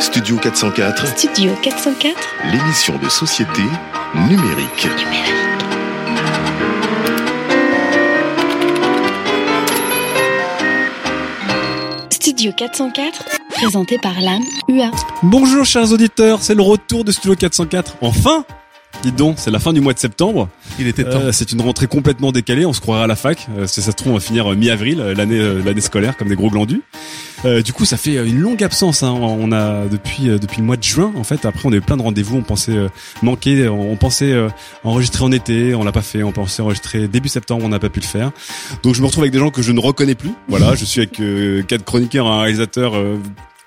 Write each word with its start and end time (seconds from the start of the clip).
Studio 0.00 0.36
404, 0.38 1.06
Studio 1.18 1.52
404 1.62 2.16
l'émission 2.50 2.98
de 2.98 3.08
société 3.10 3.60
numérique. 4.14 4.88
Studio 12.10 12.52
404 12.52 13.24
Présenté 13.50 13.98
par 13.98 14.18
l'âme 14.20 14.42
UA 14.68 14.90
Bonjour 15.22 15.66
chers 15.66 15.92
auditeurs, 15.92 16.38
c'est 16.40 16.54
le 16.54 16.62
retour 16.62 17.04
de 17.04 17.12
Studio 17.12 17.36
404. 17.36 17.96
Enfin 18.00 18.44
Dis 19.02 19.12
donc, 19.12 19.36
c'est 19.38 19.50
la 19.50 19.58
fin 19.58 19.72
du 19.72 19.80
mois 19.80 19.94
de 19.94 19.98
septembre. 19.98 20.48
Il 20.78 20.86
était 20.86 21.04
temps. 21.04 21.20
Euh, 21.20 21.32
c'est 21.32 21.52
une 21.52 21.62
rentrée 21.62 21.86
complètement 21.86 22.32
décalée, 22.32 22.66
on 22.66 22.74
se 22.74 22.82
croirait 22.82 23.04
à 23.04 23.06
la 23.06 23.16
fac. 23.16 23.46
Euh, 23.56 23.66
si 23.66 23.80
ça 23.80 23.92
se 23.92 23.96
trouve, 23.96 24.12
on 24.12 24.14
va 24.16 24.20
finir 24.20 24.52
euh, 24.52 24.54
mi-avril, 24.54 25.00
euh, 25.00 25.14
l'année 25.14 25.40
l'année 25.64 25.80
scolaire, 25.80 26.18
comme 26.18 26.28
des 26.28 26.34
gros 26.34 26.50
glandus. 26.50 26.82
Euh, 27.46 27.62
du 27.62 27.72
coup, 27.72 27.86
ça 27.86 27.96
fait 27.96 28.16
une 28.16 28.40
longue 28.40 28.62
absence. 28.62 29.02
Hein. 29.02 29.12
On 29.12 29.52
a 29.52 29.86
depuis 29.86 30.24
depuis 30.24 30.58
le 30.60 30.64
mois 30.64 30.76
de 30.76 30.82
juin, 30.82 31.12
en 31.16 31.24
fait. 31.24 31.46
Après, 31.46 31.62
on 31.64 31.72
a 31.72 31.76
eu 31.76 31.80
plein 31.80 31.96
de 31.96 32.02
rendez-vous. 32.02 32.36
On 32.36 32.42
pensait 32.42 32.76
manquer, 33.22 33.68
on, 33.68 33.92
on 33.92 33.96
pensait 33.96 34.34
enregistrer 34.84 35.24
en 35.24 35.32
été, 35.32 35.74
on 35.74 35.82
l'a 35.82 35.92
pas 35.92 36.02
fait. 36.02 36.22
On 36.22 36.32
pensait 36.32 36.60
enregistrer 36.60 37.08
début 37.08 37.30
septembre, 37.30 37.64
on 37.64 37.70
n'a 37.70 37.78
pas 37.78 37.88
pu 37.88 38.00
le 38.00 38.06
faire. 38.06 38.32
Donc, 38.82 38.94
je 38.94 39.00
me 39.00 39.06
retrouve 39.06 39.22
avec 39.22 39.32
des 39.32 39.38
gens 39.38 39.50
que 39.50 39.62
je 39.62 39.72
ne 39.72 39.80
reconnais 39.80 40.14
plus. 40.14 40.32
Voilà, 40.48 40.74
je 40.74 40.84
suis 40.84 41.00
avec 41.00 41.22
quatre 41.66 41.84
chroniqueurs, 41.84 42.26
un 42.26 42.42
réalisateur. 42.42 42.92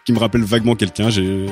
Qui 0.06 0.12
me 0.14 0.20
rappelle 0.20 0.44
vaguement 0.44 0.76
quelqu'un. 0.76 1.10
J'ai 1.10 1.46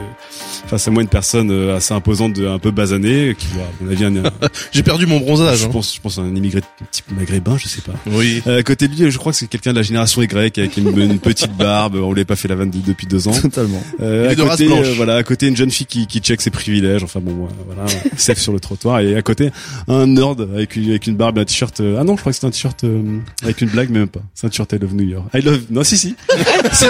face 0.67 0.87
à 0.87 0.91
moi 0.91 1.01
une 1.01 1.07
personne 1.09 1.51
euh, 1.51 1.75
assez 1.77 1.93
imposante, 1.93 2.33
de, 2.33 2.47
un 2.47 2.59
peu 2.59 2.71
basanée, 2.71 3.35
qui 3.37 3.47
doit, 3.53 3.63
à 3.63 3.83
mon 3.83 3.91
avis, 3.91 4.05
un, 4.05 4.23
J'ai 4.71 4.83
perdu 4.83 5.05
mon 5.05 5.19
bronzage. 5.19 5.59
je 5.59 5.65
hein. 5.65 5.69
pense, 5.71 5.95
je 5.95 6.01
pense 6.01 6.17
à 6.17 6.21
un 6.21 6.35
immigré 6.35 6.61
type 6.91 7.05
maghrébin, 7.17 7.57
je 7.57 7.67
sais 7.67 7.81
pas. 7.81 7.93
Oui. 8.07 8.41
Euh, 8.47 8.59
à 8.59 8.63
côté 8.63 8.87
de 8.87 8.95
lui, 8.95 9.09
je 9.09 9.17
crois 9.17 9.31
que 9.31 9.37
c'est 9.37 9.47
quelqu'un 9.47 9.71
de 9.71 9.77
la 9.77 9.83
génération 9.83 10.21
Y 10.21 10.57
avec 10.57 10.77
une, 10.77 10.97
une 10.99 11.19
petite 11.19 11.55
barbe. 11.55 11.95
On 11.95 12.11
lui 12.13 12.21
a 12.21 12.25
pas 12.25 12.35
fait 12.35 12.47
la 12.47 12.55
vanne 12.55 12.71
de- 12.71 12.79
depuis 12.79 13.07
deux 13.07 13.27
ans. 13.27 13.31
Totalement. 13.33 13.81
Euh, 14.01 14.29
à 14.29 14.35
côté, 14.35 14.67
euh, 14.69 14.93
voilà, 14.97 15.15
à 15.15 15.23
côté 15.23 15.47
une 15.47 15.55
jeune 15.55 15.71
fille 15.71 15.85
qui, 15.85 16.07
qui 16.07 16.19
check 16.19 16.41
ses 16.41 16.51
privilèges. 16.51 17.03
Enfin 17.03 17.19
bon, 17.21 17.47
voilà, 17.67 17.89
safe 18.17 18.39
sur 18.39 18.51
le 18.53 18.59
trottoir. 18.59 18.99
Et 18.99 19.15
à 19.15 19.21
côté 19.21 19.49
un 19.87 20.07
nerd 20.07 20.41
avec 20.53 20.75
une, 20.75 20.89
avec 20.89 21.07
une 21.07 21.15
barbe, 21.15 21.37
et 21.37 21.41
un 21.41 21.45
t-shirt. 21.45 21.79
euh, 21.79 21.97
ah 21.99 22.03
non, 22.03 22.15
je 22.15 22.21
crois 22.21 22.31
que 22.33 22.37
c'est 22.37 22.45
un 22.47 22.51
t-shirt 22.51 22.83
euh, 22.83 23.19
avec 23.43 23.61
une 23.61 23.69
blague, 23.69 23.89
mais 23.91 23.99
même 23.99 24.07
pas. 24.09 24.21
C'est 24.33 24.47
un 24.47 24.49
t-shirt 24.49 24.71
I 24.73 24.77
love 24.79 24.93
New 24.93 25.07
York. 25.07 25.25
I 25.33 25.41
love. 25.41 25.61
Non, 25.69 25.83
si 25.83 25.97
si. 25.97 26.15
c'est 26.73 26.87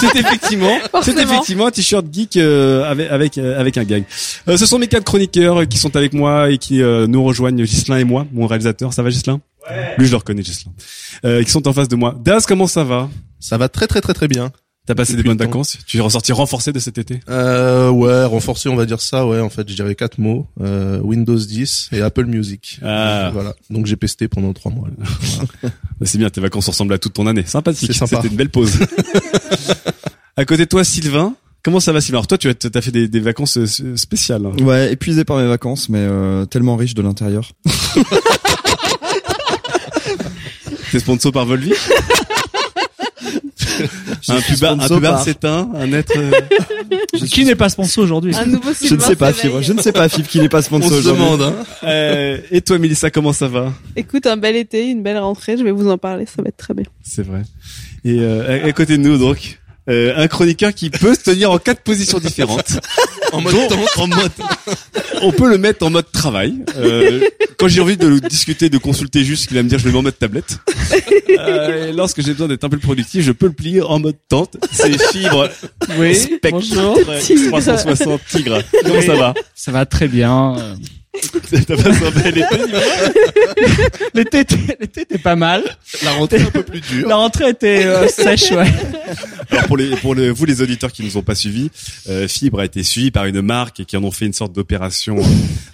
c'est 0.00 0.16
effectivement, 0.16 0.78
c'est 1.02 1.18
effectivement 1.18 1.66
un 1.66 1.70
t-shirt 1.70 2.06
geek 2.12 2.36
euh, 2.36 2.84
avec 2.90 3.10
avec 3.10 3.38
euh, 3.38 3.58
avec 3.60 3.78
un 3.78 3.84
gag. 3.84 4.04
Euh, 4.48 4.56
ce 4.56 4.66
sont 4.66 4.78
mes 4.78 4.88
quatre 4.88 5.04
chroniqueurs 5.04 5.66
qui 5.68 5.78
sont 5.78 5.94
avec 5.96 6.12
moi 6.12 6.50
et 6.50 6.58
qui 6.58 6.82
euh, 6.82 7.06
nous 7.06 7.22
rejoignent, 7.24 7.64
Gislin 7.64 7.98
et 7.98 8.04
moi, 8.04 8.26
mon 8.32 8.46
réalisateur. 8.46 8.92
Ça 8.92 9.02
va, 9.02 9.10
Gislin 9.10 9.40
Lui, 9.98 10.06
je 10.06 10.10
le 10.10 10.16
reconnais, 10.16 10.42
Gislin. 10.42 10.72
Euh, 11.24 11.42
qui 11.42 11.50
sont 11.50 11.66
en 11.68 11.72
face 11.72 11.88
de 11.88 11.96
moi. 11.96 12.14
Daz, 12.24 12.46
comment 12.46 12.66
ça 12.66 12.84
va? 12.84 13.08
Ça 13.40 13.58
va 13.58 13.68
très 13.68 13.86
très 13.86 14.00
très 14.00 14.14
très 14.14 14.28
bien. 14.28 14.52
T'as 14.84 14.96
passé 14.96 15.14
des 15.14 15.22
bonnes 15.22 15.38
vacances? 15.38 15.78
Tu 15.86 15.98
es 15.98 16.00
ressorti 16.00 16.32
renforcé 16.32 16.72
de 16.72 16.80
cet 16.80 16.98
été? 16.98 17.20
Euh, 17.28 17.88
ouais, 17.88 18.24
renforcé, 18.24 18.68
on 18.68 18.74
va 18.74 18.84
dire 18.84 19.00
ça. 19.00 19.24
Ouais, 19.24 19.38
en 19.38 19.48
fait, 19.48 19.68
je 19.68 19.76
dirais 19.76 19.94
quatre 19.94 20.18
mots 20.18 20.48
euh, 20.60 20.98
Windows 20.98 21.36
10 21.38 21.90
et 21.92 22.00
Apple 22.00 22.24
Music. 22.24 22.80
Ah. 22.82 23.30
Voilà. 23.32 23.54
Donc 23.70 23.86
j'ai 23.86 23.94
pesté 23.94 24.26
pendant 24.26 24.52
trois 24.52 24.72
mois. 24.72 24.88
là. 24.88 25.06
Voilà. 25.20 25.48
Bah, 26.00 26.06
C'est 26.06 26.18
bien, 26.18 26.30
tes 26.30 26.40
vacances 26.40 26.66
ressemblent 26.66 26.94
à 26.94 26.98
toute 26.98 27.12
ton 27.12 27.28
année. 27.28 27.44
Sympathique. 27.46 27.92
C'est 27.92 27.96
sympa. 27.96 28.16
C'était 28.16 28.26
une 28.28 28.34
belle 28.36 28.50
pause. 28.50 28.72
à 30.36 30.44
côté 30.44 30.64
de 30.64 30.68
toi, 30.68 30.84
Sylvain. 30.84 31.34
Comment 31.64 31.78
ça 31.80 31.92
va, 31.92 32.00
Sylvain? 32.00 32.18
Alors 32.18 32.26
toi, 32.26 32.38
tu 32.38 32.48
as, 32.48 32.54
t'as 32.54 32.80
fait 32.80 32.90
des, 32.90 33.06
des 33.08 33.20
vacances 33.20 33.56
euh, 33.58 33.96
spéciales. 33.96 34.44
hein. 34.46 34.52
Ouais, 34.62 34.92
épuisé 34.92 35.24
par 35.24 35.36
mes 35.38 35.46
vacances, 35.46 35.88
mais 35.88 36.00
euh, 36.00 36.44
tellement 36.46 36.76
riche 36.76 36.94
de 36.94 37.02
l'intérieur. 37.02 37.52
T'es 40.90 40.98
sponsor 40.98 41.32
par 41.32 41.46
Volvi? 41.46 41.72
Un 44.28 44.40
pubard, 44.40 44.78
un 44.80 44.88
pubard 44.88 45.22
s'éteint, 45.24 45.68
un 45.74 45.92
être. 45.92 46.12
euh, 46.16 46.30
Qui 47.30 47.44
n'est 47.44 47.56
pas 47.56 47.68
sponsor 47.68 48.04
aujourd'hui? 48.04 48.34
Un 48.36 48.46
nouveau 48.46 48.70
Je 48.80 48.94
ne 48.94 49.00
sais 49.00 49.16
pas, 49.16 49.32
Fibre. 49.32 49.60
Je 49.62 49.72
ne 49.72 49.80
sais 49.82 49.90
pas, 49.92 50.08
Fibre, 50.08 50.28
qui 50.28 50.38
n'est 50.38 50.48
pas 50.48 50.58
On 50.58 50.62
sponsor 50.62 50.90
se 50.90 50.94
aujourd'hui. 50.96 51.22
demande. 51.24 51.42
Hein. 51.42 51.54
euh, 51.84 52.38
et 52.52 52.60
toi, 52.60 52.78
Mélissa, 52.78 53.10
comment 53.10 53.32
ça 53.32 53.48
va? 53.48 53.72
Écoute, 53.96 54.26
un 54.26 54.36
bel 54.36 54.54
été, 54.56 54.88
une 54.88 55.02
belle 55.02 55.18
rentrée, 55.18 55.56
je 55.58 55.64
vais 55.64 55.72
vous 55.72 55.88
en 55.90 55.98
parler, 55.98 56.26
ça 56.26 56.40
va 56.42 56.48
être 56.48 56.56
très 56.56 56.74
bien. 56.74 56.84
C'est 57.02 57.22
vrai. 57.26 57.42
Et 58.04 58.20
euh, 58.20 58.62
à, 58.64 58.66
à 58.66 58.72
côté 58.72 58.96
de 58.96 59.02
nous, 59.02 59.18
donc, 59.18 59.58
euh, 59.88 60.12
un 60.16 60.28
chroniqueur 60.28 60.72
qui 60.74 60.90
peut 60.90 61.14
se 61.14 61.20
tenir 61.22 61.50
en 61.50 61.58
quatre 61.58 61.82
positions 61.82 62.18
différentes. 62.18 62.78
En 63.32 63.40
mode 63.40 63.54
Donc, 63.54 63.68
tente. 63.70 63.88
en 63.96 64.06
mode- 64.08 64.30
on 65.22 65.32
peut 65.32 65.48
le 65.48 65.56
mettre 65.56 65.86
en 65.86 65.88
mode 65.88 66.04
travail. 66.12 66.52
Euh, 66.76 67.22
quand 67.58 67.66
j'ai 67.66 67.80
envie 67.80 67.96
de 67.96 68.06
le 68.06 68.20
discuter, 68.20 68.68
de 68.68 68.76
consulter 68.76 69.24
juste, 69.24 69.46
il 69.50 69.54
va 69.54 69.62
me 69.62 69.70
dire 69.70 69.78
je 69.78 69.88
vais 69.88 69.96
en 69.96 70.02
mode 70.02 70.18
tablette. 70.18 70.58
Euh, 71.38 71.88
et 71.88 71.92
lorsque 71.92 72.20
j'ai 72.20 72.32
besoin 72.32 72.48
d'être 72.48 72.64
un 72.64 72.68
peu 72.68 72.76
productif, 72.76 73.24
je 73.24 73.32
peux 73.32 73.46
le 73.46 73.52
plier 73.54 73.80
en 73.80 73.98
mode 74.00 74.16
tente. 74.28 74.58
C'est 74.70 75.00
fibre 75.12 75.48
Oui, 75.98 76.14
spectre 76.14 76.50
bonjour. 76.50 76.98
360 77.48 78.20
tigre. 78.28 78.62
Comment 78.84 79.00
ça 79.00 79.14
va? 79.14 79.32
Ça 79.54 79.72
va 79.72 79.86
très 79.86 80.08
bien. 80.08 80.54
Euh, 81.14 81.58
T'as 81.66 81.76
passé 81.76 82.04
un 82.06 82.10
bel 82.10 82.38
été 82.38 82.56
L'été 84.14 84.40
était, 84.40 84.56
l'été 84.80 85.00
était 85.02 85.18
pas 85.18 85.36
mal. 85.36 85.62
La 86.02 86.12
rentrée 86.12 86.40
un 86.40 86.46
peu 86.50 86.62
plus 86.62 86.80
dure. 86.80 87.06
La 87.08 87.16
rentrée 87.16 87.50
était 87.50 87.84
euh, 87.84 88.08
sèche, 88.08 88.50
ouais. 88.52 88.66
Alors 89.50 89.66
pour 89.66 89.76
les 89.76 89.94
pour 89.96 90.14
le, 90.14 90.30
vous 90.30 90.44
les 90.46 90.62
auditeurs 90.62 90.90
qui 90.90 91.04
nous 91.04 91.16
ont 91.18 91.22
pas 91.22 91.34
suivis, 91.34 91.70
euh, 92.08 92.26
Fibre 92.28 92.60
a 92.60 92.64
été 92.64 92.82
suivi 92.82 93.10
par 93.10 93.26
une 93.26 93.42
marque 93.42 93.80
et 93.80 93.84
qui 93.84 93.96
en 93.96 94.04
ont 94.04 94.10
fait 94.10 94.24
une 94.26 94.32
sorte 94.32 94.52
d'opération 94.54 95.18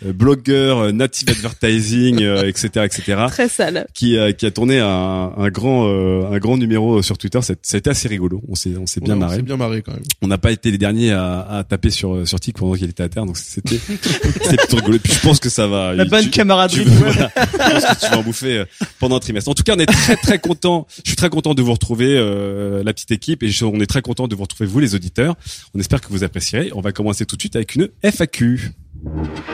euh, 0.04 0.12
blogueur, 0.12 0.78
euh, 0.78 0.92
native 0.92 1.28
advertising, 1.30 2.22
euh, 2.22 2.48
etc., 2.48 2.84
etc. 2.86 3.22
Très 3.28 3.48
sale. 3.48 3.86
qui 3.94 4.18
a, 4.18 4.32
qui 4.32 4.44
a 4.46 4.50
tourné 4.50 4.80
un, 4.80 5.32
un 5.36 5.48
grand 5.50 5.86
euh, 5.88 6.30
un 6.32 6.38
grand 6.38 6.56
numéro 6.56 7.00
sur 7.02 7.16
Twitter. 7.16 7.38
C'est- 7.42 7.58
C'était 7.62 7.90
assez 7.90 8.08
rigolo. 8.08 8.42
On 8.48 8.54
s'est 8.56 8.72
on 8.76 8.86
s'est 8.86 9.00
bien 9.00 9.14
Ouais, 9.14 9.18
on 9.18 9.20
marré. 9.20 9.36
s'est 9.36 9.42
bien 9.42 9.56
marré 9.56 9.82
quand 9.82 9.92
même. 9.92 10.02
On 10.22 10.26
n'a 10.26 10.38
pas 10.38 10.50
été 10.50 10.70
les 10.72 10.78
derniers 10.78 11.12
à, 11.12 11.40
à 11.48 11.64
taper 11.64 11.90
sur 11.90 12.26
sur 12.26 12.40
Tic 12.40 12.56
pendant 12.58 12.74
qu'il 12.74 12.90
était 12.90 13.04
à 13.04 13.08
terre. 13.08 13.24
Donc 13.26 13.36
c'était 13.38 13.78
c'était 14.42 14.56
plutôt 14.56 14.76
rigolo. 14.78 14.96
Et 14.96 14.98
puis 14.98 15.12
je 15.12 15.20
pense 15.28 15.40
que 15.40 15.48
ça 15.48 15.66
va. 15.66 15.94
La 15.94 16.04
bonne 16.04 16.24
Tu- 16.24 16.30
camaraderie. 16.30 16.84
tu- 16.84 16.90
voilà. 16.90 17.30
je 17.36 17.56
pense 17.70 17.84
que 17.84 18.04
tu 18.06 18.10
vas 18.10 18.18
en 18.18 18.22
bouffer 18.22 18.58
euh, 18.58 18.64
pendant 18.98 19.16
un 19.16 19.20
trimestre. 19.20 19.50
En 19.50 19.54
tout 19.54 19.62
cas, 19.62 19.74
on 19.76 19.78
est 19.80 19.86
très 19.86 20.16
très 20.16 20.38
content. 20.38 20.86
Je 21.04 21.10
suis 21.10 21.16
très 21.16 21.28
content 21.30 21.54
de 21.54 21.62
vous 21.62 21.72
retrouver, 21.72 22.16
euh, 22.16 22.82
la 22.84 22.92
petite 22.92 23.10
équipe, 23.10 23.42
et 23.42 23.48
je- 23.50 23.64
on 23.64 23.80
est 23.80 23.86
très 23.86 24.02
content 24.02 24.28
de 24.28 24.34
vous 24.34 24.42
retrouver 24.42 24.68
vous 24.68 24.80
les 24.80 24.94
auditeurs. 24.94 25.36
On 25.74 25.80
espère 25.80 26.00
que 26.00 26.08
vous 26.10 26.24
apprécierez. 26.24 26.70
On 26.74 26.80
va 26.80 26.92
commencer 26.92 27.26
tout 27.26 27.36
de 27.36 27.42
suite 27.42 27.56
avec 27.56 27.74
une 27.74 27.88
FAQ. 28.02 28.72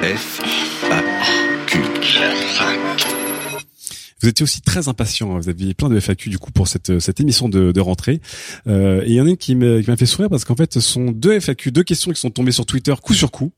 F 0.03 0.41
Vous 4.25 4.31
étiez 4.31 4.43
aussi 4.43 4.63
très 4.63 4.89
impatient. 4.89 5.37
hein. 5.37 5.39
Vous 5.39 5.51
aviez 5.51 5.75
plein 5.75 5.91
de 5.91 6.01
FAQ 6.01 6.31
du 6.31 6.39
coup 6.39 6.51
pour 6.51 6.67
cette 6.67 6.99
cette 6.99 7.21
émission 7.21 7.51
de, 7.51 7.79
rentrée. 7.79 8.23
Euh, 8.67 9.03
et 9.03 9.09
il 9.09 9.13
y 9.13 9.21
en 9.21 9.27
a 9.27 9.29
une 9.29 9.37
qui 9.37 9.55
m'a 9.55 9.97
fait 9.99 10.07
sourire 10.07 10.31
parce 10.31 10.47
qu'en 10.47 10.57
fait, 10.57 10.73
ce 10.73 10.81
sont 10.81 11.11
deux 11.11 11.39
FAQ, 11.39 11.71
deux 11.73 11.83
questions 11.83 12.11
qui 12.11 12.19
sont 12.19 12.31
tombées 12.31 12.51
sur 12.51 12.65
Twitter 12.65 12.95
coup 13.03 13.13
sur 13.13 13.31
coup. 13.31 13.53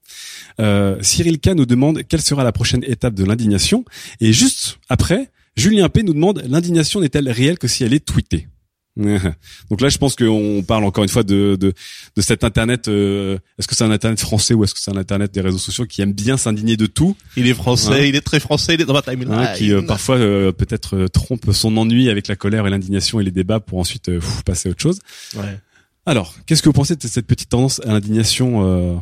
Euh, 0.58 0.96
Cyril 1.02 1.38
K 1.38 1.50
nous 1.50 1.66
demande 1.66 2.02
quelle 2.08 2.20
sera 2.20 2.42
la 2.42 2.50
prochaine 2.50 2.82
étape 2.82 3.14
de 3.14 3.22
l'indignation. 3.22 3.84
Et 4.20 4.32
juste 4.32 4.78
après, 4.88 5.30
Julien 5.54 5.88
P 5.88 6.02
nous 6.02 6.14
demande 6.14 6.42
l'indignation 6.48 7.00
n'est-elle 7.00 7.30
réelle 7.30 7.58
que 7.58 7.68
si 7.68 7.84
elle 7.84 7.94
est 7.94 8.04
tweetée? 8.04 8.48
Donc 9.70 9.80
là, 9.82 9.88
je 9.90 9.98
pense 9.98 10.16
qu'on 10.16 10.64
parle 10.66 10.84
encore 10.84 11.04
une 11.04 11.10
fois 11.10 11.22
de 11.22 11.56
de, 11.60 11.74
de 12.16 12.22
cet 12.22 12.44
internet. 12.44 12.88
euh, 12.88 13.38
est-ce 13.58 13.68
que 13.68 13.74
c'est 13.74 13.84
un 13.84 13.90
internet 13.90 14.18
français 14.20 14.54
ou 14.54 14.64
est-ce 14.64 14.72
que 14.74 14.80
c'est 14.80 14.90
un 14.90 14.96
internet 14.96 15.32
des 15.34 15.40
réseaux 15.42 15.58
sociaux 15.58 15.84
qui 15.86 16.00
aime 16.02 16.12
bien 16.12 16.36
s'indigner 16.36 16.76
de 16.76 16.86
tout? 16.86 17.14
Il 17.36 17.46
est 17.46 17.54
français, 17.54 18.08
il 18.08 18.16
est 18.16 18.20
très 18.22 18.40
français, 18.40 18.74
il 18.74 18.80
est 18.80 18.84
dans 18.86 18.94
ma 18.94 19.02
timeline. 19.02 19.32
hein, 19.32 19.52
qui 19.56 19.72
euh, 19.72 19.82
parfois 19.82 20.16
euh, 20.16 20.50
peut-être 20.52 20.96
euh, 20.96 21.08
trompe 21.08 21.52
son 21.52 21.76
ennui 21.76 22.08
avec 22.08 22.26
la 22.28 22.36
colère 22.36 22.66
et 22.66 22.70
l'indignation 22.70 23.20
et 23.20 23.24
les 23.24 23.30
débats 23.30 23.60
pour 23.60 23.78
ensuite 23.78 24.08
euh, 24.08 24.18
pff, 24.20 24.42
passer 24.44 24.68
à 24.68 24.72
autre 24.72 24.80
chose. 24.82 24.98
Ouais. 25.36 25.58
Alors, 26.06 26.34
qu'est-ce 26.46 26.62
que 26.62 26.68
vous 26.68 26.72
pensez 26.72 26.96
de 26.96 27.06
cette 27.06 27.26
petite 27.26 27.48
tendance 27.50 27.80
à 27.84 27.88
l'indignation 27.92 28.64
euh, 28.64 28.94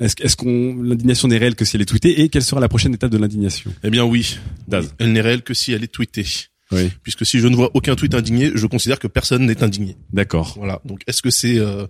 Est-ce 0.00 0.14
est-ce 0.22 0.36
qu'on 0.36 0.74
l'indignation 0.82 1.28
n'est 1.28 1.36
réelle 1.38 1.54
que 1.54 1.64
si 1.66 1.76
elle 1.76 1.82
est 1.82 1.86
tweetée 1.86 2.22
et 2.22 2.30
quelle 2.30 2.42
sera 2.42 2.60
la 2.60 2.68
prochaine 2.68 2.94
étape 2.94 3.10
de 3.12 3.18
l'indignation? 3.18 3.70
Eh 3.84 3.90
bien 3.90 4.04
oui. 4.04 4.38
Daz. 4.66 4.94
Elle 4.98 5.12
n'est 5.12 5.20
réelle 5.20 5.42
que 5.42 5.52
si 5.54 5.72
elle 5.72 5.84
est 5.84 5.92
tweetée. 5.92 6.26
Oui, 6.72 6.90
Puisque 7.02 7.26
si 7.26 7.40
je 7.40 7.48
ne 7.48 7.56
vois 7.56 7.70
aucun 7.74 7.96
tweet 7.96 8.14
indigné, 8.14 8.52
je 8.54 8.66
considère 8.66 8.98
que 8.98 9.08
personne 9.08 9.46
n'est 9.46 9.62
indigné. 9.62 9.96
d'accord. 10.12 10.54
Voilà. 10.56 10.80
Donc 10.84 11.02
est-ce 11.06 11.22
que 11.22 11.30
c'est 11.30 11.58
euh, 11.58 11.86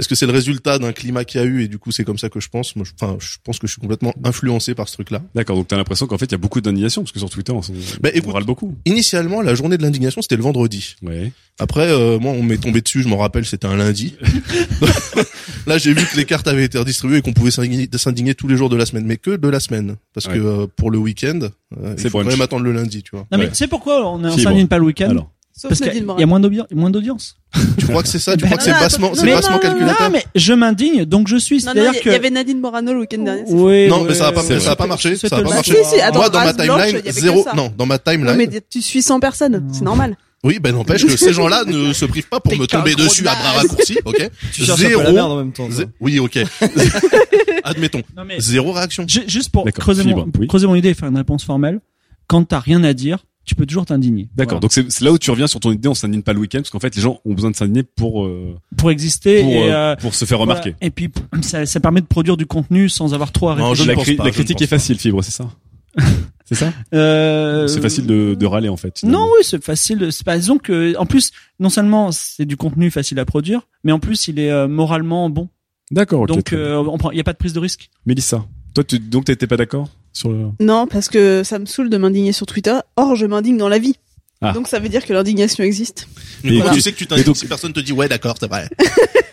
est-ce 0.00 0.08
que 0.08 0.14
c'est 0.16 0.26
le 0.26 0.32
résultat 0.32 0.78
d'un 0.78 0.92
climat 0.92 1.24
qu'il 1.24 1.40
y 1.40 1.44
a 1.44 1.46
eu 1.46 1.62
et 1.62 1.68
du 1.68 1.78
coup 1.78 1.92
c'est 1.92 2.04
comme 2.04 2.18
ça 2.18 2.28
que 2.28 2.40
je 2.40 2.48
pense? 2.48 2.74
Moi, 2.74 2.84
je, 2.84 2.92
enfin, 3.00 3.16
je 3.20 3.36
pense 3.44 3.58
que 3.58 3.66
je 3.66 3.72
suis 3.72 3.80
complètement 3.80 4.12
influencé 4.24 4.74
par 4.74 4.88
ce 4.88 4.94
truc-là. 4.94 5.22
D'accord, 5.34 5.56
donc 5.56 5.68
t'as 5.68 5.76
l'impression 5.76 6.06
qu'en 6.06 6.18
fait 6.18 6.24
il 6.26 6.32
y 6.32 6.34
a 6.34 6.38
beaucoup 6.38 6.60
d'indignation 6.60 7.02
parce 7.02 7.12
que 7.12 7.18
sur 7.20 7.30
Twitter 7.30 7.52
on, 7.52 7.60
Bah, 8.00 8.08
on 8.12 8.16
écoute, 8.16 8.32
râle 8.32 8.44
beaucoup. 8.44 8.76
Initialement, 8.86 9.40
la 9.42 9.54
journée 9.54 9.76
de 9.78 9.82
l'indignation, 9.82 10.22
c'était 10.22 10.36
le 10.36 10.42
vendredi. 10.42 10.96
Ouais. 11.02 11.32
Après, 11.58 11.90
euh, 11.90 12.18
moi, 12.18 12.32
on 12.32 12.42
m'est 12.42 12.56
tombé 12.56 12.80
dessus, 12.80 13.02
je 13.02 13.08
m'en 13.08 13.18
rappelle, 13.18 13.44
c'était 13.44 13.66
un 13.66 13.76
lundi. 13.76 14.16
Là, 15.66 15.78
j'ai 15.78 15.92
vu 15.92 16.04
que 16.06 16.16
les 16.16 16.24
cartes 16.24 16.48
avaient 16.48 16.64
été 16.64 16.78
redistribuées 16.78 17.18
et 17.18 17.22
qu'on 17.22 17.32
pouvait 17.34 17.50
s'indigner 17.50 18.34
tous 18.34 18.48
les 18.48 18.56
jours 18.56 18.70
de 18.70 18.76
la 18.76 18.86
semaine, 18.86 19.04
mais 19.04 19.16
que 19.18 19.36
de 19.36 19.48
la 19.48 19.60
semaine, 19.60 19.96
parce 20.14 20.26
Ouais. 20.26 20.34
que 20.34 20.38
euh, 20.38 20.66
pour 20.74 20.90
le 20.90 20.98
week-end, 20.98 21.40
euh, 21.42 21.94
C'est 21.96 22.04
il 22.04 22.10
faut 22.10 22.18
brunch. 22.18 22.26
quand 22.26 22.30
même 22.32 22.40
attendre 22.40 22.62
le 22.64 22.72
lundi, 22.72 23.02
tu 23.02 23.10
vois. 23.12 23.26
Non 23.30 23.38
mais 23.38 23.44
Ouais. 23.44 23.50
tu 23.50 23.56
sais 23.56 23.66
pourquoi 23.68 24.06
on, 24.10 24.24
on 24.24 24.38
s'indigne 24.38 24.68
pas 24.68 24.78
le 24.78 24.84
week-end? 24.84 25.10
Alors, 25.10 25.30
Parce 25.68 25.80
qu'il 25.80 26.04
y 26.18 26.22
a 26.22 26.26
moins 26.26 26.40
d'audience. 26.40 26.66
Moins 26.72 26.90
d'audience. 26.90 27.36
Tu 27.78 27.86
crois 27.86 28.02
que 28.02 28.08
c'est 28.08 28.18
ça 28.18 28.36
Tu 28.36 28.44
crois 28.44 28.56
que 28.56 28.62
c'est 28.62 28.70
bassement, 28.70 29.12
c'est 29.14 29.26
non, 29.26 29.32
bassement 29.34 29.50
non, 29.50 29.56
non, 29.56 29.60
calculateur 29.62 30.06
Non 30.06 30.12
mais 30.12 30.24
je 30.34 30.52
m'indigne 30.52 31.04
donc 31.04 31.26
je 31.28 31.36
suis. 31.36 31.58
Non, 31.64 31.66
non, 31.66 31.72
il 31.74 31.80
C'est-à-dire 31.82 32.02
que 32.02 32.08
il 32.08 32.12
y 32.12 32.14
avait 32.16 32.30
Nadine 32.30 32.60
Morano 32.60 32.92
le 32.92 33.00
week-end 33.00 33.22
dernier. 33.22 33.42
Oui, 33.48 33.88
Non, 33.88 34.02
ouais, 34.02 34.08
mais 34.08 34.14
ça 34.14 34.28
a 34.28 34.32
pas, 34.32 34.42
ça 34.42 34.54
a 34.54 34.58
vrai. 34.58 34.76
pas 34.76 34.86
marché, 34.86 35.16
ça 35.16 35.26
a 35.36 35.42
pas 35.42 35.48
marché. 35.50 35.74
Si, 35.84 35.90
si, 35.96 36.00
attends, 36.00 36.18
Moi, 36.20 36.28
dans 36.30 36.40
ma 36.44 36.54
timeline, 36.54 37.02
zéro, 37.10 37.44
non, 37.56 37.72
dans 37.76 37.86
ma 37.86 37.98
timeline. 37.98 38.36
mais 38.36 38.48
tu 38.70 38.80
suis 38.82 39.02
100 39.02 39.18
personnes, 39.20 39.68
c'est 39.72 39.82
normal. 39.84 40.16
Oui, 40.42 40.58
ben 40.58 40.72
n'empêche 40.74 41.04
que 41.04 41.16
ces 41.18 41.34
gens-là 41.34 41.64
ne 41.66 41.92
se 41.92 42.06
privent 42.06 42.28
pas 42.28 42.40
pour 42.40 42.56
me 42.56 42.66
tomber 42.66 42.94
dessus 42.94 43.26
à 43.28 43.34
bras 43.34 43.52
raccourcis, 43.60 43.98
ok 44.06 44.30
Tu 44.54 44.64
cherches 44.64 44.80
un 44.82 44.88
peu 44.88 45.02
la 45.02 45.12
merde 45.12 45.32
en 45.32 45.36
même 45.36 45.52
temps. 45.52 45.68
zé- 45.68 45.84
Oui, 46.00 46.18
ok. 46.18 46.38
Admettons. 47.64 48.02
Non, 48.16 48.24
mais- 48.24 48.40
Zéro 48.40 48.72
réaction. 48.72 49.04
Ju- 49.06 49.24
Juste 49.26 49.50
pour 49.50 49.64
D'accord, 49.64 49.82
creuser 49.84 50.02
mon, 50.04 50.08
fibre, 50.08 50.26
oui. 50.38 50.46
creuser 50.46 50.66
mon 50.66 50.74
idée 50.74 50.90
et 50.90 50.94
faire 50.94 51.08
une 51.08 51.16
réponse 51.16 51.44
formelle. 51.44 51.80
Quand 52.26 52.44
t'as 52.44 52.60
rien 52.60 52.82
à 52.84 52.92
dire, 52.94 53.18
tu 53.50 53.54
peux 53.56 53.66
toujours 53.66 53.84
t'indigner. 53.84 54.28
D'accord, 54.36 54.60
Voilà. 54.60 54.60
donc 54.60 54.72
c'est 54.92 55.00
là 55.04 55.12
où 55.12 55.18
tu 55.18 55.30
reviens 55.30 55.46
sur 55.48 55.58
ton 55.60 55.72
idée, 55.72 55.88
on 55.88 55.94
s'indigne 55.94 56.22
pas 56.22 56.32
le 56.32 56.38
week-end 56.38 56.58
parce 56.58 56.70
qu'en 56.70 56.78
fait 56.78 56.94
les 56.94 57.02
gens 57.02 57.20
ont 57.24 57.34
besoin 57.34 57.50
de 57.50 57.56
s'indigner 57.56 57.82
pour 57.82 58.24
euh, 58.24 58.54
pour 58.76 58.90
exister 58.90 59.42
pour, 59.42 59.50
et, 59.50 59.70
euh, 59.72 59.74
euh, 59.74 59.96
pour 59.96 60.14
se 60.14 60.24
faire 60.24 60.38
remarquer. 60.38 60.70
voilà. 60.70 60.86
Et 60.86 60.90
puis 60.90 61.10
ça, 61.42 61.66
ça 61.66 61.80
permet 61.80 62.00
de 62.00 62.06
produire 62.06 62.36
du 62.36 62.46
contenu 62.46 62.88
sans 62.88 63.12
avoir 63.12 63.32
trop 63.32 63.48
à 63.50 63.56
Non, 63.56 63.70
réfléchir. 63.70 63.84
je 63.84 63.88
la, 63.88 63.92
ne 63.94 63.96
pense 63.98 64.06
cri- 64.06 64.16
pas, 64.16 64.24
la 64.24 64.30
je 64.30 64.34
critique 64.34 64.62
est 64.62 64.66
facile, 64.66 64.98
fibre, 64.98 65.22
c'est 65.22 65.32
ça? 65.32 65.50
C'est 66.46 66.56
ça? 66.56 66.72
Euh, 66.94 67.68
C'est 67.68 67.80
facile 67.80 68.06
de, 68.06 68.34
de 68.34 68.46
râler 68.46 68.68
en 68.68 68.76
fait. 68.76 68.98
finalement. 68.98 69.20
Non, 69.20 69.32
oui, 69.36 69.44
c'est 69.44 69.62
facile. 69.62 70.08
C'est 70.10 70.24
pas 70.24 70.36
disons 70.36 70.58
que 70.58 70.96
en 70.96 71.06
plus 71.06 71.30
non 71.60 71.68
seulement 71.68 72.10
c'est 72.10 72.44
du 72.44 72.56
contenu 72.56 72.90
facile 72.90 73.20
à 73.20 73.24
produire, 73.24 73.60
mais 73.84 73.92
en 73.92 74.00
plus 74.00 74.26
il 74.26 74.38
est 74.40 74.50
euh, 74.50 74.66
moralement 74.66 75.30
bon. 75.30 75.48
D'accord, 75.92 76.22
ok. 76.22 76.28
Donc 76.28 76.52
euh, 76.52 76.82
il 77.12 77.16
y 77.16 77.20
a 77.20 77.24
pas 77.24 77.32
de 77.34 77.38
prise 77.38 77.52
de 77.52 77.60
risque. 77.60 77.88
Mélissa, 78.04 78.44
toi 78.74 78.82
tu, 78.82 78.98
donc 78.98 79.26
t'étais 79.26 79.46
pas 79.46 79.56
d'accord? 79.56 79.88
Sur 80.12 80.30
le... 80.30 80.46
Non, 80.60 80.86
parce 80.86 81.08
que 81.08 81.42
ça 81.44 81.58
me 81.58 81.66
saoule 81.66 81.90
de 81.90 81.96
m'indigner 81.96 82.32
sur 82.32 82.46
Twitter. 82.46 82.76
Or, 82.96 83.14
je 83.16 83.26
m'indigne 83.26 83.56
dans 83.56 83.68
la 83.68 83.78
vie. 83.78 83.94
Ah. 84.42 84.52
Donc 84.52 84.68
ça 84.68 84.78
veut 84.78 84.88
dire 84.88 85.04
que 85.04 85.12
l'indignation 85.12 85.62
existe. 85.64 86.08
Mais 86.44 86.56
voilà. 86.56 86.72
tu 86.72 86.80
sais 86.80 86.92
que 86.92 86.96
tu 86.96 87.04
Et 87.04 87.06
t'indignes 87.06 87.24
donc- 87.26 87.36
si 87.36 87.46
personne 87.46 87.74
te 87.74 87.80
dit 87.80 87.92
ouais 87.92 88.08
d'accord 88.08 88.36
c'est 88.40 88.48
vrai. 88.48 88.68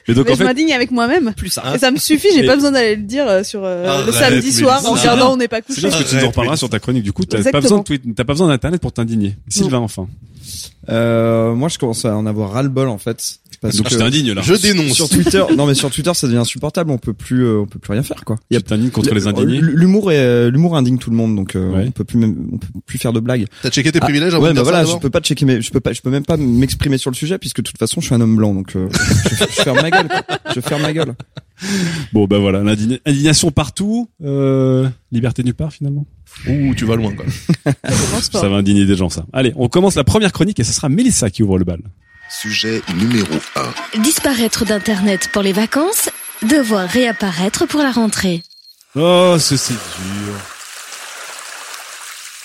Mais 0.10 0.14
donc 0.14 0.26
Mais 0.26 0.32
en 0.32 0.36
je 0.36 0.38
fait, 0.40 0.44
m'indigne 0.46 0.74
avec 0.74 0.92
moi-même. 0.92 1.34
Plus 1.36 1.50
ça. 1.50 1.76
Et 1.76 1.80
ça 1.80 1.92
me 1.92 1.98
suffit, 1.98 2.28
j'ai 2.34 2.42
Mais- 2.42 2.48
pas 2.48 2.56
besoin 2.56 2.72
d'aller 2.72 2.96
le 2.98 3.04
dire 3.04 3.26
euh, 3.28 3.44
sur 3.44 3.62
euh, 3.64 3.84
le 4.06 4.14
Arrête, 4.14 4.14
samedi 4.14 4.52
soir 4.54 4.86
en 4.86 4.92
regardant 4.94 5.34
On 5.34 5.38
n'est 5.38 5.48
pas 5.48 5.58
c'est 5.58 5.64
couché. 5.76 5.82
bien 5.82 5.90
parce 5.92 6.04
que 6.04 6.10
tu 6.10 6.16
nous 6.18 6.24
en 6.24 6.28
reparleras 6.28 6.58
sur 6.58 6.70
ta 6.70 6.80
chronique. 6.80 7.04
Du 7.04 7.14
coup, 7.14 7.24
t'as 7.26 7.42
pas 7.52 7.62
besoin 7.62 7.80
de 7.80 7.84
tweet, 7.84 8.04
t'as 8.16 8.24
pas 8.26 8.34
besoin 8.34 8.48
d'internet 8.50 8.82
pour 8.82 8.92
t'indigner. 8.92 9.38
Sylvain 9.50 9.80
enfin. 9.80 10.08
Euh, 10.90 11.54
moi, 11.54 11.70
je 11.70 11.78
commence 11.78 12.06
à 12.06 12.16
en 12.16 12.26
avoir 12.26 12.52
ras 12.52 12.64
le 12.64 12.70
bol 12.70 12.88
en 12.88 12.98
fait. 12.98 13.40
Parce 13.60 13.76
Donc 13.78 13.88
que 13.88 13.92
je 13.94 13.98
t'indigne 13.98 14.34
là. 14.34 14.42
Je 14.44 14.54
dénonce. 14.54 14.94
sur 14.94 15.10
Twitter, 15.10 15.44
non 15.58 15.66
mais 15.66 15.74
sur 15.74 15.90
Twitter, 15.90 16.14
ça 16.14 16.28
devient 16.28 16.38
insupportable. 16.40 16.92
On 16.92 17.00
peut 17.00 17.14
plus, 17.14 17.44
euh, 17.44 17.62
on 17.62 17.66
peut 17.66 17.80
plus 17.80 17.92
rien 17.92 18.04
faire 18.04 18.24
quoi. 18.24 18.36
Il 18.52 18.56
y 18.56 18.62
Tu 18.62 18.64
t'indignes 18.64 18.92
contre 18.92 19.16
les 19.16 19.26
indignés. 19.26 19.60
L'humour 19.60 20.12
est, 20.12 20.18
euh, 20.20 20.52
l'humour 20.52 20.78
indigne 20.78 21.00
tout 21.00 21.10
le 21.10 21.16
monde, 21.16 21.36
donc 21.36 21.56
euh, 21.56 21.72
Ouais. 21.72 21.86
on 21.88 21.92
peut 21.92 22.04
plus 22.04 22.20
même, 22.20 22.50
on 22.54 22.58
peut 22.60 22.68
plus 22.86 23.00
faire 23.00 23.14
de 23.14 23.20
blagues. 23.20 23.48
T'as 23.64 23.72
checké 23.72 23.92
tes 23.92 23.98
Ah, 24.00 24.06
privilèges 24.06 24.36
avant 24.36 24.44
ouais, 24.46 24.54
bah 24.54 24.62
voilà, 24.62 24.86
je 24.86 24.96
peux 24.98 25.10
pas 25.10 25.22
checker 25.22 25.46
mes, 25.46 25.60
je 25.62 25.72
peux 25.72 25.80
pas, 25.80 25.92
je 25.92 26.02
peux 26.02 26.12
même 26.12 26.24
pas 26.26 26.38
m'exprimer 26.38 27.00
sur 27.00 27.10
le 27.10 27.16
sujet 27.16 27.40
puisque 27.40 27.58
de 27.58 27.64
toute 27.64 27.80
façon, 27.80 28.00
je 28.00 28.06
suis 28.06 28.14
un 28.16 28.22
homme 28.22 28.36
blanc, 28.36 28.54
donc 28.54 28.76
euh, 28.76 28.90
je, 29.24 29.30
je 29.36 29.62
ferme 29.64 29.82
ma 29.82 29.90
gueule. 29.90 30.08
quoi. 30.08 30.22
Je 30.54 30.62
ferme 30.62 30.84
ma 30.84 30.94
gueule. 30.94 31.16
Bon 32.14 32.26
bah 32.28 32.38
voilà, 32.38 32.62
l'indign- 32.62 33.00
indignation 33.08 33.50
partout, 33.50 34.08
euh, 34.24 34.88
liberté 35.12 35.42
nulle 35.44 35.56
part 35.56 35.74
finalement. 35.74 36.06
Ouh, 36.48 36.76
tu 36.76 36.86
vas 36.86 36.96
loin 36.96 37.14
quoi. 37.14 37.26
Ça 38.32 38.48
va 38.48 38.58
indigner 38.58 38.86
des 38.86 38.96
gens 38.96 39.10
ça. 39.10 39.26
Allez, 39.34 39.54
on 39.56 39.68
commence 39.70 39.96
la 39.96 40.04
première 40.04 40.32
chronique 40.32 40.60
et 40.60 40.64
ce 40.64 40.74
sera 40.74 40.88
Mélissa 40.90 41.30
qui 41.30 41.42
ouvre 41.44 41.58
le 41.58 41.66
bal. 41.66 41.80
Sujet 42.30 42.82
numéro 42.96 43.34
1. 43.96 44.00
Disparaître 44.02 44.66
d'Internet 44.66 45.30
pour 45.34 45.42
les 45.42 45.54
vacances, 45.54 46.10
devoir 46.44 46.88
réapparaître 46.88 47.66
pour 47.66 47.82
la 47.82 47.92
rentrée. 47.92 48.44
Oh, 48.96 49.38
ce 49.40 49.56
c'est 49.58 49.74
dur. 49.74 50.34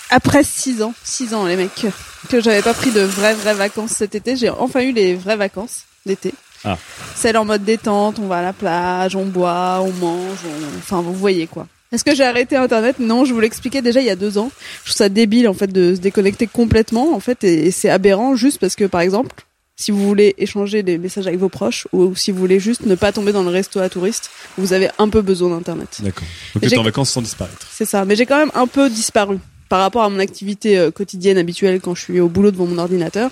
Après 0.09 0.43
6 0.43 0.81
ans, 0.83 0.93
6 1.03 1.33
ans 1.33 1.45
les 1.45 1.55
mecs, 1.55 1.85
que 2.29 2.41
j'avais 2.41 2.61
pas 2.61 2.73
pris 2.73 2.91
de 2.91 3.01
vraies 3.01 3.33
vraies 3.33 3.53
vacances 3.55 3.91
cet 3.91 4.15
été, 4.15 4.35
j'ai 4.37 4.49
enfin 4.49 4.81
eu 4.81 4.91
les 4.91 5.15
vraies 5.15 5.37
vacances 5.37 5.83
d'été. 6.05 6.33
Ah. 6.63 6.77
Celles 7.15 7.35
en 7.37 7.45
mode 7.45 7.63
détente, 7.65 8.19
on 8.19 8.27
va 8.27 8.37
à 8.37 8.41
la 8.41 8.53
plage, 8.53 9.15
on 9.15 9.25
boit, 9.25 9.79
on 9.81 9.91
mange, 9.93 10.37
on- 10.45 10.77
enfin 10.77 11.01
vous 11.01 11.13
voyez 11.13 11.47
quoi. 11.47 11.67
Est-ce 11.93 12.03
que 12.03 12.15
j'ai 12.15 12.23
arrêté 12.25 12.55
Internet? 12.55 12.97
Non, 12.99 13.23
je 13.23 13.33
vous 13.33 13.39
l'expliquais 13.39 13.81
déjà 13.81 14.01
il 14.01 14.07
y 14.07 14.09
a 14.09 14.15
deux 14.15 14.37
ans. 14.37 14.51
Je 14.83 14.89
trouve 14.89 14.97
ça 14.97 15.09
débile 15.09 15.47
en 15.47 15.53
fait 15.53 15.67
de 15.71 15.95
se 15.95 15.99
déconnecter 16.01 16.47
complètement 16.47 17.13
en 17.15 17.19
fait 17.19 17.43
et, 17.43 17.67
et 17.67 17.71
c'est 17.71 17.89
aberrant 17.89 18.35
juste 18.35 18.59
parce 18.59 18.75
que 18.75 18.85
par 18.85 19.01
exemple, 19.01 19.45
si 19.75 19.91
vous 19.91 20.03
voulez 20.05 20.35
échanger 20.37 20.83
des 20.83 20.97
messages 20.97 21.27
avec 21.27 21.39
vos 21.39 21.49
proches 21.49 21.87
ou 21.93 22.15
si 22.15 22.31
vous 22.31 22.37
voulez 22.39 22.59
juste 22.59 22.85
ne 22.85 22.95
pas 22.95 23.11
tomber 23.11 23.31
dans 23.31 23.43
le 23.43 23.49
resto 23.49 23.79
à 23.79 23.89
touristes, 23.89 24.29
vous 24.57 24.73
avez 24.73 24.89
un 24.97 25.07
peu 25.09 25.21
besoin 25.21 25.49
d'Internet. 25.49 25.97
D'accord. 26.01 26.23
Donc 26.55 26.67
j'ai- 26.67 26.77
en 26.77 26.83
vacances 26.83 27.11
sans 27.11 27.21
disparaître. 27.21 27.67
C'est 27.71 27.85
ça, 27.85 28.05
mais 28.05 28.15
j'ai 28.15 28.25
quand 28.25 28.37
même 28.37 28.51
un 28.55 28.67
peu 28.67 28.89
disparu 28.89 29.37
par 29.69 29.79
rapport 29.79 30.03
à 30.03 30.09
mon 30.09 30.19
activité 30.19 30.77
euh, 30.77 30.91
quotidienne 30.91 31.37
habituelle 31.37 31.79
quand 31.81 31.95
je 31.95 32.01
suis 32.01 32.19
au 32.19 32.27
boulot 32.27 32.51
devant 32.51 32.65
mon 32.67 32.77
ordinateur. 32.77 33.31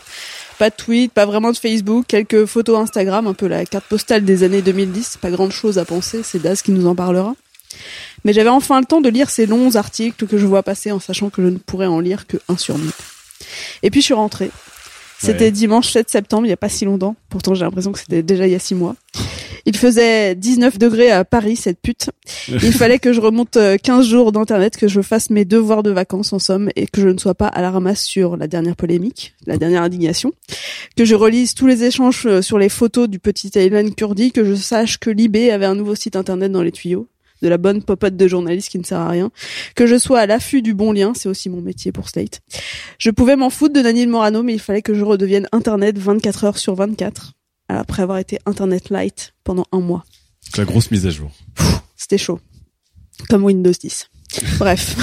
Pas 0.58 0.70
de 0.72 0.76
tweet, 0.76 1.12
pas 1.12 1.26
vraiment 1.26 1.52
de 1.52 1.58
Facebook, 1.58 2.06
quelques 2.08 2.46
photos 2.46 2.80
Instagram, 2.80 3.28
un 3.28 3.34
peu 3.34 3.48
la 3.48 3.66
carte 3.66 3.86
postale 3.86 4.24
des 4.26 4.44
années 4.44 4.62
2010, 4.64 5.18
pas 5.22 5.30
grande 5.32 5.52
chose 5.52 5.78
à 5.78 5.86
penser, 5.86 6.22
c'est 6.24 6.40
Daz 6.42 6.62
qui 6.64 6.72
nous 6.72 6.88
en 6.88 6.96
parlera. 6.96 7.36
Mais 8.24 8.34
j'avais 8.34 8.50
enfin 8.50 8.80
le 8.80 8.86
temps 8.86 9.02
de 9.02 9.10
lire 9.10 9.30
ces 9.30 9.46
longs 9.46 9.76
articles 9.76 10.28
que 10.28 10.38
je 10.38 10.46
vois 10.46 10.64
passer 10.64 10.92
en 10.92 11.00
sachant 11.00 11.30
que 11.30 11.42
je 11.42 11.48
ne 11.48 11.58
pourrais 11.58 11.88
en 11.88 12.00
lire 12.00 12.28
que 12.28 12.38
un 12.48 12.58
sur 12.58 12.78
mille. 12.78 12.92
Et 13.84 13.90
puis 13.90 14.02
je 14.02 14.06
suis 14.06 14.14
rentrée. 14.14 14.52
C'était 15.20 15.46
Ouais. 15.46 15.52
dimanche 15.52 15.92
7 15.92 16.10
septembre, 16.10 16.46
il 16.46 16.50
n'y 16.50 16.54
a 16.54 16.58
pas 16.58 16.70
si 16.70 16.84
longtemps. 16.86 17.16
Pourtant 17.30 17.54
j'ai 17.54 17.64
l'impression 17.64 17.92
que 17.92 18.00
c'était 18.00 18.24
déjà 18.24 18.48
il 18.48 18.54
y 18.54 18.56
a 18.56 18.60
six 18.60 18.74
mois. 18.74 18.96
Il 19.68 19.78
faisait 19.78 20.34
19 20.34 20.80
degrés 20.80 21.12
à 21.12 21.24
Paris, 21.24 21.56
cette 21.56 21.80
pute. 21.80 22.10
Il 22.48 22.74
fallait 22.74 22.98
que 22.98 23.14
je 23.14 23.22
remonte 23.22 23.58
euh, 23.58 23.78
15 23.78 24.08
jours 24.08 24.32
d'internet, 24.32 24.76
que 24.76 24.88
je 24.88 25.02
fasse 25.02 25.30
mes 25.30 25.46
devoirs 25.46 25.84
de 25.84 25.92
vacances 25.92 26.34
en 26.34 26.40
somme 26.40 26.72
et 26.76 26.88
que 26.88 27.00
je 27.00 27.10
ne 27.10 27.20
sois 27.20 27.36
pas 27.36 27.46
à 27.46 27.62
la 27.62 27.70
ramasse 27.70 28.02
sur 28.04 28.38
la 28.38 28.48
dernière 28.48 28.76
polémique, 28.76 29.36
la 29.46 29.58
dernière 29.58 29.84
indignation, 29.84 30.34
que 30.98 31.06
je 31.06 31.14
relise 31.14 31.54
tous 31.54 31.68
les 31.68 31.84
échanges 31.84 32.26
euh, 32.26 32.42
sur 32.42 32.58
les 32.58 32.70
photos 32.70 33.08
du 33.08 33.20
petit 33.20 33.52
Aylan 33.54 33.88
Kurdi, 33.92 34.32
que 34.32 34.44
je 34.44 34.56
sache 34.56 34.98
que 34.98 35.12
Libé 35.12 35.52
avait 35.52 35.68
un 35.68 35.76
nouveau 35.76 35.94
site 35.94 36.16
internet 36.16 36.52
dans 36.52 36.64
les 36.64 36.72
tuyaux, 36.72 37.08
de 37.42 37.48
la 37.48 37.58
bonne 37.58 37.84
popote 37.84 38.16
de 38.16 38.28
journaliste 38.28 38.70
qui 38.70 38.80
ne 38.80 38.84
sert 38.84 39.00
à 39.00 39.10
rien, 39.10 39.32
que 39.76 39.88
je 39.88 39.98
sois 39.98 40.20
à 40.20 40.26
l'affût 40.26 40.62
du 40.62 40.74
bon 40.74 40.92
lien, 40.92 41.14
c'est 41.16 41.30
aussi 41.30 41.50
mon 41.50 41.62
métier 41.62 41.92
pour 41.92 42.10
Slate. 42.10 42.42
Je 42.98 43.10
pouvais 43.10 43.36
m'en 43.36 43.50
foutre 43.50 43.74
de 43.74 43.82
Daniel 43.82 44.10
Morano, 44.10 44.44
mais 44.44 44.54
il 44.54 44.60
fallait 44.60 44.82
que 44.82 44.94
je 44.94 45.04
redevienne 45.04 45.48
internet 45.52 45.98
24 45.98 46.44
heures 46.44 46.58
sur 46.58 46.76
24, 46.76 47.34
après 47.68 48.04
avoir 48.04 48.18
été 48.18 48.40
internet 48.46 48.90
light 48.90 49.34
pendant 49.44 49.66
un 49.72 49.80
mois. 49.80 50.04
La 50.58 50.66
grosse 50.66 50.92
mise 50.92 51.08
à 51.08 51.10
jour. 51.10 51.32
C'était 51.96 52.18
chaud. 52.18 52.40
Comme 53.30 53.44
Windows 53.44 53.72
10. 53.72 54.11
Bref. 54.60 54.96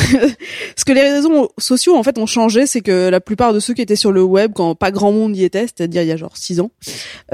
Ce 0.76 0.85
que 0.85 0.92
les 0.92 1.02
réseaux 1.02 1.52
sociaux, 1.58 1.97
en 1.97 2.02
fait, 2.02 2.18
ont 2.18 2.26
changé, 2.26 2.66
c'est 2.66 2.80
que 2.80 3.08
la 3.08 3.20
plupart 3.20 3.52
de 3.52 3.61
ceux 3.61 3.75
qui 3.75 3.82
étaient 3.82 3.97
sur 3.97 4.12
le 4.12 4.23
web, 4.23 4.52
quand 4.54 4.75
pas 4.75 4.90
grand 4.90 5.12
monde 5.12 5.37
y 5.37 5.44
était, 5.44 5.62
c'est-à-dire 5.66 6.02
il 6.02 6.08
y 6.08 6.12
a 6.12 6.16
genre 6.16 6.37
six 6.37 6.61
ans, 6.61 6.70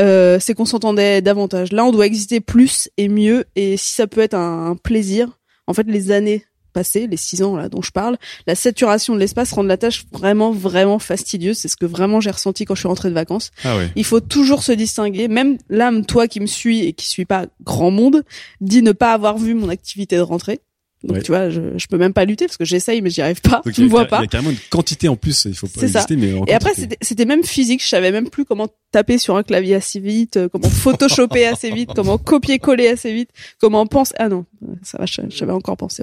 euh, 0.01 0.39
c'est 0.41 0.55
qu'on 0.55 0.65
s'entendait 0.65 1.23
davantage. 1.23 1.73
Là, 1.73 1.85
on 1.85 1.93
doit 1.93 2.07
exister 2.07 2.41
plus 2.41 2.89
et 2.97 3.09
mieux, 3.09 3.45
et 3.57 3.77
si 3.77 3.95
ça 3.95 4.07
peut 4.07 4.21
être 4.21 4.35
un, 4.35 4.71
un 4.71 4.77
plaisir, 4.77 5.39
en 5.67 5.75
fait, 5.75 5.87
les 5.87 6.11
années 6.11 6.45
passées, 6.75 7.07
les 7.07 7.17
six 7.17 7.43
ans 7.43 7.57
là 7.57 7.71
dont 7.71 7.81
je 7.81 7.91
parle, 7.91 8.19
la 8.47 8.55
saturation 8.55 9.15
de 9.15 9.21
l'espace 9.21 9.53
rend 9.53 9.63
la 9.63 9.79
tâche 9.79 10.05
vraiment, 10.13 10.51
vraiment 10.51 10.99
fastidieuse. 10.99 11.57
C'est 11.57 11.69
ce 11.69 11.77
que 11.77 11.87
vraiment 11.87 12.21
j'ai 12.21 12.31
ressenti 12.31 12.67
quand 12.67 12.75
je 12.75 12.81
suis 12.81 12.89
rentrée 12.89 13.09
de 13.09 13.15
vacances. 13.15 13.51
Ah 13.65 13.79
ouais. 13.79 13.91
Il 13.97 14.05
faut 14.05 14.21
toujours 14.21 14.63
se 14.63 14.73
distinguer. 14.73 15.29
Même 15.29 15.57
l'âme, 15.71 16.05
toi 16.05 16.29
qui 16.29 16.41
me 16.41 16.47
suis 16.47 16.81
et 16.81 16.93
qui 16.93 17.07
suis 17.07 17.25
pas 17.25 17.47
grand 17.63 17.91
monde, 17.91 18.25
dit 18.61 18.83
ne 18.83 18.93
pas 18.93 19.13
avoir 19.15 19.39
vu 19.39 19.55
mon 19.55 19.71
activité 19.71 20.17
de 20.17 20.23
rentrée. 20.23 20.61
Donc 21.05 21.17
Ouais. 21.19 21.23
tu 21.23 21.33
vois, 21.33 21.51
je, 21.51 21.61
je 21.77 21.87
peux 21.87 21.99
même 21.99 22.13
pas 22.13 22.25
lutter 22.25 22.47
parce 22.47 22.57
que 22.57 22.65
j'essaye 22.65 23.03
mais 23.03 23.11
j'y 23.11 23.21
arrive 23.23 23.41
pas. 23.41 23.61
Donc, 23.65 23.73
tu 23.75 23.83
il 23.83 23.85
me 23.85 23.91
vois 23.91 24.03
Il 24.05 24.09
pas. 24.09 24.21
y 24.21 24.25
a 24.25 24.27
carrément 24.27 24.51
une 24.51 24.57
quantité 24.71 25.09
en 25.09 25.17
plus, 25.17 25.45
il 25.45 25.55
faut 25.55 25.67
pas 25.67 25.81
C'est 25.81 25.89
ça. 25.89 26.01
exister, 26.01 26.17
mais 26.17 26.33
en 26.33 26.45
Et 26.47 26.53
après 26.55 26.73
c'était 27.03 27.25
même 27.27 27.45
physique. 27.45 27.83
Je 27.83 27.89
savais 27.89 28.11
même 28.11 28.31
plus 28.31 28.45
comment 28.45 28.69
taper 28.91 29.19
sur 29.19 29.37
un 29.37 29.43
clavier 29.43 29.75
assez 29.75 30.01
vite, 30.01 30.37
euh, 30.37 30.49
comment 30.49 30.69
photoshopper 30.71 31.47
assez 31.47 31.71
vite, 31.71 31.91
comment 31.97 32.17
copier-coller 32.19 32.89
assez 32.89 33.13
vite, 33.13 33.29
comment 33.61 33.87
penser. 33.87 34.15
Ah 34.19 34.29
non, 34.29 34.45
ça 34.83 34.99
va, 34.99 35.07
je- 35.07 35.21
j'avais 35.31 35.53
encore 35.53 35.77
pensé. 35.77 36.03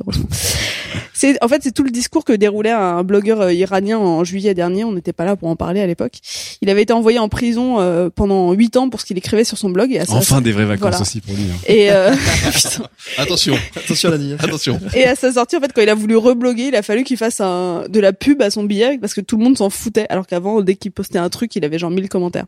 C'est 1.13 1.41
en 1.44 1.48
fait 1.48 1.62
c'est 1.63 1.72
tout 1.72 1.84
le 1.84 1.91
discours 1.91 2.25
que 2.25 2.34
déroulait 2.34 2.72
un 2.72 3.03
blogueur 3.03 3.41
euh, 3.41 3.53
iranien 3.53 3.98
en 3.98 4.24
juillet 4.24 4.53
dernier. 4.53 4.84
On 4.84 4.91
n'était 4.94 5.13
pas 5.13 5.25
là 5.25 5.36
pour 5.36 5.48
en 5.50 5.56
parler 5.56 5.80
à 5.82 5.88
l'époque. 5.88 6.13
Il 6.62 6.70
avait 6.70 6.82
été 6.84 6.94
envoyé 6.94 7.20
en 7.20 7.30
prison 7.30 7.80
euh, 7.80 8.10
pendant 8.13 8.51
huit 8.53 8.75
ans 8.77 8.89
pour 8.89 9.00
ce 9.01 9.06
qu'il 9.06 9.18
écrivait 9.18 9.44
sur 9.44 9.58
son 9.58 9.70
blog. 9.70 9.91
Et 9.91 10.00
à 10.00 10.06
sa- 10.06 10.15
Enfin 10.15 10.41
des 10.41 10.51
vraies 10.51 10.65
vacances 10.65 10.82
Voilà. 10.89 11.01
aussi 11.01 11.22
pour 11.22 11.36
lui. 11.36 11.44
hein. 11.44 11.56
Et 11.68 11.91
euh. 11.91 12.12
Attention, 13.18 13.56
Attention 13.75 14.10
à 14.10 14.12
la 14.13 14.18
ligne. 14.18 14.36
attention. 14.39 14.80
Et 14.96 15.03
à 15.06 15.15
sa 15.15 15.32
sortie, 15.34 15.56
en 15.58 15.60
fait, 15.62 15.72
quand 15.74 15.82
il 15.82 15.89
a 15.89 15.96
voulu 15.96 16.15
rebloguer, 16.18 16.68
il 16.68 16.75
a 16.75 16.82
fallu 16.82 17.03
qu'il 17.03 17.18
fasse 17.18 17.39
un, 17.41 17.84
de 17.89 18.00
la 18.00 18.13
pub 18.13 18.41
à 18.41 18.50
son 18.50 18.63
billet 18.63 18.98
parce 19.00 19.13
que 19.13 19.22
tout 19.22 19.38
le 19.38 19.44
monde 19.44 19.58
s'en 19.58 19.70
foutait. 19.70 20.06
Alors 20.10 20.27
qu'avant, 20.27 20.62
dès 20.62 20.75
qu'il 20.75 20.91
postait 20.91 21.20
un 21.20 21.30
truc, 21.30 21.56
il 21.56 21.63
avait 21.65 21.80
genre 21.80 21.91
1000 21.91 22.10
commentaires. 22.10 22.46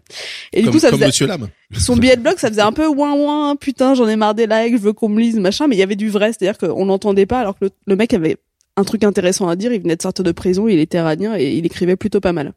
Et 0.51 0.60
du 0.60 0.65
Comme, 0.65 0.74
coup, 0.74 0.79
ça 0.79 0.89
comme 0.89 1.00
faisait 1.00 1.08
Monsieur 1.08 1.27
Lame. 1.27 1.48
Son 1.79 1.95
billet 1.95 2.15
de 2.15 2.21
blog, 2.21 2.37
ça 2.37 2.49
faisait 2.49 2.61
un 2.61 2.71
peu 2.71 2.87
ouin 2.87 3.13
ouin, 3.13 3.55
putain, 3.55 3.95
j'en 3.95 4.07
ai 4.07 4.15
marre 4.15 4.35
des 4.35 4.47
likes, 4.47 4.77
je 4.77 4.81
veux 4.81 4.93
qu'on 4.93 5.09
me 5.09 5.19
lise, 5.19 5.37
machin, 5.39 5.67
mais 5.67 5.75
il 5.75 5.79
y 5.79 5.83
avait 5.83 5.95
du 5.95 6.09
vrai, 6.09 6.31
c'est-à-dire 6.33 6.57
qu'on 6.57 6.85
n'entendait 6.85 7.25
pas, 7.25 7.39
alors 7.39 7.57
que 7.57 7.65
le, 7.85 7.95
mec 7.95 8.13
avait 8.13 8.37
un 8.75 8.83
truc 8.83 9.03
intéressant 9.03 9.47
à 9.47 9.55
dire, 9.55 9.71
il 9.71 9.81
venait 9.81 9.95
de 9.95 10.01
sortir 10.01 10.23
de 10.23 10.31
prison, 10.31 10.67
il 10.67 10.79
était 10.79 10.97
iranien 10.97 11.35
et 11.37 11.53
il 11.53 11.65
écrivait 11.65 11.95
plutôt 11.95 12.19
pas 12.19 12.33
mal. 12.33 12.53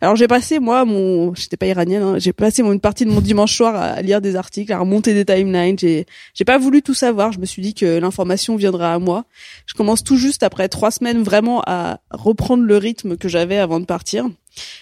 Alors 0.00 0.14
j'ai 0.14 0.28
passé 0.28 0.60
moi 0.60 0.84
mon, 0.84 1.34
j'étais 1.34 1.56
pas 1.56 1.66
iranienne, 1.66 2.02
hein, 2.02 2.18
j'ai 2.18 2.32
passé 2.32 2.62
une 2.62 2.78
partie 2.78 3.04
de 3.04 3.10
mon 3.10 3.20
dimanche 3.20 3.56
soir 3.56 3.74
à 3.74 4.00
lire 4.00 4.20
des 4.20 4.36
articles, 4.36 4.72
à 4.72 4.78
remonter 4.78 5.12
des 5.12 5.24
timelines. 5.24 5.76
J'ai, 5.76 6.06
j'ai 6.34 6.44
pas 6.44 6.56
voulu 6.56 6.82
tout 6.82 6.94
savoir. 6.94 7.32
Je 7.32 7.40
me 7.40 7.46
suis 7.46 7.62
dit 7.62 7.74
que 7.74 7.98
l'information 7.98 8.54
viendra 8.54 8.94
à 8.94 8.98
moi. 9.00 9.24
Je 9.66 9.74
commence 9.74 10.04
tout 10.04 10.16
juste 10.16 10.44
après 10.44 10.68
trois 10.68 10.92
semaines 10.92 11.22
vraiment 11.22 11.62
à 11.66 11.98
reprendre 12.12 12.62
le 12.62 12.76
rythme 12.76 13.16
que 13.16 13.28
j'avais 13.28 13.58
avant 13.58 13.80
de 13.80 13.86
partir. 13.86 14.28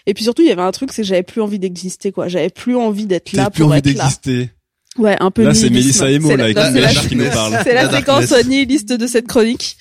Et 0.06 0.14
puis 0.14 0.24
surtout 0.24 0.42
il 0.42 0.48
y 0.48 0.52
avait 0.52 0.62
un 0.62 0.72
truc, 0.72 0.92
c'est 0.92 1.02
que 1.02 1.08
j'avais 1.08 1.22
plus 1.22 1.40
envie 1.40 1.58
d'exister 1.58 2.12
quoi. 2.12 2.28
J'avais 2.28 2.50
plus 2.50 2.76
envie 2.76 3.06
d'être 3.06 3.32
là 3.32 3.50
plus 3.50 3.62
pour 3.62 3.72
envie 3.72 3.82
d'exister. 3.82 4.50
Ouais, 4.98 5.16
un 5.20 5.30
peu 5.30 5.44
Là, 5.44 5.54
c'est. 5.54 5.70
Mélissa 5.70 6.10
Emo, 6.10 6.34
là, 6.34 6.44
avec 6.44 6.56
non, 6.56 6.70
la 6.72 6.88
qui 6.92 7.14
nous 7.14 7.30
parle. 7.32 7.58
C'est 7.62 7.74
la 7.74 7.84
La 7.84 7.98
séquence 7.98 8.32
nihiliste 8.46 8.92
de 8.92 9.06
cette 9.06 9.26
chronique. 9.26 9.76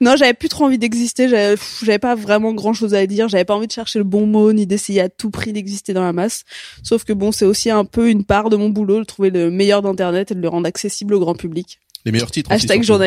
Non, 0.00 0.16
j'avais 0.16 0.34
plus 0.34 0.48
trop 0.48 0.64
envie 0.64 0.78
d'exister. 0.78 1.28
J'avais 1.28 1.98
pas 1.98 2.14
vraiment 2.14 2.52
grand 2.52 2.72
chose 2.72 2.92
à 2.94 3.06
dire. 3.06 3.28
J'avais 3.28 3.44
pas 3.44 3.54
envie 3.54 3.68
de 3.68 3.72
chercher 3.72 3.98
le 3.98 4.04
bon 4.04 4.26
mot 4.26 4.52
ni 4.52 4.66
d'essayer 4.66 5.00
à 5.00 5.08
tout 5.08 5.30
prix 5.30 5.52
d'exister 5.52 5.92
dans 5.92 6.02
la 6.02 6.12
masse. 6.12 6.44
Sauf 6.82 7.04
que 7.04 7.12
bon, 7.12 7.32
c'est 7.32 7.44
aussi 7.44 7.70
un 7.70 7.84
peu 7.84 8.10
une 8.10 8.24
part 8.24 8.50
de 8.50 8.56
mon 8.56 8.68
boulot 8.68 8.98
de 8.98 9.04
trouver 9.04 9.30
le 9.30 9.50
meilleur 9.50 9.82
d'internet 9.82 10.32
et 10.32 10.34
de 10.34 10.40
le 10.40 10.48
rendre 10.48 10.66
accessible 10.66 11.14
au 11.14 11.20
grand 11.20 11.34
public. 11.34 11.78
Les 12.04 12.12
meilleurs 12.12 12.30
titres. 12.30 12.50
Hashtag 12.50 12.82
surtout. 12.82 13.02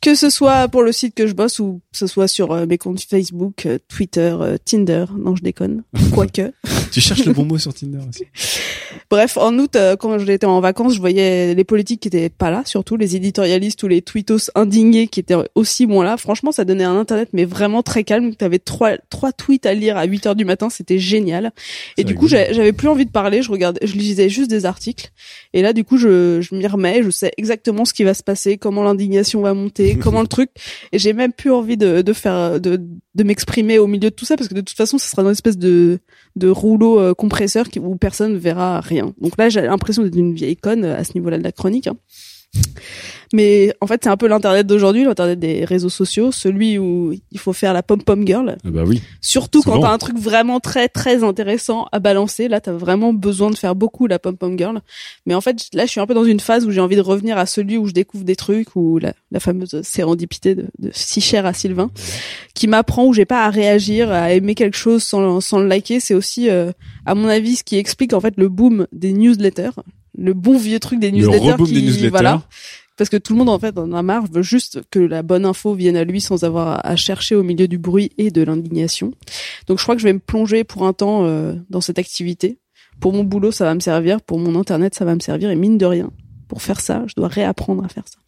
Que 0.00 0.14
ce 0.14 0.30
soit 0.30 0.68
pour 0.68 0.82
le 0.82 0.92
site 0.92 1.14
que 1.14 1.26
je 1.26 1.32
bosse 1.32 1.58
ou 1.58 1.80
que 1.92 1.98
ce 1.98 2.06
soit 2.06 2.28
sur 2.28 2.52
euh, 2.52 2.66
mes 2.66 2.78
comptes 2.78 3.00
Facebook, 3.00 3.66
euh, 3.66 3.78
Twitter, 3.88 4.36
euh, 4.40 4.56
Tinder. 4.64 5.06
Non, 5.18 5.34
je 5.34 5.42
déconne. 5.42 5.82
Quoique. 6.14 6.52
Tu 6.92 7.00
cherches 7.00 7.24
le 7.24 7.32
bon 7.32 7.44
mot 7.44 7.58
sur 7.58 7.74
Tinder 7.74 7.98
aussi. 8.08 8.24
Bref, 9.10 9.36
en 9.36 9.58
août, 9.58 9.76
quand 9.98 10.18
j'étais 10.18 10.46
en 10.46 10.60
vacances, 10.60 10.94
je 10.94 11.00
voyais 11.00 11.54
les 11.54 11.64
politiques 11.64 12.00
qui 12.00 12.08
étaient 12.08 12.28
pas 12.28 12.50
là, 12.50 12.62
surtout 12.66 12.96
les 12.96 13.16
éditorialistes 13.16 13.82
ou 13.82 13.88
les 13.88 14.02
tweetos 14.02 14.50
indignés 14.54 15.08
qui 15.08 15.20
étaient 15.20 15.36
aussi 15.54 15.86
moins 15.86 16.04
là. 16.04 16.16
Franchement, 16.16 16.52
ça 16.52 16.64
donnait 16.64 16.84
un 16.84 16.98
internet 16.98 17.30
mais 17.32 17.44
vraiment 17.44 17.82
très 17.82 18.04
calme. 18.04 18.34
T'avais 18.34 18.58
trois 18.58 18.98
trois 19.10 19.32
tweets 19.32 19.66
à 19.66 19.74
lire 19.74 19.96
à 19.96 20.04
8 20.04 20.26
heures 20.26 20.36
du 20.36 20.44
matin, 20.44 20.68
c'était 20.68 20.98
génial. 20.98 21.52
Et 21.96 22.04
du 22.04 22.14
coup, 22.14 22.28
j'avais 22.28 22.72
plus 22.72 22.88
envie 22.88 23.06
de 23.06 23.10
parler. 23.10 23.42
Je 23.42 23.50
regardais, 23.50 23.86
je 23.86 23.94
lisais 23.94 24.28
juste 24.28 24.50
des 24.50 24.66
articles. 24.66 25.10
Et 25.54 25.62
là, 25.62 25.72
du 25.72 25.84
coup, 25.84 25.96
je 25.96 26.40
je 26.40 26.54
m'y 26.54 26.66
remets. 26.66 27.02
Je 27.02 27.10
sais 27.10 27.32
exactement 27.36 27.84
ce 27.84 27.94
qui 27.94 28.04
va 28.04 28.14
se 28.14 28.22
passer, 28.22 28.58
comment 28.58 28.82
l'indignation 28.82 29.40
va 29.40 29.54
monter, 29.54 29.87
comment 30.02 30.20
le 30.20 30.26
truc. 30.28 30.50
Et 30.92 30.98
j'ai 30.98 31.12
même 31.12 31.32
plus 31.32 31.50
envie 31.50 31.76
de 31.76 32.02
de 32.02 32.12
faire 32.12 32.60
de 32.60 32.80
de 33.14 33.24
m'exprimer 33.24 33.78
au 33.78 33.86
milieu 33.86 34.10
de 34.10 34.14
tout 34.14 34.24
ça 34.24 34.36
parce 34.36 34.48
que 34.48 34.54
de 34.54 34.60
toute 34.60 34.76
façon, 34.76 34.98
ce 34.98 35.08
sera 35.08 35.22
une 35.22 35.30
espèce 35.30 35.58
de 35.58 35.98
de 36.36 36.48
rouleau 36.48 37.00
euh, 37.00 37.14
compresseur 37.14 37.68
qui, 37.68 37.78
où 37.78 37.96
personne 37.96 38.32
ne 38.34 38.38
verra 38.38 38.80
rien. 38.80 39.12
Donc 39.20 39.32
là, 39.38 39.48
j'ai 39.48 39.62
l'impression 39.62 40.02
d'être 40.02 40.16
une 40.16 40.34
vieille 40.34 40.56
conne 40.56 40.84
euh, 40.84 40.96
à 40.96 41.04
ce 41.04 41.14
niveau-là 41.14 41.38
de 41.38 41.42
la 41.44 41.52
chronique. 41.52 41.86
hein. 41.86 41.96
Mais 43.32 43.74
en 43.80 43.86
fait, 43.86 44.00
c'est 44.02 44.08
un 44.08 44.16
peu 44.16 44.26
l'internet 44.26 44.66
d'aujourd'hui, 44.66 45.04
l'internet 45.04 45.38
des 45.38 45.64
réseaux 45.64 45.90
sociaux, 45.90 46.32
celui 46.32 46.78
où 46.78 47.12
il 47.30 47.38
faut 47.38 47.52
faire 47.52 47.74
la 47.74 47.82
pom 47.82 48.02
pom 48.02 48.26
girl. 48.26 48.56
Ah 48.64 48.70
bah 48.70 48.84
oui. 48.86 49.02
Surtout 49.20 49.62
quand 49.62 49.80
t'as 49.80 49.92
un 49.92 49.98
truc 49.98 50.18
vraiment 50.18 50.60
très 50.60 50.88
très 50.88 51.22
intéressant 51.24 51.86
à 51.92 51.98
balancer, 51.98 52.48
là 52.48 52.60
t'as 52.60 52.72
vraiment 52.72 53.12
besoin 53.12 53.50
de 53.50 53.56
faire 53.56 53.74
beaucoup 53.74 54.06
la 54.06 54.18
pom 54.18 54.36
pom 54.36 54.56
girl. 54.56 54.80
Mais 55.26 55.34
en 55.34 55.40
fait 55.40 55.68
là 55.74 55.84
je 55.84 55.90
suis 55.90 56.00
un 56.00 56.06
peu 56.06 56.14
dans 56.14 56.24
une 56.24 56.40
phase 56.40 56.64
où 56.64 56.70
j'ai 56.70 56.80
envie 56.80 56.96
de 56.96 57.02
revenir 57.02 57.36
à 57.36 57.46
celui 57.46 57.76
où 57.76 57.86
je 57.86 57.92
découvre 57.92 58.24
des 58.24 58.36
trucs, 58.36 58.74
où 58.76 58.98
la, 58.98 59.12
la 59.30 59.40
fameuse 59.40 59.82
sérendipité 59.82 60.54
de, 60.54 60.66
de 60.78 60.90
si 60.92 61.20
cher 61.20 61.44
à 61.44 61.52
Sylvain, 61.52 61.90
qui 62.54 62.66
m'apprend 62.66 63.04
où 63.04 63.12
j'ai 63.12 63.26
pas 63.26 63.44
à 63.44 63.50
réagir, 63.50 64.10
à 64.10 64.32
aimer 64.32 64.54
quelque 64.54 64.76
chose 64.76 65.02
sans, 65.02 65.40
sans 65.40 65.58
le 65.58 65.66
liker. 65.66 66.00
C'est 66.00 66.14
aussi 66.14 66.48
à 66.48 67.14
mon 67.14 67.28
avis 67.28 67.56
ce 67.56 67.64
qui 67.64 67.76
explique 67.76 68.14
en 68.14 68.20
fait 68.20 68.34
le 68.38 68.48
boom 68.48 68.86
des 68.92 69.12
newsletters, 69.12 69.70
le 70.18 70.34
bon 70.34 70.58
vieux 70.58 70.80
truc 70.80 71.00
des 71.00 71.10
Le 71.10 71.18
newsletters 71.18 71.62
qui 71.64 71.72
des 71.72 71.82
newsletters. 71.82 72.08
voilà 72.10 72.42
parce 72.96 73.10
que 73.10 73.16
tout 73.16 73.32
le 73.32 73.38
monde 73.38 73.48
en 73.48 73.58
fait 73.60 73.78
en 73.78 73.92
a 73.92 74.02
marre 74.02 74.24
veut 74.30 74.42
juste 74.42 74.80
que 74.90 74.98
la 74.98 75.22
bonne 75.22 75.44
info 75.46 75.72
vienne 75.74 75.96
à 75.96 76.02
lui 76.02 76.20
sans 76.20 76.42
avoir 76.42 76.84
à- 76.84 76.96
chercher 76.96 77.36
au 77.36 77.44
milieu 77.44 77.68
du 77.68 77.78
bruit 77.78 78.10
et 78.18 78.32
de 78.32 78.42
l'indignation. 78.42 79.12
Donc 79.68 79.78
je 79.78 79.84
crois 79.84 79.94
que 79.94 80.00
je 80.00 80.06
vais 80.06 80.12
me 80.12 80.18
plonger 80.18 80.64
pour 80.64 80.84
un 80.84 80.92
temps 80.92 81.24
euh, 81.24 81.54
dans 81.70 81.80
cette 81.80 82.00
activité. 82.00 82.58
Pour 82.98 83.12
mon 83.12 83.22
boulot, 83.22 83.52
ça 83.52 83.64
va 83.64 83.74
me 83.76 83.80
servir, 83.80 84.20
pour 84.20 84.40
mon 84.40 84.58
internet, 84.58 84.96
ça 84.96 85.04
va 85.04 85.14
me 85.14 85.20
servir 85.20 85.50
et 85.50 85.54
mine 85.54 85.78
de 85.78 85.86
rien, 85.86 86.10
pour 86.48 86.60
faire 86.60 86.80
ça, 86.80 87.04
je 87.06 87.14
dois 87.16 87.28
réapprendre 87.28 87.84
à 87.84 87.88
faire 87.88 88.02
ça. 88.06 88.18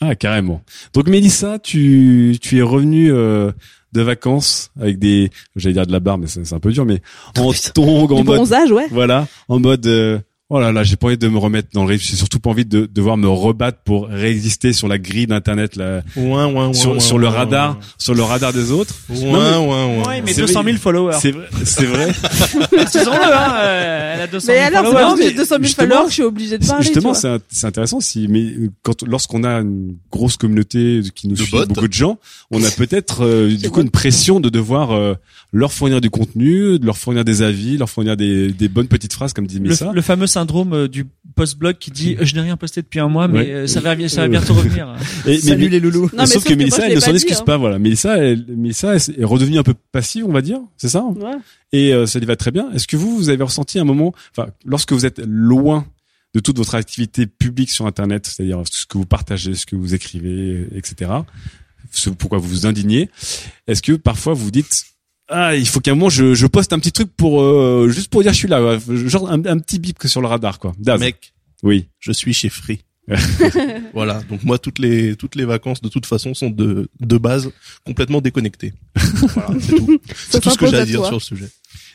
Ah, 0.00 0.14
carrément. 0.14 0.62
Donc, 0.94 1.06
Mélissa, 1.08 1.58
tu, 1.58 2.36
tu 2.40 2.58
es 2.58 2.62
revenue 2.62 3.12
euh, 3.12 3.52
de 3.92 4.00
vacances 4.00 4.70
avec 4.80 4.98
des, 4.98 5.30
j'allais 5.56 5.74
dire 5.74 5.86
de 5.86 5.92
la 5.92 6.00
barre, 6.00 6.16
mais 6.16 6.26
c'est 6.26 6.52
un 6.54 6.60
peu 6.60 6.72
dur, 6.72 6.86
mais 6.86 7.00
en 7.38 7.52
tongs, 7.74 8.10
en 8.10 8.24
mode, 8.24 8.36
bronzage, 8.36 8.72
ouais. 8.72 8.86
voilà, 8.90 9.28
en 9.48 9.60
mode, 9.60 9.86
euh, 9.86 10.18
oh 10.50 10.60
là 10.60 10.72
là, 10.72 10.82
j'ai 10.84 10.96
pas 10.96 11.06
envie 11.08 11.18
de 11.18 11.26
me 11.28 11.38
remettre 11.38 11.68
dans 11.72 11.82
le 11.84 11.90
rythme, 11.90 12.04
j'ai 12.08 12.16
surtout 12.16 12.38
pas 12.38 12.50
envie 12.50 12.64
de 12.64 12.86
devoir 12.92 13.16
me 13.16 13.28
rebattre 13.28 13.78
pour 13.84 14.08
réexister 14.08 14.72
sur 14.72 14.88
la 14.88 14.98
grille 14.98 15.26
d'internet, 15.26 15.76
là, 15.76 16.02
Ouin, 16.16 16.46
ouin, 16.46 16.66
ouin, 16.68 16.72
sur, 16.72 16.92
ouin, 16.92 17.00
sur 17.00 17.18
le 17.18 17.26
ouin, 17.26 17.32
radar, 17.32 17.78
sur 17.98 18.14
le 18.14 18.22
radar 18.22 18.52
des 18.52 18.70
autres. 18.70 18.94
Ouin, 19.08 19.16
Non, 19.16 19.32
mais- 19.32 19.56
ouin, 19.68 19.86
ouin. 19.86 20.08
Ouais, 20.08 20.22
mais 20.24 20.32
C'est 20.32 20.42
200 20.42 20.52
000 20.52 20.64
vrai. 20.64 20.72
followers. 20.80 21.16
C'est 21.20 21.30
vrai, 21.32 21.46
c'est 21.64 21.86
vrai. 21.86 22.06
Disons-le, 22.92 23.34
hein, 23.34 23.54
euh, 23.58 24.14
elle 24.16 24.20
a 24.22 24.26
200 24.26 24.46
Mais 24.52 24.58
000 24.58 24.66
alors, 24.66 24.84
followers. 24.92 25.00
parce 25.02 25.14
que 25.14 25.18
mais 25.24 25.30
j'ai 25.30 25.36
200 25.36 25.48
000 25.56 25.62
justement, 25.64 25.88
followers, 25.88 26.08
je 26.08 26.12
suis 26.12 26.22
obligée 26.22 26.58
de 26.58 26.66
parler. 26.66 26.82
Justement, 26.84 27.12
tu 27.14 27.20
vois. 27.20 27.38
c'est 27.48 27.56
c'est 27.58 27.66
intéressant 27.66 28.00
si, 28.00 28.28
mais 28.28 28.52
quand 28.82 29.02
lorsqu'on 29.06 29.44
a 29.44 29.60
une 29.60 29.96
grosse 30.12 30.36
communauté 30.36 31.00
qui 31.14 31.28
nous 31.28 31.34
De 31.36 31.42
suit, 31.42 31.50
bots. 31.52 31.66
beaucoup 31.66 31.88
de 31.88 31.92
gens, 31.92 32.18
on 32.50 32.62
a 32.62 32.70
peut-être 32.70 33.24
euh, 33.24 33.48
du 33.56 33.70
coup 33.70 33.76
bon. 33.80 33.82
une 33.86 33.90
pression 33.90 34.40
de 34.40 34.48
devoir 34.50 34.92
euh, 34.92 35.14
leur 35.52 35.72
fournir 35.72 36.00
du 36.00 36.10
contenu, 36.10 36.78
de 36.78 36.86
leur 36.86 36.96
fournir 36.98 37.24
des 37.24 37.42
avis, 37.42 37.76
leur 37.78 37.88
fournir 37.90 38.16
des, 38.16 38.52
des 38.52 38.68
bonnes 38.68 38.88
petites 38.88 39.12
phrases 39.14 39.32
comme 39.32 39.46
dit 39.46 39.60
Mélissa. 39.60 39.86
le, 39.86 39.92
le 39.94 40.02
fameux 40.02 40.26
syndrome 40.34 40.72
euh, 40.74 40.88
du 40.88 41.06
post-blog 41.34 41.78
qui 41.78 41.90
dit 41.90 42.16
je 42.20 42.34
n'ai 42.34 42.42
rien 42.42 42.56
posté 42.56 42.82
depuis 42.82 43.00
un 43.00 43.08
mois 43.08 43.26
mais 43.26 43.38
Ouais. 43.40 43.50
euh, 43.52 43.66
ça 43.66 43.80
va 43.80 43.96
ça 44.08 44.20
va 44.22 44.28
bientôt 44.28 44.54
revenir. 44.54 44.94
Et- 45.26 45.38
Salut 45.38 45.64
mais- 45.64 45.68
les 45.70 45.80
loulous. 45.80 46.10
Non, 46.12 46.18
mais 46.18 46.26
sauf 46.26 46.42
sauf 46.42 46.44
que 46.44 46.54
Mélissa, 46.54 46.86
elle 46.86 46.94
ne 46.96 47.00
s'en 47.00 47.06
pas 47.06 47.12
excuse 47.14 47.36
dit, 47.36 47.40
hein. 47.42 47.44
pas. 47.46 47.56
Voilà, 47.56 47.78
Mélissa, 47.78 48.18
elle, 48.18 48.44
Mélissa 48.48 48.94
est 48.94 49.08
est 49.18 49.24
redevenue 49.24 49.58
un 49.58 49.62
peu 49.62 49.74
passive, 49.92 50.24
on 50.28 50.32
va 50.32 50.42
dire, 50.42 50.58
c'est 50.76 50.88
ça 50.88 51.02
Ouais. 51.04 51.32
Et 51.72 51.92
euh, 51.94 52.06
ça 52.06 52.18
lui 52.18 52.26
va 52.26 52.36
très 52.36 52.50
bien. 52.50 52.70
Est-ce 52.72 52.86
que 52.86 52.96
vous, 52.96 53.16
vous 53.16 53.28
avez 53.30 53.42
ressenti 53.42 53.78
un 53.78 53.84
moment, 53.84 54.14
enfin, 54.36 54.50
lorsque 54.64 54.92
vous 54.92 55.06
êtes 55.06 55.20
loin 55.26 55.86
de 56.34 56.40
toute 56.40 56.56
votre 56.56 56.74
activité 56.74 57.26
publique 57.26 57.70
sur 57.70 57.86
Internet, 57.86 58.26
c'est-à-dire 58.26 58.62
ce 58.70 58.86
que 58.86 58.98
vous 58.98 59.06
partagez, 59.06 59.54
ce 59.54 59.66
que 59.66 59.76
vous 59.76 59.94
écrivez, 59.94 60.66
etc., 60.74 61.10
ce 61.90 62.10
pourquoi 62.10 62.38
vous 62.38 62.48
vous 62.48 62.66
indignez, 62.66 63.08
est-ce 63.68 63.82
que 63.82 63.92
parfois 63.92 64.34
vous 64.34 64.44
vous 64.46 64.50
dites 64.50 64.84
ah, 65.28 65.54
il 65.56 65.66
faut 65.66 65.80
qu'à 65.80 65.92
un 65.92 65.94
moment 65.94 66.10
je, 66.10 66.34
je 66.34 66.46
poste 66.46 66.72
un 66.72 66.78
petit 66.78 66.92
truc 66.92 67.08
pour 67.16 67.40
euh, 67.42 67.88
juste 67.88 68.08
pour 68.10 68.22
dire 68.22 68.32
je 68.32 68.38
suis 68.38 68.48
là, 68.48 68.62
ouais, 68.62 68.78
genre 69.08 69.30
un, 69.30 69.44
un 69.46 69.58
petit 69.58 69.78
bip 69.78 69.98
que 69.98 70.08
sur 70.08 70.20
le 70.20 70.26
radar, 70.26 70.58
quoi. 70.58 70.72
Daz. 70.78 71.00
Mec, 71.00 71.32
Oui. 71.62 71.88
je 72.00 72.12
suis 72.12 72.34
chez 72.34 72.48
Free. 72.50 72.80
voilà. 73.94 74.22
Donc 74.30 74.42
moi, 74.44 74.58
toutes 74.58 74.78
les 74.78 75.14
toutes 75.16 75.34
les 75.34 75.44
vacances, 75.44 75.80
de 75.82 75.88
toute 75.88 76.06
façon, 76.06 76.34
sont 76.34 76.50
de 76.50 76.88
de 77.00 77.18
base 77.18 77.50
complètement 77.84 78.20
déconnectées. 78.20 78.72
voilà, 78.96 79.50
c'est 79.60 79.74
tout. 79.76 80.00
C'est 80.28 80.40
tout 80.40 80.50
ce 80.50 80.58
que 80.58 80.66
j'ai 80.66 80.76
à 80.76 80.80
à 80.80 80.84
dire 80.86 81.00
toi. 81.00 81.06
sur 81.08 81.16
le 81.16 81.20
sujet. 81.20 81.48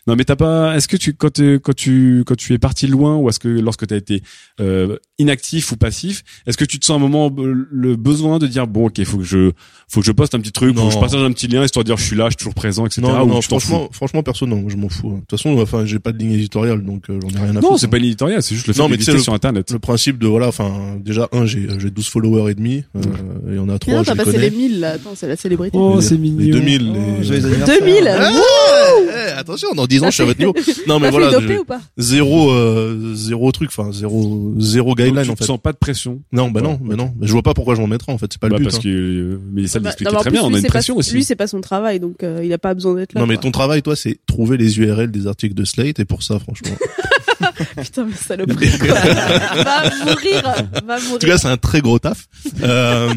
Non, 0.09 0.15
mais 0.15 0.23
t'as 0.25 0.35
pas. 0.35 0.75
Est-ce 0.75 0.87
que 0.87 0.97
tu 0.97 1.13
quand 1.13 1.31
tu 1.31 1.59
quand 1.59 1.75
tu 1.75 2.23
quand 2.25 2.35
tu 2.35 2.53
es 2.53 2.57
parti 2.57 2.87
loin 2.87 3.15
ou 3.17 3.29
est-ce 3.29 3.39
que 3.39 3.47
lorsque 3.47 3.85
tu 3.87 3.93
as 3.93 3.97
été 3.97 4.21
euh, 4.59 4.97
inactif 5.19 5.71
ou 5.71 5.77
passif, 5.77 6.23
est-ce 6.47 6.57
que 6.57 6.65
tu 6.65 6.79
te 6.79 6.85
sens 6.85 6.95
un 6.95 6.99
moment 6.99 7.31
euh, 7.37 7.67
le 7.69 7.95
besoin 7.95 8.39
de 8.39 8.47
dire 8.47 8.65
bon 8.67 8.87
ok 8.87 9.03
faut 9.03 9.17
que 9.19 9.23
je 9.23 9.51
faut 9.87 9.99
que 10.01 10.05
je 10.05 10.11
poste 10.11 10.33
un 10.35 10.39
petit 10.39 10.51
truc, 10.51 10.75
faut 10.75 10.81
Non. 10.81 10.87
que 10.87 10.93
je 10.95 10.99
partage 10.99 11.21
un 11.23 11.31
petit 11.31 11.47
lien 11.47 11.63
histoire 11.63 11.83
de 11.83 11.89
dire 11.89 11.97
je 11.97 12.03
suis 12.03 12.15
là, 12.15 12.25
je 12.25 12.31
suis 12.31 12.37
toujours 12.37 12.53
présent, 12.55 12.85
etc. 12.85 13.01
Non, 13.03 13.23
ou 13.23 13.27
non, 13.27 13.41
franchement, 13.41 13.85
fous? 13.85 13.89
franchement, 13.93 14.23
perso, 14.23 14.45
non, 14.45 14.67
je 14.67 14.77
m'en 14.77 14.89
fous. 14.89 15.09
hein. 15.09 15.15
De 15.15 15.19
toute 15.25 15.31
façon, 15.39 15.57
enfin, 15.59 15.85
j'ai 15.85 15.99
pas 15.99 16.11
de 16.11 16.17
ligne 16.17 16.33
éditoriale, 16.33 16.83
donc 16.83 17.09
euh, 17.09 17.19
j'en 17.21 17.29
ai 17.29 17.41
rien 17.43 17.49
à 17.51 17.53
Non, 17.53 17.61
foutre. 17.69 17.79
c'est 17.79 17.87
pas 17.87 17.97
une 17.97 18.05
éditorial, 18.05 18.41
c'est 18.43 18.55
juste 18.55 18.67
le 18.67 18.73
fait 18.73 18.79
Non, 18.81 18.89
mais 18.89 18.97
tu 18.97 19.03
sais, 19.03 19.11
d'exister 19.11 19.17
le- 19.17 19.23
sur 19.23 19.33
Internet. 19.33 19.71
Le 19.71 19.79
principe 19.79 20.17
de 20.19 20.27
voilà, 20.27 20.47
enfin, 20.47 20.97
déjà 20.99 21.27
un, 21.31 21.45
j'ai 21.45 21.67
j'ai 21.79 21.89
12 21.91 22.07
followers 22.07 22.51
et 22.51 22.55
demi, 22.55 22.83
euh, 22.95 22.99
et 23.47 23.51
il 23.51 23.55
y 23.55 23.59
en 23.59 23.69
a 23.69 23.77
trois, 23.79 23.93
non, 23.95 24.03
t'as 24.03 24.13
les 24.13 24.17
passé 24.17 24.31
connais. 24.31 24.49
les 24.49 24.55
1000 24.55 24.79
là. 24.79 24.89
Attends, 24.93 25.11
c'est 25.15 25.27
la 25.27 25.35
célébrité. 25.35 25.77
Oh, 25.79 26.01
c'est 26.01 26.15
Les 26.15 26.19
mignon. 26.19 26.57
2000, 26.57 26.89
Oh, 26.91 26.93
les... 27.19 27.23
joyeux 27.25 27.45
anniversaire. 27.45 27.79
2000 27.79 28.07
Ah, 28.07 28.31
Wouh 28.31 29.09
eh, 29.11 29.31
attention, 29.39 29.69
dans 29.75 29.85
10 29.99 30.03
ans, 30.03 30.09
je 30.09 30.13
suis 30.13 30.23
à 30.23 30.25
votre 30.25 30.39
niveau. 30.39 30.53
Non, 30.87 30.99
mais 30.99 31.09
voilà, 31.11 31.29
fait 31.29 31.41
dopé 31.41 31.53
je- 31.55 31.59
ou 31.59 31.65
pas 31.65 31.79
zéro, 31.97 32.51
euh, 32.51 33.13
zéro 33.13 33.51
truc, 33.51 33.69
enfin, 33.75 33.91
zéro, 33.91 34.53
zéro 34.59 34.89
Donc, 34.89 34.97
guideline, 34.97 35.23
tu 35.25 35.29
en 35.31 35.35
fait. 35.35 35.43
sens 35.45 35.59
pas 35.61 35.71
de 35.71 35.77
pression. 35.77 36.21
Non, 36.31 36.49
bah 36.49 36.61
non, 36.61 36.71
Ouais, 36.73 36.77
bah 36.89 36.95
non. 36.95 37.13
Mais 37.19 37.27
je 37.27 37.31
vois 37.33 37.43
pas 37.43 37.53
pourquoi 37.53 37.75
je 37.75 37.81
m'en 37.81 37.87
mettrais, 37.87 38.11
en 38.11 38.17
fait, 38.17 38.27
c'est 38.31 38.39
pas 38.41 38.49
Bah, 38.49 38.55
le 38.57 38.59
but. 38.59 38.63
parce 38.65 38.77
hein. 38.77 38.81
que 38.83 38.89
euh, 38.89 39.39
Bah, 39.41 39.61
l'expliquait 39.61 39.79
mais 40.01 40.09
en 40.09 40.19
très 40.21 40.29
plus, 40.29 40.39
bien, 40.39 40.41
on 40.43 40.47
a 40.47 40.49
une 40.49 40.55
c'est 40.57 40.67
pas- 40.67 40.67
pression 40.69 40.97
aussi. 40.97 41.13
Lui, 41.13 41.23
c'est 41.23 41.35
pas 41.35 41.47
son 41.47 41.61
travail, 41.61 41.99
donc 41.99 42.23
euh, 42.23 42.41
il 42.43 42.51
a 42.53 42.57
pas 42.57 42.73
besoin 42.73 42.95
d'être 42.95 43.13
là. 43.13 43.21
Non, 43.21 43.27
mais 43.27 43.35
quoi. 43.35 43.43
ton 43.43 43.51
travail, 43.51 43.81
toi, 43.81 43.95
c'est 43.95 44.17
trouver 44.25 44.57
les 44.57 44.79
URL 44.79 45.11
des 45.11 45.27
articles 45.27 45.53
de 45.55 45.63
Slate, 45.65 45.99
et 45.99 46.05
pour 46.05 46.23
ça, 46.23 46.39
franchement. 46.39 46.71
Putain, 47.81 48.05
mais 48.05 48.13
saloperie. 48.13 48.77
quoi. 48.77 48.87
va 48.93 49.83
mourir, 50.05 50.41
va 50.85 50.99
mourir. 50.99 51.13
En 51.13 51.17
tout 51.17 51.27
cas, 51.27 51.37
c'est 51.37 51.47
un 51.47 51.57
très 51.57 51.81
gros 51.81 51.99
taf. 51.99 52.27
Euh, 52.61 53.13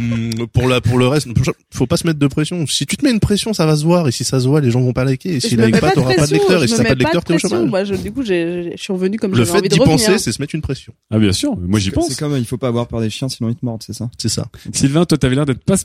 pour 0.52 0.68
la, 0.68 0.80
pour 0.80 0.98
le 0.98 1.06
reste, 1.06 1.28
faut 1.72 1.86
pas 1.86 1.96
se 1.96 2.06
mettre 2.06 2.18
de 2.18 2.26
pression. 2.26 2.66
Si 2.66 2.86
tu 2.86 2.96
te 2.96 3.04
mets 3.04 3.10
une 3.10 3.20
pression, 3.20 3.52
ça 3.52 3.66
va 3.66 3.76
se 3.76 3.84
voir, 3.84 4.08
et 4.08 4.12
si 4.12 4.24
ça 4.24 4.40
se 4.40 4.48
voit, 4.48 4.60
les 4.60 4.70
gens 4.70 4.80
vont 4.80 4.92
pas 4.92 5.04
liker, 5.04 5.34
et 5.36 5.40
si 5.40 5.56
like 5.56 5.80
pas, 5.80 5.92
t'auras 5.92 6.14
pas 6.14 6.26
de 6.26 6.32
lecteur, 6.32 6.62
et 6.62 6.68
si 6.68 6.76
t'as 6.76 6.84
pas 6.84 6.94
de 6.94 7.00
lecteur, 7.00 7.24
t'es 7.24 7.34
au 7.34 7.38
chômage. 7.38 7.68
Moi, 7.68 7.84
je, 7.84 7.94
du 7.94 8.12
coup, 8.12 8.22
je 8.22 8.72
suis 8.76 8.92
revenu 8.92 9.18
comme 9.18 9.30
Le 9.32 9.38
j'avais 9.38 9.50
fait 9.50 9.58
envie 9.58 9.68
de 9.68 9.74
d'y 9.74 9.80
penser, 9.80 10.18
c'est 10.18 10.32
se 10.32 10.40
mettre 10.42 10.54
une 10.54 10.62
pression. 10.62 10.92
Ah 11.10 11.18
bien 11.18 11.32
sûr, 11.32 11.56
moi 11.56 11.78
j'y 11.80 11.90
pense. 11.90 12.08
C'est 12.08 12.18
comme 12.18 12.36
il 12.36 12.46
faut 12.46 12.58
pas 12.58 12.68
avoir 12.68 12.86
peur 12.86 13.00
des 13.00 13.10
chiens 13.10 13.28
sinon 13.28 13.48
ils 13.48 13.56
te 13.56 13.64
mordent, 13.64 13.82
c'est 13.84 13.92
ça? 13.92 14.10
C'est 14.18 14.28
ça. 14.28 14.46
Sylvain, 14.72 15.04
toi 15.04 15.18
t'avais 15.18 15.34
l'air 15.34 15.46
d'être 15.46 15.64
pas 15.64 15.76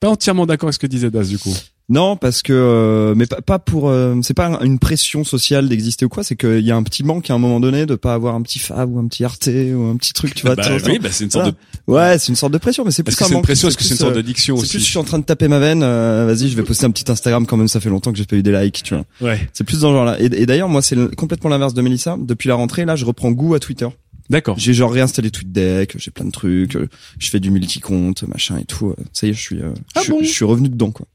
pas 0.00 0.08
entièrement 0.08 0.46
d'accord 0.46 0.68
avec 0.68 0.74
ce 0.74 0.78
que 0.78 0.86
disait 0.86 1.10
Das 1.10 1.28
du 1.28 1.38
coup. 1.38 1.54
Non, 1.88 2.16
parce 2.16 2.42
que 2.42 2.52
euh, 2.52 3.14
mais 3.14 3.26
pas, 3.26 3.40
pas 3.42 3.58
pour 3.60 3.88
euh, 3.88 4.16
c'est 4.22 4.34
pas 4.34 4.58
une 4.64 4.80
pression 4.80 5.22
sociale 5.22 5.68
d'exister 5.68 6.04
ou 6.04 6.08
quoi, 6.08 6.24
c'est 6.24 6.34
qu'il 6.34 6.60
y 6.64 6.72
a 6.72 6.76
un 6.76 6.82
petit 6.82 7.04
manque 7.04 7.30
à 7.30 7.34
un 7.34 7.38
moment 7.38 7.60
donné 7.60 7.86
de 7.86 7.94
pas 7.94 8.12
avoir 8.12 8.34
un 8.34 8.42
petit 8.42 8.58
Fab 8.58 8.92
ou 8.92 8.98
un 8.98 9.06
petit 9.06 9.22
Arte 9.22 9.46
ou 9.46 9.82
un 9.84 9.96
petit 9.96 10.12
truc, 10.12 10.34
tu 10.34 10.44
vois. 10.44 10.56
Bah 10.56 10.64
oui, 10.84 10.98
bah 10.98 11.10
c'est 11.12 11.22
une 11.22 11.30
sorte 11.30 11.46
de. 11.46 11.92
Ouais, 11.92 12.18
c'est 12.18 12.28
une 12.30 12.34
sorte 12.36 12.52
de 12.52 12.58
pression, 12.58 12.84
mais 12.84 12.90
c'est 12.90 13.04
plus 13.04 13.12
Est-ce 13.12 13.20
que 13.20 13.28
une 13.28 13.34
manque, 13.34 13.44
pression 13.44 13.68
Est-ce 13.68 13.76
que 13.76 13.84
c'est 13.84 13.90
une 13.90 13.96
sorte 13.98 14.10
euh, 14.12 14.16
d'addiction 14.16 14.56
C'est 14.56 14.62
plus 14.62 14.70
je 14.72 14.76
aussi 14.78 14.84
suis 14.86 14.98
en 14.98 15.04
train 15.04 15.20
de 15.20 15.24
taper 15.24 15.46
ma 15.46 15.60
veine, 15.60 15.84
euh, 15.84 16.26
vas-y, 16.26 16.48
je 16.48 16.56
vais 16.56 16.64
poster 16.64 16.86
un 16.86 16.90
petit 16.90 17.08
Instagram 17.08 17.46
quand 17.46 17.56
même, 17.56 17.68
ça 17.68 17.78
fait 17.78 17.88
longtemps 17.88 18.10
que 18.10 18.18
j'ai 18.18 18.24
pas 18.24 18.34
eu 18.34 18.42
des 18.42 18.50
likes, 18.60 18.82
tu 18.82 18.94
vois. 18.94 19.04
Ouais. 19.20 19.48
C'est 19.52 19.62
plus 19.62 19.78
dans 19.82 19.90
ce 19.90 19.94
genre-là. 19.94 20.20
Et, 20.20 20.24
et 20.24 20.46
d'ailleurs, 20.46 20.68
moi, 20.68 20.82
c'est 20.82 21.14
complètement 21.14 21.50
l'inverse 21.50 21.72
de 21.74 21.82
Melissa. 21.82 22.16
Depuis 22.20 22.48
la 22.48 22.56
rentrée, 22.56 22.84
là, 22.84 22.96
je 22.96 23.04
reprends 23.04 23.30
goût 23.30 23.54
à 23.54 23.60
Twitter. 23.60 23.86
D'accord. 24.28 24.58
J'ai 24.58 24.74
genre 24.74 24.90
réinstallé 24.90 25.30
TweetDeck, 25.30 25.94
j'ai 25.98 26.10
plein 26.10 26.24
de 26.24 26.32
trucs, 26.32 26.74
euh, 26.74 26.88
je 27.20 27.30
fais 27.30 27.38
du 27.38 27.52
multi-compte, 27.52 28.24
machin 28.24 28.58
et 28.58 28.64
tout. 28.64 28.88
euh, 28.88 28.96
Ça 29.12 29.28
y 29.28 29.30
est, 29.30 29.34
je 29.34 29.40
suis, 29.40 29.60
euh, 29.62 29.70
Ah 29.94 30.00
je, 30.00 30.02
suis- 30.02 30.12
bon 30.12 30.18
je 30.20 30.26
suis 30.28 30.44
revenu 30.44 30.68
dedans, 30.68 30.90
quoi. 30.90 31.06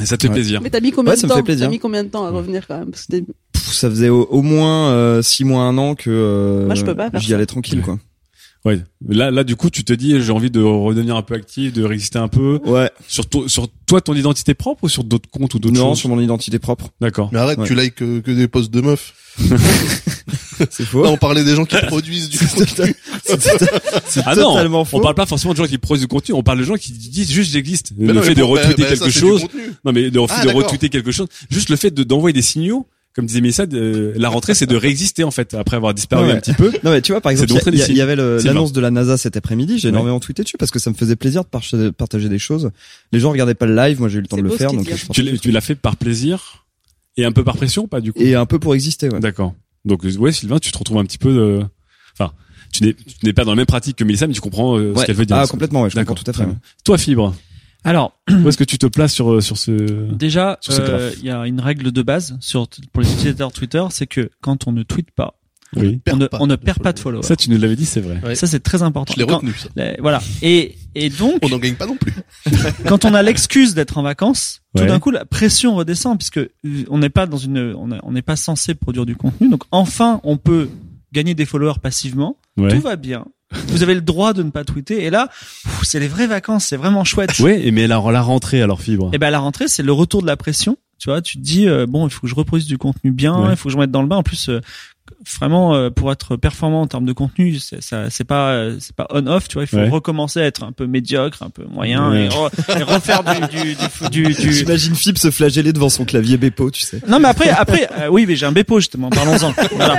Et 0.00 0.06
ça 0.06 0.16
te 0.16 0.22
fait 0.22 0.28
Ouais. 0.28 0.34
plaisir. 0.34 0.60
Mais 0.62 0.70
t'as 0.70 0.80
mis 0.80 0.90
combien 0.90 1.10
Ouais, 1.12 1.16
de 1.16 1.20
ça 1.20 1.26
me 1.26 1.30
temps 1.32 1.36
fait 1.38 1.42
plaisir. 1.44 1.66
T'as 1.66 1.70
mis 1.70 1.78
combien 1.78 2.02
de 2.04 2.08
temps 2.08 2.24
à 2.24 2.30
revenir 2.30 2.66
quand 2.66 2.78
même 2.78 2.90
Parce 2.90 3.06
que 3.06 3.12
t'es- 3.12 3.24
Pff, 3.52 3.72
ça 3.72 3.88
faisait 3.88 4.08
au, 4.08 4.22
au 4.24 4.42
moins 4.42 4.90
euh, 4.90 5.22
six 5.22 5.44
mois, 5.44 5.62
un 5.64 5.78
an 5.78 5.94
que 5.94 6.10
euh, 6.10 6.66
Moi, 6.66 6.74
je 6.74 6.84
peux 6.84 6.94
pas 6.94 7.10
faire 7.10 7.20
j'y 7.20 7.32
allais 7.34 7.46
tranquille, 7.46 7.80
quoi. 7.82 7.98
Ouais. 8.64 8.80
Là, 9.06 9.30
là, 9.30 9.44
du 9.44 9.56
coup, 9.56 9.68
tu 9.68 9.84
te 9.84 9.92
dis, 9.92 10.18
j'ai 10.22 10.32
envie 10.32 10.50
de 10.50 10.60
redevenir 10.60 11.16
un 11.16 11.22
peu 11.22 11.34
actif, 11.34 11.72
de 11.74 11.84
résister 11.84 12.18
un 12.18 12.28
peu. 12.28 12.60
Ouais. 12.64 12.90
Sur, 13.08 13.26
to- 13.26 13.46
sur 13.46 13.68
toi, 13.86 14.00
ton 14.00 14.14
identité 14.14 14.54
propre 14.54 14.84
ou 14.84 14.88
sur 14.88 15.04
d'autres 15.04 15.28
comptes 15.30 15.52
ou 15.54 15.58
d'autres 15.58 15.74
Non, 15.74 15.90
choses 15.90 15.98
sur 15.98 16.08
mon 16.08 16.18
identité 16.20 16.58
propre. 16.58 16.88
D'accord. 17.00 17.28
Mais 17.32 17.38
arrête, 17.38 17.58
Ouais. 17.58 17.66
tu 17.66 17.74
likes 17.74 17.96
que, 17.96 18.20
que 18.20 18.30
des 18.30 18.48
posts 18.48 18.70
de 18.72 18.80
meufs. 18.80 19.12
C'est 20.70 20.84
faux. 20.84 21.02
Là, 21.04 21.10
on 21.10 21.16
parlait 21.16 21.44
des 21.44 21.54
gens 21.56 21.64
qui 21.64 21.76
produisent 21.86 22.28
du 22.30 22.38
contenu. 22.46 22.94
C'est 24.06 24.22
Ah 24.24 24.34
non, 24.36 24.52
totalement 24.54 24.84
faux. 24.84 24.98
on 24.98 25.00
parle 25.00 25.14
pas 25.14 25.26
forcément 25.26 25.52
de 25.52 25.58
gens 25.58 25.66
qui 25.66 25.78
produisent 25.78 26.04
du 26.04 26.08
contenu, 26.08 26.34
on 26.34 26.42
parle 26.42 26.58
de 26.60 26.64
gens 26.64 26.76
qui 26.76 26.92
disent 26.92 27.30
juste 27.32 27.52
j'existe. 27.52 27.92
Mais 27.98 28.06
Le 28.08 28.12
non, 28.14 28.20
mais 28.20 28.26
fait 28.28 28.34
de 28.34 28.40
bah, 28.42 28.46
retweeter 28.46 28.82
bah, 28.82 28.88
quelque 28.88 29.10
chose. 29.10 29.46
Non 29.84 29.92
mais 29.92 30.08
le 30.10 30.26
fait 30.26 30.26
Ah, 30.30 30.40
de 30.42 30.46
d'accord. 30.46 30.62
retweeter 30.62 30.88
quelque 30.88 31.10
chose, 31.12 31.26
juste 31.50 31.68
le 31.70 31.76
fait 31.76 31.90
de 31.90 32.04
d'envoyer 32.04 32.32
des 32.32 32.42
signaux, 32.42 32.86
comme 33.14 33.26
disait 33.26 33.40
Mélissa, 33.40 33.66
de- 33.66 34.12
la 34.16 34.28
rentrée 34.28 34.54
c'est 34.54 34.66
de 34.66 34.76
réexister 34.76 35.22
en 35.24 35.30
fait 35.30 35.54
après 35.54 35.76
avoir 35.76 35.94
disparu 35.94 36.26
Ouais. 36.26 36.32
un 36.32 36.36
petit 36.40 36.52
peu. 36.52 36.72
Non 36.82 36.90
mais 36.90 37.00
tu 37.00 37.12
vois 37.12 37.20
par 37.20 37.30
exemple 37.32 37.52
il 37.72 37.96
y, 37.96 38.00
avait 38.00 38.16
l'annonce 38.16 38.72
de 38.72 38.80
la 38.80 38.90
NASA 38.90 39.16
cet 39.16 39.36
après-midi, 39.36 39.78
j'ai 39.78 39.88
Ouais. 39.88 39.92
énormément 39.92 40.18
tweeté 40.20 40.42
dessus 40.42 40.56
parce 40.58 40.70
que 40.70 40.78
ça 40.78 40.90
me 40.90 40.94
faisait 40.96 41.16
plaisir 41.16 41.42
de 41.44 41.48
partager, 41.48 41.92
partager 41.92 42.28
des 42.28 42.38
choses. 42.40 42.70
Les 43.12 43.20
gens 43.20 43.30
regardaient 43.30 43.54
pas 43.54 43.66
le 43.66 43.76
live, 43.76 44.00
moi 44.00 44.08
j'ai 44.08 44.18
eu 44.18 44.22
le 44.22 44.26
temps 44.26 44.36
de 44.36 44.42
le 44.42 44.50
faire 44.50 44.72
donc 44.72 44.88
je 44.88 45.06
Tu 45.12 45.22
l'as- 45.22 45.32
des 45.32 45.38
tu 45.38 45.50
l'as 45.50 45.60
fait 45.60 45.74
par 45.76 45.96
plaisir 45.96 46.64
et 47.16 47.24
un 47.24 47.30
peu 47.32 47.44
par 47.44 47.56
pression, 47.56 47.86
pas 47.86 48.00
du 48.00 48.12
coup. 48.12 48.20
et 48.20 48.34
un 48.34 48.46
peu 48.46 48.58
pour 48.58 48.74
exister 48.74 49.08
ouais. 49.08 49.20
D'accord. 49.20 49.54
Donc 49.84 50.02
ouais, 50.18 50.32
Sylvain, 50.32 50.58
tu 50.58 50.72
te 50.72 50.78
retrouves 50.78 50.98
un 50.98 51.04
petit 51.04 51.18
peu. 51.18 51.32
de- 51.32 51.62
Enfin, 52.18 52.32
tu 52.72 52.94
n'es 53.22 53.32
pas 53.32 53.44
dans 53.44 53.52
la 53.52 53.56
même 53.56 53.66
pratique 53.66 53.96
que 53.96 54.04
Mélissa, 54.04 54.26
mais 54.26 54.32
tu 54.34 54.40
comprends 54.40 54.76
euh, 54.78 54.94
ce 54.96 55.04
qu'elle 55.04 55.14
veut 55.14 55.26
dire. 55.26 55.36
Ah 55.36 55.46
complètement 55.46 55.82
ouais, 55.82 55.90
je 55.90 55.94
comprends 55.94 56.14
D'accord, 56.14 56.24
tout 56.24 56.30
à 56.30 56.32
fait. 56.32 56.46
Toi, 56.84 56.98
Fibre, 56.98 57.34
Alors, 57.84 58.18
où 58.30 58.48
est-ce 58.48 58.56
que 58.56 58.64
tu 58.64 58.78
te 58.78 58.86
places 58.86 59.12
sur 59.12 59.30
euh, 59.34 59.40
sur 59.40 59.58
ce 59.58 59.72
déjà, 60.12 60.58
ce 60.60 60.72
euh, 60.80 61.10
il 61.18 61.24
y 61.26 61.30
a 61.30 61.46
une 61.46 61.60
règle 61.60 61.92
de 61.92 62.02
base 62.02 62.36
sur 62.40 62.66
pour 62.92 63.02
les 63.02 63.12
utilisateurs 63.12 63.52
Twitter, 63.52 63.82
c'est 63.90 64.06
que 64.06 64.30
quand 64.40 64.66
on 64.66 64.72
ne 64.72 64.82
tweet 64.82 65.10
pas, 65.10 65.34
Oui. 65.76 66.00
on 66.10 66.16
ne, 66.16 66.26
pas 66.26 66.38
on 66.40 66.46
ne 66.46 66.56
de 66.56 66.60
perd 66.62 66.78
pas 66.82 66.92
de 66.94 66.98
followers. 66.98 67.22
Ça, 67.24 67.36
tu 67.36 67.50
nous 67.50 67.58
l'avais 67.58 67.76
dit, 67.76 67.84
c'est 67.84 68.00
vrai. 68.00 68.20
Ouais. 68.24 68.34
Ça, 68.34 68.46
c'est 68.46 68.60
très 68.60 68.82
important. 68.82 69.12
Je 69.14 69.20
l'ai 69.20 69.26
Quand- 69.26 69.36
retenu, 69.36 69.52
ça. 69.52 69.68
les- 69.76 69.96
voilà. 70.00 70.22
Et 70.40 70.76
et 70.94 71.10
donc, 71.10 71.40
On 71.42 71.48
n'en 71.48 71.58
gagne 71.58 71.74
pas 71.74 71.86
non 71.86 71.96
plus. 71.96 72.12
quand 72.86 73.04
on 73.04 73.12
a 73.14 73.22
l'excuse 73.22 73.74
d'être 73.74 73.98
en 73.98 74.02
vacances, 74.02 74.60
tout 74.74 74.82
Ouais. 74.82 74.88
d'un 74.88 74.98
coup 75.00 75.10
la 75.10 75.24
pression 75.26 75.74
redescend 75.74 76.16
puisque 76.18 76.38
euh, 76.38 76.48
on 76.88 76.98
n'est 76.98 77.10
pas 77.10 77.26
dans 77.26 77.36
une, 77.36 77.74
on 77.76 77.90
est- 77.92 78.00
on 78.02 78.12
n'est 78.12 78.22
pas 78.22 78.36
censé 78.36 78.74
produire 78.74 79.04
du 79.04 79.14
contenu. 79.16 79.48
Donc 79.50 79.64
enfin, 79.72 80.20
on 80.24 80.36
peut 80.38 80.68
gagner 81.12 81.34
des 81.34 81.44
followers 81.44 81.78
passivement. 81.82 82.38
Ouais. 82.56 82.70
Tout 82.74 82.80
va 82.80 82.96
bien. 82.96 83.26
Vous 83.68 83.82
avez 83.82 83.94
le 83.94 84.00
droit 84.00 84.32
de 84.32 84.42
ne 84.42 84.50
pas 84.50 84.64
tweeter. 84.64 85.04
Et 85.04 85.10
là, 85.10 85.28
c'est 85.82 86.00
les 86.00 86.08
vraies 86.08 86.26
vacances. 86.26 86.66
C'est 86.66 86.76
vraiment 86.76 87.04
chouette. 87.04 87.38
Et 87.40 87.70
mais 87.70 87.86
la, 87.86 88.02
la 88.10 88.22
rentrée 88.22 88.62
alors 88.62 88.80
Fibre. 88.80 89.10
Et 89.12 89.18
ben 89.18 89.28
à 89.28 89.30
la 89.30 89.38
rentrée, 89.38 89.68
c'est 89.68 89.82
le 89.82 89.92
retour 89.92 90.22
de 90.22 90.26
la 90.26 90.36
pression. 90.36 90.76
Tu 90.98 91.10
vois, 91.10 91.20
tu 91.20 91.38
te 91.38 91.42
dis 91.42 91.68
euh, 91.68 91.86
bon, 91.86 92.06
il 92.06 92.10
faut 92.10 92.22
que 92.22 92.28
je 92.28 92.34
reproduise 92.34 92.66
du 92.66 92.78
contenu 92.78 93.10
bien, 93.10 93.50
il 93.50 93.56
faut 93.56 93.68
que 93.68 93.72
je 93.72 93.76
me 93.76 93.82
mette 93.82 93.90
dans 93.90 94.02
le 94.02 94.08
bain. 94.08 94.16
En 94.16 94.22
plus, 94.22 94.48
euh, 94.48 94.60
vraiment 95.38 95.74
euh, 95.74 95.90
pour 95.90 96.10
être 96.12 96.36
performant 96.36 96.82
en 96.82 96.86
termes 96.86 97.04
de 97.06 97.12
contenu, 97.12 97.56
c'est 97.58 97.82
ça, 97.82 98.10
c'est 98.10 98.24
pas, 98.24 98.68
c'est 98.80 98.94
pas 98.94 99.06
on 99.10 99.26
off. 99.26 99.48
Tu 99.48 99.54
vois, 99.54 99.64
il 99.64 99.66
faut 99.66 99.76
Ouais. 99.76 99.88
recommencer 99.88 100.40
à 100.40 100.44
être 100.44 100.62
un 100.64 100.72
peu 100.72 100.86
médiocre, 100.86 101.42
un 101.42 101.50
peu 101.50 101.64
moyen 101.64 102.10
Ouais. 102.10 102.26
et, 102.26 102.28
re- 102.28 102.50
et 102.78 102.82
refaire 102.82 103.22
du, 103.24 103.58
du, 104.10 104.24
du, 104.24 104.34
du, 104.34 104.52
J'imagine 104.52 104.94
Fib 104.94 105.16
se 105.18 105.30
flageller 105.30 105.72
devant 105.72 105.88
son 105.88 106.04
clavier 106.04 106.36
Bepo, 106.36 106.70
tu 106.70 106.82
sais. 106.82 107.00
Non 107.08 107.18
mais 107.18 107.28
après, 107.28 107.48
après, 107.50 107.88
euh, 108.00 108.08
oui, 108.08 108.24
mais 108.26 108.36
j'ai 108.36 108.46
un 108.46 108.52
Bepo 108.52 108.80
justement. 108.80 109.10
Parlons-en. 109.10 109.52
Voilà. 109.72 109.96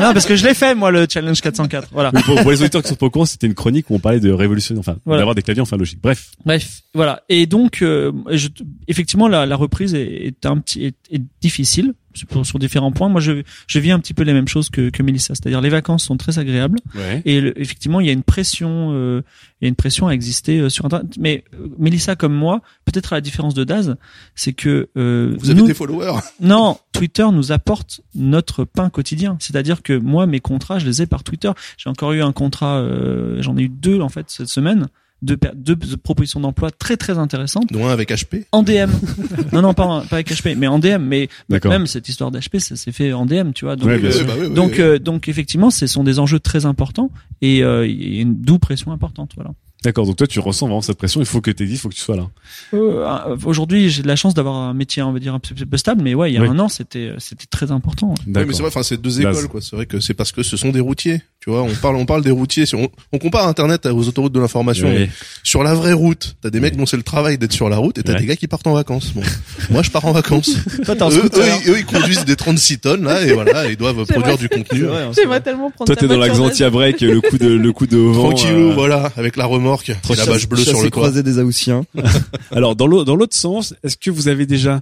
Non 0.00 0.12
parce 0.12 0.26
que 0.26 0.36
je 0.36 0.46
l'ai 0.46 0.54
fait 0.54 0.74
moi 0.74 0.90
le 0.90 1.06
challenge 1.10 1.40
404. 1.40 1.88
Voilà. 1.92 2.10
Oui, 2.14 2.22
pour, 2.22 2.40
pour 2.42 2.50
les 2.50 2.60
auditeurs 2.60 2.82
qui 2.82 2.88
sont 2.88 2.94
pas 2.94 3.06
au 3.06 3.10
courant, 3.10 3.26
c'était 3.26 3.46
une 3.46 3.54
chronique 3.54 3.90
où 3.90 3.94
on 3.94 3.98
parlait 4.00 4.20
de 4.20 4.30
révolution, 4.30 4.74
enfin, 4.78 4.96
Voilà. 5.04 5.20
d'avoir 5.20 5.34
des 5.34 5.42
claviers 5.42 5.62
enfin 5.62 5.76
logique. 5.76 5.98
Bref. 6.02 6.30
Bref, 6.44 6.82
voilà. 6.94 7.22
Et 7.28 7.46
donc, 7.46 7.82
euh, 7.82 8.12
je, 8.30 8.48
effectivement, 8.86 9.28
la, 9.28 9.46
la 9.46 9.56
reprise 9.56 9.94
est, 9.94 10.06
est 10.26 10.46
un 10.46 10.58
petit 10.58 10.84
est, 10.84 10.94
est 11.10 11.22
difficile 11.40 11.94
sur, 12.18 12.44
sur 12.46 12.58
différents 12.58 12.92
points. 12.92 13.08
Moi, 13.08 13.20
je, 13.20 13.42
je 13.66 13.78
vis 13.78 13.90
un 13.90 13.98
petit 13.98 14.14
peu 14.14 14.22
les 14.24 14.32
mêmes 14.32 14.48
choses 14.48 14.68
que, 14.70 14.90
que 14.90 15.02
Mélissa, 15.02 15.34
c'est-à-dire 15.34 15.60
les 15.60 15.68
vacances 15.68 16.04
sont 16.04 16.16
très 16.16 16.38
agréables 16.38 16.78
Ouais. 16.94 17.22
et 17.24 17.40
le- 17.40 17.60
effectivement, 17.60 18.00
il 18.00 18.06
y 18.06 18.10
a 18.10 18.12
une 18.12 18.22
pression, 18.22 18.90
euh, 18.92 19.22
il 19.60 19.64
y 19.64 19.66
a 19.66 19.68
une 19.68 19.74
pression 19.76 20.08
à 20.08 20.12
exister 20.12 20.58
euh, 20.58 20.68
sur 20.68 20.84
Internet. 20.84 21.14
Mais 21.18 21.44
euh, 21.54 21.68
Mélissa 21.78 22.16
comme 22.16 22.34
moi, 22.34 22.60
peut-être 22.84 23.12
à 23.12 23.16
la 23.16 23.20
différence 23.20 23.54
de 23.54 23.64
Daz, 23.64 23.96
c'est 24.34 24.52
que 24.52 24.88
euh, 24.96 25.36
Vous 25.38 25.50
avez 25.50 25.60
nous- 25.60 25.66
des 25.66 25.74
followers. 25.74 26.18
non, 26.40 26.78
Twitter 26.92 27.26
nous 27.32 27.52
apporte 27.52 28.00
notre 28.14 28.64
pain 28.64 28.90
quotidien. 28.90 29.36
C'est-à-dire 29.40 29.82
que 29.82 29.96
moi, 29.96 30.26
mes 30.26 30.40
contrats, 30.40 30.78
je 30.78 30.86
les 30.86 31.02
ai 31.02 31.06
par 31.06 31.22
Twitter. 31.22 31.50
J'ai 31.76 31.88
encore 31.90 32.12
eu 32.12 32.22
un 32.22 32.32
contrat, 32.32 32.78
euh, 32.78 33.40
j'en 33.42 33.56
ai 33.56 33.62
eu 33.62 33.68
deux 33.68 34.00
en 34.00 34.08
fait 34.08 34.26
cette 34.28 34.48
semaine, 34.48 34.86
deux, 35.22 35.36
deux 35.54 35.76
propositions 35.96 36.40
d'emploi 36.40 36.70
très 36.70 36.96
très 36.96 37.18
intéressantes 37.18 37.72
Dont 37.72 37.86
un 37.88 37.90
avec 37.92 38.10
HP. 38.10 38.44
en 38.52 38.62
DM. 38.62 38.90
non 39.52 39.62
non 39.62 39.74
pas 39.74 40.04
pas 40.08 40.16
avec 40.16 40.30
HP, 40.30 40.54
mais 40.56 40.66
en 40.68 40.78
DM. 40.78 41.02
Mais 41.02 41.28
D'accord. 41.48 41.72
même 41.72 41.86
cette 41.86 42.08
histoire 42.08 42.30
d'HP, 42.30 42.58
ça 42.58 42.76
s'est 42.76 42.92
fait 42.92 43.12
en 43.12 43.26
DM, 43.26 43.52
tu 43.52 43.64
vois. 43.64 43.76
Donc, 43.76 43.88
Ouais, 43.88 44.00
euh, 44.02 44.24
bah 44.24 44.34
oui, 44.38 44.50
donc, 44.54 44.72
oui. 44.74 44.80
euh, 44.80 44.98
donc 44.98 45.28
effectivement, 45.28 45.70
ce 45.70 45.86
sont 45.86 46.04
des 46.04 46.18
enjeux 46.18 46.40
très 46.40 46.66
importants 46.66 47.10
et 47.42 47.62
euh, 47.64 47.86
il 47.86 48.14
y 48.14 48.18
a 48.18 48.22
une 48.22 48.36
double 48.40 48.60
pression 48.60 48.92
importante. 48.92 49.32
Voilà. 49.34 49.50
D'accord. 49.84 50.06
Donc 50.06 50.16
toi, 50.16 50.26
tu 50.26 50.40
ressens 50.40 50.66
vraiment 50.66 50.80
cette 50.82 50.98
pression. 50.98 51.20
Il 51.20 51.26
faut 51.26 51.40
que 51.40 51.50
tu 51.52 51.62
existes, 51.62 51.80
il 51.80 51.82
faut 51.82 51.88
que 51.88 51.94
tu 51.94 52.00
sois 52.00 52.16
là. 52.16 52.26
Euh, 52.74 53.36
Aujourd'hui, 53.44 53.90
j'ai 53.90 54.02
de 54.02 54.08
la 54.08 54.16
chance 54.16 54.34
d'avoir 54.34 54.56
un 54.56 54.74
métier, 54.74 55.02
on 55.02 55.12
va 55.12 55.18
dire 55.20 55.34
un 55.34 55.38
peu 55.38 55.76
stable, 55.76 56.02
mais 56.02 56.14
ouais, 56.14 56.30
il 56.30 56.34
y 56.34 56.38
a 56.38 56.42
Oui. 56.42 56.48
un 56.48 56.58
an, 56.58 56.68
c'était 56.68 57.12
c'était 57.18 57.46
très 57.46 57.70
important. 57.70 58.14
Oui, 58.26 58.32
D'accord. 58.32 58.48
mais 58.48 58.54
c'est 58.54 58.60
vrai, 58.62 58.68
enfin, 58.68 58.82
c'est 58.82 59.00
deux 59.00 59.22
Base. 59.22 59.36
écoles, 59.36 59.48
quoi. 59.48 59.60
C'est 59.60 59.76
vrai 59.76 59.86
que 59.86 60.00
c'est 60.00 60.14
parce 60.14 60.32
que 60.32 60.42
ce 60.42 60.56
sont 60.56 60.70
des 60.70 60.80
routiers. 60.80 61.22
Tu 61.40 61.50
vois, 61.50 61.62
on 61.62 61.72
parle, 61.74 61.94
on 61.96 62.04
parle 62.04 62.22
des 62.24 62.32
routiers. 62.32 62.64
On, 62.74 62.88
on 63.12 63.18
compare 63.18 63.46
Internet 63.46 63.86
aux 63.86 64.08
autoroutes 64.08 64.32
de 64.32 64.40
l'information. 64.40 64.88
Ouais. 64.88 65.08
Sur 65.44 65.62
la 65.62 65.72
vraie 65.74 65.92
route, 65.92 66.36
t'as 66.42 66.50
des 66.50 66.58
mecs 66.58 66.76
dont 66.76 66.84
c'est 66.84 66.96
le 66.96 67.04
travail 67.04 67.38
d'être 67.38 67.52
sur 67.52 67.68
la 67.68 67.76
route 67.76 67.96
et 67.98 68.02
t'as 68.02 68.14
des 68.14 68.26
gars 68.26 68.34
qui 68.36 68.48
partent 68.48 68.66
en 68.66 68.74
vacances. 68.74 69.12
Bon. 69.14 69.22
Moi, 69.70 69.82
je 69.82 69.90
pars 69.92 70.04
en 70.04 70.12
vacances. 70.12 70.50
Toi, 70.84 70.96
en 71.00 71.10
eux, 71.12 71.22
eux, 71.24 71.30
ils- 71.64 71.70
eux, 71.70 71.78
ils 71.78 71.86
conduisent 71.86 72.24
des 72.24 72.34
36 72.34 72.80
tonnes, 72.80 73.04
là, 73.04 73.22
et 73.24 73.32
voilà, 73.32 73.70
ils 73.70 73.76
doivent 73.76 74.04
produire 74.04 74.36
du 74.36 74.48
contenu. 74.48 74.86
J'aimerais 75.14 75.40
tellement 75.40 75.70
prendre 75.70 75.86
Toi, 75.86 75.94
t'es 75.96 76.08
dans 76.08 76.18
la 76.18 76.26
voiture 76.26 76.46
Xantia 76.48 76.70
break, 76.70 77.00
le 77.02 77.20
coup 77.20 77.38
de 77.38 77.48
le 77.48 77.72
coup 77.72 77.86
de 77.86 77.96
vent. 77.96 78.30
Tranquillou, 78.30 78.70
euh, 78.70 78.74
voilà, 78.74 79.12
avec 79.16 79.36
la 79.36 79.46
remorque 79.46 79.67
et 80.10 80.16
la 80.16 80.26
bâche 80.26 80.48
bleue 80.48 80.64
sur 80.64 80.82
le 80.82 80.90
toit. 80.90 81.02
croisé 81.02 81.22
des 81.22 81.38
Aoussiens. 81.38 81.84
Alors 82.50 82.76
dans 82.76 82.86
l'autre 82.86 83.04
dans 83.04 83.16
l'autre 83.16 83.36
sens, 83.36 83.74
est-ce 83.82 83.96
que 83.96 84.10
vous 84.10 84.28
avez 84.28 84.46
déjà 84.46 84.80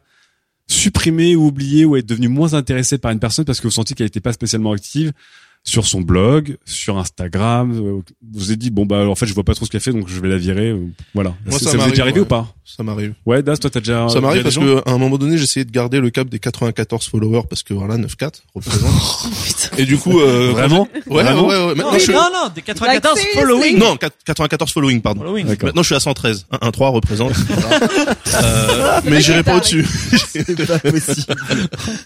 supprimé 0.68 1.36
ou 1.36 1.46
oublié 1.46 1.84
ou 1.84 1.96
être 1.96 2.06
devenu 2.06 2.28
moins 2.28 2.54
intéressé 2.54 2.98
par 2.98 3.12
une 3.12 3.20
personne 3.20 3.44
parce 3.44 3.60
que 3.60 3.66
vous 3.66 3.72
sentiez 3.72 3.94
qu'elle 3.94 4.06
n'était 4.06 4.20
pas 4.20 4.32
spécialement 4.32 4.72
active 4.72 5.12
sur 5.62 5.86
son 5.86 6.00
blog, 6.00 6.58
sur 6.64 6.96
Instagram, 6.98 7.72
euh, 7.72 7.92
vous 7.92 8.04
vous 8.32 8.52
êtes 8.52 8.58
dit 8.58 8.70
bon 8.70 8.86
bah 8.86 9.08
en 9.08 9.14
fait 9.14 9.26
je 9.26 9.34
vois 9.34 9.44
pas 9.44 9.54
trop 9.54 9.66
ce 9.66 9.70
qu'elle 9.70 9.80
fait 9.80 9.92
donc 9.92 10.08
je 10.08 10.20
vais 10.20 10.28
la 10.28 10.38
virer, 10.38 10.70
euh, 10.70 10.86
voilà. 11.14 11.34
Moi, 11.44 11.58
ça, 11.58 11.70
ça 11.72 11.76
vous 11.76 11.86
est 11.88 11.90
déjà 11.90 12.02
arrivé 12.02 12.20
ouais. 12.20 12.26
ou 12.26 12.28
pas 12.28 12.55
Ça 12.68 12.82
m'arrive. 12.82 13.14
Ouais, 13.24 13.42
Das, 13.44 13.60
toi 13.60 13.70
t'as 13.70 13.78
déjà 13.78 14.08
Ça 14.08 14.20
m'arrive 14.20 14.42
parce 14.42 14.56
que 14.58 14.82
à 14.88 14.92
un 14.92 14.98
moment 14.98 15.18
donné, 15.18 15.38
j'essayais 15.38 15.64
de 15.64 15.70
garder 15.70 16.00
le 16.00 16.10
cap 16.10 16.28
des 16.28 16.40
94 16.40 17.06
followers 17.06 17.42
parce 17.48 17.62
que 17.62 17.72
voilà, 17.72 17.96
9-4 17.96 18.30
représente. 18.54 18.90
et 19.78 19.84
du 19.84 19.96
coup, 19.96 20.18
euh, 20.20 20.50
Vraiment 20.52 20.88
Ouais, 21.06 21.22
Vraiment 21.22 21.46
ouais, 21.46 21.56
ouais, 21.56 21.64
ouais. 21.68 21.74
Non, 21.76 21.96
je 21.96 22.10
non, 22.10 22.18
non, 22.34 22.50
des 22.54 22.62
94 22.62 23.16
Like, 23.16 23.28
following. 23.34 23.78
Non, 23.78 23.94
4- 23.94 24.10
94 24.24 24.72
following, 24.72 25.00
pardon. 25.00 25.20
Following. 25.20 25.46
Maintenant, 25.46 25.82
je 25.82 25.86
suis 25.86 25.94
à 25.94 26.00
113. 26.00 26.46
1, 26.60 26.70
3 26.72 26.88
représente. 26.90 27.32
Euh, 28.42 29.00
mais 29.04 29.22
j'irai 29.22 29.42
pas 29.42 29.56
au-dessus. 29.56 29.86
C'est 30.28 30.66
pas 30.66 30.78
possible. 30.78 31.34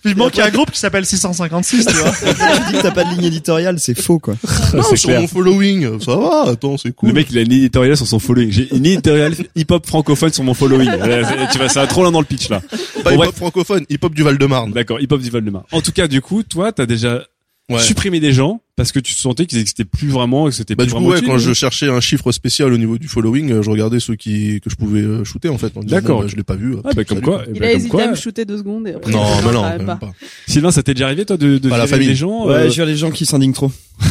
Vivement 0.04 0.28
qu'il 0.28 0.38
y 0.38 0.42
a 0.42 0.46
un 0.46 0.50
groupe 0.50 0.70
qui 0.70 0.78
s'appelle 0.78 1.04
656, 1.04 1.86
tu 1.86 1.92
vois. 1.94 2.10
tu 2.12 2.24
dis 2.70 2.76
que 2.78 2.82
t'as 2.82 2.90
pas 2.92 3.02
de 3.02 3.10
ligne 3.10 3.24
éditoriale, 3.24 3.80
c'est 3.80 4.00
faux 4.00 4.20
quoi. 4.20 4.34
Non, 4.74 4.82
sur 4.84 5.08
clair. 5.08 5.20
mon 5.22 5.26
following, 5.26 5.98
ça 6.00 6.14
va, 6.14 6.44
attends, 6.52 6.76
c'est 6.78 6.92
cool. 6.94 7.08
Le 7.08 7.14
mec, 7.16 7.28
il 7.30 7.38
a 7.38 7.40
une 7.40 7.50
éditoriale 7.52 7.96
sur 7.96 8.06
son 8.06 8.20
following. 8.20 8.50
J'ai 8.52 8.68
une 8.72 8.86
éditoriale 8.86 9.34
hip-hop 9.56 9.84
francophone 9.86 10.32
sur 10.32 10.44
mon 10.44 10.49
following. 10.54 10.88
Euh, 11.00 11.24
c'est- 11.26 11.52
tu 11.52 11.58
vas, 11.58 11.68
ça 11.68 11.80
va 11.82 11.86
trop 11.86 12.02
loin 12.02 12.10
dans 12.12 12.20
le 12.20 12.26
pitch, 12.26 12.48
là. 12.48 12.60
pas 12.60 13.10
Bon, 13.10 13.10
hip-hop 13.10 13.16
bref. 13.16 13.34
francophone, 13.36 13.84
hip-hop 13.88 14.14
du 14.14 14.22
Val-de-Marne. 14.22 14.72
D'accord, 14.72 15.00
hip-hop 15.00 15.20
du 15.20 15.30
Val-de-Marne. 15.30 15.64
En 15.72 15.80
tout 15.80 15.92
cas, 15.92 16.08
du 16.08 16.20
coup, 16.20 16.42
toi, 16.42 16.72
t'as 16.72 16.86
déjà 16.86 17.22
Ouais. 17.68 17.78
supprimé 17.78 18.18
des 18.18 18.32
gens 18.32 18.60
parce 18.74 18.90
que 18.90 18.98
tu 18.98 19.14
sentais 19.14 19.46
qu'ils 19.46 19.60
existaient 19.60 19.84
plus 19.84 20.08
vraiment 20.08 20.48
et 20.48 20.50
que 20.50 20.56
c'était 20.56 20.74
Bah 20.74 20.82
plus 20.82 20.88
du 20.88 20.92
coup 20.94 20.98
vraiment 21.02 21.10
ouais 21.12 21.18
utile, 21.18 21.28
quand 21.28 21.34
hein. 21.36 21.38
je 21.38 21.52
cherchais 21.52 21.88
un 21.88 22.00
chiffre 22.00 22.32
spécial 22.32 22.72
au 22.72 22.76
niveau 22.76 22.98
du 22.98 23.06
following, 23.06 23.52
euh, 23.52 23.62
je 23.62 23.70
regardais 23.70 24.00
ceux 24.00 24.16
qui 24.16 24.60
que 24.60 24.68
je 24.68 24.74
pouvais 24.74 25.02
euh, 25.02 25.22
shooter 25.22 25.50
en 25.50 25.56
fait. 25.56 25.76
en 25.76 25.80
D'accord. 25.84 26.16
bon, 26.18 26.22
bah, 26.24 26.28
je 26.28 26.34
l'ai 26.34 26.42
pas 26.42 26.56
vu. 26.56 26.74
Ah, 26.82 26.90
bah, 26.96 27.04
comme 27.04 27.18
salut. 27.18 27.20
quoi. 27.30 27.44
eh 27.46 27.50
Il 27.54 27.60
ben, 27.60 27.68
a 27.68 27.72
hésité 27.74 27.90
quoi. 27.90 28.02
à 28.02 28.08
me 28.10 28.16
shooter 28.16 28.44
deux 28.44 28.58
secondes 28.58 28.88
et 28.88 28.94
après. 28.94 29.12
Non, 29.12 29.24
mais 29.46 29.52
non, 29.52 29.62
même 29.68 29.86
pas. 29.86 29.94
pas. 29.96 30.10
Sylvain, 30.48 30.72
ça 30.72 30.82
t'est 30.82 30.94
déjà 30.94 31.06
arrivé, 31.06 31.24
toi, 31.24 31.36
de, 31.36 31.58
de 31.58 31.68
virer 31.68 31.98
des 32.00 32.14
gens 32.16 32.46
Ouais, 32.48 32.54
euh, 32.54 32.70
je 32.70 32.82
les 32.82 32.96
gens 32.96 33.12
qui 33.12 33.24
s'indignent 33.24 33.52
trop. 33.52 33.70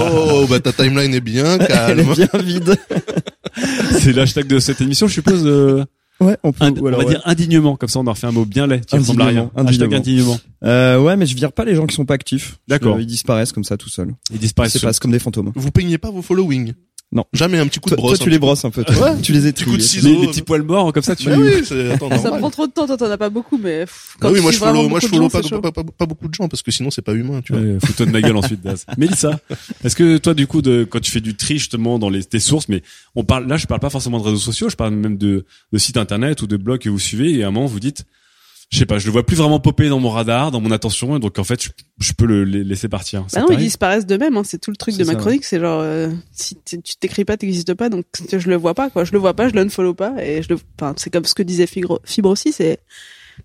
Oh 0.00 0.46
bah 0.50 0.60
ta 0.60 0.72
timeline 0.74 1.14
est 1.14 1.20
bien 1.22 1.58
Elle 1.60 1.66
calme. 1.66 2.00
est 2.00 2.14
bien 2.14 2.28
vide. 2.42 2.76
C'est 4.00 4.12
l'hashtag 4.12 4.46
de 4.46 4.58
cette 4.58 4.80
émission, 4.80 5.06
je 5.06 5.14
suppose. 5.14 5.42
euh, 5.46 5.84
Ouais, 6.20 6.36
on 6.42 6.50
peut. 6.50 6.64
ind- 6.64 6.80
ou 6.80 6.86
alors, 6.88 6.98
on 6.98 7.02
va 7.04 7.08
ouais. 7.08 7.14
dire 7.14 7.22
indignement, 7.26 7.76
comme 7.76 7.88
ça 7.88 8.00
on 8.00 8.06
en 8.08 8.12
refait 8.12 8.26
un 8.26 8.32
mot 8.32 8.44
bien 8.44 8.66
laid, 8.66 8.80
qui 8.84 8.96
ressemble 8.98 9.22
à 9.22 9.26
rien. 9.26 9.50
Indignement, 9.54 9.68
Hashtag 9.68 9.94
indignement. 9.94 10.40
Euh, 10.64 11.00
ouais, 11.00 11.16
mais 11.16 11.26
je 11.26 11.36
vire 11.36 11.52
pas 11.52 11.64
les 11.64 11.76
gens 11.76 11.86
qui 11.86 11.94
sont 11.94 12.04
pas 12.06 12.14
actifs. 12.14 12.58
D'accord. 12.66 12.96
Je- 12.96 13.02
Ils 13.02 13.06
disparaissent 13.06 13.52
comme 13.52 13.62
ça 13.62 13.76
tout 13.76 13.88
seuls. 13.88 14.14
Ils 14.30 14.36
Ils 14.36 14.40
disparaissent. 14.40 14.72
se 14.72 14.78
passent 14.80 14.98
comme 14.98 15.12
des 15.12 15.20
fantômes. 15.20 15.52
Vous 15.54 15.70
peignez 15.70 15.96
pas 15.96 16.10
vos 16.10 16.20
following 16.22 16.72
Non. 17.10 17.24
Jamais 17.32 17.58
un 17.58 17.66
petit 17.66 17.80
coup 17.80 17.88
de 17.88 17.96
brosse. 17.96 18.18
toi, 18.18 18.24
tu 18.24 18.30
les 18.30 18.36
petit 18.36 18.40
brosses 18.40 18.64
un 18.66 18.70
peu. 18.70 18.84
toi. 18.84 19.14
Ouais. 19.14 19.20
Tu 19.22 19.32
les 19.32 19.52
coup 19.64 19.76
de 19.76 19.82
ciseau. 19.82 20.08
Les, 20.08 20.16
les 20.18 20.26
petits 20.26 20.42
poils 20.42 20.62
morts, 20.62 20.92
comme 20.92 21.02
ça 21.02 21.16
tu... 21.16 21.26
Bah 21.26 21.36
oui, 21.38 21.64
c'est 21.64 21.92
attends, 21.92 22.10
Ça 22.18 22.30
prend 22.32 22.50
trop 22.50 22.66
de 22.66 22.72
temps, 22.72 22.86
toi 22.86 22.98
t'en 22.98 23.10
as 23.10 23.16
pas 23.16 23.30
beaucoup, 23.30 23.56
mais 23.56 23.80
pff, 23.80 24.16
quand 24.20 24.28
Ah 24.28 24.30
oui, 24.32 24.38
tu 24.38 24.42
moi 24.42 24.52
je 24.52 24.58
follow, 24.58 24.88
moi 24.88 25.00
je 25.00 25.06
follow 25.06 25.22
gens, 25.22 25.30
pas, 25.30 25.42
c'est 25.42 25.48
chaud. 25.48 25.60
pas, 25.62 25.72
pas, 25.72 25.84
pas 25.84 26.04
beaucoup 26.04 26.28
de 26.28 26.34
gens 26.34 26.48
parce 26.48 26.62
que 26.62 26.70
sinon 26.70 26.90
c'est 26.90 27.02
pas 27.02 27.14
humain, 27.14 27.40
tu 27.42 27.54
vois. 27.54 27.62
Ouais, 27.62 27.78
fous-toi 27.82 28.06
de 28.06 28.10
ma 28.10 28.20
gueule 28.20 28.36
ensuite, 28.36 28.60
Daz. 28.60 28.84
Mélissa, 28.98 29.40
est-ce 29.84 29.96
que 29.96 30.18
toi, 30.18 30.34
du 30.34 30.46
coup, 30.46 30.60
de, 30.60 30.84
quand 30.84 31.00
tu 31.00 31.10
fais 31.10 31.20
du 31.20 31.34
tri 31.34 31.58
justement 31.58 31.98
dans 31.98 32.10
les, 32.10 32.22
tes 32.24 32.40
sources, 32.40 32.68
mais 32.68 32.82
on 33.14 33.24
parle, 33.24 33.46
là, 33.46 33.56
je 33.56 33.66
parle 33.66 33.80
pas 33.80 33.90
forcément 33.90 34.18
de 34.18 34.24
réseaux 34.24 34.36
sociaux, 34.36 34.68
je 34.68 34.76
parle 34.76 34.94
même 34.94 35.16
de, 35.16 35.46
de 35.72 35.78
sites 35.78 35.96
internet 35.96 36.42
ou 36.42 36.46
de 36.46 36.58
blogs 36.58 36.80
que 36.80 36.90
vous 36.90 36.98
suivez, 36.98 37.32
et 37.32 37.42
à 37.42 37.48
un 37.48 37.50
moment, 37.50 37.66
vous 37.66 37.80
dites, 37.80 38.04
je 38.70 38.78
sais 38.78 38.86
pas, 38.86 38.98
je 38.98 39.06
le 39.06 39.12
vois 39.12 39.24
plus 39.24 39.36
vraiment 39.36 39.60
popper 39.60 39.88
dans 39.88 39.98
mon 40.00 40.10
radar, 40.10 40.50
dans 40.50 40.60
mon 40.60 40.70
attention, 40.70 41.16
et 41.16 41.20
donc 41.20 41.38
en 41.38 41.44
fait, 41.44 41.62
je, 41.62 41.70
je 42.00 42.12
peux 42.12 42.26
le 42.26 42.44
la- 42.44 42.62
laisser 42.64 42.88
partir. 42.88 43.24
Bah 43.32 43.40
non, 43.40 43.46
ils 43.50 43.56
disparaissent 43.58 44.04
d'eux-mêmes, 44.06 44.36
hein, 44.36 44.42
c'est 44.44 44.58
tout 44.60 44.70
le 44.70 44.76
truc 44.76 44.94
de 44.96 45.04
ma 45.04 45.12
ça, 45.12 45.12
ouais. 45.14 45.20
chronique, 45.20 45.44
c'est 45.44 45.58
genre, 45.60 45.80
euh, 45.82 46.10
si 46.32 46.56
tu 46.64 46.78
t'écris 47.00 47.24
pas, 47.24 47.36
t'existes 47.36 47.74
pas, 47.74 47.88
donc 47.88 48.04
je 48.30 48.48
le 48.48 48.56
vois 48.56 48.74
pas, 48.74 48.90
quoi. 48.90 49.04
Je 49.04 49.12
le 49.12 49.18
vois 49.18 49.34
pas, 49.34 49.48
je 49.48 49.54
l'unfollow 49.54 49.94
pas, 49.94 50.14
et 50.22 50.42
je 50.42 50.48
le, 50.50 50.58
enfin, 50.78 50.94
c'est 50.98 51.10
comme 51.10 51.24
ce 51.24 51.34
que 51.34 51.42
disait 51.42 51.66
Fibre, 51.66 52.00
Fibre 52.04 52.28
aussi, 52.28 52.52
c'est, 52.52 52.78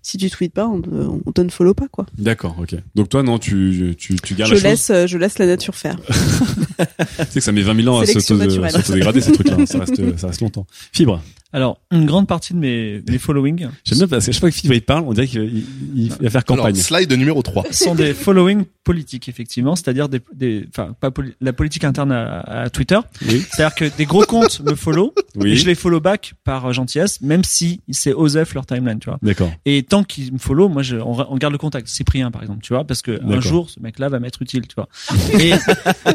si 0.02 0.18
tu 0.18 0.28
tweets 0.28 0.52
pas, 0.52 0.66
on, 0.66 0.82
te- 0.82 0.90
on 0.90 1.32
t'unfollow 1.32 1.72
pas, 1.72 1.88
quoi. 1.88 2.04
D'accord, 2.18 2.56
ok. 2.60 2.74
Donc 2.94 3.08
toi, 3.08 3.22
non, 3.22 3.38
tu, 3.38 3.94
tu, 3.96 4.16
tu 4.16 4.34
gardes 4.34 4.50
Je 4.54 4.62
la 4.62 4.70
laisse, 4.70 4.90
euh, 4.90 5.06
je 5.06 5.16
laisse 5.16 5.38
la 5.38 5.46
nature 5.46 5.74
faire. 5.74 5.96
Tu 6.76 7.24
sais 7.30 7.34
que 7.34 7.40
ça 7.40 7.52
met 7.52 7.62
20 7.62 7.82
000 7.82 7.94
ans 7.94 7.98
à 8.00 8.04
naturelle. 8.04 8.22
s'autodégrader, 8.72 9.20
ces 9.20 9.32
trucs-là. 9.32 9.56
hein. 9.60 9.66
Ça 9.66 9.78
reste, 9.78 10.18
ça 10.18 10.26
reste 10.26 10.40
longtemps. 10.40 10.66
Fibre. 10.92 11.22
Alors, 11.54 11.80
une 11.92 12.04
grande 12.04 12.26
partie 12.26 12.52
de 12.52 12.58
mes, 12.58 13.00
mes 13.08 13.18
following 13.18 13.68
J'aime 13.84 13.98
bien 13.98 14.08
parce 14.08 14.26
que 14.26 14.32
chaque 14.32 14.40
fois 14.40 14.50
que 14.50 14.56
Fibre 14.56 14.74
il 14.74 14.82
parle, 14.82 15.04
on 15.06 15.12
dirait 15.12 15.28
qu'il 15.28 15.64
il, 15.94 16.02
il 16.04 16.08
va 16.10 16.16
faire 16.30 16.42
Alors, 16.48 16.58
campagne. 16.58 16.74
slide 16.74 17.12
numéro 17.12 17.40
3. 17.42 17.66
sont 17.70 17.94
des 17.94 18.12
following 18.12 18.64
politiques, 18.82 19.28
effectivement, 19.28 19.76
c'est-à-dire 19.76 20.08
des, 20.08 20.20
des, 20.34 20.66
enfin, 20.68 20.94
pas 21.00 21.10
poli- 21.10 21.34
la 21.40 21.52
politique 21.52 21.84
interne 21.84 22.10
à, 22.12 22.40
à 22.40 22.70
Twitter. 22.70 22.98
Oui. 23.26 23.42
C'est-à-dire 23.50 23.74
que 23.76 23.84
des 23.96 24.04
gros 24.04 24.24
comptes 24.24 24.60
me 24.60 24.74
follow 24.74 25.14
Oui. 25.36 25.52
et 25.52 25.56
je 25.56 25.66
les 25.66 25.74
follow 25.74 26.00
back 26.00 26.34
par 26.44 26.72
gentillesse, 26.72 27.20
même 27.20 27.42
si 27.44 27.80
c'est 27.90 28.12
OSEF 28.12 28.52
leur 28.54 28.66
timeline, 28.66 28.98
tu 28.98 29.08
vois. 29.08 29.18
D'accord. 29.22 29.50
Et 29.64 29.82
tant 29.84 30.04
qu'ils 30.04 30.32
me 30.32 30.38
follow, 30.38 30.68
moi, 30.68 30.82
je, 30.82 30.96
on, 30.96 31.16
on 31.32 31.36
garde 31.36 31.52
le 31.52 31.58
contact. 31.58 31.86
Cyprien, 31.88 32.30
par 32.30 32.42
exemple, 32.42 32.60
tu 32.62 32.72
vois, 32.74 32.84
parce 32.84 33.00
que 33.02 33.20
un 33.24 33.40
jour, 33.40 33.70
ce 33.70 33.78
mec-là 33.80 34.08
va 34.08 34.18
m'être 34.20 34.42
utile, 34.42 34.62
tu 34.66 34.74
vois. 34.74 34.88
Et 35.40 35.52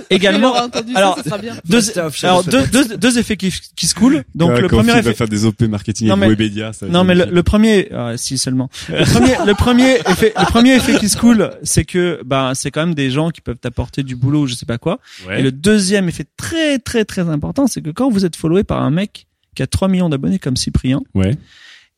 également, 0.10 0.54
alors, 0.96 1.16
ça, 1.18 1.24
ça 1.24 1.30
sera 1.30 1.38
bien. 1.38 1.56
deux, 1.66 1.82
alors 2.24 2.44
deux, 2.44 2.68
deux, 2.68 2.98
deux 2.98 3.18
effets 3.20 3.38
qui, 3.38 3.54
qui 3.76 3.88
se 3.88 3.96
coulent. 3.96 4.24
Donc 4.36 4.52
Ouais, 4.52 4.62
le 4.62 4.68
premier 4.68 4.98
effet, 4.98 5.29
des 5.30 5.46
OP 5.46 5.62
marketing 5.62 6.08
Non, 6.08 6.14
avec 6.16 6.30
mais- 6.30 6.36
Webedia. 6.36 6.74
ça 6.74 6.86
non 6.88 7.04
mais 7.04 7.16
le, 7.16 7.44
premier, 7.44 7.88
ah, 7.94 8.14
si 8.18 8.38
seulement. 8.38 8.70
Le 8.90 9.06
premier, 9.06 9.36
le 9.46 9.54
premier 9.54 9.94
effet, 10.10 10.34
le 10.38 10.46
premier 10.46 10.76
effet 10.76 10.98
qui 11.00 11.08
se 11.10 11.18
coule, 11.18 11.52
c'est 11.64 11.86
que 11.86 12.22
ben 12.26 12.54
c'est 12.56 12.72
quand 12.72 12.86
même 12.86 12.96
des 12.96 13.10
gens 13.12 13.30
qui 13.30 13.42
peuvent 13.42 13.58
t'apporter 13.58 14.04
du 14.04 14.16
boulot, 14.16 14.42
ou 14.42 14.48
je 14.48 14.56
sais 14.56 14.66
pas 14.66 14.78
quoi. 14.78 15.00
Ouais. 15.28 15.40
Et 15.40 15.44
le 15.44 15.52
deuxième 15.52 16.10
effet 16.10 16.26
très 16.38 16.80
très 16.80 17.06
très 17.06 17.30
important, 17.30 17.68
c'est 17.68 17.82
que 17.82 17.90
quand 17.92 18.10
vous 18.10 18.26
êtes 18.26 18.36
followé 18.36 18.64
par 18.64 18.82
un 18.82 18.92
mec 18.92 19.28
qui 19.56 19.64
a 19.64 19.68
3 19.68 19.88
millions 19.88 20.10
d'abonnés 20.10 20.40
comme 20.40 20.56
Cyprien, 20.58 21.02
Ouais. 21.14 21.36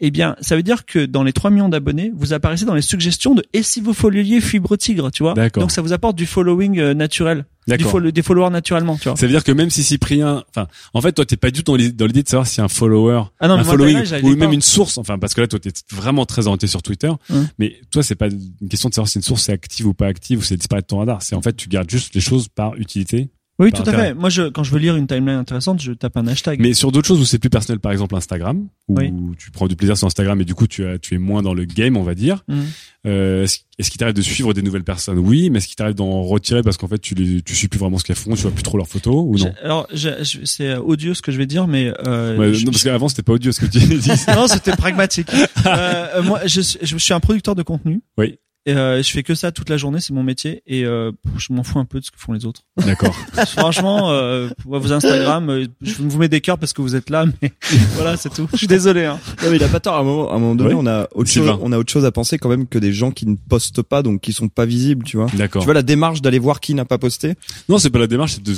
Eh 0.04 0.12
bien, 0.12 0.36
ça 0.42 0.56
veut 0.56 0.64
dire 0.64 0.86
que 0.86 1.06
dans 1.06 1.24
les 1.24 1.32
3 1.32 1.52
millions 1.52 1.70
d'abonnés, 1.70 2.12
vous 2.16 2.34
apparaissez 2.34 2.66
dans 2.66 2.74
les 2.74 2.82
suggestions 2.82 3.36
de 3.36 3.44
et 3.54 3.62
si 3.64 3.80
vous 3.82 3.94
followiez 3.94 4.42
Fibre 4.42 4.76
Tigre, 4.76 5.12
tu 5.12 5.22
vois? 5.24 5.36
D'accord. 5.36 5.62
Donc 5.62 5.72
ça 5.72 5.82
vous 5.82 5.94
apporte 5.94 6.16
du 6.16 6.26
following 6.26 6.80
euh, 6.80 6.94
naturel, 6.96 7.46
du 7.68 7.78
des 8.12 8.22
followers 8.24 8.50
naturellement, 8.50 8.98
tu 8.98 9.08
vois. 9.10 9.16
Ça 9.16 9.28
veut 9.28 9.32
dire 9.32 9.44
que 9.44 9.52
même 9.52 9.70
si 9.70 9.84
Cyprien, 9.84 10.44
enfin, 10.50 10.68
en 10.96 11.02
fait, 11.02 11.12
toi, 11.14 11.26
t'es 11.26 11.38
pas 11.38 11.52
du 11.52 11.64
tout 11.64 11.78
dans 11.78 12.06
l'idée 12.08 12.24
de 12.24 12.28
savoir 12.28 12.48
si 12.48 12.60
un 12.62 12.68
follower, 12.68 13.22
Ah 13.40 13.48
non, 13.48 13.54
un 13.56 13.64
following, 13.64 14.04
là, 14.04 14.20
ou 14.24 14.30
même 14.30 14.40
pas. 14.50 14.54
une 14.54 14.62
source, 14.62 14.98
enfin, 14.98 15.20
parce 15.20 15.36
que 15.36 15.42
là, 15.42 15.48
toi, 15.48 15.60
t'es 15.60 15.72
vraiment 15.94 16.26
très 16.26 16.48
orienté 16.48 16.66
sur 16.68 16.82
Twitter, 16.82 17.12
Hum. 17.30 17.48
mais 17.60 17.76
toi, 17.92 18.02
c'est 18.02 18.16
pas 18.16 18.28
une 18.28 18.70
question 18.70 18.90
de 18.90 18.96
savoir 18.96 19.08
si 19.08 19.20
une 19.20 19.24
source 19.24 19.48
est 19.50 19.54
active 19.54 19.86
ou 19.86 19.94
pas 19.94 20.08
active 20.08 20.40
ou 20.40 20.42
c'est 20.42 20.58
disparaître 20.58 20.88
de 20.88 20.90
ton 20.90 20.98
radar. 20.98 21.22
C'est 21.22 21.36
en 21.36 21.42
fait, 21.44 21.56
tu 21.56 21.70
gardes 21.70 21.90
juste 21.90 22.16
les 22.16 22.22
choses 22.22 22.48
par 22.48 22.76
utilité. 22.76 23.30
Oui, 23.62 23.72
tout 23.72 23.80
à 23.84 23.88
intérêt. 23.90 24.08
fait. 24.10 24.14
Moi, 24.14 24.30
je, 24.30 24.44
quand 24.50 24.64
je 24.64 24.72
veux 24.72 24.80
lire 24.80 24.96
une 24.96 25.08
timeline 25.08 25.38
intéressante, 25.38 25.82
je 25.82 25.92
tape 25.94 26.18
un 26.18 26.28
hashtag. 26.28 26.60
Mais 26.60 26.74
sur 26.74 26.92
d'autres 26.92 27.08
choses 27.08 27.22
où 27.22 27.26
c'est 27.26 27.40
plus 27.40 27.50
personnel, 27.50 27.80
par 27.80 27.92
exemple 27.92 28.16
Instagram, 28.16 28.68
où 28.88 28.98
Oui. 28.98 29.14
tu 29.38 29.52
prends 29.52 29.68
du 29.68 29.76
plaisir 29.76 29.98
sur 29.98 30.08
Instagram 30.08 30.40
et 30.42 30.46
du 30.46 30.54
coup, 30.56 30.68
tu, 30.68 30.86
as, 30.86 30.98
tu 31.00 31.16
es 31.16 31.18
moins 31.18 31.42
dans 31.42 31.54
le 31.54 31.66
game, 31.66 31.96
on 31.98 32.04
va 32.04 32.16
dire. 32.16 32.44
Mhm. 32.48 32.64
Euh, 33.08 33.44
est-ce 33.44 33.60
est-ce 33.80 33.90
qu'il 33.90 33.98
t'arrive 33.98 34.14
de 34.16 34.22
suivre 34.22 34.54
des 34.54 34.62
nouvelles 34.62 34.84
personnes? 34.84 35.18
Oui, 35.18 35.50
mais 35.50 35.58
est-ce 35.58 35.68
qu'il 35.68 35.76
t'arrive 35.76 35.96
d'en 35.96 36.22
retirer 36.22 36.62
parce 36.62 36.78
qu'en 36.78 36.88
fait, 36.88 37.00
tu 37.00 37.16
les, 37.16 37.42
tu 37.42 37.56
suis 37.56 37.68
plus 37.68 37.80
vraiment 37.80 37.98
ce 37.98 38.04
qu'elles 38.04 38.16
font, 38.16 38.36
tu 38.36 38.44
vois 38.44 38.52
plus 38.52 38.62
trop 38.62 38.78
leurs 38.78 38.88
photos 38.88 39.16
ou 39.26 39.32
non? 39.32 39.38
J'ai- 39.38 39.64
Alors, 39.66 39.88
je- 39.92 40.42
c'est 40.44 40.70
euh, 40.70 40.80
odieux 40.82 41.16
ce 41.16 41.24
que 41.24 41.32
je 41.32 41.38
vais 41.40 41.48
dire, 41.48 41.66
mais 41.68 41.92
euh, 42.06 42.38
Ouais, 42.38 42.54
je- 42.54 42.64
non, 42.66 42.72
parce 42.72 42.84
qu'avant 42.84 43.08
c'était 43.10 43.24
pas 43.24 43.34
audio 43.34 43.52
ce 43.52 43.60
que 43.60 43.66
tu 43.66 43.80
dis. 43.98 44.12
non, 44.36 44.48
c'était 44.48 44.76
pragmatique. 44.76 45.30
Euh, 45.66 46.08
euh, 46.18 46.24
moi, 46.24 46.42
je, 46.46 46.62
je 46.82 46.98
suis 46.98 47.14
un 47.14 47.20
producteur 47.20 47.56
de 47.56 47.62
contenu. 47.64 48.02
Oui. 48.18 48.38
Et 48.68 48.74
euh, 48.74 49.02
je 49.02 49.10
fais 49.12 49.24
que 49.24 49.34
ça 49.34 49.52
toute 49.52 49.70
la 49.70 49.78
journée, 49.78 50.00
c'est 50.02 50.14
mon 50.14 50.22
métier, 50.22 50.62
et 50.68 50.86
euh, 50.86 51.12
je 51.38 51.52
m'en 51.52 51.64
fous 51.64 51.80
un 51.80 51.86
peu 51.86 52.00
de 52.00 52.06
ce 52.06 52.12
que 52.12 52.20
font 52.20 52.32
les 52.32 52.46
autres. 52.46 52.62
D'accord. 52.78 53.16
Franchement, 53.58 54.12
euh, 54.12 54.50
vos 54.66 54.94
Instagram, 54.94 55.50
euh, 55.50 55.66
je 55.82 55.96
vous 55.96 56.20
mets 56.20 56.30
des 56.30 56.42
cœurs 56.42 56.60
parce 56.60 56.72
que 56.72 56.84
vous 56.84 56.96
êtes 56.96 57.10
là, 57.10 57.26
mais 57.42 57.52
voilà, 57.96 58.18
c'est 58.18 58.30
tout. 58.30 58.48
Je 58.54 58.58
suis 58.58 58.68
désolé. 58.68 59.06
Hein. 59.06 59.20
Non, 59.44 59.50
mais 59.50 59.56
il 59.56 59.64
a 59.64 59.68
pas 59.68 59.80
tort. 59.80 59.96
À 59.96 60.00
un 60.02 60.04
moment, 60.04 60.32
à 60.32 60.36
un 60.36 60.40
moment 60.40 60.54
donné, 60.56 60.76
Ouais. 60.76 60.80
on 60.80 60.86
a 60.86 61.08
autre 61.16 61.30
chose, 61.32 61.58
on 61.60 61.72
a 61.72 61.78
autre 61.80 61.92
chose 61.92 62.06
à 62.06 62.12
penser 62.12 62.38
quand 62.38 62.50
même 62.50 62.68
que 62.68 62.78
des 62.78 62.94
gens 62.94 63.10
qui 63.10 63.26
ne 63.26 63.36
postent 63.36 63.82
pas, 63.82 64.04
donc 64.04 64.22
qui 64.22 64.32
sont 64.32 64.48
pas 64.48 64.66
visibles, 64.68 65.06
tu 65.06 65.18
vois. 65.18 65.26
D'accord. 65.34 65.64
Tu 65.64 65.66
vois 65.66 65.74
la 65.74 65.82
démarche 65.82 66.22
d'aller 66.22 66.38
voir 66.40 66.60
qui 66.60 66.76
n'a 66.76 66.86
pas 66.86 67.00
posté? 67.00 67.34
Non, 67.68 67.80
c'est 67.80 67.90
pas 67.90 67.98
la 68.00 68.06
démarche, 68.08 68.34
c'est 68.34 68.44
de. 68.44 68.54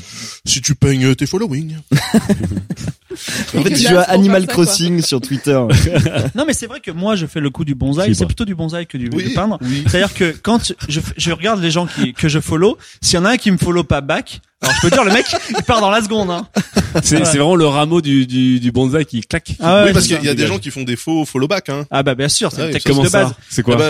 Si 0.45 0.61
tu 0.61 0.75
peignes 0.75 1.15
tes 1.15 1.25
following. 1.25 1.77
En 3.58 3.62
fait, 3.63 3.69
Tu 3.71 3.88
joues 3.88 3.97
à 3.97 4.02
Animal. 4.04 4.47
Crossing 4.47 5.02
sur 5.02 5.21
Twitter. 5.21 5.60
Non, 6.36 6.45
mais 6.47 6.54
c'est 6.54 6.67
vrai 6.67 6.80
que 6.80 6.91
moi, 6.91 7.15
je 7.15 7.26
fais 7.26 7.39
le 7.39 7.49
coup 7.49 7.65
du 7.65 7.76
bonsaï. 7.76 8.13
C'est 8.15 8.26
plutôt 8.26 8.45
du 8.45 8.56
bonsaï 8.56 8.86
que 8.88 8.97
du, 8.97 9.10
Oui, 9.13 9.26
du 9.26 9.30
peindre. 9.34 9.58
oui. 9.62 9.84
C'est-à-dire 9.88 10.13
que 10.13 10.36
quand 10.41 10.73
je, 10.89 10.99
je 11.17 11.32
regarde 11.32 11.62
les 11.62 11.71
gens 11.71 11.86
qui, 11.88 12.13
que 12.13 12.28
je 12.28 12.39
follow, 12.39 12.78
s'il 13.02 13.15
y 13.15 13.21
en 13.21 13.26
a 13.26 13.32
un 13.32 13.38
qui 13.38 13.52
me 13.52 13.58
follow 13.58 13.84
pas 13.84 14.02
back, 14.02 14.41
alors 14.62 14.76
je 14.76 14.82
peux 14.82 14.89
dire 14.89 15.04
le 15.04 15.12
mec, 15.12 15.26
il 15.49 15.63
part 15.63 15.82
dans 15.82 15.89
la 15.91 16.02
seconde. 16.02 16.32
Hein. 16.32 16.47
C'est 17.04 17.17
Ouais. 17.17 17.23
vraiment 17.23 17.56
le 17.56 17.67
rameau 17.67 18.02
du, 18.02 18.26
du, 18.26 18.60
du 18.60 18.71
bonsaï 18.71 19.06
qui 19.06 19.21
claque. 19.21 19.52
Ah 19.60 19.82
ouais, 19.82 19.88
oui, 19.88 19.93
parce 19.93 20.08
qu'il 20.08 20.23
y 20.23 20.30
a 20.30 20.34
des 20.36 20.47
gens 20.47 20.60
qui 20.60 20.71
font 20.71 20.84
des 20.84 20.95
faux 20.95 21.26
follow 21.26 21.47
back, 21.47 21.69
hein. 21.69 21.86
Ah 21.91 22.04
bah 22.04 22.15
bien 22.15 22.30
sûr, 22.30 22.52
c'est 22.52 22.58
Ah 22.58 22.62
une 22.62 22.67
oui, 22.67 22.73
technique 22.73 22.95
Comment 22.95 23.08
de 23.08 23.12
base. 23.12 23.28
ça 23.30 23.36
C'est 23.49 23.62
Ah 23.62 23.63
quoi 23.65 23.76
bah, 23.76 23.89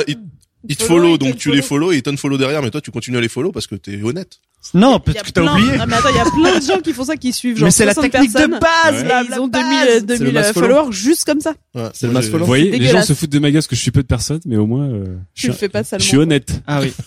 ils, 0.67 0.75
te 0.77 0.83
Follow, 0.83 1.17
donc 1.17 1.37
tu 1.37 1.49
les 1.51 1.61
follow. 1.61 1.87
follow 1.87 1.91
et 1.91 1.97
ils 1.97 2.03
t'unfollow 2.03 2.37
derrière, 2.37 2.61
mais 2.61 2.71
toi 2.71 2.81
tu 2.81 2.91
continues 2.91 3.17
à 3.17 3.21
les 3.21 3.27
follow 3.29 3.51
parce 3.51 3.67
que 3.67 3.75
t'es 3.75 4.01
honnête. 4.01 4.39
Non, 4.73 4.95
a 4.95 4.99
que 4.99 5.29
t'as 5.31 5.41
oublié. 5.41 5.77
Non, 5.77 5.85
mais 5.87 5.95
attends, 5.95 6.09
il 6.09 6.15
y 6.15 6.19
a 6.19 6.23
plein 6.23 6.57
de 6.59 6.63
gens 6.65 6.79
qui 6.79 6.93
font 6.93 7.03
ça, 7.03 7.17
qui 7.17 7.33
suivent 7.33 7.57
genre 7.57 7.65
Mais 7.67 7.71
c'est 7.71 7.85
la 7.85 7.93
60 7.93 8.11
technique 8.11 8.33
de 8.33 8.59
base, 8.59 9.01
Et 9.01 9.03
là, 9.05 9.23
ils 9.25 9.29
la 9.29 9.41
ont 9.41 9.47
base. 9.49 9.61
2000, 9.61 9.77
C'est 9.87 9.99
le 9.99 10.17
2000 10.19 10.33
mass 10.33 10.51
follow. 10.53 10.67
followers 10.67 10.91
juste 10.93 11.25
comme 11.25 11.41
ça. 11.41 11.53
Ouais, 11.75 11.89
C'est 11.93 12.07
le 12.07 12.13
mass 12.13 12.27
follow. 12.27 12.39
Vous 12.39 12.45
voyez, 12.45 12.71
les 12.71 12.87
gens 12.87 13.01
se 13.01 13.13
foutent 13.13 13.29
de 13.29 13.39
ma 13.39 13.49
gueule 13.51 13.55
parce 13.59 13.67
que 13.67 13.75
je 13.75 13.81
suis 13.81 13.91
peu 13.91 14.01
de 14.01 14.07
personnes, 14.07 14.39
mais 14.45 14.55
au 14.55 14.65
moins, 14.65 14.89
euh, 14.89 15.17
je, 15.33 15.51
suis, 15.51 15.53
fais 15.53 15.67
pas 15.67 15.83
je 15.83 15.97
suis 16.03 16.17
honnête. 16.17 16.61
Ah 16.65 16.79
oui. 16.81 16.93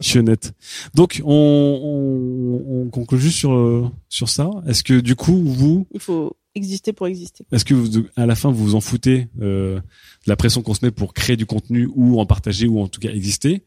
Je 0.00 0.10
suis 0.10 0.18
honnête. 0.20 0.52
Donc, 0.94 1.20
on, 1.24 1.32
on, 1.32 2.82
on 2.82 2.88
conclut 2.88 3.18
juste 3.18 3.36
sur, 3.38 3.52
euh, 3.52 3.88
sur 4.08 4.28
ça. 4.28 4.48
Est-ce 4.68 4.84
que, 4.84 5.00
du 5.00 5.16
coup, 5.16 5.42
vous, 5.44 5.88
Il 5.92 5.98
faut 5.98 6.36
exister 6.54 6.92
pour 6.92 7.08
exister. 7.08 7.44
est-ce 7.52 7.64
que 7.64 7.74
vous, 7.74 8.04
à 8.16 8.24
la 8.26 8.36
fin, 8.36 8.50
vous 8.52 8.64
vous 8.64 8.74
en 8.76 8.80
foutez, 8.80 9.26
euh, 9.42 9.80
la 10.28 10.36
pression 10.36 10.62
qu'on 10.62 10.74
se 10.74 10.84
met 10.84 10.90
pour 10.90 11.14
créer 11.14 11.36
du 11.36 11.46
contenu 11.46 11.88
ou 11.94 12.20
en 12.20 12.26
partager 12.26 12.66
ou 12.66 12.80
en 12.80 12.88
tout 12.88 13.00
cas 13.00 13.10
exister? 13.10 13.62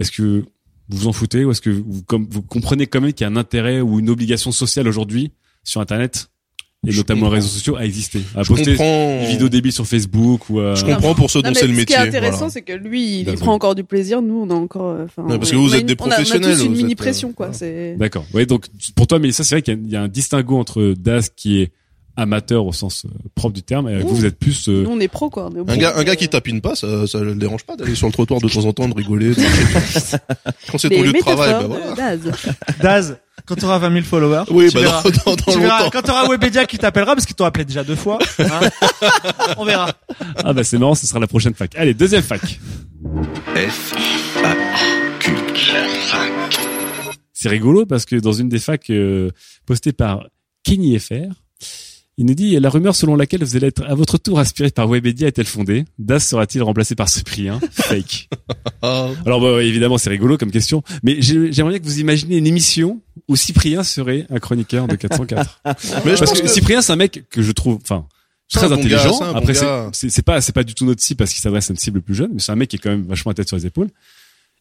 Est-ce 0.00 0.10
que 0.10 0.44
vous 0.88 0.98
vous 0.98 1.06
en 1.08 1.12
foutez 1.12 1.44
ou 1.44 1.50
est-ce 1.50 1.60
que 1.60 1.70
vous, 1.70 2.02
comme, 2.04 2.26
vous 2.30 2.42
comprenez 2.42 2.86
quand 2.86 3.00
même 3.00 3.12
qu'il 3.12 3.24
y 3.24 3.28
a 3.28 3.32
un 3.32 3.36
intérêt 3.36 3.80
ou 3.80 3.98
une 3.98 4.08
obligation 4.08 4.52
sociale 4.52 4.86
aujourd'hui 4.88 5.32
sur 5.64 5.80
Internet 5.80 6.28
et 6.86 6.92
Je 6.92 6.98
notamment 6.98 7.28
les 7.28 7.36
réseaux 7.36 7.48
sociaux 7.48 7.74
à 7.74 7.84
exister, 7.84 8.20
à 8.36 8.44
Je 8.44 8.48
poster 8.48 8.72
comprends. 8.76 9.20
des 9.22 9.26
vidéos 9.26 9.48
débiles 9.48 9.72
sur 9.72 9.84
Facebook 9.86 10.48
ou 10.50 10.60
à... 10.60 10.76
Je 10.76 10.84
comprends 10.84 11.14
pour 11.16 11.28
ceux 11.30 11.42
dont 11.42 11.52
c'est 11.54 11.66
le 11.66 11.72
ce 11.72 11.78
métier. 11.78 11.86
qui 11.96 12.00
est 12.00 12.06
intéressant, 12.06 12.36
voilà. 12.36 12.50
c'est 12.52 12.62
que 12.62 12.72
lui, 12.74 13.20
il 13.22 13.34
prend 13.34 13.54
encore 13.54 13.74
du 13.74 13.82
plaisir. 13.82 14.22
Nous, 14.22 14.34
on 14.42 14.50
a 14.50 14.54
encore. 14.54 14.90
euh, 14.90 15.04
Enfin, 15.06 15.24
Ouais, 15.24 15.38
parce 15.38 15.50
que 15.50 15.56
on 15.56 15.62
vous 15.62 15.74
êtes 15.74 15.80
une- 15.80 15.86
des 15.88 15.96
on 15.98 16.04
a- 16.04 16.06
On 16.06 16.10
a 16.10 16.14
professionnels, 16.14 16.56
tous 16.58 16.64
une 16.66 16.76
mini 16.76 16.92
êtes, 16.92 16.98
pression, 16.98 17.30
euh, 17.30 17.32
quoi. 17.32 17.46
voilà. 17.46 17.58
C'est. 17.58 17.96
D'accord. 17.96 18.24
Oui, 18.34 18.46
donc 18.46 18.66
pour 18.94 19.08
toi, 19.08 19.18
mais 19.18 19.32
ça 19.32 19.42
c'est 19.42 19.56
vrai 19.56 19.62
qu'il 19.62 19.84
y 19.88 19.92
y, 19.92 19.96
a 19.96 20.02
un 20.02 20.08
distinguo 20.08 20.58
entre 20.58 20.94
Daz 20.96 21.30
qui 21.34 21.62
est 21.62 21.72
amateur 22.16 22.64
au 22.66 22.72
sens 22.72 23.04
euh, 23.04 23.08
propre 23.34 23.54
du 23.54 23.62
terme 23.62 23.88
et 23.88 24.02
Ouh. 24.02 24.08
vous, 24.08 24.16
vous 24.16 24.24
êtes 24.24 24.38
plus. 24.38 24.68
euh, 24.68 24.82
Nous, 24.84 24.90
on 24.90 25.00
est 25.00 25.08
pro, 25.08 25.28
quoi. 25.30 25.50
On 25.54 25.66
est 25.66 25.70
Un 25.70 25.76
gars, 25.76 25.92
un 25.96 26.04
gars 26.04 26.16
qui 26.16 26.28
tapine 26.28 26.60
pas, 26.60 26.74
ça, 26.74 27.06
ça 27.06 27.18
le 27.20 27.34
dérange 27.34 27.64
pas 27.64 27.76
d'aller 27.76 27.94
sur 27.94 28.06
le 28.06 28.12
trottoir 28.12 28.40
de 28.40 28.48
temps 28.48 28.64
en 28.64 28.72
temps, 28.72 28.88
de 28.88 28.94
rigoler. 28.94 29.30
de- 29.30 29.34
Quand 30.70 30.78
c'est 30.78 30.88
ton 30.90 31.02
lieu 31.02 31.12
de 31.12 31.18
travail, 31.18 31.52
bah 31.52 31.64
voilà. 31.66 31.94
Daz. 31.94 32.20
Daz, 32.82 33.16
quand 33.44 33.54
tu 33.56 33.64
auras 33.64 33.78
20 33.78 33.92
000 33.92 34.04
followers, 34.04 34.44
Oui, 34.50 34.68
tu 34.68 34.74
bah 34.76 34.80
verras. 34.80 35.02
dans, 35.02 35.10
dans, 35.10 35.36
dans 35.36 35.52
Tu 35.52 35.60
verras, 35.60 35.90
quand 35.90 36.02
tu 36.02 36.10
auras 36.10 36.26
Webedia 36.28 36.64
qui 36.64 36.78
t'appellera, 36.78 37.14
parce 37.14 37.26
qu'ils 37.26 37.36
t'ont 37.36 37.44
appelé 37.44 37.64
déjà 37.64 37.84
deux 37.84 37.94
fois, 37.96 38.18
hein, 38.38 38.60
on 39.58 39.64
verra. 39.64 39.92
Ah 40.42 40.52
bah 40.52 40.64
c'est 40.64 40.78
marrant, 40.78 40.94
ce 40.94 41.06
sera 41.06 41.20
la 41.20 41.26
prochaine 41.26 41.54
fac. 41.54 41.74
Allez, 41.76 41.94
deuxième 41.94 42.22
fac. 42.22 42.40
F 43.54 43.94
A 44.42 44.54
Q. 45.20 45.32
C'est 47.32 47.48
rigolo 47.50 47.86
parce 47.86 48.04
que 48.06 48.16
dans 48.16 48.32
une 48.32 48.48
des 48.48 48.58
facs 48.58 48.90
euh, 48.90 49.30
postées 49.66 49.92
par 49.92 50.26
Kenny 50.64 50.98
FR, 50.98 51.12
il 52.18 52.24
nous 52.26 52.34
dit 52.34 52.58
la 52.58 52.70
rumeur 52.70 52.96
selon 52.96 53.14
laquelle 53.16 53.44
vous 53.44 53.56
allez 53.56 53.66
être 53.66 53.84
à 53.84 53.94
votre 53.94 54.16
tour 54.18 54.38
aspiré 54.38 54.70
par 54.70 54.88
Webedia 54.88 55.28
est-elle 55.28 55.46
fondée? 55.46 55.84
Das 55.98 56.20
sera-t-il 56.20 56.62
remplacé 56.62 56.94
par 56.94 57.08
Cyprien? 57.08 57.60
Fake. 57.70 58.28
Alors 58.82 59.40
bah, 59.40 59.62
évidemment 59.62 59.98
c'est 59.98 60.10
rigolo 60.10 60.38
comme 60.38 60.50
question, 60.50 60.82
mais 61.02 61.20
j'ai- 61.20 61.52
j'aimerais 61.52 61.72
bien 61.72 61.80
que 61.80 61.84
vous 61.84 62.00
imaginez 62.00 62.36
une 62.38 62.46
émission 62.46 63.00
où 63.28 63.36
Cyprien 63.36 63.82
serait 63.84 64.26
un 64.30 64.38
chroniqueur 64.38 64.88
de 64.88 64.96
404. 64.96 65.60
mais 66.04 66.14
je 66.14 66.18
Parce 66.20 66.32
que, 66.32 66.42
que, 66.42 66.48
Cyprien 66.48 66.80
c'est 66.82 66.92
un 66.92 66.96
mec 66.96 67.24
que 67.30 67.42
je 67.42 67.52
trouve, 67.52 67.78
enfin 67.82 68.06
très 68.52 68.66
un 68.66 68.68
bon 68.68 68.74
gars, 68.76 68.80
intelligent. 68.80 69.12
c'est 69.18 69.24
un 69.24 69.32
bon 69.32 69.38
Après, 69.38 69.54
c'est 69.92 70.08
c'est 70.08 70.22
pas 70.22 70.40
c'est 70.40 70.52
pas 70.52 70.64
du 70.64 70.74
tout 70.74 70.86
notre 70.86 71.02
cible 71.02 71.18
parce 71.18 71.32
qu'il 71.32 71.40
s'adresse 71.42 71.68
à 71.70 71.72
une 71.74 71.78
cible 71.78 72.00
plus 72.00 72.14
jeune, 72.14 72.30
mais 72.32 72.40
c'est 72.40 72.52
un 72.52 72.56
mec 72.56 72.70
qui 72.70 72.76
est 72.76 72.78
quand 72.78 72.90
même 72.90 73.04
vachement 73.06 73.32
à 73.32 73.34
tête 73.34 73.48
sur 73.48 73.56
les 73.56 73.66
épaules. 73.66 73.88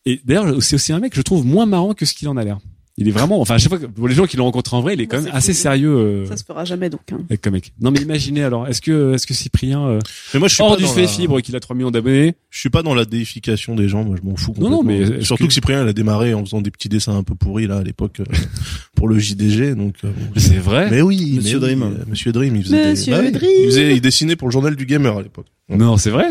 Et 0.08 0.20
d'ailleurs, 0.26 0.62
c'est 0.62 0.76
aussi 0.76 0.92
un 0.94 1.00
mec 1.00 1.12
que 1.12 1.18
je 1.18 1.22
trouve 1.24 1.46
moins 1.46 1.66
marrant 1.66 1.94
que 1.94 2.06
ce 2.06 2.14
qu'il 2.14 2.28
en 2.28 2.36
a 2.38 2.44
l'air. 2.44 2.58
Il 2.98 3.10
est 3.10 3.12
vraiment, 3.12 3.42
enfin, 3.42 3.56
à 3.56 3.58
chaque 3.58 3.68
fois 3.68 3.78
que 3.78 3.88
pour 3.88 4.08
les 4.08 4.16
gens 4.16 4.26
qui 4.26 4.38
l'ont 4.38 4.46
rencontré 4.46 4.74
en 4.78 4.80
vrai, 4.82 4.94
il 4.94 5.02
est 5.02 5.06
quand 5.08 5.18
Bon, 5.18 5.24
même 5.26 5.36
assez 5.36 5.52
sérieux 5.52 5.90
euh, 5.98 6.26
Ça 6.28 6.38
se 6.38 6.46
fera 6.46 6.64
jamais 6.64 6.90
donc. 6.90 7.02
hein. 7.12 7.18
avec 7.30 7.42
comme 7.42 7.52
mec. 7.52 7.74
Non, 7.82 7.92
mais 7.92 8.00
imaginez 8.00 8.42
alors, 8.42 8.70
est-ce 8.70 8.82
que 8.82 9.14
est-ce 9.14 9.28
que 9.28 9.34
Cyprien 9.34 9.86
euh, 9.86 10.00
Mais 10.34 10.40
moi, 10.40 10.48
je 10.48 10.54
suis 10.54 10.64
hors 10.64 10.78
pas 10.78 10.82
du 10.82 10.88
fait 10.88 11.02
la- 11.02 11.08
fibre 11.10 11.38
et 11.38 11.42
qu'il 11.42 11.58
a 11.58 11.60
3 11.60 11.76
millions 11.76 11.92
d'abonnés, 11.92 12.36
Je 12.50 12.58
suis 12.58 12.70
pas 12.70 12.84
dans 12.84 12.96
la 12.96 13.04
déification 13.04 13.76
des 13.76 13.90
gens, 13.90 14.06
moi 14.06 14.16
je 14.22 14.26
m'en 14.26 14.38
fous. 14.38 14.54
Non, 14.58 14.70
non, 14.70 14.82
mais 14.84 15.22
surtout 15.22 15.44
que- 15.44 15.48
que... 15.50 15.54
Cyprien 15.54 15.84
il 15.84 15.90
a 15.90 15.94
démarré 15.94 16.34
en 16.34 16.46
faisant 16.46 16.62
des 16.62 16.72
petits 16.72 16.88
dessins 16.88 17.18
un 17.18 17.24
peu 17.24 17.36
pourris 17.36 17.68
là 17.68 17.80
à 17.80 17.84
l'époque 17.84 18.22
euh, 18.22 18.34
pour 18.96 19.10
le 19.10 19.20
JDG, 19.20 19.76
donc. 19.76 19.96
euh, 20.06 20.12
bon, 20.12 20.40
c'est 20.40 20.56
vrai? 20.56 20.90
Mais 20.90 21.02
oui, 21.02 21.34
Monsieur 21.36 21.60
mais 21.60 21.66
Dream. 21.76 21.98
Monsieur 22.08 22.32
Dream, 22.32 22.56
il 22.56 22.64
faisait 22.64 22.92
Monsieur 22.92 23.14
des... 23.14 23.20
ouais, 23.20 23.32
Dream. 23.32 23.52
il 23.60 23.66
faisait, 23.66 23.96
il 23.96 24.00
dessinait 24.02 24.38
pour 24.38 24.48
le 24.48 24.54
journal 24.54 24.74
du 24.78 24.86
gamer 24.86 25.18
à 25.18 25.22
l'époque. 25.22 25.48
Non, 25.68 25.98
c'est 25.98 26.12
vrai? 26.12 26.30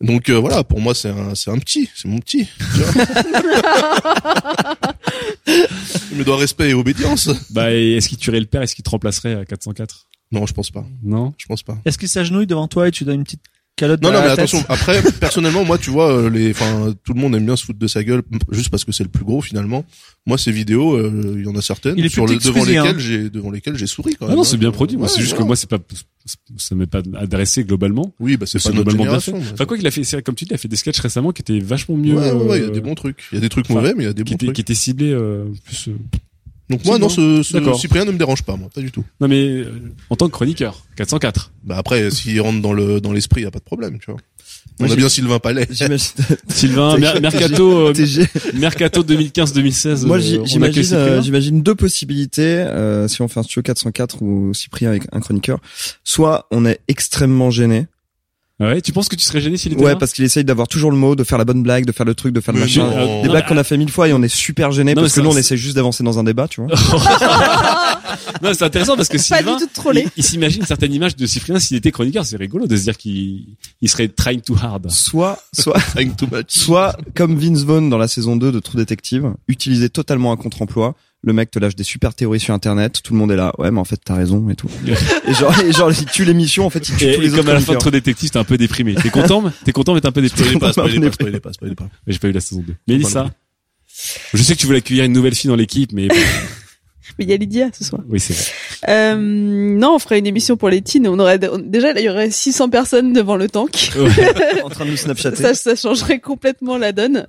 Donc 0.00 0.28
euh, 0.28 0.38
voilà, 0.38 0.64
pour 0.64 0.80
moi 0.80 0.94
c'est 0.94 1.08
un, 1.10 1.34
c'est 1.34 1.50
un 1.50 1.58
petit, 1.58 1.88
c'est 1.94 2.08
mon 2.08 2.18
petit. 2.18 2.46
tu 2.74 2.80
vois. 2.80 3.04
il 6.12 6.18
me 6.18 6.24
doit 6.24 6.36
respect 6.36 6.70
et 6.70 6.74
obédience. 6.74 7.28
Bah, 7.50 7.72
est-ce 7.72 8.08
qu'il 8.08 8.18
tuerait 8.18 8.40
le 8.40 8.46
père 8.46 8.62
Est-ce 8.62 8.74
qu'il 8.74 8.84
te 8.84 8.90
remplacerait 8.90 9.34
à 9.34 9.44
404 9.44 10.08
Non, 10.32 10.46
je 10.46 10.52
pense 10.52 10.70
pas. 10.70 10.84
Non? 11.02 11.32
Je 11.38 11.46
pense 11.46 11.62
pas. 11.62 11.78
Est-ce 11.84 11.96
qu'il 11.98 12.08
s'agenouille 12.08 12.46
devant 12.46 12.68
toi 12.68 12.88
et 12.88 12.90
tu 12.90 13.04
donnes 13.04 13.16
une 13.20 13.24
petite 13.24 13.42
calotte 13.76 14.02
Non, 14.02 14.12
non, 14.12 14.20
mais 14.20 14.28
tête 14.28 14.38
attention. 14.38 14.64
Après, 14.68 15.02
personnellement, 15.20 15.64
moi, 15.64 15.78
tu 15.78 15.90
vois, 15.90 16.10
euh, 16.12 16.30
les, 16.30 16.50
enfin, 16.50 16.94
tout 17.04 17.12
le 17.14 17.20
monde 17.20 17.34
aime 17.34 17.44
bien 17.46 17.56
se 17.56 17.64
foutre 17.64 17.78
de 17.78 17.86
sa 17.86 18.02
gueule, 18.04 18.22
juste 18.52 18.70
parce 18.70 18.84
que 18.84 18.92
c'est 18.92 19.02
le 19.04 19.10
plus 19.10 19.24
gros 19.24 19.40
finalement. 19.40 19.84
Moi, 20.26 20.38
ces 20.38 20.52
vidéos, 20.52 20.94
euh, 20.94 21.34
il 21.36 21.44
y 21.44 21.48
en 21.48 21.54
a 21.56 21.60
certaines 21.62 21.94
Il 21.98 22.06
est 22.06 22.08
sur 22.08 22.24
plus 22.24 22.34
le, 22.36 22.40
devant 22.40 22.64
lesquelles 22.64 22.86
hein. 22.86 22.94
j'ai, 22.98 23.30
devant 23.30 23.50
lesquelles 23.50 23.76
j'ai 23.76 23.86
souri 23.86 24.14
quand 24.14 24.26
Ah 24.28 24.34
non, 24.34 24.40
hein. 24.40 24.44
c'est 24.44 24.56
bien 24.56 24.70
produit. 24.70 24.96
Moi, 24.96 25.06
Ouais, 25.06 25.12
c'est 25.14 25.20
juste 25.20 25.36
que 25.36 25.42
moi, 25.42 25.54
c'est 25.56 25.68
pas, 25.68 25.78
ça 26.56 26.74
m'est 26.74 26.86
pas 26.86 27.02
adressé 27.18 27.64
globalement. 27.64 28.14
Oui, 28.20 28.36
bah 28.36 28.46
c'est 28.46 28.58
C'est 28.58 28.70
pas 28.70 28.76
notre 28.76 28.88
globalement 28.90 29.12
bien 29.12 29.20
fait. 29.20 29.32
Enfin, 29.52 29.64
quoi 29.66 29.76
qu'il 29.76 29.86
a 29.86 29.90
fait, 29.90 30.02
c'est- 30.04 30.22
comme 30.22 30.34
tu 30.34 30.44
dis, 30.44 30.50
il 30.52 30.54
a 30.54 30.58
fait 30.58 30.68
des 30.68 30.76
sketchs 30.76 31.00
récemment 31.00 31.32
qui 31.32 31.42
étaient 31.42 31.58
vachement 31.60 31.96
mieux. 31.96 32.14
ouais, 32.14 32.32
ouais, 32.32 32.44
ouais, 32.44 32.58
il 32.58 32.62
y 32.62 32.64
a 32.66 32.68
euh, 32.68 32.72
des 32.72 32.80
bons 32.80 32.94
trucs. 32.94 33.24
Il 33.32 33.34
y 33.34 33.38
a 33.38 33.40
des 33.42 33.48
trucs 33.50 33.68
mauvais, 33.68 33.92
mais 33.96 34.04
il 34.04 34.06
y 34.06 34.10
a 34.10 34.12
des 34.14 34.22
qui 34.24 34.32
bons 34.32 34.36
étaient, 34.36 34.46
trucs. 34.46 34.54
qui 34.56 34.60
étaient 34.62 34.74
ciblés 34.74 35.12
euh, 35.12 35.44
plus. 35.64 35.88
euh, 35.88 35.96
Donc 36.70 36.84
moi, 36.84 36.98
non, 36.98 37.08
ce, 37.10 37.42
ce. 37.42 37.58
Cyprien 37.74 38.04
ne 38.06 38.10
me 38.12 38.16
dérange 38.18 38.42
pas, 38.42 38.56
moi, 38.56 38.68
pas 38.74 38.80
du 38.80 38.90
tout. 38.90 39.04
Non, 39.20 39.28
mais 39.28 39.42
euh, 39.48 39.72
en 40.08 40.16
tant 40.16 40.26
que 40.26 40.32
chroniqueur, 40.32 40.82
404. 40.96 41.52
Bah 41.64 41.76
après, 41.76 42.10
s'il 42.12 42.40
rentre 42.40 42.62
dans 42.62 42.72
le, 42.72 43.00
dans 43.00 43.12
l'esprit, 43.12 43.42
y 43.42 43.46
a 43.46 43.50
pas 43.50 43.58
de 43.58 43.64
problème, 43.64 43.98
tu 43.98 44.10
vois. 44.10 44.20
On 44.80 44.84
Moi, 44.86 44.92
a 44.92 44.96
bien 44.96 45.08
Sylvain 45.08 45.38
Palais. 45.38 45.66
J'imagine. 45.70 46.08
Sylvain, 46.48 46.96
Mer- 46.98 47.20
Mercato, 47.20 47.88
euh, 47.88 47.92
TG. 47.92 48.26
Mercato 48.54 49.04
2015-2016. 49.04 50.06
Moi, 50.06 50.16
euh, 50.16 50.20
j'imagine, 50.44 50.82
Cyprien. 50.82 50.98
euh, 50.98 51.22
j'imagine 51.22 51.62
deux 51.62 51.74
possibilités 51.74 52.42
euh, 52.42 53.06
si 53.06 53.20
on 53.22 53.28
fait 53.28 53.38
un 53.40 53.42
studio 53.44 53.62
404 53.62 54.22
ou 54.22 54.52
Cyprien 54.54 54.88
avec 54.90 55.02
un 55.12 55.20
chroniqueur. 55.20 55.58
Soit 56.02 56.46
on 56.50 56.64
est 56.66 56.80
extrêmement 56.88 57.50
gêné. 57.50 57.86
Ouais, 58.60 58.80
tu 58.80 58.92
penses 58.92 59.08
que 59.08 59.16
tu 59.16 59.24
serais 59.24 59.40
gêné 59.40 59.56
s'il 59.56 59.72
était 59.72 59.82
Ouais, 59.82 59.90
là 59.92 59.96
parce 59.96 60.12
qu'il 60.12 60.24
essaye 60.24 60.44
d'avoir 60.44 60.68
toujours 60.68 60.92
le 60.92 60.96
mot, 60.96 61.16
de 61.16 61.24
faire 61.24 61.38
la 61.38 61.44
bonne 61.44 61.62
blague, 61.62 61.86
de 61.86 61.92
faire 61.92 62.06
le 62.06 62.14
truc, 62.14 62.32
de 62.32 62.40
faire 62.40 62.54
le 62.54 62.60
machin. 62.60 62.88
Des 62.88 62.96
Non, 62.96 63.22
blagues 63.24 63.46
qu'on 63.48 63.56
a 63.56 63.64
fait 63.64 63.76
mille 63.76 63.90
fois 63.90 64.08
et 64.08 64.12
on 64.12 64.22
est 64.22 64.28
super 64.28 64.70
gêné 64.70 64.94
parce 64.94 65.12
que 65.12 65.20
nous 65.20 65.30
on 65.30 65.36
essaie 65.36 65.56
juste 65.56 65.74
d'avancer 65.74 66.04
dans 66.04 66.18
un 66.20 66.24
débat, 66.24 66.46
tu 66.46 66.60
vois. 66.62 66.70
Non, 68.42 68.52
c'est 68.52 68.64
intéressant 68.64 68.96
parce 68.96 69.08
que 69.08 69.16
Pas 69.16 69.22
Sylvain, 69.38 69.58
il, 69.94 70.10
il 70.16 70.22
s'imagine 70.24 70.60
une 70.60 70.66
certaine 70.66 70.92
image 70.92 71.16
de 71.16 71.26
Cyprien 71.26 71.58
s'il 71.58 71.76
était 71.76 71.90
chroniqueur. 71.90 72.24
C'est 72.24 72.36
rigolo 72.36 72.66
de 72.66 72.76
se 72.76 72.82
dire 72.82 72.96
qu'il 72.96 73.56
il 73.80 73.88
serait 73.88 74.08
trying 74.08 74.40
too 74.40 74.56
hard. 74.60 74.90
Soit, 74.90 75.42
soit, 75.52 75.78
Trying 75.94 76.14
too 76.14 76.26
much. 76.30 76.46
soit 76.48 76.96
comme 77.14 77.36
Vince 77.38 77.64
Vaughn 77.64 77.88
dans 77.88 77.98
la 77.98 78.08
saison 78.08 78.36
2 78.36 78.52
de 78.52 78.60
True 78.60 78.78
Detective, 78.78 79.32
utiliser 79.48 79.88
totalement 79.88 80.32
un 80.32 80.36
contre-emploi. 80.36 80.94
Le 81.26 81.32
mec 81.32 81.50
te 81.50 81.58
lâche 81.58 81.74
des 81.74 81.84
super 81.84 82.14
théories 82.14 82.38
sur 82.40 82.52
internet, 82.52 83.00
tout 83.02 83.14
le 83.14 83.18
monde 83.18 83.32
est 83.32 83.36
là, 83.36 83.52
ouais 83.58 83.70
mais 83.70 83.80
en 83.80 83.84
fait 83.84 83.98
t'as 84.04 84.14
raison 84.14 84.48
et 84.50 84.54
tout. 84.54 84.68
et 84.86 85.32
genre, 85.34 85.58
et 85.60 85.72
genre 85.72 85.90
il 85.90 86.04
tue 86.04 86.24
l'émission, 86.24 86.66
en 86.66 86.70
fait 86.70 86.86
il 86.88 86.96
tue 86.96 87.04
Et, 87.04 87.14
tous 87.14 87.20
les 87.22 87.26
et 87.28 87.30
autres 87.30 87.38
comme 87.42 87.48
à 87.48 87.54
la 87.54 87.60
fin 87.60 87.72
de. 87.72 87.78
Trop 87.78 87.90
Détective, 87.90 88.30
t'es 88.30 88.38
un 88.38 88.44
peu 88.44 88.58
déprimé. 88.58 88.94
T'es 88.94 89.08
content 89.10 89.40
mais- 89.40 89.50
T'es 89.64 89.72
content 89.72 89.94
mais 89.94 90.00
t'es 90.02 90.08
un 90.08 90.12
peu 90.12 90.20
déprimé. 90.22 90.58
Pas, 90.58 90.72
pas, 90.72 90.82
pas, 90.84 91.50
pas. 91.76 91.88
Mais 92.06 92.12
j'ai 92.12 92.18
pas 92.18 92.28
eu 92.28 92.32
la 92.32 92.40
saison 92.40 92.62
2. 92.66 92.74
Mélissa, 92.88 93.30
je 94.34 94.42
sais 94.42 94.54
que 94.54 94.60
tu 94.60 94.66
voulais 94.66 94.78
accueillir 94.78 95.04
une 95.04 95.12
nouvelle 95.12 95.34
fille 95.34 95.48
dans 95.48 95.56
l'équipe, 95.56 95.92
mais 95.92 96.08
Mais 97.18 97.24
il 97.24 97.30
y 97.30 97.32
a 97.32 97.36
Lydia 97.36 97.68
ce 97.76 97.84
soir. 97.84 98.02
oui, 98.08 98.18
c'est 98.20 98.32
vrai. 98.34 98.44
Euh, 98.88 99.14
non, 99.16 99.94
on 99.94 99.98
ferait 99.98 100.18
une 100.18 100.26
émission 100.26 100.56
pour 100.56 100.68
les 100.68 100.82
teens. 100.82 101.04
On 101.06 101.18
aurait 101.18 101.38
on- 101.48 101.58
déjà 101.58 101.92
il 101.92 102.04
y 102.04 102.08
aurait 102.08 102.30
600 102.30 102.68
personnes 102.70 103.12
devant 103.12 103.36
le 103.36 103.48
tank. 103.48 103.92
en 104.64 104.68
train 104.70 104.84
de 104.84 104.90
nous 104.90 104.96
snapchatter. 104.96 105.36
Ça, 105.42 105.54
ça 105.54 105.76
changerait 105.76 106.18
complètement 106.20 106.76
la 106.78 106.92
donne. 106.92 107.26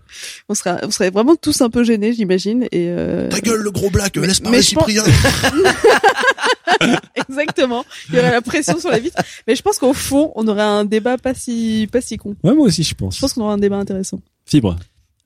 On 0.49 0.53
serait, 0.55 0.79
on 0.83 0.91
serait 0.91 1.09
vraiment 1.09 1.35
tous 1.35 1.61
un 1.61 1.69
peu 1.69 1.83
gênés, 1.83 2.13
j'imagine. 2.13 2.63
Et 2.71 2.87
euh... 2.89 3.29
Ta 3.29 3.39
gueule, 3.41 3.61
le 3.61 3.71
gros 3.71 3.89
black, 3.89 4.17
Mais- 4.17 4.27
laisse 4.27 4.41
mais 4.41 4.45
parler 4.49 4.61
je 4.61 4.75
pense- 4.75 4.85
Cyprien. 4.85 5.03
exactement. 7.15 7.85
Il 8.09 8.15
y 8.15 8.19
aurait 8.19 8.31
la 8.31 8.41
pression 8.41 8.79
sur 8.79 8.89
la 8.89 8.99
vitre. 8.99 9.17
Mais 9.47 9.55
je 9.55 9.61
pense 9.61 9.77
qu'au 9.77 9.93
fond, 9.93 10.31
on 10.35 10.47
aurait 10.47 10.61
un 10.61 10.85
débat 10.85 11.17
pas 11.17 11.33
si, 11.33 11.87
pas 11.91 12.01
si 12.01 12.17
con. 12.17 12.35
Ouais, 12.43 12.53
moi 12.53 12.67
aussi, 12.67 12.83
je 12.83 12.95
pense. 12.95 13.15
Je 13.15 13.21
pense 13.21 13.33
qu'on 13.33 13.41
aurait 13.43 13.53
un 13.53 13.57
débat 13.57 13.77
intéressant. 13.77 14.19
Fibre. 14.45 14.77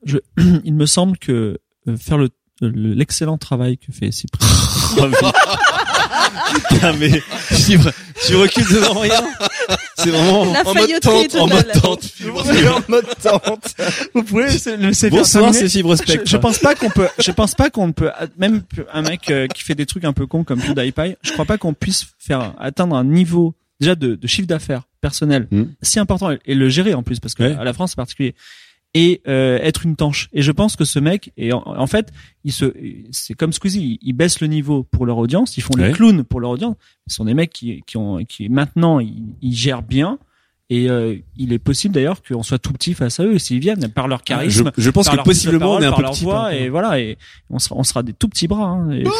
Il 0.64 0.74
me 0.74 0.86
semble 0.86 1.18
que 1.18 1.58
euh, 1.88 1.96
faire 1.96 2.18
le- 2.18 2.30
l'excellent 2.60 3.38
travail 3.38 3.78
que 3.78 3.92
fait 3.92 4.10
Cyprien. 4.12 4.46
Putain, 6.70 6.92
mais 6.94 7.22
Fibre, 7.50 7.90
tu 8.26 8.34
recules 8.36 8.64
devant 8.72 9.00
rien. 9.00 9.22
C'est 9.96 10.10
vraiment. 10.10 10.42
En 10.42 10.74
mode 10.74 11.00
tente, 11.00 11.34
en 11.36 11.46
mode 11.46 11.72
tente. 11.72 12.12
en 12.26 12.90
mode 12.90 13.06
tente. 13.22 13.74
Vous 14.14 14.22
pouvez 14.22 14.44
laisser 14.46 14.76
laisser 14.76 15.10
Bonsoir, 15.10 15.54
c'est 15.54 15.68
Fibre 15.68 15.92
je, 15.96 16.02
Spectre. 16.02 16.24
je 16.28 16.36
pense 16.36 16.58
pas 16.58 16.74
qu'on 16.74 16.90
peut 16.90 17.08
je 17.18 17.30
pense 17.30 17.54
pas 17.54 17.70
qu'on 17.70 17.92
peut 17.92 18.10
même 18.38 18.62
un 18.92 19.02
mec 19.02 19.30
euh, 19.30 19.46
qui 19.46 19.62
fait 19.62 19.74
des 19.74 19.86
trucs 19.86 20.04
un 20.04 20.12
peu 20.12 20.26
cons 20.26 20.44
comme 20.44 20.60
PewDiePie 20.60 21.16
je 21.22 21.32
crois 21.32 21.44
pas 21.44 21.58
qu'on 21.58 21.74
puisse 21.74 22.06
faire 22.18 22.54
atteindre 22.58 22.96
un 22.96 23.04
niveau 23.04 23.54
déjà 23.80 23.94
de, 23.94 24.14
de 24.14 24.26
chiffre 24.26 24.48
d'affaires 24.48 24.82
personnel 25.00 25.46
Hmm. 25.50 25.64
si 25.82 25.98
important 25.98 26.30
et 26.44 26.54
le 26.54 26.68
gérer 26.68 26.94
en 26.94 27.02
plus 27.02 27.20
parce 27.20 27.34
que 27.34 27.42
Ouais. 27.44 27.56
à 27.58 27.64
la 27.64 27.72
France 27.72 27.90
c'est 27.90 27.96
particulier 27.96 28.34
et 28.94 29.20
euh, 29.28 29.58
être 29.62 29.84
une 29.86 29.94
tanche. 29.96 30.28
Et 30.32 30.42
je 30.42 30.50
pense 30.52 30.74
que 30.76 30.84
ce 30.84 30.98
mec 30.98 31.32
et 31.36 31.52
en, 31.52 31.62
en 31.64 31.86
fait 31.86 32.12
il 32.44 32.52
se 32.52 32.74
c'est 33.12 33.34
comme 33.34 33.52
Squeezie 33.52 33.98
ils, 34.02 34.12
baissent 34.12 34.40
le 34.40 34.48
niveau 34.48 34.82
pour 34.82 35.06
leur 35.06 35.18
audience 35.18 35.56
ils 35.56 35.62
font 35.62 35.74
Ouais. 35.76 35.88
les 35.88 35.92
clowns 35.92 36.24
pour 36.24 36.40
leur 36.40 36.50
audience. 36.50 36.76
Ce 37.06 37.14
sont 37.16 37.24
des 37.24 37.34
mecs 37.34 37.52
qui 37.52 37.82
qui 37.86 37.96
ont 37.96 38.24
qui 38.24 38.48
maintenant 38.48 38.98
ils, 38.98 39.36
ils 39.42 39.54
gèrent 39.54 39.82
bien 39.82 40.18
et 40.72 40.88
euh, 40.88 41.16
il 41.36 41.52
est 41.52 41.58
possible 41.58 41.92
d'ailleurs 41.94 42.22
qu'on 42.22 42.42
soit 42.44 42.58
tout 42.58 42.72
petit 42.72 42.94
face 42.94 43.18
à 43.18 43.24
eux 43.24 43.38
s'ils 43.38 43.58
viennent 43.58 43.88
par 43.88 44.06
leur 44.08 44.20
Je, 44.20 44.24
charisme 44.24 44.70
je 44.78 44.90
pense 44.90 45.06
par 45.06 45.12
que 45.14 45.16
leur 45.16 45.24
possiblement 45.24 45.72
on 45.74 45.80
est 45.80 45.86
un 45.86 45.90
par 45.90 45.96
peu 45.98 46.02
leur 46.04 46.12
petit. 46.12 46.22
voix 46.24 46.34
par 46.34 46.52
et 46.52 46.68
voilà 46.68 47.00
et 47.00 47.18
on 47.50 47.58
sera 47.58 47.74
on 47.76 47.82
sera 47.82 48.02
des 48.04 48.12
tout 48.12 48.28
petits 48.28 48.46
bras 48.46 48.66
hein, 48.68 48.90
et 48.92 49.04
faut- 49.04 49.10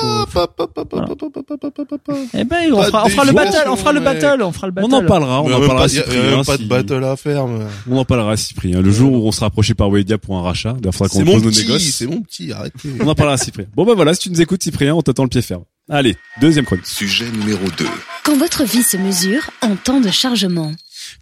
eh 2.34 2.44
ben 2.44 2.72
on 2.72 2.82
fera, 2.82 3.04
on 3.04 3.08
fera 3.08 3.24
le 3.24 3.32
battle 3.32 3.68
on 3.68 3.76
fera 3.76 3.92
le 3.92 4.00
battle 4.00 4.42
on 4.42 4.52
fera 4.52 4.66
le 4.66 4.72
battle 4.72 4.88
On 4.90 4.92
en 4.96 5.04
parlera, 5.04 5.42
on 5.42 5.48
Mais 5.48 5.54
en 5.54 5.66
parlera 5.66 5.88
Cyprien. 5.88 6.42
pas 6.44 6.56
de 6.56 6.64
battle 6.64 7.04
à 7.04 7.16
faire. 7.16 7.46
mais- 7.46 7.64
On 7.90 7.96
en 7.98 8.04
parlera 8.04 8.36
Cyprien. 8.36 8.80
Le 8.80 8.90
jour 8.90 9.12
où 9.12 9.26
on 9.26 9.32
sera 9.32 9.46
approché 9.46 9.74
par 9.74 9.88
Wedia 9.90 10.18
pour 10.18 10.36
un 10.38 10.42
rachat, 10.42 10.76
il 10.84 10.92
faudra 10.92 11.08
qu'on 11.08 11.24
pose 11.24 11.42
nos 11.42 11.50
négoces. 11.50 11.82
c'est 11.90 12.06
mon 12.06 12.22
petit, 12.22 12.52
arrêtez. 12.52 12.90
On 13.00 13.08
en 13.08 13.14
parlera 13.14 13.36
Cyprien. 13.36 13.66
Bon 13.74 13.84
bah 13.84 13.94
voilà, 13.94 14.14
si 14.14 14.20
tu 14.20 14.30
nous 14.30 14.40
écoutes 14.40 14.62
Cyprien, 14.62 14.94
on 14.94 15.02
t'attend 15.02 15.24
le 15.24 15.28
pied 15.28 15.42
ferme. 15.42 15.64
Allez, 15.88 16.16
deuxième 16.40 16.64
chronique. 16.64 16.86
Sujet 16.86 17.28
numéro 17.32 17.64
2. 17.76 17.84
Quand 18.24 18.36
votre 18.36 18.62
vie 18.64 18.82
se 18.84 18.96
mesure 18.96 19.50
en 19.62 19.74
temps 19.74 20.00
de 20.00 20.10
chargement. 20.10 20.70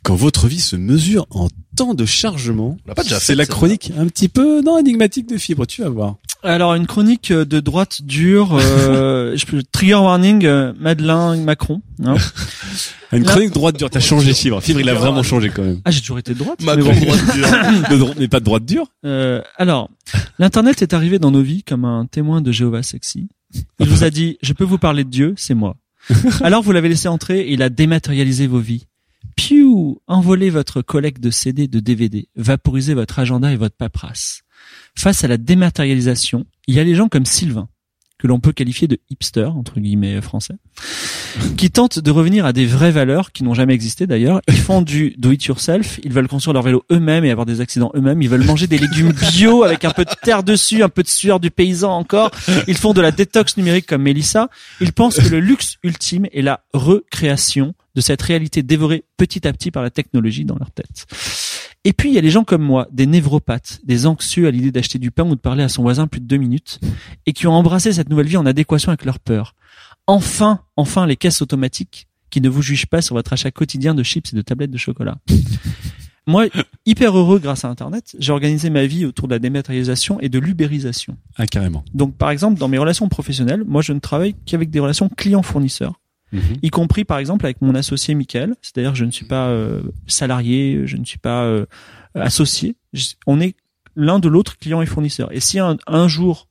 Quand 0.03 0.15
votre 0.15 0.49
vie 0.49 0.61
se 0.61 0.77
mesure 0.77 1.27
en 1.31 1.49
temps 1.77 1.95
de 1.95 2.05
chargement, 2.05 2.77
c'est 3.21 3.35
la 3.35 3.47
chronique 3.47 3.93
un 3.97 4.07
petit 4.07 4.29
peu 4.29 4.61
non 4.63 4.79
énigmatique 4.79 5.29
de 5.29 5.37
fibre, 5.37 5.67
tu 5.67 5.83
vas 5.83 5.89
voir. 5.89 6.17
alors 6.43 6.75
une 6.75 6.87
chronique 6.87 7.31
euh, 7.31 7.45
de 7.45 7.61
droite 7.61 8.03
dure 8.03 8.57
euh, 8.61 9.37
je 9.37 9.47
peux 9.47 9.63
trigger 9.71 9.95
warning 9.95 10.45
euh, 10.45 10.73
Madeleine 10.79 11.45
Macron 11.45 11.83
hein. 12.05 12.15
Une 13.13 13.25
Là- 13.25 13.31
chronique 13.33 13.53
droite 13.53 13.79
dure, 13.79 13.89
t'as 13.89 14.01
changé 14.01 14.35
fibre. 14.35 14.61
Fibre, 14.63 14.81
il 14.81 14.89
a 14.91 14.95
vraiment 14.95 15.23
changé 15.23 15.49
quand 15.49 15.63
même. 15.63 15.81
ah 15.87 15.91
j'ai 15.91 16.01
toujours 16.01 16.19
été 16.19 16.35
de 16.35 16.39
droite 16.39 16.59
mais 16.61 16.77
Macron 16.77 16.93
bon. 16.93 17.01
droite 17.01 17.35
dure. 17.35 17.49
De 17.91 17.97
dro- 17.97 18.15
mais 18.19 18.29
pas 18.29 18.41
de 18.41 18.45
droite 18.45 18.65
dure. 18.67 18.87
Euh, 19.07 19.41
alors, 19.57 19.89
l'internet 20.39 20.83
est 20.83 20.93
arrivé 20.93 21.19
dans 21.19 21.31
nos 21.31 21.41
vies 21.43 21.63
comme 21.63 21.87
un 21.87 22.05
témoin 22.05 22.43
de 22.43 22.53
Jéhovah 22.53 22.83
sexy. 22.83 23.29
Il 23.81 23.89
vous 23.89 24.05
a 24.05 24.11
dit, 24.11 24.37
je 24.43 24.53
peux 24.53 24.65
vous 24.65 24.77
parler 24.77 25.05
de 25.05 25.09
Dieu, 25.11 25.33
c'est 25.39 25.55
moi. 25.55 25.77
Alors 26.43 26.63
vous 26.63 26.73
l'avez 26.73 26.91
laissé 26.91 27.09
entrer 27.09 27.41
et 27.41 27.53
il 27.55 27.63
a 27.63 27.71
dématérialisé 27.71 28.47
vos 28.47 28.59
vies. 28.61 28.87
Piou, 29.39 30.03
envolé 30.09 30.51
votre 30.51 30.83
collecte 30.83 31.21
de 31.23 31.31
CD, 31.31 31.69
de 31.69 31.79
DVD, 31.79 32.29
vaporisé 32.35 32.95
votre 32.95 33.21
agenda 33.21 33.53
et 33.53 33.57
votre 33.57 33.77
paperasse. 33.77 34.43
Face 34.99 35.23
à 35.23 35.29
la 35.29 35.37
dématérialisation, 35.37 36.45
il 36.67 36.75
y 36.75 36.81
a 36.81 36.85
les 36.85 36.97
gens 36.97 37.09
comme 37.09 37.25
Sylvain, 37.25 37.69
que 38.19 38.27
l'on 38.27 38.41
peut 38.41 38.53
qualifier 38.53 38.89
de 38.89 38.99
hipster, 39.11 39.45
entre 39.45 39.79
guillemets 39.79 40.21
français, 40.21 40.55
qui 41.57 41.71
tentent 41.71 41.99
de 42.01 42.11
revenir 42.11 42.47
à 42.47 42.53
des 42.53 42.67
vraies 42.67 42.91
valeurs 42.91 43.33
qui 43.33 43.45
n'ont 43.45 43.55
jamais 43.55 43.75
existé 43.75 44.07
d'ailleurs. 44.07 44.41
Ils 44.49 44.57
font 44.57 44.83
du 44.83 45.15
do 45.19 45.31
it 45.31 45.45
yourself, 45.45 46.01
ils 46.03 46.13
veulent 46.13 46.29
construire 46.29 46.55
leur 46.55 46.63
vélo 46.63 46.85
eux-mêmes 46.91 47.25
et 47.25 47.31
avoir 47.31 47.47
des 47.47 47.61
accidents 47.61 47.93
eux-mêmes, 47.95 48.21
ils 48.21 48.29
veulent 48.29 48.45
manger 48.45 48.67
des 48.67 48.79
légumes 48.79 49.13
bio 49.33 49.63
avec 49.63 49.85
un 49.85 49.91
peu 49.91 50.05
de 50.05 50.11
terre 50.23 50.43
dessus, 50.43 50.83
un 50.83 50.89
peu 50.89 51.03
de 51.03 51.09
sueur 51.09 51.39
du 51.39 51.51
paysan 51.51 51.97
encore. 51.97 52.31
Ils 52.67 52.77
font 52.77 52.93
de 52.93 53.01
la 53.01 53.13
détox 53.13 53.57
numérique 53.57 53.87
comme 53.87 54.03
Mélissa. 54.03 54.49
Ils 54.81 54.93
pensent 54.93 55.19
que 55.19 55.29
le 55.29 55.41
luxe 55.41 55.77
ultime 55.85 56.27
est 56.33 56.43
la 56.43 56.61
recréation 56.73 57.75
de 57.95 58.01
cette 58.01 58.23
réalité 58.23 58.63
dévorée 58.63 59.05
petit 59.17 59.47
à 59.47 59.53
petit 59.53 59.71
par 59.71 59.83
la 59.83 59.91
technologie 59.91 60.45
dans 60.45 60.57
leur 60.57 60.71
tête. 60.71 61.07
Et 61.89 61.95
puis 61.95 62.11
il 62.11 62.15
y 62.15 62.19
a 62.19 62.21
les 62.21 62.29
gens 62.29 62.45
comme 62.45 62.61
moi, 62.61 62.87
des 62.93 63.07
névropathes, 63.07 63.81
des 63.83 64.05
anxieux 64.05 64.47
à 64.47 64.51
l'idée 64.51 64.71
d'acheter 64.71 64.99
du 64.99 65.11
pain 65.11 65.25
ou 65.25 65.35
de 65.35 65.41
parler 65.41 65.63
à 65.63 65.71
son 65.71 65.81
voisin 65.81 66.07
plus 66.07 66.21
de 66.21 66.27
deux 66.27 66.37
minutes, 66.37 66.81
et 67.25 67.33
qui 67.33 67.47
ont 67.47 67.55
embrassé 67.55 67.95
cette 67.95 68.11
nouvelle 68.11 68.27
vie 68.27 68.37
en 68.37 68.45
adéquation 68.45 68.91
avec 68.91 69.07
leur 69.07 69.19
peur. 69.19 69.55
Enfin, 70.07 70.61
enfin 70.77 71.07
les 71.07 71.17
caisses 71.17 71.41
automatiques 71.41 72.07
qui 72.29 72.43
ne 72.43 72.51
vous 72.51 72.61
juge 72.61 72.85
pas 72.85 73.01
sur 73.01 73.15
votre 73.15 73.33
achat 73.33 73.51
quotidien 73.51 73.95
de 73.95 74.03
chips 74.03 74.35
et 74.35 74.37
de 74.37 74.43
tablettes 74.43 74.71
de 74.71 74.77
chocolat. 74.77 75.17
Moi, 76.27 76.49
hyper 76.85 77.17
heureux 77.17 77.39
grâce 77.39 77.65
à 77.65 77.71
Internet, 77.71 78.15
j'ai 78.19 78.33
organisé 78.33 78.69
ma 78.69 78.85
vie 78.85 79.07
autour 79.07 79.27
de 79.27 79.35
la 79.35 79.39
dématérialisation 79.39 80.21
et 80.21 80.29
de 80.29 80.39
l'ubérisation. 80.39 81.17
Ah, 81.39 81.47
carrément. 81.47 81.87
Donc, 81.95 82.19
par 82.19 82.29
exemple, 82.29 82.59
dans 82.59 82.69
mes 82.69 82.77
relations 82.77 83.09
professionnelles, 83.09 83.65
moi, 83.67 83.81
je 83.81 83.95
ne 83.95 83.99
travaille 83.99 84.35
qu'avec 84.45 84.69
des 84.69 84.81
relations 84.81 85.09
clients-fournisseurs, 85.09 85.99
Mhm. 86.33 86.57
y 86.63 86.71
compris, 86.71 87.05
par 87.05 87.19
exemple, 87.19 87.47
avec 87.47 87.61
mon 87.63 87.75
associé 87.75 88.15
Michael. 88.15 88.55
C'est-à-dire, 88.63 88.95
je 88.95 89.05
ne 89.05 89.11
suis 89.11 89.25
pas 89.25 89.49
euh, 89.49 89.83
salarié, 90.07 90.83
je 90.85 90.97
ne 90.97 91.05
suis 91.05 91.19
pas 91.19 91.45
euh, 91.45 91.65
associé. 92.15 92.77
Je- 92.93 93.15
on 93.27 93.41
est 93.41 93.55
l'un 93.97 94.19
de 94.19 94.29
l'autre 94.29 94.59
client 94.59 94.83
et 94.83 94.87
fournisseur. 94.87 95.33
Et 95.33 95.41
si 95.41 95.59
un, 95.59 95.77
un 95.87 96.07
jour 96.09 96.49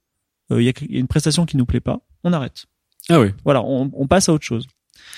euh, 0.51 0.61
il 0.61 0.65
y, 0.65 0.69
a, 0.69 0.73
une 0.89 1.07
prestation 1.07 1.45
qui 1.45 1.57
nous 1.57 1.65
plaît 1.65 1.79
pas, 1.81 1.99
on 2.23 2.33
arrête. 2.33 2.65
Ah 3.09 3.19
oui. 3.19 3.29
Voilà, 3.43 3.61
on, 3.63 3.91
on 3.93 4.07
passe 4.07 4.29
à 4.29 4.33
autre 4.33 4.45
chose. 4.45 4.65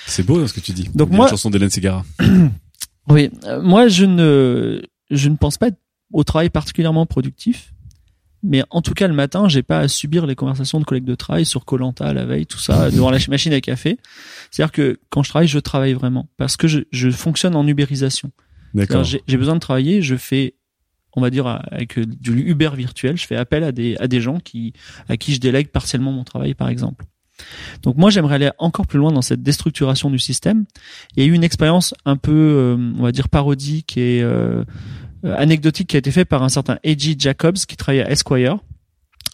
C'est 0.06 0.24
beau 0.24 0.40
hein, 0.40 0.48
ce 0.48 0.54
que 0.54 0.60
tu 0.60 0.72
dis. 0.74 0.90
Donc 0.94 1.10
moi- 1.12 1.26
une 1.26 1.30
chanson 1.32 1.50
d'Hélène 1.50 1.70
Ségara. 1.70 2.04
Oui, 3.08 3.32
euh, 3.46 3.60
moi 3.62 3.88
je 3.88 4.06
ne 4.06 4.82
je 5.10 5.30
ne 5.30 5.36
pense 5.36 5.58
pas 5.58 5.70
être 5.70 5.80
au 6.14 6.24
travail 6.24 6.50
particulièrement 6.52 7.08
productif, 7.08 7.74
mais 8.44 8.64
en 8.70 8.82
tout 8.82 8.94
cas 8.94 9.08
le 9.08 9.14
matin, 9.14 9.48
j'ai 9.48 9.64
pas 9.64 9.80
à 9.80 9.88
subir 9.88 10.26
les 10.26 10.36
conversations 10.36 10.80
de 10.80 10.86
collègues 10.86 11.06
de 11.06 11.16
travail 11.16 11.46
sur 11.46 11.66
Colanta 11.66 12.14
la 12.14 12.26
veille, 12.26 12.46
tout 12.46 12.60
ça 12.60 12.90
devant 12.92 13.12
la 13.12 13.20
machine 13.28 13.54
à 13.54 13.62
café. 13.62 13.98
C'est-à-dire 14.52 14.72
que 14.72 15.00
quand 15.10 15.24
je 15.24 15.30
travaille, 15.30 15.48
je 15.48 15.60
travaille 15.60 15.94
vraiment 15.94 16.28
parce 16.38 16.58
que 16.58 16.68
je, 16.68 16.80
je 16.92 17.10
fonctionne 17.10 17.56
en 17.56 17.68
ubérisation. 17.68 18.32
D'accord. 18.74 19.04
J'ai 19.04 19.38
besoin 19.38 19.56
de 19.56 19.60
travailler, 19.60 20.02
je 20.02 20.16
fais 20.16 20.56
on 21.16 21.22
va 21.22 21.30
dire 21.30 21.48
avec 21.48 21.98
euh, 21.98 22.06
du 22.06 22.32
Uber 22.50 22.70
virtuel, 22.76 23.18
je 23.18 23.26
fais 23.26 23.36
appel 23.36 23.64
à 23.64 23.72
des 23.72 23.98
à 23.98 24.08
des 24.08 24.22
gens 24.22 24.40
qui 24.40 24.74
à 25.08 25.18
qui 25.18 25.34
je 25.34 25.40
délègue 25.40 25.70
partiellement 25.70 26.12
mon 26.12 26.24
travail 26.24 26.54
par 26.54 26.70
exemple. 26.70 27.06
Donc 27.84 27.98
moi 27.98 28.10
j'aimerais 28.10 28.36
aller 28.36 28.52
encore 28.58 28.86
plus 28.86 29.00
loin 29.00 29.12
dans 29.12 29.22
cette 29.22 29.42
déstructuration 29.42 30.10
du 30.10 30.20
système. 30.20 30.66
Il 31.16 31.24
y 31.24 31.26
a 31.26 31.30
eu 31.30 31.34
une 31.34 31.44
expérience 31.44 31.94
un 32.06 32.18
peu 32.18 32.32
euh, 32.32 32.94
on 32.98 33.04
va 33.04 33.12
dire 33.12 33.30
parodique 33.30 33.98
et 33.98 34.22
euh, 34.22 34.64
anecdotique 35.24 35.90
qui 35.90 35.96
a 35.96 36.00
été 36.00 36.12
faite 36.12 36.28
par 36.28 36.44
un 36.44 36.50
certain 36.50 36.80
A.G. 36.86 37.16
Jacobs 37.18 37.58
qui 37.58 37.76
travaille 37.76 38.02
à 38.02 38.10
Esquire 38.10 38.60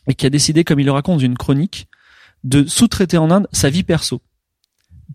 et 0.07 0.13
qui 0.13 0.25
a 0.25 0.29
décidé 0.29 0.63
comme 0.63 0.79
il 0.79 0.85
le 0.85 0.91
raconte 0.91 1.15
dans 1.15 1.25
une 1.25 1.37
chronique 1.37 1.87
de 2.43 2.65
sous-traiter 2.65 3.17
en 3.17 3.31
Inde 3.31 3.47
sa 3.51 3.69
vie 3.69 3.83
perso 3.83 4.21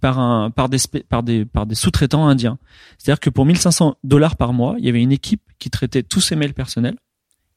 par 0.01 0.69
des 0.69 1.45
par 1.45 1.67
des 1.67 1.75
sous-traitants 1.75 2.27
indiens. 2.27 2.59
C'est-à-dire 2.99 3.21
que 3.21 3.31
pour 3.31 3.45
1500 3.45 3.99
dollars 4.05 4.37
par 4.37 4.53
mois, 4.53 4.77
il 4.79 4.85
y 4.85 4.89
avait 4.89 5.03
une 5.03 5.13
équipe 5.13 5.43
qui 5.59 5.71
traitait 5.71 6.03
tous 6.03 6.21
ses 6.21 6.37
mails 6.37 6.55
personnels. 6.55 6.97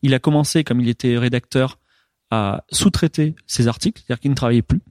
Il 0.02 0.14
a 0.14 0.20
commencé, 0.20 0.64
comme 0.64 0.82
il 0.82 0.90
était 0.90 1.18
rédacteur, 1.18 1.80
à 2.32 2.66
sous-traiter 2.72 3.36
ses 3.48 3.68
articles, 3.68 4.02
c'est-à-dire 4.02 4.20
qu'il 4.20 4.32
ne 4.32 4.36
travaillait 4.36 4.62
plus. 4.62 4.82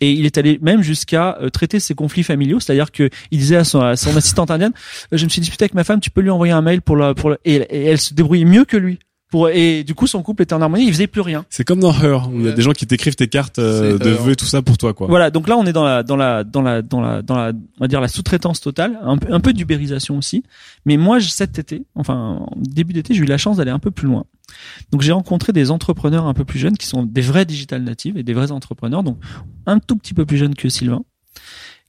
Et 0.00 0.12
il 0.12 0.26
est 0.26 0.38
allé 0.38 0.58
même 0.60 0.82
jusqu'à 0.82 1.38
euh, 1.40 1.50
traiter 1.50 1.80
ses 1.80 1.94
conflits 1.94 2.24
familiaux, 2.24 2.60
c'est-à-dire 2.60 2.92
que 2.92 3.08
il 3.30 3.38
disait 3.38 3.56
à 3.56 3.64
son, 3.64 3.80
assistante 3.80 4.50
indienne, 4.50 4.72
Euh, 5.12 5.16
je 5.16 5.24
me 5.24 5.28
suis 5.28 5.40
disputé 5.40 5.64
avec 5.64 5.74
ma 5.74 5.84
femme, 5.84 6.00
tu 6.00 6.10
peux 6.10 6.20
lui 6.20 6.30
envoyer 6.30 6.52
un 6.52 6.62
mail 6.62 6.82
pour 6.82 6.96
la, 6.96 7.14
pour 7.14 7.32
et, 7.44 7.54
et 7.54 7.84
elle 7.86 8.00
se 8.00 8.14
débrouillait 8.14 8.44
mieux 8.44 8.64
que 8.64 8.76
lui. 8.76 8.98
Pour, 9.34 9.48
et 9.48 9.82
du 9.82 9.96
coup, 9.96 10.06
son 10.06 10.22
couple 10.22 10.44
était 10.44 10.54
en 10.54 10.62
harmonie, 10.62 10.86
il 10.86 10.92
faisait 10.92 11.08
plus 11.08 11.20
rien. 11.20 11.44
C'est 11.50 11.64
comme 11.64 11.80
dans 11.80 11.92
Her, 11.92 12.30
où 12.32 12.38
il 12.38 12.46
y 12.46 12.48
a 12.48 12.52
des 12.52 12.62
gens 12.62 12.70
qui 12.70 12.86
t'écrivent 12.86 13.16
tes 13.16 13.26
cartes 13.26 13.58
euh, 13.58 13.98
de 13.98 14.10
Her. 14.10 14.22
vœux 14.22 14.32
et 14.34 14.36
tout 14.36 14.44
ça 14.44 14.62
pour 14.62 14.78
toi, 14.78 14.94
quoi. 14.94 15.08
Voilà, 15.08 15.32
donc 15.32 15.48
là 15.48 15.56
on 15.56 15.66
est 15.66 15.72
dans 15.72 15.82
la 15.82 16.04
dans 16.04 16.14
la 16.14 16.44
dans 16.44 16.62
la 16.62 16.82
dans 16.82 17.00
la 17.00 17.20
dans 17.20 17.34
la 17.34 17.48
on 17.48 17.80
va 17.80 17.88
dire 17.88 18.00
la 18.00 18.06
sous-traitance 18.06 18.60
totale, 18.60 18.96
un 19.02 19.18
peu 19.18 19.34
un 19.34 19.40
peu 19.40 19.52
d'ubérisation 19.52 20.16
aussi. 20.16 20.44
Mais 20.86 20.96
moi 20.96 21.18
cet 21.20 21.58
été, 21.58 21.82
enfin 21.96 22.46
en 22.48 22.52
début 22.58 22.92
d'été, 22.92 23.12
j'ai 23.12 23.22
eu 23.22 23.26
la 23.26 23.36
chance 23.36 23.56
d'aller 23.56 23.72
un 23.72 23.80
peu 23.80 23.90
plus 23.90 24.06
loin. 24.06 24.24
Donc 24.92 25.02
j'ai 25.02 25.10
rencontré 25.10 25.52
des 25.52 25.72
entrepreneurs 25.72 26.26
un 26.26 26.34
peu 26.34 26.44
plus 26.44 26.60
jeunes 26.60 26.76
qui 26.76 26.86
sont 26.86 27.02
des 27.02 27.20
vrais 27.20 27.44
digital 27.44 27.82
natives 27.82 28.16
et 28.16 28.22
des 28.22 28.34
vrais 28.34 28.52
entrepreneurs, 28.52 29.02
donc 29.02 29.18
un 29.66 29.80
tout 29.80 29.96
petit 29.96 30.14
peu 30.14 30.24
plus 30.24 30.36
jeunes 30.36 30.54
que 30.54 30.68
Sylvain, 30.68 31.02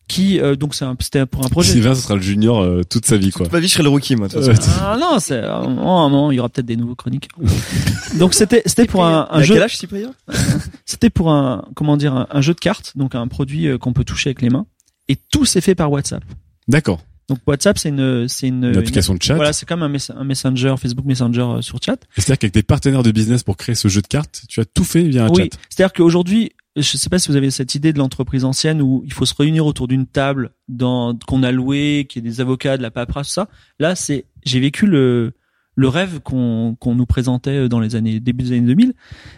qui 0.07 0.39
euh, 0.39 0.55
donc 0.55 0.75
c'est 0.75 0.85
un- 0.85 0.95
c'était 0.99 1.25
pour 1.25 1.45
un 1.45 1.49
projet. 1.49 1.71
Sylvain, 1.73 1.95
ce 1.95 2.01
sera 2.01 2.15
le 2.15 2.21
junior 2.21 2.61
euh, 2.61 2.81
toute 2.89 3.05
sa 3.05 3.17
vie, 3.17 3.31
quoi. 3.31 3.47
Ma 3.51 3.59
vie, 3.59 3.67
je 3.67 3.73
serais 3.73 3.83
le 3.83 3.89
rookie, 3.89 4.15
moi. 4.15 4.27
de 4.27 4.33
toute 4.33 4.43
Euh, 4.43 4.53
façon. 4.53 4.71
Ah 4.81 4.97
non, 4.99 5.17
c'est 5.19 5.39
à 5.39 5.57
un 5.57 5.67
moment, 5.69 6.03
à 6.03 6.05
un 6.05 6.09
moment, 6.09 6.31
il 6.31 6.35
y 6.35 6.39
aura 6.39 6.49
peut-être 6.49 6.65
des 6.67 6.75
nouveaux 6.77 6.95
chroniques. 6.95 7.29
donc 8.19 8.33
c'était 8.33 8.61
c'était 8.65 8.85
pour 8.85 9.05
un, 9.05 9.27
un 9.31 9.41
jeu. 9.43 9.55
quel 9.55 9.63
âge, 9.63 9.77
Cyprien? 9.77 10.13
C'était 10.85 11.09
pour 11.09 11.31
un 11.31 11.65
comment 11.75 11.97
dire 11.97 12.13
un, 12.13 12.27
un 12.29 12.41
jeu 12.41 12.53
de 12.53 12.59
cartes, 12.59 12.93
donc 12.95 13.15
un 13.15 13.27
produit 13.27 13.67
euh, 13.67 13.77
qu'on 13.77 13.91
peut 13.93 14.03
toucher 14.03 14.29
avec 14.29 14.41
les 14.41 14.49
mains. 14.49 14.65
Et 15.07 15.15
tout 15.15 15.45
s'est 15.45 15.61
fait 15.61 15.75
par 15.75 15.91
WhatsApp. 15.91 16.23
D'accord. 16.67 17.01
Donc 17.27 17.39
WhatsApp, 17.47 17.77
c'est 17.79 17.89
une 17.89 18.27
c'est 18.27 18.47
une, 18.47 18.65
Une 18.65 18.77
application 18.77 19.15
de 19.15 19.21
chat. 19.21 19.33
Voilà, 19.35 19.51
c'est 19.51 19.65
comme 19.67 19.81
un, 19.81 19.89
mess- 19.89 20.11
un 20.15 20.23
messenger, 20.23 20.75
Facebook 20.79 21.05
Messenger 21.05 21.41
euh, 21.41 21.61
sur 21.61 21.79
chat. 21.83 21.97
C'est-à-dire 22.15 22.37
qu'avec 22.37 22.53
tes 22.53 22.61
partenaires 22.63 23.01
de 23.03 23.11
business 23.11 23.41
pour 23.43 23.57
créer 23.57 23.73
ce 23.75 23.87
jeu 23.87 24.01
de 24.01 24.07
cartes, 24.07 24.43
tu 24.47 24.59
as 24.59 24.65
tout 24.65 24.83
fait 24.83 25.01
via 25.03 25.25
un 25.25 25.29
oui, 25.29 25.49
chat. 25.51 25.59
c'est-à-dire 25.69 25.93
qu'aujourd'hui, 25.93 26.51
je 26.75 26.97
sais 26.97 27.09
pas 27.09 27.19
si 27.19 27.29
vous 27.29 27.35
avez 27.37 27.51
cette 27.51 27.73
idée 27.75 27.93
de 27.93 27.99
l'entreprise 27.99 28.43
ancienne 28.45 28.81
où 28.81 29.01
il 29.05 29.13
faut 29.13 29.25
se 29.25 29.33
réunir 29.33 29.65
autour 29.65 29.87
d'une 29.87 30.05
table 30.07 30.51
qu'on 30.77 31.43
a 31.43 31.51
loué, 31.51 32.05
qui 32.09 32.19
est 32.19 32.21
des 32.21 32.41
avocats, 32.41 32.77
de 32.77 32.81
la 32.81 32.91
paperasse, 32.91 33.27
tout 33.27 33.33
ça. 33.33 33.49
Là, 33.79 33.95
c'est 33.95 34.25
j'ai 34.45 34.59
vécu 34.59 34.85
le 34.87 35.33
le 35.77 35.87
rêve 35.87 36.19
qu'on 36.21 36.75
qu'on 36.79 36.95
nous 36.95 37.05
présentait 37.05 37.67
dans 37.69 37.79
les 37.79 37.95
années 37.95 38.19
début 38.19 38.43
des 38.45 38.51
années 38.53 38.67
2000, 38.67 38.93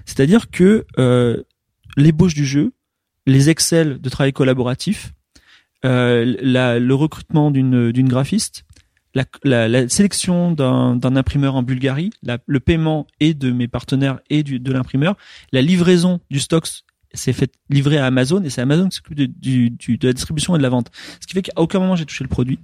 c'est-à-dire 0.06 0.50
que 0.50 0.86
euh, 1.00 1.43
l'ébauche 1.95 2.34
du 2.36 2.45
jeu, 2.45 2.73
les 3.26 3.50
Excel 3.50 4.00
de 4.02 4.10
travail 4.10 4.34
collaboratif, 4.34 5.13
euh, 5.86 6.36
la, 6.41 6.80
le 6.80 6.93
recrutement 6.95 7.52
d'une 7.52 7.91
d'une 7.91 8.08
graphiste, 8.08 8.65
la, 9.13 9.26
la, 9.43 9.67
la 9.67 9.89
sélection 9.89 10.52
d'un 10.52 10.95
d'un 10.95 11.15
imprimeur 11.15 11.56
en 11.56 11.63
Bulgarie, 11.63 12.10
la- 12.23 12.39
le 12.45 12.60
paiement 12.60 13.06
et 13.19 13.34
de 13.34 13.52
mes 13.52 13.67
partenaires 13.67 14.19
et 14.30 14.43
du, 14.43 14.60
de 14.60 14.71
l'imprimeur, 14.71 15.15
la 15.52 15.62
livraison 15.62 16.19
du 16.32 16.39
stock 16.39 16.67
s'est 17.17 17.34
fait 17.34 17.51
livrer 17.69 17.97
à 17.97 18.06
Amazon 18.06 18.43
et 18.43 18.49
c'est 18.49 18.62
Amazon 18.62 18.89
qui 18.89 18.97
s'occupe 18.97 19.15
de, 19.15 19.25
du, 19.25 19.69
du- 19.71 19.97
de 19.97 20.08
la 20.08 20.13
distribution 20.13 20.56
et 20.56 20.58
de 20.58 20.63
la 20.63 20.69
vente. 20.69 20.91
Ce 21.21 21.27
qui 21.27 21.34
fait 21.34 21.41
qu'à 21.41 21.53
aucun 21.58 21.80
moment 21.80 21.95
j'ai 21.95 22.06
touché 22.06 22.23
le 22.23 22.30
produit. 22.30 22.60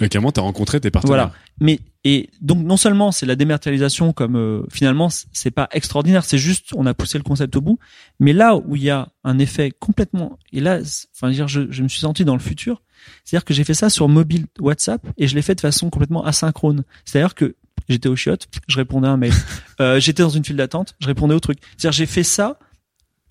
À 0.00 0.04
un 0.04 0.08
moment, 0.16 0.32
t'as 0.32 0.40
rencontré 0.40 0.80
tes 0.80 0.90
partenaires. 0.90 1.10
Voilà. 1.28 1.32
Mais 1.60 1.78
et 2.04 2.30
donc 2.40 2.64
non 2.64 2.76
seulement 2.78 3.12
c'est 3.12 3.26
la 3.26 3.36
dématérialisation 3.36 4.12
comme 4.14 4.34
euh, 4.36 4.62
finalement 4.70 5.08
c'est 5.32 5.50
pas 5.50 5.68
extraordinaire, 5.72 6.24
c'est 6.24 6.38
juste 6.38 6.70
on 6.74 6.86
a 6.86 6.94
poussé 6.94 7.18
le 7.18 7.24
concept 7.24 7.54
au 7.56 7.60
bout. 7.60 7.78
Mais 8.18 8.32
là 8.32 8.56
où 8.56 8.76
il 8.76 8.82
y 8.82 8.90
a 8.90 9.08
un 9.24 9.38
effet 9.38 9.70
complètement 9.78 10.38
et 10.52 10.60
là, 10.60 10.82
c'est- 10.84 11.06
enfin 11.14 11.30
dire, 11.30 11.48
je, 11.48 11.70
je 11.70 11.82
me 11.82 11.88
suis 11.88 12.00
senti 12.00 12.24
dans 12.24 12.32
le 12.34 12.40
futur. 12.40 12.82
C'est-à-dire 13.24 13.44
que 13.44 13.52
j'ai 13.52 13.64
fait 13.64 13.74
ça 13.74 13.90
sur 13.90 14.08
mobile 14.08 14.46
WhatsApp 14.58 15.06
et 15.18 15.28
je 15.28 15.34
l'ai 15.34 15.42
fait 15.42 15.54
de 15.54 15.60
façon 15.60 15.90
complètement 15.90 16.24
asynchrone. 16.24 16.84
C'est-à-dire 17.04 17.34
que 17.34 17.54
j'étais 17.88 18.08
au 18.08 18.16
chiottes, 18.16 18.48
je 18.66 18.76
répondais 18.78 19.06
à 19.06 19.10
un 19.10 19.16
mail. 19.18 19.32
Euh, 19.80 19.98
j'étais 19.98 20.22
dans 20.22 20.28
une 20.30 20.44
file 20.44 20.54
d'attente, 20.56 20.94
je 21.00 21.06
répondais 21.08 21.34
au 21.34 21.40
truc. 21.40 21.58
C'est-à-dire 21.76 21.90
j'ai 21.98 22.06
fait 22.06 22.22
ça 22.22 22.60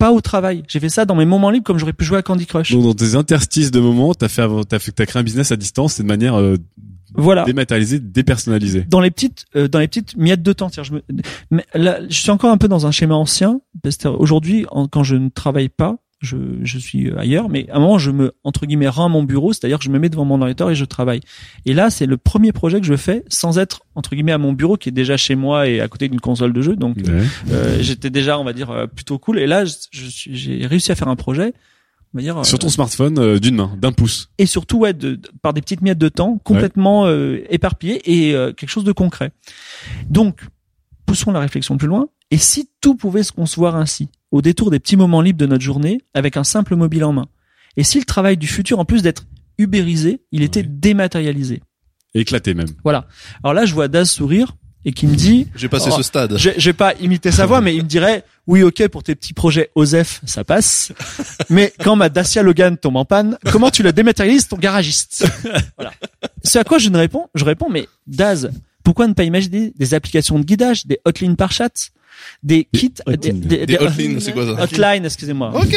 pas 0.04 0.12
au 0.12 0.20
travail. 0.20 0.62
J'ai 0.68 0.80
fait 0.80 0.88
ça 0.90 1.04
dans 1.06 1.14
mes 1.14 1.24
moments 1.24 1.48
libres 1.50 1.64
comme 1.64 1.78
j'aurais 1.78 1.92
pu 1.94 2.04
jouer 2.04 2.18
à 2.18 2.22
Candy 2.22 2.44
Crush. 2.46 2.72
Donc, 2.72 2.82
dans 2.82 2.94
tes 2.94 3.14
interstices 3.14 3.70
de 3.70 3.80
moments, 3.80 4.12
t'as 4.14 4.28
fait, 4.28 4.46
t'as 4.68 4.78
fait, 4.78 4.92
t'as 4.92 5.06
créé 5.06 5.20
un 5.20 5.24
business 5.24 5.50
à 5.52 5.56
distance, 5.56 5.94
c'est 5.94 6.02
de 6.02 6.08
manière 6.08 6.34
euh, 6.38 6.56
Voilà. 7.14 7.44
dématérialisée, 7.44 8.00
dépersonnalisée. 8.00 8.84
dans 8.88 9.00
les 9.00 9.10
petites 9.10 9.46
euh, 9.56 9.66
dans 9.68 9.78
les 9.78 9.88
petites 9.88 10.16
miettes 10.16 10.42
de 10.42 10.52
temps. 10.52 10.68
Je 10.82 10.92
me, 10.92 11.02
mais 11.50 11.64
là, 11.74 12.00
je 12.08 12.20
suis 12.20 12.30
encore 12.30 12.50
un 12.50 12.58
peu 12.58 12.68
dans 12.68 12.86
un 12.86 12.90
schéma 12.90 13.14
ancien. 13.14 13.60
parce 13.82 13.96
que 13.96 14.08
Aujourd'hui, 14.08 14.66
en- 14.70 14.88
quand 14.88 15.04
je 15.04 15.16
ne 15.16 15.28
travaille 15.30 15.68
pas, 15.70 15.96
je, 16.20 16.36
je 16.62 16.78
suis 16.78 17.12
ailleurs, 17.18 17.48
mais 17.48 17.68
à 17.70 17.76
un 17.76 17.80
moment, 17.80 17.98
je 17.98 18.10
me 18.10 18.32
entre 18.44 18.64
guillemets 18.66 18.88
rends 18.88 19.06
à 19.06 19.08
mon 19.08 19.22
bureau, 19.22 19.52
c'est-à-dire 19.52 19.78
que 19.78 19.84
je 19.84 19.90
me 19.90 19.98
mets 19.98 20.08
devant 20.08 20.24
mon 20.24 20.34
ordinateur 20.40 20.70
et 20.70 20.74
je 20.74 20.84
travaille. 20.84 21.20
Et 21.66 21.74
là, 21.74 21.90
c'est 21.90 22.06
le 22.06 22.16
premier 22.16 22.52
projet 22.52 22.80
que 22.80 22.86
je 22.86 22.96
fais 22.96 23.24
sans 23.28 23.58
être 23.58 23.80
entre 23.94 24.14
guillemets 24.14 24.32
à 24.32 24.38
mon 24.38 24.52
bureau 24.52 24.76
qui 24.76 24.88
est 24.88 24.92
déjà 24.92 25.16
chez 25.16 25.34
moi 25.34 25.68
et 25.68 25.80
à 25.80 25.88
côté 25.88 26.08
d'une 26.08 26.20
console 26.20 26.52
de 26.52 26.62
jeu. 26.62 26.76
Donc, 26.76 26.96
Ouais. 26.98 27.22
euh, 27.52 27.76
j'étais 27.80 28.10
déjà, 28.10 28.38
on 28.38 28.44
va 28.44 28.52
dire, 28.54 28.70
euh, 28.70 28.86
plutôt 28.86 29.18
cool. 29.18 29.38
Et 29.38 29.46
là, 29.46 29.64
je- 29.64 29.74
je 29.90 30.06
suis- 30.06 30.34
j'ai 30.36 30.66
réussi 30.66 30.90
à 30.92 30.94
faire 30.94 31.08
un 31.08 31.16
projet. 31.16 31.52
On 32.14 32.18
va 32.18 32.22
dire, 32.22 32.38
euh, 32.38 32.44
Sur 32.44 32.60
ton 32.60 32.68
smartphone 32.68 33.18
euh, 33.18 33.40
d'une 33.40 33.56
main, 33.56 33.76
d'un 33.76 33.90
pouce. 33.90 34.30
et 34.38 34.46
surtout 34.46 34.78
ouais, 34.78 34.92
de, 34.94 35.16
de- 35.16 35.30
par 35.42 35.52
des 35.52 35.60
petites 35.60 35.82
miettes 35.82 35.98
de 35.98 36.08
temps 36.08 36.38
complètement 36.44 37.06
euh, 37.06 37.40
éparpillées 37.50 38.00
et 38.04 38.34
euh, 38.36 38.52
quelque 38.52 38.68
chose 38.70 38.84
de 38.84 38.92
concret. 38.92 39.32
Donc, 40.10 40.40
poussons 41.06 41.32
la 41.32 41.40
réflexion 41.40 41.76
plus 41.76 41.88
loin. 41.88 42.08
Et 42.30 42.38
si 42.38 42.68
tout 42.80 42.94
pouvait 42.94 43.22
se 43.22 43.32
concevoir 43.32 43.76
ainsi, 43.76 44.08
au 44.30 44.42
détour 44.42 44.70
des 44.70 44.80
petits 44.80 44.96
moments 44.96 45.20
libres 45.20 45.38
de 45.38 45.46
notre 45.46 45.62
journée, 45.64 46.00
avec 46.14 46.36
un 46.36 46.44
simple 46.44 46.74
mobile 46.76 47.04
en 47.04 47.12
main 47.12 47.26
Et 47.76 47.84
si 47.84 47.98
le 47.98 48.04
travail 48.04 48.36
du 48.36 48.46
futur, 48.46 48.78
en 48.78 48.84
plus 48.84 49.02
d'être 49.02 49.24
ubérisé, 49.58 50.20
il 50.32 50.42
était 50.42 50.60
Ouais. 50.60 50.66
dématérialisé 50.68 51.62
Éclaté 52.14 52.54
même. 52.54 52.68
Voilà. 52.84 53.06
Alors 53.42 53.54
là, 53.54 53.64
je 53.66 53.74
vois 53.74 53.88
Daz 53.88 54.10
sourire 54.10 54.56
et 54.84 54.92
qui 54.92 55.06
me 55.06 55.14
dit... 55.14 55.48
J'ai 55.56 55.68
passé 55.68 55.88
Oh, 55.92 55.96
ce 55.96 56.02
stade. 56.02 56.36
Je, 56.36 56.50
je 56.56 56.64
vais 56.70 56.72
pas 56.74 56.94
imiter 57.00 57.30
sa 57.30 57.46
voix, 57.46 57.60
mais 57.60 57.74
il 57.74 57.82
me 57.82 57.88
dirait 57.88 58.24
oui, 58.46 58.62
ok, 58.62 58.88
pour 58.88 59.02
tes 59.02 59.14
petits 59.14 59.32
projets 59.32 59.70
OSEF, 59.74 60.20
ça 60.26 60.44
passe. 60.44 60.92
Mais 61.48 61.72
quand 61.82 61.96
ma 61.96 62.10
Dacia 62.10 62.42
Logan 62.42 62.76
tombe 62.76 62.96
en 62.96 63.04
panne, 63.06 63.38
comment 63.50 63.70
tu 63.70 63.82
la 63.82 63.92
dématérialises 63.92 64.48
ton 64.48 64.56
garagiste? 64.58 65.26
Voilà. 65.78 65.92
Ce 66.44 66.58
à 66.58 66.64
quoi 66.64 66.76
je 66.78 66.90
ne 66.90 66.98
réponds, 66.98 67.26
je 67.34 67.44
réponds, 67.44 67.70
mais 67.70 67.88
Daz, 68.06 68.50
pourquoi 68.84 69.08
ne 69.08 69.14
pas 69.14 69.24
imaginer 69.24 69.72
des 69.76 69.94
applications 69.94 70.38
de 70.38 70.44
guidage, 70.44 70.86
des 70.86 71.00
hotlines 71.04 71.34
par 71.36 71.50
chat, 71.50 71.90
des 72.42 72.68
kits. 72.72 72.92
Des 73.18 73.76
hotlines, 73.80 74.20
c'est 74.20 74.32
quoi 74.32 74.46
ça 74.56 74.62
Hotline, 74.62 75.04
excusez-moi. 75.04 75.52
Ok. 75.56 75.74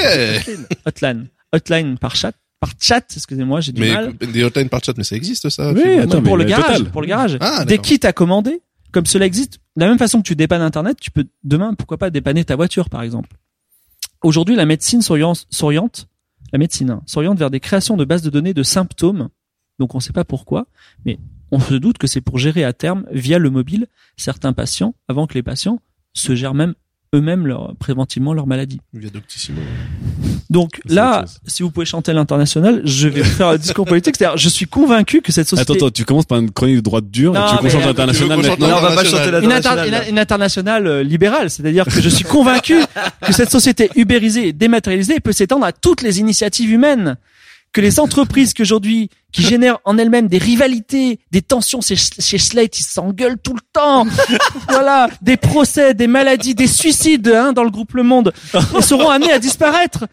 Hotline, 0.85 1.27
hotline 1.53 1.97
par 1.97 2.15
chat, 2.15 2.33
par 2.59 2.71
chat, 2.79 3.03
excusez-moi, 3.15 3.61
j'ai 3.61 3.71
du 3.71 3.81
Mais 3.81 3.93
mal. 3.93 4.13
des 4.17 4.43
hotlines 4.43 4.69
par 4.69 4.83
chat, 4.83 4.93
mais 4.97 5.03
ça 5.03 5.15
existe 5.15 5.49
ça 5.49 5.71
Oui, 5.73 5.81
attends, 5.99 6.21
pour 6.21 6.37
mais 6.37 6.43
le 6.43 6.49
garage, 6.49 6.83
pour 6.85 7.01
le 7.01 7.07
garage. 7.07 7.37
Ah, 7.39 7.65
des 7.65 7.79
kits 7.79 7.99
à 8.03 8.13
commander, 8.13 8.61
comme 8.91 9.05
cela 9.05 9.25
existe. 9.25 9.59
De 9.75 9.81
la 9.81 9.87
même 9.89 9.97
façon 9.97 10.19
que 10.21 10.27
tu 10.27 10.35
dépannes 10.35 10.61
Internet, 10.61 10.97
tu 10.99 11.09
peux 11.11 11.25
demain, 11.43 11.73
pourquoi 11.73 11.97
pas 11.97 12.09
dépanner 12.09 12.43
ta 12.45 12.55
voiture, 12.55 12.89
par 12.89 13.01
exemple. 13.03 13.29
Aujourd'hui, 14.23 14.55
la 14.55 14.65
médecine 14.65 15.01
s'oriente, 15.01 15.45
s'oriente- 15.51 16.07
la 16.51 16.59
médecine 16.59 16.89
hein, 16.89 17.01
s'oriente 17.05 17.37
vers 17.39 17.49
des 17.51 17.59
créations 17.59 17.95
de 17.97 18.05
bases 18.05 18.21
de 18.21 18.29
données 18.29 18.53
de 18.53 18.63
symptômes 18.63 19.29
donc 19.79 19.93
on 19.93 19.99
ne 19.99 20.01
sait 20.01 20.13
pas 20.13 20.23
pourquoi, 20.23 20.65
mais 21.05 21.19
on 21.51 21.59
se 21.59 21.73
doute 21.75 21.97
que 21.97 22.07
c'est 22.07 22.21
pour 22.21 22.37
gérer 22.39 22.63
à 22.63 22.73
terme, 22.73 23.05
via 23.11 23.37
le 23.39 23.49
mobile, 23.49 23.87
certains 24.17 24.53
patients, 24.53 24.93
avant 25.07 25.27
que 25.27 25.33
les 25.35 25.43
patients 25.43 25.79
se 26.13 26.35
gèrent 26.35 26.53
même 26.53 26.73
eux-mêmes 27.15 27.47
leur, 27.47 27.73
préventivement 27.77 28.33
leur 28.33 28.47
maladie. 28.47 28.81
Via 28.93 29.09
Doctissimo. 29.09 29.61
Donc 30.49 30.81
là, 30.85 31.23
si 31.45 31.63
vous 31.63 31.71
pouvez 31.71 31.85
chanter 31.85 32.11
l'international, 32.13 32.81
je 32.85 33.07
vais 33.07 33.23
faire 33.23 33.47
un 33.47 33.57
discours 33.57 33.85
politique. 33.85 34.15
C'est-à-dire, 34.17 34.37
je 34.37 34.49
suis 34.49 34.65
convaincu 34.65 35.21
que 35.21 35.31
cette 35.31 35.47
société... 35.47 35.71
Attends, 35.73 35.85
attends, 35.87 35.91
tu 35.91 36.03
commences 36.05 36.25
par 36.25 36.39
une 36.39 36.51
chronique 36.51 36.75
de 36.77 36.81
droite 36.81 37.09
dure 37.09 37.33
Non, 37.33 37.45
et 37.45 37.49
tu 37.49 37.51
veux 37.51 37.57
qu'on 37.59 37.63
mais- 37.63 37.69
change 37.69 37.81
Tu 37.81 37.85
veux 37.85 37.91
international 37.91 38.37
qu'on 38.37 38.43
chante 38.43 38.59
maintenant. 38.59 38.67
Non, 38.69 38.77
on 38.77 38.89
va 38.89 38.95
pas 38.95 39.03
chanter 39.05 39.25
une, 39.25 39.31
l'international. 39.31 39.79
inter- 39.93 40.03
une- 40.07 40.11
une 40.13 40.19
internationale 40.19 40.87
euh, 40.87 41.03
libérale, 41.03 41.49
c'est-à-dire 41.49 41.85
que 41.85 42.01
je 42.01 42.09
suis 42.09 42.25
convaincu 42.25 42.75
que 43.25 43.31
cette 43.33 43.51
société 43.51 43.89
ubérisée 43.95 44.49
et 44.49 44.53
dématérialisée 44.53 45.19
peut 45.21 45.31
s'étendre 45.33 45.65
à 45.65 45.71
toutes 45.71 46.01
les 46.01 46.19
initiatives 46.19 46.71
humaines, 46.71 47.15
que 47.73 47.81
les 47.81 47.99
entreprises 47.99 48.53
qu'aujourd'hui 48.53 49.09
qui 49.31 49.43
génèrent 49.43 49.77
en 49.85 49.97
elles-mêmes 49.97 50.27
des 50.27 50.37
rivalités, 50.37 51.19
des 51.31 51.41
tensions 51.41 51.81
chez, 51.81 51.95
chez 51.95 52.37
Slate, 52.37 52.79
ils 52.79 52.83
s'engueulent 52.83 53.37
tout 53.37 53.53
le 53.53 53.61
temps, 53.73 54.05
voilà, 54.69 55.09
des 55.21 55.37
procès, 55.37 55.93
des 55.93 56.07
maladies, 56.07 56.55
des 56.55 56.67
suicides 56.67 57.27
hein, 57.27 57.53
dans 57.53 57.63
le 57.63 57.69
groupe 57.69 57.93
Le 57.93 58.03
Monde, 58.03 58.33
ils 58.75 58.83
seront 58.83 59.09
amenés 59.09 59.31
à 59.31 59.39
disparaître, 59.39 60.07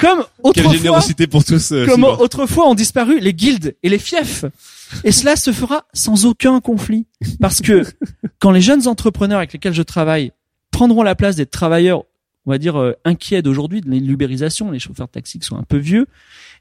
comme 0.00 0.24
Quelle 0.52 0.66
autrefois 0.66 0.72
générosité 0.72 1.26
pour 1.26 1.44
tous. 1.44 1.72
euh, 1.72 1.86
comme 1.86 2.04
autrefois 2.04 2.68
ont 2.68 2.74
disparu 2.74 3.18
les 3.20 3.32
guildes 3.32 3.76
et 3.82 3.88
les 3.88 3.98
fiefs. 3.98 4.44
Et 5.02 5.12
cela 5.12 5.36
se 5.36 5.52
fera 5.52 5.84
sans 5.92 6.26
aucun 6.26 6.60
conflit. 6.60 7.06
Parce 7.40 7.60
que 7.60 7.84
quand 8.38 8.50
les 8.50 8.60
jeunes 8.60 8.86
entrepreneurs 8.86 9.38
avec 9.38 9.52
lesquels 9.52 9.74
je 9.74 9.82
travaille 9.82 10.32
prendront 10.70 11.02
la 11.02 11.14
place 11.14 11.36
des 11.36 11.46
travailleurs, 11.46 12.02
on 12.46 12.50
va 12.50 12.58
dire, 12.58 12.76
euh, 12.80 12.92
inquiets 13.04 13.42
d'aujourd'hui, 13.42 13.80
de 13.80 13.88
l'ubérisation, 13.90 14.70
les 14.70 14.78
chauffeurs 14.78 15.06
de 15.06 15.12
taxi 15.12 15.38
qui 15.38 15.46
sont 15.46 15.56
un 15.56 15.62
peu 15.62 15.78
vieux, 15.78 16.06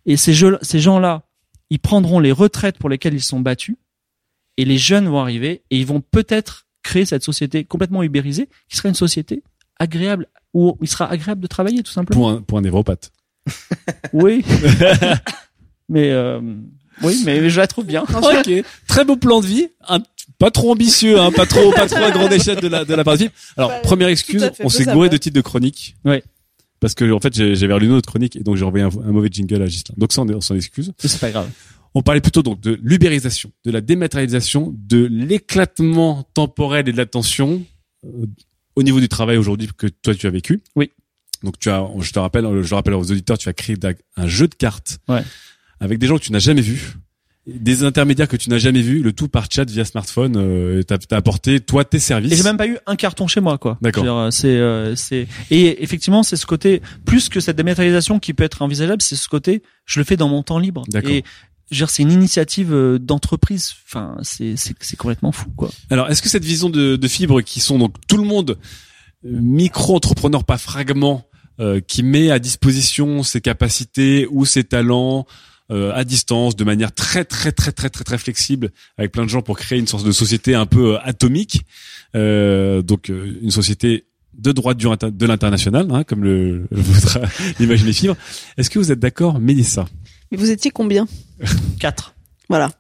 et 0.06 0.18
ces, 0.18 0.34
jeux- 0.34 0.58
ces 0.62 0.80
gens-là, 0.80 1.24
ils 1.70 1.80
prendront 1.80 2.20
les 2.20 2.32
retraites 2.32 2.78
pour 2.78 2.90
lesquelles 2.90 3.14
ils 3.16 3.22
sont 3.22 3.40
battus, 3.40 3.76
et 4.58 4.66
les 4.66 4.78
jeunes 4.78 5.08
vont 5.08 5.20
arriver, 5.20 5.64
et 5.72 5.80
ils 5.80 5.86
vont 5.86 6.02
peut-être 6.02 6.68
créer 6.84 7.06
cette 7.06 7.24
société 7.24 7.64
complètement 7.64 8.04
ubérisée, 8.04 8.50
qui 8.70 8.78
sera 8.78 8.90
une 8.90 8.96
société 8.96 9.44
agréable, 9.80 10.28
où 10.54 10.78
il 10.82 10.88
sera 10.88 11.10
agréable 11.10 11.42
de 11.42 11.48
travailler, 11.48 11.82
tout 11.84 11.92
simplement. 11.92 12.20
Pour 12.22 12.30
un, 12.30 12.42
pour 12.42 12.58
un 12.58 12.62
névropathe. 12.62 13.12
Oui. 14.14 14.44
mais 15.90 16.12
euh, 16.12 16.40
oui, 17.02 17.22
mais 17.26 17.50
je 17.50 17.60
la 17.60 17.68
trouve 17.68 17.86
bien. 17.86 18.04
Ok, 18.04 18.50
très 18.88 19.04
beau 19.06 19.16
plan 19.16 19.42
de 19.42 19.46
vie, 19.48 19.68
un- 19.88 20.04
pas 20.44 20.52
trop 20.52 20.72
ambitieux, 20.72 21.20
hein, 21.20 21.32
pas 21.32 21.46
trop, 21.46 21.72
pas 21.72 21.88
trop 21.88 22.04
à 22.04 22.12
grande 22.12 22.34
échelle 22.34 22.60
de 22.60 22.68
la 22.68 22.84
de 22.86 22.94
la 22.94 23.04
partie. 23.04 23.30
Alors 23.58 23.72
première 23.82 24.10
excuse, 24.10 24.52
on 24.60 24.70
s'est 24.70 24.86
gouré 24.86 25.10
de 25.10 25.18
titres 25.18 25.36
de 25.36 25.42
chronique. 25.42 25.96
Ouais. 26.06 26.22
Parce 26.80 26.96
que 26.96 27.10
en 27.12 27.20
fait 27.22 27.34
j'ai- 27.34 27.56
j'avais 27.56 27.74
relu 27.74 27.86
une 27.88 27.94
autre 27.94 28.10
chronique 28.10 28.36
et 28.36 28.42
donc 28.42 28.56
j'ai 28.58 28.66
envoyé 28.66 28.84
un, 28.86 28.90
un 28.90 29.12
mauvais 29.12 29.30
jingle 29.32 29.62
à 29.62 29.68
Gislain. 29.68 29.96
Donc 29.98 30.12
ça 30.12 30.22
on 30.22 30.28
est- 30.28 30.34
on 30.36 30.42
s'en 30.42 30.56
excuse. 30.56 30.92
C'est 31.00 31.20
pas 31.20 31.32
grave. 31.32 31.50
On 31.96 32.02
parlait 32.02 32.22
plutôt 32.22 32.42
donc 32.44 32.60
de 32.60 32.78
l'ubérisation, 32.84 33.52
de 33.66 33.72
la 33.72 33.80
dématérialisation, 33.80 34.74
de 34.76 35.06
l'éclatement 35.06 36.28
temporel 36.34 36.90
et 36.90 36.92
de 36.92 36.98
l'attention 36.98 37.64
euh, 38.06 38.26
au 38.76 38.84
niveau 38.84 39.00
du 39.00 39.08
travail 39.08 39.38
aujourd'hui 39.38 39.70
que 39.78 39.88
toi 39.88 40.14
tu 40.16 40.26
as 40.28 40.32
vécu. 40.32 40.62
Oui. 40.76 40.92
Donc 41.44 41.60
tu 41.60 41.70
as, 41.70 41.86
je 42.02 42.12
te 42.12 42.20
rappelle, 42.20 42.46
je 42.64 42.70
le 42.70 42.76
rappelle 42.76 42.94
aux 42.96 43.12
auditeurs, 43.12 43.38
tu 43.38 43.48
as 43.50 43.54
créé 43.54 43.76
un 44.18 44.28
jeu 44.28 44.48
de 44.48 44.56
cartes 44.56 44.98
Ouais. 45.08 45.22
avec 45.80 46.00
des 46.00 46.08
gens 46.08 46.18
que 46.18 46.24
tu 46.24 46.32
n'as 46.32 46.40
jamais 46.40 46.62
vus, 46.62 46.94
des 47.46 47.84
intermédiaires 47.84 48.28
que 48.28 48.38
tu 48.38 48.50
n'as 48.50 48.58
jamais 48.58 48.82
vus, 48.82 49.02
le 49.02 49.12
tout 49.12 49.28
par 49.28 49.48
chat 49.52 49.70
via 49.70 49.84
smartphone. 49.84 50.38
Euh, 50.38 50.82
t'as 50.84 50.98
as 51.12 51.16
apporté 51.16 51.60
toi 51.60 51.84
tes 51.84 52.00
services. 52.00 52.32
Et 52.32 52.36
j'ai 52.36 52.44
même 52.44 52.58
pas 52.58 52.68
eu 52.68 52.78
un 52.86 52.96
carton 52.96 53.28
chez 53.28 53.42
moi, 53.42 53.58
quoi. 53.58 53.78
D'accord. 53.82 54.32
C'est, 54.32 54.48
euh, 54.48 54.96
c'est, 54.96 55.28
et 55.52 55.84
effectivement, 55.84 56.24
c'est 56.24 56.38
ce 56.38 56.46
côté, 56.46 56.82
plus 57.06 57.30
que 57.30 57.40
cette 57.40 57.58
dématérialisation 57.58 58.20
qui 58.20 58.34
peut 58.34 58.44
être 58.44 58.62
envisageable, 58.62 59.02
c'est 59.02 59.16
ce 59.16 59.28
côté, 59.28 59.62
je 59.86 60.00
le 60.00 60.06
fais 60.06 60.16
dans 60.16 60.30
mon 60.30 60.44
temps 60.44 60.60
libre. 60.60 60.84
D'accord. 60.88 61.12
Et, 61.12 61.24
dire, 61.72 61.90
c'est 61.90 62.04
une 62.04 62.12
initiative 62.12 62.74
euh, 62.74 63.00
d'entreprise. 63.00 63.74
Enfin, 63.88 64.16
c'est, 64.22 64.56
c'est, 64.56 64.76
c'est 64.80 64.96
complètement 64.96 65.32
fou, 65.32 65.50
quoi. 65.56 65.70
Alors, 65.90 66.10
est-ce 66.10 66.22
que 66.22 66.30
cette 66.30 66.46
vision 66.46 66.70
de, 66.70 66.96
de 66.96 67.08
fibres 67.08 67.42
qui 67.42 67.60
sont 67.60 67.80
donc 67.80 67.96
tout 68.08 68.18
le 68.18 68.24
monde 68.24 68.58
euh, 69.26 69.40
micro-entrepreneur, 69.42 70.44
pas 70.44 70.58
fragment, 70.58 71.26
euh, 71.60 71.82
qui 71.82 72.04
met 72.04 72.32
à 72.32 72.40
disposition 72.40 73.24
ses 73.24 73.42
capacités 73.42 74.28
ou 74.32 74.46
ses 74.46 74.64
talents 74.64 75.26
euh, 75.30 75.53
à 75.94 76.04
distance, 76.04 76.56
de 76.56 76.64
manière 76.64 76.92
très 76.94 77.26
très 77.26 77.52
très 77.52 77.72
très 77.72 77.90
très 77.90 78.04
très 78.04 78.18
flexible, 78.18 78.72
avec 78.98 79.12
plein 79.12 79.24
de 79.24 79.30
gens 79.30 79.42
pour 79.42 79.58
créer 79.58 79.80
une 79.80 79.88
sorte 79.88 80.06
de 80.06 80.12
société 80.12 80.56
un 80.56 80.66
peu 80.66 80.96
euh, 80.96 81.00
atomique, 81.04 81.62
euh, 82.16 82.82
donc 82.82 83.10
euh, 83.10 83.38
une 83.42 83.52
société 83.52 84.06
de 84.38 84.52
droit 84.52 84.74
du 84.74 84.88
inter- 84.88 85.12
de 85.12 85.26
l'international, 85.26 85.88
hein, 85.92 86.04
comme 86.04 86.24
le 86.24 86.68
voudra 86.72 87.22
l'imaginer 87.60 87.94
Fibre. 88.00 88.16
Est-ce 88.58 88.70
que 88.70 88.80
vous 88.80 88.92
êtes 88.92 89.00
d'accord, 89.00 89.40
Mélissa? 89.40 89.86
Mais 90.32 90.38
vous 90.38 90.50
étiez 90.50 90.72
combien? 90.72 91.08
4. 91.80 92.16
Voilà. 92.50 92.72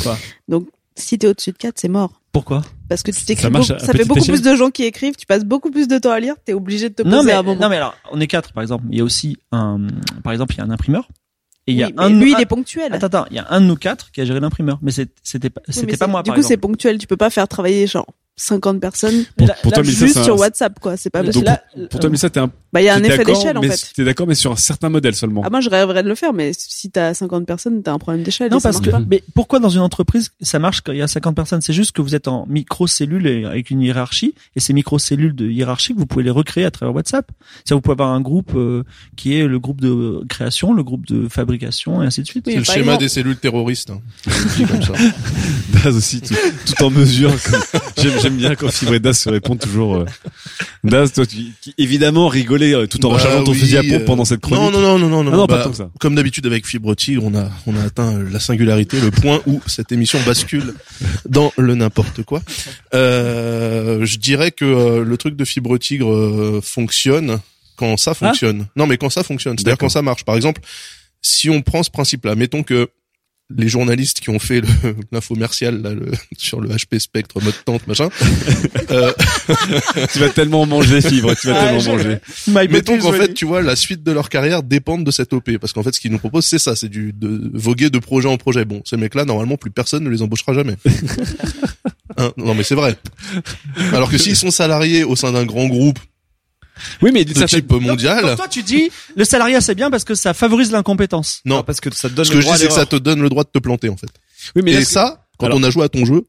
Quoi? 0.00 0.16
Donc, 0.48 0.68
si 0.96 1.18
t'es 1.18 1.26
au-dessus 1.26 1.52
de 1.52 1.56
4, 1.58 1.74
c'est 1.78 1.88
mort. 1.88 2.20
Pourquoi? 2.32 2.62
Parce 2.88 3.02
que 3.02 3.10
tu 3.10 3.24
t'écris 3.24 3.42
Ça 3.42 3.50
beaucoup- 3.50 3.64
ça 3.66 3.78
fait 3.92 4.04
beaucoup 4.06 4.20
échelle 4.20 4.34
plus 4.36 4.42
de 4.42 4.56
gens 4.56 4.70
qui 4.70 4.84
écrivent, 4.84 5.16
tu 5.16 5.26
passes 5.26 5.44
beaucoup 5.44 5.70
plus 5.70 5.86
de 5.88 5.98
temps 5.98 6.12
à 6.12 6.20
lire, 6.20 6.34
t'es 6.44 6.54
obligé 6.54 6.88
de 6.88 6.94
te 6.94 7.02
poser 7.02 7.14
Non 7.14 7.22
mais, 7.22 7.32
à 7.32 7.40
un 7.40 7.42
moment. 7.42 7.60
non 7.60 7.68
mais 7.68 7.76
alors, 7.76 7.94
on 8.10 8.20
est 8.20 8.26
quatre, 8.26 8.52
par 8.52 8.62
exemple. 8.62 8.84
Il 8.90 8.96
y 8.96 9.00
a 9.00 9.04
aussi 9.04 9.36
un, 9.50 9.80
par 10.24 10.32
exemple, 10.32 10.54
il 10.54 10.58
y 10.58 10.60
a 10.60 10.64
un 10.64 10.70
imprimeur. 10.70 11.08
Et 11.66 11.72
il 11.72 11.78
y 11.78 11.82
a 11.82 11.86
Oui, 11.86 11.92
mais 11.96 12.02
un, 12.04 12.08
lui, 12.10 12.34
un- 12.34 12.38
il 12.38 12.42
est 12.42 12.46
ponctuel. 12.46 12.92
Attends, 12.92 13.06
attends, 13.06 13.26
il 13.30 13.36
y 13.36 13.38
a 13.38 13.46
un 13.50 13.60
de 13.60 13.66
nous 13.66 13.76
quatre 13.76 14.10
qui 14.10 14.20
a 14.20 14.24
géré 14.24 14.40
l'imprimeur, 14.40 14.78
mais 14.82 14.90
c'est- 14.90 15.12
c'était 15.22 15.48
pas, 15.50 15.60
Oui, 15.68 15.74
c'était 15.74 15.92
mais 15.92 15.96
pas 15.96 16.06
moi, 16.08 16.22
Du 16.22 16.28
par 16.30 16.36
coup, 16.36 16.42
c'est 16.42 16.56
ponctuel. 16.56 16.98
Tu 16.98 17.06
peux 17.06 17.16
pas 17.16 17.30
faire 17.30 17.46
travailler 17.46 17.86
genre 17.86 18.06
50 18.36 18.80
personnes 18.80 19.24
Pour, 19.36 19.46
Là- 19.46 19.54
pour 19.62 19.70
toi, 19.72 19.82
là, 19.82 19.86
Mélissa, 19.86 20.06
juste 20.06 20.24
sur 20.24 20.38
WhatsApp, 20.38 20.80
quoi. 20.80 20.96
C'est 20.96 21.10
pas 21.10 21.22
Donc, 21.22 21.44
là, 21.44 21.62
pour 21.90 22.00
toi, 22.00 22.10
Mélissa, 22.10 22.30
t'es 22.30 22.40
un 22.40 22.50
Bah, 22.72 22.80
il 22.80 22.84
y 22.84 22.88
a 22.88 22.94
un 22.94 23.02
effet 23.02 23.22
d'échelle, 23.24 23.58
en 23.58 23.62
fait. 23.62 23.92
T'es 23.94 24.04
d'accord, 24.04 24.26
mais 24.26 24.34
sur 24.34 24.50
un 24.50 24.56
certain 24.56 24.88
modèle 24.88 25.14
seulement. 25.14 25.42
Ah, 25.44 25.50
moi, 25.50 25.60
je 25.60 25.68
rêverais 25.68 26.02
de 26.02 26.08
le 26.08 26.14
faire, 26.14 26.32
mais 26.32 26.52
si 26.56 26.90
t'as 26.90 27.12
50 27.12 27.44
personnes, 27.46 27.82
t'as 27.82 27.92
un 27.92 27.98
problème 27.98 28.22
d'échelle. 28.22 28.50
Non, 28.50 28.60
ça 28.60 28.70
parce 28.70 28.80
que, 28.82 28.88
pas. 28.90 29.00
mais 29.00 29.22
pourquoi 29.34 29.58
dans 29.58 29.68
une 29.68 29.80
entreprise, 29.82 30.30
ça 30.40 30.58
marche 30.58 30.80
quand 30.80 30.92
il 30.92 30.98
y 30.98 31.02
a 31.02 31.06
50 31.08 31.36
personnes? 31.36 31.60
C'est 31.60 31.74
juste 31.74 31.92
que 31.92 32.00
vous 32.00 32.14
êtes 32.14 32.28
en 32.28 32.46
micro-cellules 32.48 33.26
et- 33.26 33.44
avec 33.44 33.70
une 33.70 33.82
hiérarchie, 33.82 34.34
et 34.56 34.60
ces 34.60 34.72
micro-cellules 34.72 35.34
de 35.34 35.50
hiérarchie, 35.50 35.92
vous 35.94 36.06
pouvez 36.06 36.24
les 36.24 36.30
recréer 36.30 36.64
à 36.64 36.70
travers 36.70 36.94
WhatsApp. 36.94 37.30
C'est-à-dire, 37.56 37.76
vous 37.76 37.80
pouvez 37.82 37.92
avoir 37.92 38.10
un 38.12 38.20
groupe, 38.22 38.52
euh, 38.54 38.84
qui 39.16 39.36
est 39.36 39.46
le 39.46 39.58
groupe 39.58 39.80
de 39.82 40.24
création, 40.30 40.72
le 40.72 40.82
groupe 40.82 41.06
de 41.06 41.28
fabrication, 41.28 42.02
et 42.02 42.06
ainsi 42.06 42.22
de 42.22 42.26
suite. 42.26 42.44
Oui, 42.46 42.54
C'est 42.54 42.58
le 42.60 42.64
par 42.64 42.74
schéma 42.74 42.84
exemple- 42.92 43.02
des 43.04 43.08
cellules 43.10 43.36
terroristes. 43.36 43.90
Hein. 43.90 44.00
Comme 44.66 44.82
ça. 44.82 44.92
Daz 45.84 45.94
aussi, 45.96 46.20
tout, 46.22 46.34
tout 46.66 46.84
en 46.84 46.90
mesure. 46.90 47.32
J'aime, 47.98 48.12
j'aime 48.22 48.36
bien 48.36 48.54
quand 48.54 48.70
Fibre 48.70 48.94
et 48.94 49.00
Daz 49.00 49.18
se 49.18 49.28
répondent 49.28 49.58
toujours. 49.60 49.96
euh. 49.96 50.04
Daz, 50.84 51.12
toi, 51.12 51.26
tu, 51.26 51.36
qui 51.60 51.74
évidemment 51.78 52.28
rigolais 52.28 52.61
euh, 52.62 52.86
tout 52.86 53.04
en 53.04 53.08
Bah 53.10 53.16
rechargeant 53.16 53.44
ton 53.44 53.52
oui, 53.52 53.58
fusil 53.58 53.76
à 53.76 53.82
pompe 53.82 53.92
euh, 53.92 54.04
pendant 54.04 54.24
cette 54.24 54.40
chronique. 54.40 54.62
Non, 54.62 54.70
non, 54.70 54.80
non, 54.80 54.98
non, 54.98 55.08
non, 55.08 55.24
non. 55.24 55.30
Ah 55.32 55.36
non, 55.36 55.46
pas 55.46 55.58
bah, 55.58 55.64
tant 55.64 55.70
que 55.70 55.76
ça. 55.76 55.90
Comme 55.98 56.14
d'habitude 56.14 56.46
avec 56.46 56.66
Fibre 56.66 56.94
Tigre, 56.94 57.24
on 57.24 57.34
a, 57.34 57.50
on 57.66 57.76
a 57.76 57.82
atteint 57.82 58.18
la 58.30 58.40
singularité, 58.40 59.00
le 59.00 59.10
point 59.10 59.40
où 59.46 59.60
cette 59.66 59.92
émission 59.92 60.18
bascule 60.24 60.74
dans 61.28 61.52
le 61.56 61.74
n'importe 61.74 62.22
quoi. 62.22 62.42
Euh, 62.94 64.04
je 64.04 64.18
dirais 64.18 64.50
que 64.50 64.64
euh, 64.64 65.04
le 65.04 65.16
truc 65.16 65.36
de 65.36 65.44
Fibre 65.44 65.76
Tigre 65.78 66.12
euh, 66.12 66.60
fonctionne 66.62 67.40
quand 67.76 67.96
ça 67.96 68.14
fonctionne. 68.14 68.66
non, 68.76 68.86
mais 68.86 68.96
quand 68.96 69.10
ça 69.10 69.22
fonctionne, 69.22 69.56
c'est-à-dire 69.58 69.78
quand 69.78 69.88
ça 69.88 70.02
marche. 70.02 70.24
Par 70.24 70.36
exemple, 70.36 70.60
si 71.20 71.50
on 71.50 71.62
prend 71.62 71.82
ce 71.82 71.90
principe-là, 71.90 72.34
mettons 72.34 72.62
que 72.62 72.90
les 73.56 73.68
journalistes 73.68 74.20
qui 74.20 74.30
ont 74.30 74.38
fait 74.38 74.62
l'infomercial 75.12 75.80
là, 75.82 75.90
le- 75.94 76.12
sur 76.38 76.60
le 76.60 76.68
HP 76.70 76.98
Spectre 76.98 77.42
mode 77.42 77.54
tente 77.64 77.86
machin, 77.86 78.08
euh, 78.90 79.12
Tu 80.12 80.18
vas 80.18 80.28
tellement 80.30 80.66
manger, 80.66 81.00
Fibre, 81.00 81.34
tu 81.34 81.48
vas 81.48 81.54
Ah, 81.60 81.64
tellement 81.66 81.82
manger. 81.96 82.18
Mettons 82.70 82.98
qu'en 82.98 83.12
fait, 83.12 83.34
tu 83.34 83.44
vois, 83.44 83.62
la 83.62 83.76
suite 83.76 84.02
de 84.02 84.12
leur 84.12 84.28
carrière 84.28 84.62
dépendent 84.62 85.04
de 85.04 85.10
cette 85.10 85.32
OP. 85.32 85.56
Parce 85.58 85.72
qu'en 85.72 85.82
fait, 85.82 85.94
ce 85.94 86.00
qu'ils 86.00 86.12
nous 86.12 86.18
proposent, 86.18 86.46
c'est 86.46 86.58
ça, 86.58 86.76
c'est 86.76 86.88
du 86.88 87.12
de 87.12 87.50
voguer 87.54 87.90
de 87.90 87.98
projet 87.98 88.28
en 88.28 88.36
projet. 88.36 88.64
Bon, 88.64 88.82
ces 88.84 88.96
mecs-là, 88.96 89.24
normalement, 89.24 89.56
plus 89.56 89.70
personne 89.70 90.04
ne 90.04 90.10
les 90.10 90.22
embauchera 90.22 90.52
jamais. 90.54 90.76
Hein 92.18 92.32
non, 92.36 92.54
mais 92.54 92.62
c'est 92.62 92.74
vrai. 92.74 92.96
Alors 93.92 94.10
que 94.10 94.18
s'ils 94.18 94.36
sont 94.36 94.50
salariés 94.50 95.04
au 95.04 95.16
sein 95.16 95.32
d'un 95.32 95.44
grand 95.46 95.66
groupe 95.66 95.98
Oui, 97.02 97.10
mais 97.12 97.24
de 97.24 97.32
type 97.46 97.70
mondial, 97.72 98.22
Donc 98.24 98.36
toi, 98.36 98.48
tu 98.48 98.62
dis, 98.62 98.90
le 99.16 99.24
salariat, 99.24 99.60
c'est 99.60 99.74
bien 99.74 99.90
parce 99.90 100.04
que 100.04 100.14
ça 100.14 100.34
favorise 100.34 100.72
l'incompétence. 100.72 101.40
non. 101.44 101.56
Non, 101.56 101.62
parce 101.62 101.80
que 101.80 101.94
ça 101.94 102.08
te 102.08 102.14
donne 102.14 102.24
Ce 102.24 102.30
le 102.30 102.36
que 102.36 102.40
je 102.40 102.46
droit 102.46 102.56
dis, 102.56 102.62
c'est 102.62 102.68
que 102.68 102.74
ça 102.74 102.86
te 102.86 102.96
donne 102.96 103.20
le 103.22 103.28
droit 103.28 103.44
de 103.44 103.50
te 103.50 103.58
planter, 103.58 103.88
en 103.88 103.96
fait. 103.96 104.08
oui, 104.56 104.62
mais 104.64 104.72
Et 104.72 104.78
là, 104.80 104.84
ça, 104.84 105.26
quand 105.38 105.46
Alors- 105.46 105.58
on 105.58 105.62
a 105.62 105.70
joué 105.70 105.84
à 105.84 105.88
ton 105.88 106.04
jeu, 106.04 106.24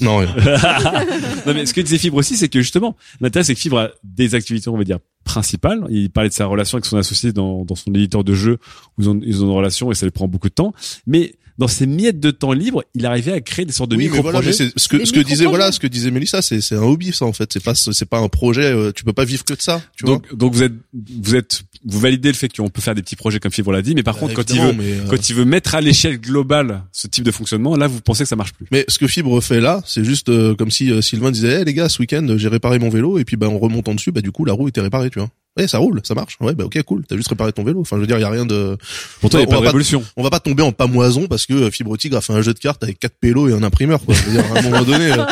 non, 0.00 0.16
rien. 0.18 0.34
non, 1.46 1.52
mais 1.52 1.66
ce 1.66 1.74
que 1.74 1.82
disait 1.82 1.98
Fibre 1.98 2.16
aussi, 2.16 2.38
c'est 2.38 2.48
que 2.48 2.60
justement, 2.62 2.96
l'intérêt, 3.20 3.44
c'est 3.44 3.54
que 3.54 3.60
Fibre 3.60 3.78
a 3.78 3.88
des 4.02 4.34
activités, 4.34 4.70
on 4.70 4.78
va 4.78 4.84
dire, 4.84 4.98
principales. 5.24 5.84
Il 5.90 6.08
parlait 6.10 6.30
de 6.30 6.34
sa 6.34 6.46
relation 6.46 6.76
avec 6.76 6.86
son 6.86 6.96
associé 6.96 7.32
dans, 7.32 7.66
dans 7.66 7.74
son 7.74 7.92
éditeur 7.92 8.24
de 8.24 8.32
jeu, 8.32 8.58
où 8.96 9.02
ils 9.02 9.10
ont, 9.10 9.20
ils 9.22 9.42
ont 9.42 9.46
une 9.48 9.52
relation 9.52 9.90
et 9.92 9.94
ça 9.94 10.06
lui 10.06 10.10
prend 10.10 10.26
beaucoup 10.26 10.48
de 10.48 10.54
temps. 10.54 10.72
Mais 11.06 11.34
dans 11.58 11.68
ces 11.68 11.86
miettes 11.86 12.20
de 12.20 12.30
temps 12.30 12.52
libre, 12.52 12.84
il 12.94 13.04
arrivait 13.04 13.32
à 13.32 13.40
créer 13.40 13.64
des 13.64 13.72
sortes 13.72 13.90
de 13.90 13.96
oui, 13.96 14.06
voilà, 14.08 14.38
micro-projets. 14.40 14.70
ce 14.76 14.88
que 14.88 15.04
ce 15.04 15.12
que 15.12 15.20
disait 15.20 15.44
voilà, 15.44 15.72
ce 15.72 15.80
que 15.80 15.86
disait 15.88 16.10
Mélissa, 16.10 16.40
c'est 16.40 16.60
c'est 16.60 16.76
un 16.76 16.82
hobby 16.82 17.12
ça 17.12 17.24
en 17.24 17.32
fait, 17.32 17.52
c'est 17.52 17.62
pas 17.62 17.74
c'est 17.74 18.08
pas 18.08 18.18
un 18.18 18.28
projet, 18.28 18.64
euh, 18.72 18.92
tu 18.92 19.04
peux 19.04 19.12
pas 19.12 19.24
vivre 19.24 19.44
que 19.44 19.54
de 19.54 19.60
ça, 19.60 19.82
tu 19.96 20.06
vois. 20.06 20.14
donc, 20.16 20.34
donc 20.36 20.54
vous 20.54 20.62
êtes, 20.62 20.72
vous 20.94 21.34
êtes, 21.34 21.62
vous 21.84 21.98
validez 22.00 22.28
le 22.28 22.34
fait 22.34 22.48
qu'on 22.48 22.68
peut 22.70 22.80
faire 22.80 22.94
des 22.94 23.02
petits 23.02 23.16
projets 23.16 23.40
comme 23.40 23.52
Fibre 23.52 23.72
l'a 23.72 23.82
dit, 23.82 23.94
mais 23.94 24.02
par 24.02 24.14
Bah, 24.14 24.20
contre, 24.20 24.34
quand 24.34 24.50
il 24.50 24.60
veut, 24.60 24.72
mais, 24.72 24.84
euh, 24.92 25.04
quand 25.10 25.28
il 25.28 25.34
veut 25.34 25.44
mettre 25.44 25.74
à 25.74 25.80
l'échelle 25.80 26.18
globale 26.20 26.84
ce 26.92 27.06
type 27.08 27.24
de 27.24 27.30
fonctionnement, 27.30 27.76
là, 27.76 27.86
vous 27.88 28.00
pensez 28.00 28.22
que 28.22 28.28
ça 28.28 28.36
marche 28.36 28.52
plus. 28.52 28.66
Mais 28.70 28.84
ce 28.88 28.98
que 28.98 29.06
Fibre 29.08 29.40
fait 29.42 29.60
là, 29.60 29.82
c'est 29.84 30.04
juste 30.04 30.28
euh, 30.28 30.54
comme 30.54 30.70
si 30.70 30.90
euh, 30.92 31.02
Sylvain 31.02 31.30
disait, 31.30 31.60
Eh, 31.62 31.64
les 31.64 31.74
gars, 31.74 31.88
ce 31.88 32.00
week-end, 32.00 32.26
j'ai 32.36 32.48
réparé 32.48 32.78
mon 32.78 32.88
vélo 32.88 33.18
et 33.18 33.24
puis 33.24 33.36
bah 33.36 33.48
on 33.48 33.58
remontant 33.58 33.94
dessus, 33.94 34.12
bah 34.12 34.20
du 34.20 34.30
coup 34.30 34.44
la 34.44 34.52
roue 34.52 34.68
était 34.68 34.80
réparée, 34.80 35.10
tu 35.10 35.18
vois. 35.18 35.28
Ouais, 35.58 35.68
ça 35.68 35.78
roule, 35.78 36.00
ça 36.04 36.14
marche. 36.14 36.36
Ouais, 36.40 36.54
bah 36.54 36.64
ok, 36.64 36.80
cool. 36.84 37.04
T'as 37.08 37.16
juste 37.16 37.28
réparé 37.28 37.52
ton 37.52 37.64
vélo. 37.64 37.80
Enfin, 37.80 37.96
je 37.96 38.00
veux 38.02 38.06
dire, 38.06 38.16
il 38.18 38.22
y 38.22 38.24
a 38.24 38.30
rien 38.30 38.46
de. 38.46 38.76
Pour 39.20 39.28
toi, 39.30 39.40
il 39.40 39.42
y 39.42 39.46
a 39.46 39.48
On 39.48 39.50
pas 39.50 39.56
va 39.56 39.60
de 39.62 39.66
révolution. 39.66 40.02
On 40.16 40.22
va 40.22 40.30
pas 40.30 40.40
tomber 40.40 40.62
en 40.62 40.72
pamoison 40.72 41.26
parce 41.26 41.46
que 41.46 41.52
euh, 41.54 41.70
Fibre 41.70 41.96
Tigre 41.96 42.16
a 42.16 42.20
fait 42.20 42.32
un 42.32 42.42
jeu 42.42 42.54
de 42.54 42.58
cartes 42.58 42.82
avec 42.84 42.98
quatre 42.98 43.14
pélos 43.20 43.48
et 43.48 43.52
un 43.52 43.62
imprimeur. 43.62 44.00
Quoi. 44.04 44.14
Je 44.14 44.22
veux 44.22 44.32
dire, 44.32 44.44
à 44.54 44.58
un 44.58 44.62
moment 44.62 44.82
donné, 44.82 45.10
euh, 45.12 45.24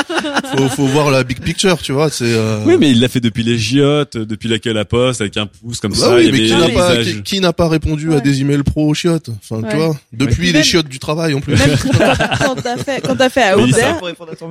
faut, 0.57 0.69
faut 0.69 0.87
voir 0.87 1.11
la 1.11 1.23
big 1.25 1.41
picture, 1.41 1.81
tu 1.81 1.93
vois. 1.93 2.11
C'est. 2.11 2.25
euh, 2.27 2.63
Oui, 2.67 2.77
mais 2.79 2.91
il 2.91 3.01
l'a 3.01 3.09
fait 3.09 3.21
depuis 3.21 3.45
les 3.45 3.57
giottes, 3.59 4.17
depuis 4.17 4.49
la 4.49 4.59
queue 4.59 4.71
à 4.71 4.75
la 4.75 4.85
poste, 4.85 5.21
avec 5.21 5.37
un 5.37 5.47
pouce 5.47 5.81
comme 5.81 5.93
Bah 5.93 5.99
ça. 5.99 6.15
oui, 6.17 6.31
mais 6.33 6.47
qui 6.47 6.53
n'a 6.55 6.69
pas, 6.71 6.97
qui, 7.03 7.23
qui 7.23 7.41
n'a 7.41 7.53
pas 7.53 7.69
répondu 7.69 8.13
à 8.15 8.21
des 8.21 8.41
emails 8.41 8.63
pro 8.65 8.89
aux 8.89 8.95
chiottes 8.95 9.31
Enfin, 9.43 9.63
Ouais. 9.63 9.71
tu 9.71 9.77
vois, 9.77 9.97
depuis 10.13 10.35
Puis 10.37 10.53
les 10.53 10.63
chiottes 10.63 10.89
du 10.89 10.99
travail 10.99 11.35
en 11.35 11.41
plus. 11.41 11.55
Quand 11.57 12.55
t'as 12.63 12.77
fait, 12.77 13.01
quand 13.01 13.17
t'as 13.17 13.29
fait 13.29 13.53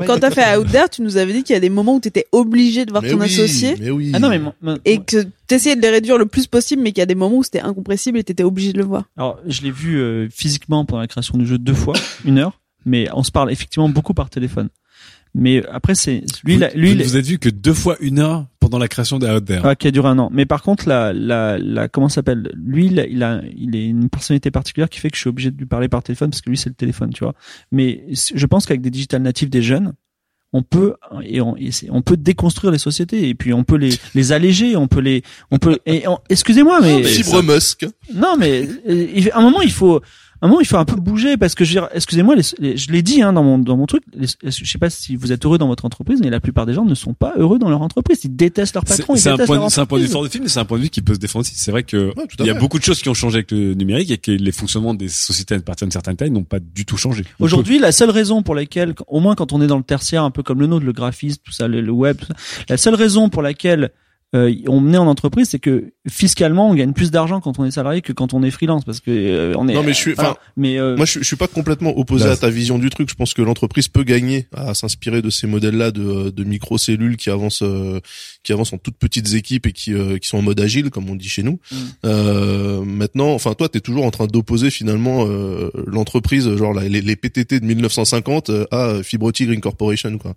quand 0.05 0.19
t'as 0.19 0.57
Outder, 0.57 0.83
tu 0.91 1.01
nous 1.01 1.17
avais 1.17 1.33
dit 1.33 1.43
qu'il 1.43 1.53
y 1.53 1.57
a 1.57 1.59
des 1.59 1.69
moments 1.69 1.95
où 1.95 1.99
t'étais 1.99 2.25
obligé 2.31 2.85
de 2.85 2.91
voir 2.91 3.03
mais 3.03 3.11
ton 3.11 3.19
oui, 3.19 3.25
associé 3.25 3.75
mais 3.79 3.89
oui. 3.89 4.11
Ah 4.13 4.19
non 4.19 4.29
mais 4.29 4.39
et 4.85 4.99
que 4.99 5.25
de 5.73 5.81
les 5.81 5.89
réduire 5.89 6.17
le 6.17 6.25
plus 6.25 6.47
possible, 6.47 6.81
mais 6.81 6.91
qu'il 6.91 6.99
y 6.99 7.01
a 7.01 7.07
des 7.07 7.15
moments 7.15 7.37
où 7.37 7.43
c'était 7.43 7.61
incompressible 7.61 8.17
et 8.17 8.23
t'étais 8.23 8.43
obligé 8.43 8.73
de 8.73 8.77
le 8.77 8.83
voir. 8.83 9.05
alors 9.17 9.39
je 9.47 9.61
l'ai 9.61 9.71
vu 9.71 9.97
euh, 9.97 10.27
physiquement 10.29 10.85
pendant 10.85 11.01
la 11.01 11.07
création 11.07 11.37
du 11.37 11.47
jeu 11.47 11.57
deux 11.57 11.73
fois, 11.73 11.95
une 12.25 12.37
heure, 12.37 12.61
mais 12.85 13.07
on 13.13 13.23
se 13.23 13.31
parle 13.31 13.51
effectivement 13.51 13.89
beaucoup 13.89 14.13
par 14.13 14.29
téléphone. 14.29 14.69
Mais 15.33 15.65
après 15.67 15.95
c'est 15.95 16.23
lui 16.43 16.57
Vous, 16.57 16.63
lui 16.75 16.91
êtes 16.91 17.25
vu 17.25 17.39
que 17.39 17.49
deux 17.49 17.73
fois 17.73 17.97
une 17.99 18.19
heure 18.19 18.45
pendant 18.65 18.79
la 18.79 18.87
création 18.87 19.19
des 19.19 19.27
Out 19.27 19.45
There. 19.45 19.61
Ah, 19.63 19.75
qui 19.75 19.87
a 19.87 19.91
duré 19.91 20.09
un 20.09 20.17
an. 20.17 20.29
Mais 20.33 20.47
par 20.47 20.63
contre, 20.63 20.89
la, 20.89 21.13
la, 21.13 21.59
la 21.59 21.87
comment 21.87 22.09
ça 22.09 22.15
s'appelle? 22.15 22.51
Lui, 22.55 22.87
il 22.87 22.99
a, 22.99 23.05
il 23.05 23.21
a, 23.21 23.41
il 23.55 23.75
est 23.75 23.85
une 23.85 24.09
personnalité 24.09 24.49
particulière 24.49 24.89
qui 24.89 24.99
fait 24.99 25.11
que 25.11 25.15
je 25.15 25.21
suis 25.21 25.29
obligé 25.29 25.51
de 25.51 25.57
lui 25.57 25.67
parler 25.67 25.87
par 25.87 26.01
téléphone 26.01 26.31
parce 26.31 26.41
que 26.41 26.49
lui, 26.49 26.57
c'est 26.57 26.69
le 26.69 26.75
téléphone, 26.75 27.11
tu 27.13 27.23
vois. 27.23 27.35
Mais 27.71 28.05
je 28.11 28.45
pense 28.47 28.65
qu'avec 28.65 28.81
des 28.81 28.89
digital 28.89 29.21
natives 29.21 29.49
des 29.49 29.61
jeunes, 29.61 29.93
on 30.57 30.63
peut 30.63 30.93
et 31.23 31.41
on, 31.41 31.55
et 31.57 31.71
c'est- 31.71 31.89
on 31.91 32.01
peut 32.01 32.17
déconstruire 32.17 32.71
les 32.71 32.77
sociétés 32.79 33.27
et 33.29 33.35
puis 33.35 33.51
on 33.53 33.63
peut 33.63 33.75
les, 33.75 33.89
les 34.13 34.31
alléger, 34.31 34.75
on 34.75 34.87
peut 34.87 35.01
les, 35.01 35.21
on 35.51 35.57
peut. 35.59 35.77
Excusez-moi, 36.29 36.79
mais, 36.81 37.03
Fibre 37.03 37.41
Musk. 37.43 37.85
non, 38.13 38.35
mais 38.37 38.67
euh, 38.89 39.07
à 39.33 39.39
un 39.39 39.41
moment 39.41 39.61
il 39.61 39.71
faut, 39.71 40.01
un 40.45 40.47
moment 40.47 40.61
il 40.61 40.65
faut 40.67 40.77
un 40.77 40.85
peu 40.85 40.95
bouger 40.95 41.37
parce 41.37 41.55
que 41.55 41.65
je 41.65 41.73
veux 41.73 41.81
dire, 41.81 41.89
excusez-moi, 41.93 42.35
je 42.37 42.91
l'ai 42.91 43.01
dit 43.01 43.21
hein, 43.21 43.33
dans 43.33 43.43
mon 43.43 43.57
dans 43.57 43.75
mon 43.77 43.85
truc. 43.85 44.03
les- 44.15 44.27
je 44.43 44.65
sais 44.65 44.77
pas 44.77 44.89
si 44.89 45.15
vous 45.15 45.31
êtes 45.31 45.45
heureux 45.45 45.57
dans 45.57 45.67
votre 45.67 45.85
entreprise, 45.85 46.19
mais 46.21 46.29
la 46.29 46.39
plupart 46.39 46.65
des 46.65 46.73
gens 46.73 46.85
ne 46.85 46.95
sont 46.95 47.13
pas 47.13 47.33
heureux 47.37 47.59
dans 47.59 47.69
leur 47.69 47.81
entreprise. 47.81 48.21
Ils 48.23 48.35
détestent 48.35 48.73
leur 48.75 48.85
patron, 48.85 49.15
ils 49.15 49.19
c'est 49.19 49.29
un 49.29 49.37
point, 49.37 49.55
leur 49.57 49.71
c'est 49.71 49.81
un 49.81 49.85
point 49.85 49.99
de 49.99 50.03
vue 50.05 50.09
de 50.13 50.29
film, 50.29 50.43
mais 50.43 50.49
c'est 50.49 50.59
un 50.59 50.65
point 50.65 50.77
de 50.77 50.83
vue 50.83 50.89
qui 50.89 51.01
peut 51.01 51.13
se 51.13 51.19
défendre 51.19 51.41
aussi. 51.45 51.55
C'est 51.55 51.71
vrai 51.71 51.83
que 51.83 52.07
Ouais, 52.17 52.25
il 52.39 52.45
y 52.45 52.49
a 52.49 52.53
beaucoup 52.53 52.79
de 52.79 52.83
choses 52.83 53.01
qui 53.01 53.09
ont 53.09 53.13
changé 53.13 53.37
avec 53.37 53.51
le 53.51 53.73
numérique 53.73 54.11
et 54.11 54.17
que 54.17 54.31
les 54.31 54.51
fonctionnements 54.51 54.93
des 54.93 55.09
sociétés 55.09 55.55
à 55.55 55.59
partir 55.59 55.85
d'une 55.87 55.91
certaine 55.91 56.15
taille 56.15 56.31
n'ont 56.31 56.43
pas 56.43 56.59
du 56.59 56.85
tout 56.85 56.97
changé. 56.97 57.23
Aujourd'hui, 57.39 57.79
la 57.79 57.91
seule 57.91 58.09
raison 58.09 58.41
pour 58.43 58.55
laquelle, 58.55 58.93
au 59.07 59.19
moins 59.19 59.35
quand 59.35 59.53
on 59.53 59.61
est 59.61 59.67
dans 59.67 59.77
le 59.77 59.83
tertiaire, 59.83 60.23
un 60.23 60.31
peu 60.31 60.43
comme 60.43 60.59
le 60.59 60.67
nôtre, 60.67 60.85
le 60.85 60.93
graphisme, 60.93 61.41
tout 61.43 61.51
ça, 61.51 61.67
le, 61.67 61.81
le 61.81 61.91
web, 61.91 62.17
tout 62.17 62.27
ça, 62.27 62.33
la 62.69 62.77
seule 62.77 62.95
raison 62.95 63.29
pour 63.29 63.41
laquelle 63.41 63.91
euh, 64.35 64.53
on 64.67 64.93
est 64.93 64.97
en 64.97 65.07
entreprise, 65.07 65.49
c'est 65.49 65.59
que 65.59 65.91
fiscalement, 66.07 66.69
on 66.69 66.75
gagne 66.75 66.93
plus 66.93 67.09
d'argent 67.09 67.39
quand 67.41 67.57
on 67.57 67.65
est 67.65 67.71
salarié 67.71 68.01
que 68.01 68.11
quand 68.13 68.33
on 68.33 68.43
est 68.43 68.51
freelance, 68.51 68.83
parce 68.83 68.99
que 68.99 69.09
euh, 69.09 69.53
on 69.57 69.67
est. 69.67 69.73
Non, 69.73 69.81
mais 69.83 69.93
je 69.93 69.97
suis- 69.97 70.11
enfin, 70.17 70.35
mais 70.57 70.77
euh, 70.77 70.95
Moi, 70.97 71.05
je, 71.05 71.19
je 71.19 71.23
suis 71.23 71.35
pas 71.35 71.47
complètement 71.47 71.97
opposé 71.97 72.25
Là, 72.25 72.31
à 72.33 72.37
ta 72.37 72.49
vision 72.49 72.77
du 72.77 72.89
truc. 72.89 73.09
Je 73.09 73.15
pense 73.15 73.33
que 73.33 73.41
l'entreprise 73.41 73.87
peut 73.87 74.03
gagner 74.03 74.47
à 74.55 74.73
s'inspirer 74.73 75.21
de 75.21 75.29
ces 75.29 75.47
modèles-là 75.47 75.91
de, 75.91 76.29
de 76.31 76.43
microcellules 76.43 77.17
qui 77.17 77.29
avancent, 77.29 77.61
euh, 77.63 77.99
qui 78.43 78.51
avancent 78.51 78.73
en 78.73 78.77
toutes 78.77 78.97
petites 78.97 79.33
équipes 79.33 79.67
et 79.67 79.71
qui, 79.71 79.93
euh, 79.93 80.17
qui 80.17 80.27
sont 80.27 80.37
en 80.37 80.41
mode 80.41 80.59
agile, 80.59 80.89
comme 80.89 81.09
on 81.09 81.15
dit 81.15 81.29
chez 81.29 81.43
nous. 81.43 81.59
Mm. 81.71 81.75
Euh, 82.05 82.81
maintenant, 82.83 83.29
enfin, 83.33 83.53
toi, 83.53 83.69
t'es 83.69 83.79
toujours 83.79 84.05
en 84.05 84.11
train 84.11 84.27
d'opposer 84.27 84.69
finalement 84.69 85.25
euh, 85.27 85.69
l'entreprise, 85.87 86.53
genre 86.55 86.73
les, 86.79 86.89
les 87.01 87.15
PTT 87.15 87.59
de 87.59 87.65
1950 87.65 88.49
euh, 88.49 88.65
à 88.71 89.01
Fibre 89.03 89.31
Tigre 89.31 89.53
Incorporation, 89.53 90.17
quoi. 90.17 90.35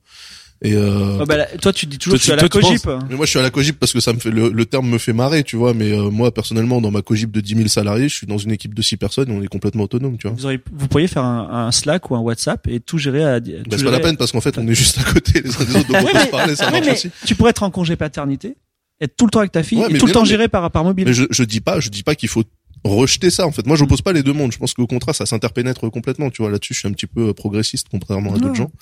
Et 0.61 0.75
euh, 0.75 1.19
ah 1.21 1.25
bah 1.25 1.37
là, 1.37 1.47
toi, 1.63 1.73
tu 1.73 1.87
dis 1.87 1.99
toujours 1.99 2.19
que 2.19 2.25
tu 2.25 2.31
es 2.31 2.33
à 2.33 2.37
la 2.37 2.49
cogip. 2.49 2.85
mais 3.09 3.15
moi, 3.15 3.27
je 3.27 3.31
suis 3.31 3.39
à 3.39 3.43
la 3.43 3.51
cogip 3.51 3.79
parce 3.79 3.93
que 3.93 4.01
ça 4.01 4.13
me 4.13 4.19
fait 4.19 4.33
le, 4.33 4.49
le 4.51 4.65
terme 4.67 4.89
me 4.89 4.99
fait 4.99 5.13
marrer, 5.13 5.45
tu 5.45 5.55
vois. 5.55 5.73
Mais 5.73 5.93
euh, 5.93 6.11
moi, 6.11 6.35
personnellement, 6.35 6.81
dans 6.81 6.91
ma 6.91 7.01
cogip 7.01 7.31
de 7.31 7.41
10 7.41 7.55
000 7.55 7.69
salariés, 7.69 8.09
je 8.09 8.15
suis 8.17 8.27
dans 8.27 8.39
une 8.39 8.51
équipe 8.51 8.75
de 8.75 8.83
6 8.83 8.97
personnes 8.97 9.31
et 9.31 9.33
on 9.33 9.41
est 9.41 9.47
complètement 9.47 9.85
autonome, 9.85 10.19
tu 10.19 10.27
vois. 10.27 10.37
Vous, 10.37 10.47
auriez, 10.47 10.59
vous 10.73 10.89
pourriez 10.89 11.07
faire 11.07 11.23
un, 11.25 11.67
un 11.69 11.71
Slack 11.71 12.11
ou 12.11 12.17
un 12.17 12.21
WhatsApp 12.21 12.67
et 12.67 12.81
tout 12.81 12.99
gérer 12.99 13.23
à. 13.25 13.41
tout 13.41 13.51
Bah, 13.71 13.77
c'est 13.79 13.85
pas 13.85 13.91
la 13.93 14.01
peine 14.01 14.17
parce 14.17 14.33
qu'en 14.33 14.41
fait, 14.41 14.59
on 14.59 14.67
est 14.67 14.75
juste 14.75 14.99
à 14.99 15.05
côté 15.05 15.41
les 15.43 15.51
uns 15.55 15.65
des 15.65 15.77
autres, 15.77 15.87
donc 15.89 15.97
on 16.03 16.05
Oui, 16.05 16.13
peut 16.13 16.19
mais- 16.19 16.25
se 16.25 16.31
parler, 16.31 16.57
ça 16.57 16.67
Oui, 16.67 16.73
marche 16.73 16.87
mais 16.87 16.93
aussi. 16.93 17.11
tu 17.25 17.35
pourrais 17.37 17.51
être 17.51 17.63
en 17.63 17.71
congé 17.71 17.95
paternité, 17.95 18.57
être 19.01 19.17
tout 19.17 19.27
le 19.27 19.31
temps 19.31 19.39
avec 19.39 19.53
ta 19.53 19.63
fille, 19.63 19.79
Ouais, 19.79 19.87
et 19.91 19.93
mais- 19.93 19.99
tout 20.01 20.07
le 20.07 20.13
temps 20.13 20.21
non, 20.21 20.25
mais- 20.25 20.29
géré 20.31 20.49
par 20.49 20.69
par 20.73 20.83
mobile. 20.83 21.05
Mais 21.07 21.13
je, 21.13 21.23
je 21.31 21.45
dis 21.45 21.61
pas, 21.61 21.79
je 21.79 21.89
dis 21.89 22.03
pas 22.03 22.17
qu'il 22.17 22.29
faut 22.29 22.43
rejeter 22.85 23.31
ça 23.31 23.47
en 23.47 23.53
fait. 23.53 23.67
Moi, 23.67 23.77
je 23.77 23.83
n'oppose 23.83 24.03
pas 24.03 24.13
les 24.13 24.23
deux 24.23 24.33
mondes. 24.33 24.53
Je 24.53 24.59
pense 24.59 24.75
qu'au 24.75 24.87
contraire, 24.87 25.15
ça 25.15 25.27
s'interpénètre 25.27 25.91
complètement. 25.91 26.31
Tu 26.31 26.43
vois, 26.43 26.51
là-dessus, 26.51 26.75
je 26.75 26.79
suis 26.81 26.89
un 26.89 26.93
petit 26.93 27.07
peu 27.07 27.29
euh, 27.29 27.33
progressiste 27.33 27.87
contrairement 27.91 28.35
à 28.35 28.39
d'autres 28.39 28.55
gens. 28.55 28.71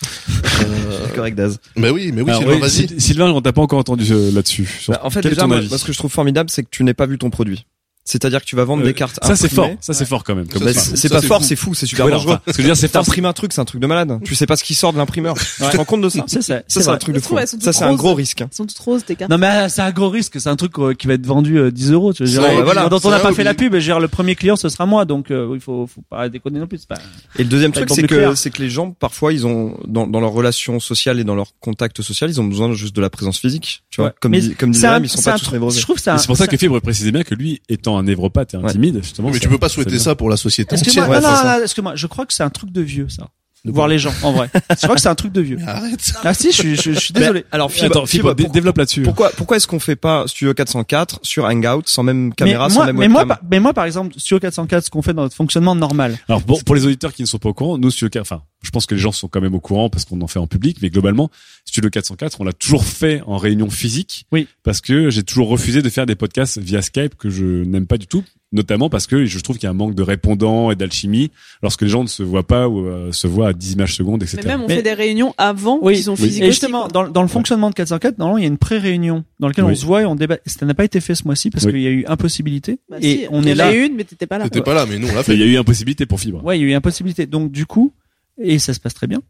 Euh, 0.63 1.09
Correct, 1.15 1.37
Daz. 1.37 1.59
mais 1.77 1.91
oui, 1.91 2.13
mais 2.15 2.23
oui, 2.23 2.31
Alors, 2.31 2.41
Sylvain, 2.43 2.55
oui, 2.55 2.61
vas-y. 2.61 2.71
Sy- 2.89 2.95
Sylvain, 3.01 3.31
on 3.31 3.43
t'a 3.43 3.53
pas 3.53 3.61
encore 3.61 3.79
entendu 3.79 4.07
euh, 4.11 4.31
là-dessus. 4.33 4.85
Bah, 4.89 5.01
en 5.05 5.11
fait, 5.11 5.21
Quel 5.21 5.33
est 5.33 5.35
déjà, 5.35 5.43
ton 5.43 5.49
moi, 5.49 5.59
avis 5.59 5.69
moi, 5.69 5.77
ce 5.79 5.85
que 5.85 5.93
je 5.93 5.99
trouve 5.99 6.11
formidable, 6.11 6.49
c'est 6.49 6.63
que 6.63 6.69
tu 6.71 6.83
n'aies 6.83 6.95
pas 6.95 7.05
vu 7.07 7.19
ton 7.19 7.29
produit. 7.29 7.67
C'est-à-dire 8.07 8.41
que 8.41 8.47
tu 8.47 8.57
vas 8.57 8.65
vendre 8.65 8.83
Euh, 8.83 8.87
des 8.87 8.95
cartes. 8.95 9.19
Ça 9.23 9.37
c'est 9.37 9.53
fort, 9.53 9.69
ça 9.81 9.93
c'est 9.93 10.07
fort 10.07 10.25
quand 10.25 10.35
même. 10.35 10.47
Bah, 10.47 10.73
ça. 10.73 10.81
c'est 10.97 11.09
ça, 11.09 11.17
pas 11.17 11.23
fort, 11.23 11.43
c'est 11.45 11.57
fou, 11.57 11.75
c'est 11.75 11.87
super 11.87 12.09
dangereux. 12.09 12.39
ce 12.47 12.53
que 12.53 12.57
je 12.59 12.63
veux 12.63 12.69
dire, 12.69 12.77
c'est 12.77 12.89
fort. 12.89 13.03
T'imprimes 13.05 13.25
un 13.27 13.33
truc, 13.33 13.53
c'est 13.53 13.61
un 13.61 13.65
truc 13.65 13.81
de 13.83 13.87
malade. 13.87 14.19
Tu 14.25 14.35
sais 14.35 14.47
pas 14.47 14.57
ce 14.57 14.65
qui 14.65 14.75
sort 14.75 14.93
de 14.93 14.99
l'imprimeur. 14.99 15.35
Tu 15.37 15.63
te 15.71 15.77
rends 15.77 15.85
compte 15.85 16.01
de 16.03 16.09
ça 16.09 16.25
C'est 16.27 16.41
ça. 16.43 16.63
Ça, 16.69 16.83
c'est 16.83 16.89
un 16.89 16.97
truc 16.97 17.15
de 17.17 17.21
Ça 17.21 17.29
fou. 17.29 17.37
Ça, 17.61 17.73
c'est 17.73 17.85
un 17.85 17.95
gros 17.95 18.15
risque. 18.15 18.41
hein. 18.43 18.49
Ils 18.53 18.57
sont 18.57 18.65
toutes 18.67 18.79
roses, 18.79 19.05
tes 19.05 19.17
cartes. 19.17 19.31
Non 19.31 19.39
mais 19.39 19.47
euh, 19.49 19.69
c'est 19.69 19.83
un 19.83 19.91
gros 19.91 20.09
risque, 20.09 20.41
c'est 20.41 20.49
un 20.49 20.57
truc 20.57 20.79
euh, 20.79 20.95
qui 20.95 21.07
va 21.09 21.15
être 21.15 21.27
vendu 21.27 21.59
euh, 21.59 21.71
10 21.71 21.93
euros. 21.93 22.13
Tu 22.13 22.23
hobby, 22.23 22.89
dont 22.91 23.01
on 23.05 23.11
n'a 23.11 23.19
pas 23.21 23.33
fait 23.35 23.45
la 23.45 23.55
pub, 23.55 23.75
et 23.75 23.81
je 23.81 23.87
veux 23.87 23.93
dire, 23.95 24.01
le 24.01 24.09
premier 24.09 24.35
client 24.37 24.57
ce 24.57 24.69
sera 24.69 24.87
moi, 24.87 25.05
donc 25.05 25.27
il 25.31 25.61
faut, 25.61 25.87
faut 25.87 26.03
pas 26.09 26.29
déconner 26.29 26.61
non 26.61 26.67
plus. 26.67 26.87
Et 27.39 27.43
le 27.43 27.49
deuxième 27.49 27.73
truc, 27.73 27.89
c'est 27.91 28.07
que, 28.07 28.35
c'est 28.35 28.51
que 28.51 28.63
les 28.63 28.71
gens, 28.71 28.91
parfois, 28.93 29.33
ils 29.33 29.47
ont, 29.47 29.77
dans, 29.87 30.07
dans 30.07 30.21
leur 30.21 30.31
relation 30.33 30.79
sociale 30.81 31.19
et 31.19 31.25
dans 31.25 31.35
leur 31.35 31.53
contact 31.61 32.01
social, 32.03 32.31
ils 32.31 32.41
ont 32.41 32.45
besoin 32.45 32.73
juste 32.73 32.95
de 32.95 33.01
la 33.01 33.11
présence 33.11 33.39
physique. 33.39 33.85
Tu 33.91 34.01
vois, 34.01 34.13
comme, 34.21 34.33
comme 34.59 34.73
ils 34.73 35.09
sont 35.09 35.23
pas 35.23 35.39
tous. 35.39 35.51
Je 35.77 35.83
trouve 35.83 35.97
que 35.97 36.03
c'est 36.03 36.27
pour 36.27 36.37
ça 36.37 36.47
que 36.47 36.57
Fibre 36.57 36.81
précisait 36.81 37.13
bien 37.13 37.23
que 37.25 37.35
lui, 37.35 37.61
étant 37.69 37.96
un 37.97 38.03
névropathe 38.05 38.55
et 38.55 38.57
un 38.57 38.63
Ouais. 38.63 38.73
timide, 38.73 39.03
justement. 39.03 39.31
Mais 39.31 39.39
tu 39.39 39.49
peux 39.49 39.59
pas 39.59 39.69
souhaiter 39.69 39.99
ça 39.99 40.15
pour 40.15 40.29
la 40.31 40.37
société 40.37 40.77
non, 40.77 41.21
non, 41.21 41.21
non, 41.59 41.63
excuse-moi, 41.63 41.97
je 41.97 42.07
crois 42.07 42.27
que 42.27 42.33
c'est 42.33 42.43
un 42.43 42.51
truc 42.51 42.71
de 42.73 42.81
vieux, 42.81 43.09
ça. 43.09 43.29
De 43.67 43.73
Voir 43.73 43.89
les 43.89 43.99
gens, 43.99 44.13
en 44.23 44.33
vrai. 44.33 44.49
Je 44.71 44.77
crois 44.83 44.95
que 44.95 45.01
c'est 45.01 45.09
un 45.09 45.15
truc 45.15 45.33
de 45.33 45.41
vieux. 45.41 45.57
Mais 45.59 45.67
Arrête. 45.67 46.13
Ah 46.25 46.33
si, 46.35 46.53
je, 46.53 46.57
suis- 46.57 46.77
je, 46.77 46.93
je 46.93 46.99
suis 46.99 47.13
désolé. 47.13 47.41
Mais 47.41 47.47
alors, 47.53 47.71
Fibre, 47.71 47.87
Attends, 47.87 48.07
Fibre, 48.07 48.29
Fibre, 48.31 48.35
dé- 48.35 48.45
pour- 48.45 48.53
développe 48.53 48.79
là-dessus. 48.79 49.03
pourquoi, 49.03 49.31
pourquoi 49.37 49.57
est-ce 49.57 49.67
qu'on 49.67 49.81
fait 49.81 49.97
pas 49.97 50.25
Studio 50.29 50.55
404 50.55 51.21
sur 51.23 51.45
Hangout 51.45 51.83
sans 51.87 52.03
même 52.03 52.29
mais 52.29 52.33
caméra, 52.35 52.69
sans 52.71 52.77
moi, 52.77 52.87
même 52.87 52.97
mais 52.97 53.09
moi, 53.09 53.21
webcam 53.23 53.39
mais 53.51 53.61
moi, 53.61 53.75
par 53.75 53.85
exemple, 53.85 54.15
Studio 54.19 54.39
404, 54.41 54.85
ce 54.85 54.91
qu'on 54.91 55.03
fait 55.03 55.13
dans 55.15 55.23
notre 55.23 55.35
fonctionnement 55.37 55.75
normal. 55.75 56.17
Alors 56.29 56.43
pour, 56.43 56.63
pour 56.65 56.75
les 56.75 56.85
auditeurs 56.87 57.13
qui 57.13 57.23
ne 57.23 57.27
sont 57.27 57.39
pas 57.39 57.49
au 57.49 57.55
courant, 57.55 57.77
nous 57.79 57.91
Studio 57.91 58.09
4, 58.09 58.23
enfin, 58.23 58.43
je 58.63 58.71
pense 58.71 58.87
que 58.87 58.95
les 58.95 59.01
gens 59.01 59.13
sont 59.13 59.29
quand 59.29 59.41
même 59.41 59.55
au 59.55 59.61
courant 59.61 59.91
parce 59.91 60.05
qu'on 60.05 60.21
en 60.21 60.27
fait 60.27 60.39
en 60.39 60.47
public, 60.47 60.79
mais 60.83 60.91
globalement, 60.91 61.31
Studio 61.65 61.91
404, 61.91 62.41
on 62.41 62.45
l'a 62.45 62.53
toujours 62.53 62.85
fait 62.85 63.23
en 63.27 63.37
réunion 63.37 63.69
physique. 63.71 64.27
Oui. 64.33 64.47
Parce 64.63 64.81
que 64.81 65.11
j'ai 65.11 65.23
toujours 65.25 65.49
refusé 65.49 65.83
de 65.83 65.89
faire 65.89 66.07
des 66.07 66.15
podcasts 66.15 66.59
via 66.59 66.83
Skype 66.83 67.17
que 67.17 67.31
je 67.31 67.45
n'aime 67.65 67.87
pas 67.87 67.99
du 67.99 68.07
tout, 68.07 68.25
notamment 68.57 68.91
parce 68.91 69.07
que 69.07 69.25
je 69.25 69.39
trouve 69.39 69.57
qu'il 69.57 69.65
y 69.65 69.67
a 69.69 69.71
un 69.71 69.75
manque 69.75 69.95
de 69.95 70.03
répondants 70.03 70.71
et 70.73 70.75
d'alchimie 70.77 71.31
lorsque 71.63 71.83
les 71.83 71.89
gens 71.89 72.03
ne 72.03 72.09
se 72.09 72.23
voient 72.25 72.47
pas 72.47 72.69
ou 72.69 72.85
euh, 72.87 73.13
se 73.13 73.27
voient 73.29 73.49
à 73.49 73.53
10 73.53 73.75
images 73.75 73.95
secondes, 73.95 74.23
etc. 74.23 74.39
Mais 74.45 74.49
même, 74.51 74.63
on 74.63 74.67
Mais- 74.69 74.77
fait 74.77 74.83
des 74.83 74.93
réunions 74.95 75.35
avant 75.39 75.79
Oui. 75.83 75.95
qui 75.95 76.03
sont 76.03 76.15
Oui. 76.19 76.39
Et 76.43 76.47
justement, 76.47 76.89
dans, 76.89 77.07
dans 77.09 77.23
le 77.23 77.29
fonctionnement 77.29 77.71
de 77.71 77.75
404, 77.75 78.19
normalement, 78.19 78.39
il 78.39 78.43
y 78.43 78.45
a 78.47 78.49
une 78.49 78.59
pré-réunion 78.59 79.25
dans 79.39 79.47
laquelle 79.49 79.65
on 79.65 79.75
se 79.75 79.87
voit 79.87 80.03
et 80.03 80.07
on 80.07 80.17
débat. 80.17 80.39
Ça 80.47 80.67
n'a 80.67 80.75
pas 80.75 80.85
été 80.85 81.01
fait 81.01 81.15
ce 81.15 81.25
mois-ci 81.25 81.51
parce 81.51 81.65
Oui. 81.65 81.73
qu'il 81.73 81.83
y 81.83 81.87
a 81.87 81.91
eu 81.91 82.05
impossibilité. 82.09 82.81
Bah, 82.91 82.97
et 83.01 83.19
si, 83.19 83.27
on 83.31 83.43
il 83.43 83.49
y 83.49 83.51
est 83.51 83.55
là. 83.55 83.67
a 83.69 83.75
eu 83.75 83.85
une, 83.87 83.95
mais 83.95 84.05
t'étais 84.05 84.27
pas 84.27 84.39
là. 84.39 84.45
T'étais 84.45 84.63
pas 84.63 84.75
là, 84.75 84.87
mais 84.89 84.99
nous 84.99 85.09
on 85.09 85.15
l'a 85.15 85.23
fait. 85.23 85.35
il 85.35 85.41
y 85.41 85.43
a 85.43 85.47
eu 85.47 85.57
impossibilité 85.59 86.07
pour 86.07 86.19
Fibre. 86.19 86.43
Ouais, 86.45 86.59
il 86.59 86.63
y 86.63 86.65
a 86.65 86.69
eu 86.73 86.75
impossibilité. 86.75 87.27
Donc 87.27 87.53
du 87.53 87.67
coup, 87.67 87.93
et 88.43 88.59
ça 88.59 88.73
se 88.75 88.81
passe 88.81 88.95
très 88.95 89.07
bien. 89.07 89.21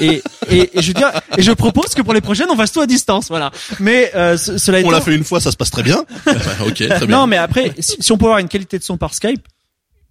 Et, 0.00 0.22
et, 0.50 0.78
et 0.78 0.82
je 0.82 0.88
veux 0.88 0.94
dire, 0.94 1.10
et 1.38 1.42
je 1.42 1.52
propose 1.52 1.94
que 1.94 2.02
pour 2.02 2.12
les 2.12 2.20
prochaines, 2.20 2.48
on 2.50 2.56
fasse 2.56 2.72
tout 2.72 2.80
à 2.80 2.86
distance, 2.86 3.28
voilà. 3.28 3.50
Mais 3.78 4.10
euh, 4.14 4.36
ce- 4.36 4.58
cela 4.58 4.78
On 4.78 4.80
étant, 4.82 4.90
l'a 4.90 5.00
fait 5.00 5.14
une 5.16 5.24
fois, 5.24 5.40
ça 5.40 5.50
se 5.50 5.56
passe 5.56 5.70
très 5.70 5.82
bien. 5.82 6.04
Ok, 6.66 6.74
très 6.74 7.06
bien. 7.06 7.18
non, 7.18 7.26
mais 7.26 7.38
après, 7.38 7.72
si, 7.78 7.96
si 7.98 8.12
on 8.12 8.18
peut 8.18 8.26
avoir 8.26 8.38
une 8.40 8.48
qualité 8.48 8.78
de 8.78 8.82
son 8.84 8.98
par 8.98 9.14
Skype, 9.14 9.40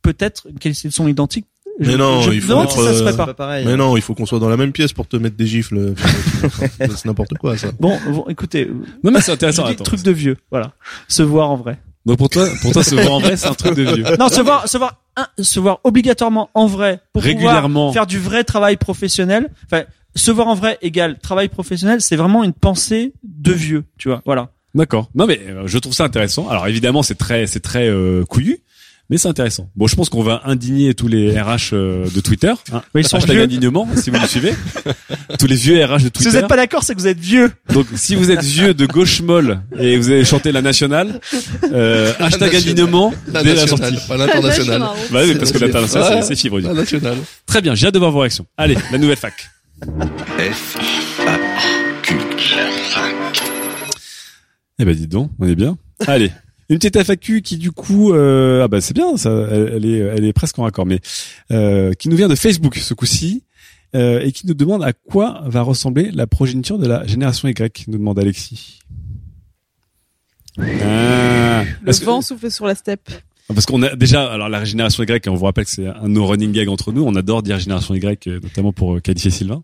peut-être 0.01 0.47
une 0.49 0.57
qualité 0.57 0.87
de 0.87 0.93
son 0.93 1.07
identique. 1.07 1.45
Mais 1.81 1.95
non, 1.95 2.21
je 2.23 2.31
il 2.31 2.41
faut 2.41 2.49
demande 2.49 2.65
être, 2.65 2.71
si 2.73 2.83
ça 2.83 2.93
se 2.93 3.03
euh, 3.03 3.13
pas. 3.13 3.25
pas 3.27 3.33
pareil. 3.33 3.63
Mais 3.65 3.77
non, 3.77 3.95
il 3.95 4.01
faut 4.01 4.13
qu'on 4.13 4.25
soit 4.25 4.39
dans 4.39 4.49
la 4.49 4.57
même 4.57 4.73
pièce 4.73 4.91
pour 4.91 5.07
te 5.07 5.15
mettre 5.15 5.37
des 5.37 5.47
gifles. 5.47 5.93
c'est 6.79 7.05
n'importe 7.05 7.35
quoi 7.39 7.55
ça. 7.57 7.69
Bon, 7.79 7.97
bon, 8.09 8.25
écoutez, 8.27 8.69
Non 9.03 9.11
mais 9.11 9.21
c'est 9.21 9.31
intéressant. 9.31 9.63
dis 9.65 9.71
attends. 9.73 9.83
truc 9.85 10.01
de 10.01 10.11
vieux, 10.11 10.35
voilà. 10.51 10.73
Se 11.07 11.23
voir 11.23 11.51
en 11.51 11.55
vrai. 11.55 11.79
Donc 12.05 12.17
pour 12.17 12.29
toi, 12.29 12.47
pour 12.61 12.71
toi, 12.71 12.83
se 12.83 12.95
voir 12.95 13.11
en 13.11 13.19
vrai, 13.19 13.35
c'est 13.37 13.47
un 13.47 13.53
truc 13.53 13.75
de 13.75 13.83
vieux. 13.83 14.03
Non, 14.19 14.29
se 14.29 14.41
voir, 14.41 14.67
se 14.67 14.77
voir, 14.77 15.01
un- 15.17 15.27
se 15.43 15.59
voir 15.59 15.79
obligatoirement 15.83 16.49
en 16.53 16.65
vrai 16.65 17.01
pour 17.13 17.21
Régulièrement. 17.23 17.87
pouvoir 17.89 17.93
faire 17.93 18.07
du 18.07 18.19
vrai 18.19 18.43
travail 18.43 18.77
professionnel. 18.77 19.49
Enfin, 19.65 19.83
se 20.15 20.31
voir 20.31 20.47
en 20.47 20.55
vrai 20.55 20.77
égale 20.81 21.19
travail 21.19 21.49
professionnel, 21.49 22.01
c'est 22.01 22.15
vraiment 22.15 22.43
une 22.43 22.53
pensée 22.53 23.13
de 23.23 23.51
vieux, 23.51 23.83
tu 23.97 24.07
vois. 24.09 24.21
Voilà. 24.25 24.49
D'accord. 24.75 25.09
Non 25.15 25.25
mais 25.25 25.39
euh, 25.47 25.63
je 25.65 25.77
trouve 25.79 25.93
ça 25.93 26.03
intéressant. 26.05 26.47
Alors 26.47 26.67
évidemment, 26.67 27.03
c'est 27.03 27.15
très, 27.15 27.47
c'est 27.47 27.59
très 27.59 27.87
euh, 27.89 28.23
couillu. 28.25 28.59
Mais 29.09 29.17
c'est 29.17 29.27
intéressant. 29.27 29.69
Bon, 29.75 29.87
je 29.87 29.95
pense 29.95 30.07
qu'on 30.09 30.21
va 30.21 30.41
indigner 30.45 30.93
tous 30.93 31.07
les 31.07 31.31
RH 31.41 31.73
euh, 31.73 32.05
de 32.13 32.19
Twitter. 32.21 32.53
Hein. 32.71 32.83
Ils 32.93 33.07
sont 33.07 33.17
Hashtag 33.17 33.37
vieux. 33.37 33.43
indignement, 33.43 33.87
si 33.95 34.11
vous 34.11 34.19
nous 34.19 34.27
suivez. 34.27 34.53
tous 35.39 35.47
les 35.47 35.55
vieux 35.55 35.83
RH 35.83 35.95
de 35.95 35.99
Si 36.03 36.11
Twitter. 36.11 36.29
vous 36.29 36.35
n'êtes 36.35 36.47
pas 36.47 36.55
d'accord, 36.55 36.83
c'est 36.83 36.93
que 36.93 36.99
vous 36.99 37.07
êtes 37.07 37.19
vieux. 37.19 37.51
Donc, 37.73 37.87
si 37.95 38.13
vous 38.15 38.29
êtes 38.29 38.43
vieux 38.43 38.75
de 38.75 38.85
gauche 38.85 39.21
molle 39.21 39.61
et 39.79 39.97
vous 39.97 40.09
avez 40.11 40.23
chanté 40.25 40.51
la 40.51 40.61
nationale, 40.61 41.19
euh, 41.73 42.13
hashtag 42.19 42.53
nationale. 42.53 42.55
indignement 42.55 43.13
La 43.33 43.41
dès 43.43 43.55
la 43.55 43.61
nationale, 43.61 43.93
sortie. 43.95 44.07
pas 44.07 44.17
l'international. 44.17 44.81
Bah 45.11 45.21
oui, 45.25 45.35
parce 45.39 45.51
que 45.51 45.57
l'international, 45.57 46.19
c'est- 46.21 46.27
c'est 46.27 46.35
fibre. 46.35 46.59
La 46.59 46.73
nationale. 46.73 47.17
Très 47.47 47.61
bien, 47.63 47.73
j'ai 47.73 47.87
hâte 47.87 47.93
de 47.95 47.99
voir 47.99 48.11
vos 48.11 48.19
réactions. 48.19 48.45
Allez, 48.57 48.77
la 48.91 48.97
nouvelle 48.99 49.17
fac. 49.17 49.33
F 50.37 50.77
A 51.27 51.37
Q. 52.03 52.15
Eh 54.77 54.85
ben, 54.85 54.93
dites 54.95 55.09
donc, 55.09 55.31
on 55.39 55.47
est 55.47 55.55
bien. 55.55 55.77
Allez. 56.07 56.31
Une 56.69 56.77
petite 56.77 56.97
FAQ 57.03 57.41
qui 57.41 57.57
du 57.57 57.71
coup 57.71 58.13
euh, 58.13 58.61
ah 58.63 58.67
bah 58.67 58.79
c'est 58.79 58.93
bien 58.93 59.17
ça 59.17 59.31
elle, 59.51 59.71
elle 59.77 59.85
est 59.85 59.97
elle 59.97 60.23
est 60.25 60.33
presque 60.33 60.59
en 60.59 60.63
raccord 60.63 60.85
mais 60.85 60.99
euh, 61.51 61.93
qui 61.93 62.09
nous 62.09 62.15
vient 62.15 62.27
de 62.27 62.35
Facebook 62.35 62.75
ce 62.75 62.93
coup-ci 62.93 63.43
euh, 63.95 64.19
et 64.21 64.31
qui 64.31 64.45
nous 64.45 64.53
demande 64.53 64.83
à 64.83 64.93
quoi 64.93 65.41
va 65.47 65.61
ressembler 65.63 66.11
la 66.11 66.27
progéniture 66.27 66.77
de 66.77 66.85
la 66.85 67.07
génération 67.07 67.47
Y 67.47 67.85
nous 67.87 67.97
demande 67.97 68.19
Alexis. 68.19 68.79
Ah, 70.59 71.63
Le 71.63 71.85
parce 71.85 71.99
que- 71.99 72.05
vent 72.05 72.21
souffle 72.21 72.51
sur 72.51 72.65
la 72.67 72.75
steppe. 72.75 73.09
parce 73.47 73.65
qu'on 73.65 73.81
a 73.81 73.95
déjà 73.95 74.31
alors 74.31 74.49
la 74.49 74.63
génération 74.65 75.03
Y 75.03 75.27
on 75.27 75.35
vous 75.35 75.45
rappelle 75.45 75.65
que 75.65 75.71
c'est 75.71 75.87
un 75.87 76.07
nos 76.07 76.25
running 76.27 76.51
gag 76.51 76.67
entre 76.69 76.91
nous 76.91 77.03
on 77.03 77.15
adore 77.15 77.41
dire 77.43 77.57
génération 77.59 77.95
Y 77.95 78.27
euh, 78.27 78.39
notamment 78.43 78.73
pour 78.73 78.95
euh, 78.95 78.99
qualifier 78.99 79.31
Sylvain 79.31 79.63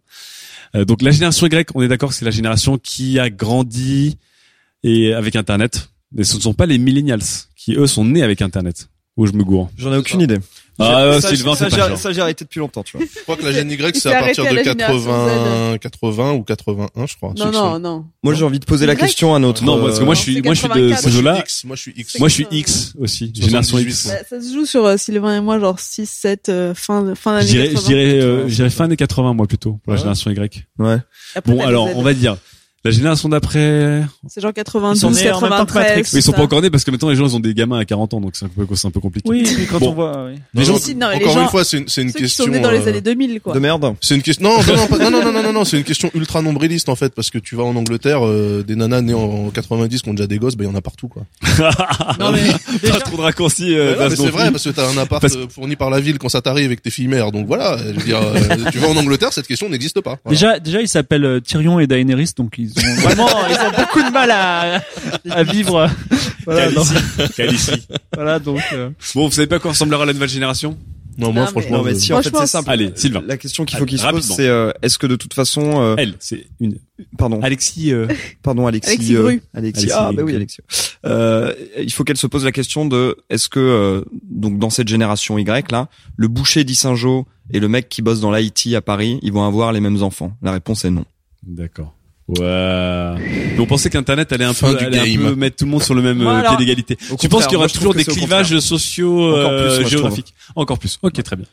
Euh, 0.75 0.83
donc 0.85 1.01
la 1.03 1.11
génération 1.11 1.45
Y 1.47 1.69
on 1.75 1.81
est 1.83 1.87
d'accord 1.87 2.09
que 2.09 2.15
c'est 2.15 2.25
la 2.25 2.31
génération 2.31 2.77
qui 2.79 3.19
a 3.19 3.29
grandi 3.29 4.17
et 4.83 5.13
avec 5.13 5.35
internet 5.35 5.89
mais 6.15 6.23
ce 6.23 6.35
ne 6.37 6.41
sont 6.41 6.53
pas 6.53 6.65
les 6.65 6.77
millennials 6.79 7.21
qui 7.55 7.73
eux 7.75 7.87
sont 7.87 8.05
nés 8.05 8.23
avec 8.23 8.41
internet 8.41 8.87
où 9.17 9.25
je 9.27 9.31
me 9.31 9.43
gourre 9.45 9.69
J'en 9.77 9.93
ai 9.93 9.97
aucune 9.97 10.19
idée. 10.19 10.39
ah 10.77 11.11
J'ai- 11.15 11.21
ça, 11.21 11.29
Sylvain 11.29 11.55
ça, 11.55 11.69
c'est 11.69 11.77
pas 11.77 11.83
j'ai- 11.83 11.89
genre. 11.89 11.97
ça, 11.97 12.11
j'ai 12.11 12.19
arrêté 12.19 12.43
depuis 12.43 12.59
longtemps, 12.59 12.83
tu 12.83 12.97
vois. 12.97 13.05
Je 13.15 13.21
crois 13.21 13.37
que 13.37 13.43
la 13.45 13.53
gêne 13.53 13.71
Y, 13.71 13.95
c'est 13.95 14.13
à 14.13 14.19
partir 14.19 14.43
à 14.45 14.49
de 14.51 14.55
la 14.57 14.63
génération 14.63 14.99
80, 15.05 15.77
80 15.77 16.33
ou 16.33 16.43
81, 16.43 17.05
je 17.05 17.15
crois. 17.15 17.33
Non, 17.37 17.49
non, 17.49 17.79
non. 17.79 18.05
Moi, 18.23 18.33
j'ai 18.33 18.43
envie 18.43 18.59
de 18.59 18.65
poser 18.65 18.85
la 18.85 18.97
question 18.97 19.33
à 19.33 19.39
notre. 19.39 19.63
non 19.63 19.81
parce 19.81 19.99
que 19.99 20.03
moi 20.03 20.15
je 20.15 20.19
suis 20.19 20.33
c'est 20.35 20.41
moi 20.41 20.53
je 20.53 20.59
suis 20.59 20.67
de 20.67 20.89
84. 20.89 21.49
ces 21.49 21.65
Moi, 21.67 21.75
je 21.77 21.81
suis 21.81 21.93
X, 21.95 22.19
moi, 22.19 22.27
je 22.27 22.33
suis 22.33 22.47
X. 22.51 22.59
moi 22.59 22.77
je 22.81 22.83
suis 22.89 22.91
X 22.91 22.93
aussi 22.99 23.31
génération 23.33 23.77
78, 23.77 23.89
X 23.89 24.05
ouais. 24.05 24.11
Ça, 24.11 24.23
ça 24.37 24.41
se 24.41 24.53
joue 24.53 24.65
sur 24.65 24.85
euh, 24.85 24.97
Sylvain 24.97 25.37
et 25.37 25.41
moi, 25.41 25.59
genre 25.61 25.79
6, 25.79 26.09
7, 26.09 26.49
euh, 26.49 26.73
fin, 26.75 27.15
fin 27.15 27.39
je 27.39 27.45
d'année 27.47 27.51
dirais 27.51 27.67
80. 27.69 27.81
je 27.81 27.85
dirais 27.87 28.21
euh, 28.21 28.47
je 28.49 28.55
dirais 28.55 28.69
fin 28.69 28.87
des 28.89 28.97
80 28.97 29.33
moi 29.33 29.47
plutôt 29.47 29.79
pour 29.81 29.93
la 29.93 29.93
Ouais. 29.93 29.97
génération 29.99 30.29
Y 30.29 30.65
Ouais. 30.77 30.97
Bon 31.45 31.61
alors 31.65 31.87
on 31.95 32.01
va 32.01 32.13
dire 32.13 32.35
la 32.85 32.91
génération 32.91 33.27
d'après 33.29 34.03
C'est 34.27 34.41
genre 34.41 34.51
Ils 34.51 34.53
92, 34.53 34.99
sont 35.01 35.11
nés 35.11 35.31
en 35.31 35.41
même 35.41 35.49
temps 35.49 35.65
que 35.65 35.73
93. 35.73 35.83
Matrix. 35.97 36.01
Oui, 36.13 36.19
ils 36.19 36.23
sont 36.23 36.31
pas 36.31 36.41
encore 36.43 36.61
nés 36.61 36.69
parce 36.69 36.83
que 36.83 36.91
maintenant 36.91 37.09
les 37.09 37.15
gens 37.15 37.25
ils 37.27 37.35
ont 37.35 37.39
des 37.39 37.53
gamins 37.53 37.79
à 37.79 37.85
40 37.85 38.13
ans 38.13 38.21
donc 38.21 38.35
c'est 38.35 38.45
un 38.45 38.49
peu 38.49 38.65
c'est 38.75 38.87
un 38.87 38.91
peu 38.91 38.99
compliqué. 39.01 39.27
Oui, 39.29 39.43
puis 39.43 39.65
quand 39.65 39.79
Bon. 39.79 39.89
on 39.89 39.93
voit, 39.93 40.25
oui. 40.27 40.35
Non, 40.53 40.63
gens- 40.63 40.77
Si, 40.79 40.95
non, 40.95 41.07
mais 41.09 41.19
les 41.19 41.25
Encore 41.25 41.35
gens- 41.35 41.41
une 41.43 41.49
fois, 41.49 41.63
c'est 41.65 41.77
une, 41.79 41.87
c'est 41.87 42.01
une 42.03 42.11
Ceux 42.11 42.19
question. 42.19 42.45
qui 42.45 42.51
sont 42.51 42.55
nés 42.55 42.61
dans 42.61 42.71
les 42.71 42.79
euh, 42.85 42.89
années 42.89 43.01
2000, 43.01 43.41
quoi. 43.41 43.53
De 43.53 43.59
merde. 43.59 43.95
C'est 44.01 44.15
une 44.15 44.21
question. 44.21 44.43
Non, 44.47 44.57
non, 44.63 44.75
non, 44.75 44.87
pas- 44.87 44.97
non, 44.97 45.11
non, 45.11 45.23
non, 45.23 45.31
non, 45.33 45.43
non, 45.43 45.53
non, 45.53 45.65
c'est 45.65 45.77
une 45.77 45.83
question 45.83 46.11
ultra 46.13 46.41
nombriliste 46.41 46.89
en 46.89 46.95
fait, 46.95 47.13
parce 47.13 47.29
que 47.31 47.37
tu 47.39 47.55
vas 47.55 47.63
en 47.63 47.75
Angleterre, 47.75 48.25
euh, 48.25 48.63
des 48.65 48.75
nanas 48.75 49.01
nées 49.01 49.13
en 49.13 49.49
90 49.49 50.01
qui 50.01 50.09
ont 50.09 50.13
déjà 50.13 50.27
des 50.27 50.37
gosses, 50.37 50.55
bah 50.55 50.63
il 50.63 50.67
y 50.67 50.69
en 50.69 50.75
a 50.75 50.81
partout 50.81 51.07
quoi. 51.07 51.23
Non, 52.19 52.31
mais 52.31 52.41
Pas 52.89 52.99
trop 52.99 53.17
de 53.17 53.21
raccourcis. 53.21 53.75
Euh, 53.75 53.95
mais 54.09 54.15
c'est 54.15 54.29
vrai 54.29 54.51
parce 54.51 54.63
que 54.63 54.69
t'as 54.69 54.87
un 54.89 54.97
appart 54.97 55.21
Parce- 55.21 55.35
euh, 55.35 55.47
fourni 55.49 55.75
par 55.75 55.89
la 55.89 55.99
ville 55.99 56.17
quand 56.19 56.29
ça 56.29 56.41
t'arrive 56.41 56.65
avec 56.67 56.81
tes 56.81 56.89
filles 56.91 57.07
mères, 57.07 57.31
donc 57.31 57.47
voilà. 57.47 57.77
Je 57.77 57.99
veux 57.99 58.03
dire, 58.05 58.19
tu 58.71 58.77
vas 58.79 58.89
en 58.89 58.97
Angleterre, 58.97 59.33
cette 59.33 59.47
question 59.47 59.69
n'existe 59.69 60.01
pas. 60.01 60.17
Déjà, 60.29 60.59
déjà, 60.59 60.81
ils 60.81 60.87
s'appellent 60.87 61.41
Tyrion 61.43 61.79
et 61.79 61.87
Daenerys, 61.87 62.31
donc 62.37 62.55
ils 62.57 62.71
ont 62.79 62.95
vraiment, 63.01 63.27
ils 63.49 63.55
ont 63.55 63.71
beaucoup 63.81 64.01
de 64.01 64.11
mal 64.11 64.31
à, 64.31 64.81
à 65.29 65.43
vivre. 65.43 65.89
Voilà. 66.45 66.67
Calici. 66.71 66.93
Calici. 67.35 67.87
voilà, 68.13 68.39
donc. 68.39 68.61
euh, 68.73 68.89
Bon, 69.15 69.27
vous 69.27 69.31
savez 69.33 69.47
pas 69.47 69.55
à 69.55 69.59
quoi 69.59 69.71
ressemblera 69.71 70.05
la 70.05 70.13
nouvelle 70.13 70.29
génération? 70.29 70.77
Non, 71.17 71.31
moi 71.31 71.45
Non, 71.45 71.47
franchement, 71.51 71.77
Non, 71.77 71.83
mais 71.85 71.91
euh, 71.93 71.95
si, 71.95 72.11
en 72.11 72.17
fait, 72.17 72.23
Franchement, 72.29 72.41
c'est 72.41 72.51
simple. 72.51 72.69
Allez, 72.69 72.91
Sylvain. 72.95 73.23
La 73.25 73.37
question 73.37 73.63
qu'il 73.63 73.77
faut 73.79 73.85
qu'il 73.85 73.97
se 73.97 74.03
pose, 74.03 74.13
rapidement. 74.15 74.35
c'est 74.35 74.47
euh, 74.49 74.71
est-ce 74.81 74.97
que 74.97 75.07
de 75.07 75.15
toute 75.15 75.33
façon, 75.33 75.81
euh, 75.81 75.95
Elle, 75.97 76.15
c'est 76.19 76.45
une. 76.59 76.77
pardon, 77.17 77.39
Alexis. 77.41 77.93
euh, 77.93 78.07
pardon, 78.43 78.67
Alexis, 78.67 78.89
Alexis 78.91 79.15
euh, 79.15 79.21
Bru. 79.21 79.41
Alexis, 79.53 79.83
Alexis 79.85 79.91
ah 79.97 80.11
bah 80.13 80.23
oui, 80.23 80.35
Alexis. 80.35 80.59
Euh, 81.05 81.53
il 81.81 81.91
faut 81.93 82.03
qu'elle 82.03 82.17
se 82.17 82.27
pose 82.27 82.43
la 82.43 82.51
question 82.51 82.85
de 82.85 83.15
est-ce 83.29 83.47
que 83.47 83.59
euh, 83.61 84.01
donc 84.29 84.59
dans 84.59 84.69
cette 84.69 84.89
génération 84.89 85.37
Y 85.37 85.71
là, 85.71 85.87
le 86.17 86.27
boucher 86.27 86.65
d'Issingeau 86.65 87.25
et 87.53 87.61
le 87.61 87.69
mec 87.69 87.87
qui 87.87 88.01
bosse 88.01 88.19
dans 88.19 88.33
l'IT 88.33 88.73
à 88.75 88.81
Paris, 88.81 89.17
ils 89.21 89.31
vont 89.31 89.45
avoir 89.45 89.71
les 89.71 89.79
mêmes 89.79 90.03
enfants? 90.03 90.33
La 90.41 90.51
réponse 90.51 90.83
est 90.83 90.89
non. 90.91 91.05
D'accord. 91.47 91.93
Ouais. 92.27 93.15
Mais 93.55 93.59
on 93.59 93.65
pensait 93.67 93.89
qu'Internet 93.89 94.31
allait 94.33 94.45
un 94.45 94.53
Fin 94.53 94.71
peu, 94.71 94.77
du 94.79 94.85
allait 94.85 94.99
un 95.15 95.17
peu 95.17 95.35
mettre 95.35 95.57
tout 95.57 95.65
le 95.65 95.71
monde 95.71 95.83
sur 95.83 95.93
le 95.93 96.01
même 96.01 96.25
euh, 96.25 96.41
pied 96.41 96.57
d'égalité. 96.57 96.97
Tu 97.19 97.29
penses 97.29 97.45
qu'il 97.45 97.53
y 97.53 97.57
aura 97.57 97.67
toujours 97.67 97.93
des 97.93 98.05
clivages 98.05 98.57
sociaux, 98.59 99.29
Encore 99.35 99.49
plus, 99.49 99.57
euh, 99.57 99.75
trouve. 99.75 99.89
géographiques? 99.89 100.33
Encore 100.55 100.79
plus. 100.79 100.99
Ok, 101.03 101.21
très 101.21 101.35
bien. 101.35 101.45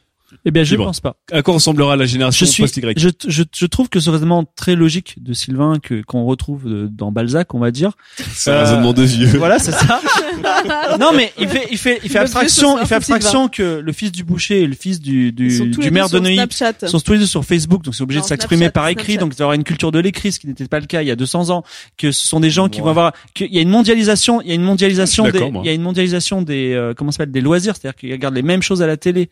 Eh 0.45 0.51
bien, 0.51 0.65
je 0.65 0.73
Libre. 0.73 0.87
pense 0.87 1.01
pas. 1.01 1.15
À 1.31 1.43
quoi 1.43 1.55
ressemblera 1.55 1.95
la 1.97 2.05
génération 2.05 2.45
Je 2.45 2.51
suis, 2.51 2.63
post-Y 2.65 2.95
je, 2.97 3.09
je, 3.29 3.43
je 3.55 3.67
trouve 3.67 3.89
que 3.89 4.01
ce 4.01 4.11
raisonnement 4.11 4.45
très 4.57 4.75
logique 4.75 5.15
de 5.23 5.33
Sylvain 5.35 5.79
que 5.81 6.03
qu'on 6.03 6.25
retrouve 6.25 6.69
de- 6.69 6.89
dans 6.89 7.13
Balzac, 7.13 7.55
on 7.55 7.61
va 7.61 7.71
dire. 7.71 7.93
C'est 8.35 8.51
un 8.51 8.55
Euh, 8.55 8.65
raisonnement 8.65 8.93
de 8.93 9.03
vieux. 9.05 9.29
Voilà, 9.39 9.59
c'est 9.61 9.71
ça. 9.73 10.01
non, 11.01 11.11
mais 11.15 11.33
il 11.39 11.49
fait, 11.49 11.69
il 11.71 11.79
fait, 11.79 12.01
il 12.03 12.11
fait 12.11 12.19
abstraction, 12.19 12.81
il 12.81 12.87
fait 12.87 12.97
abstraction 12.97 13.49
que 13.49 13.79
le 13.79 13.93
fils 13.93 14.11
du 14.13 14.25
boucher 14.25 14.63
et 14.63 14.67
le 14.67 14.75
fils 14.75 15.01
du, 15.01 15.31
du, 15.33 15.71
du 15.71 15.91
maire 15.91 16.09
de 16.09 16.19
Neuilly 16.19 16.37
Snapchat. 16.37 16.89
sont 16.89 16.99
tous 17.01 17.13
les 17.13 17.19
deux 17.21 17.27
sur 17.27 17.45
Facebook, 17.45 17.83
donc 17.85 17.95
c'est 17.95 18.03
obligé 18.03 18.19
Non, 18.19 18.25
de 18.25 18.29
s'exprimer 18.29 18.65
Snapchat, 18.65 18.73
par 18.73 18.89
écrit, 18.89 19.05
Snapchat. 19.13 19.21
donc 19.21 19.37
d'avoir 19.37 19.55
une 19.55 19.65
culture 19.65 19.93
de 19.93 19.99
l'écrit, 20.01 20.33
ce 20.33 20.41
qui 20.41 20.49
n'était 20.49 20.67
pas 20.67 20.81
le 20.81 20.87
cas 20.87 21.03
il 21.03 21.09
y 21.09 21.13
a 21.13 21.17
200 21.17 21.51
ans, 21.51 21.63
que 21.97 22.11
ce 22.11 22.27
sont 22.27 22.41
des 22.41 22.51
gens 22.51 22.69
qui 22.69 22.81
Ouais. 22.81 22.85
vont 22.87 22.91
avoir, 22.91 23.13
qu'il 23.35 23.53
y 23.55 23.59
a 23.59 23.63
une 23.63 23.69
mondialisation, 23.71 24.41
il 24.43 24.49
y 24.49 24.51
a 24.53 24.55
une 24.55 24.63
mondialisation 24.63 25.29
des, 25.31 25.39
il 25.39 25.67
y 25.67 25.69
a 25.69 25.73
une 25.73 25.83
mondialisation 25.83 26.43
des, 26.43 26.73
euh, 26.73 26.95
comment 26.97 27.13
ça 27.13 27.19
s'appelle, 27.19 27.33
des 27.33 27.41
loisirs, 27.41 27.75
c'est-à-dire 27.77 27.97
qu'ils 27.97 28.13
regardent 28.13 28.35
les 28.35 28.43
mêmes 28.43 28.63
choses 28.63 28.83
à 28.83 28.87
la 28.89 28.97
télé. 28.97 29.31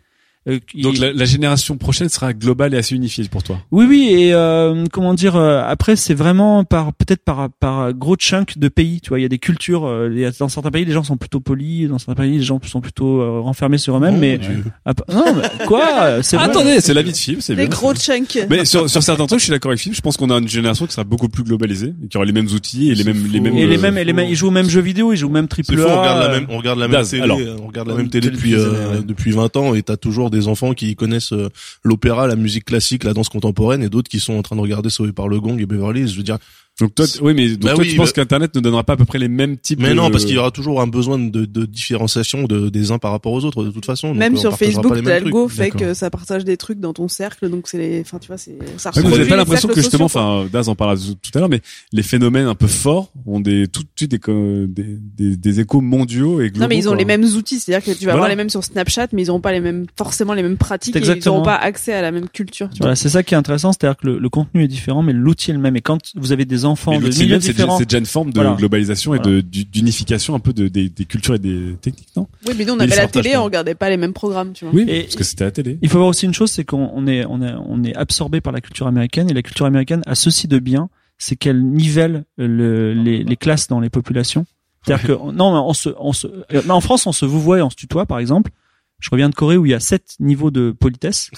Euh, 0.49 0.59
Donc 0.75 0.97
la, 0.97 1.13
la 1.13 1.25
génération 1.27 1.77
prochaine 1.77 2.09
sera 2.09 2.33
globale 2.33 2.73
et 2.73 2.79
assez 2.79 2.95
unifiée 2.95 3.25
pour 3.31 3.43
toi. 3.43 3.59
oui, 3.71 3.85
oui, 3.87 4.09
et 4.11 4.33
euh, 4.33 4.87
comment 4.91 5.13
dire 5.13 5.37
euh, 5.37 5.63
Après, 5.67 5.97
c'est 5.97 6.15
vraiment 6.15 6.65
par 6.65 6.95
peut-être 6.95 7.23
par 7.23 7.51
par 7.61 7.93
gros 7.93 8.17
chunk 8.17 8.57
de 8.57 8.69
pays. 8.69 9.03
Tu 9.03 9.11
vois, 9.11 9.19
il 9.19 9.23
y 9.23 9.27
a 9.27 9.29
des 9.29 9.39
cultures. 9.39 9.85
euh, 9.87 10.31
dans 10.39 10.49
certains 10.49 10.71
pays, 10.71 10.87
les 10.87 10.93
gens 10.93 11.05
sont 11.05 11.19
plutôt 11.19 11.41
polis. 11.41 11.89
Dans 11.91 11.99
certains 11.99 12.23
pays, 12.23 12.39
les 12.39 12.43
gens 12.43 12.59
sont 12.65 12.81
plutôt 12.81 13.21
euh, 13.21 13.41
renfermés 13.41 13.77
sur 13.77 13.97
eux-mêmes. 13.99 14.15
Oh, 14.17 14.19
mais 14.21 14.39
Dieu. 14.39 14.65
Ah, 14.87 14.93
non, 15.13 15.25
mais 15.35 15.67
quoi 15.67 16.23
C'est 16.23 16.37
vrai. 16.37 16.47
Attendez, 16.47 16.81
c'est 16.81 16.95
la 16.95 17.03
vie 17.03 17.13
de 17.13 17.17
Philippe, 17.19 17.43
c'est 17.43 17.55
Les 17.55 17.67
bien. 17.67 17.77
gros 17.77 17.95
chunks. 17.95 18.39
Mais 18.49 18.65
sur, 18.65 18.89
sur 18.89 19.03
certains 19.03 19.27
trucs, 19.27 19.41
je 19.41 19.45
suis 19.45 19.53
d'accord 19.53 19.73
avec 19.73 19.81
Philippe. 19.81 19.97
Je 19.97 20.01
pense 20.03 20.17
qu'on 20.17 20.31
a 20.31 20.39
une 20.39 20.49
génération 20.49 20.87
qui 20.87 20.93
sera 20.95 21.05
beaucoup 21.05 21.29
plus 21.29 21.45
globalisée 21.45 21.93
et 22.03 22.09
qui 22.09 22.17
aura 22.17 22.25
les 22.25 22.33
mêmes 22.33 22.49
outils 22.49 22.91
et 22.91 22.95
les 22.95 23.05
mêmes, 23.05 23.27
les 23.31 23.41
mêmes. 23.41 23.59
Et 23.59 23.67
les 23.67 23.77
mêmes, 23.77 23.99
et 23.99 24.05
les 24.05 24.13
mêmes, 24.15 24.29
ils 24.31 24.37
jouent 24.37 24.49
aux 24.49 24.53
mêmes 24.53 24.71
jeux 24.71 24.81
vidéo, 24.81 25.13
ils 25.13 25.17
jouent 25.19 25.27
au 25.29 25.31
même 25.31 25.49
C'est 25.55 25.63
triple 25.65 25.83
on 25.83 25.91
A. 25.91 26.01
regarde 26.01 26.23
la 26.23 26.29
même, 26.31 26.47
on 26.49 26.57
regarde 26.57 26.79
la 26.79 26.89
même 26.89 26.97
Daz, 26.97 27.11
télé, 27.11 27.23
alors. 27.23 27.39
on 27.63 27.67
regarde 27.67 27.89
la 27.89 27.95
même 27.95 28.09
télé 28.09 28.31
depuis, 28.31 28.53
des 28.53 28.57
euh, 28.57 29.03
depuis 29.07 29.33
20 29.33 29.55
ans 29.59 29.75
et 29.75 29.83
t'as 29.83 29.97
toujours 29.99 30.30
des 30.31 30.49
enfants 30.49 30.75
qui 30.75 30.97
connaissent 30.97 31.33
euh, 31.33 31.49
l'opéra, 31.85 32.27
la 32.27 32.37
musique 32.37 32.65
classique, 32.65 33.05
la 33.05 33.15
danse 33.15 33.29
contemporaine 33.29 33.83
et 33.83 33.89
d'autres 33.89 34.09
qui 34.09 34.21
sont 34.21 34.35
en 34.35 34.43
train 34.43 34.57
de 34.57 34.61
regarder 34.61 34.91
Sauvé 34.91 35.13
par 35.13 35.29
le 35.29 35.41
Gong 35.41 35.59
et 35.59 35.67
Beverly. 35.67 36.09
Je 36.09 36.17
veux 36.17 36.23
dire, 36.23 36.39
Donc 36.81 36.95
toi, 36.95 37.05
oui, 37.23 37.35
mais 37.35 37.51
donc 37.51 37.61
Bah 37.61 37.75
toi, 37.75 37.85
oui, 37.85 37.91
tu 37.91 37.97
penses 37.97 38.09
bah- 38.09 38.13
qu'Internet 38.15 38.55
ne 38.55 38.61
donnera 38.61 38.85
pas 38.85 38.95
à 38.95 38.97
peu 38.97 39.05
près 39.05 39.19
les 39.19 39.29
mêmes 39.29 39.57
types. 39.59 39.81
mais 39.81 39.91
de- 39.91 39.95
non, 39.95 40.11
parce 40.11 40.25
qu'il 40.25 40.35
y 40.35 40.39
aura 40.39 40.51
toujours 40.51 40.81
un 40.81 40.87
besoin 40.87 41.19
de, 41.19 41.45
de 41.45 41.67
différenciation 41.67 42.45
de, 42.45 42.69
des 42.71 42.91
uns 42.91 42.99
par 42.99 43.11
rapport 43.13 43.33
aux 43.33 43.45
autres 43.45 43.65
de 43.65 43.71
toute 43.71 43.85
façon. 43.87 44.09
Donc, 44.09 44.17
Même 44.17 44.35
on 44.35 44.37
sur 44.37 44.51
partagera 44.51 44.83
Facebook, 44.83 45.05
l'algo 45.07 45.49
fait 45.49 45.71
que 45.71 45.95
ça 45.95 46.11
partage 46.11 46.45
des 46.45 46.57
trucs 46.57 46.81
dans 46.81 46.93
ton 46.93 47.09
cercle, 47.09 47.49
donc 47.51 47.69
c'est 47.69 47.79
les, 47.79 48.01
enfin 48.01 48.19
tu 48.19 48.29
vois, 48.29 48.39
c'est, 48.39 48.57
ça 48.77 48.91
Ouais, 48.91 48.95
mais 48.97 49.03
vous 49.03 49.07
reproduit 49.09 49.19
n'avez 49.19 49.29
pas 49.29 49.37
l'impression 49.37 49.69
que 49.69 49.75
justement, 49.75 50.05
enfin, 50.07 50.47
Daz 50.53 50.69
en 50.69 50.75
parlera 50.75 50.97
tout 50.99 51.31
à 51.35 51.39
l'heure, 51.41 51.49
mais 51.49 51.61
les 51.93 52.03
phénomènes 52.03 52.47
un 52.47 52.55
peu 52.55 52.67
forts 52.67 53.13
ont 53.27 53.41
des 53.41 53.67
tout 53.69 53.83
de 53.83 53.89
suite 53.97 54.11
des, 54.13 54.19
des, 54.67 54.97
des, 55.17 55.37
des 55.37 55.61
échos 55.61 55.81
mondiaux 55.81 56.41
et 56.41 56.49
globaux. 56.51 56.61
Non 56.61 56.69
mais 56.69 56.77
ils 56.79 56.87
ont 56.89 56.93
quoi. 56.93 56.99
les 56.99 57.05
mêmes 57.05 57.25
outils, 57.25 57.59
c'est-à-dire 57.61 57.85
que 57.85 57.91
tu 57.99 58.05
vas 58.07 58.13
Voilà. 58.13 58.15
avoir 58.15 58.29
les 58.29 58.37
mêmes 58.37 58.51
sur 58.51 58.65
Snapchat, 58.65 59.09
mais 59.13 59.23
ils 59.23 59.27
n'auront 59.27 59.41
pas 59.41 59.53
les 59.53 59.61
mêmes, 59.61 59.87
forcément 59.97 60.35
les 60.35 60.43
mêmes 60.43 60.57
pratiques, 60.57 60.97
et 60.97 61.01
ils 61.01 61.23
n'auront 61.27 61.43
pas 61.43 61.57
accès 61.57 61.93
à 61.93 62.03
la 62.03 62.11
même 62.11 62.29
culture. 62.29 62.69
Tu 62.71 62.79
vois. 62.79 62.87
Voilà, 62.87 62.97
c'est 62.97 63.09
ça 63.11 63.23
qui 63.23 63.35
est 63.35 63.37
intéressant, 63.37 63.73
c'est-à-dire 63.73 63.97
que 63.99 64.07
le, 64.07 64.19
le 64.19 64.29
contenu 64.29 64.65
est 64.65 64.69
différent, 64.69 65.03
mais 65.03 65.13
l'outil 65.13 65.51
est 65.51 65.55
le 65.55 65.61
même. 65.61 65.77
Et 65.77 65.81
quand 65.81 65.99
vous 66.15 66.33
avez 66.33 66.45
des 66.45 66.65
enfants 66.71 66.93
Mais 66.93 66.99
de 67.01 67.09
milieux 67.09 67.29
même, 67.33 67.41
c'est 67.41 67.49
déjà, 67.49 67.63
différents, 67.65 67.79
c'est 67.79 67.85
déjà 67.85 67.99
une 67.99 68.07
forme 68.07 68.31
de 68.33 68.41
Voilà. 68.41 68.57
globalisation 68.57 69.15
et 69.15 69.19
Voilà. 69.19 69.43
d'unification 69.43 70.35
un 70.35 70.39
peu 70.39 70.53
de, 70.53 70.69
des, 70.69 70.89
des 70.89 71.05
cultures 71.05 71.35
et 71.35 71.39
des 71.39 71.77
techniques, 71.81 72.09
non? 72.17 72.27
Oui, 72.47 72.55
mais 72.57 72.65
nous 72.65 72.73
on 72.75 72.81
avait 72.81 72.97
la 72.97 73.07
télé, 73.09 73.37
on 73.37 73.45
regardait 73.45 73.75
pas 73.75 73.91
les 73.91 73.97
mêmes 73.97 74.13
programmes, 74.15 74.53
tu 74.53 74.65
vois. 74.65 74.75
Oui, 74.75 74.85
Et- 74.89 75.03
parce 75.03 75.17
que 75.17 75.25
c'était 75.25 75.43
à 75.43 75.47
la 75.49 75.51
télé. 75.53 75.79
Il 75.83 75.89
faut 75.89 75.99
voir 75.99 76.09
aussi 76.09 76.25
une 76.27 76.35
chose, 76.35 76.51
c'est 76.51 76.65
qu'on 76.65 76.91
on 76.95 77.07
est, 77.07 77.25
on 77.27 77.43
est, 77.43 77.53
on 77.67 77.85
est 77.85 77.95
absorbé 77.95 78.41
par 78.41 78.53
la 78.53 78.61
culture 78.61 78.87
américaine 78.87 79.31
et 79.31 79.35
la 79.35 79.43
culture 79.43 79.67
américaine 79.67 80.03
a 80.07 80.15
ceci 80.15 80.49
de 80.49 80.59
bien, 80.59 80.89
c'est 81.19 81.37
qu'elle 81.37 81.63
nivelle 81.63 82.25
le, 82.39 82.95
les, 82.95 83.23
les 83.25 83.37
classes 83.37 83.69
dans 83.69 83.81
les 83.81 83.91
populations. 83.91 84.47
C'est-à-dire 84.87 85.07
que 85.09 85.33
non, 85.33 85.53
on 85.69 85.75
se, 85.75 85.91
on 85.99 86.15
se, 86.15 86.27
en 86.71 86.81
France, 86.81 87.07
on 87.07 87.13
se 87.13 87.27
vous 87.27 87.41
voit 87.41 87.59
et 87.59 87.63
on 87.63 87.69
se 87.69 87.77
tutoie, 87.77 88.07
par 88.07 88.19
exemple. 88.19 88.51
Je 88.99 89.09
reviens 89.11 89.29
de 89.29 89.35
Corée 89.35 89.57
où 89.59 89.65
il 89.67 89.73
y 89.73 89.75
a 89.75 89.81
sept 89.81 90.15
niveaux 90.21 90.51
de 90.51 90.73
politesse 90.79 91.31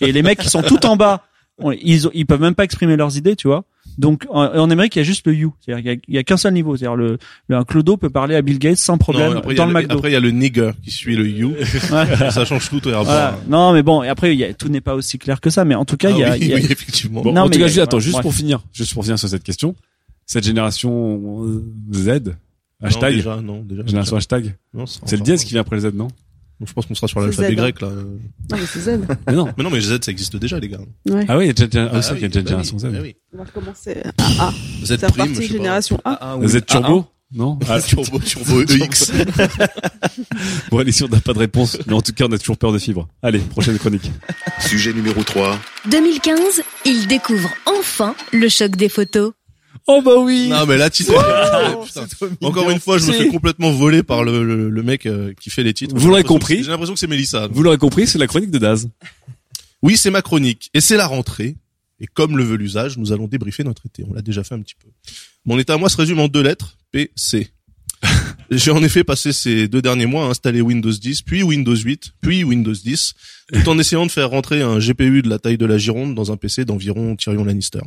et 0.00 0.12
les 0.12 0.22
mecs 0.22 0.38
qui 0.38 0.48
sont 0.48 0.62
tout 0.62 0.84
en 0.86 0.96
bas, 0.96 1.24
on- 1.58 1.72
ils, 1.72 2.06
ont- 2.06 2.10
ils 2.14 2.26
peuvent 2.26 2.40
même 2.40 2.54
pas 2.54 2.64
exprimer 2.64 2.96
leurs 2.96 3.16
idées, 3.16 3.36
tu 3.36 3.48
vois. 3.48 3.64
Donc 3.98 4.24
en, 4.30 4.42
en 4.44 4.70
Amérique, 4.70 4.96
il 4.96 5.00
y 5.00 5.02
a 5.02 5.04
juste 5.04 5.26
le 5.26 5.34
you, 5.34 5.52
c'est-à-dire 5.60 5.82
qu'il 5.82 5.92
y 5.92 5.94
a- 5.94 6.00
il 6.08 6.14
y 6.14 6.18
a, 6.18 6.22
qu'un 6.22 6.36
seul 6.38 6.54
niveau, 6.54 6.76
c'est-à-dire 6.76 6.96
le, 6.96 7.18
le 7.48 7.56
un 7.56 7.64
clodo 7.64 7.96
peut 7.98 8.08
parler 8.10 8.34
à 8.36 8.42
Bill 8.42 8.58
Gates 8.58 8.78
sans 8.78 8.96
problème 8.96 9.32
Non, 9.32 9.38
après, 9.38 9.52
il 9.52 9.54
y 9.54 9.56
dans 9.58 9.64
a 9.64 9.66
le 9.66 9.72
le- 9.74 9.80
McDo. 9.80 9.96
Après, 9.98 10.10
il 10.10 10.12
y 10.12 10.16
a 10.16 10.20
le 10.20 10.30
nigger 10.30 10.70
qui 10.82 10.90
suit 10.90 11.14
le 11.16 11.28
you. 11.28 11.50
Ouais. 11.90 12.30
ça 12.30 12.44
change 12.44 12.70
tout. 12.70 12.80
Voilà. 12.84 13.38
Non, 13.48 13.72
mais 13.72 13.82
bon, 13.82 14.02
et 14.02 14.08
après, 14.08 14.34
il 14.34 14.38
y 14.38 14.44
a, 14.44 14.54
tout 14.54 14.68
n'est 14.68 14.80
pas 14.80 14.94
aussi 14.94 15.18
clair 15.18 15.40
que 15.40 15.50
ça, 15.50 15.64
mais 15.64 15.74
en 15.74 15.84
tout 15.84 15.96
cas, 15.98 16.08
Ah 16.10 16.12
il 16.12 16.18
y 16.20 16.24
a, 16.24 16.30
oui, 16.32 16.38
il 16.40 16.46
y 16.48 16.52
a- 16.52 16.56
oui, 16.56 16.66
effectivement. 16.70 17.22
Bon, 17.22 17.32
Non, 17.32 17.42
en 17.42 17.44
mais 17.46 17.50
tout 17.50 17.58
cas, 17.58 17.66
juste, 17.66 17.78
attends, 17.80 18.00
juste 18.00 18.12
bref. 18.14 18.22
pour 18.22 18.34
finir, 18.34 18.62
juste 18.72 18.94
pour 18.94 19.02
finir 19.04 19.18
sur 19.18 19.28
cette 19.28 19.42
question, 19.44 19.74
cette 20.24 20.44
génération 20.44 21.44
Z, 21.92 22.08
Non, 22.08 22.32
hashtag, 22.88 23.14
déjà, 23.16 23.40
non, 23.42 23.62
déjà. 23.62 23.84
génération 23.84 24.16
hashtag, 24.16 24.54
Non, 24.72 24.86
ça- 24.86 25.00
c'est 25.04 25.16
le 25.16 25.22
dièse 25.22 25.44
qui 25.44 25.50
vient 25.52 25.60
après 25.60 25.76
le 25.76 25.82
Z, 25.82 25.92
non? 25.94 26.08
Donc, 26.62 26.68
je 26.68 26.74
pense 26.74 26.86
qu'on 26.86 26.94
sera 26.94 27.08
sur 27.08 27.18
l'alphabet 27.18 27.48
Z, 27.48 27.50
hein. 27.50 27.54
grec 27.56 27.80
là. 27.80 27.88
Non 27.88 28.56
mais 28.56 28.66
c'est 28.66 28.78
Z. 28.78 29.00
Mais 29.26 29.32
non. 29.32 29.52
Mais 29.58 29.64
non, 29.64 29.70
mais 29.70 29.80
Z 29.80 30.04
ça 30.04 30.12
existe 30.12 30.36
déjà 30.36 30.60
les 30.60 30.68
gars. 30.68 30.78
Ouais. 31.10 31.24
Ah 31.26 31.36
oui, 31.36 31.46
il 31.46 31.46
y 31.48 31.50
a 31.50 31.66
déjà, 31.66 31.90
ah, 31.92 31.96
oui, 31.96 32.02
c'est 32.04 32.10
vrai 32.10 32.12
oui, 32.12 32.14
qu'il 32.14 32.22
y 32.22 32.24
a 32.24 32.28
déjà 32.28 32.38
une 32.38 32.44
bah 32.44 32.50
génération 32.50 32.78
Z. 32.78 32.82
bah 32.84 32.98
oui. 33.02 33.16
On 33.34 33.38
va 33.38 33.44
recommencer 33.44 33.96
à 34.16 34.46
A. 34.46 34.50
Z 34.84 34.96
C'est 35.00 35.06
prime, 35.08 35.42
génération 35.42 36.00
A. 36.04 36.18
Ah, 36.20 36.36
oui. 36.36 36.46
Z 36.46 36.64
Turbo 36.64 37.06
Non 37.34 37.58
Ah, 37.68 37.80
turbo, 37.80 38.16
turbo 38.24 38.62
EX. 38.62 39.10
Bon, 40.70 40.78
Alexis, 40.78 41.02
on 41.02 41.08
n'a 41.08 41.18
pas 41.18 41.32
de 41.32 41.40
réponse, 41.40 41.78
mais 41.88 41.94
en 41.94 42.00
tout 42.00 42.12
cas, 42.12 42.26
on 42.28 42.32
a 42.32 42.38
toujours 42.38 42.58
peur 42.58 42.70
de 42.72 42.78
fibres. 42.78 43.08
Allez, 43.24 43.40
prochaine 43.40 43.76
chronique. 43.76 44.12
Sujet 44.60 44.92
numéro 44.92 45.20
3. 45.24 45.58
2015, 45.90 46.62
il 46.84 47.08
découvre 47.08 47.50
enfin 47.66 48.14
le 48.32 48.48
choc 48.48 48.76
des 48.76 48.88
photos. 48.88 49.32
Oh 49.88 50.00
bah 50.02 50.16
oui 50.18 50.48
non, 50.48 50.64
mais 50.66 50.76
là, 50.76 50.90
tu 50.90 51.02
sais. 51.02 51.10
Ouais, 51.12 51.18
putain. 51.86 52.06
Encore 52.42 52.70
une 52.70 52.78
fois, 52.80 52.98
je 52.98 53.06
me 53.06 53.12
fais 53.12 53.28
complètement 53.28 53.72
voler 53.72 54.02
par 54.02 54.22
le, 54.24 54.44
le, 54.44 54.70
le 54.70 54.82
mec 54.82 55.06
euh, 55.06 55.32
qui 55.40 55.50
fait 55.50 55.62
les 55.64 55.74
titres. 55.74 55.94
Vous 55.96 56.08
l'aurez 56.08 56.22
compris. 56.24 56.58
c'est- 56.58 56.62
J'ai 56.64 56.70
l'impression 56.70 56.94
que 56.94 57.00
c'est 57.00 57.06
Mélissa. 57.08 57.48
Vous 57.50 57.62
l'aurez 57.62 57.78
compris, 57.78 58.06
c'est 58.06 58.18
la 58.18 58.26
chronique 58.26 58.50
de 58.50 58.58
Daz. 58.58 58.88
Oui, 59.82 59.96
c'est 59.96 60.10
ma 60.10 60.22
chronique. 60.22 60.70
Et 60.74 60.80
c'est 60.80 60.96
la 60.96 61.06
rentrée. 61.06 61.56
Et 62.00 62.06
comme 62.06 62.36
le 62.36 62.44
veut 62.44 62.56
l'usage, 62.56 62.96
nous 62.98 63.12
allons 63.12 63.26
débriefer 63.28 63.64
notre 63.64 63.86
été. 63.86 64.04
On 64.08 64.14
l'a 64.14 64.22
déjà 64.22 64.42
fait 64.44 64.54
un 64.54 64.60
petit 64.60 64.74
peu. 64.74 64.88
Mon 65.44 65.58
état 65.58 65.74
à 65.74 65.76
moi 65.76 65.88
se 65.88 65.96
résume 65.96 66.20
en 66.20 66.28
deux 66.28 66.42
lettres. 66.42 66.76
PC. 66.92 67.50
J'ai 68.50 68.70
en 68.70 68.82
effet 68.82 69.04
passé 69.04 69.32
ces 69.32 69.68
deux 69.68 69.80
derniers 69.82 70.06
mois 70.06 70.26
à 70.26 70.28
installer 70.28 70.60
Windows 70.60 70.90
10, 70.92 71.22
puis 71.22 71.42
Windows 71.42 71.74
8, 71.76 72.12
puis 72.20 72.44
Windows 72.44 72.72
10, 72.74 73.14
tout 73.52 73.68
en 73.68 73.78
essayant 73.78 74.06
de 74.06 74.10
faire 74.10 74.30
rentrer 74.30 74.62
un 74.62 74.78
GPU 74.78 75.22
de 75.22 75.28
la 75.28 75.38
taille 75.38 75.58
de 75.58 75.66
la 75.66 75.78
Gironde 75.78 76.14
dans 76.14 76.32
un 76.32 76.36
PC 76.36 76.64
d'environ 76.64 77.16
Tyrion 77.16 77.44
Lannister. 77.44 77.80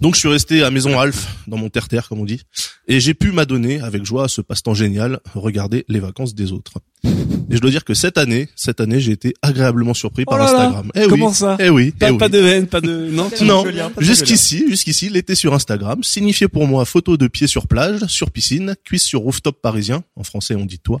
Donc 0.00 0.14
je 0.14 0.20
suis 0.20 0.28
resté 0.28 0.62
à 0.62 0.70
Maison 0.70 0.98
Alf, 0.98 1.26
dans 1.48 1.56
mon 1.56 1.70
terre-terre 1.70 2.08
comme 2.08 2.20
on 2.20 2.24
dit, 2.24 2.42
et 2.86 3.00
j'ai 3.00 3.14
pu 3.14 3.32
m'adonner 3.32 3.80
avec 3.80 4.04
joie 4.04 4.24
à 4.24 4.28
ce 4.28 4.40
passe-temps 4.40 4.74
génial, 4.74 5.18
regarder 5.34 5.84
les 5.88 5.98
vacances 5.98 6.36
des 6.36 6.52
autres. 6.52 6.74
Et 7.04 7.56
je 7.56 7.60
dois 7.60 7.70
dire 7.70 7.84
que 7.84 7.94
cette 7.94 8.16
année, 8.16 8.48
cette 8.54 8.80
année, 8.80 9.00
j'ai 9.00 9.10
été 9.12 9.34
agréablement 9.42 9.94
surpris 9.94 10.22
Oh 10.26 10.30
par 10.30 10.38
là. 10.38 10.44
Instagram. 10.44 10.92
Eh 10.94 11.06
Comment 11.08 11.28
oui, 11.30 11.34
ça 11.34 11.56
Eh 11.58 11.70
oui, 11.70 11.90
Pas, 11.90 12.08
eh 12.08 12.10
oui. 12.12 12.18
pas 12.18 12.28
de 12.28 12.38
haine, 12.40 12.66
pas 12.68 12.80
de, 12.80 13.08
non? 13.10 13.28
Non, 13.42 13.64
hein, 13.66 13.90
jusqu'ici, 13.98 14.66
jusqu'ici, 14.68 15.08
l'été 15.08 15.34
sur 15.34 15.52
Instagram 15.54 16.02
signifiait 16.04 16.48
pour 16.48 16.68
moi 16.68 16.84
photo 16.84 17.16
de 17.16 17.26
pieds 17.26 17.46
sur 17.46 17.66
plage, 17.66 18.04
sur 18.06 18.30
piscine, 18.30 18.76
cuisse 18.84 19.04
sur 19.04 19.20
rooftop 19.20 19.60
parisien, 19.60 20.04
en 20.14 20.22
français 20.22 20.54
on 20.54 20.66
dit 20.66 20.78
toi, 20.78 21.00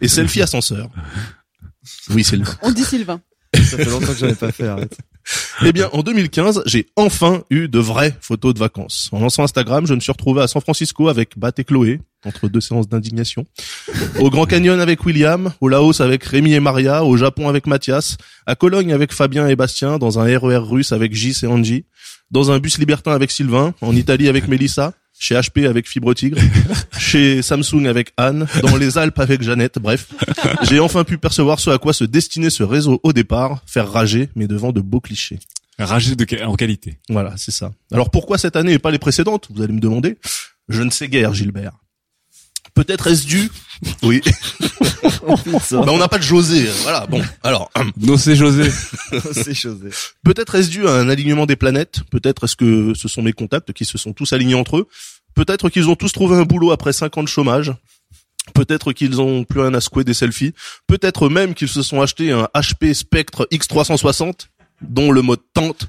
et 0.00 0.08
selfie 0.08 0.40
ascenseur. 0.40 0.88
Oui, 2.10 2.24
c'est 2.24 2.36
le. 2.36 2.44
On 2.62 2.70
dit 2.70 2.84
Sylvain. 2.84 3.20
Ça 3.54 3.76
fait 3.76 3.84
longtemps 3.84 4.12
que 4.12 4.18
j'en 4.18 4.28
ai 4.28 4.34
pas 4.34 4.52
fait, 4.52 4.66
arrête. 4.66 4.96
Eh 5.64 5.72
bien, 5.72 5.88
en 5.92 6.02
2015, 6.02 6.64
j'ai 6.66 6.86
enfin 6.96 7.44
eu 7.50 7.68
de 7.68 7.78
vraies 7.78 8.16
photos 8.20 8.52
de 8.52 8.58
vacances. 8.58 9.08
En 9.12 9.20
lançant 9.20 9.42
Instagram, 9.42 9.86
je 9.86 9.94
me 9.94 10.00
suis 10.00 10.12
retrouvé 10.12 10.42
à 10.42 10.48
San 10.48 10.60
Francisco 10.60 11.08
avec 11.08 11.38
Bat 11.38 11.52
et 11.58 11.64
Chloé, 11.64 12.00
entre 12.26 12.48
deux 12.48 12.60
séances 12.60 12.88
d'indignation. 12.88 13.46
Au 14.18 14.28
Grand 14.28 14.44
Canyon 14.44 14.80
avec 14.80 15.04
William, 15.06 15.52
au 15.60 15.68
Laos 15.68 16.00
avec 16.00 16.24
Rémi 16.24 16.52
et 16.52 16.60
Maria, 16.60 17.04
au 17.04 17.16
Japon 17.16 17.48
avec 17.48 17.66
Mathias, 17.66 18.16
à 18.46 18.54
Cologne 18.54 18.92
avec 18.92 19.12
Fabien 19.12 19.46
et 19.48 19.56
Bastien, 19.56 19.98
dans 19.98 20.18
un 20.18 20.24
RER 20.24 20.58
russe 20.58 20.92
avec 20.92 21.14
Gis 21.14 21.38
et 21.42 21.46
Angie, 21.46 21.84
dans 22.30 22.50
un 22.50 22.58
bus 22.58 22.78
libertin 22.78 23.12
avec 23.12 23.30
Sylvain, 23.30 23.74
en 23.80 23.94
Italie 23.96 24.28
avec 24.28 24.48
Mélissa, 24.48 24.92
chez 25.24 25.36
HP 25.36 25.66
avec 25.66 25.88
Fibre 25.88 26.12
Tigre, 26.12 26.38
chez 26.98 27.40
Samsung 27.40 27.86
avec 27.86 28.12
Anne, 28.18 28.46
dans 28.60 28.76
les 28.76 28.98
Alpes 28.98 29.18
avec 29.18 29.40
Jeannette, 29.40 29.78
bref. 29.78 30.08
J'ai 30.64 30.80
enfin 30.80 31.02
pu 31.02 31.16
percevoir 31.16 31.60
ce 31.60 31.70
à 31.70 31.78
quoi 31.78 31.94
se 31.94 32.04
destinait 32.04 32.50
ce 32.50 32.62
réseau 32.62 33.00
au 33.02 33.14
départ, 33.14 33.62
faire 33.66 33.90
rager, 33.90 34.28
mais 34.36 34.46
devant 34.46 34.70
de 34.70 34.82
beaux 34.82 35.00
clichés. 35.00 35.38
Ragé 35.78 36.14
de, 36.14 36.44
en 36.44 36.56
qualité. 36.56 36.98
Voilà, 37.08 37.32
c'est 37.38 37.52
ça. 37.52 37.72
Alors 37.90 38.10
pourquoi 38.10 38.36
cette 38.36 38.54
année 38.54 38.74
et 38.74 38.78
pas 38.78 38.90
les 38.90 38.98
précédentes? 38.98 39.48
Vous 39.50 39.62
allez 39.62 39.72
me 39.72 39.80
demander. 39.80 40.18
Je 40.68 40.82
ne 40.82 40.90
sais 40.90 41.08
guère, 41.08 41.32
Gilbert. 41.32 41.72
Peut-être 42.74 43.06
est-ce 43.06 43.26
dû 43.26 43.50
Oui. 44.02 44.20
Ben, 45.70 45.88
on 45.88 45.98
n'a 45.98 46.08
pas 46.08 46.18
de 46.18 46.22
José. 46.22 46.66
Voilà. 46.82 47.06
Bon. 47.06 47.22
Alors, 47.42 47.70
Non, 47.96 48.16
c'est 48.16 48.36
José. 48.36 48.70
c'est 49.32 49.54
José. 49.54 49.88
peut-être 50.22 50.54
est-ce 50.54 50.68
dû 50.68 50.86
à 50.86 50.92
un 50.92 51.08
alignement 51.08 51.46
des 51.46 51.56
planètes. 51.56 52.02
Peut-être 52.10 52.44
est-ce 52.44 52.56
que 52.56 52.92
ce 52.94 53.08
sont 53.08 53.22
mes 53.22 53.32
contacts 53.32 53.72
qui 53.72 53.84
se 53.84 53.96
sont 53.96 54.12
tous 54.12 54.32
alignés 54.32 54.54
entre 54.54 54.78
eux. 54.78 54.88
Peut-être 55.34 55.70
qu'ils 55.70 55.88
ont 55.88 55.96
tous 55.96 56.12
trouvé 56.12 56.36
un 56.36 56.44
boulot 56.44 56.72
après 56.72 56.92
cinq 56.92 57.16
ans 57.16 57.22
de 57.22 57.28
chômage. 57.28 57.72
Peut-être 58.54 58.92
qu'ils 58.92 59.20
ont 59.20 59.44
plus 59.44 59.60
rien 59.60 59.72
à 59.74 59.80
secouer 59.80 60.04
des 60.04 60.14
selfies. 60.14 60.52
Peut-être 60.86 61.28
même 61.28 61.54
qu'ils 61.54 61.68
se 61.68 61.82
sont 61.82 62.00
achetés 62.02 62.30
un 62.32 62.48
HP 62.54 62.92
Spectre 62.92 63.48
X360 63.50 64.48
dont 64.82 65.10
le 65.10 65.22
mode 65.22 65.40
tente 65.54 65.88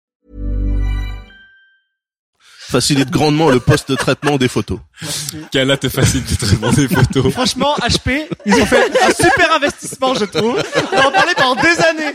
Facilite 2.71 3.11
grandement 3.11 3.49
le 3.49 3.59
post-traitement 3.59 4.37
des 4.37 4.47
photos. 4.47 4.79
Qu'Allah 5.51 5.77
te 5.77 5.89
facilite 5.89 6.31
le 6.31 6.37
traitement 6.37 6.71
des 6.71 6.87
photos. 6.87 7.31
Franchement, 7.31 7.75
HP, 7.81 8.27
ils 8.45 8.55
ont 8.55 8.65
fait 8.65 8.89
un 9.03 9.11
super 9.11 9.53
investissement, 9.55 10.15
je 10.15 10.25
trouve. 10.25 10.63
On 10.91 10.95
va 10.95 11.07
en 11.07 11.11
parler 11.11 11.33
pendant 11.35 11.61
des 11.61 11.77
années. 11.83 12.13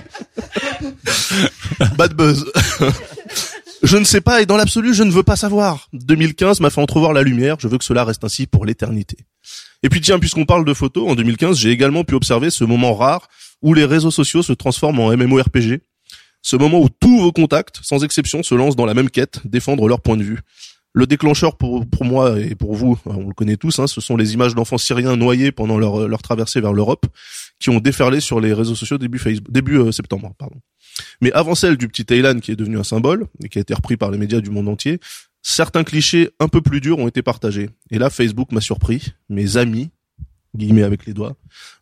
Bad 1.97 2.15
buzz. 2.15 2.51
je 3.83 3.97
ne 3.97 4.05
sais 4.05 4.21
pas 4.21 4.41
et 4.41 4.47
dans 4.47 4.57
l'absolu, 4.57 4.95
je 4.95 5.03
ne 5.03 5.11
veux 5.11 5.23
pas 5.23 5.37
savoir. 5.37 5.89
2015 5.93 6.61
m'a 6.61 6.71
fait 6.71 6.81
entrevoir 6.81 7.13
la 7.13 7.23
lumière, 7.23 7.57
je 7.61 7.69
veux 7.69 7.79
que 7.79 7.85
cela 7.85 8.05
reste 8.05 8.25
ainsi 8.25 8.47
pour 8.47 8.65
l'éternité. 8.65 9.19
Et 9.83 9.89
puis 9.89 10.01
tiens, 10.01 10.19
puisqu'on 10.19 10.47
parle 10.47 10.65
de 10.65 10.75
photos, 10.75 11.09
en 11.09 11.15
2015, 11.15 11.59
j'ai 11.59 11.71
également 11.71 12.03
pu 12.03 12.15
observer 12.15 12.51
ce 12.51 12.65
moment 12.65 12.95
rare 12.95 13.29
où 13.63 13.75
les 13.75 13.85
réseaux 13.85 14.11
sociaux 14.11 14.43
se 14.43 14.53
transforment 14.53 15.01
en 15.01 15.17
MMORPG. 15.17 15.81
Ce 16.47 16.55
moment 16.55 16.81
où 16.81 16.89
tous 16.89 17.19
vos 17.19 17.33
contacts, 17.33 17.81
sans 17.83 18.05
exception, 18.05 18.45
se 18.45 18.55
lancent 18.55 18.77
dans 18.77 18.87
la 18.87 18.95
même 18.95 19.11
quête, 19.11 19.41
défendre 19.45 19.89
leur 19.89 20.01
point 20.01 20.17
de 20.17 20.23
vue. 20.23 20.39
Le 20.93 21.05
déclencheur 21.05 21.57
pour, 21.57 21.85
moi 22.03 22.39
et 22.39 22.55
pour 22.55 22.77
vous, 22.77 22.97
on 23.05 23.27
le 23.27 23.35
connaît 23.35 23.57
tous, 23.57 23.81
hein, 23.81 23.89
ce 23.89 24.01
sont 24.01 24.17
les 24.17 24.35
images 24.35 24.55
d'enfants 24.55 24.79
syriens 24.79 25.17
noyés 25.17 25.51
pendant 25.51 25.77
leur, 25.77 26.07
leur 26.07 26.23
traversée 26.23 26.61
vers 26.61 26.73
l'Europe, 26.73 27.05
qui 27.59 27.71
ont 27.71 27.81
déferlé 27.81 28.21
sur 28.21 28.39
les 28.39 28.53
réseaux 28.53 28.77
sociaux 28.77 28.97
début 28.97 29.19
Facebook, 29.19 29.51
début 29.51 29.79
euh, 29.79 29.91
septembre, 29.91 30.35
pardon. 30.39 30.61
Mais 31.21 31.33
avant 31.33 31.57
celle 31.57 31.77
du 31.77 31.89
petit 31.89 32.05
Thailand 32.05 32.39
qui 32.39 32.53
est 32.53 32.57
devenu 32.57 32.79
un 32.79 32.85
symbole 32.85 33.27
et 33.43 33.49
qui 33.49 33.59
a 33.59 33.63
été 33.63 33.75
repris 33.75 33.97
par 33.97 34.13
les 34.13 34.19
médias 34.19 34.41
du 34.41 34.51
monde 34.51 34.69
entier, 34.69 35.01
certains 35.43 35.83
clichés 35.83 36.31
un 36.39 36.47
peu 36.47 36.61
plus 36.61 36.81
durs 36.81 37.01
ont 37.01 37.09
été 37.09 37.23
partagés. 37.23 37.71
Et 37.91 37.99
là, 37.99 38.09
Facebook 38.09 38.53
m'a 38.53 38.61
surpris, 38.61 39.15
mes 39.29 39.57
amis, 39.57 39.91
guillemets 40.55 40.85
avec 40.85 41.07
les 41.07 41.13
doigts, 41.13 41.35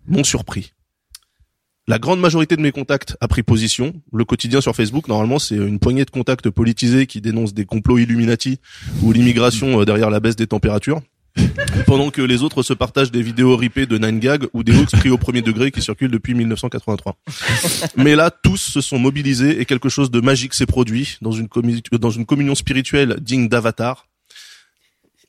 m'ont 0.06 0.24
surpris. 0.24 0.72
La 1.86 1.98
grande 1.98 2.18
majorité 2.18 2.56
de 2.56 2.62
mes 2.62 2.72
contacts 2.72 3.14
a 3.20 3.28
pris 3.28 3.42
position. 3.42 3.92
Le 4.10 4.24
quotidien 4.24 4.62
sur 4.62 4.74
Facebook, 4.74 5.06
normalement, 5.06 5.38
c'est 5.38 5.56
une 5.56 5.78
poignée 5.78 6.06
de 6.06 6.10
contacts 6.10 6.48
politisés 6.48 7.06
qui 7.06 7.20
dénoncent 7.20 7.52
des 7.52 7.66
complots 7.66 7.98
Illuminati 7.98 8.58
ou 9.02 9.12
l'immigration 9.12 9.80
euh, 9.80 9.84
derrière 9.84 10.08
la 10.08 10.18
baisse 10.18 10.36
des 10.36 10.46
températures. 10.46 11.02
Pendant 11.86 12.10
que 12.10 12.22
les 12.22 12.42
autres 12.42 12.62
se 12.62 12.72
partagent 12.72 13.10
des 13.10 13.20
vidéos 13.20 13.54
ripées 13.54 13.84
de 13.84 13.98
9gag 13.98 14.46
ou 14.54 14.62
des 14.62 14.74
hoax 14.74 14.92
pris 14.92 15.10
au 15.10 15.18
premier 15.18 15.42
degré 15.42 15.70
qui 15.70 15.82
circulent 15.82 16.10
depuis 16.10 16.32
1983. 16.32 17.18
Mais 17.96 18.14
là, 18.14 18.30
tous 18.30 18.56
se 18.56 18.80
sont 18.80 18.98
mobilisés 18.98 19.60
et 19.60 19.66
quelque 19.66 19.90
chose 19.90 20.10
de 20.10 20.20
magique 20.20 20.54
s'est 20.54 20.64
produit 20.64 21.18
dans 21.20 21.32
une, 21.32 21.48
dans 22.00 22.10
une 22.10 22.24
communion 22.24 22.54
spirituelle 22.54 23.16
digne 23.20 23.48
d'Avatar. 23.48 24.06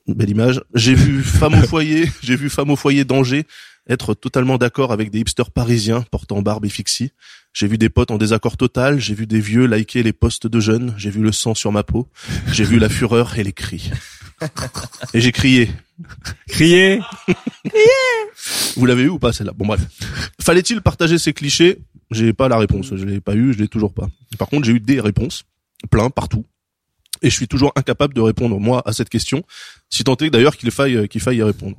Belle 0.06 0.30
image. 0.30 0.62
J'ai 0.74 0.94
vu 0.94 1.22
femme 1.22 1.54
au 1.54 1.62
foyer, 1.62 2.08
j'ai 2.22 2.36
vu 2.36 2.48
femme 2.48 2.70
au 2.70 2.76
foyer 2.76 3.04
d'Angers 3.04 3.44
être 3.88 4.14
totalement 4.14 4.58
d'accord 4.58 4.92
avec 4.92 5.10
des 5.10 5.20
hipsters 5.20 5.50
parisiens 5.50 6.02
portant 6.10 6.42
barbe 6.42 6.64
et 6.64 6.68
fixie. 6.68 7.12
J'ai 7.52 7.68
vu 7.68 7.78
des 7.78 7.88
potes 7.88 8.10
en 8.10 8.18
désaccord 8.18 8.56
total, 8.56 9.00
j'ai 9.00 9.14
vu 9.14 9.26
des 9.26 9.40
vieux 9.40 9.66
liker 9.66 10.02
les 10.02 10.12
posts 10.12 10.46
de 10.46 10.60
jeunes, 10.60 10.94
j'ai 10.98 11.10
vu 11.10 11.22
le 11.22 11.32
sang 11.32 11.54
sur 11.54 11.72
ma 11.72 11.82
peau, 11.82 12.08
j'ai 12.52 12.64
vu 12.64 12.78
la 12.78 12.88
fureur 12.88 13.38
et 13.38 13.44
les 13.44 13.52
cris. 13.52 13.90
Et 15.14 15.20
j'ai 15.22 15.32
crié. 15.32 15.70
Crier. 16.48 17.00
Vous 18.76 18.84
l'avez 18.84 19.04
eu 19.04 19.08
ou 19.08 19.18
pas 19.18 19.32
celle-là? 19.32 19.52
Bon 19.56 19.66
bref. 19.66 19.80
Fallait-il 20.42 20.82
partager 20.82 21.16
ces 21.16 21.32
clichés? 21.32 21.78
J'ai 22.10 22.34
pas 22.34 22.48
la 22.48 22.58
réponse. 22.58 22.94
Je 22.94 23.04
l'ai 23.04 23.20
pas 23.20 23.34
eu, 23.34 23.54
je 23.54 23.58
l'ai 23.58 23.68
toujours 23.68 23.94
pas. 23.94 24.08
Par 24.38 24.48
contre, 24.48 24.66
j'ai 24.66 24.72
eu 24.72 24.80
des 24.80 25.00
réponses, 25.00 25.44
plein 25.90 26.10
partout. 26.10 26.44
Et 27.22 27.30
je 27.30 27.34
suis 27.34 27.48
toujours 27.48 27.72
incapable 27.76 28.14
de 28.14 28.20
répondre 28.20 28.58
moi 28.58 28.82
à 28.86 28.92
cette 28.92 29.08
question, 29.08 29.42
si 29.90 30.04
tant 30.04 30.16
est 30.16 30.30
d'ailleurs 30.30 30.56
qu'il 30.56 30.70
faille 30.70 31.08
qu'il 31.08 31.20
faille 31.20 31.38
y 31.38 31.42
répondre. 31.42 31.76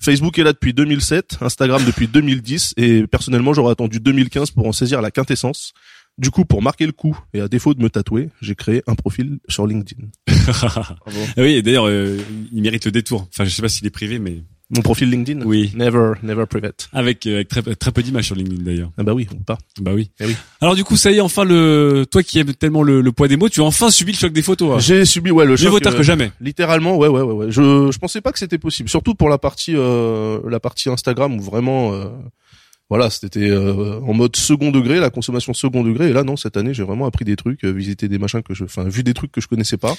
Facebook 0.00 0.38
est 0.38 0.44
là 0.44 0.52
depuis 0.52 0.72
2007, 0.72 1.38
Instagram 1.40 1.82
depuis 1.84 2.08
2010, 2.08 2.74
et 2.76 3.06
personnellement 3.06 3.52
j'aurais 3.52 3.72
attendu 3.72 4.00
2015 4.00 4.52
pour 4.52 4.66
en 4.66 4.72
saisir 4.72 5.02
la 5.02 5.10
quintessence. 5.10 5.72
Du 6.18 6.32
coup, 6.32 6.44
pour 6.44 6.62
marquer 6.62 6.84
le 6.84 6.92
coup 6.92 7.16
et 7.32 7.40
à 7.40 7.46
défaut 7.46 7.74
de 7.74 7.82
me 7.82 7.88
tatouer, 7.88 8.28
j'ai 8.42 8.56
créé 8.56 8.82
un 8.88 8.96
profil 8.96 9.38
sur 9.48 9.66
LinkedIn. 9.66 10.08
Ah 10.50 10.96
oui, 11.36 11.52
et 11.52 11.62
d'ailleurs, 11.62 11.86
euh, 11.86 12.16
il 12.52 12.62
mérite 12.62 12.86
le 12.86 12.90
détour. 12.90 13.28
Enfin, 13.28 13.44
je 13.44 13.50
sais 13.50 13.60
pas 13.60 13.68
s'il 13.68 13.86
est 13.86 13.90
privé, 13.90 14.18
mais 14.18 14.42
Mon 14.70 14.82
profil 14.82 15.08
LinkedIn 15.08 15.46
oui. 15.46 15.72
Never, 15.74 16.12
never 16.22 16.44
private. 16.44 16.90
Avec, 16.92 17.26
euh, 17.26 17.36
avec 17.36 17.48
très, 17.48 17.62
très 17.62 17.90
peu 17.90 18.02
d'images 18.02 18.26
sur 18.26 18.34
LinkedIn 18.34 18.62
d'ailleurs. 18.62 18.90
Ah 18.98 19.02
bah 19.02 19.14
oui, 19.14 19.26
ou 19.32 19.42
pas. 19.42 19.56
Bah 19.80 19.92
oui. 19.94 20.10
Eh 20.20 20.26
oui. 20.26 20.36
Alors 20.60 20.74
du 20.74 20.84
coup, 20.84 20.96
ça 20.98 21.10
y 21.10 21.16
est, 21.16 21.20
enfin 21.22 21.44
le, 21.44 22.04
toi 22.10 22.22
qui 22.22 22.38
aimes 22.38 22.52
tellement 22.52 22.82
le, 22.82 23.00
le 23.00 23.12
poids 23.12 23.28
des 23.28 23.38
mots, 23.38 23.48
tu 23.48 23.60
as 23.62 23.64
enfin 23.64 23.90
subi 23.90 24.12
le 24.12 24.18
choc 24.18 24.32
des 24.32 24.42
photos. 24.42 24.76
hein. 24.76 24.78
J'ai 24.78 25.06
subi 25.06 25.30
ouais 25.30 25.44
le 25.46 25.52
Mieux 25.52 25.56
choc. 25.56 25.70
vaut 25.70 25.80
tard 25.80 25.94
euh, 25.94 25.96
que 25.96 26.02
jamais. 26.02 26.32
Littéralement, 26.42 26.98
ouais, 26.98 27.08
ouais, 27.08 27.22
ouais, 27.22 27.32
ouais. 27.32 27.46
Je, 27.50 27.90
je 27.90 27.98
pensais 27.98 28.20
pas 28.20 28.30
que 28.30 28.38
c'était 28.38 28.58
possible. 28.58 28.90
Surtout 28.90 29.14
pour 29.14 29.30
la 29.30 29.38
partie, 29.38 29.72
euh, 29.74 30.38
la 30.50 30.60
partie 30.60 30.90
Instagram 30.90 31.34
où 31.38 31.40
vraiment, 31.40 31.94
euh, 31.94 32.04
voilà, 32.90 33.10
c'était 33.10 33.50
euh, 33.50 34.00
en 34.00 34.14
mode 34.14 34.34
second 34.36 34.70
degré, 34.70 34.98
la 34.98 35.10
consommation 35.10 35.52
second 35.52 35.84
degré. 35.84 36.08
Et 36.08 36.12
là, 36.12 36.24
non, 36.24 36.36
cette 36.36 36.56
année, 36.56 36.72
j'ai 36.72 36.84
vraiment 36.84 37.06
appris 37.06 37.24
des 37.24 37.36
trucs, 37.36 37.64
euh, 37.64 37.70
visité 37.70 38.08
des 38.08 38.18
machins 38.18 38.42
que 38.42 38.54
je, 38.54 38.64
enfin, 38.64 38.84
vu 38.84 39.02
des 39.02 39.12
trucs 39.12 39.30
que 39.30 39.40
je 39.42 39.48
connaissais 39.48 39.76
pas. 39.76 39.94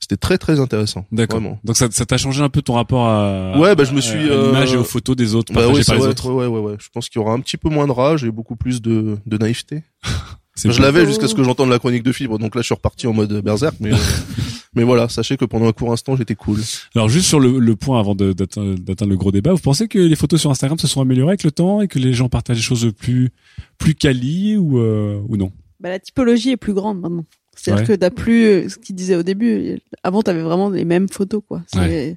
C'était 0.00 0.16
très 0.16 0.36
très 0.36 0.60
intéressant. 0.60 1.06
D'accord. 1.12 1.40
Donc 1.64 1.76
ça, 1.76 1.88
ça 1.90 2.04
t'a 2.04 2.18
changé 2.18 2.42
un 2.42 2.50
peu 2.50 2.60
ton 2.60 2.74
rapport 2.74 3.06
à, 3.06 3.58
Ouais, 3.58 3.74
bah, 3.74 3.84
je 3.84 3.94
me 3.94 4.00
suis, 4.00 4.30
à 4.30 4.46
l'image 4.46 4.72
euh, 4.72 4.74
et 4.74 4.78
aux 4.78 4.84
photos 4.84 5.16
des 5.16 5.34
autres, 5.34 5.54
Bah 5.54 5.68
oui, 5.68 5.82
par 5.84 5.96
les 5.96 6.02
autres. 6.02 6.30
Ouais, 6.30 6.46
ouais, 6.46 6.58
ouais. 6.60 6.76
Je 6.78 6.88
pense 6.92 7.08
qu'il 7.08 7.20
y 7.20 7.24
aura 7.24 7.32
un 7.32 7.40
petit 7.40 7.56
peu 7.56 7.70
moins 7.70 7.86
de 7.86 7.92
rage 7.92 8.24
et 8.24 8.30
beaucoup 8.30 8.56
plus 8.56 8.82
de, 8.82 9.16
de 9.24 9.38
naïveté. 9.38 9.82
Je 10.56 10.68
bon. 10.68 10.82
l'avais 10.82 11.04
jusqu'à 11.06 11.26
ce 11.28 11.34
que 11.34 11.42
j'entende 11.42 11.68
la 11.70 11.78
chronique 11.78 12.02
de 12.04 12.12
fibre, 12.12 12.38
donc 12.38 12.54
là 12.54 12.60
je 12.62 12.66
suis 12.66 12.74
reparti 12.74 13.06
en 13.06 13.12
mode 13.12 13.32
berserk, 13.42 13.74
mais 13.80 13.92
euh, 13.92 13.96
mais 14.74 14.84
voilà, 14.84 15.08
sachez 15.08 15.36
que 15.36 15.44
pendant 15.44 15.66
un 15.66 15.72
court 15.72 15.92
instant 15.92 16.14
j'étais 16.16 16.36
cool. 16.36 16.60
Alors 16.94 17.08
juste 17.08 17.26
sur 17.26 17.40
le, 17.40 17.58
le 17.58 17.76
point 17.76 17.98
avant 17.98 18.14
d'atteindre 18.14 18.76
le 19.08 19.16
gros 19.16 19.32
débat, 19.32 19.52
vous 19.52 19.58
pensez 19.58 19.88
que 19.88 19.98
les 19.98 20.16
photos 20.16 20.40
sur 20.40 20.50
Instagram 20.50 20.78
se 20.78 20.86
sont 20.86 21.00
améliorées 21.00 21.30
avec 21.32 21.44
le 21.44 21.50
temps 21.50 21.80
et 21.80 21.88
que 21.88 21.98
les 21.98 22.12
gens 22.12 22.28
partagent 22.28 22.56
des 22.58 22.62
choses 22.62 22.92
plus 22.96 23.30
plus 23.78 23.94
quali 23.94 24.56
ou 24.56 24.78
euh, 24.78 25.20
ou 25.28 25.36
non? 25.36 25.50
Bah, 25.80 25.88
la 25.88 25.98
typologie 25.98 26.50
est 26.50 26.56
plus 26.56 26.72
grande 26.74 27.00
maintenant. 27.00 27.24
C'est-à-dire 27.56 27.82
Ouais. 27.82 27.88
que 27.88 28.00
t'as 28.00 28.10
plus 28.10 28.44
euh, 28.46 28.68
ce 28.68 28.76
qu'il 28.78 28.94
disait 28.96 29.16
au 29.16 29.22
début. 29.22 29.78
Avant, 30.02 30.22
t'avais 30.22 30.42
vraiment 30.42 30.70
les 30.70 30.84
mêmes 30.84 31.08
photos, 31.08 31.42
quoi. 31.46 31.62
C'est 31.66 31.78
Ouais. 31.78 32.16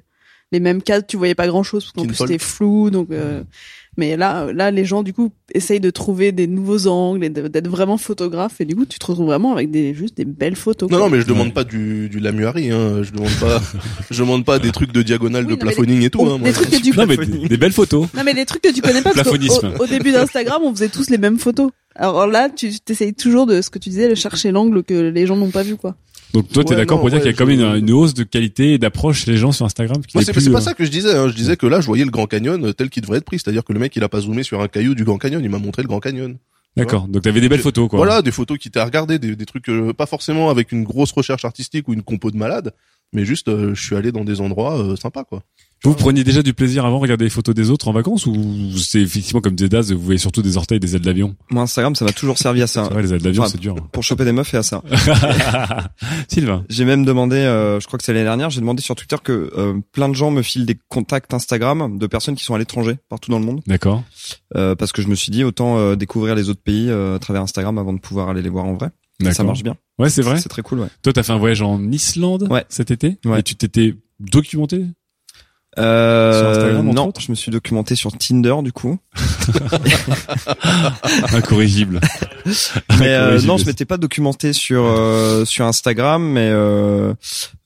Les 0.50 0.60
mêmes 0.60 0.80
cadres, 0.82 1.06
tu 1.06 1.16
voyais 1.18 1.34
pas 1.34 1.46
grand-chose 1.46 1.84
parce 1.84 1.92
qu'en 1.92 2.06
plus 2.06 2.16
c'était 2.16 2.38
flou. 2.38 2.88
Donc, 2.90 3.10
euh, 3.10 3.44
mais 3.98 4.16
là, 4.16 4.50
là, 4.52 4.70
les 4.70 4.84
gens 4.86 5.02
du 5.02 5.12
coup 5.12 5.30
essayent 5.52 5.80
de 5.80 5.90
trouver 5.90 6.32
des 6.32 6.46
nouveaux 6.46 6.86
angles 6.86 7.24
et 7.24 7.28
d'être 7.28 7.68
vraiment 7.68 7.98
photographe. 7.98 8.60
Et 8.60 8.64
du 8.64 8.74
coup, 8.76 8.86
tu 8.86 8.98
te 8.98 9.04
retrouves 9.06 9.26
vraiment 9.26 9.52
avec 9.52 9.70
des 9.70 9.92
juste 9.92 10.16
des 10.16 10.24
belles 10.24 10.56
photos. 10.56 10.88
Non, 10.90 10.98
quoi. 10.98 11.06
non, 11.08 11.14
mais 11.14 11.20
je 11.20 11.26
demande 11.26 11.52
pas 11.52 11.64
du 11.64 12.08
du 12.08 12.20
Lamuari, 12.20 12.70
hein. 12.70 13.02
Je 13.02 13.10
demande 13.10 13.32
pas, 13.40 13.60
je 14.10 14.22
demande 14.22 14.44
pas 14.44 14.58
des 14.58 14.70
trucs 14.70 14.92
de 14.92 15.02
diagonale, 15.02 15.42
Oui, 15.44 15.48
de 15.48 15.52
non, 15.52 15.58
plafoning 15.58 16.02
et 16.02 16.10
tout. 16.10 16.20
Oh, 16.22 16.28
Hein, 16.30 16.36
des 16.36 16.44
moi. 16.44 16.52
trucs 16.52 16.70
que 16.70 16.76
tu 16.76 16.96
Non 16.96 17.06
mais 17.06 17.16
des, 17.16 17.48
des 17.48 17.56
belles 17.56 17.72
photos. 17.72 18.06
Non 18.14 18.22
mais 18.24 18.32
les 18.32 18.46
trucs 18.46 18.62
que 18.62 18.72
tu 18.72 18.80
connais 18.80 19.02
pas 19.02 19.12
parce 19.12 19.28
qu'au 19.28 19.82
au 19.82 19.86
début 19.86 20.12
d'Instagram 20.12 20.62
on 20.64 20.72
faisait 20.72 20.88
tous 20.88 21.10
les 21.10 21.18
mêmes 21.18 21.38
photos. 21.38 21.70
Alors 21.96 22.26
là 22.28 22.48
tu 22.48 22.78
t'essayes 22.80 23.14
toujours 23.14 23.46
de 23.46 23.60
ce 23.60 23.70
que 23.70 23.78
tu 23.80 23.88
disais 23.88 24.08
de 24.08 24.14
chercher 24.14 24.52
l'angle 24.52 24.84
que 24.84 24.94
les 24.94 25.26
gens 25.26 25.36
n'ont 25.36 25.50
pas 25.50 25.64
vu 25.64 25.76
quoi. 25.76 25.96
Donc 26.34 26.48
toi 26.50 26.62
t'es 26.64 26.70
Ouais, 26.70 26.76
d'accord 26.76 27.00
pour 27.00 27.08
dire 27.08 27.16
ouais, 27.18 27.22
qu'il 27.22 27.30
y 27.30 27.34
a 27.34 27.36
comme 27.36 27.48
je- 27.50 27.54
une, 27.54 27.84
une 27.88 27.90
hausse 27.92 28.12
de 28.14 28.22
qualité 28.22 28.74
et 28.74 28.78
d'approche 28.78 29.24
chez 29.24 29.30
les 29.30 29.36
gens 29.38 29.52
sur 29.52 29.64
Instagram 29.64 30.02
Moi, 30.14 30.22
c'est 30.24 30.32
plus, 30.32 30.50
pas 30.50 30.58
euh, 30.58 30.60
ça 30.60 30.74
que 30.74 30.84
je 30.84 30.90
disais. 30.90 31.14
Hein. 31.14 31.28
Je 31.28 31.34
disais 31.34 31.56
que 31.56 31.66
là, 31.66 31.80
je 31.80 31.86
voyais 31.86 32.04
le 32.04 32.10
Grand 32.10 32.26
Canyon 32.26 32.66
euh, 32.66 32.72
tel 32.72 32.90
qu'il 32.90 33.02
devrait 33.02 33.18
être 33.18 33.24
pris, 33.24 33.38
c'est-à-dire 33.38 33.64
que 33.64 33.72
le 33.72 33.78
mec, 33.80 33.96
il 33.96 34.02
a 34.04 34.08
pas 34.08 34.20
zoomé 34.20 34.42
sur 34.42 34.60
un 34.60 34.68
caillou 34.68 34.94
du 34.94 35.04
Grand 35.04 35.18
Canyon, 35.18 35.40
il 35.42 35.48
m'a 35.50 35.58
montré 35.58 35.82
le 35.82 35.88
Grand 35.88 36.00
Canyon. 36.00 36.36
D'accord. 36.76 37.08
Donc 37.08 37.22
t'avais 37.22 37.40
des 37.40 37.48
belles 37.48 37.58
photos 37.60 37.88
quoi. 37.88 37.96
Voilà, 37.96 38.22
des 38.22 38.30
photos 38.30 38.58
qui 38.58 38.70
t'as 38.70 38.84
regardé, 38.84 39.18
des, 39.18 39.34
des 39.34 39.46
trucs 39.46 39.68
euh, 39.68 39.92
pas 39.92 40.06
forcément 40.06 40.50
avec 40.50 40.70
une 40.70 40.84
grosse 40.84 41.10
recherche 41.12 41.44
artistique 41.44 41.88
ou 41.88 41.92
une 41.94 42.02
compo 42.02 42.30
de 42.30 42.36
malade, 42.36 42.72
mais 43.12 43.24
juste, 43.24 43.48
euh, 43.48 43.74
je 43.74 43.82
suis 43.82 43.96
allé 43.96 44.12
dans 44.12 44.24
des 44.24 44.40
endroits 44.40 44.78
euh, 44.78 44.94
sympas, 44.96 45.24
quoi. 45.24 45.42
Vous 45.84 45.94
preniez 45.94 46.24
déjà 46.24 46.42
du 46.42 46.54
plaisir 46.54 46.84
avant 46.84 46.96
de 46.96 47.02
regarder 47.02 47.24
les 47.24 47.30
photos 47.30 47.54
des 47.54 47.70
autres 47.70 47.86
en 47.88 47.92
vacances 47.92 48.26
ou 48.26 48.76
c'est 48.76 49.00
effectivement 49.00 49.40
comme 49.40 49.54
disait 49.54 49.68
Daz, 49.68 49.92
vous 49.92 50.00
voyez 50.00 50.18
surtout 50.18 50.42
des 50.42 50.56
orteils 50.56 50.80
des 50.80 50.96
ailes 50.96 51.02
d'avion? 51.02 51.36
Moi, 51.50 51.62
Instagram, 51.62 51.94
ça 51.94 52.04
m'a 52.04 52.12
toujours 52.12 52.36
servi 52.38 52.62
à 52.62 52.66
ça. 52.66 52.84
C'est 52.84 52.92
vrai 52.92 53.02
les 53.02 53.14
ailes 53.14 53.22
d'avion 53.22 53.42
Enfin, 53.44 53.52
c'est 53.52 53.60
dur. 53.60 53.76
Pour 53.92 54.02
choper 54.02 54.24
des 54.24 54.32
meufs 54.32 54.52
et 54.54 54.56
à 54.56 54.62
ça. 54.64 54.82
Sylvain. 56.28 56.64
J'ai 56.68 56.84
même 56.84 57.04
demandé, 57.04 57.36
euh, 57.36 57.80
je 57.80 57.86
crois 57.86 57.98
que 57.98 58.04
c'est 58.04 58.12
l'année 58.12 58.24
dernière, 58.24 58.50
j'ai 58.50 58.60
demandé 58.60 58.82
sur 58.82 58.94
Twitter 58.94 59.16
que 59.22 59.50
euh, 59.56 59.74
plein 59.92 60.08
de 60.08 60.14
gens 60.14 60.30
me 60.30 60.42
filent 60.42 60.66
des 60.66 60.78
contacts 60.88 61.32
Instagram 61.34 61.98
de 61.98 62.06
personnes 62.06 62.34
qui 62.34 62.44
sont 62.44 62.54
à 62.54 62.58
l'étranger, 62.58 62.96
partout 63.08 63.30
dans 63.30 63.38
le 63.38 63.44
monde, 63.44 63.60
D'accord. 63.66 64.02
euh, 64.56 64.74
parce 64.74 64.92
que 64.92 65.02
je 65.02 65.08
me 65.08 65.14
suis 65.14 65.30
dit 65.30 65.44
autant 65.44 65.78
euh, 65.78 65.94
découvrir 65.96 66.34
les 66.34 66.48
autres 66.48 66.62
pays 66.62 66.90
à 66.90 67.18
travers 67.20 67.42
Instagram 67.42 67.78
avant 67.78 67.92
de 67.92 68.00
pouvoir 68.00 68.28
aller 68.30 68.42
les 68.42 68.48
voir 68.50 68.64
en 68.64 68.74
vrai. 68.74 68.90
Ça 69.32 69.42
marche 69.42 69.62
bien. 69.62 69.76
Ouais 69.98 70.10
c'est 70.10 70.22
vrai. 70.22 70.38
C'est 70.40 70.48
très 70.48 70.62
cool, 70.62 70.80
ouais. 70.80 70.86
Toi 71.02 71.12
t'as 71.12 71.22
fait 71.22 71.32
un 71.32 71.38
voyage 71.38 71.62
en 71.62 71.80
Islande 71.90 72.46
Ouais. 72.50 72.64
cet 72.68 72.90
été? 72.90 73.18
Ouais. 73.24 73.40
et 73.40 73.42
tu 73.42 73.56
t'étais 73.56 73.96
documenté? 74.20 74.84
Euh, 75.78 76.40
Sur 76.40 76.48
Instagram, 76.50 76.88
entre 76.88 76.94
non, 76.94 77.08
autres 77.08 77.20
je 77.20 77.30
me 77.30 77.36
suis 77.36 77.50
documenté 77.50 77.94
sur 77.94 78.16
Tinder 78.16 78.56
du 78.62 78.72
coup. 78.72 78.98
Incorrigible. 81.32 82.00
Mais 82.98 83.14
euh, 83.14 83.40
non, 83.42 83.56
je 83.56 83.66
m'étais 83.66 83.84
pas 83.84 83.96
documenté 83.96 84.52
sur 84.52 84.84
euh, 84.84 85.44
sur 85.44 85.66
Instagram, 85.66 86.22
mais 86.22 86.48
euh, 86.50 87.12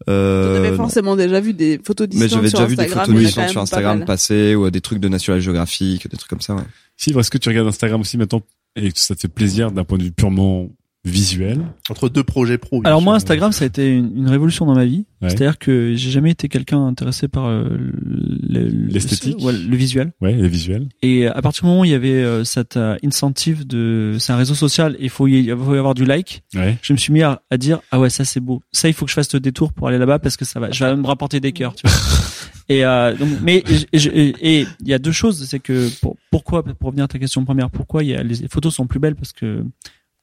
euh, 0.09 0.57
J'avais 0.57 0.71
non. 0.73 0.77
forcément 0.77 1.17
déjà 1.17 1.41
vu 1.41 1.55
des 1.55 1.81
photos 1.83 2.09
mais 2.13 2.29
j'avais 2.29 2.49
sur 2.49 2.59
déjà 2.59 2.69
vu 2.69 2.77
des 2.77 2.89
photos 2.89 3.35
quand 3.35 3.49
sur 3.49 3.61
Instagram 3.61 4.05
passer 4.05 4.55
ou 4.55 4.71
des 4.71 4.81
trucs 4.81 4.99
de 4.99 5.09
National 5.09 5.41
Geographic, 5.41 6.09
des 6.09 6.17
trucs 6.17 6.31
comme 6.31 6.41
ça. 6.41 6.55
Ouais. 6.55 6.63
Sylvain, 6.97 7.21
est-ce 7.21 7.31
que 7.31 7.39
tu 7.39 7.49
regardes 7.49 7.69
Instagram 7.69 8.01
aussi 8.01 8.19
maintenant? 8.19 8.43
Et 8.77 8.93
que 8.93 9.01
ça 9.01 9.15
te 9.15 9.21
fait 9.21 9.29
plaisir 9.29 9.71
d'un 9.71 9.85
point 9.85 9.99
de 9.99 10.05
vue 10.05 10.13
purement 10.13 10.69
visuel 11.05 11.61
Entre 11.91 12.09
deux 12.09 12.23
projets 12.23 12.59
pro. 12.59 12.81
Alors 12.85 13.01
sûr. 13.01 13.05
moi, 13.05 13.15
Instagram, 13.17 13.51
ça 13.51 13.65
a 13.65 13.67
été 13.67 13.93
une, 13.93 14.17
une 14.17 14.29
révolution 14.29 14.67
dans 14.67 14.75
ma 14.75 14.85
vie. 14.85 15.05
Ouais. 15.21 15.31
C'est-à-dire 15.31 15.59
que 15.59 15.95
j'ai 15.95 16.11
jamais 16.11 16.31
été 16.31 16.49
quelqu'un 16.49 16.87
intéressé 16.87 17.27
par 17.29 17.47
euh, 17.47 17.65
le- 17.69 18.69
le- 18.69 18.87
L'esthétique. 18.89 19.39
ouais, 19.41 19.53
le 19.53 19.77
visuel. 19.77 20.13
Ouais, 20.21 20.33
les 20.35 20.49
visuels. 20.49 20.89
Et 21.03 21.27
à 21.27 21.43
partir 21.43 21.63
du 21.65 21.69
moment 21.69 21.81
où 21.81 21.85
il 21.85 21.91
y 21.91 21.95
avait 21.95 22.23
euh, 22.23 22.45
cette 22.45 22.77
euh, 22.77 22.97
incentive 23.05 23.67
de, 23.67 24.17
c'est 24.21 24.33
un 24.33 24.37
réseau 24.37 24.55
social, 24.55 24.97
il 25.01 25.11
faut 25.11 25.27
y, 25.27 25.41
il 25.41 25.57
faut 25.57 25.75
y 25.75 25.79
avoir 25.79 25.95
du 25.95 26.05
like. 26.05 26.43
Ouais. 26.55 26.79
Je 26.83 26.93
me 26.93 26.99
suis 26.99 27.13
mis 27.13 27.23
à, 27.23 27.43
à 27.51 27.57
dire 27.57 27.81
ah 27.91 27.99
ouais 27.99 28.11
ça 28.11 28.25
c'est 28.25 28.41
beau, 28.41 28.63
ça 28.71 28.89
il 28.89 28.95
faut 28.95 29.05
que 29.05 29.11
je 29.11 29.15
fasse 29.15 29.33
le 29.35 29.41
détour 29.41 29.73
pour 29.73 29.89
aller 29.89 29.99
là-bas 29.99 30.19
parce 30.21 30.37
que 30.37 30.45
ça 30.45 30.61
va, 30.61 30.71
je 30.71 30.85
vais 30.85 30.95
me 30.97 31.07
rapporter 31.07 31.41
des 31.41 31.53
cœurs. 31.53 31.75
Tu 31.75 31.87
vois. 31.87 31.97
et 32.69 32.85
euh, 32.85 33.15
donc, 33.17 33.29
mais 33.43 33.65
et 33.93 33.99
je- 33.99 34.09
et 34.11 34.35
et 34.41 34.67
il 34.81 34.89
y 34.89 34.95
a 34.95 34.99
deux 35.01 35.11
choses, 35.13 35.45
c'est 35.49 35.59
que 35.61 35.89
pour, 36.01 36.17
pourquoi 36.31 36.63
pour 36.63 36.87
revenir 36.87 37.05
à 37.05 37.09
ta 37.09 37.19
question 37.19 37.45
première, 37.45 37.71
pourquoi 37.71 38.05
il 38.05 38.11
y 38.11 38.15
a 38.15 38.23
les 38.23 38.37
photos 38.49 38.73
sont 38.75 38.87
plus 38.87 39.01
belles 39.01 39.17
parce 39.17 39.33
que 39.33 39.65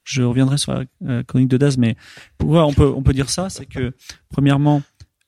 je 0.04 0.22
reviendrai 0.24 0.58
sur 0.58 0.74
la 0.74 0.84
euh, 1.08 1.24
chronique 1.24 1.50
de 1.50 1.58
Daz, 1.58 1.78
mais 1.78 1.96
pourquoi 2.38 2.66
on 2.66 2.74
peut 2.74 2.92
on 2.96 3.02
peut 3.04 3.14
dire 3.14 3.30
ça, 3.30 3.50
c'est 3.50 3.66
que 3.66 3.94
premièrement 4.30 4.82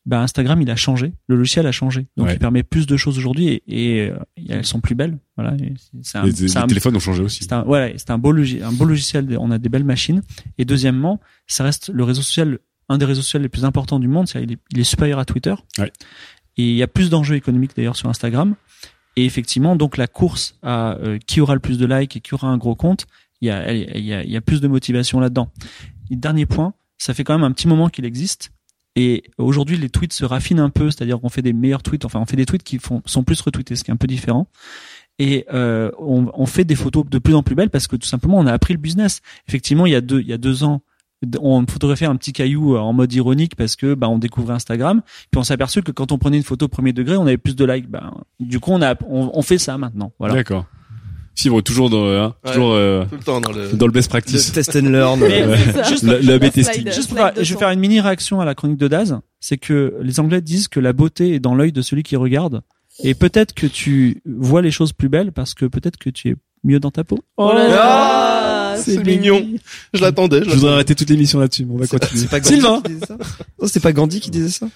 bah, 0.08 0.22
Instagram 0.22 0.60
il 0.62 0.70
a 0.72 0.76
changé, 0.76 1.14
le 1.28 1.36
logiciel 1.36 1.68
a 1.68 1.72
changé, 1.72 2.08
donc 2.18 2.26
Ouais. 2.28 2.34
il 2.34 2.40
permet 2.40 2.64
plus 2.64 2.88
de 2.88 2.98
choses 2.98 3.20
aujourd'hui 3.20 3.48
et, 3.50 3.64
et, 3.68 4.10
euh, 4.10 4.18
elles 4.50 4.66
sont 4.66 4.82
plus 4.82 4.96
belles. 4.96 5.20
Voilà, 5.38 5.52
un, 5.52 5.56
les, 5.58 5.74
c'est 6.02 6.24
les 6.24 6.58
un- 6.58 6.66
téléphones 6.66 6.96
ont 6.96 7.00
changé 7.00 7.22
aussi. 7.22 7.44
c'est 7.44 7.54
un, 7.54 7.62
voilà, 7.62 7.96
c'est 7.98 8.10
un 8.10 8.18
beau 8.18 8.32
logi- 8.32 8.64
un 8.64 8.72
beau 8.72 8.86
logiciel. 8.86 9.38
On 9.40 9.52
a 9.52 9.60
des 9.60 9.70
belles 9.70 9.84
machines. 9.84 10.24
Et 10.58 10.66
deuxièmement, 10.66 11.20
ça 11.46 11.64
reste 11.64 11.90
le 11.94 12.04
réseau 12.04 12.24
social, 12.24 12.58
un 12.90 12.98
des 12.98 13.06
réseaux 13.06 13.22
sociaux 13.22 13.40
les 13.40 13.50
plus 13.50 13.64
importants 13.64 14.00
du 14.00 14.08
monde. 14.08 14.28
C'est-à-dire, 14.28 14.50
il, 14.50 14.54
est, 14.54 14.60
il 14.74 14.80
est 14.80 14.84
supérieur 14.84 15.20
à 15.20 15.26
Twitter. 15.26 15.54
Ouais. 15.78 15.92
Et 16.58 16.64
il 16.72 16.76
y 16.76 16.82
a 16.84 16.88
plus 16.88 17.12
d'enjeux 17.12 17.36
économiques 17.36 17.72
d'ailleurs 17.76 17.96
sur 17.96 18.10
Instagram. 18.10 18.56
Et 19.18 19.26
effectivement, 19.26 19.76
donc 19.76 19.98
la 19.98 20.08
course 20.08 20.58
à 20.64 20.94
euh, 20.96 21.20
qui 21.28 21.42
aura 21.42 21.54
le 21.54 21.60
plus 21.60 21.78
de 21.78 21.86
likes 21.86 22.16
et 22.16 22.22
qui 22.22 22.34
aura 22.34 22.48
un 22.48 22.58
gros 22.58 22.76
compte, 22.76 23.06
il 23.42 23.48
y 23.48 23.52
a, 23.52 23.74
il 23.74 24.06
y 24.06 24.14
a, 24.14 24.24
il 24.24 24.32
y 24.32 24.38
a 24.38 24.42
plus 24.42 24.62
de 24.62 24.68
motivation 24.68 25.20
là-dedans. 25.20 25.50
Dernier 26.10 26.46
point, 26.46 26.74
ça 26.98 27.14
fait 27.14 27.24
quand 27.24 27.34
même 27.34 27.44
un 27.44 27.52
petit 27.52 27.68
moment 27.68 27.90
qu'il 27.90 28.06
existe. 28.06 28.52
Et 28.96 29.24
aujourd'hui, 29.38 29.78
les 29.78 29.90
tweets 29.90 30.14
se 30.14 30.26
raffinent 30.26 30.60
un 30.60 30.70
peu, 30.70 30.92
c'est-à-dire 30.92 31.20
qu'on 31.20 31.30
fait 31.30 31.42
des 31.42 31.54
meilleurs 31.54 31.82
tweets. 31.82 32.06
Enfin, 32.06 32.20
on 32.20 32.26
fait 32.26 32.36
des 32.36 32.46
tweets 32.46 32.64
qui 32.64 32.78
font, 32.78 33.02
sont 33.06 33.24
plus 33.24 33.40
retweetés, 33.42 33.76
ce 33.76 33.84
qui 33.84 33.92
est 33.92 33.94
un 33.94 33.98
peu 33.98 34.08
différent. 34.08 34.48
Et 35.18 35.46
euh, 35.54 35.92
on, 35.98 36.30
on 36.34 36.46
fait 36.46 36.66
des 36.66 36.76
photos 36.76 37.06
de 37.10 37.20
plus 37.20 37.34
en 37.34 37.44
plus 37.44 37.56
belles 37.56 37.70
parce 37.70 37.88
que 37.88 37.96
tout 37.96 38.08
simplement, 38.08 38.38
on 38.38 38.46
a 38.48 38.52
appris 38.52 38.74
le 38.74 38.80
business. 38.80 39.22
Effectivement, 39.48 39.86
il 39.86 39.94
y 39.94 39.96
a 39.96 40.02
deux, 40.02 40.20
il 40.20 40.28
y 40.28 40.34
a 40.34 40.38
deux 40.38 40.64
ans, 40.64 40.82
on 41.40 41.66
photographiait 41.68 42.08
un 42.08 42.16
petit 42.16 42.34
caillou 42.34 42.76
en 42.76 42.92
mode 42.92 43.14
ironique 43.14 43.56
parce 43.56 43.76
que 43.76 43.94
bah, 43.94 44.10
on 44.10 44.18
découvrait 44.18 44.56
Instagram. 44.56 45.02
Puis 45.32 45.40
on 45.40 45.44
s'est 45.44 45.54
aperçu 45.54 45.82
que 45.84 45.92
quand 45.92 46.12
on 46.12 46.18
prenait 46.18 46.38
une 46.38 46.44
photo 46.44 46.68
premier 46.68 46.92
degré, 46.92 47.16
on 47.16 47.28
avait 47.28 47.38
plus 47.38 47.56
de 47.56 47.64
likes. 47.64 47.90
Ben, 47.90 48.12
du 48.40 48.60
coup, 48.60 48.72
on 48.72 48.82
a, 48.82 48.96
on 49.08 49.42
fait 49.42 49.60
ça 49.60 49.78
maintenant. 49.78 50.12
Voilà. 50.20 50.34
D'accord. 50.34 50.66
Toujours 51.64 51.90
dans, 51.90 52.06
hein, 52.08 52.36
Ouais. 52.46 52.52
toujours 52.54 52.72
euh, 52.74 53.04
Tout 53.06 53.16
le 53.16 53.24
temps 53.24 53.42
dans 53.42 53.52
le. 53.52 53.70
dans 53.74 53.86
le 53.86 53.92
best 53.92 54.08
Le 54.08 54.12
practice. 54.12 54.52
test 54.52 54.76
and 54.76 54.90
learn. 54.90 55.20
Mais- 55.22 55.42
euh, 55.44 55.56
C'est 55.66 55.72
ça. 55.74 55.84
Juste- 55.84 56.04
Le, 56.04 56.20
le 56.20 56.34
A/B 56.34 56.44
La 56.44 56.50
testing. 56.50 56.74
slide. 56.82 56.94
Juste 56.94 57.10
pour 57.10 57.18
slide 57.18 57.34
faire- 57.34 57.34
de 57.36 57.44
je 57.44 57.54
vais 57.54 57.60
faire 57.60 57.70
une 57.70 57.80
mini 57.80 58.00
réaction 58.02 58.40
à 58.42 58.46
la 58.46 58.56
chronique 58.56 58.78
de 58.78 58.88
Daz. 58.88 59.20
C'est 59.40 59.58
que 59.58 59.96
les 60.02 60.20
Anglais 60.20 60.42
disent 60.42 60.68
que 60.68 60.80
la 60.80 60.94
beauté 60.94 61.34
est 61.36 61.40
dans 61.40 61.56
l'œil 61.56 61.72
de 61.72 61.82
celui 61.82 62.04
qui 62.04 62.16
regarde. 62.16 62.62
Et 63.04 63.14
peut-être 63.16 63.54
que 63.54 63.66
tu 63.68 64.22
vois 64.26 64.62
les 64.62 64.70
choses 64.72 64.94
plus 64.94 65.10
belles 65.10 65.32
parce 65.32 65.54
que 65.54 65.66
peut-être 65.66 65.98
que 65.98 66.10
tu 66.10 66.30
es 66.30 66.36
mieux 66.64 66.80
dans 66.80 66.92
ta 66.92 67.04
peau. 67.04 67.18
Oh 67.38 67.52
là 67.54 67.68
là, 67.68 68.72
Ah, 68.74 68.78
c'est 68.78 69.04
mignon. 69.04 69.44
Je 69.94 70.02
l'attendais. 70.02 70.42
Je 70.44 70.50
Je 70.50 70.56
voudrais 70.56 70.74
arrêter 70.74 70.94
toute 70.94 71.10
l'émission 71.10 71.40
là-dessus. 71.40 71.66
mais 71.66 71.74
On 71.74 71.78
va 71.78 71.86
C'est 71.88 72.00
continuer. 72.00 72.22
c'est 72.22 72.30
pas 72.30 72.40
Gandhi 72.40 72.56
Sylvain. 72.56 72.82
qui 72.84 72.92
disait 72.94 73.06
ça 73.08 73.18
Non, 73.60 73.68
c'était 73.68 73.80
pas 73.80 73.92
Gandhi 73.94 74.20
qui 74.20 74.30
disait 74.30 74.50
ça 74.50 74.68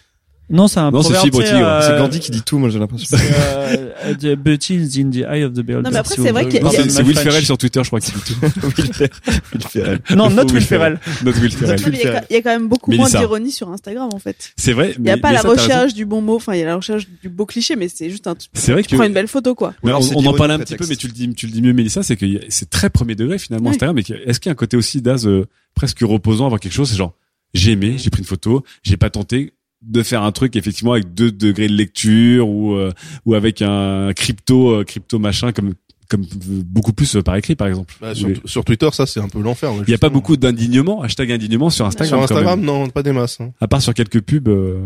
Non, 0.48 0.68
c'est 0.68 0.80
un 0.80 0.92
Non, 0.92 1.02
c'est 1.02 1.10
proverbe. 1.30 1.32
tigre. 1.44 1.68
euh, 1.68 1.82
C'est 1.82 1.98
Gandhi 1.98 2.20
qui 2.20 2.30
dit 2.32 2.44
tout, 2.44 2.60
moi 2.60 2.70
j'ai 2.70 2.78
l'impression. 2.78 3.18
c'est, 3.18 3.18
euh, 3.34 4.14
The 4.14 4.36
beauty 4.36 4.76
is 4.76 5.02
in 5.02 5.10
the 5.10 5.26
eye 5.28 5.44
of 5.44 5.54
the 5.54 5.62
beholder. 5.62 5.82
Non, 5.86 5.90
mais 5.92 5.98
après, 5.98 6.14
Si 6.16 6.22
c'est 6.22 6.32
vrai 6.32 6.46
a- 6.46 6.52
c'est 6.70 6.90
c'est 6.92 7.02
Will 7.02 7.14
French. 7.14 7.24
Ferrell 7.28 7.44
sur 7.46 7.58
Twitter, 7.58 7.82
je 7.84 7.88
crois 7.90 8.00
qu'il 8.00 8.14
dit 8.14 8.22
tout. 8.22 8.36
Will 8.78 8.94
Ferrell. 8.94 9.10
Will 9.54 9.62
Ferrell. 9.70 10.00
Non, 10.16 10.30
not 10.30 10.44
Will 10.54 10.62
Ferrell. 10.62 11.00
Notre 11.24 11.42
Will 11.42 11.52
Ferrell. 11.52 11.80
Mais 11.90 11.98
il 11.98 12.04
y 12.04 12.08
a 12.08 12.20
quand- 12.20 12.26
il 12.30 12.34
y 12.34 12.38
a 12.38 12.42
quand 12.44 12.50
même 12.52 12.68
beaucoup 12.68 12.92
moins 12.92 13.10
d'ironie 13.10 13.52
sur 13.52 13.70
Instagram 13.72 14.10
en 14.14 14.20
fait. 14.20 14.52
C'est 14.56 14.74
vrai. 14.74 14.94
Il 15.00 15.06
y 15.06 15.10
a 15.10 15.16
mais- 15.16 15.22
pas 15.22 15.30
mais 15.30 15.36
la 15.36 15.42
recherche 15.42 15.94
du 15.96 16.06
bon 16.06 16.22
mot, 16.22 16.36
enfin 16.36 16.54
il 16.54 16.60
y 16.60 16.64
a 16.64 16.68
la 16.68 16.76
recherche 16.76 17.08
du 17.24 17.30
beau 17.30 17.48
cliché, 17.48 17.76
mais 17.76 17.88
c'est 17.90 18.12
juste 18.12 18.28
un. 18.28 18.36
C'est 18.54 18.72
vrai 18.72 18.84
tu 18.84 18.90
que 18.90 18.96
prends 18.98 19.06
une 19.06 19.14
belle 19.14 19.28
photo 19.28 19.56
quoi. 19.56 19.74
Mais 19.84 19.90
alors, 19.90 20.02
on, 20.02 20.22
c'est 20.22 20.28
en 20.28 20.34
parlait 20.34 20.54
un 20.54 20.60
petit 20.60 20.76
peu, 20.76 20.86
mais 20.88 20.96
tu 20.96 21.08
le 21.08 21.14
dis, 21.14 21.34
tu 21.34 21.48
le 21.48 21.52
dis 21.54 21.62
mieux, 21.64 21.74
Mélissa, 21.74 22.04
c'est 22.04 22.18
que 22.18 22.26
c'est 22.50 22.70
très 22.70 22.92
premier 22.92 23.16
degré 23.16 23.40
finalement. 23.40 23.72
Instagram. 23.72 23.96
Mais 23.96 24.04
est-ce 24.28 24.40
qu'il 24.40 24.50
y 24.50 24.52
a 24.52 24.54
un 24.54 24.56
côté 24.56 24.78
aussi 24.78 25.02
d'Az 25.02 25.26
euh, 25.26 25.46
presque 25.74 26.02
reposant 26.02 26.46
avoir 26.46 26.60
quelque 26.60 26.74
chose 26.74 26.90
C'est 26.92 26.98
genre 26.98 27.14
j'ai 27.56 27.72
aimé, 27.72 27.96
j'ai 27.98 28.10
pris 28.10 28.20
une 28.20 28.28
photo, 28.28 28.64
j'ai 28.84 28.98
pas 28.98 29.10
tenté 29.10 29.54
de 29.86 30.04
faire 30.04 30.24
un 30.24 30.32
truc 30.32 30.56
effectivement 30.56 30.94
avec 30.94 31.14
deux 31.14 31.32
degrés 31.32 31.68
de 31.68 31.74
lecture 31.74 32.48
ou 32.48 32.74
euh, 32.76 32.92
ou 33.26 33.34
avec 33.36 33.62
un 33.62 34.12
crypto 34.14 34.72
euh, 34.72 34.84
crypto 34.84 35.20
machin 35.20 35.52
comme 35.52 35.74
comme 36.08 36.26
beaucoup 36.66 36.94
plus 36.94 37.16
euh, 37.16 37.22
par 37.24 37.36
écrit 37.36 37.56
par 37.56 37.68
exemple. 37.68 37.96
Bah, 38.02 38.14
sur, 38.46 38.64
Twitter, 38.64 38.90
ça 38.94 39.06
c'est 39.06 39.20
un 39.20 39.30
peu 39.30 39.40
l'enfer. 39.42 39.72
Il 39.88 39.92
y 39.92 39.94
a 39.94 39.98
pas 39.98 40.10
beaucoup 40.10 40.38
d'indignement, 40.38 41.02
hashtag 41.02 41.32
indignement 41.32 41.70
sur 41.70 41.86
Instagram. 41.86 42.20
Sur 42.20 42.24
Instagram, 42.24 42.62
non, 42.62 42.90
pas 42.90 43.04
des 43.04 43.12
masses. 43.12 43.40
hein. 43.42 43.52
À 43.60 43.68
part 43.68 43.82
sur 43.82 43.94
quelques 43.94 44.22
pubs. 44.22 44.48
euh, 44.48 44.82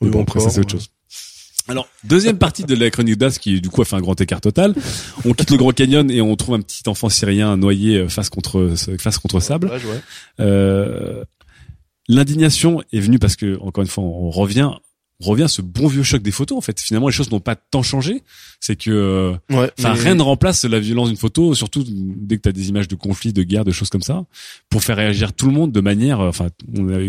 Oui, 0.00 0.10
bon, 0.10 0.22
après 0.22 0.40
ça 0.40 0.50
c'est 0.50 0.60
autre 0.60 0.74
ouais. 0.74 0.80
chose. 0.80 0.90
Alors, 1.68 1.86
deuxième 2.02 2.38
partie 2.38 2.64
de 2.64 2.74
la 2.74 2.90
chronique 2.90 3.18
d'As 3.18 3.38
qui 3.40 3.60
du 3.60 3.68
coup 3.70 3.82
a 3.82 3.84
fait 3.84 3.94
un 3.94 4.00
grand 4.00 4.20
écart 4.20 4.40
total. 4.40 4.74
On 5.24 5.32
quitte 5.32 5.52
le 5.52 5.56
Grand 5.58 5.70
Canyon 5.72 6.10
et 6.10 6.20
on 6.20 6.34
trouve 6.34 6.56
un 6.56 6.60
petit 6.60 6.82
enfant 6.88 7.08
syrien 7.08 7.56
noyé 7.56 7.98
euh, 7.98 8.08
face 8.08 8.28
contre 8.30 8.74
face 8.98 9.18
contre 9.18 9.38
sable. 9.38 9.68
Ouais, 9.68 9.74
ouais. 9.74 10.00
Euh, 10.40 11.24
L'indignation 12.08 12.82
est 12.92 13.00
venue 13.00 13.18
parce 13.18 13.36
que 13.36 13.58
encore 13.60 13.82
une 13.82 13.88
fois 13.88 14.04
on 14.04 14.30
revient 14.30 14.72
revient 15.22 15.44
à 15.44 15.48
ce 15.48 15.62
bon 15.62 15.86
vieux 15.86 16.02
choc 16.02 16.22
des 16.22 16.30
photos 16.30 16.58
en 16.58 16.60
fait. 16.60 16.80
Finalement 16.80 17.08
les 17.08 17.14
choses 17.14 17.30
n'ont 17.30 17.40
pas 17.40 17.56
tant 17.56 17.82
changé. 17.82 18.22
C'est 18.60 18.76
que 18.76 18.90
euh, 18.90 19.30
Ouais, 19.50 19.70
Enfin, 19.78 19.94
mais- 19.94 20.00
rien 20.00 20.14
ne 20.14 20.22
remplace 20.22 20.64
la 20.64 20.78
violence 20.78 21.08
d'une 21.08 21.16
photo, 21.16 21.54
surtout 21.54 21.84
dès 21.86 22.36
que 22.36 22.42
tu 22.42 22.48
as 22.48 22.52
des 22.52 22.68
images 22.68 22.88
de 22.88 22.94
conflits, 22.94 23.32
de 23.32 23.42
guerres, 23.42 23.64
de 23.64 23.72
choses 23.72 23.88
comme 23.90 24.02
ça, 24.02 24.24
pour 24.70 24.82
faire 24.84 24.96
réagir 24.96 25.32
tout 25.32 25.46
le 25.46 25.52
monde 25.52 25.72
de 25.72 25.80
manière, 25.80 26.20
euh, 26.20 26.28
enfin, 26.28 26.48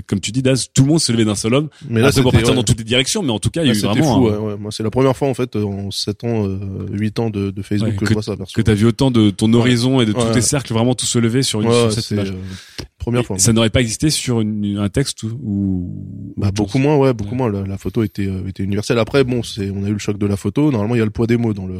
comme 0.07 0.19
tu 0.19 0.31
dis, 0.31 0.41
Daz, 0.41 0.69
tout 0.73 0.83
le 0.83 0.89
monde 0.89 0.99
se 0.99 1.11
levait 1.11 1.25
d'un 1.25 1.35
seul 1.35 1.53
homme. 1.53 1.69
Mais 1.89 2.01
Là, 2.01 2.11
c'était- 2.11 2.23
partir 2.23 2.49
ouais. 2.49 2.55
dans 2.55 2.63
toutes 2.63 2.79
les 2.79 2.83
directions, 2.83 3.21
mais 3.23 3.31
en 3.31 3.39
tout 3.39 3.49
cas, 3.49 3.63
il 3.63 3.67
y 3.67 3.71
a 3.71 3.73
eu 3.73 3.79
vraiment 3.79 4.03
fou, 4.15 4.27
un- 4.27 4.31
ouais, 4.31 4.37
ouais. 4.53 4.57
Moi, 4.57 4.71
c'est 4.71 4.83
la 4.83 4.89
première 4.91 5.15
fois 5.15 5.27
en 5.27 5.33
fait 5.33 5.55
en 5.55 5.91
7 5.91 6.23
ans, 6.23 6.47
euh, 6.47 6.59
8 6.91 7.19
ans 7.19 7.29
de, 7.29 7.51
de 7.51 7.61
Facebook 7.61 7.91
Ouais, 7.91 7.97
que, 7.97 8.05
je 8.05 8.13
vois 8.13 8.23
ça. 8.23 8.35
Perso. 8.37 8.53
que 8.55 8.61
t'as 8.61 8.73
vu 8.73 8.85
autant 8.85 9.11
de 9.11 9.29
ton 9.29 9.53
horizon 9.53 10.01
et 10.01 10.05
de 10.05 10.11
tous 10.13 10.31
tes 10.33 10.41
cercles 10.41 10.73
vraiment 10.73 10.95
tout 10.95 11.05
se 11.05 11.19
lever 11.19 11.43
sur, 11.43 11.61
une, 11.61 11.71
sur 11.71 11.91
cette 11.91 12.03
c'est 12.03 12.15
image. 12.15 12.31
euh, 12.31 12.83
première 12.97 13.25
fois. 13.25 13.37
Ça 13.37 13.51
n'aurait 13.53 13.69
pas 13.69 13.81
existé 13.81 14.09
sur 14.09 14.41
une- 14.41 14.77
un 14.77 14.89
texte 14.89 15.23
ou, 15.23 16.33
Bah, 16.37 16.51
beaucoup 16.51 16.77
moins, 16.77 16.95
ouais, 16.97 17.13
beaucoup 17.13 17.35
moins. 17.35 17.51
La, 17.51 17.63
la 17.65 17.77
photo 17.77 18.02
était, 18.03 18.27
euh, 18.27 18.47
était 18.47 18.63
universelle. 18.63 18.99
Après, 18.99 19.23
bon, 19.23 19.43
c'est, 19.43 19.69
on 19.69 19.83
a 19.83 19.89
eu 19.89 19.93
le 19.93 19.99
choc 19.99 20.17
de 20.17 20.25
la 20.25 20.37
photo. 20.37 20.71
Normalement, 20.71 20.95
il 20.95 20.99
y 20.99 21.01
a 21.01 21.05
le 21.05 21.11
poids 21.11 21.27
des 21.27 21.37
mots 21.37 21.53
dans 21.53 21.67
le. 21.67 21.77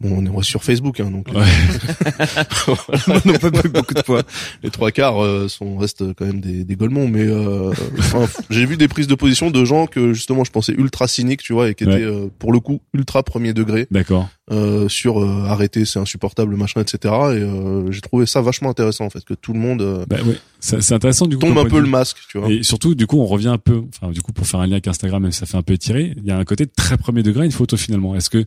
Bon, 0.00 0.16
on 0.16 0.24
est 0.24 0.30
on 0.30 0.40
sur 0.42 0.64
Facebook, 0.64 0.98
hein, 1.00 1.10
donc 1.10 1.28
Ouais. 1.28 1.44
non, 3.26 3.34
pas 3.38 3.50
beaucoup 3.68 3.94
de 3.94 4.02
fois. 4.02 4.22
les 4.62 4.70
trois 4.70 4.90
quarts 4.92 5.22
euh, 5.22 5.46
sont 5.48 5.76
restent 5.76 6.14
quand 6.14 6.24
même 6.24 6.40
des, 6.40 6.64
des 6.64 6.74
golemons. 6.76 7.06
Mais 7.08 7.26
euh, 7.26 7.70
enfin, 7.98 8.26
j'ai 8.48 8.64
vu 8.64 8.76
des 8.76 8.88
prises 8.88 9.06
de 9.08 9.14
position 9.14 9.50
de 9.50 9.64
gens 9.64 9.86
que 9.86 10.12
justement 10.14 10.44
je 10.44 10.50
pensais 10.50 10.72
ultra 10.72 11.06
cyniques, 11.06 11.42
tu 11.42 11.52
vois, 11.52 11.68
et 11.68 11.74
qui 11.74 11.84
Ouais. 11.84 11.96
étaient 11.96 12.04
euh, 12.04 12.28
pour 12.38 12.52
le 12.52 12.60
coup 12.60 12.80
ultra 12.94 13.22
premier 13.22 13.52
degré 13.52 13.86
D'accord. 13.90 14.28
euh, 14.50 14.88
sur 14.88 15.20
euh, 15.22 15.44
arrêter, 15.46 15.84
c'est 15.84 15.98
insupportable, 15.98 16.56
machin, 16.56 16.80
etc. 16.80 16.98
Et 17.02 17.06
euh, 17.42 17.90
j'ai 17.90 18.00
trouvé 18.00 18.26
ça 18.26 18.40
vachement 18.40 18.70
intéressant 18.70 19.04
en 19.06 19.10
fait 19.10 19.24
que 19.24 19.34
tout 19.34 19.52
le 19.52 19.58
monde 19.58 19.82
euh, 19.82 20.04
Bah, 20.08 20.16
ouais. 20.24 20.36
C'est 20.60 20.92
intéressant 20.92 21.26
du 21.26 21.36
coup. 21.38 21.46
tombe 21.46 21.58
un 21.58 21.64
peu 21.64 21.80
le 21.80 21.86
masque, 21.88 22.18
tu 22.30 22.38
vois. 22.38 22.50
Et 22.50 22.62
surtout, 22.62 22.94
du 22.94 23.06
coup, 23.06 23.18
on 23.18 23.26
revient 23.26 23.48
un 23.48 23.58
peu, 23.58 23.82
enfin, 24.00 24.12
du 24.12 24.20
coup, 24.22 24.32
pour 24.32 24.46
faire 24.46 24.60
un 24.60 24.66
lien 24.66 24.72
avec 24.72 24.88
Instagram, 24.88 25.22
même 25.22 25.32
si 25.32 25.38
ça 25.40 25.46
fait 25.46 25.56
un 25.56 25.62
peu 25.62 25.72
étiré, 25.72 26.12
il 26.18 26.24
y 26.24 26.30
a 26.30 26.36
un 26.38 26.44
côté 26.44 26.66
très 26.66 26.96
premier 26.98 27.22
degré, 27.22 27.44
une 27.46 27.52
photo 27.52 27.76
finalement. 27.78 28.14
Est-ce 28.14 28.28
que 28.30 28.44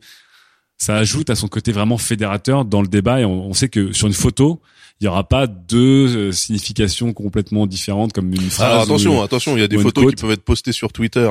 ça 0.77 0.95
ajoute 0.95 1.29
à 1.29 1.35
son 1.35 1.47
côté 1.47 1.71
vraiment 1.71 1.97
fédérateur 1.97 2.65
dans 2.65 2.81
le 2.81 2.87
débat 2.87 3.21
et 3.21 3.25
on, 3.25 3.47
on 3.47 3.53
sait 3.53 3.69
que 3.69 3.91
sur 3.93 4.07
une 4.07 4.13
photo, 4.13 4.61
il 5.01 5.05
y 5.05 5.07
aura 5.07 5.27
pas 5.27 5.47
deux 5.47 6.15
euh, 6.15 6.31
significations 6.31 7.13
complètement 7.13 7.65
différentes 7.67 8.13
comme 8.13 8.31
une 8.33 8.41
phrase. 8.49 8.71
Alors 8.71 8.81
attention, 8.83 9.19
ou- 9.19 9.23
attention, 9.23 9.55
il 9.57 9.61
y 9.61 9.63
a 9.63 9.67
des 9.67 9.77
photos 9.77 10.09
qui 10.13 10.21
peuvent 10.21 10.31
être 10.31 10.43
postées 10.43 10.71
sur 10.71 10.91
Twitter 10.93 11.29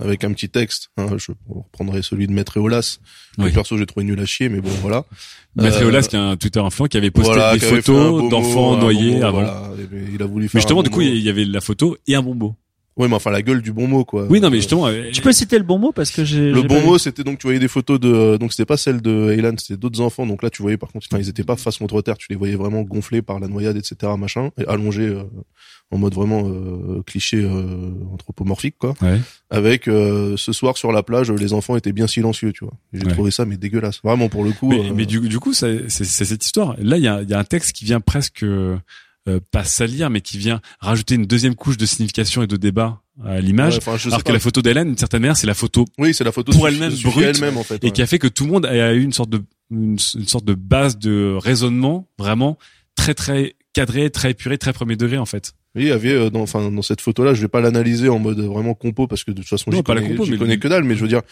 avec 0.00 0.24
un 0.24 0.32
petit 0.32 0.48
texte. 0.48 0.90
Hein, 0.96 1.06
je 1.18 1.30
reprendrai 1.48 2.02
celui 2.02 2.26
de 2.26 2.32
Maître 2.32 2.56
Eolas. 2.58 2.98
Oui. 3.38 3.52
perso, 3.52 3.76
j'ai 3.78 3.86
trouvé 3.86 4.04
nul 4.04 4.18
à 4.18 4.26
chier, 4.26 4.48
mais 4.48 4.60
bon, 4.60 4.70
voilà. 4.82 5.04
Maître 5.54 5.78
Euh, 5.80 5.84
Eolas, 5.86 6.02
qui 6.02 6.16
est 6.16 6.18
un 6.18 6.36
Twitter 6.36 6.58
influent, 6.60 6.88
qui 6.88 6.96
avait 6.96 7.12
posté 7.12 7.30
Voilà, 7.32 7.52
des 7.56 7.60
photos 7.60 8.28
d'enfants 8.28 8.76
noyés 8.76 9.22
avant. 9.22 9.42
voilà. 9.42 9.70
Il 10.12 10.20
a 10.20 10.26
voulu 10.26 10.48
faire 10.48 10.56
Mais 10.56 10.60
justement, 10.62 10.82
du 10.82 10.90
coup, 10.90 11.00
il 11.00 11.18
y 11.18 11.28
avait 11.28 11.44
la 11.44 11.60
photo 11.60 11.96
et 12.08 12.16
un 12.16 12.22
bon 12.22 12.34
Ouais, 12.96 13.08
mais 13.08 13.14
enfin 13.16 13.32
la 13.32 13.42
gueule 13.42 13.60
du 13.60 13.72
bon 13.72 13.88
mot, 13.88 14.04
quoi. 14.04 14.26
Oui, 14.30 14.40
non, 14.40 14.50
mais 14.50 14.56
Euh, 14.56 14.60
justement, 14.60 14.86
euh, 14.86 15.10
Tu 15.12 15.20
peux 15.20 15.32
citer 15.32 15.58
le 15.58 15.64
bon 15.64 15.78
mot 15.78 15.90
parce 15.90 16.12
que 16.12 16.24
j'ai. 16.24 16.52
Le 16.52 16.62
bon 16.62 16.80
mot, 16.80 16.96
c'était 16.96 17.24
donc 17.24 17.38
tu 17.40 17.46
voyais 17.48 17.58
des 17.58 17.66
photos 17.66 17.98
de 17.98 18.36
donc 18.36 18.52
c'était 18.52 18.64
pas 18.66 18.76
celle 18.76 19.00
de 19.02 19.32
Aylan, 19.32 19.54
c'était 19.58 19.76
d'autres 19.76 20.00
enfants. 20.00 20.26
Donc 20.26 20.42
là, 20.44 20.50
tu 20.50 20.62
voyais 20.62 20.76
par 20.76 20.92
contre, 20.92 21.08
enfin, 21.10 21.20
ils 21.20 21.28
étaient 21.28 21.42
pas 21.42 21.56
face 21.56 21.78
contre 21.78 22.00
terre, 22.02 22.16
tu 22.16 22.28
les 22.30 22.36
voyais 22.36 22.54
vraiment 22.54 22.82
gonflés 22.82 23.20
par 23.20 23.40
la 23.40 23.48
noyade, 23.48 23.76
etc. 23.76 24.12
Machin, 24.16 24.50
et 24.58 24.66
allongés 24.68 25.08
euh, 25.08 25.24
en 25.90 25.98
mode 25.98 26.14
vraiment 26.14 26.44
euh, 26.48 27.02
cliché 27.04 27.38
euh, 27.42 27.90
anthropomorphique, 28.12 28.76
quoi. 28.78 28.94
ouais. 29.02 29.18
Avec 29.50 29.88
euh, 29.88 30.36
ce 30.36 30.52
soir 30.52 30.76
sur 30.76 30.92
la 30.92 31.02
plage, 31.02 31.30
les 31.32 31.52
enfants 31.52 31.76
étaient 31.76 31.92
bien 31.92 32.06
silencieux, 32.06 32.52
tu 32.52 32.64
vois. 32.64 32.74
Et 32.92 32.98
J'ai 33.00 33.06
Ouais. 33.06 33.12
trouvé 33.12 33.30
ça 33.32 33.44
mais 33.44 33.56
dégueulasse, 33.56 34.00
vraiment 34.04 34.28
pour 34.28 34.44
le 34.44 34.52
coup. 34.52 34.68
Mais, 34.68 34.78
euh, 34.90 34.92
mais 34.94 35.04
du, 35.06 35.18
du 35.20 35.38
coup, 35.40 35.52
ça- 35.52 35.66
c'est 35.88 36.04
c'est 36.04 36.24
cette 36.24 36.44
histoire. 36.44 36.76
Là, 36.80 36.96
il 36.96 37.02
y 37.02 37.08
a, 37.08 37.22
il 37.22 37.28
y 37.28 37.34
a 37.34 37.38
un 37.40 37.44
texte 37.44 37.72
qui 37.74 37.84
vient 37.84 38.00
presque 38.00 38.44
euh, 39.28 39.40
pas 39.50 39.64
salir, 39.64 40.10
mais 40.10 40.20
qui 40.20 40.38
vient 40.38 40.60
rajouter 40.80 41.14
une 41.14 41.26
deuxième 41.26 41.54
couche 41.54 41.76
de 41.76 41.86
signification 41.86 42.42
et 42.42 42.46
de 42.46 42.56
débat 42.56 43.00
à 43.24 43.40
l'image. 43.40 43.78
ouais, 43.86 43.98
je 43.98 44.08
alors 44.08 44.24
que 44.24 44.32
la 44.32 44.38
photo 44.40 44.60
d'Hélène, 44.60 44.88
d'une 44.88 44.98
certaine 44.98 45.20
manière, 45.22 45.36
c'est 45.36 45.46
la 45.46 45.54
photo 45.54 45.84
oui, 45.98 46.12
c'est 46.12 46.24
la 46.24 46.32
photo 46.32 46.52
pour 46.52 46.66
elle-même 46.68 46.92
brute, 47.04 47.24
elle-même 47.24 47.56
en 47.56 47.62
fait. 47.62 47.82
et 47.84 47.90
qui 47.90 48.02
a 48.02 48.06
fait 48.06 48.18
que 48.18 48.26
tout 48.28 48.44
le 48.44 48.50
monde 48.52 48.66
a 48.66 48.92
eu 48.92 49.02
une 49.02 49.12
sorte 49.12 49.30
de 49.30 49.42
une, 49.70 49.92
une 50.14 50.28
sorte 50.28 50.44
de 50.44 50.54
base 50.54 50.98
de 50.98 51.36
raisonnement 51.40 52.06
vraiment 52.18 52.58
très 52.96 53.14
très 53.14 53.54
cadré, 53.72 54.10
très 54.10 54.32
épuré, 54.32 54.58
très 54.58 54.72
premier 54.72 54.96
degré 54.96 55.16
en 55.18 55.26
fait. 55.26 55.54
Oui, 55.76 55.82
il 55.82 55.88
y 55.88 55.92
avait 55.92 56.30
dans 56.30 56.40
enfin 56.42 56.70
dans 56.70 56.82
cette 56.82 57.00
photo 57.00 57.24
là, 57.24 57.34
je 57.34 57.40
vais 57.40 57.48
pas 57.48 57.60
l'analyser 57.60 58.08
en 58.08 58.18
mode 58.18 58.38
vraiment 58.40 58.74
compo 58.74 59.06
parce 59.06 59.24
que 59.24 59.30
de 59.32 59.38
toute 59.40 59.48
façon 59.48 59.70
la 59.70 59.82
connais, 59.82 60.02
compo, 60.08 60.26
mais 60.26 60.36
connais 60.36 60.54
le- 60.54 60.60
que 60.60 60.68
dalle 60.68 60.84
mais 60.84 60.94
je 60.96 61.00
veux 61.02 61.08
dire 61.08 61.22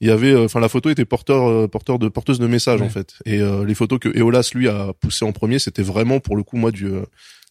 il 0.00 0.08
y 0.08 0.10
avait 0.10 0.32
euh, 0.32 0.44
enfin 0.44 0.60
la 0.60 0.68
photo 0.68 0.90
était 0.90 1.04
porteur 1.04 1.48
euh, 1.48 1.66
porteur 1.68 1.98
de 1.98 2.08
porteuse 2.08 2.38
de 2.38 2.46
messages 2.46 2.80
Ouais. 2.80 2.86
en 2.86 2.90
fait 2.90 3.14
et 3.26 3.40
euh, 3.40 3.64
les 3.64 3.74
photos 3.74 3.98
que 3.98 4.08
Eolas 4.16 4.50
lui 4.54 4.68
a 4.68 4.92
poussé 5.00 5.24
en 5.24 5.32
premier, 5.32 5.58
c'était 5.58 5.82
vraiment 5.82 6.20
pour 6.20 6.36
le 6.36 6.42
coup 6.42 6.56
moi 6.56 6.70
du 6.70 6.88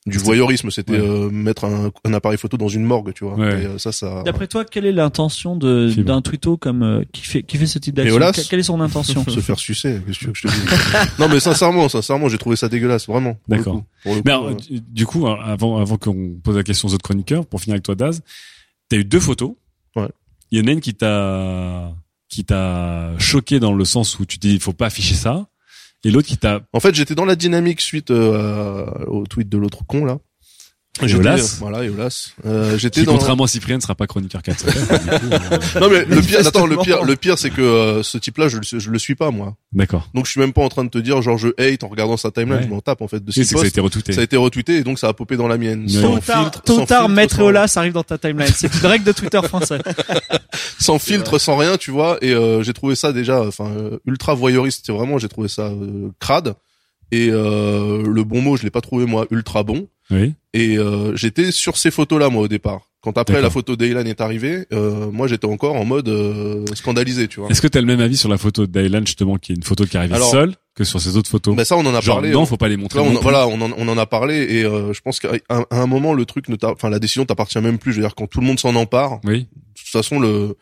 du 0.06 0.20
voyeurisme, 0.20 0.72
c'était 0.72 0.94
Ouais. 0.94 1.00
euh, 1.02 1.30
mettre 1.30 1.66
un, 1.66 1.92
un 2.06 2.14
appareil 2.14 2.38
photo 2.38 2.56
dans 2.56 2.70
une 2.70 2.86
morgue, 2.86 3.12
tu 3.14 3.26
vois. 3.26 3.34
Ouais. 3.36 3.64
Et, 3.64 3.66
euh, 3.66 3.78
ça 3.78 3.92
ça 3.92 4.24
D'après 4.24 4.48
toi, 4.48 4.64
quelle 4.64 4.86
est 4.86 4.94
l'intention 4.94 5.58
de 5.58 5.92
d'un 6.02 6.22
twitto 6.22 6.56
comme 6.56 6.82
euh, 6.82 7.04
qui 7.12 7.24
fait 7.24 7.44
qui 7.44 7.58
fait 7.58 7.66
ce 7.66 7.78
type 7.78 7.96
d'action? 7.96 8.18
Que- 8.18 8.50
Quelle 8.50 8.60
est 8.62 8.64
son 8.64 8.80
intention? 8.80 9.26
Se 9.28 9.42
faire 9.42 9.60
sucer, 9.60 10.00
qu'est-ce 10.08 10.20
que 10.20 10.24
tu 10.24 10.26
veux 10.28 10.32
que 10.32 10.40
je 10.40 10.48
te 10.48 10.54
dise 10.54 11.10
Non 11.20 11.28
mais 11.28 11.42
sincèrement, 11.42 11.90
sincèrement, 11.90 12.30
j'ai 12.30 12.38
trouvé 12.38 12.56
ça 12.56 12.70
dégueulasse, 12.70 13.06
vraiment. 13.08 13.38
D'accord. 13.50 13.80
coup. 13.82 13.84
Pour 14.04 14.16
le 14.16 14.22
Mais 14.24 14.32
alors, 14.32 14.48
euh, 14.48 14.54
du, 14.54 14.80
du 14.80 15.06
coup, 15.06 15.28
avant 15.28 15.78
avant 15.82 15.98
qu'on 15.98 16.38
pose 16.42 16.56
la 16.56 16.64
question 16.64 16.88
aux 16.88 16.94
autres 16.94 17.04
chroniqueurs, 17.04 17.46
pour 17.46 17.60
finir 17.60 17.74
avec 17.74 17.84
toi 17.84 17.96
Daz, 17.96 18.22
t'as 18.88 18.96
eu 18.96 19.04
deux 19.04 19.20
photos. 19.20 19.56
Ouais. 19.98 20.08
Il 20.52 20.60
y 20.60 20.62
en 20.62 20.68
a 20.68 20.72
une 20.72 20.80
qui 20.80 20.94
t'a 20.94 21.94
qui 22.30 22.46
t'a 22.46 23.18
choqué 23.18 23.60
dans 23.60 23.74
le 23.74 23.86
sens 23.86 24.20
où 24.20 24.26
tu 24.26 24.38
dis 24.38 24.54
il 24.54 24.60
faut 24.60 24.74
pas 24.74 24.88
afficher 24.88 25.16
ça, 25.16 25.48
et 26.04 26.12
l'autre 26.12 26.28
qui 26.28 26.38
t'a 26.38 26.62
En 26.74 26.80
fait, 26.80 26.96
j'étais 26.96 27.16
dans 27.16 27.26
la 27.26 27.36
dynamique 27.36 27.82
suite 27.82 28.12
euh, 28.12 28.86
au 29.08 29.26
tweet 29.26 29.50
de 29.50 29.58
l'autre 29.58 29.86
con 29.86 30.06
là. 30.06 30.20
Eolas. 31.06 31.58
Voilà, 31.60 31.84
Eolas. 31.86 32.32
Euh, 32.46 32.78
j'étais 32.78 33.04
dans 33.04 33.14
contrairement 33.14 33.44
à 33.44 33.48
Cyprien 33.48 33.76
ne 33.78 33.82
sera 33.82 33.96
pas 33.96 34.08
chroniqueur 34.08 34.42
4 34.42 34.66
euh, 34.66 35.80
Non 35.82 35.90
mais 35.90 36.06
le 36.06 36.22
pire, 36.22 36.40
attends, 36.46 36.66
le 36.66 36.78
pire, 36.78 37.04
le 37.04 37.16
pire, 37.16 37.38
c'est 37.38 37.50
que 37.50 37.62
euh, 37.62 38.04
ce 38.04 38.18
type-là, 38.18 38.48
je, 38.48 38.58
le- 38.58 38.80
je 38.80 38.90
le 38.90 39.00
suis 39.00 39.16
pas 39.16 39.32
moi. 39.32 39.56
D'accord. 39.74 40.10
Donc 40.14 40.26
je 40.26 40.32
suis 40.32 40.40
même 40.40 40.54
pas 40.54 40.62
en 40.62 40.70
train 40.70 40.84
de 40.84 40.90
te 40.90 40.98
dire 40.98 41.22
genre 41.22 41.38
je 41.38 41.50
hate 41.60 41.84
en 41.84 41.88
regardant 41.90 42.18
sa 42.18 42.32
timeline, 42.32 42.58
Ouais. 42.58 42.64
je 42.64 42.70
m'en 42.70 42.82
tape 42.82 43.02
en 43.02 43.08
fait 43.08 43.24
de 43.24 43.32
ce 43.32 43.40
Oui, 43.40 43.46
qu'il 43.46 43.50
c'est 43.50 43.54
que 43.56 43.60
ça 43.62 43.66
a 43.66 43.68
été 43.70 43.82
retweeté. 43.82 44.14
Ça 44.14 44.22
a 44.22 44.24
été 44.24 44.38
retweeté 44.38 44.76
et 44.78 44.84
donc 44.84 44.98
ça 45.00 45.08
a 45.10 45.14
popé 45.14 45.38
dans 45.38 45.48
la 45.48 45.58
mienne. 45.58 45.84
Ouais. 45.84 45.90
Sans 45.90 46.02
Tôt 46.02 46.14
ou 46.16 46.20
tard, 46.20 46.42
filtre, 46.44 46.62
tôt 46.64 46.76
sans 46.78 46.86
tard, 46.86 47.00
filtre, 47.02 47.16
Maître 47.16 47.36
sans- 47.36 47.42
Eolas 47.44 47.74
arrive 47.76 47.94
dans 47.94 48.04
ta 48.04 48.18
timeline. 48.18 48.52
C'est 48.56 48.74
une 48.74 48.86
règle 48.86 49.04
de 49.06 49.12
Twitter 49.12 49.42
français. 49.44 49.80
sans 50.80 51.00
filtre, 51.00 51.38
sans 51.40 51.58
rien, 51.58 51.78
tu 51.78 51.92
vois. 51.92 52.18
Et 52.22 52.32
euh, 52.34 52.64
j'ai 52.64 52.74
trouvé 52.74 52.96
ça 52.96 53.12
déjà, 53.14 53.42
enfin 53.42 53.70
euh, 53.78 53.98
ultra 54.06 54.34
voyeuriste. 54.34 54.90
Vraiment, 54.92 55.18
j'ai 55.18 55.28
trouvé 55.30 55.48
ça 55.48 55.64
euh, 55.64 56.10
crade. 56.20 56.56
Et 57.12 57.30
euh, 57.32 58.04
le 58.06 58.24
bon 58.24 58.42
mot, 58.42 58.58
je 58.58 58.64
l'ai 58.64 58.70
pas 58.70 58.82
trouvé 58.82 59.06
moi 59.06 59.26
ultra 59.32 59.64
bon. 59.64 59.88
Oui. 60.12 60.34
Et 60.54 60.78
euh, 60.78 61.16
j'étais 61.16 61.52
sur 61.52 61.78
ces 61.78 61.92
photos-là 61.92 62.30
moi 62.30 62.44
au 62.44 62.48
départ. 62.48 62.82
Quand 63.02 63.18
après 63.18 63.42
la 63.42 63.50
photo 63.50 63.76
d'Aylan 63.78 64.06
est 64.06 64.20
arrivée, 64.20 64.66
euh, 64.74 65.10
moi 65.12 65.28
j'étais 65.28 65.46
encore 65.46 65.76
en 65.76 65.86
mode 65.86 66.10
euh, 66.10 66.66
scandalisé, 66.74 67.28
tu 67.30 67.40
vois. 67.40 67.50
Est-ce 67.50 67.62
que 67.62 67.68
tu 67.68 67.78
as 67.78 67.82
le 67.82 67.88
même 67.88 68.02
avis 68.02 68.18
sur 68.18 68.28
la 68.28 68.38
photo 68.38 68.66
d'Aylan 68.68 69.06
justement, 69.06 69.38
qui 69.38 69.54
est 69.54 69.56
une 69.56 69.64
photo 69.64 69.86
qui 69.86 69.96
arrive 69.98 70.18
seule, 70.32 70.56
que 70.76 70.84
sur 70.84 71.00
ses 71.00 71.16
autres 71.16 71.30
photos? 71.30 71.56
Bah 71.56 71.64
ça 71.64 71.78
on 71.78 71.86
en 71.86 71.94
a 71.96 72.02
Genre 72.02 72.18
parlé. 72.18 72.32
non, 72.32 72.42
on- 72.42 72.46
faut 72.46 72.58
pas 72.58 72.68
les 72.68 72.76
montrer. 72.76 73.00
Là, 73.00 73.06
on, 73.06 73.14
voilà, 73.22 73.48
on 73.48 73.62
en, 73.62 73.72
on 73.78 73.88
en 73.88 73.98
a 73.98 74.06
parlé 74.06 74.36
et 74.50 74.66
euh, 74.66 74.92
je 74.94 75.00
pense 75.02 75.20
qu'à 75.22 75.30
à 75.50 75.64
un 75.72 75.86
moment 75.88 76.14
le 76.14 76.26
truc 76.26 76.50
ne 76.50 76.58
enfin 76.64 76.90
la 76.90 77.00
décision 77.00 77.24
t'appartient 77.26 77.60
même 77.62 77.78
plus. 77.78 77.92
Je 77.94 77.98
veux 77.98 78.04
dire 78.04 78.16
quand 78.16 78.28
tout 78.28 78.42
le 78.42 78.48
monde 78.48 78.60
s'en 78.60 78.76
empare, 78.76 79.22
de 79.24 79.30
Oui. 79.30 79.48
toute 79.78 79.88
façon 79.88 80.20
le, 80.20 80.58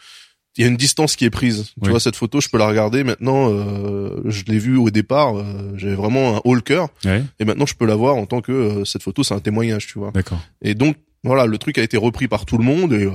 il 0.58 0.62
y 0.62 0.64
a 0.66 0.68
une 0.70 0.78
distance 0.78 1.16
qui 1.16 1.26
est 1.26 1.30
prise. 1.30 1.74
Tu 1.84 1.90
vois 1.90 2.00
cette 2.00 2.16
photo, 2.16 2.40
je 2.42 2.50
peux 2.50 2.58
la 2.58 2.68
regarder 2.68 3.04
maintenant. 3.04 3.50
Euh, 3.52 4.22
je 4.26 4.44
l'ai 4.46 4.58
vue 4.60 4.78
au 4.78 4.90
départ, 4.90 5.38
euh, 5.38 5.44
j'avais 5.76 5.96
vraiment 5.96 6.38
un 6.38 6.42
haut 6.46 6.56
le 6.56 6.62
cœur 6.62 6.90
Ouais. 7.04 7.24
et 7.40 7.46
maintenant 7.46 7.66
je 7.66 7.76
peux 7.76 7.86
la 7.86 7.96
voir 7.96 8.16
en 8.16 8.26
tant 8.26 8.42
que 8.42 8.52
euh, 8.52 8.86
cette 8.86 9.04
photo 9.04 9.24
c'est 9.24 9.34
un 9.34 9.40
témoignage, 9.40 9.88
tu 9.88 10.00
vois. 10.00 10.12
D'accord. 10.12 10.40
Et 10.62 10.74
donc 10.76 10.96
voilà, 11.24 11.46
le 11.46 11.58
truc 11.58 11.78
a 11.78 11.84
été 11.84 11.98
repris 11.98 12.28
par 12.28 12.46
tout 12.46 12.58
le 12.58 12.64
monde 12.64 12.94
et 12.94 13.04
euh, 13.04 13.12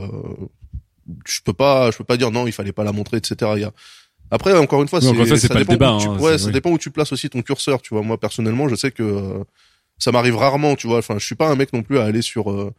je 1.27 1.41
peux 1.45 1.53
pas, 1.53 1.91
je 1.91 1.97
peux 1.97 2.05
pas 2.05 2.17
dire 2.17 2.31
non, 2.31 2.47
il 2.47 2.53
fallait 2.53 2.73
pas 2.73 2.85
la 2.85 2.93
montrer, 2.93 3.17
etc. 3.17 3.53
Il 3.57 3.63
y 3.63 3.65
a... 3.65 3.73
Après, 4.33 4.57
encore 4.57 4.81
une 4.83 4.87
fois, 4.87 5.01
Oui, 5.03 5.27
c'est 5.27 5.39
ça 5.39 5.55
dépend 5.55 5.73
débat, 5.73 5.99
tu, 6.01 6.07
hein, 6.07 6.17
ouais, 6.21 6.39
ça 6.39 6.47
oui. 6.47 6.53
dépend 6.53 6.71
où 6.71 6.79
tu 6.79 6.91
places 6.93 7.13
aussi 7.13 7.29
ton 7.29 7.43
curseur, 7.43 7.83
tu 7.83 7.95
vois. 7.95 8.03
Moi, 8.05 8.17
personnellement, 8.19 8.69
je 8.69 8.77
sais 8.77 8.93
que 8.93 9.03
euh, 9.03 9.43
ça 9.99 10.13
m'arrive 10.13 10.37
rarement, 10.37 10.77
tu 10.77 10.87
vois. 10.87 10.99
Enfin, 10.99 11.17
je 11.19 11.27
suis 11.27 11.35
pas 11.35 11.49
un 11.49 11.57
mec 11.57 11.73
non 11.73 11.83
plus 11.83 11.99
à 11.99 12.05
aller 12.05 12.23
sur 12.23 12.49
euh, 12.53 12.73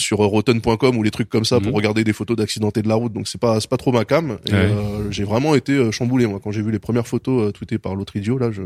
sur 0.00 0.18
rotten.com 0.18 0.96
ou 0.96 1.02
les 1.02 1.10
trucs 1.10 1.28
comme 1.28 1.44
ça 1.44 1.56
Mhm. 1.58 1.64
pour 1.64 1.74
regarder 1.74 2.04
des 2.04 2.12
photos 2.12 2.36
d'accidentés 2.36 2.82
de 2.82 2.88
la 2.88 2.94
route. 2.94 3.12
Donc 3.12 3.26
c'est 3.26 3.40
pas 3.40 3.60
c'est 3.60 3.68
pas 3.68 3.76
trop 3.76 3.90
ma 3.90 4.04
cam. 4.04 4.38
Et 4.46 4.52
Ouais. 4.52 4.56
euh, 4.56 5.10
j'ai 5.10 5.24
vraiment 5.24 5.56
été 5.56 5.72
euh, 5.72 5.90
chamboulé 5.90 6.26
moi 6.28 6.38
quand 6.42 6.52
j'ai 6.52 6.62
vu 6.62 6.70
les 6.70 6.78
premières 6.78 7.06
photos 7.08 7.48
euh, 7.48 7.50
tweetées 7.52 7.78
par 7.78 7.96
l'autre 7.96 8.14
idiot 8.14 8.38
là. 8.38 8.50
Je... 8.52 8.62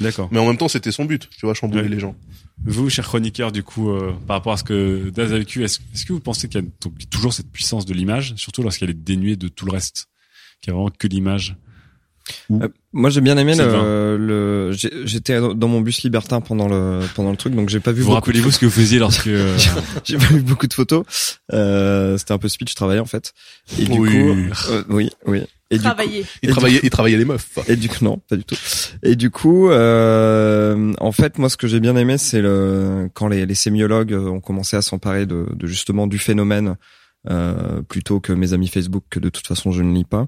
D'accord. 0.00 0.28
Mais 0.32 0.38
en 0.38 0.46
même 0.46 0.56
temps, 0.56 0.68
c'était 0.68 0.90
son 0.90 1.04
but, 1.04 1.28
tu 1.30 1.44
vois, 1.44 1.52
chambouler 1.54 1.82
Ouais. 1.82 1.88
les 1.88 2.00
gens. 2.00 2.16
Vous, 2.64 2.88
cher 2.88 3.04
chroniqueur, 3.06 3.52
du 3.52 3.62
coup, 3.62 3.90
euh, 3.90 4.12
par 4.26 4.36
rapport 4.38 4.54
à 4.54 4.56
ce 4.56 4.64
que 4.64 5.10
Daz 5.10 5.32
a 5.32 5.38
vécu, 5.38 5.62
est-ce 5.62 5.80
est-ce 5.94 6.06
que 6.06 6.12
vous 6.14 6.20
pensez 6.20 6.48
qu'il 6.48 6.60
y 6.60 6.64
a 6.64 6.66
donc 6.80 6.94
toujours 7.10 7.32
cette 7.34 7.50
puissance 7.50 7.84
de 7.84 7.92
l'image, 7.92 8.34
surtout 8.36 8.62
lorsqu'elle 8.62 8.90
est 8.90 8.94
dénuée 9.04 9.36
de 9.36 9.48
tout 9.48 9.66
le 9.66 9.72
reste, 9.72 10.06
qu'il 10.62 10.70
y 10.70 10.72
a 10.72 10.74
vraiment 10.74 10.90
que 10.96 11.06
l'image 11.06 11.56
Euh, 12.50 12.68
moi 12.92 13.10
j'ai 13.10 13.20
bien 13.20 13.36
aimé 13.38 13.54
le, 13.56 14.16
le 14.18 14.72
j'ai- 14.72 14.92
j'étais 15.06 15.38
dans 15.40 15.68
mon 15.68 15.80
bus 15.80 16.02
libertin 16.02 16.40
pendant 16.40 16.68
le 16.68 17.00
pendant 17.14 17.30
le 17.30 17.36
truc 17.36 17.54
donc 17.54 17.68
j'ai 17.68 17.80
pas 17.80 17.92
vu 17.92 18.02
Vous 18.02 18.08
beaucoup 18.08 18.14
rappelez-vous 18.16 18.48
de 18.48 18.54
ce 18.54 18.58
que 18.58 18.66
vous 18.66 18.70
faisiez 18.72 18.98
lorsque 18.98 19.26
euh, 19.28 19.56
j'ai 20.04 20.16
pas 20.18 20.26
vu 20.26 20.42
beaucoup 20.42 20.66
de 20.66 20.74
photos. 20.74 21.04
Euh, 21.52 22.16
c'était 22.18 22.32
un 22.32 22.38
peu 22.38 22.48
speech 22.48 22.74
travail 22.74 22.98
en 22.98 23.06
fait. 23.06 23.32
Et 23.78 23.84
du 23.84 23.98
Oui. 23.98 24.10
coup 24.10 24.70
euh, 24.72 24.84
oui 24.88 25.10
oui. 25.26 25.42
Et 25.70 25.76
du 25.76 25.80
coup, 25.80 25.84
Travailler. 25.88 26.26
Il 26.42 26.50
Et 26.50 26.52
travaillait, 26.52 26.80
il 26.82 26.90
travaillait 26.90 27.16
les 27.16 27.24
meufs. 27.24 27.58
et 27.66 27.76
du 27.76 27.88
coup 27.88 28.04
non 28.04 28.18
pas 28.28 28.36
du 28.36 28.44
tout. 28.44 28.56
Et 29.02 29.16
du 29.16 29.30
coup 29.30 29.70
euh, 29.70 30.92
en 31.00 31.12
fait 31.12 31.38
moi 31.38 31.48
ce 31.48 31.56
que 31.56 31.66
j'ai 31.66 31.80
bien 31.80 31.96
aimé 31.96 32.18
c'est 32.18 32.42
le 32.42 33.08
quand 33.14 33.28
les, 33.28 33.46
les 33.46 33.54
sémiologues 33.54 34.12
ont 34.12 34.40
commencé 34.40 34.76
à 34.76 34.82
s'emparer 34.82 35.24
de, 35.26 35.46
de 35.54 35.66
justement 35.66 36.06
du 36.06 36.18
phénomène 36.18 36.76
euh, 37.30 37.82
plutôt 37.88 38.18
que 38.20 38.32
mes 38.32 38.52
amis 38.52 38.68
Facebook 38.68 39.04
que 39.08 39.20
de 39.20 39.28
toute 39.28 39.46
façon 39.46 39.70
je 39.72 39.82
ne 39.82 39.94
lis 39.94 40.04
pas 40.04 40.26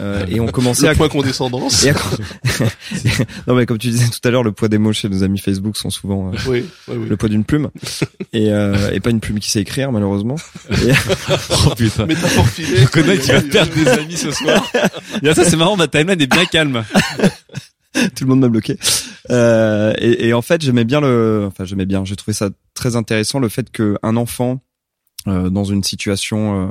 euh, 0.00 0.24
et 0.28 0.40
on 0.40 0.46
commençait 0.46 0.86
à 0.86 0.92
Le 0.92 0.96
point 0.96 1.08
condescendance. 1.08 1.84
Et 1.84 1.90
à- 1.90 1.94
non 3.46 3.54
mais 3.54 3.66
comme 3.66 3.78
tu 3.78 3.88
disais 3.88 4.08
tout 4.08 4.26
à 4.26 4.30
l'heure, 4.30 4.42
le 4.42 4.52
poids 4.52 4.68
des 4.68 4.78
mots 4.78 4.92
chez 4.92 5.08
nos 5.08 5.22
amis 5.22 5.38
Facebook 5.38 5.76
sont 5.76 5.90
souvent 5.90 6.28
euh, 6.32 6.36
Oui, 6.48 6.64
oui, 6.88 6.96
oui. 6.98 7.08
le 7.08 7.16
poids 7.16 7.28
d'une 7.28 7.44
plume 7.44 7.70
et, 8.32 8.50
euh, 8.52 8.90
et 8.92 9.00
pas 9.00 9.10
une 9.10 9.20
plume 9.20 9.38
qui 9.38 9.50
sait 9.50 9.60
écrire 9.60 9.92
malheureusement. 9.92 10.36
Et, 10.70 10.92
oh 11.66 11.74
putain. 11.76 12.06
Mais 12.06 12.14
t'as 12.14 12.28
forfilé. 12.28 12.78
Je 12.78 12.86
connais 12.86 13.18
qui 13.18 13.30
va 13.32 13.40
perdre 13.42 13.74
des 13.74 13.86
amis 13.88 14.16
ce 14.16 14.30
soir. 14.30 14.64
Et 15.22 15.34
ça 15.34 15.44
c'est 15.44 15.56
marrant, 15.56 15.76
ma 15.76 15.88
timeline 15.88 16.20
est 16.20 16.26
bien 16.32 16.44
calme. 16.46 16.84
tout 17.94 18.24
le 18.24 18.26
monde 18.26 18.40
m'a 18.40 18.48
bloqué. 18.48 18.78
Euh, 19.30 19.92
et, 19.98 20.28
et 20.28 20.34
en 20.34 20.42
fait, 20.42 20.62
j'aimais 20.62 20.84
bien 20.84 21.00
le, 21.00 21.44
enfin 21.46 21.64
j'aimais 21.64 21.86
bien, 21.86 22.04
j'ai 22.04 22.16
trouvé 22.16 22.32
ça 22.34 22.48
très 22.74 22.96
intéressant 22.96 23.38
le 23.38 23.48
fait 23.48 23.70
que 23.70 23.96
un 24.02 24.16
enfant 24.16 24.62
euh, 25.28 25.50
dans 25.50 25.64
une 25.64 25.84
situation 25.84 26.70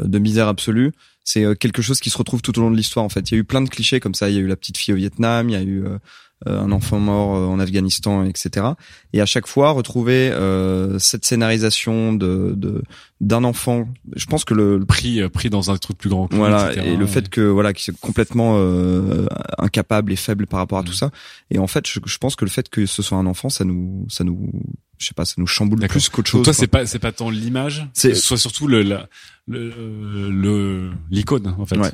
euh, 0.00 0.04
de 0.04 0.18
misère 0.18 0.48
absolue, 0.48 0.92
c'est 1.28 1.44
euh, 1.44 1.54
quelque 1.54 1.82
chose 1.82 2.00
qui 2.00 2.08
se 2.08 2.16
retrouve 2.16 2.40
tout 2.40 2.58
au 2.58 2.62
long 2.62 2.70
de 2.70 2.76
l'histoire. 2.76 3.04
En 3.04 3.10
fait, 3.10 3.30
il 3.30 3.34
y 3.34 3.36
a 3.36 3.40
eu 3.40 3.44
plein 3.44 3.60
de 3.60 3.68
clichés 3.68 4.00
comme 4.00 4.14
ça. 4.14 4.30
Il 4.30 4.34
y 4.34 4.38
a 4.38 4.40
eu 4.40 4.46
la 4.46 4.56
petite 4.56 4.78
fille 4.78 4.94
au 4.94 4.96
Vietnam, 4.96 5.50
il 5.50 5.52
y 5.52 5.56
a 5.56 5.60
eu 5.60 5.84
euh, 5.84 5.98
un 6.46 6.70
enfant 6.72 7.00
mort 7.00 7.36
euh, 7.36 7.46
en 7.46 7.58
Afghanistan, 7.58 8.24
etc. 8.24 8.66
Et 9.12 9.20
à 9.20 9.26
chaque 9.26 9.46
fois, 9.48 9.70
retrouver 9.72 10.30
euh, 10.30 10.98
cette 10.98 11.24
scénarisation 11.24 12.12
de 12.12 12.54
de- 12.56 12.82
d'un 13.20 13.42
enfant. 13.42 13.88
Je 14.14 14.26
pense 14.26 14.44
que 14.44 14.54
le, 14.54 14.78
le 14.78 14.84
Pris, 14.86 15.20
euh, 15.20 15.28
pris 15.28 15.50
dans 15.50 15.70
un 15.72 15.76
truc 15.76 15.98
plus 15.98 16.08
grand. 16.10 16.32
voilà 16.32 16.70
etc. 16.72 16.86
et 16.86 16.96
le 16.96 17.06
fait 17.06 17.28
que 17.28 17.40
voilà 17.40 17.72
qu'il 17.72 17.92
est 17.92 17.98
complètement 17.98 18.54
euh, 18.58 19.26
incapable 19.58 20.12
et 20.12 20.16
faible 20.16 20.46
par 20.46 20.60
rapport 20.60 20.78
à 20.78 20.84
tout 20.84 20.92
ça 20.92 21.10
et 21.50 21.58
en 21.58 21.66
fait 21.66 21.86
je, 21.88 21.98
je 22.04 22.18
pense 22.18 22.36
que 22.36 22.44
le 22.44 22.50
fait 22.50 22.68
que 22.68 22.86
ce 22.86 23.02
soit 23.02 23.18
un 23.18 23.26
enfant 23.26 23.48
ça 23.48 23.64
nous 23.64 24.06
ça 24.08 24.22
nous 24.22 24.52
je 24.98 25.06
sais 25.06 25.14
pas 25.14 25.24
ça 25.24 25.34
nous 25.38 25.46
chamboule 25.48 25.80
plus 25.88 26.08
qu'autre 26.08 26.18
Donc 26.18 26.26
chose 26.28 26.44
toi 26.44 26.52
quoi. 26.52 26.60
c'est 26.60 26.66
pas 26.68 26.86
c'est 26.86 26.98
pas 27.00 27.10
tant 27.12 27.30
l'image, 27.30 27.88
C'est- 27.92 28.14
soit 28.14 28.36
surtout 28.38 28.68
le 28.68 28.82
la- 28.82 29.08
euh, 29.52 30.28
le 30.30 30.90
l'icône 31.10 31.54
en 31.58 31.66
fait. 31.66 31.76
Ouais. 31.78 31.90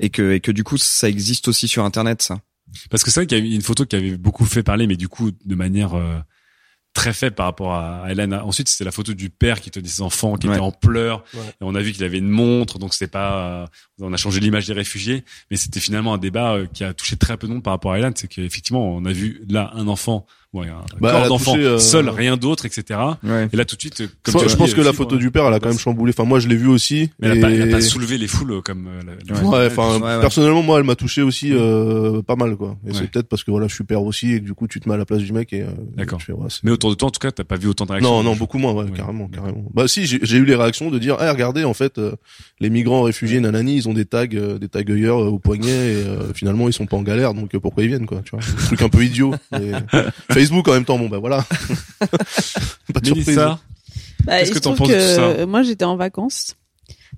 et 0.00 0.08
que 0.10 0.32
et 0.32 0.40
que 0.40 0.52
du 0.52 0.64
coup 0.64 0.78
ça 0.78 1.08
existe 1.08 1.48
aussi 1.48 1.68
sur 1.68 1.84
internet 1.84 2.22
ça 2.22 2.40
Parce 2.90 3.02
que 3.04 3.10
c'est 3.10 3.20
vrai 3.20 3.26
qu'il 3.26 3.38
y 3.38 3.40
a 3.40 3.44
eu 3.44 3.54
une 3.54 3.62
photo 3.62 3.84
qui 3.86 3.96
avait 3.96 4.16
beaucoup 4.16 4.44
fait 4.44 4.62
parler, 4.62 4.86
mais 4.86 4.96
du 4.96 5.08
coup 5.08 5.30
de 5.44 5.54
manière 5.54 5.94
euh, 5.94 6.18
très 6.94 7.12
faible 7.14 7.34
par 7.34 7.46
rapport 7.46 7.72
à 7.72 8.04
à 8.04 8.10
Hélène. 8.12 8.34
Ensuite, 8.34 8.68
c'était 8.68 8.84
la 8.84 8.90
photo 8.92 9.14
du 9.14 9.30
père 9.30 9.60
qui 9.60 9.70
tenait 9.70 9.88
ses 9.88 10.02
enfants, 10.02 10.36
qui 10.36 10.46
Ouais. 10.46 10.54
était 10.54 10.62
en 10.62 10.72
pleurs, 10.72 11.24
Ouais. 11.34 11.40
et 11.48 11.54
on 11.62 11.74
a 11.74 11.80
vu 11.80 11.92
qu'il 11.92 12.04
avait 12.04 12.18
une 12.18 12.28
montre, 12.28 12.78
donc 12.78 12.92
c'était 12.92 13.10
pas. 13.10 13.62
euh, 13.62 13.66
on 14.00 14.12
a 14.12 14.16
changé 14.18 14.40
l'image 14.40 14.66
des 14.66 14.72
réfugiés, 14.74 15.24
mais 15.50 15.56
c'était 15.56 15.80
finalement 15.80 16.12
un 16.14 16.18
débat 16.18 16.52
euh, 16.54 16.66
qui 16.66 16.84
a 16.84 16.92
touché 16.92 17.16
très 17.16 17.36
peu 17.38 17.46
de 17.46 17.52
monde 17.54 17.62
par 17.62 17.72
rapport 17.72 17.92
à 17.92 17.98
Hélène. 17.98 18.12
C'est 18.16 18.28
qu'effectivement, 18.28 18.94
on 18.94 19.04
a 19.06 19.12
vu 19.12 19.42
là 19.48 19.70
un 19.74 19.88
enfant, 19.88 20.26
ouais, 20.52 20.68
un 20.68 20.82
Bah, 21.00 21.12
corps 21.12 21.22
a 21.24 21.28
d'enfant 21.28 21.54
euh, 21.56 21.78
seul, 21.78 22.08
rien 22.08 22.36
d'autre, 22.36 22.66
etc. 22.66 22.98
ouais 23.24 23.48
Et 23.52 23.56
là 23.56 23.64
tout 23.64 23.76
de 23.76 23.80
suite, 23.80 24.00
euh, 24.00 24.06
Je, 24.26 24.32
comme 24.32 24.42
je 24.42 24.48
dit, 24.48 24.56
pense 24.56 24.74
que 24.74 24.80
la 24.80 24.92
photo 24.92 25.16
du 25.16 25.30
père, 25.30 25.46
elle 25.46 25.54
a 25.54 25.60
quand 25.60 25.68
même 25.68 25.78
chamboulé. 25.78 26.12
Enfin, 26.16 26.28
moi, 26.28 26.40
je 26.40 26.48
l'ai 26.48 26.56
vu 26.56 26.68
aussi. 26.68 27.10
Mais 27.20 27.28
elle 27.28 27.38
a, 27.38 27.40
pas, 27.40 27.50
elle 27.50 27.62
a 27.62 27.66
et- 27.66 27.70
pas 27.70 27.80
soulevé 27.80 28.18
les 28.18 28.26
foules 28.28 28.52
euh, 28.52 28.60
comme 28.60 28.86
euh, 28.86 29.00
la- 29.06 29.34
la- 29.34 29.42
Ouais. 29.42 29.48
Ouais, 29.48 29.66
enfin, 29.66 29.98
Ouais, 30.00 30.14
ouais. 30.16 30.20
personnellement, 30.20 30.62
moi, 30.62 30.78
elle 30.78 30.84
m'a 30.84 30.94
touché 30.96 31.22
aussi 31.22 31.52
euh, 31.52 32.22
pas 32.22 32.36
mal, 32.36 32.56
quoi. 32.56 32.76
Et 32.86 32.90
Ouais. 32.90 32.94
c'est 32.98 33.10
peut-être 33.10 33.28
parce 33.28 33.44
que 33.44 33.50
voilà, 33.50 33.66
je 33.68 33.74
suis 33.74 33.84
père 33.84 34.02
aussi 34.02 34.32
et 34.32 34.40
que 34.40 34.44
du 34.44 34.54
coup, 34.54 34.66
tu 34.68 34.80
te 34.80 34.88
mets 34.88 34.94
à 34.94 34.98
la 34.98 35.04
place 35.06 35.20
du 35.20 35.32
mec 35.32 35.52
et. 35.52 35.62
euh, 35.62 35.66
D'accord. 35.96 36.20
Mais 36.62 36.70
autour 36.70 36.90
de 36.90 36.94
toi, 36.96 37.08
en 37.08 37.10
tout 37.10 37.20
cas, 37.20 37.30
t'as 37.32 37.44
pas 37.44 37.56
vu 37.56 37.68
autant 37.68 37.86
de 37.86 37.92
réactions. 37.92 38.10
Non, 38.12 38.22
non, 38.22 38.36
beaucoup 38.36 38.58
moins, 38.58 38.72
ouais, 38.72 38.84
Ouais. 38.84 38.90
carrément, 38.96 39.28
carrément. 39.28 39.64
Bah 39.74 39.88
si, 39.88 40.06
j'ai 40.06 40.36
eu 40.36 40.44
les 40.44 40.54
réactions 40.54 40.90
de 40.90 40.98
dire, 40.98 41.16
ah 41.18 41.32
regardez, 41.32 41.64
en 41.64 41.74
fait, 41.74 42.00
les 42.60 42.70
migrants 42.70 43.02
réfugiés 43.02 43.40
nanani, 43.40 43.76
ils 43.76 43.88
ont 43.88 43.94
des 43.94 44.04
tags, 44.04 44.26
des 44.26 44.68
euh, 44.82 45.12
au 45.12 45.38
poignet 45.38 45.70
et 45.92 46.04
finalement 46.34 46.68
ils 46.68 46.72
sont 46.72 46.86
pas 46.86 46.96
en 46.96 47.02
galère, 47.02 47.34
donc 47.34 47.56
pourquoi 47.58 47.82
ils 47.84 47.88
viennent, 47.88 48.06
quoi, 48.06 48.20
tu 48.24 48.30
vois 48.32 48.40
Un 48.40 48.64
truc 48.66 48.82
un 48.82 48.88
peu 48.88 49.04
idiot. 49.04 49.34
Et 49.58 49.72
Facebook 50.42 50.68
en 50.68 50.72
même 50.72 50.84
temps, 50.84 50.98
bon 50.98 51.08
bah 51.08 51.18
voilà. 51.18 51.44
pas 52.92 53.00
de 53.00 53.06
surprise. 53.06 53.36
Bah, 54.24 54.38
Qu'est-ce 54.38 54.52
que 54.52 54.58
t'en 54.58 54.74
penses 54.74 54.88
de 54.88 54.94
tout 54.94 55.36
ça 55.38 55.46
Moi, 55.46 55.62
j'étais 55.62 55.84
en 55.84 55.96
vacances. 55.96 56.56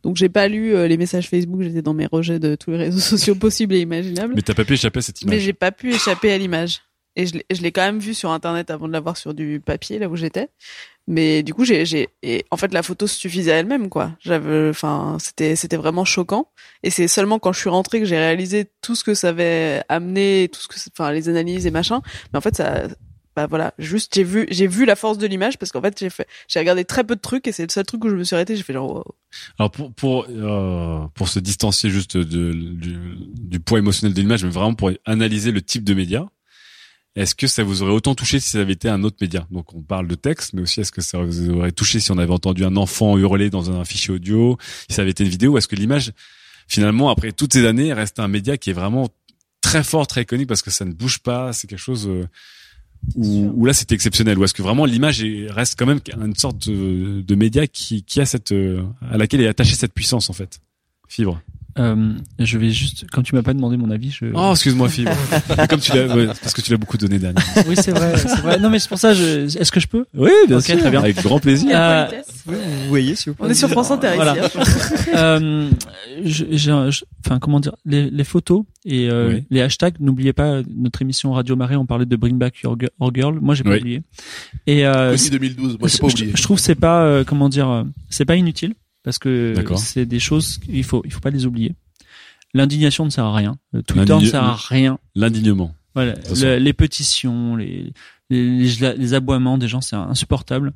Donc, 0.03 0.17
j'ai 0.17 0.29
pas 0.29 0.49
lu 0.49 0.75
euh, 0.75 0.87
les 0.89 0.97
messages 0.97 1.29
Facebook. 1.29 1.63
J'étais 1.63 1.83
dans 1.83 1.95
mes 1.95 2.07
rejets 2.07 2.39
de 2.39 2.55
tous 2.57 2.71
les 2.71 2.77
réseaux 2.79 2.99
sociaux 3.17 3.35
possibles 3.35 3.75
et 3.75 3.81
imaginables. 3.81 4.35
mais 4.35 4.43
t'as 4.43 4.55
pas 4.55 4.65
pu 4.65 4.75
échapper 4.75 4.99
à 4.99 5.03
cette 5.03 5.23
Mais 5.25 5.33
image. 5.37 5.43
j'ai 5.43 5.53
pas 5.53 5.73
pu 5.73 5.93
échapper 5.95 6.33
à 6.33 6.39
l'image. 6.39 6.81
Et 7.17 7.27
je 7.27 7.35
l'ai- 7.35 7.47
je 7.53 7.63
l'ai 7.63 7.71
quand 7.71 7.83
même 7.83 8.01
vu 8.01 8.13
sur 8.13 8.33
Internet 8.33 8.71
avant 8.71 8.89
de 8.89 8.93
l'avoir 8.93 9.17
sur 9.17 9.35
du 9.35 9.61
papier, 9.65 9.99
là 10.01 10.09
où 10.09 10.17
j'étais. 10.17 10.49
Mais 11.07 11.43
du 11.45 11.55
coup, 11.55 11.65
j'ai, 11.65 11.87
j'ai, 11.87 12.09
et 12.25 12.45
en 12.51 12.57
fait, 12.57 12.73
la 12.73 12.83
photo 12.83 13.07
suffisait 13.07 13.53
à 13.53 13.57
elle-même, 13.57 13.89
quoi. 13.89 14.13
J'avais, 14.21 14.71
enfin, 14.71 15.17
c'était, 15.21 15.55
c'était 15.55 15.77
vraiment 15.77 16.05
choquant. 16.05 16.49
Et 16.83 16.91
c'est 16.91 17.07
seulement 17.07 17.39
quand 17.39 17.53
je 17.53 17.61
suis 17.61 17.69
rentrée 17.71 18.01
que 18.01 18.07
j'ai 18.07 18.19
réalisé 18.19 18.67
tout 18.83 18.97
ce 18.97 19.05
que 19.05 19.15
ça 19.15 19.29
avait 19.29 19.83
amené, 19.89 20.49
tout 20.53 20.61
ce 20.61 20.67
que, 20.67 20.75
enfin, 20.99 21.13
les 21.13 21.29
analyses 21.29 21.67
et 21.67 21.71
machin. 21.71 22.01
Mais 22.33 22.39
en 22.39 22.41
fait, 22.41 22.57
ça, 22.57 22.85
bah 23.37 23.47
voilà, 23.47 23.75
juste 23.79 24.15
j'ai 24.15 24.25
vu, 24.25 24.47
j'ai 24.51 24.67
vu 24.67 24.85
la 24.85 24.97
force 24.97 25.19
de 25.19 25.27
l'image 25.27 25.59
parce 25.59 25.73
qu'en 25.73 25.81
fait, 25.83 25.99
j'ai 25.99 26.11
fait, 26.11 26.27
j'ai 26.49 26.61
regardé 26.61 26.85
très 26.85 27.05
peu 27.05 27.17
de 27.17 27.21
trucs 27.21 27.47
et 27.49 27.53
c'est 27.53 27.65
le 27.65 27.71
seul 27.71 27.85
truc 27.85 28.05
où 28.05 28.09
je 28.09 28.17
me 28.17 28.25
suis 28.25 28.35
arrêtée. 28.37 28.57
J'ai 28.57 28.63
fait 28.63 28.73
genre, 28.73 28.95
wow. 28.95 29.05
Alors 29.59 29.71
pour 29.71 29.93
pour 29.93 30.27
euh, 30.29 31.07
pour 31.15 31.29
se 31.29 31.41
distancier 31.41 31.91
juste 31.91 32.17
de, 32.17 32.53
du, 32.53 32.97
du 33.35 33.61
poids 33.61 33.79
émotionnel 33.79 34.15
de 34.15 34.21
l'image, 34.21 34.45
mais 34.45 34.51
vraiment 34.51 34.75
pour 34.75 34.91
analyser 35.05 35.51
le 35.51 35.63
type 35.63 35.85
de 35.85 35.95
média, 35.95 36.27
est-ce 37.17 37.35
que 37.35 37.47
ça 37.47 37.63
vous 37.63 37.83
aurait 37.83 37.93
autant 37.93 38.15
touché 38.15 38.41
si 38.41 38.51
ça 38.51 38.61
avait 38.61 38.73
été 38.73 38.89
un 38.89 39.05
autre 39.05 39.17
média? 39.21 39.47
Donc 39.51 39.73
on 39.75 39.83
parle 39.83 40.09
de 40.09 40.15
texte, 40.17 40.53
mais 40.53 40.63
aussi 40.63 40.81
est-ce 40.81 40.93
que 40.93 41.01
ça 41.01 41.19
vous 41.19 41.51
aurait 41.51 41.73
touché 41.73 42.01
si 42.01 42.11
on 42.11 42.19
avait 42.19 42.33
entendu 42.33 42.65
un 42.65 42.77
enfant 42.77 43.17
hurler 43.17 43.51
dans 43.51 43.71
un 43.71 43.85
fichier 43.85 44.15
audio, 44.15 44.59
si 44.89 44.97
ça 44.97 45.03
avait 45.03 45.13
été 45.13 45.25
une 45.25 45.31
vidéo? 45.31 45.57
Est-ce 45.57 45.69
que 45.69 45.77
l'image, 45.77 46.13
finalement, 46.67 47.11
après 47.11 47.31
toutes 47.31 47.53
ces 47.53 47.67
années, 47.67 47.93
reste 47.93 48.19
un 48.19 48.29
média 48.29 48.57
qui 48.57 48.71
est 48.71 48.75
vraiment 48.75 49.09
très 49.61 49.85
fort, 49.85 50.07
très 50.07 50.23
iconique 50.23 50.49
parce 50.49 50.63
que 50.63 50.71
ça 50.71 50.85
ne 50.85 50.93
bouge 50.93 51.21
pas, 51.21 51.53
c'est 51.53 51.69
quelque 51.69 51.79
chose 51.79 52.09
euh, 52.09 52.27
où, 53.15 53.53
où 53.55 53.65
là 53.67 53.73
c'était 53.73 53.95
exceptionnel. 53.95 54.39
Ou 54.39 54.45
est-ce 54.45 54.55
que 54.55 54.63
vraiment 54.63 54.85
l'image 54.85 55.23
est- 55.23 55.51
reste 55.51 55.79
quand 55.79 55.87
même 55.87 56.01
une 56.23 56.35
sorte 56.35 56.69
de, 56.69 57.21
de 57.23 57.35
média 57.35 57.67
qui, 57.67 58.03
qui 58.03 58.21
a 58.21 58.27
cette 58.27 58.53
euh, 58.53 58.83
à 59.11 59.17
laquelle 59.17 59.41
est 59.41 59.49
attachée 59.49 59.75
cette 59.75 59.93
puissance 59.95 60.31
en 60.31 60.33
fait 60.33 60.61
Fibre. 61.09 61.41
Euh, 61.79 62.13
je 62.39 62.57
vais 62.59 62.71
juste, 62.71 63.11
comme 63.11 63.25
tu 63.25 63.35
m'as 63.35 63.43
pas 63.43 63.53
demandé 63.53 63.77
mon 63.77 63.91
avis, 63.91 64.11
je. 64.11 64.27
Oh, 64.33 64.51
excuse-moi. 64.53 64.89
Mais 65.57 65.67
comme 65.69 65.81
tu 65.81 65.93
l'as, 65.93 66.07
ouais, 66.15 66.27
parce 66.27 66.53
que 66.55 66.61
tu 66.61 66.71
l'as 66.71 66.77
beaucoup 66.77 66.97
donné 66.99 67.19
dernièrement. 67.19 67.63
Oui, 67.69 67.75
c'est 67.77 67.91
vrai, 67.91 68.17
c'est 68.17 68.41
vrai. 68.41 68.59
Non, 68.61 68.71
mais 68.71 68.79
c'est 68.79 68.89
pour 68.89 68.99
ça. 68.99 69.13
Je... 69.13 69.47
Est-ce 69.59 69.73
que 69.73 69.81
je 69.81 69.89
peux? 69.89 70.05
Oui, 70.15 70.31
bien 70.47 70.59
Ok, 70.59 70.65
très 70.67 70.91
bien. 70.91 71.01
Avec 71.01 71.21
grand 71.23 71.41
plaisir. 71.41 71.71
Euh, 71.75 72.07
vous 72.47 72.55
voyez 72.89 73.17
s'il 73.17 73.33
vous 73.33 73.39
On 73.41 73.49
est 73.49 73.55
sur 73.55 73.69
France 73.71 73.91
Inter 73.91 74.13
Voilà. 74.15 74.37
ici. 74.47 74.57
hein. 74.57 74.63
euh, 75.17 75.71
je- 76.25 76.45
j'ai 76.51 76.71
un- 76.71 76.91
je- 76.91 77.05
enfin 77.27 77.39
comment 77.41 77.59
dire, 77.59 77.75
les, 77.85 78.09
les 78.11 78.25
photos 78.25 78.63
et 78.85 79.09
euh, 79.11 79.31
Oui. 79.35 79.45
les 79.51 79.61
hashtags. 79.61 79.95
N'oubliez 79.99 80.33
pas 80.33 80.61
notre 80.77 81.03
émission 81.03 81.33
Radio 81.33 81.57
Marais. 81.57 81.77
On 81.77 81.87
parlait 81.87 82.07
de 82.07 82.15
Bring 82.17 82.39
Back 82.39 82.61
Your, 82.63 82.77
Girl. 83.13 83.39
Moi, 83.41 83.55
j'ai 83.57 83.65
pas 83.65 83.71
Oui. 83.71 83.79
oublié. 83.81 84.03
Et 84.69 84.87
euh, 84.87 85.15
Aussi 85.15 85.31
2012, 85.31 85.79
moi 85.81 85.89
j'ai 85.89 85.99
pas 85.99 86.09
je- 86.09 86.13
oublié. 86.15 86.33
je 86.37 86.43
trouve 86.43 86.59
que 86.59 86.63
c'est 86.63 86.75
pas 86.77 87.03
euh, 87.03 87.25
comment 87.25 87.49
dire, 87.49 87.69
euh, 87.69 87.83
c'est 88.11 88.25
pas 88.25 88.37
inutile 88.37 88.75
parce 89.05 89.19
que 89.21 89.55
c'est 89.77 90.07
des 90.07 90.19
choses 90.19 90.59
il 90.69 90.83
faut 90.83 91.03
il 91.05 91.13
faut 91.13 91.21
pas 91.21 91.31
les 91.31 91.47
oublier. 91.47 91.75
L'indignation 92.55 93.05
ne 93.05 93.11
sert 93.11 93.25
à 93.25 93.35
rien. 93.35 93.59
Euh, 93.75 93.83
Twitter 93.83 94.15
ne 94.17 94.25
sert 94.25 94.43
à 94.45 94.55
rien. 94.57 94.99
L'indignement. 95.15 95.75
Voilà, 95.95 96.15
le- 96.41 96.57
les 96.59 96.73
pétitions, 96.73 97.55
les, 97.57 97.93
les, 98.31 98.65
les, 98.67 98.95
les 98.97 99.15
aboiements 99.15 99.59
des 99.59 99.69
gens, 99.69 99.81
c'est 99.81 99.95
insupportable. 99.95 100.73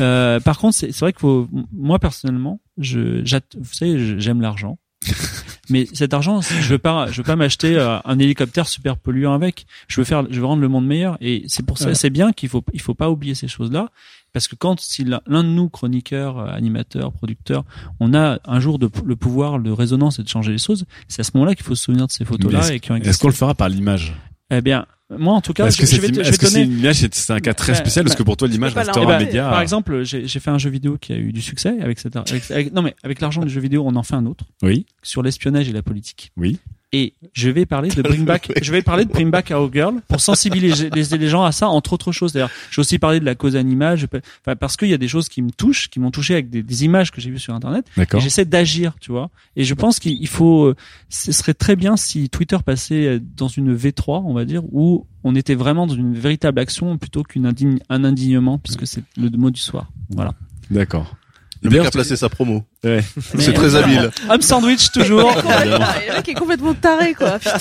Euh, 0.00 0.40
par 0.40 0.58
contre, 0.58 0.76
c'est 0.76 0.98
vrai 0.98 1.12
que 1.12 1.20
faut, 1.20 1.48
moi 1.72 1.98
personnellement, 1.98 2.58
je, 2.78 3.20
vous 3.58 3.72
savez, 3.72 4.18
j'aime 4.18 4.40
l'argent, 4.40 4.78
mais 5.68 5.86
cet 5.92 6.14
argent, 6.14 6.40
je 6.40 6.68
veux 6.68 6.78
pas, 6.78 7.10
je 7.10 7.18
veux 7.18 7.22
pas 7.22 7.36
m'acheter 7.36 7.76
euh, 7.76 7.98
un 8.06 8.18
hélicoptère 8.18 8.66
super 8.66 8.96
polluant 8.96 9.34
avec. 9.34 9.66
Je 9.88 10.00
veux 10.00 10.04
faire, 10.04 10.24
je 10.30 10.40
veux 10.40 10.46
rendre 10.46 10.62
le 10.62 10.68
monde 10.68 10.86
meilleur, 10.86 11.18
et 11.20 11.44
c'est 11.48 11.66
pour 11.66 11.76
ça, 11.76 11.88
Ouais. 11.88 11.94
c'est 11.94 12.10
bien 12.10 12.32
qu'il 12.32 12.48
faut, 12.48 12.62
il 12.72 12.80
faut 12.80 12.94
pas 12.94 13.10
oublier 13.10 13.34
ces 13.34 13.48
choses-là, 13.48 13.90
parce 14.32 14.48
que 14.48 14.54
quand 14.56 14.80
si 14.80 15.04
l'un 15.04 15.20
l'un 15.26 15.42
de 15.44 15.48
nous, 15.48 15.68
chroniqueurs, 15.68 16.38
euh, 16.38 16.46
animateurs, 16.52 17.12
producteurs, 17.12 17.64
on 18.00 18.14
a 18.14 18.38
un 18.44 18.60
jour 18.60 18.78
de, 18.78 18.88
le 19.04 19.16
pouvoir 19.16 19.58
de 19.60 19.70
résonance 19.70 20.18
et 20.18 20.22
de 20.22 20.28
changer 20.28 20.52
les 20.52 20.58
choses, 20.58 20.84
c'est 21.08 21.20
à 21.20 21.24
ce 21.24 21.30
moment-là 21.34 21.54
qu'il 21.54 21.64
faut 21.64 21.74
se 21.74 21.84
souvenir 21.84 22.06
de 22.06 22.12
ces 22.12 22.24
photos-là 22.24 22.60
est-ce- 22.60 22.72
et 22.72 22.80
qui 22.80 22.92
ont 22.92 22.96
Est-ce 22.96 23.18
qu'on 23.18 23.28
le 23.28 23.34
fera 23.34 23.54
par 23.54 23.68
l'image? 23.68 24.14
Eh 24.50 24.60
bien, 24.60 24.86
moi 25.18 25.34
en 25.34 25.40
tout 25.40 25.52
cas, 25.54 25.66
Est-ce 25.66 25.78
que 25.78 25.86
je, 25.86 25.96
je 25.96 26.00
vais 26.00 26.08
te, 26.10 26.22
je 26.22 26.30
vais 26.30 26.36
te 26.36 26.40
que 26.40 26.46
c'est 26.46 26.60
donner. 26.60 26.72
une 26.72 26.78
image, 26.80 26.96
c'est 26.96 27.14
c'est 27.14 27.32
un 27.32 27.40
cas 27.40 27.54
très 27.54 27.72
Bah, 27.72 27.78
spécial? 27.78 28.04
Parce 28.04 28.14
bah, 28.14 28.18
que 28.18 28.22
pour 28.22 28.36
toi 28.36 28.48
l'image 28.48 28.74
restera 28.74 29.14
un 29.14 29.18
média. 29.18 29.48
Par 29.48 29.60
exemple, 29.60 30.02
j'ai 30.04 30.26
j'ai 30.26 30.40
fait 30.40 30.50
un 30.50 30.58
jeu 30.58 30.70
vidéo 30.70 30.98
qui 30.98 31.12
a 31.12 31.16
eu 31.16 31.32
du 31.32 31.40
succès 31.42 31.80
avec 31.80 31.98
cette, 31.98 32.16
avec, 32.16 32.50
avec- 32.50 32.72
non 32.72 32.82
mais 32.82 32.94
avec 33.02 33.20
l'argent 33.20 33.42
du 33.42 33.48
jeu 33.50 33.60
vidéo, 33.60 33.82
on 33.86 33.94
en 33.96 34.02
fait 34.02 34.14
un 34.14 34.26
autre 34.26 34.44
Oui, 34.62 34.84
sur 35.02 35.22
l'espionnage 35.22 35.68
et 35.68 35.72
la 35.72 35.82
politique. 35.82 36.32
oui. 36.36 36.58
Et 36.94 37.14
je 37.32 37.48
vais 37.48 37.64
parler 37.64 37.88
de 37.88 38.02
Bring 38.02 38.26
Back, 38.26 38.52
je 38.60 38.70
vais 38.70 38.82
parler 38.82 39.06
de 39.06 39.10
Bring 39.10 39.30
Back 39.30 39.50
Our 39.50 39.72
Girl 39.72 40.02
pour 40.08 40.20
sensibiliser 40.20 40.90
les, 40.90 41.28
gens 41.28 41.42
à 41.42 41.50
ça, 41.50 41.68
entre 41.68 41.94
autres 41.94 42.12
choses. 42.12 42.34
D'ailleurs, 42.34 42.50
je 42.70 42.76
vais 42.76 42.80
aussi 42.80 42.98
parler 42.98 43.18
de 43.18 43.24
la 43.24 43.34
cause 43.34 43.56
animale, 43.56 43.96
je 43.96 44.04
peux, 44.04 44.20
enfin, 44.44 44.56
parce 44.56 44.76
qu'il 44.76 44.88
y 44.88 44.94
a 44.94 44.98
des 44.98 45.08
choses 45.08 45.30
qui 45.30 45.40
me 45.40 45.50
touchent, 45.50 45.88
qui 45.88 46.00
m'ont 46.00 46.10
touché 46.10 46.34
avec 46.34 46.50
des, 46.50 46.62
des 46.62 46.84
images 46.84 47.10
que 47.10 47.22
j'ai 47.22 47.30
vues 47.30 47.38
sur 47.38 47.54
Internet. 47.54 47.86
Et 47.96 48.00
D'accord. 48.00 48.20
j'essaie 48.20 48.44
d'agir, 48.44 48.92
tu 49.00 49.10
vois. 49.10 49.30
Et 49.56 49.64
je 49.64 49.72
pense 49.72 50.00
qu'il 50.00 50.28
faut, 50.28 50.66
euh, 50.66 50.76
ce 51.08 51.32
serait 51.32 51.54
très 51.54 51.76
bien 51.76 51.96
si 51.96 52.28
Twitter 52.28 52.58
passait 52.64 53.18
dans 53.38 53.48
une 53.48 53.74
V3, 53.74 54.22
on 54.26 54.34
va 54.34 54.44
dire, 54.44 54.62
où 54.70 55.06
on 55.24 55.34
était 55.34 55.54
vraiment 55.54 55.86
dans 55.86 55.94
une 55.94 56.14
véritable 56.14 56.60
action 56.60 56.98
plutôt 56.98 57.22
qu'un 57.22 57.46
indigne, 57.46 57.78
un 57.88 58.04
indignement, 58.04 58.58
puisque 58.58 58.86
c'est 58.86 59.02
le 59.16 59.30
mot 59.30 59.50
du 59.50 59.60
soir. 59.60 59.90
Voilà. 60.10 60.34
D'accord. 60.70 61.16
Le 61.62 61.70
mec 61.70 61.86
a 61.86 61.90
placé 61.90 62.16
sa 62.16 62.28
promo. 62.28 62.64
Ouais. 62.82 63.04
C'est 63.38 63.52
très 63.52 63.76
habile. 63.76 64.10
Homme 64.28 64.42
sandwich 64.42 64.90
toujours. 64.90 65.32
Le 65.34 66.14
mec 66.16 66.28
est 66.28 66.34
complètement 66.34 66.74
taré, 66.74 67.14
quoi. 67.14 67.38
Putain. 67.38 67.56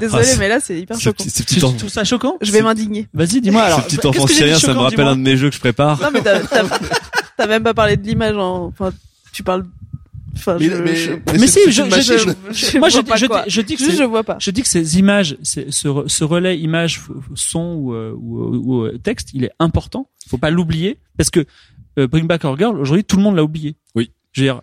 Désolé, 0.00 0.22
Ah, 0.22 0.26
c'est- 0.26 0.38
mais 0.38 0.48
là, 0.48 0.58
c'est 0.60 0.78
hyper 0.80 1.00
choquant. 1.00 1.24
petits, 1.24 1.30
ces 1.30 1.44
Tu 1.44 1.54
petits 1.54 1.64
en- 1.64 1.72
trouves 1.72 1.88
ça 1.90 2.04
choquant 2.04 2.36
Je 2.42 2.52
vais 2.52 2.60
m'indigner. 2.62 3.08
Vas-y, 3.14 3.40
dis-moi 3.40 3.62
alors. 3.62 3.84
que 3.86 3.90
j'ai 3.90 3.96
dit 3.98 4.34
syriens, 4.34 4.58
ça 4.58 4.74
me 4.74 4.78
rappelle 4.80 5.06
un 5.06 5.16
de 5.16 5.22
mes 5.22 5.36
jeux 5.36 5.48
que 5.48 5.54
je 5.54 5.60
prépare. 5.60 6.00
Non, 6.00 6.08
mais 6.12 6.20
t'as, 6.20 6.40
t'as, 6.40 6.62
t'as 7.36 7.46
même 7.46 7.62
pas 7.62 7.74
parlé 7.74 7.96
de 7.96 8.06
l'image 8.06 8.36
en, 8.36 8.66
enfin, 8.66 8.92
tu 9.32 9.42
parles, 9.42 9.64
enfin, 10.36 10.58
Mais, 10.60 10.66
je, 10.68 10.74
mais, 10.74 10.96
je- 10.96 11.10
Mais 11.32 11.38
c'est- 11.38 11.46
si, 11.46 11.52
c'est 11.64 11.70
je- 11.72 11.72
je- 11.72 12.78
Moi, 12.78 12.88
je, 12.90 12.96
je, 13.16 13.26
dis- 13.26 13.32
je 13.48 13.60
dis 13.62 13.76
que 13.76 13.82
c'est- 13.82 13.96
je 13.96 14.04
vois 14.04 14.24
pas. 14.24 14.36
Je 14.40 14.50
dis 14.50 14.60
que 14.62 14.68
ces 14.68 14.98
images, 14.98 15.38
c'est- 15.42 15.70
ce, 15.72 15.88
ce 16.06 16.24
relais 16.24 16.58
image, 16.58 17.00
son 17.34 17.76
ou, 17.76 17.94
euh, 17.94 18.12
ou, 18.14 18.38
euh, 18.42 18.60
ou, 18.62 18.82
euh, 18.84 18.98
texte, 19.02 19.30
il 19.32 19.44
est 19.44 19.52
important. 19.58 20.08
Faut 20.28 20.38
pas 20.38 20.50
l'oublier 20.50 20.98
parce 21.16 21.30
que 21.30 21.44
euh, 21.98 22.06
Bring 22.06 22.26
Back 22.26 22.44
Our 22.44 22.56
Girl, 22.58 22.78
aujourd'hui, 22.78 23.04
tout 23.04 23.16
le 23.16 23.22
monde 23.22 23.36
l'a 23.36 23.44
oublié. 23.44 23.76
Oui. 23.94 24.10
Je 24.32 24.42
veux 24.42 24.46
dire, 24.46 24.60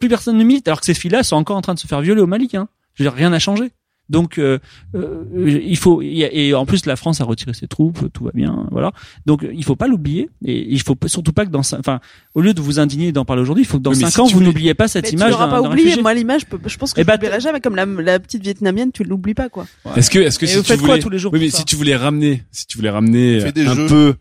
plus, 0.00 0.08
personne 0.08 0.38
ne 0.38 0.44
milite, 0.44 0.66
alors 0.68 0.80
que 0.80 0.86
ces 0.86 0.94
filles-là 0.94 1.22
sont 1.22 1.36
encore 1.36 1.56
en 1.56 1.60
train 1.62 1.74
de 1.74 1.78
se 1.78 1.86
faire 1.86 2.00
violer 2.00 2.20
au 2.22 2.26
Mali. 2.26 2.48
Hein. 2.54 2.68
Je 2.94 3.02
veux 3.02 3.10
dire, 3.10 3.16
rien 3.16 3.30
n'a 3.30 3.38
changé. 3.38 3.70
Donc, 4.08 4.36
euh, 4.36 4.58
euh, 4.94 5.24
il 5.64 5.76
faut 5.78 6.02
il 6.02 6.12
y 6.14 6.24
a- 6.24 6.32
et 6.34 6.52
en 6.54 6.66
plus 6.66 6.84
la 6.86 6.96
France 6.96 7.20
a 7.22 7.24
retiré 7.24 7.54
ses 7.54 7.66
troupes, 7.68 8.12
tout 8.12 8.24
va 8.24 8.30
bien, 8.34 8.66
voilà. 8.70 8.92
Donc, 9.26 9.46
il 9.50 9.64
faut 9.64 9.76
pas 9.76 9.86
l'oublier 9.86 10.28
et 10.44 10.66
il 10.70 10.82
faut 10.82 10.96
surtout 11.06 11.32
pas 11.32 11.46
que 11.46 11.50
dans, 11.50 11.60
enfin, 11.60 12.00
au 12.34 12.40
lieu 12.42 12.52
de 12.52 12.60
vous 12.60 12.78
indigner 12.80 13.08
et 13.08 13.12
d'en 13.12 13.24
parler 13.24 13.40
aujourd'hui, 13.42 13.62
il 13.64 13.66
faut 13.66 13.78
que 13.78 13.82
dans 13.84 13.92
Oui, 13.92 13.98
mais 13.98 14.04
cinq 14.04 14.10
si 14.10 14.20
ans 14.20 14.26
tu 14.26 14.32
vous 14.32 14.38
voulais- 14.40 14.46
n'oubliez 14.48 14.74
pas 14.74 14.88
cette 14.88 15.04
Mais 15.04 15.10
tu 15.10 15.16
image 15.16 15.30
l'auras 15.30 15.46
d'un 15.46 15.62
pas 15.62 15.62
oublié. 15.70 16.00
Moi, 16.02 16.12
l'image, 16.14 16.42
je 16.66 16.76
pense 16.76 16.92
que 16.92 17.00
Eh 17.00 17.04
je 17.04 17.06
bah, 17.06 17.14
l'oublierai 17.14 17.40
jamais. 17.40 17.60
Comme 17.60 17.76
la, 17.76 17.86
la 17.86 18.18
petite 18.18 18.42
vietnamienne, 18.42 18.92
tu 18.92 19.04
l'oublies 19.04 19.34
pas, 19.34 19.48
quoi. 19.48 19.66
Est-ce 19.96 20.10
que, 20.10 20.18
est-ce 20.18 20.38
que 20.38 20.44
Et 20.44 20.48
si 20.48 20.56
vous 20.56 20.62
tu 20.62 20.68
faites 20.68 20.80
quoi 20.80 20.88
voulais, 20.90 21.00
tous 21.02 21.10
les 21.10 21.18
jours 21.18 21.32
oui, 21.32 21.38
mais 21.40 21.48
si 21.50 21.64
tu 21.64 21.76
voulais 21.76 21.96
ramener, 21.96 22.42
si 22.50 22.66
tu 22.66 22.76
voulais 22.78 22.90
ramener 22.90 23.42
un 23.42 23.74
jeux. 23.74 23.86
peu, 23.86 24.14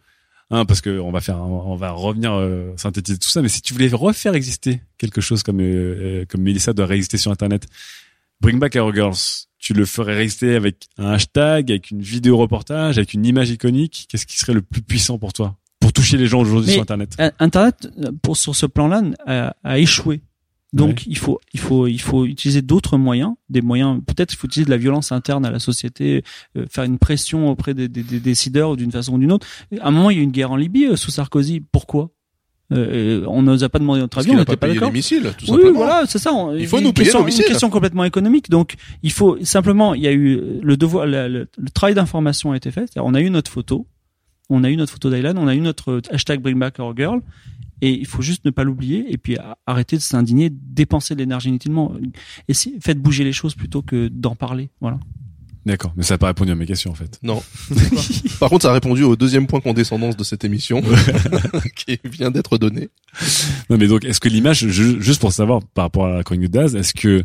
hein, 0.51 0.65
parce 0.65 0.81
que 0.81 0.99
on 0.99 1.11
va 1.11 1.21
faire, 1.21 1.39
on 1.39 1.75
va 1.75 1.91
revenir 1.91 2.33
euh, 2.33 2.73
synthétiser 2.77 3.17
tout 3.17 3.29
ça, 3.29 3.41
mais 3.41 3.49
si 3.49 3.61
tu 3.61 3.73
voulais 3.73 3.89
refaire 3.91 4.35
exister 4.35 4.81
quelque 4.97 5.21
chose 5.21 5.41
comme 5.43 5.59
euh, 5.61 6.21
euh, 6.21 6.25
comme 6.27 6.41
Melissa 6.41 6.73
doit 6.73 6.85
réexister 6.85 7.17
sur 7.17 7.31
Internet, 7.31 7.67
Bring 8.41 8.59
Back 8.59 8.75
Our 8.75 8.93
Girls, 8.93 9.47
tu 9.59 9.73
le 9.73 9.85
ferais 9.85 10.15
réexister 10.15 10.55
avec 10.55 10.87
un 10.97 11.11
hashtag, 11.11 11.71
avec 11.71 11.91
une 11.91 12.01
vidéo 12.01 12.37
reportage, 12.37 12.97
avec 12.97 13.13
une 13.13 13.25
image 13.25 13.51
iconique. 13.51 14.07
Qu'est-ce 14.09 14.25
qui 14.25 14.37
serait 14.37 14.53
le 14.53 14.61
plus 14.61 14.81
puissant 14.81 15.19
pour 15.19 15.33
toi, 15.33 15.55
pour 15.79 15.93
toucher 15.93 16.17
les 16.17 16.27
gens 16.27 16.41
aujourd'hui 16.41 16.71
sur 16.71 16.81
Internet? 16.81 17.15
Euh, 17.19 17.31
Internet, 17.39 17.87
euh, 18.03 18.11
pour 18.23 18.37
sur 18.37 18.55
ce 18.55 18.65
plan-là, 18.65 19.03
a, 19.25 19.55
a 19.63 19.79
échoué. 19.79 20.21
Donc 20.73 21.05
il 21.05 21.17
faut 21.17 21.39
il 21.53 21.59
faut 21.59 21.85
il 21.87 21.99
faut 21.99 22.25
utiliser 22.25 22.61
d'autres 22.61 22.97
moyens, 22.97 23.33
des 23.49 23.61
moyens. 23.61 23.99
Peut-être 24.07 24.31
il 24.33 24.37
faut 24.37 24.47
utiliser 24.47 24.65
de 24.65 24.71
la 24.71 24.77
violence 24.77 25.11
interne 25.11 25.45
à 25.45 25.51
la 25.51 25.59
société, 25.59 26.23
euh, 26.57 26.65
faire 26.69 26.85
une 26.85 26.97
pression 26.97 27.49
auprès 27.49 27.73
des, 27.73 27.89
des, 27.89 28.03
des 28.03 28.19
décideurs 28.21 28.77
d'une 28.77 28.91
façon 28.91 29.15
ou 29.15 29.17
d'une 29.17 29.33
autre. 29.33 29.45
À 29.81 29.89
un 29.89 29.91
moment, 29.91 30.09
il 30.09 30.15
y 30.15 30.19
a 30.19 30.21
eu 30.21 30.23
une 30.23 30.31
guerre 30.31 30.51
en 30.51 30.55
Libye 30.55 30.85
euh, 30.85 30.95
sous 30.95 31.11
Sarkozy. 31.11 31.61
Pourquoi? 31.73 32.11
Euh, 32.71 33.25
On 33.27 33.41
n'osait 33.41 33.67
pas 33.67 33.79
demander 33.79 33.99
notre 33.99 34.19
avis, 34.19 34.29
on 34.31 34.35
a 34.35 34.35
pas 34.37 34.39
n'était 34.53 34.55
pas 34.55 34.67
payé 34.67 34.75
d'accord. 34.75 34.89
les 34.91 34.97
missiles, 34.99 35.23
tout 35.37 35.43
Oui, 35.51 35.57
simplement. 35.57 35.73
voilà, 35.73 36.05
c'est 36.07 36.19
ça. 36.19 36.33
On- 36.33 36.55
Il 36.55 36.65
faut 36.67 36.77
une 36.77 36.85
nous 36.85 36.93
payer 36.93 37.03
question, 37.07 37.19
nos 37.19 37.25
missiles. 37.25 37.43
Une 37.43 37.49
question 37.49 37.69
complètement 37.69 38.05
économique. 38.05 38.49
Donc, 38.49 38.75
il 39.03 39.11
faut 39.11 39.37
simplement, 39.43 39.93
il 39.93 40.01
y 40.03 40.07
a 40.07 40.13
eu 40.13 40.39
le 40.61 40.77
devoir, 40.77 41.05
le, 41.05 41.27
le- 41.27 41.47
le 41.57 41.69
travail 41.71 41.95
d'information 41.95 42.53
a 42.53 42.55
été 42.55 42.71
fait. 42.71 42.89
On 42.95 43.13
a 43.13 43.19
eu 43.19 43.29
notre 43.29 43.51
photo, 43.51 43.87
on 44.49 44.63
a 44.63 44.69
eu 44.69 44.77
notre 44.77 44.93
photo 44.93 45.09
d'Aylan, 45.09 45.35
on 45.35 45.47
a 45.49 45.55
eu 45.55 45.59
notre 45.59 46.01
hashtag 46.11 46.39
Bring 46.41 46.57
Back 46.59 46.79
Our 46.79 46.95
Girl, 46.95 47.19
et 47.81 47.91
il 47.91 48.05
faut 48.05 48.21
juste 48.21 48.45
ne 48.45 48.51
pas 48.51 48.63
l'oublier 48.63 49.05
et 49.11 49.17
puis 49.17 49.37
arrêter 49.65 49.95
de 49.97 50.01
s'indigner, 50.01 50.49
dépenser 50.51 51.15
de 51.15 51.19
l'énergie 51.19 51.49
inutilement. 51.49 51.93
Et 52.47 52.53
si, 52.53 52.75
faites 52.81 52.99
bouger 52.99 53.23
les 53.23 53.33
choses 53.33 53.55
plutôt 53.55 53.81
que 53.81 54.07
d'en 54.07 54.35
parler. 54.35 54.69
Voilà. 54.81 54.99
D'accord, 55.63 55.93
mais 55.95 56.01
ça 56.01 56.15
n'a 56.15 56.17
pas 56.17 56.25
répondu 56.27 56.51
à 56.51 56.55
mes 56.55 56.65
questions 56.65 56.89
en 56.89 56.95
fait. 56.95 57.19
Non. 57.21 57.43
Par 58.39 58.49
contre, 58.49 58.63
ça 58.63 58.71
a 58.71 58.73
répondu 58.73 59.03
au 59.03 59.15
deuxième 59.15 59.45
point 59.45 59.59
condescendance 59.61 60.17
de 60.17 60.23
cette 60.23 60.43
émission, 60.43 60.81
qui 61.75 61.99
vient 62.03 62.31
d'être 62.31 62.57
donné. 62.57 62.89
Non, 63.69 63.77
mais 63.77 63.87
donc, 63.87 64.03
est-ce 64.03 64.19
que 64.19 64.27
l'image, 64.27 64.67
ju- 64.67 64.99
juste 65.01 65.21
pour 65.21 65.31
savoir 65.31 65.61
par 65.75 65.85
rapport 65.85 66.07
à 66.07 66.13
la 66.15 66.23
chronique 66.23 66.45
de 66.49 66.51
Daz, 66.51 66.75
est-ce 66.75 66.93
que 66.95 67.23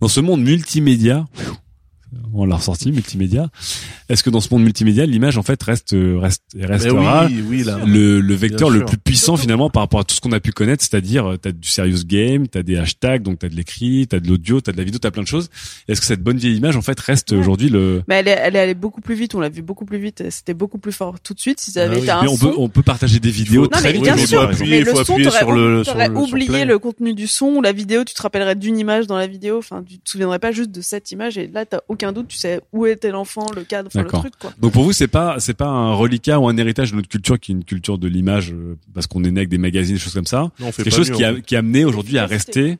dans 0.00 0.08
ce 0.08 0.20
monde 0.20 0.42
multimédia, 0.42 1.26
on 2.34 2.44
l'a 2.46 2.56
ressorti 2.56 2.90
multimédia, 2.92 3.48
est-ce 4.08 4.22
que 4.22 4.30
dans 4.30 4.40
ce 4.40 4.48
monde 4.52 4.62
multimédia, 4.64 5.04
l'image 5.06 5.36
en 5.38 5.42
fait 5.42 5.62
reste 5.62 5.94
reste 5.94 6.42
restera 6.58 7.26
oui, 7.26 7.42
oui, 7.48 7.64
là. 7.64 7.78
le, 7.86 8.20
le 8.20 8.34
vecteur 8.34 8.70
le 8.70 8.84
plus 8.84 8.96
puissant 8.98 9.36
finalement 9.36 9.70
par 9.70 9.82
rapport 9.82 10.00
à 10.00 10.04
tout 10.04 10.14
ce 10.14 10.20
qu'on 10.20 10.32
a 10.32 10.40
pu 10.40 10.52
connaître, 10.52 10.82
c'est-à-dire 10.82 11.26
euh, 11.32 11.36
t'as 11.36 11.52
du 11.52 11.68
serious 11.68 12.04
game, 12.06 12.48
t'as 12.48 12.62
des 12.62 12.76
hashtags, 12.76 13.22
donc 13.22 13.38
t'as 13.40 13.48
de 13.48 13.54
l'écrit, 13.54 14.06
t'as 14.08 14.20
de 14.20 14.28
l'audio, 14.28 14.60
t'as 14.60 14.72
de 14.72 14.76
la 14.78 14.84
vidéo, 14.84 14.98
t'as 14.98 15.10
plein 15.10 15.22
de 15.22 15.28
choses. 15.28 15.48
Est-ce 15.88 16.00
que 16.00 16.06
cette 16.06 16.22
bonne 16.22 16.38
vieille 16.38 16.56
image 16.56 16.76
en 16.76 16.82
fait 16.82 16.98
reste 17.00 17.32
Ouais. 17.32 17.36
aujourd'hui 17.38 17.68
le 17.68 18.02
Mais 18.08 18.16
elle 18.16 18.28
est, 18.28 18.38
elle 18.42 18.56
est 18.56 18.60
allée 18.60 18.74
beaucoup 18.74 19.00
plus 19.00 19.14
vite. 19.14 19.34
On 19.34 19.40
l'a 19.40 19.48
vu 19.50 19.60
beaucoup 19.62 19.84
plus 19.84 19.98
vite. 19.98 20.22
C'était 20.30 20.54
beaucoup 20.54 20.78
plus 20.78 20.92
fort 20.92 21.20
tout 21.20 21.34
de 21.34 21.40
suite. 21.40 21.60
Si 21.60 21.72
ça 21.72 21.82
avait 21.84 21.96
Ah 21.96 21.98
été 21.98 22.04
oui. 22.06 22.10
un 22.10 22.22
mais 22.22 22.28
on 22.28 22.36
son. 22.36 22.46
peut 22.50 22.54
on 22.56 22.68
peut 22.68 22.82
partager 22.82 23.20
des 23.20 23.30
vidéos 23.30 23.62
non, 23.62 23.68
très 23.68 23.82
mais 23.88 23.92
vite. 23.92 24.02
bien 24.04 24.16
mais 24.16 24.26
sûr, 24.26 24.40
appuyer, 24.42 24.78
mais 24.78 24.84
faut 24.86 24.98
le 24.98 25.04
son, 25.04 25.12
appuyer 25.14 25.30
sur 25.30 25.52
le- 25.52 25.84
sur 25.84 25.94
oublié 26.16 26.64
le 26.64 26.78
contenu 26.78 27.12
du 27.14 27.26
son, 27.26 27.60
la 27.60 27.72
vidéo, 27.72 28.04
tu 28.04 28.14
te 28.14 28.22
rappellerais 28.22 28.54
d'une 28.54 28.78
image 28.78 29.06
dans 29.06 29.16
la 29.18 29.26
vidéo, 29.26 29.58
enfin, 29.58 29.84
tu 29.86 29.98
te 29.98 30.08
souviendrais 30.08 30.38
pas 30.38 30.52
juste 30.52 30.70
de 30.70 30.80
cette 30.80 31.10
image, 31.10 31.36
et 31.38 31.46
là, 31.48 31.66
t'as 31.66 31.80
aucun 31.98 32.12
doute, 32.12 32.28
tu 32.28 32.36
sais 32.36 32.60
où 32.72 32.86
était 32.86 33.10
l'enfant, 33.10 33.46
le 33.54 33.64
cadre, 33.64 33.88
enfin, 33.88 34.02
le 34.02 34.08
truc, 34.08 34.34
quoi. 34.38 34.52
Donc 34.60 34.72
pour 34.72 34.84
vous 34.84 34.92
c'est 34.92 35.08
pas 35.08 35.40
c'est 35.40 35.54
pas 35.54 35.66
un 35.66 35.94
reliquat 35.94 36.38
ou 36.38 36.48
un 36.48 36.56
héritage 36.56 36.92
de 36.92 36.96
notre 36.96 37.08
culture 37.08 37.38
qui 37.38 37.52
est 37.52 37.54
une 37.54 37.64
culture 37.64 37.98
de 37.98 38.08
l'image 38.08 38.52
euh, 38.52 38.76
parce 38.94 39.06
qu'on 39.06 39.24
est 39.24 39.30
né 39.30 39.40
avec 39.40 39.48
des 39.48 39.58
magazines 39.58 39.96
des 39.96 40.00
choses 40.00 40.14
comme 40.14 40.26
ça. 40.26 40.50
Non, 40.60 40.68
on 40.68 40.72
fait 40.72 40.84
quelque 40.84 40.96
chose 40.96 41.10
mieux, 41.10 41.16
qui 41.16 41.24
a 41.24 41.40
qui 41.40 41.56
a 41.56 41.58
amené 41.58 41.84
aujourd'hui 41.84 42.18
à 42.18 42.26
rester 42.26 42.78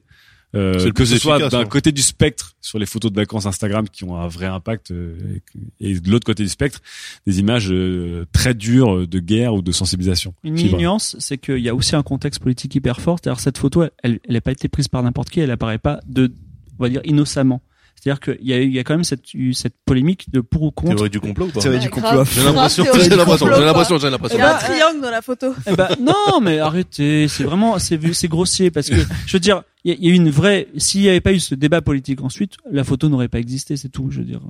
euh, 0.55 0.79
C'est 0.79 0.93
que 0.93 1.05
ce 1.05 1.19
soit 1.19 1.51
d'un 1.51 1.61
hein. 1.61 1.65
côté 1.67 1.93
du 1.93 2.01
spectre 2.01 2.55
sur 2.63 2.79
les 2.79 2.87
photos 2.87 3.13
de 3.13 3.17
vacances 3.17 3.45
Instagram 3.45 3.87
qui 3.89 4.05
ont 4.05 4.17
un 4.17 4.29
vrai 4.29 4.47
impact 4.47 4.91
euh, 4.93 5.41
et 5.79 6.01
de 6.01 6.11
l'autre 6.11 6.25
côté 6.25 6.43
du 6.43 6.49
spectre 6.49 6.81
des 7.27 7.39
images 7.39 7.71
euh, 7.71 8.25
très 8.33 8.55
dures 8.55 9.07
de 9.07 9.19
guerre 9.19 9.53
ou 9.55 9.61
de 9.61 9.73
sensibilisation. 9.73 10.33
Une 10.45 10.55
nuance, 10.55 11.17
c'est 11.19 11.37
qu'il 11.37 11.59
y 11.59 11.69
a 11.69 11.75
aussi 11.75 11.97
un 11.97 12.03
contexte 12.03 12.41
politique 12.41 12.75
hyper 12.75 13.01
fort. 13.01 13.19
C'est-à-dire 13.23 13.41
cette 13.41 13.59
photo, 13.59 13.85
elle, 14.03 14.21
elle 14.27 14.35
n'a 14.35 14.41
pas 14.41 14.53
été 14.53 14.69
prise 14.69 14.89
par 14.89 15.03
n'importe 15.03 15.29
qui. 15.29 15.41
Elle 15.41 15.51
apparaît 15.51 15.79
pas 15.79 16.01
de, 16.07 16.33
on 16.79 16.83
va 16.83 16.89
dire, 16.89 17.03
innocemment. 17.05 17.61
C'est-à-dire 18.01 18.21
qu'il 18.21 18.47
y 18.49 18.53
a, 18.53 18.59
eu- 18.59 18.65
il 18.67 18.73
y 18.73 18.79
a 18.79 18.85
quand 18.85 18.95
même 18.95 19.05
cette, 19.05 19.35
eu 19.35 19.53
cette 19.55 19.75
polémique 19.85 20.31
de 20.33 20.41
pour 20.41 20.63
ou 20.63 20.71
contre. 20.71 20.95
Théorie 20.97 21.11
du 21.11 21.21
complot 21.21 21.47
ou 21.47 21.51
pas 21.51 21.61
Théorie 21.61 21.79
du 21.81 21.91
complot. 21.91 22.25
J'ai 22.33 22.43
l'impression, 22.45 22.85
j'ai 22.85 23.09
l'impression, 23.11 23.47
j'ai 23.47 23.53
quoi. 23.53 23.65
l'impression, 23.65 23.99
j'ai 23.99 24.07
Il 24.07 24.11
l'impression. 24.11 24.39
y 24.39 24.43
a 24.43 24.55
un 24.55 24.59
triangle 24.59 25.01
dans 25.03 25.11
la 25.11 25.23
photo. 25.23 25.55
Eh 25.67 25.73
ben, 25.75 25.89
non, 26.01 26.41
mais 26.41 26.59
arrêtez. 26.61 27.27
C'est 27.29 27.45
vraiment, 27.45 27.79
c'est 27.79 27.97
vu- 27.97 28.15
c'est 28.15 28.29
grossier 28.29 28.71
parce 28.71 28.89
que 28.89 28.97
je 29.27 29.33
veux 29.33 29.41
dire, 29.41 29.63
il 29.85 29.91
y, 29.93 29.95
a- 29.95 29.97
il 29.99 30.05
y 30.05 30.09
a 30.09 30.11
eu 30.13 30.17
une 30.17 30.31
vraie. 30.31 30.69
S'il 30.77 31.03
n'y 31.03 31.09
avait 31.09 31.21
pas 31.21 31.33
eu 31.33 31.41
ce 31.41 31.55
débat 31.55 31.81
politique 31.81 32.21
ensuite, 32.23 32.57
la 32.71 32.85
photo 32.85 33.09
n'aurait 33.09 33.29
pas 33.29 33.39
existé. 33.39 33.77
C'est 33.77 33.89
tout. 33.89 34.11
Je 34.11 34.19
veux 34.19 34.25
dire. 34.25 34.41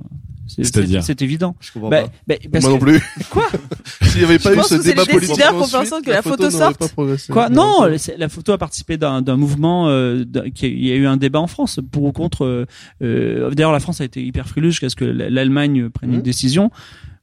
C'est- 0.47 0.63
C'est-à-dire 0.63 1.01
c'est 1.03 1.07
c'est 1.19 1.21
évident. 1.21 1.55
Je 1.59 1.71
comprends 1.71 1.89
Bah, 1.89 2.01
pas. 2.03 2.11
bah, 2.27 2.35
parce 2.51 2.63
Moi 2.65 2.73
non 2.73 2.79
que- 2.79 2.85
plus. 2.85 3.01
Quoi 3.29 3.47
S'il 4.01 4.19
n'y 4.19 4.23
avait 4.25 4.39
pas 4.39 4.49
Je 4.49 4.53
eu 4.55 4.57
pense 4.57 4.69
ce 4.69 4.75
que 4.75 4.83
débat 4.83 5.03
les 5.03 5.11
politique 5.13 5.31
ensuite, 5.53 6.03
que 6.03 6.09
la 6.09 6.15
la 6.15 6.21
photo 6.23 6.43
n'aurait 6.43 6.51
sorte. 6.51 6.77
pas 6.79 6.87
progressé. 6.87 7.31
Quoi 7.31 7.49
Non, 7.49 7.85
la- 8.17 8.29
photo 8.29 8.51
a 8.53 8.57
participé 8.57 8.97
d'un 8.97 9.21
d'un 9.21 9.37
mouvement. 9.37 9.87
Euh, 9.89 10.23
qui 10.55 10.67
il 10.67 10.87
y 10.87 10.91
a 10.91 10.95
eu 10.95 11.05
un 11.05 11.17
débat 11.17 11.39
en 11.39 11.47
France 11.47 11.79
pour 11.91 12.03
ou 12.03 12.11
contre. 12.11 12.45
euh, 12.45 12.65
euh, 13.03 13.51
D'ailleurs, 13.51 13.71
la 13.71 13.79
France 13.79 14.01
a 14.01 14.05
été 14.05 14.23
hyper 14.23 14.47
frileuse 14.47 14.71
jusqu'à 14.71 14.89
ce 14.89 14.95
que 14.95 15.05
l'Allemagne 15.05 15.89
prenne 15.89 16.09
une 16.11 16.17
Mhm. 16.17 16.21
décision. 16.23 16.71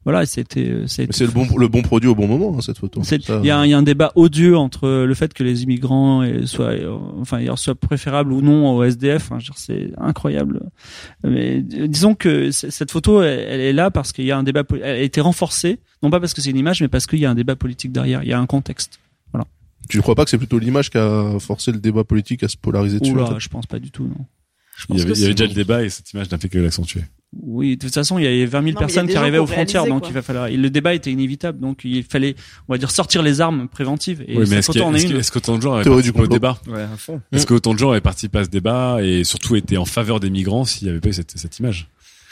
Voilà, 0.09 0.25
c'était. 0.25 0.65
euh, 0.69 0.87
c'est 0.87 1.05
le 1.19 1.27
bon, 1.31 1.45
le 1.57 1.67
bon 1.67 1.81
produit 1.81 2.07
au 2.07 2.15
bon 2.15 2.27
moment, 2.27 2.55
hein, 2.57 2.61
cette 2.61 2.77
photo. 2.77 3.01
Il 3.41 3.45
y, 3.45 3.49
a 3.51 3.57
un- 3.59 3.65
il 3.65 3.69
y 3.69 3.73
a 3.73 3.77
un 3.77 3.83
débat 3.83 4.13
odieux 4.15 4.55
entre 4.57 4.87
le 5.03 5.13
fait 5.13 5.33
que 5.33 5.43
les 5.43 5.63
immigrants 5.63 6.21
euh, 6.23 6.45
soient, 6.45 6.67
euh, 6.69 6.97
enfin, 7.19 7.39
soient 7.57 7.75
préférables 7.75 8.31
ou 8.31 8.39
non 8.41 8.69
au 8.73 8.83
SDF. 8.83 9.29
Dire, 9.39 9.53
c'est 9.57 9.91
incroyable. 9.97 10.61
Mais 11.25 11.61
euh, 11.77 11.87
disons 11.87 12.15
que 12.15 12.51
cette 12.51 12.89
photo, 12.91 13.21
elle, 13.21 13.39
elle 13.39 13.59
est 13.59 13.73
là 13.73 13.91
parce 13.91 14.13
qu'il 14.13 14.23
y 14.25 14.31
a 14.31 14.37
un 14.37 14.43
débat. 14.43 14.63
Elle 14.75 14.83
a 14.83 14.99
été 15.01 15.19
renforcée, 15.19 15.79
non 16.01 16.09
pas 16.09 16.21
parce 16.21 16.33
que 16.33 16.41
c'est 16.41 16.51
une 16.51 16.57
image, 16.57 16.81
mais 16.81 16.87
parce 16.87 17.05
qu'il 17.05 17.19
y 17.19 17.25
a 17.25 17.29
un 17.29 17.35
débat 17.35 17.57
politique 17.57 17.91
derrière. 17.91 18.23
Il 18.23 18.29
y 18.29 18.33
a 18.33 18.39
un 18.39 18.45
contexte. 18.45 18.99
Tu 19.89 19.97
ne 19.97 20.01
crois 20.01 20.15
pas 20.15 20.23
que 20.25 20.29
c'est 20.29 20.37
plutôt 20.37 20.59
l'image 20.59 20.89
qui 20.89 20.97
a 20.97 21.37
forcé 21.39 21.71
le 21.71 21.77
débat 21.77 22.03
politique 22.03 22.43
à 22.43 22.49
se 22.49 22.57
polariser 22.57 22.99
dessus 22.99 23.13
Oula, 23.13 23.39
je 23.39 23.47
pense 23.47 23.65
pas 23.67 23.79
du 23.79 23.89
tout. 23.89 24.03
Non. 24.03 24.25
Il 24.89 24.97
y 24.97 25.01
avait, 25.01 25.11
que 25.11 25.17
il 25.17 25.21
y 25.21 25.23
avait 25.25 25.31
c'est 25.31 25.33
déjà 25.37 25.45
bon. 25.45 25.49
le 25.49 25.55
débat 25.55 25.83
et 25.83 25.89
cette 25.89 26.11
image 26.13 26.29
n'a 26.31 26.37
fait 26.37 26.49
que 26.49 26.57
l'accentuer. 26.59 27.01
Oui, 27.33 27.75
de 27.75 27.81
toute 27.81 27.93
façon, 27.93 28.17
il 28.19 28.23
y 28.23 28.27
avait 28.27 28.45
20 28.45 28.49
000 28.49 28.51
Non, 28.51 28.61
mais 28.61 28.69
il 28.69 28.73
y 28.73 28.75
a 28.75 28.79
personnes 28.79 29.07
qui 29.07 29.17
arrivaient 29.17 29.37
aux 29.37 29.47
frontières, 29.47 29.85
donc 29.85 30.01
quoi. 30.01 30.09
il 30.09 30.13
va 30.13 30.21
falloir. 30.21 30.47
et 30.47 30.55
le 30.55 30.69
débat 30.69 30.93
était 30.93 31.11
inévitable, 31.11 31.59
donc 31.59 31.81
il 31.83 32.03
fallait, 32.03 32.35
on 32.69 32.73
va 32.73 32.77
dire, 32.77 32.89
sortir 32.89 33.21
les 33.21 33.41
armes 33.41 33.67
préventives. 33.67 34.23
Et 34.27 34.37
oui, 34.37 34.45
mais 34.49 34.57
est-ce 34.57 34.71
en 34.71 34.73
est 34.95 35.29
qu'autant 35.31 35.57
de 35.57 35.61
gens 35.61 35.73
avaient 35.73 35.83
participé 35.83 36.19
au 36.19 36.21
complot. 36.23 36.35
débat 36.35 36.61
Ouais. 36.67 36.85
Est-ce 37.33 37.45
qu'autant 37.45 37.73
de 37.73 37.79
gens 37.79 37.91
avaient 37.91 38.01
participé 38.01 38.39
à 38.39 38.43
ce 38.45 38.49
débat 38.49 38.99
et 39.03 39.23
surtout 39.23 39.55
été 39.55 39.77
en 39.77 39.85
faveur 39.85 40.19
des 40.19 40.29
migrants 40.29 40.63
s'il 40.63 40.85
n'y 40.87 40.91
avait 40.91 41.01
pas 41.01 41.09
eu 41.09 41.13
cette, 41.13 41.37
cette 41.37 41.59
image? 41.59 41.89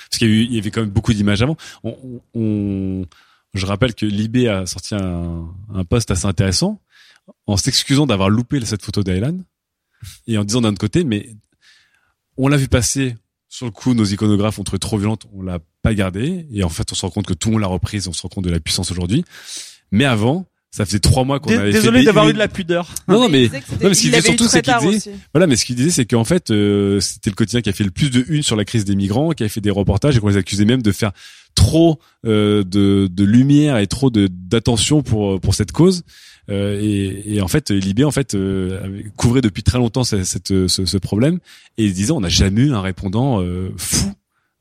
Parce 0.10 0.20
qu'il 0.20 0.54
y, 0.54 0.58
avait 0.60 0.72
quand 0.72 0.82
même 0.82 0.92
beaucoup 0.92 1.14
d'images 1.14 1.42
avant. 1.42 1.58
On, 1.84 2.22
on- 2.34 2.40
on- 2.40 3.06
je 3.54 3.66
rappelle 3.66 3.96
que 3.96 4.06
Libé 4.06 4.48
a 4.48 4.66
sorti 4.66 4.96
un, 4.96 5.46
un 5.74 5.84
post 5.84 6.12
assez 6.12 6.26
intéressant 6.26 6.80
en 7.48 7.58
s'excusant 7.58 8.06
d'avoir 8.06 8.30
loupé 8.30 8.64
cette 8.66 8.84
photo 8.84 9.02
d'Aylan 9.04 9.40
et 10.28 10.38
en 10.38 10.44
disant 10.44 10.62
d'un 10.62 10.70
autre 10.70 10.78
côté, 10.80 11.04
mais 11.04 11.36
on 12.38 12.48
l'a 12.48 12.58
vu 12.58 12.68
passer 12.68 13.16
sur 13.48 13.66
le 13.66 13.72
coup, 13.72 13.94
nos 13.94 14.04
iconographes 14.04 14.60
ont 14.60 14.64
trouvé 14.64 14.80
trop 14.80 14.98
violente, 14.98 15.28
on 15.34 15.42
l'a 15.42 15.60
pas 15.82 15.94
gardée. 15.94 16.46
Et 16.52 16.64
en 16.64 16.70
fait, 16.70 16.92
on 16.92 16.96
se 16.96 17.02
rend 17.02 17.10
compte 17.10 17.26
que 17.26 17.34
tout 17.34 17.50
le 17.50 17.54
monde 17.54 17.62
l'a 17.62 17.68
reprise, 17.68 18.08
on 18.08 18.14
se 18.14 18.22
rend 18.22 18.28
compte 18.28 18.44
de 18.44 18.50
la 18.50 18.60
puissance 18.60 18.92
aujourd'hui. 18.92 19.24
Mais 19.92 20.04
avant, 20.04 20.46
ça 20.72 20.86
faisait 20.86 21.00
trois 21.00 21.24
mois 21.24 21.40
qu'on 21.40 21.58
avait 21.58 21.72
Désolé 21.72 22.04
d'avoir 22.04 22.28
eu 22.28 22.34
de 22.34 22.38
la 22.38 22.50
pudeur. 22.50 22.94
Non, 23.08 23.22
non, 23.22 23.30
mais, 23.30 23.48
non, 23.48 23.60
mais 23.82 23.94
ce 23.94 24.02
qu'il 24.02 24.10
il 24.10 24.16
disait 24.16 24.22
surtout, 24.22 24.48
c'est 24.50 24.62
qu'il 24.62 24.90
disait, 24.90 25.14
voilà, 25.34 25.48
mais 25.48 25.56
ce 25.56 25.64
qu'il 25.64 25.78
disait, 25.78 25.92
c'est 25.92 26.06
qu'en 26.06 26.26
fait, 26.26 26.52
euh, 26.52 27.00
c'était 27.00 27.30
le 27.30 27.36
quotidien 27.36 27.62
qui 27.62 27.70
a 27.70 27.74
fait 27.74 27.86
le 27.86 27.92
plus 27.92 28.10
de 28.10 28.26
une 28.28 28.44
sur 28.44 28.58
la 28.58 28.66
crise 28.66 28.84
des 28.84 28.96
migrants, 28.96 29.32
qui 29.32 29.46
a 29.46 29.50
fait 29.50 29.62
des 29.62 29.72
reportages 29.72 30.18
et 30.18 30.20
qu'on 30.20 30.28
les 30.28 30.38
accusait 30.38 30.66
même 30.66 30.82
de 30.82 30.92
faire 30.92 31.14
trop 31.56 32.00
euh, 32.26 32.66
de, 32.66 33.08
de 33.10 33.24
lumière 33.24 33.78
et 33.78 33.88
trop 33.88 34.10
de 34.10 34.28
d'attention 34.28 35.02
pour 35.02 35.40
pour 35.40 35.56
cette 35.56 35.72
cause. 35.72 36.04
Euh, 36.52 36.80
et, 36.82 37.36
et 37.36 37.42
en 37.42 37.48
fait, 37.48 37.72
Libé 37.72 38.04
en 38.04 38.12
fait 38.12 38.36
euh, 38.36 38.84
avait- 38.84 39.06
couvrait 39.18 39.42
depuis 39.42 39.64
très 39.64 39.78
longtemps 39.80 40.04
cette, 40.04 40.26
cette- 40.26 40.68
ce, 40.68 40.86
ce 40.86 40.98
problème 40.98 41.40
et 41.78 41.90
disait 41.90 42.12
on 42.12 42.20
n'a 42.22 42.30
jamais 42.30 42.62
eu 42.62 42.72
un 42.74 42.82
répondant 42.82 43.42
euh, 43.42 43.72
fou. 43.78 44.12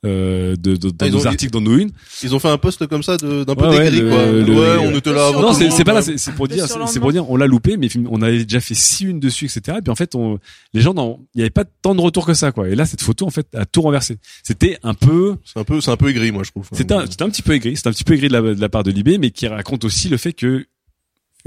Euh, 0.06 0.54
de, 0.56 0.76
de- 0.76 0.90
dans 0.90 0.96
Ah, 1.00 1.06
ils 1.06 1.12
nos 1.14 1.22
ont- 1.22 1.26
articles, 1.30 1.50
dans 1.50 1.62
nos 1.62 1.78
unes. 1.78 1.90
Ils 2.22 2.34
ont 2.34 2.38
fait 2.38 2.50
un 2.50 2.58
post 2.58 2.86
comme 2.88 3.02
ça 3.02 3.16
de- 3.16 3.42
d'un 3.44 3.54
peu 3.54 3.66
Ouais, 3.68 3.90
dégris, 3.90 4.00
le- 4.02 4.10
quoi. 4.10 4.26
le- 4.26 4.44
ouais, 4.60 4.86
on 4.86 4.94
était 4.98 5.14
là. 5.14 5.32
Non, 5.32 5.54
c'est 5.54 5.70
c'est 5.70 5.82
pas 5.82 5.94
là, 5.94 6.02
c'est 6.02 6.18
c'est 6.18 6.32
pour 6.32 6.46
dire, 6.46 6.66
c'est 6.68 6.78
c'est 6.88 7.00
pour 7.00 7.10
dire, 7.10 7.30
on 7.30 7.36
l'a 7.36 7.46
loupé, 7.46 7.78
mais 7.78 7.88
on 8.10 8.20
avait 8.20 8.44
déjà 8.44 8.60
fait 8.60 8.74
six 8.74 9.04
unes 9.04 9.18
dessus, 9.18 9.46
etc. 9.46 9.78
Et 9.78 9.80
puis 9.80 9.90
en 9.90 9.94
fait, 9.94 10.14
on, 10.14 10.38
les 10.74 10.82
gens, 10.82 10.92
n'en- 10.92 11.20
il 11.34 11.38
n'y 11.38 11.42
avait 11.44 11.48
pas 11.48 11.64
tant 11.64 11.94
de 11.94 12.02
retour 12.02 12.26
que 12.26 12.34
ça, 12.34 12.52
quoi. 12.52 12.68
Et 12.68 12.74
là, 12.74 12.84
cette 12.84 13.00
photo, 13.00 13.24
en 13.26 13.30
fait, 13.30 13.46
a 13.56 13.64
tout 13.64 13.80
renversé. 13.80 14.18
C'était 14.42 14.76
un 14.82 14.92
peu, 14.92 15.36
C'est 15.42 15.58
un 15.58 15.64
peu, 15.64 15.80
c'est 15.80 15.90
un 15.90 15.96
peu 15.96 16.10
aigri, 16.10 16.32
moi, 16.32 16.42
je 16.44 16.50
trouve. 16.50 16.68
c'était 16.72 16.92
un, 16.92 16.98
un 17.04 17.06
petit 17.30 17.40
peu 17.40 17.54
aigri, 17.54 17.74
c'était 17.74 17.88
un 17.88 17.92
petit 17.92 18.04
peu 18.04 18.12
aigri 18.12 18.28
de 18.28 18.34
la, 18.34 18.42
de 18.42 18.60
la 18.60 18.68
part 18.68 18.82
de 18.82 18.90
Libé, 18.90 19.16
mais 19.16 19.30
qui 19.30 19.46
raconte 19.46 19.86
aussi 19.86 20.10
le 20.10 20.18
fait 20.18 20.34
que 20.34 20.66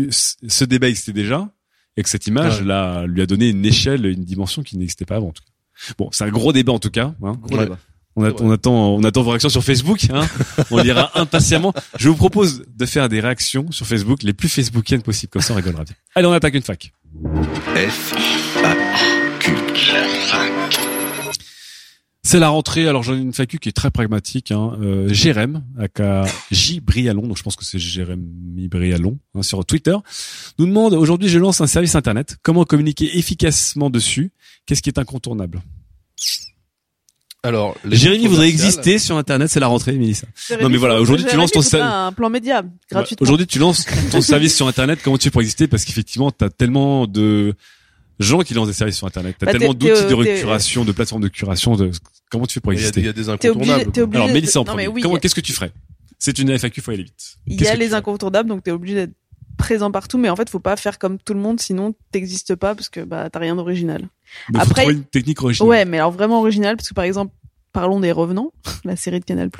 ce 0.09 0.63
débat 0.65 0.89
existait 0.89 1.13
déjà 1.13 1.49
et 1.95 2.03
que 2.03 2.09
cette 2.09 2.27
image 2.27 2.59
Ouais. 2.61 2.65
là 2.67 3.05
lui 3.07 3.21
a 3.21 3.25
donné 3.25 3.49
une 3.49 3.65
échelle, 3.65 4.05
une 4.05 4.23
dimension 4.23 4.61
qui 4.63 4.77
n'existait 4.77 5.05
pas 5.05 5.15
avant. 5.17 5.29
En 5.29 5.31
tout 5.31 5.43
cas. 5.43 5.93
Bon, 5.97 6.09
c'est 6.11 6.23
un 6.23 6.29
gros 6.29 6.53
débat 6.53 6.73
en 6.73 6.79
tout 6.79 6.89
cas. 6.91 7.13
Hein. 7.23 7.37
Gros 7.43 7.57
Ouais. 7.57 7.63
débat. 7.65 7.77
On, 8.19 8.23
a- 8.23 8.29
C'est 8.29 8.33
vrai. 8.37 8.43
on 8.47 8.51
attend, 8.51 8.73
on 8.95 9.03
attend 9.03 9.21
vos 9.21 9.29
réactions 9.29 9.49
sur 9.49 9.63
Facebook. 9.63 10.07
Hein. 10.11 10.27
on 10.71 10.77
lira 10.79 11.11
impatiemment. 11.19 11.71
Je 11.99 12.09
vous 12.09 12.15
propose 12.15 12.63
de 12.75 12.85
faire 12.87 13.09
des 13.09 13.19
réactions 13.19 13.71
sur 13.71 13.85
Facebook 13.85 14.23
les 14.23 14.33
plus 14.33 14.49
facebookiennes 14.49 15.03
possibles, 15.03 15.29
comme 15.31 15.41
ça 15.43 15.53
on 15.53 15.57
rigolera 15.57 15.83
bien. 15.83 15.93
Allez, 16.15 16.25
on 16.27 16.31
attaque 16.33 16.55
une 16.55 16.63
fac. 16.63 16.91
F, 17.75 18.13
A, 18.63 18.75
Q. 19.39 19.51
C'est 22.27 22.39
la 22.39 22.49
rentrée. 22.49 22.89
Alors 22.89 23.03
j'en 23.03 23.15
ai 23.15 23.19
une 23.19 23.31
facu 23.31 23.57
qui 23.57 23.69
est 23.69 23.73
très 23.73 23.89
pragmatique. 23.89 24.51
Hein. 24.51 24.77
Euh, 24.81 25.07
Jérém, 25.13 25.63
aka 25.79 26.25
J 26.51 26.81
Brialon, 26.81 27.25
donc 27.25 27.37
je 27.37 27.43
pense 27.43 27.55
que 27.55 27.63
c'est 27.63 27.79
Jérémy 27.79 28.67
Brialon 28.67 29.17
hein, 29.33 29.43
sur 29.43 29.63
Twitter, 29.65 29.95
nous 30.59 30.65
demande 30.65 30.93
aujourd'hui 30.93 31.29
je 31.29 31.39
lance 31.39 31.61
un 31.61 31.67
service 31.67 31.95
internet. 31.95 32.35
Comment 32.43 32.65
communiquer 32.65 33.17
efficacement 33.17 33.89
dessus? 33.89 34.31
Qu'est-ce 34.65 34.81
qui 34.81 34.89
est 34.89 34.99
incontournable? 34.99 35.61
Alors, 37.43 37.77
Jérémy 37.89 38.27
voudrait 38.27 38.49
exister 38.49 38.99
sur 38.99 39.15
internet. 39.15 39.49
C'est 39.49 39.61
la 39.61 39.67
rentrée, 39.67 39.93
Mélissa. 39.93 40.27
Non, 40.61 40.67
mais 40.67 40.75
voilà, 40.75 40.99
aujourd'hui, 40.99 41.25
tu 41.29 41.37
lances 41.37 41.51
ton 41.51 41.61
un 41.79 42.11
plan 42.11 42.29
média 42.29 42.61
gratuitement. 42.91 43.23
Aujourd'hui, 43.23 43.47
tu 43.47 43.57
lances 43.57 43.85
ton 44.11 44.19
service 44.19 44.53
sur 44.53 44.67
Internet. 44.67 44.99
Comment 45.01 45.17
tu 45.17 45.25
fais 45.25 45.31
pour 45.31 45.41
exister? 45.41 45.67
Parce 45.69 45.85
qu'effectivement, 45.85 46.29
t'as 46.31 46.49
tellement 46.49 47.07
de 47.07 47.53
gens 48.19 48.41
qui 48.41 48.53
lancent 48.53 48.67
des 48.67 48.73
services 48.73 48.97
sur 48.97 49.07
Internet. 49.07 49.35
T'as 49.39 49.45
Bah, 49.45 49.51
tellement 49.53 49.73
d'outils 49.73 50.07
de 50.07 50.13
recuration, 50.13 50.83
de 50.85 50.91
plateformes 50.91 51.21
de 51.21 51.27
curation. 51.27 51.75
De... 51.75 51.91
Comment 52.29 52.45
tu 52.45 52.55
fais 52.55 52.59
pour 52.61 52.73
exister 52.73 52.99
il 52.99 53.05
y 53.05 53.09
a 53.09 53.13
des 53.13 53.23
T'es 53.23 53.29
obligé, 53.49 53.71
incontournables. 53.71 54.01
obligé. 54.01 54.21
Alors, 54.23 54.33
Mélissa 54.33 54.59
en 54.59 54.63
non, 54.65 54.75
mais 54.75 54.85
premier. 54.85 55.05
oui, 55.07 55.15
a- 55.15 55.19
qu'est-ce 55.19 55.35
que 55.35 55.41
tu 55.41 55.53
ferais 55.53 55.71
C'est 56.19 56.37
une 56.39 56.49
FAQ, 56.57 56.81
faut 56.81 56.91
aller 56.91 57.03
vite. 57.03 57.37
Il 57.45 57.61
y 57.61 57.67
a 57.67 57.75
les 57.75 57.93
incontournables, 57.93 58.49
donc 58.49 58.63
t'es 58.63 58.71
obligé 58.71 58.95
d'être 58.95 59.13
présent 59.57 59.89
partout, 59.91 60.17
mais 60.17 60.29
en 60.29 60.35
fait, 60.35 60.49
faut 60.49 60.59
pas 60.59 60.75
faire 60.75 60.99
comme 60.99 61.17
tout 61.17 61.33
le 61.33 61.39
monde, 61.39 61.59
sinon 61.59 61.95
t'existes 62.11 62.55
pas 62.55 62.75
parce 62.75 62.89
que 62.89 62.99
bah 63.01 63.29
t'as 63.31 63.39
rien 63.39 63.55
d'original. 63.55 64.07
Mais 64.49 64.59
faut 64.59 64.65
Après- 64.65 64.81
trouver 64.83 64.97
une 64.97 65.03
technique 65.05 65.41
originale. 65.41 65.69
Ouais, 65.69 65.85
mais 65.85 65.97
alors 65.97 66.11
vraiment 66.11 66.39
original, 66.41 66.75
parce 66.75 66.89
que 66.89 66.93
par 66.93 67.05
exemple, 67.05 67.33
parlons 67.79 67.99
des 67.99 68.11
Revenants, 68.11 68.51
la 68.85 68.95
série 68.95 69.19
de 69.19 69.25
Canal+. 69.25 69.51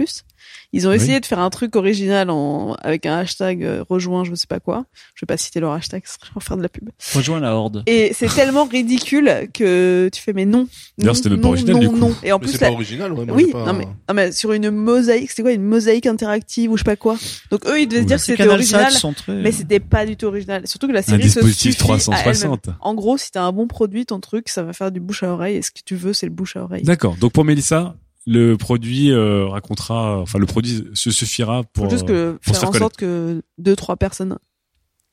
Ils 0.74 0.88
ont 0.88 0.90
Oui. 0.90 0.96
essayé 0.96 1.20
de 1.20 1.26
faire 1.26 1.38
un 1.40 1.50
truc 1.52 1.76
original 1.76 2.30
en 2.32 2.74
avec 2.82 3.06
un 3.06 3.18
hashtag 3.20 3.64
euh, 3.64 3.84
rejoint, 3.88 4.24
je 4.24 4.34
sais 4.34 4.48
pas 4.48 4.60
quoi. 4.60 4.86
Je 5.14 5.22
vais 5.24 5.28
pas 5.28 5.38
citer 5.38 5.60
leur 5.60 5.72
hashtag, 5.74 6.02
ce 6.06 6.14
serait 6.14 6.40
faire 6.40 6.58
de 6.58 6.64
la 6.64 6.70
pub. 6.70 6.90
Rejoins 7.14 7.40
la 7.40 7.54
horde. 7.56 7.84
Et 7.86 8.12
c'est 8.14 8.28
tellement 8.34 8.66
ridicule 8.66 9.30
que 9.54 10.10
tu 10.12 10.20
fais 10.22 10.34
mais 10.34 10.46
non. 10.46 10.68
D'ailleurs, 10.98 11.14
non, 11.14 11.16
c'était 11.16 11.30
même 11.30 11.42
pas 11.42 11.44
non, 11.48 11.50
original, 11.54 11.74
non, 11.76 11.80
du 11.80 11.90
coup. 11.90 11.98
non. 11.98 12.16
Et 12.24 12.32
en 12.32 12.38
Mais 12.40 12.44
plus, 12.46 12.52
c'est 12.54 12.62
la- 12.62 12.68
pas 12.70 12.74
original, 12.74 13.14
ouais. 13.14 13.26
moi, 13.26 13.36
oui, 13.36 13.52
pas- 13.52 13.66
non 13.66 13.74
mais, 13.74 13.86
non 13.86 14.14
mais 14.16 14.32
sur 14.32 14.52
une 14.52 14.72
mosaïque, 14.72 15.30
c'était 15.30 15.44
quoi 15.44 15.52
une 15.52 15.64
mosaïque 15.64 16.08
interactive 16.08 16.72
ou 16.72 16.78
je 16.78 16.82
sais 16.82 16.86
pas 16.86 16.96
quoi? 16.96 17.18
Donc 17.52 17.66
eux 17.68 17.80
ils 17.82 17.88
devaient 17.88 18.02
se 18.02 18.08
dire 18.08 18.18
que 18.18 18.24
c'était 18.24 18.48
original, 18.48 18.92
très- 19.16 19.36
mais 19.36 19.52
c'était 19.52 19.80
pas 19.80 20.06
du 20.08 20.18
tout 20.18 20.26
original. 20.26 20.68
Surtout 20.68 20.88
que 20.88 20.94
la 20.94 21.00
Un 21.00 21.04
série 21.04 21.22
se 21.30 21.40
dispositif 21.40 21.74
suffit 21.78 21.84
à 21.92 21.94
elle-même. 21.94 22.00
360. 22.00 22.70
En 22.82 22.96
gros, 22.96 23.18
si 23.18 23.30
t'as 23.32 23.44
un 23.44 23.52
bon 23.52 23.68
produit, 23.68 24.06
ton 24.08 24.20
truc, 24.20 24.50
ça 24.50 24.64
va 24.64 24.74
faire 24.74 24.92
du 24.92 25.00
bouche 25.00 25.22
à 25.24 25.30
oreille. 25.34 25.58
Et 25.58 25.62
ce 25.62 25.70
que 25.72 25.82
tu 25.86 25.96
veux, 25.96 26.14
c'est 26.14 26.26
le 26.26 26.32
bouche 26.32 26.56
à 26.56 26.64
oreille. 26.64 26.84
D'accord. 26.84 27.16
Donc 27.18 27.32
pour 27.34 27.46
Mélissa, 27.46 27.96
le 28.28 28.58
produit 28.58 29.12
euh, 29.12 29.48
racontera, 29.48 30.20
enfin 30.20 30.38
le 30.38 30.46
produit 30.46 30.84
se 30.94 31.12
suffira 31.12 31.64
pour. 31.64 31.86
Faut 31.86 31.90
juste 31.90 32.10
euh, 32.10 32.34
que 32.34 32.38
pour 32.44 32.56
se 32.56 32.60
faire 32.60 32.70
en 32.70 32.74
sorte 32.74 32.98
que 32.98 33.42
deux 33.58 33.76
trois 33.76 33.96
personnes 33.96 34.38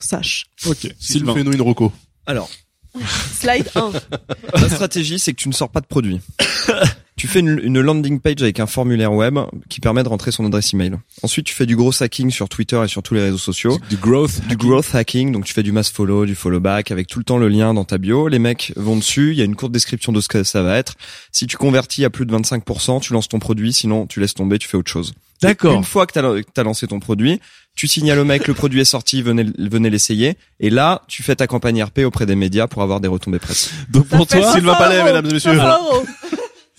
sachent. 0.01 0.47
Ok. 0.66 0.93
Sylvain. 0.99 1.32
fais 1.32 1.45
nous 1.45 1.53
une 1.53 1.62
roco. 1.62 1.93
Alors, 2.27 2.51
Slide 3.32 3.70
1. 3.74 3.93
la 4.61 4.69
stratégie, 4.69 5.19
c'est 5.20 5.32
que 5.32 5.41
tu 5.41 5.49
ne 5.49 5.55
sors 5.55 5.70
pas 5.70 5.81
de 5.81 5.86
produit. 5.86 6.20
tu 7.16 7.28
fais 7.28 7.41
une, 7.41 7.61
une 7.62 7.81
landing 7.81 8.19
page 8.20 8.43
avec 8.43 8.59
un 8.59 8.66
formulaire 8.66 9.12
web 9.12 9.39
qui 9.69 9.81
permet 9.81 10.03
de 10.03 10.09
rentrer 10.09 10.32
son 10.32 10.45
adresse 10.47 10.74
email. 10.74 10.97
Ensuite, 11.23 11.47
tu 11.47 11.55
fais 11.55 11.66
du 11.66 11.77
gros 11.77 12.03
hacking 12.03 12.31
sur 12.31 12.49
Twitter 12.49 12.81
et 12.85 12.89
sur 12.89 13.03
tous 13.03 13.15
les 13.15 13.23
réseaux 13.23 13.39
sociaux. 13.39 13.78
Du 13.89 13.97
growth. 13.97 14.41
Du 14.49 14.57
growth 14.57 14.95
hacking, 14.95 15.32
donc 15.32 15.45
tu 15.45 15.55
fais 15.55 15.62
du 15.62 15.73
mass 15.73 15.91
follow, 15.91 16.27
du 16.27 16.35
follow 16.35 16.61
back, 16.61 16.91
avec 16.91 17.07
tout 17.07 17.19
le 17.19 17.24
temps 17.24 17.39
le 17.39 17.49
lien 17.49 17.73
dans 17.73 17.85
ta 17.85 17.99
bio. 17.99 18.28
Les 18.28 18.39
mecs 18.41 18.73
vont 18.77 18.97
dessus, 18.97 19.31
il 19.32 19.39
y 19.39 19.43
a 19.43 19.45
une 19.45 19.57
courte 19.57 19.73
description 19.73 20.12
de 20.12 20.20
ce 20.20 20.28
que 20.28 20.43
ça 20.43 20.62
va 20.62 20.77
être. 20.77 20.95
Si 21.31 21.47
tu 21.47 21.57
convertis 21.57 22.05
à 22.05 22.11
plus 22.11 22.27
de 22.27 22.36
25%, 22.36 23.01
tu 23.01 23.12
lances 23.12 23.28
ton 23.28 23.39
produit, 23.39 23.73
sinon 23.73 24.07
tu 24.07 24.20
laisses 24.20 24.35
tomber, 24.35 24.59
tu 24.59 24.69
fais 24.69 24.77
autre 24.77 24.91
chose. 24.91 25.15
D'accord. 25.41 25.74
Une 25.74 25.85
fois 25.85 26.07
que 26.07 26.12
t'as 26.12 26.23
que 26.23 26.51
t'as 26.53 26.62
lancé 26.62 26.86
ton 26.86 27.01
produit, 27.01 27.41
tu 27.77 27.86
signales 27.86 28.19
au 28.19 28.24
mec 28.24 28.47
le 28.49 28.55
produit 28.55 28.81
est 28.81 28.85
sorti, 28.85 29.20
venez 29.20 29.47
venez 29.59 29.91
l'essayer. 29.91 30.36
Et 30.61 30.70
là, 30.70 31.03
tu 31.07 31.23
fais 31.23 31.36
ta 31.36 31.47
campagne 31.47 31.82
RP 31.82 32.01
auprès 32.01 32.24
des 32.24 32.36
médias 32.36 32.66
pour 32.66 32.82
avoir 32.82 33.01
des 33.01 33.09
retombées 33.09 33.39
presse. 33.39 33.70
Donc 33.91 34.07
pour 34.07 34.20
Ça 34.28 34.39
toi, 34.39 34.43
500 34.43 34.53
Sylvain 34.55 34.74
Palais, 34.74 35.05
mesdames 35.05 35.27
et 35.27 35.32
messieurs. 35.32 35.53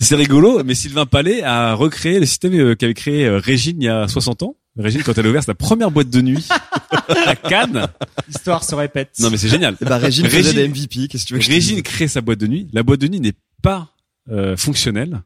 C'est 0.00 0.14
rigolo, 0.16 0.64
mais 0.64 0.74
Sylvain 0.74 1.06
Palais 1.06 1.42
a 1.42 1.74
recréé 1.74 2.20
le 2.20 2.26
système 2.26 2.54
euh, 2.54 2.74
qu'avait 2.74 2.94
créé 2.94 3.26
euh, 3.26 3.38
Régine 3.38 3.80
il 3.80 3.84
y 3.84 3.88
a 3.88 4.08
60 4.08 4.42
ans. 4.42 4.56
Régine, 4.78 5.02
quand 5.02 5.16
elle 5.16 5.26
a 5.26 5.30
ouvert 5.30 5.42
sa 5.42 5.54
première 5.54 5.90
boîte 5.90 6.10
de 6.10 6.20
nuit 6.20 6.46
à 7.08 7.34
Cannes. 7.34 7.88
L'histoire 8.28 8.62
se 8.62 8.74
répète. 8.74 9.12
Non, 9.20 9.30
mais 9.30 9.38
c'est 9.38 9.48
génial. 9.48 9.74
Et 9.80 9.84
bah 9.86 9.96
Régine 9.96 10.26
Régine- 10.26 10.52
des 10.52 10.68
MVP, 10.68 11.08
qu'est-ce 11.08 11.22
que 11.24 11.28
tu 11.28 11.34
veux 11.34 11.40
que 11.40 11.46
Régine 11.46 11.80
crée 11.82 12.08
sa 12.08 12.20
boîte 12.20 12.38
de 12.40 12.46
nuit. 12.46 12.68
La 12.74 12.82
boîte 12.82 13.00
de 13.00 13.08
nuit 13.08 13.20
n'est 13.20 13.32
pas 13.62 13.88
euh, 14.30 14.54
fonctionnelle. 14.56 15.22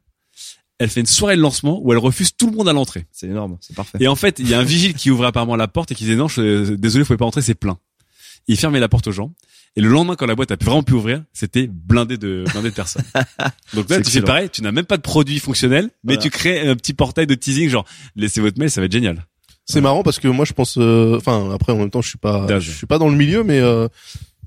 Elle 0.78 0.88
fait 0.88 1.01
une 1.01 1.06
soirée 1.06 1.36
de 1.36 1.42
lancement 1.42 1.80
où 1.82 1.92
elle 1.92 1.98
refuse 1.98 2.30
tout 2.36 2.48
le 2.48 2.56
monde 2.56 2.68
à 2.68 2.72
l'entrée. 2.72 3.06
C'est 3.10 3.26
énorme, 3.26 3.59
c'est 3.60 3.74
parfait. 3.74 3.98
Et 4.01 4.06
en 4.09 4.14
fait, 4.14 4.38
il 4.38 4.48
y 4.48 4.55
a 4.55 4.59
un 4.60 4.64
vigile 4.64 4.94
qui 4.94 5.10
ouvrait 5.10 5.26
apparemment 5.26 5.56
la 5.56 5.68
porte 5.68 5.90
et 5.90 5.94
qui 5.97 6.05
disait 6.05 6.16
non, 6.16 6.28
je, 6.28 6.74
désolé, 6.74 7.02
vous 7.02 7.09
pouvez 7.09 7.16
pas 7.18 7.26
entrer, 7.26 7.42
c'est 7.42 7.55
plein. 7.55 7.76
Il 8.47 8.56
fermait 8.56 8.80
la 8.80 8.88
porte 8.88 9.09
aux 9.09 9.12
gens. 9.12 9.32
Et 9.76 9.80
le 9.80 9.88
lendemain, 9.88 10.16
quand 10.16 10.26
la 10.26 10.34
boîte 10.34 10.51
a 10.51 10.56
vraiment 10.56 10.82
pu 10.82 10.94
ouvrir, 10.94 11.22
c'était 11.32 11.68
blindé 11.68 12.16
de 12.16 12.44
blindé 12.52 12.70
de 12.70 12.74
personnes. 12.74 13.05
Donc 13.74 13.88
là, 13.88 14.01
tu 14.02 14.10
fais 14.10 14.20
pareil, 14.22 14.51
tu 14.51 14.62
n'as 14.62 14.72
même 14.72 14.84
pas 14.84 14.97
de 14.97 15.02
produit 15.02 15.38
fonctionnel, 15.38 15.90
mais 16.02 16.14
Voilà. 16.14 16.22
tu 16.22 16.30
crées 16.30 16.68
un 16.68 16.74
petit 16.74 16.92
portail 16.92 17.26
de 17.26 17.34
teasing, 17.34 17.68
genre 17.68 17.84
laissez 18.16 18.40
votre 18.40 18.59
mail, 18.59 18.70
ça 18.70 18.80
va 18.80 18.86
être 18.86 18.92
génial. 18.92 19.24
C'est 19.66 19.80
marrant 19.80 20.02
parce 20.02 20.18
que 20.18 20.26
moi 20.26 20.44
je 20.44 20.52
pense, 20.52 20.76
euh, 20.78 21.16
enfin 21.16 21.52
après 21.55 21.72
en 21.72 21.76
même 21.76 21.90
temps 21.90 22.02
je 22.02 22.09
suis 22.09 22.18
pas, 22.18 22.59
je 22.59 22.70
suis 22.72 22.86
pas 22.86 22.98
dans 22.98 23.09
le 23.09 23.16
milieu, 23.16 23.44
mais 23.44 23.60
euh, 23.60 23.86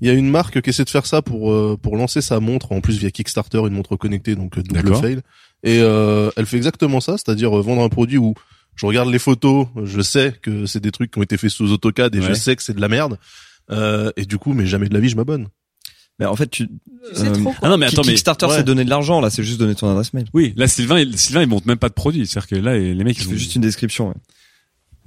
il 0.02 0.08
y 0.08 0.10
a 0.10 0.12
une 0.14 0.28
marque 0.28 0.60
qui 0.60 0.68
essaie 0.68 0.84
de 0.84 0.90
faire 0.90 1.06
ça 1.06 1.22
pour 1.22 1.50
euh, 1.50 1.78
pour 1.80 1.96
lancer 1.96 2.20
sa 2.20 2.40
montre 2.40 2.72
en 2.72 2.82
plus 2.82 2.98
via 2.98 3.10
Kickstarter, 3.10 3.58
une 3.66 3.72
montre 3.72 3.96
connectée 3.96 4.34
donc 4.36 4.58
euh, 4.58 4.62
double 4.62 4.94
fail. 4.96 5.20
Et 5.62 5.78
euh, 5.80 6.30
elle 6.36 6.44
fait 6.44 6.58
exactement 6.58 7.00
ça, 7.00 7.12
c'est-à-dire 7.12 7.50
vendre 7.52 7.82
un 7.82 7.88
produit 7.88 8.18
où 8.18 8.34
je 8.76 8.84
regarde 8.84 9.08
les 9.08 9.18
photos, 9.20 9.68
je 9.84 10.02
sais 10.02 10.34
que 10.42 10.66
c'est 10.66 10.80
des 10.80 10.90
trucs 10.90 11.10
qui 11.12 11.18
ont 11.18 11.22
été 11.22 11.38
faits 11.38 11.48
sous 11.50 11.72
AutoCAD 11.72 12.14
et 12.16 12.20
je 12.20 12.34
sais 12.34 12.54
que 12.56 12.62
c'est 12.62 12.74
de 12.74 12.80
la 12.82 12.88
merde. 12.88 13.16
Euh, 13.70 14.10
et 14.16 14.24
du 14.26 14.38
coup, 14.38 14.52
mais 14.52 14.66
jamais 14.66 14.88
de 14.88 14.94
la 14.94 15.00
vie 15.00 15.08
je 15.08 15.16
m'abonne. 15.16 15.48
Mais 16.20 16.26
en 16.26 16.36
fait, 16.36 16.48
tu, 16.48 16.68
Tu 16.68 16.72
sais 17.14 17.26
Euh, 17.26 17.32
trop 17.32 17.42
quoi. 17.44 17.54
Ah 17.62 17.68
non, 17.68 17.76
mais 17.76 17.86
attends, 17.86 18.02
mais 18.04 18.12
Kickstarter, 18.12 18.46
ouais. 18.46 18.56
c'est 18.56 18.62
donner 18.62 18.84
de 18.84 18.90
l'argent, 18.90 19.20
là, 19.20 19.30
c'est 19.30 19.42
juste 19.42 19.58
donner 19.58 19.74
ton 19.74 19.90
adresse 19.90 20.12
mail. 20.14 20.26
oui, 20.32 20.52
là 20.56 20.68
Sylvain, 20.68 21.00
il- 21.00 21.18
Sylvain, 21.18 21.42
il 21.42 21.48
monte 21.48 21.66
même 21.66 21.76
pas 21.78 21.88
de 21.88 21.94
produit, 21.94 22.26
c'est-à-dire 22.26 22.48
que 22.48 22.54
là, 22.56 22.78
les 22.78 22.94
mecs, 23.04 23.18
ils 23.18 23.28
ont- 23.28 23.32
juste 23.32 23.54
une 23.56 23.62
description. 23.62 24.08
ouais. 24.08 24.14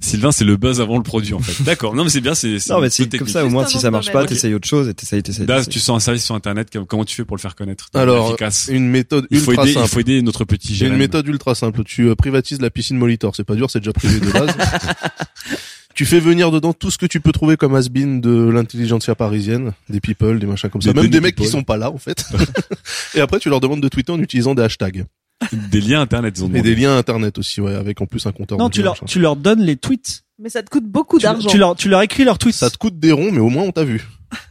Sylvain, 0.00 0.30
c'est 0.30 0.44
le 0.44 0.56
buzz 0.56 0.80
avant 0.80 0.96
le 0.96 1.02
produit 1.02 1.34
en 1.34 1.40
fait. 1.40 1.60
D'accord. 1.64 1.92
Non, 1.96 2.04
mais 2.04 2.10
c'est 2.10 2.20
bien, 2.20 2.36
c'est 2.36 2.60
c'est 2.60 2.72
Non, 2.72 2.80
mais 2.80 2.88
c'est 2.88 3.08
comme 3.18 3.26
ça, 3.26 3.44
au 3.44 3.48
moins, 3.48 3.66
si 3.66 3.80
ça 3.80 3.90
marche 3.90 4.12
pas, 4.12 4.24
t'essayes 4.26 4.54
autre 4.54 4.68
chose 4.68 4.88
et 4.88 4.94
t'essayes, 4.94 5.24
t'essayes. 5.24 5.44
T'essayes. 5.46 5.66
tu 5.66 5.80
sens 5.80 5.96
un 5.96 6.00
service 6.04 6.24
sur 6.24 6.36
internet, 6.36 6.68
comme- 6.70 6.86
comment 6.86 7.04
tu 7.04 7.16
fais 7.16 7.24
pour 7.24 7.36
le 7.36 7.40
faire 7.40 7.56
connaître? 7.56 7.88
Alors, 7.94 8.28
efficace. 8.28 8.68
Une 8.70 8.86
méthode 8.88 9.26
Il 9.32 9.40
faut 9.40 9.50
ultra 9.50 9.64
aider, 9.64 9.72
il 9.72 9.74
simple. 9.74 9.88
faut 9.88 9.98
aider 10.00 10.22
notre 10.22 10.44
petit 10.44 10.72
Jérém. 10.74 10.92
une 10.92 10.98
méthode 11.00 11.26
ultra 11.26 11.56
simple. 11.56 11.82
Tu 11.82 12.08
euh, 12.08 12.14
privatises 12.14 12.60
la 12.60 12.70
piscine 12.70 12.96
Molitor. 12.96 13.34
C'est 13.34 13.42
pas 13.42 13.56
dur, 13.56 13.70
c'est 13.72 13.80
déjà 13.80 13.92
privé 13.92 14.20
de 14.20 14.30
base. 14.30 14.54
tu 15.98 16.06
fais 16.06 16.20
venir 16.20 16.52
dedans 16.52 16.72
tout 16.72 16.92
ce 16.92 16.96
que 16.96 17.06
tu 17.06 17.20
peux 17.20 17.32
trouver 17.32 17.56
comme 17.56 17.74
has-been 17.74 18.20
de 18.20 18.48
l'intelligentsia 18.48 19.16
parisienne, 19.16 19.72
des 19.88 19.98
people, 19.98 20.38
des 20.38 20.46
machins 20.46 20.70
comme 20.70 20.80
ça. 20.80 20.92
Des 20.92 21.00
Même 21.00 21.10
des 21.10 21.20
mecs 21.20 21.34
qui 21.34 21.42
people. 21.42 21.50
sont 21.50 21.64
pas 21.64 21.76
là, 21.76 21.90
en 21.90 21.98
fait. 21.98 22.24
et 23.16 23.20
après, 23.20 23.40
tu 23.40 23.48
leur 23.48 23.58
demandes 23.58 23.80
de 23.80 23.88
tweeter 23.88 24.12
en 24.12 24.20
utilisant 24.20 24.54
des 24.54 24.62
hashtags. 24.62 25.06
Des 25.52 25.80
liens 25.80 26.00
internet, 26.00 26.38
ils 26.38 26.44
ont 26.44 26.54
Et 26.54 26.62
des 26.62 26.76
liens 26.76 26.96
internet 26.96 27.36
aussi, 27.38 27.60
ouais, 27.60 27.74
avec 27.74 28.00
en 28.00 28.06
plus 28.06 28.24
un 28.26 28.30
compteur. 28.30 28.58
Non, 28.58 28.70
tu 28.70 28.80
leur, 28.80 29.04
tu 29.06 29.18
leur 29.18 29.34
donnes 29.34 29.60
les 29.60 29.74
tweets. 29.74 30.22
Mais 30.38 30.50
ça 30.50 30.62
te 30.62 30.70
coûte 30.70 30.84
beaucoup 30.84 31.18
d'argent. 31.18 31.48
tu 31.48 31.58
leur, 31.58 31.74
tu 31.74 31.88
leur 31.88 32.00
écris 32.00 32.22
leurs 32.22 32.38
tweets. 32.38 32.54
Ça 32.54 32.70
te 32.70 32.78
coûte 32.78 33.00
des 33.00 33.10
ronds, 33.10 33.32
mais 33.32 33.40
au 33.40 33.48
moins 33.48 33.64
on 33.64 33.72
t'a 33.72 33.82
vu. 33.82 34.06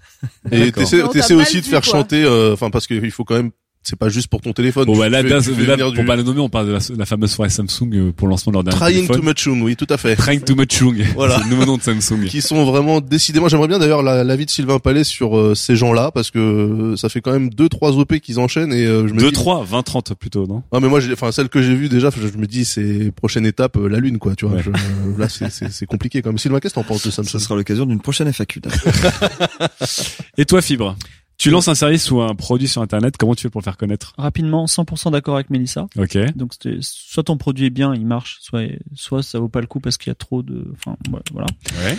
Et 0.51 0.73
t'essaies, 0.73 1.01
aussi 1.33 1.61
de 1.61 1.65
faire 1.65 1.81
quoi. 1.81 1.93
chanter, 1.93 2.25
euh, 2.25 2.51
enfin, 2.51 2.71
parce 2.71 2.87
qu'il 2.87 3.09
faut 3.11 3.23
quand 3.23 3.35
même 3.35 3.51
c'est 3.87 3.95
pas 3.95 4.09
juste 4.09 4.27
pour 4.27 4.41
ton 4.41 4.51
téléphone. 4.53 4.85
Bon, 4.85 4.93
Tu 4.93 4.99
bah 4.99 5.09
là, 5.09 5.21
fais- 5.23 5.29
là, 5.29 5.39
tu 5.41 5.53
fais 5.53 5.65
là, 5.65 5.73
venir 5.75 5.85
pour 5.87 5.93
du- 5.95 6.05
pas 6.05 6.15
le 6.15 6.23
nommer, 6.23 6.39
on 6.41 6.49
parle 6.49 6.67
de 6.67 6.71
la, 6.73 6.79
la 6.97 7.05
fameuse 7.05 7.31
soirée 7.31 7.49
Samsung 7.49 7.89
euh, 7.93 8.11
pour 8.11 8.27
le 8.27 8.31
lancement 8.31 8.51
de 8.51 8.55
leur 8.57 8.63
dernier 8.63 8.77
Trying 8.79 8.95
téléphone. 9.07 9.17
to 9.17 9.23
much 9.23 9.61
oui, 9.63 9.75
tout 9.75 9.87
à 9.89 9.97
fait. 9.97 10.15
Trying 10.15 10.41
to 10.41 10.55
much 10.55 10.73
Chung. 10.73 11.03
Voilà. 11.15 11.37
C'est 11.37 11.43
le 11.45 11.49
nouveau 11.51 11.65
nom 11.65 11.77
de 11.77 11.81
Samsung. 11.81 12.25
Qui 12.27 12.41
sont 12.41 12.65
vraiment 12.65 12.99
décidément. 13.01 13.47
J'aimerais 13.47 13.67
bien 13.69 13.79
d'ailleurs 13.79 14.03
la- 14.03 14.23
l'avis 14.23 14.45
de 14.45 14.51
Sylvain 14.51 14.79
Palais 14.79 15.03
sur 15.03 15.37
euh, 15.37 15.55
ces 15.55 15.75
gens-là 15.75 16.11
parce 16.11 16.31
que 16.31 16.39
euh, 16.39 16.95
ça 16.97 17.07
fait 17.09 17.21
quand 17.21 17.31
même 17.31 17.49
deux 17.49 17.69
trois 17.69 17.91
OP 17.97 18.19
qu'ils 18.19 18.39
enchaînent 18.39 18.73
et 18.73 18.85
euh, 18.85 19.07
je 19.07 19.13
me 19.13 19.19
2, 19.19 19.27
dis. 19.27 19.33
3, 19.33 19.63
20, 19.63 19.83
30 19.83 20.13
plutôt, 20.15 20.45
non? 20.47 20.63
Ah 20.71 20.79
mais 20.81 20.89
moi, 20.89 20.99
j'ai- 20.99 21.13
enfin 21.13 21.31
celle 21.31 21.47
que 21.49 21.61
j'ai 21.61 21.75
vue 21.75 21.87
déjà, 21.89 22.09
je 22.11 22.37
me 22.37 22.45
dis 22.47 22.65
c'est 22.65 23.11
prochaine 23.15 23.45
étape 23.45 23.77
euh, 23.77 23.87
la 23.87 23.99
lune 23.99 24.17
quoi, 24.17 24.35
tu 24.35 24.45
vois. 24.45 24.55
Ouais. 24.57 24.63
Je- 24.63 24.69
euh, 24.69 24.73
là 25.17 25.29
c'est 25.29 25.49
c'est 25.49 25.71
c'est 25.71 25.85
compliqué 25.85 26.21
quand 26.21 26.29
même. 26.29 26.37
Sylvain, 26.37 26.59
qu'est-ce 26.59 26.73
que 26.73 26.79
t'en 26.79 26.83
penses 26.85 27.05
de 27.05 27.11
Samsung? 27.11 27.39
Sera 27.39 27.55
l'occasion 27.55 27.85
d'une 27.85 28.01
prochaine 28.01 28.27
FAQ. 28.33 28.61
Et 30.37 30.45
toi, 30.45 30.61
Fibre? 30.61 30.95
Tu 31.37 31.51
lances 31.51 31.67
un 31.67 31.75
service 31.75 32.09
ou 32.09 32.21
un 32.21 32.33
produit 32.33 32.67
sur 32.67 32.81
Internet, 32.81 33.15
comment 33.17 33.35
tu 33.35 33.43
fais 33.43 33.49
pour 33.49 33.61
le 33.61 33.63
faire 33.63 33.77
connaître? 33.77 34.13
Rapidement, 34.17 34.65
100% 34.65 35.11
d'accord 35.11 35.35
avec 35.35 35.51
Mélissa. 35.51 35.87
Ok. 35.95 36.17
Donc 36.35 36.53
soit 36.81 37.23
ton 37.23 37.37
produit 37.37 37.67
est 37.67 37.71
bien, 37.71 37.93
il 37.93 38.07
marche, 38.07 38.39
soit 38.41 38.63
soit 38.95 39.21
ça 39.21 39.39
vaut 39.39 39.47
pas 39.47 39.61
le 39.61 39.67
coup 39.67 39.79
parce 39.79 39.97
qu'il 39.97 40.09
y 40.09 40.11
a 40.11 40.15
trop 40.15 40.41
de, 40.41 40.71
enfin 40.73 40.97
voilà. 41.31 41.47
Ouais. 41.83 41.97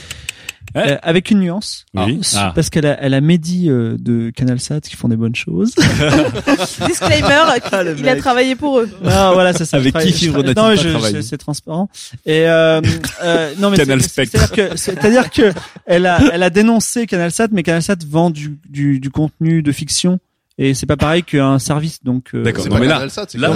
Euh, 0.77 0.97
avec 1.03 1.31
une 1.31 1.41
nuance. 1.41 1.87
Oui. 1.95 2.21
Ah. 2.37 2.53
Parce 2.55 2.69
qu'elle 2.71 2.87
a, 2.87 2.97
elle 3.03 3.15
a 3.15 3.21
Mehdi 3.21 3.71
euh, 3.71 3.97
de 3.99 4.31
CanalSat 4.31 4.81
qui 4.83 4.97
font 4.97 5.09
des 5.09 5.17
bonnes 5.17 5.35
choses. 5.35 5.75
Disclaimer, 6.87 7.43
Ah, 7.73 7.83
il 7.97 8.09
a 8.09 8.17
travaillé 8.17 8.55
pour 8.57 8.81
eux. 8.81 8.89
Ah 9.05 9.31
voilà, 9.33 9.53
ça. 9.53 9.77
Avec 9.77 9.97
qui 9.99 10.13
Fibre 10.13 10.39
Non, 10.43 10.49
mais 10.49 10.55
pas 10.55 10.77
je- 10.77 10.89
travaillé 10.91 11.23
c'est 11.23 11.39
transparent. 11.39 11.89
Et 12.27 12.47
euh, 12.49 12.81
euh, 13.23 13.53
non, 13.59 13.71
mais. 13.71 13.77
C'est-à-dire 13.79 14.51
que, 14.53 14.77
c'est-à-dire 14.77 15.31
que 15.31 15.53
elle 15.87 16.07
a, 16.07 16.21
elle 16.33 16.43
a 16.43 16.51
dénoncé 16.51 17.07
CanalSat, 17.07 17.49
mais 17.53 17.63
CanalSat 17.63 17.97
vend 18.09 18.31
du, 18.31 18.59
du, 18.69 19.01
du 19.01 19.11
contenu 19.11 19.63
de 19.63 19.73
fiction. 19.73 20.19
Et 20.61 20.75
c'est 20.75 20.87
pas 20.87 20.97
pareil 20.97 21.23
qu'un 21.23 21.59
service, 21.61 22.03
donc. 22.03 22.31
euh, 22.35 22.43
D'accord. 22.43 22.67
Non, 22.69 22.79
mais 22.79 22.89
là, 22.89 23.07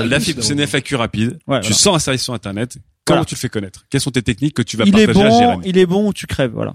la 0.06 0.20
fibre, 0.20 0.43
c'est 0.43 0.52
une 0.55 0.64
FAQ 0.66 0.94
rapide. 0.97 1.30
Ouais, 1.48 1.60
tu 1.60 1.66
voilà. 1.68 1.74
sors 1.74 1.94
un 1.97 1.98
service 1.98 2.22
sur 2.22 2.32
Internet. 2.34 2.76
Comment 3.05 3.16
Voilà. 3.16 3.24
tu 3.24 3.34
le 3.34 3.40
fais 3.40 3.48
connaître? 3.48 3.84
Quelles 3.90 4.01
sont 4.01 4.12
tes 4.12 4.22
techniques 4.22 4.55
que 4.55 4.62
tu 4.62 4.76
vas 4.76 4.84
il 4.86 4.97
est 4.97 5.06
partager 5.06 5.26
à 5.26 5.28
bon, 5.30 5.39
Jérémy? 5.40 5.62
il 5.66 5.78
est 5.78 5.86
bon 5.86 6.06
ou 6.09 6.12
tu 6.12 6.28
crèves, 6.28 6.52
voilà. 6.55 6.72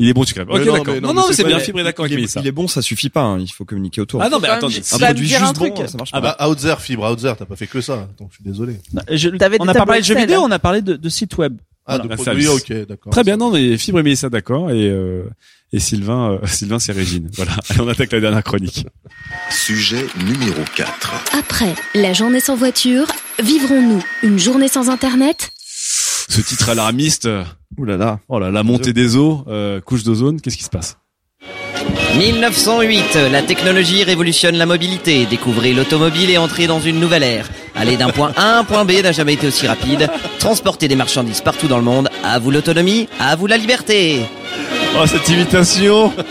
Il 0.00 0.08
est 0.08 0.14
bon, 0.14 0.24
tu 0.24 0.32
crèves. 0.34 0.48
Ok, 0.50 0.64
non, 0.64 0.72
d'accord. 0.78 1.00
non, 1.02 1.12
Non, 1.14 1.22
c'est 1.30 1.44
bien. 1.44 1.58
Fibre 1.58 1.80
est 1.80 1.84
d'accord 1.84 2.06
avec 2.06 2.18
il, 2.18 2.26
il 2.40 2.46
est 2.46 2.52
bon, 2.52 2.66
ça 2.66 2.80
suffit 2.80 3.10
pas. 3.10 3.20
hein, 3.20 3.38
il 3.38 3.48
faut 3.48 3.64
communiquer 3.66 4.00
autour. 4.00 4.22
Ah 4.22 4.28
non, 4.30 4.40
mais 4.40 4.48
attendez. 4.48 4.80
un 4.92 4.98
produit 4.98 5.28
juste 5.28 5.42
un 5.42 5.52
truc. 5.52 5.74
bon, 5.74 5.86
ça 5.86 5.98
marche 5.98 6.10
Ah 6.14 6.20
pas. 6.22 6.36
Bah, 6.38 6.48
Outzer, 6.48 6.74
fibre, 6.80 7.08
Outzer, 7.12 7.34
t'as 7.38 7.44
pas 7.44 7.54
fait 7.56 7.66
que 7.66 7.80
ça. 7.82 8.08
Donc 8.18 8.30
je 8.30 8.36
suis 8.36 8.44
désolé. 8.44 8.76
Je- 9.10 9.28
T'avais 9.28 9.58
des 9.58 9.62
on 9.62 9.66
n'a 9.66 9.74
pas 9.74 9.84
parlé 9.86 10.00
de 10.00 10.06
jeux 10.06 10.16
vidéo, 10.16 10.40
on 10.42 10.50
a 10.50 10.58
parlé 10.58 10.80
de, 10.82 11.08
sites 11.10 11.36
web. 11.36 11.58
Ah, 11.86 11.96
Voilà, 11.96 12.08
de 12.08 12.12
un 12.12 12.16
produits, 12.24 12.48
ok, 12.48 12.72
d'accord. 12.88 13.12
Très 13.12 13.24
bien, 13.24 13.36
non, 13.36 13.50
mais 13.50 13.76
Fibre 13.76 13.98
et 14.00 14.02
Mélissa, 14.02 14.28
d'accord. 14.30 14.70
Et, 14.70 14.88
euh, 14.88 15.24
et 15.72 15.80
Sylvain, 15.80 16.32
euh, 16.32 16.38
Sylvain, 16.46 16.78
c'est 16.78 16.92
Régine. 16.92 17.28
Voilà. 17.34 17.52
Allez, 17.68 17.80
on 17.84 17.88
attaque 17.88 18.12
la 18.12 18.20
dernière 18.20 18.42
chronique. 18.44 18.86
Sujet 19.50 20.06
numéro 20.24 20.62
4. 20.76 21.12
Après 21.38 21.74
la 21.94 22.12
journée 22.12 22.40
sans 22.40 22.54
voiture, 22.56 23.06
vivrons-nous 23.42 24.02
une 24.22 24.38
journée 24.38 24.68
sans 24.68 24.88
Internet? 24.88 25.50
Ce 26.28 26.40
titre 26.40 26.68
alarmiste. 26.68 27.28
Ouh 27.78 27.84
là 27.84 27.96
là. 27.96 28.20
Oh 28.28 28.38
là, 28.38 28.50
la 28.50 28.62
montée 28.62 28.92
des 28.92 29.16
eaux, 29.16 29.44
euh, 29.48 29.80
couche 29.80 30.02
d'ozone. 30.02 30.40
Qu'est-ce 30.40 30.56
qui 30.56 30.64
se 30.64 30.70
passe? 30.70 30.96
1908, 32.18 33.16
la 33.30 33.42
technologie 33.42 34.02
révolutionne 34.02 34.56
la 34.56 34.66
mobilité. 34.66 35.26
Découvrez 35.26 35.72
l'automobile 35.72 36.28
et 36.30 36.38
entrez 36.38 36.66
dans 36.66 36.80
une 36.80 36.98
nouvelle 36.98 37.22
ère. 37.22 37.48
Aller 37.74 37.96
d'un 37.96 38.10
point 38.10 38.32
A 38.36 38.56
à 38.56 38.58
un 38.58 38.64
point 38.64 38.84
B 38.84 38.92
n'a 39.02 39.12
jamais 39.12 39.34
été 39.34 39.46
aussi 39.46 39.66
rapide. 39.66 40.10
Transporter 40.38 40.88
des 40.88 40.96
marchandises 40.96 41.40
partout 41.40 41.68
dans 41.68 41.78
le 41.78 41.84
monde. 41.84 42.08
À 42.24 42.38
vous 42.38 42.50
l'autonomie, 42.50 43.08
à 43.20 43.36
vous 43.36 43.46
la 43.46 43.56
liberté. 43.56 44.20
Oh, 44.98 45.06
cette 45.06 45.28
imitation 45.28 46.12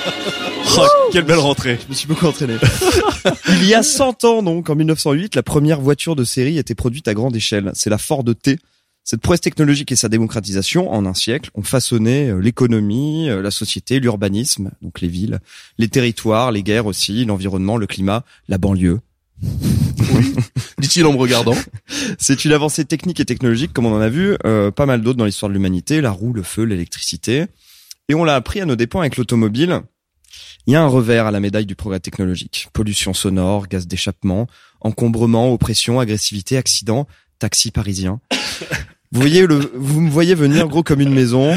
Oh, 0.77 0.85
quelle 1.11 1.23
belle 1.23 1.39
rentrée 1.39 1.79
Je 1.81 1.89
me 1.89 1.93
suis 1.95 2.07
beaucoup 2.07 2.27
entraîné. 2.27 2.55
Il 3.47 3.65
y 3.65 3.73
a 3.73 3.81
100 3.81 4.23
ans, 4.25 4.43
donc, 4.43 4.69
en 4.69 4.75
1908, 4.75 5.35
la 5.35 5.43
première 5.43 5.81
voiture 5.81 6.15
de 6.15 6.23
série 6.23 6.57
était 6.57 6.75
produite 6.75 7.07
à 7.07 7.13
grande 7.13 7.35
échelle. 7.35 7.71
C'est 7.73 7.89
la 7.89 7.97
Ford 7.97 8.23
T. 8.39 8.59
Cette 9.09 9.21
prouesse 9.21 9.41
technologique 9.41 9.91
et 9.91 9.95
sa 9.95 10.07
démocratisation, 10.07 10.93
en 10.93 11.03
un 11.07 11.15
siècle, 11.15 11.49
ont 11.55 11.63
façonné 11.63 12.29
euh, 12.29 12.37
l'économie, 12.37 13.27
euh, 13.27 13.41
la 13.41 13.49
société, 13.49 13.99
l'urbanisme, 13.99 14.69
donc 14.83 15.01
les 15.01 15.07
villes, 15.07 15.39
les 15.79 15.87
territoires, 15.87 16.51
les 16.51 16.61
guerres 16.61 16.85
aussi, 16.85 17.25
l'environnement, 17.25 17.77
le 17.77 17.87
climat, 17.87 18.23
la 18.49 18.59
banlieue. 18.59 18.99
Dit-il 20.77 21.07
en 21.07 21.13
me 21.13 21.17
regardant. 21.17 21.55
C'est 22.19 22.45
une 22.45 22.51
avancée 22.51 22.85
technique 22.85 23.19
et 23.19 23.25
technologique, 23.25 23.73
comme 23.73 23.87
on 23.87 23.95
en 23.95 23.99
a 23.99 24.09
vu 24.09 24.37
euh, 24.45 24.69
pas 24.69 24.85
mal 24.85 25.01
d'autres 25.01 25.17
dans 25.17 25.25
l'histoire 25.25 25.49
de 25.49 25.55
l'humanité, 25.55 26.01
la 26.01 26.11
roue, 26.11 26.31
le 26.31 26.43
feu, 26.43 26.61
l'électricité. 26.61 27.45
Et 28.09 28.13
on 28.13 28.23
l'a 28.23 28.35
appris 28.35 28.61
à 28.61 28.65
nos 28.65 28.75
dépens 28.75 28.99
avec 28.99 29.17
l'automobile. 29.17 29.81
Il 30.67 30.73
y 30.73 30.75
a 30.75 30.83
un 30.83 30.87
revers 30.87 31.25
à 31.25 31.31
la 31.31 31.39
médaille 31.39 31.65
du 31.65 31.75
progrès 31.75 31.99
technologique. 31.99 32.67
Pollution 32.73 33.15
sonore, 33.15 33.69
gaz 33.69 33.87
d'échappement, 33.87 34.45
encombrement, 34.81 35.51
oppression, 35.51 35.99
agressivité, 35.99 36.57
accident, 36.57 37.07
taxi 37.39 37.71
parisien. 37.71 38.21
Vous 39.11 39.21
voyez 39.21 39.47
le, 39.47 39.71
vous 39.73 40.01
me 40.01 40.09
voyez 40.09 40.35
venir 40.35 40.67
gros 40.67 40.83
comme 40.83 41.01
une 41.01 41.13
maison. 41.13 41.55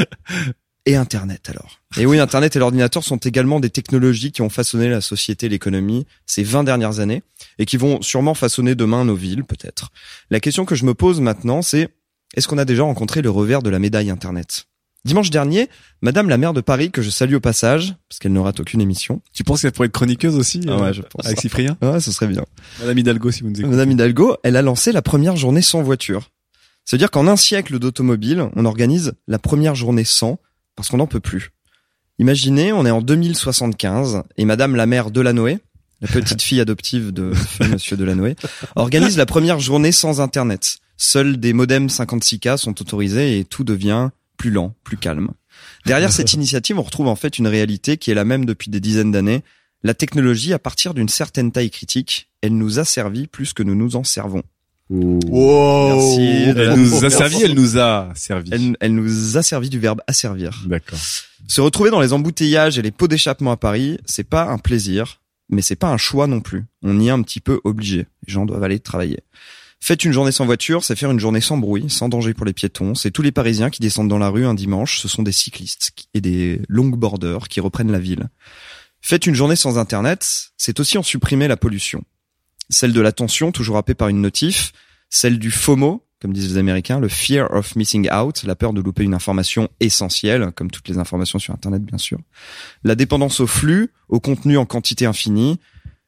Et 0.85 0.97
Internet 0.97 1.49
alors. 1.49 1.79
Et 1.97 2.05
oui, 2.05 2.19
Internet 2.19 2.55
et 2.55 2.59
l'ordinateur 2.59 3.03
sont 3.05 3.17
également 3.17 3.61
des 3.61 3.69
technologies 3.69 4.33
qui 4.33 4.41
ont 4.41 4.49
façonné 4.49 4.89
la 4.89 4.99
société 4.99 5.47
l'économie 5.47 6.05
ces 6.25 6.43
20 6.43 6.65
dernières 6.65 6.99
années 6.99 7.23
et 7.57 7.65
qui 7.65 7.77
vont 7.77 8.01
sûrement 8.01 8.33
façonner 8.33 8.75
demain 8.75 9.05
nos 9.05 9.15
villes, 9.15 9.45
peut-être. 9.45 9.91
La 10.29 10.41
question 10.41 10.65
que 10.65 10.75
je 10.75 10.83
me 10.83 10.93
pose 10.93 11.21
maintenant, 11.21 11.61
c'est 11.61 11.87
est-ce 12.35 12.49
qu'on 12.49 12.57
a 12.57 12.65
déjà 12.65 12.83
rencontré 12.83 13.21
le 13.21 13.29
revers 13.29 13.61
de 13.61 13.69
la 13.69 13.79
médaille 13.79 14.09
Internet? 14.09 14.65
Dimanche 15.05 15.29
dernier, 15.29 15.69
Madame 16.01 16.29
la 16.29 16.37
maire 16.37 16.53
de 16.53 16.61
Paris, 16.61 16.89
que 16.89 17.01
je 17.01 17.09
salue 17.09 17.35
au 17.35 17.39
passage, 17.41 17.95
parce 18.09 18.19
qu'elle 18.19 18.31
ne 18.31 18.39
rate 18.39 18.61
aucune 18.61 18.79
émission. 18.81 19.21
Tu 19.33 19.43
penses 19.43 19.61
qu'elle 19.61 19.73
pourrait 19.73 19.87
être 19.87 19.93
chroniqueuse 19.93 20.35
aussi 20.35 20.61
Ah 20.67 20.71
euh, 20.71 20.79
ouais, 20.79 20.93
je 20.93 21.01
pense. 21.01 21.25
Avec 21.25 21.41
Cyprien? 21.41 21.77
Ouais, 21.81 21.99
ce 21.99 22.11
serait 22.11 22.27
bien. 22.27 22.45
Madame 22.79 22.97
Hidalgo, 22.97 23.29
si 23.31 23.41
vous 23.41 23.49
nous 23.49 23.55
écoutez. 23.59 23.69
Madame 23.69 23.91
Hidalgo, 23.91 24.37
elle 24.43 24.55
a 24.55 24.61
lancé 24.61 24.91
la 24.93 25.01
première 25.01 25.35
journée 25.35 25.61
sans 25.61 25.81
voiture. 25.81 26.29
C'est-à-dire 26.85 27.11
qu'en 27.11 27.27
un 27.27 27.35
siècle 27.35 27.79
d'automobile, 27.79 28.49
on 28.55 28.65
organise 28.65 29.13
la 29.27 29.39
première 29.39 29.75
journée 29.75 30.03
sans, 30.03 30.39
parce 30.75 30.89
qu'on 30.89 30.97
n'en 30.97 31.07
peut 31.07 31.19
plus. 31.19 31.51
Imaginez, 32.19 32.73
on 32.73 32.85
est 32.85 32.91
en 32.91 33.01
2075, 33.01 34.23
et 34.37 34.45
Madame 34.45 34.75
la 34.75 34.85
mère 34.85 35.09
Delanoë, 35.09 35.59
la 36.01 36.07
petite 36.07 36.41
fille 36.41 36.61
adoptive 36.61 37.11
de 37.11 37.33
Monsieur 37.71 37.97
Delanoë, 37.97 38.35
organise 38.75 39.17
la 39.17 39.25
première 39.25 39.59
journée 39.59 39.91
sans 39.91 40.21
Internet. 40.21 40.77
Seuls 40.97 41.37
des 41.37 41.53
modems 41.53 41.87
56K 41.87 42.57
sont 42.57 42.79
autorisés 42.81 43.39
et 43.39 43.45
tout 43.45 43.63
devient 43.63 44.09
plus 44.37 44.51
lent, 44.51 44.75
plus 44.83 44.97
calme. 44.97 45.31
Derrière 45.85 46.11
cette 46.11 46.33
initiative, 46.33 46.77
on 46.77 46.83
retrouve 46.83 47.07
en 47.07 47.15
fait 47.15 47.39
une 47.39 47.47
réalité 47.47 47.97
qui 47.97 48.11
est 48.11 48.15
la 48.15 48.25
même 48.25 48.45
depuis 48.45 48.69
des 48.69 48.79
dizaines 48.79 49.11
d'années. 49.11 49.43
La 49.81 49.93
technologie, 49.93 50.53
à 50.53 50.59
partir 50.59 50.93
d'une 50.93 51.09
certaine 51.09 51.51
taille 51.51 51.71
critique, 51.71 52.29
elle 52.41 52.55
nous 52.55 52.79
a 52.79 52.85
servi 52.85 53.27
plus 53.27 53.53
que 53.53 53.63
nous 53.63 53.75
nous 53.75 53.95
en 53.95 54.03
servons. 54.03 54.43
Wow. 54.93 55.95
Merci. 55.95 56.21
Elle 56.55 56.73
nous 56.75 57.05
a 57.05 57.09
servi, 57.09 57.41
elle 57.41 57.55
nous 57.55 57.77
a 57.79 58.11
servi. 58.15 58.49
Elle, 58.53 58.77
elle 58.79 58.93
nous 58.93 59.37
a 59.37 59.43
servi 59.43 59.69
du 59.69 59.79
verbe 59.79 60.01
asservir. 60.07 60.63
D'accord. 60.67 60.99
Se 61.47 61.61
retrouver 61.61 61.89
dans 61.89 61.99
les 61.99 62.13
embouteillages 62.13 62.77
et 62.77 62.81
les 62.81 62.91
pots 62.91 63.07
d'échappement 63.07 63.51
à 63.51 63.57
Paris, 63.57 63.99
c'est 64.05 64.23
pas 64.23 64.45
un 64.45 64.57
plaisir, 64.57 65.19
mais 65.49 65.61
c'est 65.61 65.75
pas 65.75 65.89
un 65.89 65.97
choix 65.97 66.27
non 66.27 66.41
plus. 66.41 66.65
On 66.83 66.99
y 66.99 67.07
est 67.07 67.11
un 67.11 67.21
petit 67.21 67.39
peu 67.39 67.59
obligé. 67.63 68.05
Les 68.27 68.33
gens 68.33 68.45
doivent 68.45 68.63
aller 68.63 68.79
travailler. 68.79 69.19
Faites 69.79 70.05
une 70.05 70.13
journée 70.13 70.31
sans 70.31 70.45
voiture, 70.45 70.83
c'est 70.83 70.95
faire 70.95 71.11
une 71.11 71.19
journée 71.19 71.41
sans 71.41 71.57
bruit, 71.57 71.89
sans 71.89 72.07
danger 72.07 72.33
pour 72.33 72.45
les 72.45 72.53
piétons. 72.53 72.95
C'est 72.95 73.11
tous 73.11 73.21
les 73.21 73.33
Parisiens 73.33 73.69
qui 73.69 73.81
descendent 73.81 74.07
dans 74.07 74.19
la 74.19 74.29
rue 74.29 74.45
un 74.45 74.53
dimanche. 74.53 74.99
Ce 74.99 75.09
sont 75.09 75.23
des 75.23 75.33
cyclistes 75.33 75.91
et 76.13 76.21
des 76.21 76.61
longboarders 76.69 77.49
qui 77.49 77.59
reprennent 77.59 77.91
la 77.91 77.99
ville. 77.99 78.29
Faites 79.01 79.25
une 79.25 79.35
journée 79.35 79.57
sans 79.57 79.77
Internet, 79.77 80.51
c'est 80.55 80.79
aussi 80.79 80.97
en 80.97 81.03
supprimer 81.03 81.49
la 81.49 81.57
pollution. 81.57 82.05
Celle 82.69 82.93
de 82.93 83.01
l'attention, 83.01 83.51
toujours 83.51 83.77
happée 83.77 83.93
par 83.93 84.07
une 84.07 84.21
notif. 84.21 84.73
Celle 85.09 85.39
du 85.39 85.51
FOMO, 85.51 86.05
comme 86.21 86.33
disent 86.33 86.53
les 86.53 86.57
Américains, 86.57 86.99
le 86.99 87.09
fear 87.09 87.51
of 87.51 87.75
missing 87.75 88.09
out, 88.11 88.43
la 88.43 88.55
peur 88.55 88.73
de 88.73 88.81
louper 88.81 89.03
une 89.03 89.13
information 89.13 89.69
essentielle, 89.79 90.51
comme 90.55 90.71
toutes 90.71 90.87
les 90.87 90.97
informations 90.97 91.37
sur 91.37 91.53
Internet, 91.53 91.83
bien 91.83 91.97
sûr. 91.97 92.17
La 92.83 92.95
dépendance 92.95 93.39
au 93.39 93.47
flux, 93.47 93.91
au 94.09 94.19
contenu 94.19 94.57
en 94.57 94.65
quantité 94.65 95.05
infinie. 95.05 95.59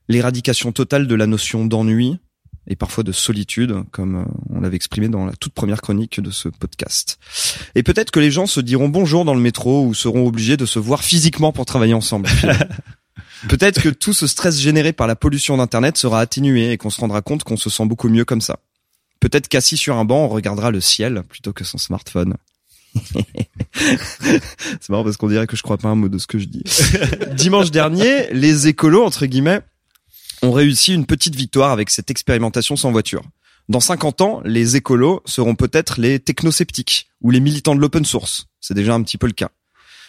L'éradication 0.08 0.72
totale 0.72 1.08
de 1.08 1.16
la 1.16 1.28
notion 1.28 1.66
d'ennui 1.66 2.20
et 2.68 2.76
parfois 2.76 3.04
de 3.04 3.12
solitude, 3.12 3.84
comme 3.92 4.16
euh, 4.16 4.26
on 4.50 4.62
l'avait 4.62 4.76
exprimé 4.76 5.10
dans 5.10 5.26
la 5.26 5.34
toute 5.34 5.54
première 5.54 5.82
chronique 5.82 6.20
de 6.20 6.32
ce 6.32 6.50
podcast. 6.50 7.20
Et 7.76 7.84
peut-être 7.84 8.12
que 8.12 8.20
les 8.20 8.32
gens 8.32 8.48
se 8.48 8.60
diront 8.60 8.90
bonjour 8.90 9.26
dans 9.26 9.36
le 9.36 9.42
métro 9.42 9.86
ou 9.86 9.94
seront 9.94 10.26
obligés 10.26 10.58
de 10.58 10.66
se 10.66 10.80
voir 10.80 11.04
physiquement 11.04 11.52
pour 11.52 11.66
travailler 11.66 11.94
ensemble. 11.94 12.28
Peut-être 13.50 13.82
que 13.82 13.90
tout 13.90 14.14
ce 14.14 14.28
stress 14.28 14.60
généré 14.60 14.94
par 14.94 15.08
la 15.08 15.16
pollution 15.16 15.58
d'Internet 15.58 15.98
sera 15.98 16.20
atténué 16.20 16.72
et 16.72 16.78
qu'on 16.78 16.90
se 16.90 17.00
rendra 17.00 17.22
compte 17.22 17.44
qu'on 17.44 17.58
se 17.58 17.70
sent 17.70 17.86
beaucoup 17.86 18.10
mieux 18.10 18.26
comme 18.26 18.42
ça. 18.42 18.60
Peut-être 19.20 19.48
qu'assis 19.48 19.78
sur 19.78 19.98
un 19.98 20.06
banc, 20.06 20.26
on 20.26 20.30
regardera 20.30 20.72
le 20.72 20.82
ciel 20.82 21.24
plutôt 21.28 21.54
que 21.54 21.64
son 21.64 21.78
smartphone. 21.78 22.36
C'est 23.74 24.90
marrant 24.90 25.04
parce 25.04 25.18
qu'on 25.18 25.28
dirait 25.28 25.48
que 25.48 25.56
je 25.56 25.64
crois 25.64 25.78
pas 25.78 25.90
un 25.90 25.96
mot 25.96 26.10
de 26.10 26.18
ce 26.18 26.28
que 26.28 26.40
je 26.40 26.46
dis. 26.46 26.64
Dimanche 27.36 27.72
dernier, 27.72 28.32
les 28.34 28.68
écolos, 28.68 29.04
entre 29.04 29.26
guillemets, 29.26 29.62
ont 30.42 30.52
réussi 30.52 30.94
une 30.94 31.06
petite 31.06 31.36
victoire 31.36 31.72
avec 31.72 31.90
cette 31.90 32.12
expérimentation 32.12 32.76
sans 32.76 32.92
voiture. 32.92 33.24
Dans 33.68 33.80
50 33.80 34.22
ans, 34.22 34.42
les 34.46 34.76
écolos 34.76 35.22
seront 35.26 35.56
peut-être 35.56 36.00
les 36.00 36.20
technosceptiques 36.20 37.08
ou 37.22 37.32
les 37.32 37.40
militants 37.40 37.76
de 37.76 37.80
l'open 37.80 38.06
source. 38.06 38.46
C'est 38.62 38.76
déjà 38.76 38.94
un 38.94 39.02
petit 39.02 39.18
peu 39.18 39.28
le 39.28 39.34
cas. 39.34 39.50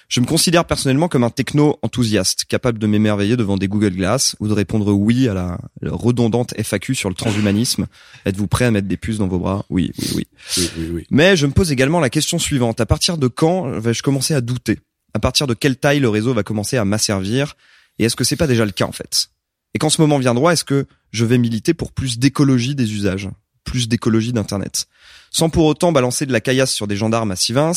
Je 0.09 0.21
me 0.21 0.27
considère 0.27 0.65
personnellement 0.65 1.09
comme 1.09 1.25
un 1.25 1.31
techno 1.31 1.79
enthousiaste, 1.83 2.45
capable 2.45 2.79
de 2.79 2.87
m'émerveiller 2.87 3.37
devant 3.37 3.57
des 3.57 3.67
Google 3.67 3.97
Glass 3.97 4.37
ou 4.39 4.47
de 4.47 4.53
répondre 4.53 4.93
oui 4.93 5.29
à 5.29 5.35
la 5.35 5.59
redondante 5.83 6.55
FAQ 6.57 6.95
sur 6.95 7.09
le 7.09 7.15
transhumanisme. 7.15 7.87
Êtes-vous 8.25 8.47
prêt 8.47 8.67
à 8.67 8.71
mettre 8.71 8.87
des 8.87 8.97
puces 8.97 9.19
dans 9.19 9.27
vos 9.27 9.41
bras? 9.41 9.65
Oui, 9.69 9.91
oui, 9.99 10.13
oui. 10.15 10.27
Oui, 10.57 10.71
oui, 10.79 10.91
oui. 10.93 11.07
Mais 11.11 11.37
je 11.37 11.47
me 11.47 11.53
pose 11.53 11.73
également 11.73 11.99
la 11.99 12.11
question 12.11 12.39
suivante. 12.39 12.81
À 12.81 12.87
partir 12.87 13.19
de 13.19 13.27
quand 13.27 13.69
vais-je 13.81 14.03
commencer 14.03 14.35
à 14.35 14.41
douter? 14.41 14.79
À 15.13 15.19
partir 15.19 15.47
de 15.49 15.55
quelle 15.55 15.77
taille 15.77 15.99
le 15.99 16.09
réseau 16.09 16.35
va 16.35 16.45
commencer 16.45 16.77
à 16.77 16.85
m'asservir? 16.85 17.57
Et 17.99 18.05
est-ce 18.05 18.15
que 18.15 18.25
c'est 18.25 18.37
pas 18.37 18.47
déjà 18.47 18.65
le 18.65 18.71
cas 18.71 18.87
en 18.87 18.93
fait? 18.93 19.31
Et 19.75 19.79
quand 19.79 19.91
ce 19.91 20.01
moment 20.01 20.19
viendra, 20.19 20.53
est-ce 20.53 20.65
que 20.65 20.87
je 21.11 21.25
vais 21.25 21.39
militer 21.39 21.75
pour 21.75 21.93
plus 21.93 22.19
d'écologie 22.19 22.75
des 22.75 22.93
usages 22.93 23.29
plus 23.65 23.89
d'écologie 23.89 24.33
d'Internet? 24.33 24.87
Sans 25.33 25.51
pour 25.51 25.65
autant 25.65 25.91
balancer 25.91 26.25
de 26.25 26.33
la 26.33 26.41
caillasse 26.41 26.73
sur 26.73 26.87
des 26.87 26.97
gendarmes 26.97 27.33
à 27.33 27.37
Sivins, 27.37 27.73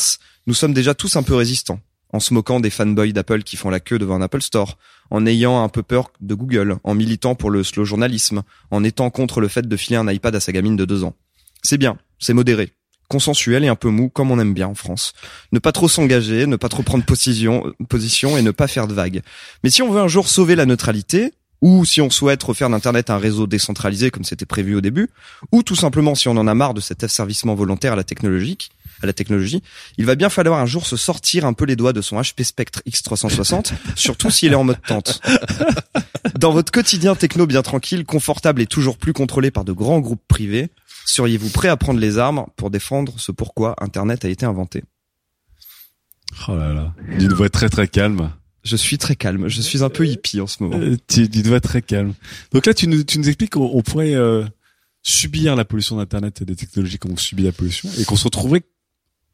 nous 0.46 0.54
sommes 0.54 0.72
déjà 0.72 0.94
tous 0.94 1.16
un 1.16 1.22
peu 1.22 1.34
résistants, 1.34 1.80
en 2.12 2.20
se 2.20 2.34
moquant 2.34 2.60
des 2.60 2.70
fanboys 2.70 3.12
d'Apple 3.12 3.42
qui 3.42 3.56
font 3.56 3.70
la 3.70 3.80
queue 3.80 3.98
devant 3.98 4.16
un 4.16 4.22
Apple 4.22 4.42
Store, 4.42 4.78
en 5.10 5.26
ayant 5.26 5.62
un 5.62 5.68
peu 5.68 5.82
peur 5.82 6.10
de 6.20 6.34
Google, 6.34 6.76
en 6.84 6.94
militant 6.94 7.34
pour 7.34 7.50
le 7.50 7.62
slow 7.62 7.84
journalisme, 7.84 8.42
en 8.70 8.84
étant 8.84 9.10
contre 9.10 9.40
le 9.40 9.48
fait 9.48 9.66
de 9.66 9.76
filer 9.76 9.96
un 9.96 10.10
iPad 10.10 10.34
à 10.34 10.40
sa 10.40 10.52
gamine 10.52 10.76
de 10.76 10.84
deux 10.84 11.04
ans. 11.04 11.14
C'est 11.62 11.78
bien, 11.78 11.98
c'est 12.18 12.32
modéré, 12.32 12.72
consensuel 13.08 13.64
et 13.64 13.68
un 13.68 13.76
peu 13.76 13.88
mou, 13.88 14.08
comme 14.08 14.30
on 14.30 14.38
aime 14.38 14.54
bien 14.54 14.68
en 14.68 14.74
France. 14.74 15.12
Ne 15.52 15.58
pas 15.58 15.72
trop 15.72 15.88
s'engager, 15.88 16.46
ne 16.46 16.56
pas 16.56 16.68
trop 16.68 16.82
prendre 16.82 17.04
position, 17.04 17.72
position 17.88 18.38
et 18.38 18.42
ne 18.42 18.50
pas 18.50 18.68
faire 18.68 18.86
de 18.86 18.94
vagues. 18.94 19.22
Mais 19.62 19.70
si 19.70 19.82
on 19.82 19.90
veut 19.90 20.00
un 20.00 20.08
jour 20.08 20.28
sauver 20.28 20.56
la 20.56 20.66
neutralité, 20.66 21.32
ou 21.60 21.84
si 21.84 22.00
on 22.00 22.08
souhaite 22.08 22.42
refaire 22.42 22.70
d'Internet 22.70 23.10
un 23.10 23.18
réseau 23.18 23.46
décentralisé 23.46 24.10
comme 24.10 24.24
c'était 24.24 24.46
prévu 24.46 24.74
au 24.76 24.80
début, 24.80 25.10
ou 25.52 25.62
tout 25.62 25.74
simplement 25.74 26.14
si 26.14 26.28
on 26.28 26.36
en 26.36 26.46
a 26.46 26.54
marre 26.54 26.72
de 26.72 26.80
cet 26.80 27.04
asservissement 27.04 27.54
volontaire 27.54 27.92
à 27.92 27.96
la 27.96 28.04
technologie, 28.04 28.56
à 29.02 29.06
la 29.06 29.12
technologie, 29.12 29.62
il 29.98 30.06
va 30.06 30.14
bien 30.14 30.28
falloir 30.28 30.58
un 30.58 30.66
jour 30.66 30.86
se 30.86 30.96
sortir 30.96 31.44
un 31.44 31.52
peu 31.52 31.64
les 31.64 31.76
doigts 31.76 31.92
de 31.92 32.00
son 32.00 32.20
HP 32.20 32.44
Spectre 32.44 32.82
X360, 32.88 33.72
surtout 33.96 34.30
s'il 34.30 34.52
est 34.52 34.56
en 34.56 34.64
mode 34.64 34.80
tente. 34.86 35.20
Dans 36.38 36.52
votre 36.52 36.72
quotidien 36.72 37.14
techno 37.14 37.46
bien 37.46 37.62
tranquille, 37.62 38.04
confortable 38.04 38.62
et 38.62 38.66
toujours 38.66 38.96
plus 38.96 39.12
contrôlé 39.12 39.50
par 39.50 39.64
de 39.64 39.72
grands 39.72 40.00
groupes 40.00 40.22
privés, 40.28 40.70
seriez-vous 41.06 41.50
prêt 41.50 41.68
à 41.68 41.76
prendre 41.76 42.00
les 42.00 42.18
armes 42.18 42.46
pour 42.56 42.70
défendre 42.70 43.14
ce 43.18 43.32
pourquoi 43.32 43.74
Internet 43.82 44.24
a 44.24 44.28
été 44.28 44.46
inventé? 44.46 44.84
Oh 46.48 46.56
là 46.56 46.72
là. 46.72 46.94
D'une 47.18 47.32
voix 47.32 47.48
très 47.48 47.68
très 47.68 47.88
calme. 47.88 48.30
Je 48.62 48.76
suis 48.76 48.98
très 48.98 49.16
calme. 49.16 49.48
Je 49.48 49.60
suis 49.60 49.82
un 49.82 49.88
peu 49.88 50.06
hippie 50.06 50.40
en 50.40 50.46
ce 50.46 50.62
moment. 50.62 50.76
Euh, 50.78 50.96
tu, 51.08 51.28
tu 51.28 51.42
dois 51.42 51.56
être 51.56 51.68
très 51.68 51.82
calme. 51.82 52.14
Donc 52.52 52.66
là, 52.66 52.74
tu 52.74 52.86
nous, 52.88 53.02
tu 53.02 53.18
nous 53.18 53.28
expliques 53.28 53.50
qu'on 53.50 53.70
on 53.72 53.82
pourrait 53.82 54.14
euh, 54.14 54.44
subir 55.02 55.56
la 55.56 55.64
pollution 55.64 55.96
d'Internet 55.96 56.42
et 56.42 56.44
des 56.44 56.56
technologies 56.56 56.98
comme 56.98 57.12
on 57.12 57.16
subit 57.16 57.42
la 57.42 57.52
pollution 57.52 57.88
et 57.98 58.04
qu'on 58.04 58.16
se 58.16 58.24
retrouverait 58.24 58.62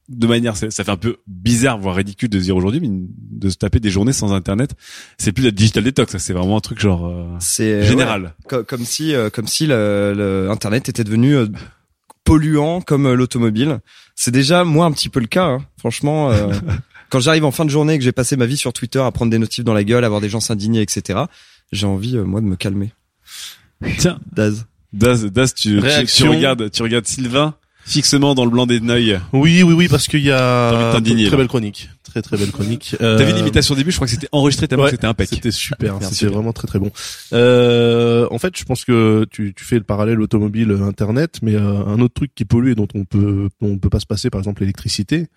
de 0.09 0.27
manière, 0.27 0.57
ça 0.57 0.71
ça 0.71 0.85
fait 0.85 0.91
un 0.91 0.97
peu 0.97 1.17
bizarre, 1.27 1.79
voire 1.79 1.97
ridicule 1.97 2.29
de 2.29 2.39
se 2.39 2.45
dire 2.45 2.57
aujourd'hui, 2.57 2.81
mais 2.81 2.89
de 2.91 3.49
se 3.51 3.57
taper 3.57 3.81
des 3.81 3.91
journées 3.91 4.13
sans 4.13 4.33
Internet, 4.33 4.75
c'est 5.19 5.33
plus 5.33 5.43
la 5.45 5.51
digital 5.51 5.83
detox, 5.85 6.13
ça, 6.13 6.19
c'est 6.19 6.33
vraiment 6.33 6.57
un 6.57 6.61
truc 6.61 6.79
genre 6.81 7.07
euh, 7.07 7.27
C'est 7.41 7.83
général. 7.85 8.23
ouais, 8.23 8.31
co- 8.49 8.65
comme 8.65 8.85
si, 8.85 9.15
euh, 9.15 9.31
comme 9.31 9.47
si 9.47 9.67
le, 9.67 10.13
le 10.17 10.51
Internet 10.51 10.89
était 10.89 11.05
devenu 11.05 11.35
euh, 11.37 11.47
polluant 12.25 12.81
comme 12.81 13.07
euh, 13.07 13.15
l'automobile. 13.15 13.81
C'est 14.15 14.31
déjà 14.31 14.65
moi 14.65 14.87
un 14.87 14.93
petit 14.93 15.09
peu 15.09 15.21
le 15.21 15.27
cas, 15.27 15.45
hein. 15.47 15.65
franchement. 15.79 16.31
euh, 16.31 16.53
quand 17.11 17.21
j'arrive 17.21 17.45
en 17.45 17.51
fin 17.53 17.65
de 17.65 17.71
journée 17.71 17.95
et 17.95 17.99
que 17.99 18.05
j'ai 18.05 18.13
passé 18.13 18.37
ma 18.37 18.47
vie 18.47 18.57
sur 18.57 18.73
Twitter 18.73 18.99
à 19.01 19.11
prendre 19.13 19.31
des 19.31 19.39
notifs 19.39 19.65
dans 19.65 19.75
la 19.75 19.85
gueule, 19.85 20.05
à 20.05 20.09
voir 20.09 20.21
des 20.21 20.29
gens 20.29 20.41
s'indigner, 20.41 20.83
etc. 20.83 21.21
J'ai 21.73 21.87
envie, 21.87 22.17
euh, 22.17 22.25
moi, 22.25 22.41
de 22.41 22.47
me 22.47 22.57
calmer. 22.57 22.93
Tiens, 23.99 24.19
Daz. 24.33 24.67
Daz, 24.93 25.25
Daz, 25.27 25.53
tu, 25.55 25.81
tu, 25.81 26.07
tu 26.07 26.25
regardes, 26.29 26.71
tu 26.71 26.83
regardes 26.83 27.07
Sylvain 27.07 27.55
fixement 27.87 28.35
dans 28.35 28.45
le 28.45 28.51
blanc 28.51 28.67
des 28.67 28.81
œils. 28.89 29.21
Oui, 29.33 29.63
oui, 29.63 29.73
oui, 29.73 29.89
parce 29.89 30.09
qu'il 30.09 30.21
y 30.23 30.31
a 30.33 30.91
t'indigner, 30.93 31.29
très 31.29 31.37
belle 31.37 31.47
chronique, 31.49 31.89
très 32.03 32.21
très 32.21 32.37
belle 32.37 32.51
chronique. 32.51 32.97
T'as 32.99 33.17
vu 33.25 33.33
Euh, 33.33 33.37
l'imitation 33.37 33.75
au 33.75 33.77
début, 33.77 33.91
je 33.93 33.97
crois 33.97 34.07
que 34.07 34.13
c'était 34.13 34.29
enregistré 34.33 34.67
tellement 34.69 34.85
ouais, 34.85 34.91
que 34.91 34.97
c'était 34.97 35.07
impec. 35.07 35.29
C'était 35.31 35.51
super, 35.53 35.97
c'était 36.03 36.27
vraiment 36.27 36.53
très 36.53 36.67
très 36.67 36.79
bon. 36.79 36.91
Euh, 37.33 38.27
en 38.31 38.39
fait, 38.39 38.57
je 38.57 38.65
pense 38.65 38.85
que 38.85 39.25
tu, 39.31 39.55
tu 39.55 39.65
fais 39.65 39.77
le 39.77 39.85
parallèle 39.85 40.21
automobile 40.21 40.73
euh, 40.73 40.83
internet, 40.83 41.39
mais 41.43 41.55
euh, 41.55 41.85
un 41.87 42.01
autre 42.01 42.15
truc 42.15 42.33
qui 42.35 42.45
pollue 42.45 42.73
et 42.73 42.75
dont 42.75 42.89
on 42.95 43.05
peut 43.05 43.49
dont 43.61 43.69
on 43.69 43.79
peut 43.79 43.91
pas 43.91 44.01
se 44.01 44.07
passer, 44.07 44.31
par 44.31 44.41
exemple 44.41 44.63
l'électricité, 44.63 45.29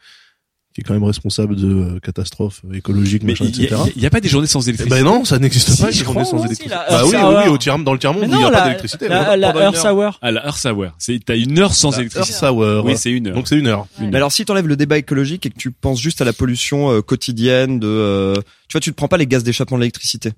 qui 0.80 0.84
est 0.86 0.88
quand 0.88 0.94
même 0.94 1.04
responsable 1.04 1.56
de 1.56 1.68
euh, 1.68 2.00
catastrophes 2.00 2.62
écologiques, 2.74 3.24
Mais 3.24 3.34
machin, 3.34 3.46
y, 3.46 3.50
etc. 3.50 3.76
a- 3.76 3.86
il 3.96 4.02
y 4.02 4.06
a 4.06 4.10
pas 4.10 4.22
des 4.22 4.30
journées 4.30 4.48
sans 4.48 4.62
Eh 4.62 4.70
électricité. 4.70 5.04
ben 5.04 5.06
non, 5.06 5.26
ça 5.26 5.38
n'existe 5.40 5.70
Si, 5.70 5.82
pas. 5.82 5.92
crois, 5.92 6.24
journées 6.24 6.26
sans 6.26 6.38
électricité. 6.46 6.70
la 6.70 6.86
Bah 6.90 7.02
oui, 7.06 7.12
oui, 7.16 7.34
oui, 7.46 7.50
au 7.50 7.58
tiers, 7.58 7.78
dans 7.80 7.94
le 7.94 8.00
tiers 8.00 8.14
monde, 8.14 8.24
Mais 8.24 8.28
il 8.30 8.38
n'y 8.38 8.44
a 8.44 8.50
la, 8.50 8.58
pas 8.58 8.64
d'électricité. 8.66 9.08
la, 9.08 9.20
Pendant 9.24 9.36
la 9.38 9.50
une 9.68 9.74
Earth 9.76 9.86
heure. 9.86 9.96
Hour. 9.98 10.20
Ah, 10.22 10.32
la 10.32 10.46
Earth 10.46 10.66
Hour. 10.66 10.92
C'est, 10.98 11.20
t'as 11.24 11.36
une 11.38 11.60
heure 11.60 11.74
sans 11.74 11.92
La 11.92 12.00
électricité. 12.00 12.46
Earth 12.46 12.54
Hour. 12.56 12.86
Oui, 12.86 12.94
c'est 12.98 13.12
une 13.12 13.28
heure. 13.28 13.36
Donc 13.36 13.48
c'est 13.48 13.58
une 13.58 13.68
heure. 13.68 13.88
Mais 14.00 14.16
alors, 14.16 14.32
si 14.32 14.46
t'enlèves 14.46 14.68
le 14.68 14.76
débat 14.76 14.98
écologique 14.98 15.46
et 15.46 15.50
que 15.50 15.58
tu 15.58 15.72
penses 15.72 16.00
juste 16.02 16.22
à 16.22 16.26
la 16.26 16.34
pollution 16.34 16.92
euh, 16.92 17.02
quotidienne 17.02 17.80
de, 17.80 17.88
euh, 17.88 18.36
tu 18.68 18.74
vois, 18.74 18.82
tu 18.82 18.92
te 18.92 18.96
prends 18.96 19.08
pas 19.08 19.18
les 19.18 19.28
gaz 19.28 19.44
d'échappement 19.44 19.78
de 19.78 19.82
l'électricité. 19.82 20.32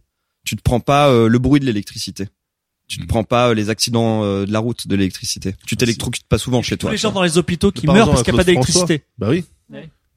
Tu 0.43 0.55
te 0.55 0.61
prends 0.61 0.79
pas 0.79 1.09
euh, 1.09 1.27
le 1.27 1.37
bruit 1.39 1.59
de 1.59 1.65
l'électricité. 1.65 2.27
Tu 2.87 2.97
te 2.97 3.03
Mm. 3.03 3.07
prends 3.07 3.23
pas 3.23 3.53
les 3.53 3.69
accidents 3.69 4.21
de 4.25 4.51
la 4.51 4.59
route 4.59 4.85
de 4.87 4.95
l'électricité. 4.97 5.55
Tu 5.65 5.77
t'électrocutes 5.77 6.25
pas 6.27 6.37
souvent 6.37 6.61
chez 6.61 6.75
toi. 6.75 6.91
les 6.91 6.97
gens 6.97 7.11
dans 7.13 7.23
les 7.23 7.37
hôpitaux 7.37 7.71
qui 7.71 7.87
meurent 7.87 8.09
parce 8.09 8.23
qu'il 8.23 8.33
n'y 8.33 8.39
a 8.39 8.41
pas 8.41 8.45
d'électricité. 8.45 9.03
Bah 9.17 9.27
oui. 9.29 9.45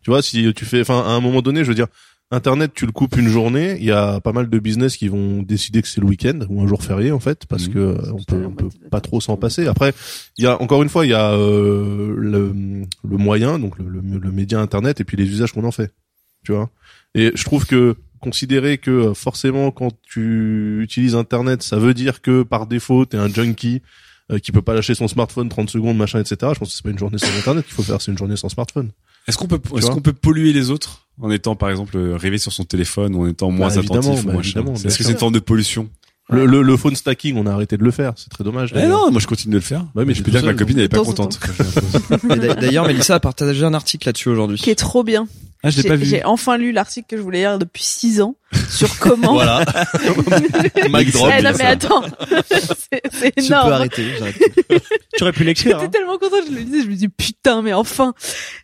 Tu 0.05 0.11
vois, 0.11 0.23
si 0.23 0.53
tu 0.55 0.65
fais, 0.65 0.83
enfin, 0.83 1.01
à 1.01 1.11
un 1.11 1.21
moment 1.21 1.43
donné, 1.43 1.65
je 1.65 1.69
veux 1.71 1.75
dire, 1.75 1.89
Internet, 2.31 2.73
tu 2.75 2.87
le 2.87 2.93
coupes 2.93 3.17
une 3.17 3.29
journée, 3.29 3.77
il 3.79 3.85
y 3.85 3.91
a 3.93 4.21
pas 4.21 4.33
mal 4.33 4.49
de 4.49 4.59
business 4.59 4.97
qui 4.97 5.09
vont 5.09 5.43
décider 5.43 5.83
que 5.83 5.89
c'est 5.89 6.01
le 6.01 6.07
week-end 6.07 6.41
ou 6.49 6.63
un 6.63 6.67
jour 6.67 6.83
férié 6.83 7.11
en 7.13 7.21
fait, 7.21 7.47
parce 7.47 7.67
Mhm. 7.69 7.73
que 7.75 7.79
euh, 7.79 8.13
on 8.13 8.23
peut, 8.23 8.45
on 8.47 8.51
peut 8.53 8.69
pas 8.91 9.01
trop 9.01 9.21
s'en 9.21 9.37
passer. 9.37 9.67
Après, 9.67 9.93
il 10.39 10.45
y 10.45 10.47
a 10.47 10.61
encore 10.61 10.83
une 10.83 10.89
fois, 10.89 11.07
il 11.07 11.11
y 11.11 11.15
a 11.15 11.33
euh, 11.33 12.15
le, 12.17 12.53
le 13.09 13.17
moyen, 13.17 13.59
donc 13.59 13.79
le, 13.79 13.89
le, 13.89 14.01
le 14.19 14.33
média 14.33 14.61
Internet, 14.61 15.01
et 15.01 15.05
puis 15.05 15.17
les 15.17 15.27
usages 15.29 15.53
qu'on 15.53 15.65
en 15.65 15.71
fait. 15.71 15.93
Tu 16.45 16.53
vois. 16.53 16.71
Et 17.15 17.31
je 17.35 17.45
trouve 17.45 17.67
que 17.67 17.97
considérer 18.21 18.79
que 18.79 18.91
euh, 18.91 19.15
forcément 19.15 19.71
quand 19.71 19.93
tu 20.03 20.83
utilises 20.83 21.15
Internet, 21.15 21.63
ça 21.63 21.79
veut 21.79 21.95
dire 21.95 22.21
que 22.23 22.43
par 22.43 22.67
défaut 22.67 23.05
t'es 23.05 23.19
un 23.19 23.29
junkie 23.29 23.83
euh, 24.33 24.39
qui 24.39 24.51
peut 24.51 24.63
pas 24.63 24.75
lâcher 24.75 24.95
son 24.95 25.09
smartphone 25.09 25.49
30 25.51 25.69
secondes, 25.71 25.97
machin, 25.99 26.21
etc. 26.21 26.37
Je 26.55 26.59
pense 26.59 26.69
que 26.71 26.75
c'est 26.75 26.83
pas 26.83 26.91
une 26.91 26.99
journée 26.99 27.19
sans 27.19 27.37
Internet 27.39 27.65
qu'il 27.67 27.75
faut 27.75 27.83
faire, 27.83 28.01
c'est 28.01 28.11
une 28.11 28.19
journée 28.19 28.37
sans 28.37 28.49
smartphone. 28.49 28.91
Est-ce 29.27 29.39
qu'on 29.39 29.47
peut, 29.47 29.61
est-ce 29.77 29.91
qu'on 29.91 30.01
peut 30.01 30.13
polluer 30.13 30.53
les 30.53 30.71
autres 30.71 31.01
en 31.23 31.31
étant, 31.31 31.55
par 31.55 31.71
exemple, 31.71 31.97
euh, 31.97 32.17
rêvé 32.17 32.39
sur 32.39 32.53
son 32.53 32.65
téléphone 32.65 33.15
ou 33.15 33.23
en 33.23 33.29
étant 33.29 33.51
moins 33.51 33.69
Bah, 33.69 33.81
attentif 33.81 34.25
bah, 34.25 34.35
évidemment, 34.37 34.75
Est-ce 34.75 34.99
que 34.99 35.05
c'est 35.05 35.13
une 35.13 35.19
forme 35.19 35.33
de 35.33 35.39
pollution 35.39 35.89
Le, 36.29 36.45
le, 36.45 36.63
le 36.63 36.77
phone 36.77 36.97
stacking, 36.97 37.37
on 37.37 37.47
a 37.47 37.53
arrêté 37.53 37.77
de 37.77 37.85
le 37.85 37.93
faire, 37.93 38.15
c'est 38.17 38.31
très 38.31 38.43
dommage. 38.43 38.73
Eh 38.75 38.87
non, 38.89 39.13
moi 39.13 39.21
je 39.21 39.27
continue 39.29 39.53
de 39.53 39.59
le 39.59 39.63
faire. 39.63 39.87
Ouais, 39.95 40.05
mais 40.05 40.15
je 40.15 40.23
peux 40.25 40.33
dire 40.33 40.41
que 40.41 40.47
ma 40.47 40.55
copine 40.55 40.77
elle 40.79 40.85
est 40.85 40.89
pas 40.89 41.05
contente. 41.05 41.39
D'ailleurs, 42.61 42.87
Mélissa 42.87 43.15
a 43.15 43.21
partagé 43.21 43.65
un 43.65 43.75
article 43.75 44.09
là-dessus 44.09 44.29
aujourd'hui. 44.29 44.59
Qui 44.59 44.71
est 44.71 44.75
trop 44.75 45.05
bien. 45.05 45.29
Ah, 45.67 45.71
je 45.71 45.81
l'ai 45.81 45.89
pas 45.89 45.97
J'ai 45.97 46.05
vu. 46.05 46.11
j'ai 46.11 46.25
enfin 46.25 46.59
lu 46.59 46.73
l'article 46.73 47.07
que 47.09 47.17
je 47.17 47.23
voulais 47.23 47.39
lire 47.39 47.59
depuis 47.59 47.83
six 47.83 48.21
ans 48.21 48.37
sur 48.69 48.99
comment. 48.99 49.33
Voilà. 49.33 49.61
Mic 50.91 51.11
drop. 51.11 51.33
Eh, 51.37 51.43
non 51.43 51.53
mais 51.53 51.57
ça. 51.59 51.69
attends, 51.69 52.03
c'est 52.51 53.01
c'est 53.11 53.31
Tu 53.31 53.41
peux 53.41 53.47
énorme. 53.47 53.73
arrêter. 53.73 54.05
j'arrête. 54.19 54.37
Tu 55.17 55.23
aurais 55.23 55.33
pu 55.33 55.43
l'écrire. 55.45 55.81
J'étais 55.81 55.87
hein. 55.87 55.89
tellement 55.89 56.19
contente, 56.19 56.43
je 56.51 56.55
le 56.55 56.65
disais, 56.65 56.83
je 56.83 56.89
me 56.91 56.95
dis 56.95 57.09
putain, 57.09 57.63
mais 57.63 57.73
enfin, 57.73 58.13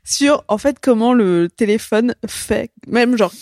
sur 0.05 0.45
en 0.49 0.59
fait 0.59 0.77
comment 0.79 1.15
le 1.15 1.49
téléphone 1.49 2.15
fait, 2.27 2.71
même 2.87 3.17
genre, 3.17 3.33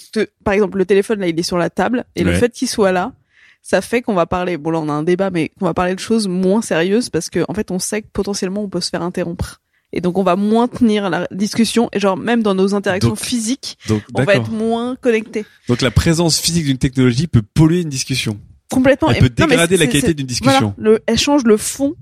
par 0.44 0.54
exemple, 0.54 0.78
le 0.78 0.86
téléphone 0.86 1.18
là, 1.18 1.26
il 1.26 1.36
est 1.38 1.42
sur 1.42 1.58
la 1.58 1.68
table 1.68 2.04
et 2.14 2.22
le 2.22 2.32
fait 2.34 2.52
qu'il 2.52 2.68
soit 2.68 2.92
là, 2.92 3.12
ça 3.60 3.80
fait 3.80 4.02
qu'on 4.02 4.14
va 4.14 4.26
parler. 4.26 4.56
Bon 4.56 4.70
là, 4.70 4.78
on 4.78 4.88
a 4.88 4.92
un 4.92 5.02
débat, 5.02 5.30
mais 5.30 5.50
qu'on 5.58 5.66
va 5.66 5.74
parler 5.74 5.96
de 5.96 6.00
choses 6.00 6.28
moins 6.28 6.62
sérieuses 6.62 7.10
parce 7.10 7.28
que 7.28 7.44
en 7.48 7.54
fait, 7.54 7.72
on 7.72 7.80
sait 7.80 8.02
que 8.02 8.08
potentiellement 8.12 8.62
on 8.62 8.68
peut 8.68 8.80
se 8.80 8.90
faire 8.90 9.02
interrompre. 9.02 9.60
Et 9.92 10.00
donc 10.02 10.18
on 10.18 10.22
va 10.22 10.36
moins 10.36 10.68
tenir 10.68 11.08
la 11.08 11.26
discussion 11.30 11.88
et 11.94 11.98
genre 12.00 12.16
même 12.16 12.42
dans 12.42 12.54
nos 12.54 12.74
interactions 12.74 13.08
Donc, 13.10 13.18
physiques, 13.20 13.78
Donc, 13.88 14.02
on 14.14 14.22
va 14.24 14.34
être 14.34 14.50
moins 14.50 14.96
connecté. 14.96 15.46
Donc 15.68 15.80
la 15.80 15.90
présence 15.90 16.38
physique 16.38 16.64
d'une 16.66 16.76
technologie 16.78 17.26
peut 17.26 17.42
polluer 17.42 17.80
une 17.80 17.88
discussion. 17.88 18.38
Complètement. 18.70 19.10
Elle 19.10 19.16
Et- 19.16 19.20
peut 19.20 19.30
dégrader 19.30 19.76
la 19.78 19.86
qualité 19.86 20.12
d'une 20.12 20.26
discussion. 20.26 20.74
Voilà, 20.76 20.90
le, 20.96 21.00
elle 21.06 21.18
change 21.18 21.44
le 21.44 21.56
fond 21.56 21.94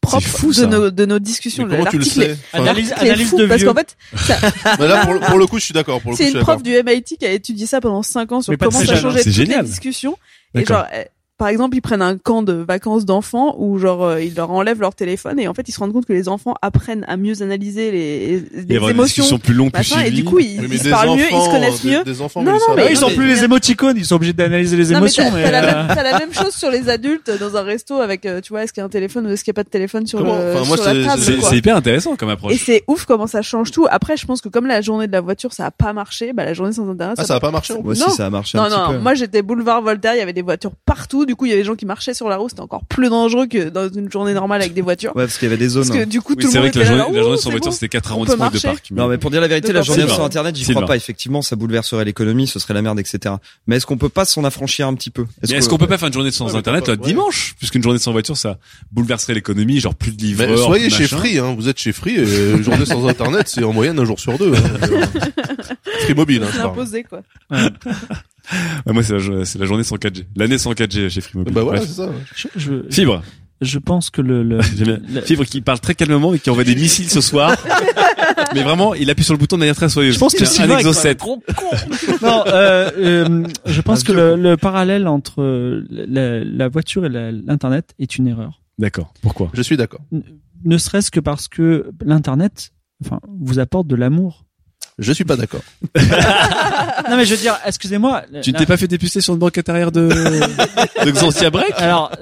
propre 0.00 0.26
fou, 0.26 0.52
de, 0.52 0.66
nos, 0.66 0.90
de 0.90 1.04
nos 1.06 1.18
discussions. 1.18 1.66
Mais 1.66 1.76
comment 1.78 1.90
tu 1.90 1.98
le 1.98 2.04
est- 2.06 2.10
sais 2.10 2.36
Enfin, 2.52 2.62
Analyse, 2.64 2.92
analyse 2.92 3.28
fou 3.28 3.38
de 3.38 3.46
parce 3.46 3.64
qu'en 3.64 3.74
fait, 3.74 3.96
ça, 4.16 4.38
là, 4.78 5.04
pour, 5.04 5.14
le- 5.14 5.20
pour 5.20 5.38
le 5.38 5.46
coup, 5.46 5.58
je 5.58 5.64
suis 5.64 5.72
d'accord. 5.74 6.00
C'est 6.14 6.30
une 6.30 6.40
prof 6.40 6.62
du 6.62 6.72
MIT 6.82 7.16
qui 7.18 7.26
a 7.26 7.32
étudié 7.32 7.66
ça 7.66 7.80
pendant 7.80 8.02
5 8.02 8.32
ans 8.32 8.40
sur 8.42 8.50
Mais 8.52 8.56
comment 8.56 8.70
ça 8.70 8.96
changeait 8.96 9.06
hein. 9.06 9.12
C'est 9.18 9.24
toutes 9.24 9.32
génial. 9.32 9.62
les 9.64 9.68
discussions. 9.68 10.16
Et 10.54 10.64
genre, 10.64 10.84
par 11.44 11.50
exemple, 11.50 11.76
ils 11.76 11.82
prennent 11.82 12.00
un 12.00 12.16
camp 12.16 12.42
de 12.42 12.54
vacances 12.54 13.04
d'enfants 13.04 13.54
où 13.58 13.78
genre 13.78 14.02
euh, 14.02 14.22
ils 14.22 14.34
leur 14.34 14.50
enlèvent 14.50 14.80
leur 14.80 14.94
téléphone 14.94 15.38
et 15.38 15.46
en 15.46 15.52
fait 15.52 15.68
ils 15.68 15.72
se 15.72 15.78
rendent 15.78 15.92
compte 15.92 16.06
que 16.06 16.14
les 16.14 16.30
enfants 16.30 16.54
apprennent 16.62 17.04
à 17.06 17.18
mieux 17.18 17.42
analyser 17.42 17.90
les, 17.90 18.42
les 18.66 18.74
émotions, 18.76 19.02
discussions 19.02 19.38
plus 19.38 19.52
longues, 19.52 19.70
plus 19.70 19.90
machin, 19.92 20.06
et 20.06 20.10
du 20.10 20.24
coup 20.24 20.38
ils, 20.38 20.58
Oui, 20.60 20.68
ils 20.72 20.78
se 20.78 20.88
parlent 20.88 21.10
mieux, 21.18 21.26
ils 21.30 21.42
se 21.42 21.50
connaissent 21.50 21.82
des- 21.82 21.90
mieux. 21.90 22.02
Des 22.04 22.22
enfants, 22.22 22.42
Non, 22.42 22.52
non, 22.52 22.58
mais 22.76 22.86
ils 22.92 23.04
ont 23.04 23.08
mais- 23.10 23.14
plus 23.14 23.26
les 23.26 23.44
émoticônes, 23.44 23.98
ils 23.98 24.06
sont 24.06 24.14
obligés 24.14 24.32
d'analyser 24.32 24.74
les 24.78 24.84
Non, 24.84 24.90
mais 24.92 24.96
émotions. 24.96 25.24
t'as 25.24 25.30
mais, 25.32 25.42
t'as 25.44 25.50
la, 25.50 25.58
euh, 25.58 25.86
même- 25.86 25.94
t'as 25.96 26.02
la 26.02 26.18
même 26.18 26.32
chose 26.32 26.54
sur 26.54 26.70
les 26.70 26.88
adultes 26.88 27.30
dans 27.38 27.56
un 27.58 27.62
resto 27.62 28.00
avec, 28.00 28.24
euh, 28.24 28.40
tu 28.40 28.48
vois, 28.54 28.64
est-ce 28.64 28.72
qu'il 28.72 28.80
y 28.80 28.82
a 28.82 28.86
un 28.86 28.88
téléphone 28.88 29.26
ou 29.26 29.30
est-ce 29.30 29.44
qu'il 29.44 29.50
n'y 29.50 29.56
a 29.56 29.60
pas 29.60 29.64
de 29.64 29.68
téléphone 29.68 30.06
sur, 30.06 30.20
Comment 30.20 30.38
le, 30.38 30.52
Enfin, 30.54 30.64
moi, 30.66 30.76
sur 30.78 30.86
la 30.86 30.92
c'est- 30.94 31.06
table. 31.06 31.22
C'est 31.22 31.36
quoi. 31.40 31.48
c'est 31.50 31.56
hyper 31.58 31.76
intéressant 31.76 32.16
comme 32.16 32.30
Et 32.30 32.32
approche. 32.32 32.62
c'est 32.64 32.84
ouf 32.88 33.04
comment 33.04 33.26
ça 33.26 33.42
change 33.42 33.70
tout. 33.70 33.86
Après, 33.90 34.16
je 34.16 34.24
pense 34.24 34.40
que 34.40 34.48
comme 34.48 34.66
la 34.66 34.80
journée 34.80 35.08
de 35.08 35.12
la 35.12 35.20
voiture, 35.20 35.52
ça 35.52 35.66
a 35.66 35.70
pas 35.70 35.92
marché, 35.92 36.32
bah 36.32 36.46
la 36.46 36.54
journée 36.54 36.72
sans 36.72 36.88
internet, 36.88 37.16
Ah, 37.18 37.24
ça 37.24 37.34
a 37.34 37.40
pas 37.40 37.50
marché. 37.50 37.74
Moi 37.82 37.92
aussi, 37.92 38.10
ça 38.12 38.24
a 38.24 38.30
marché 38.30 38.56
Non, 38.56 38.64
un 38.64 38.68
petit 38.70 38.92
non, 38.94 39.00
moi 39.02 39.12
j'étais 39.12 39.42
boulevard 39.42 39.82
Voltaire, 39.82 40.14
il 40.14 40.18
y 40.18 40.22
avait 40.22 40.32
des 40.32 40.40
voitures 40.42 40.72
partout, 40.86 41.26
du 41.34 41.36
coup, 41.36 41.46
il 41.46 41.48
y 41.48 41.52
avait 41.52 41.62
des 41.62 41.66
gens 41.66 41.74
qui 41.74 41.84
marchaient 41.84 42.14
sur 42.14 42.28
la 42.28 42.36
route, 42.36 42.50
c'était 42.50 42.62
encore 42.62 42.84
plus 42.84 43.08
dangereux 43.10 43.48
que 43.48 43.68
dans 43.68 43.88
une 43.88 44.08
journée 44.08 44.34
normale 44.34 44.60
avec 44.60 44.72
des 44.72 44.82
voitures. 44.82 45.12
Ouais, 45.16 45.24
parce 45.24 45.38
qu'il 45.38 45.48
y 45.48 45.52
avait 45.52 45.58
des 45.58 45.68
zones. 45.68 45.86
Parce 45.88 45.98
que 45.98 46.04
du 46.04 46.20
coup, 46.20 46.34
Oui, 46.36 46.44
tout 46.44 46.50
c'est 46.50 46.58
le 46.58 46.60
vrai 46.60 46.68
monde 46.68 46.74
que 46.74 46.78
la 46.78 46.84
là, 46.84 46.90
journée, 46.90 47.14
la 47.16 47.20
oh, 47.20 47.24
journée 47.24 47.38
sans 47.38 47.50
voiture, 47.50 47.70
bon. 47.70 47.74
c'était 47.74 47.88
quatre 47.88 48.10
On 48.10 48.14
arrondissements 48.14 48.44
marcher. 48.44 48.68
parcs. 48.68 48.90
Non, 48.92 49.08
mais 49.08 49.18
pour 49.18 49.30
dire 49.32 49.40
la 49.40 49.48
vérité, 49.48 49.68
De 49.68 49.72
la 49.72 49.82
journée 49.82 50.06
sans 50.08 50.24
internet, 50.24 50.54
j'y 50.54 50.64
crois 50.70 50.86
pas. 50.86 50.96
Effectivement, 50.96 51.42
ça 51.42 51.56
bouleverserait 51.56 52.04
l'économie, 52.04 52.46
ce 52.46 52.60
serait 52.60 52.74
la 52.74 52.82
merde, 52.82 53.00
etc. 53.00 53.34
Mais 53.66 53.76
est-ce 53.76 53.86
qu'on 53.86 53.96
peut 53.96 54.08
pas 54.08 54.24
s'en 54.24 54.44
affranchir 54.44 54.86
un 54.86 54.94
petit 54.94 55.10
peu? 55.10 55.26
Est-ce 55.42 55.68
qu'on 55.68 55.76
peut 55.78 55.88
pas 55.88 55.98
faire 55.98 56.08
une 56.08 56.14
journée 56.14 56.30
sans 56.30 56.54
internet 56.54 56.86
ouais. 56.86 56.96
dimanche? 56.96 57.54
Puisqu'une 57.58 57.82
journée 57.82 57.98
sans 57.98 58.12
voiture 58.12 58.36
ça 58.36 58.58
bouleverserait 58.92 59.34
l'économie 59.34 59.80
genre 59.80 59.94
plus 59.94 60.12
de 60.12 60.22
livreurs 60.22 60.58
soyez 60.58 60.90
chez. 60.90 61.06
Free, 61.08 61.38
hein. 61.38 61.54
Vous 61.56 61.68
êtes 61.68 61.78
chez 61.78 61.92
Free 61.92 62.16
et 62.16 62.50
une 62.52 62.62
journée 62.62 62.86
sans 62.86 63.06
internet, 63.06 63.48
c'est 63.48 63.64
en 63.64 63.72
moyenne 63.72 63.98
un 63.98 64.04
jour 64.04 64.20
sur 64.20 64.38
deux. 64.38 64.52
Hein. 64.54 65.00
Free 66.04 66.14
mobile, 66.14 66.42
hein, 66.44 66.64
imposé, 66.64 67.04
quoi. 67.04 67.22
Ouais, 68.86 68.92
moi 68.92 69.02
c'est 69.02 69.14
la, 69.18 69.18
la 69.58 69.64
journée 69.66 69.84
sans 69.84 69.96
4G 69.96 70.24
l'année 70.36 70.58
sans 70.58 70.72
4G 70.72 71.08
chez 71.08 71.20
Free 71.20 71.38
Mobile 71.38 71.54
Bah 71.54 71.62
voilà, 71.62 71.78
Bref. 71.80 71.88
c'est 71.90 71.96
ça. 72.02 72.10
Je, 72.34 72.48
je, 72.56 72.74
fibre. 72.90 73.22
je 73.62 73.78
pense 73.78 74.10
que 74.10 74.20
le, 74.20 74.42
le, 74.42 74.60
fibre 75.22 75.44
qui 75.44 75.60
parle 75.62 75.80
très 75.80 75.94
calmement 75.94 76.34
et 76.34 76.38
qui 76.38 76.50
envoie 76.50 76.64
des 76.64 76.74
missiles 76.74 77.08
ce 77.08 77.20
soir. 77.22 77.56
Mais 78.54 78.62
vraiment 78.62 78.94
il 78.94 79.08
appuie 79.10 79.24
sur 79.24 79.32
le 79.34 79.38
bouton 79.38 79.56
de 79.56 79.60
manière 79.60 79.74
très 79.76 79.88
soyeuse. 79.88 80.14
Je 80.14 80.18
pense 80.18 80.34
que 80.34 80.44
C'est 80.44 80.60
un 80.62 80.64
Sylvain 80.64 80.76
est 80.76 80.80
exocet 80.80 81.16
non, 82.22 82.44
euh, 82.46 82.90
euh, 82.98 83.44
je 83.66 83.80
pense 83.80 84.00
Un 84.02 84.04
que 84.04 84.12
le, 84.12 84.36
le 84.36 84.56
parallèle 84.56 85.08
entre 85.08 85.40
euh, 85.42 85.84
la, 85.90 86.44
la 86.44 86.68
voiture 86.68 87.06
et 87.06 87.08
la- 87.08 87.32
l'internet 87.32 87.94
est 87.98 88.16
une 88.18 88.26
erreur. 88.28 88.60
d'accord. 88.78 89.12
Pourquoi? 89.22 89.50
Je 89.54 89.62
suis 89.62 89.76
d'accord. 89.76 90.00
Ne 90.64 90.78
serait-ce 90.78 91.10
que 91.10 91.20
parce 91.20 91.48
que 91.48 91.90
l'internet, 92.04 92.70
enfin, 93.04 93.20
vous 93.40 93.58
apporte 93.58 93.86
de 93.86 93.96
l'amour. 93.96 94.44
Je 94.98 95.12
suis 95.12 95.24
pas 95.24 95.36
d'accord. 95.36 95.62
non 95.96 97.16
mais 97.16 97.24
je 97.24 97.34
veux 97.34 97.40
dire, 97.40 97.58
excusez-moi. 97.66 98.22
tu 98.42 98.52
ne 98.52 98.58
t'es 98.58 98.66
pas 98.66 98.76
fait 98.76 98.86
dépuceler 98.86 99.20
sur 99.20 99.32
une 99.34 99.40
banquette 99.40 99.68
arrière 99.68 99.90
de 99.90 100.08
de 100.08 101.10
Xantia 101.10 101.50
Break 101.50 101.72
Alors, 101.78 102.12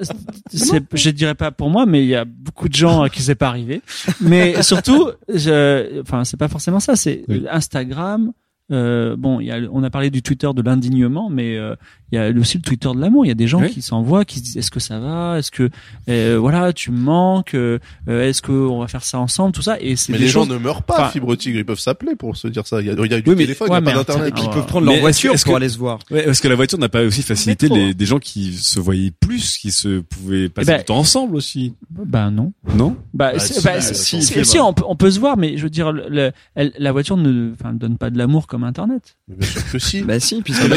je 0.51 1.09
dirais 1.11 1.35
pas 1.35 1.51
pour 1.51 1.69
moi, 1.69 1.85
mais 1.85 2.01
il 2.01 2.07
y 2.07 2.15
a 2.15 2.25
beaucoup 2.25 2.69
de 2.69 2.73
gens 2.73 3.03
à 3.03 3.09
qui 3.09 3.21
c'est 3.21 3.35
pas 3.35 3.47
arrivé. 3.47 3.81
Mais 4.21 4.63
surtout, 4.63 5.11
je, 5.29 6.01
enfin, 6.01 6.23
c'est 6.23 6.37
pas 6.37 6.47
forcément 6.47 6.79
ça. 6.79 6.95
C'est 6.95 7.23
Oui. 7.27 7.45
Instagram. 7.49 8.31
Euh, 8.71 9.15
bon, 9.17 9.39
il 9.39 9.47
y 9.47 9.51
a, 9.51 9.59
on 9.71 9.83
a 9.83 9.89
parlé 9.89 10.09
du 10.09 10.23
Twitter 10.23 10.49
de 10.55 10.61
l'indignement, 10.61 11.29
mais 11.29 11.57
euh, 11.57 11.75
il 12.13 12.17
y 12.17 12.19
a 12.19 12.29
aussi 12.39 12.57
le 12.57 12.61
Twitter 12.63 12.89
de 12.93 12.99
l'amour. 13.01 13.25
Il 13.25 13.29
y 13.29 13.31
a 13.31 13.35
des 13.35 13.47
gens 13.47 13.59
Oui. 13.59 13.71
qui 13.71 13.81
s'envoient, 13.81 14.23
qui 14.23 14.37
se 14.37 14.43
disent 14.43 14.57
est-ce 14.57 14.69
que 14.69 14.79
ça 14.79 14.99
va, 14.99 15.39
est-ce 15.39 15.49
que 15.49 15.69
euh, 16.09 16.37
voilà, 16.39 16.71
tu 16.73 16.91
me 16.91 16.99
manques, 16.99 17.55
euh, 17.55 17.79
est-ce 18.07 18.41
que 18.43 18.51
on 18.51 18.79
va 18.81 18.87
faire 18.87 19.03
ça 19.03 19.17
ensemble, 19.19 19.51
tout 19.51 19.63
ça. 19.63 19.77
Et 19.81 19.95
c'est 19.95 20.11
Mais 20.11 20.19
des 20.19 20.25
les 20.25 20.29
gens 20.29 20.45
ne 20.45 20.57
meurent 20.57 20.83
pas, 20.83 20.93
Enfin- 20.95 21.09
Fibre 21.09 21.35
Tigre. 21.35 21.57
Ils 21.57 21.65
peuvent 21.65 21.79
s'appeler 21.79 22.15
pour 22.15 22.37
se 22.37 22.47
dire 22.47 22.67
ça. 22.67 22.81
Il 22.81 22.87
y 22.87 22.89
a, 22.91 22.93
il 22.93 23.11
y 23.11 23.13
a 23.15 23.19
du 23.21 23.29
Oui, 23.31 23.35
mais- 23.35 23.43
téléphone, 23.45 23.69
ouais, 23.71 23.77
il 23.79 23.83
n'y 23.83 23.89
a 23.89 23.91
mais 23.91 23.91
pas 23.93 23.97
d'internet. 23.99 24.33
Internet, 24.33 24.43
Ils 24.43 24.47
Ah, 24.47 24.53
peuvent 24.53 24.61
ouais. 24.61 24.67
prendre 24.67 24.85
Mais 24.85 24.91
leur 24.93 25.01
voiture 25.01 25.33
est-ce 25.33 25.43
pour 25.43 25.53
que- 25.53 25.57
aller 25.57 25.69
se 25.69 25.77
voir. 25.79 25.99
Ouais, 26.11 26.23
parce 26.23 26.39
que 26.39 26.47
la 26.47 26.55
voiture 26.55 26.77
n'a 26.77 26.89
pas 26.89 27.01
aussi 27.01 27.23
facilité 27.23 27.65
Métro. 27.67 27.77
les, 27.77 27.93
des 27.95 28.05
gens 28.05 28.19
qui 28.19 28.53
se 28.53 28.79
voyaient 28.79 29.11
plus, 29.19 29.57
qui 29.57 29.71
se 29.71 30.01
pouvaient 30.01 30.49
passer 30.49 30.67
ben- 30.67 30.77
du 30.79 30.83
temps 30.85 30.97
ensemble 30.99 31.35
aussi. 31.35 31.73
Bah 31.89 32.29
non. 32.29 32.53
Non? 32.75 32.95
Bah, 33.13 33.31
Bah, 33.33 33.39
si, 33.39 33.59
bah, 33.63 33.81
si, 33.81 34.59
on, 34.59 34.73
peut, 34.73 34.83
on 34.87 34.95
peut 34.95 35.09
se 35.09 35.19
voir, 35.19 35.35
mais 35.37 35.57
je 35.57 35.63
veux 35.63 35.69
dire, 35.71 35.91
le, 35.91 36.05
le- 36.09 36.31
elle- 36.53 36.73
la 36.77 36.91
voiture 36.91 37.17
ne, 37.17 37.53
donne 37.73 37.97
pas 37.97 38.09
de 38.11 38.17
l'amour 38.19 38.45
comme 38.45 38.63
Internet. 38.63 39.15
Mais 39.27 39.35
Bien 39.37 39.47
sûr 39.47 39.71
que 39.71 39.79
si. 39.79 40.01
Bah 40.01 40.19
si, 40.19 40.41
puisque 40.41 40.61
Ah, 40.63 40.67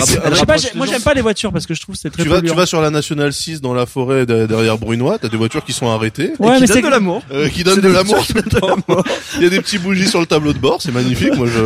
moi 0.76 0.86
j'aime 0.86 1.02
pas 1.02 1.14
les 1.14 1.20
voitures 1.26 1.52
parce 1.52 1.66
que 1.66 1.74
je 1.74 1.80
trouve 1.80 1.94
que 1.94 2.00
c'est 2.00 2.10
très 2.10 2.22
Tu 2.22 2.28
vas, 2.28 2.40
tu 2.40 2.54
vas 2.54 2.66
sur 2.66 2.80
la 2.80 2.90
nationale 2.90 3.32
6 3.32 3.60
dans 3.60 3.74
la 3.74 3.84
forêt 3.86 4.24
de- 4.26 4.46
derrière 4.46 4.78
Brunois, 4.78 5.18
t'as 5.18 5.28
des 5.28 5.36
voitures 5.36 5.64
qui 5.64 5.72
sont 5.72 5.88
arrêtées, 5.90 6.32
Ouais, 6.38 6.54
qui 6.56 6.60
mais 6.62 6.66
c'est 6.66 6.82
de 6.82 6.88
l'amour. 6.88 7.22
euh, 7.32 7.48
qui 7.48 7.64
donnent 7.64 7.80
de 7.80 7.88
l'amour 7.88 8.26
tout 8.26 8.34
le 8.34 8.42
temps. 8.42 8.76
Il 9.36 9.42
y 9.42 9.46
a 9.46 9.50
des 9.50 9.60
petits 9.60 9.78
bougies 9.78 10.08
sur 10.08 10.20
le 10.20 10.26
tableau 10.26 10.52
de 10.52 10.58
bord, 10.58 10.80
c'est 10.80 10.92
magnifique. 10.92 11.34
Moi, 11.36 11.46
je, 11.48 11.60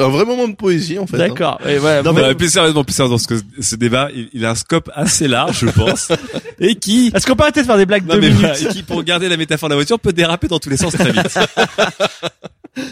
un 0.00 0.08
vrai 0.08 0.24
moment 0.24 0.46
de 0.48 0.54
poésie 0.54 0.98
en 0.98 1.06
fait. 1.06 1.16
hein. 1.16 1.28
D'accord. 1.28 1.60
Et 1.66 1.78
voilà. 1.78 2.02
Non, 2.02 2.12
mais 2.12 2.34
plus 2.34 2.50
sérieusement, 2.50 2.84
plus 2.84 2.94
sérieusement, 2.94 3.16
parce 3.16 3.26
que 3.42 3.62
ce 3.62 3.76
débat, 3.76 4.08
il, 4.14 4.28
il 4.32 4.44
a 4.44 4.50
un 4.50 4.54
scope 4.54 4.90
assez 4.94 5.26
large, 5.28 5.60
je 5.60 5.70
pense, 5.70 6.12
et 6.60 6.74
qui, 6.76 7.10
Est-ce 7.14 7.26
qu'on 7.26 7.34
peut 7.36 7.42
arrêter 7.44 7.62
de 7.62 7.66
faire 7.66 7.76
des 7.78 7.86
blagues 7.86 8.06
non, 8.06 8.14
de 8.16 8.20
mais 8.20 8.28
minutes 8.28 8.40
voilà, 8.40 8.60
et 8.60 8.66
qui, 8.68 8.82
pour 8.82 9.02
garder 9.02 9.28
la 9.28 9.36
métaphore 9.36 9.68
de 9.68 9.72
la 9.74 9.78
voiture, 9.78 9.98
peut 9.98 10.12
déraper 10.12 10.48
dans 10.48 10.58
tous 10.58 10.70
les 10.70 10.76
sens 10.76 10.92
très 10.92 11.10
vite. 11.12 11.38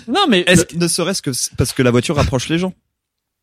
Non, 0.09 0.24
mais 0.28 0.44
Est-ce 0.47 0.65
que- 0.65 0.77
ne 0.77 0.89
serait-ce 0.89 1.20
que 1.20 1.32
c- 1.32 1.51
parce 1.59 1.73
que 1.74 1.82
la 1.82 1.90
voiture 1.90 2.16
rapproche 2.16 2.48
les 2.48 2.59
gens. 2.59 2.73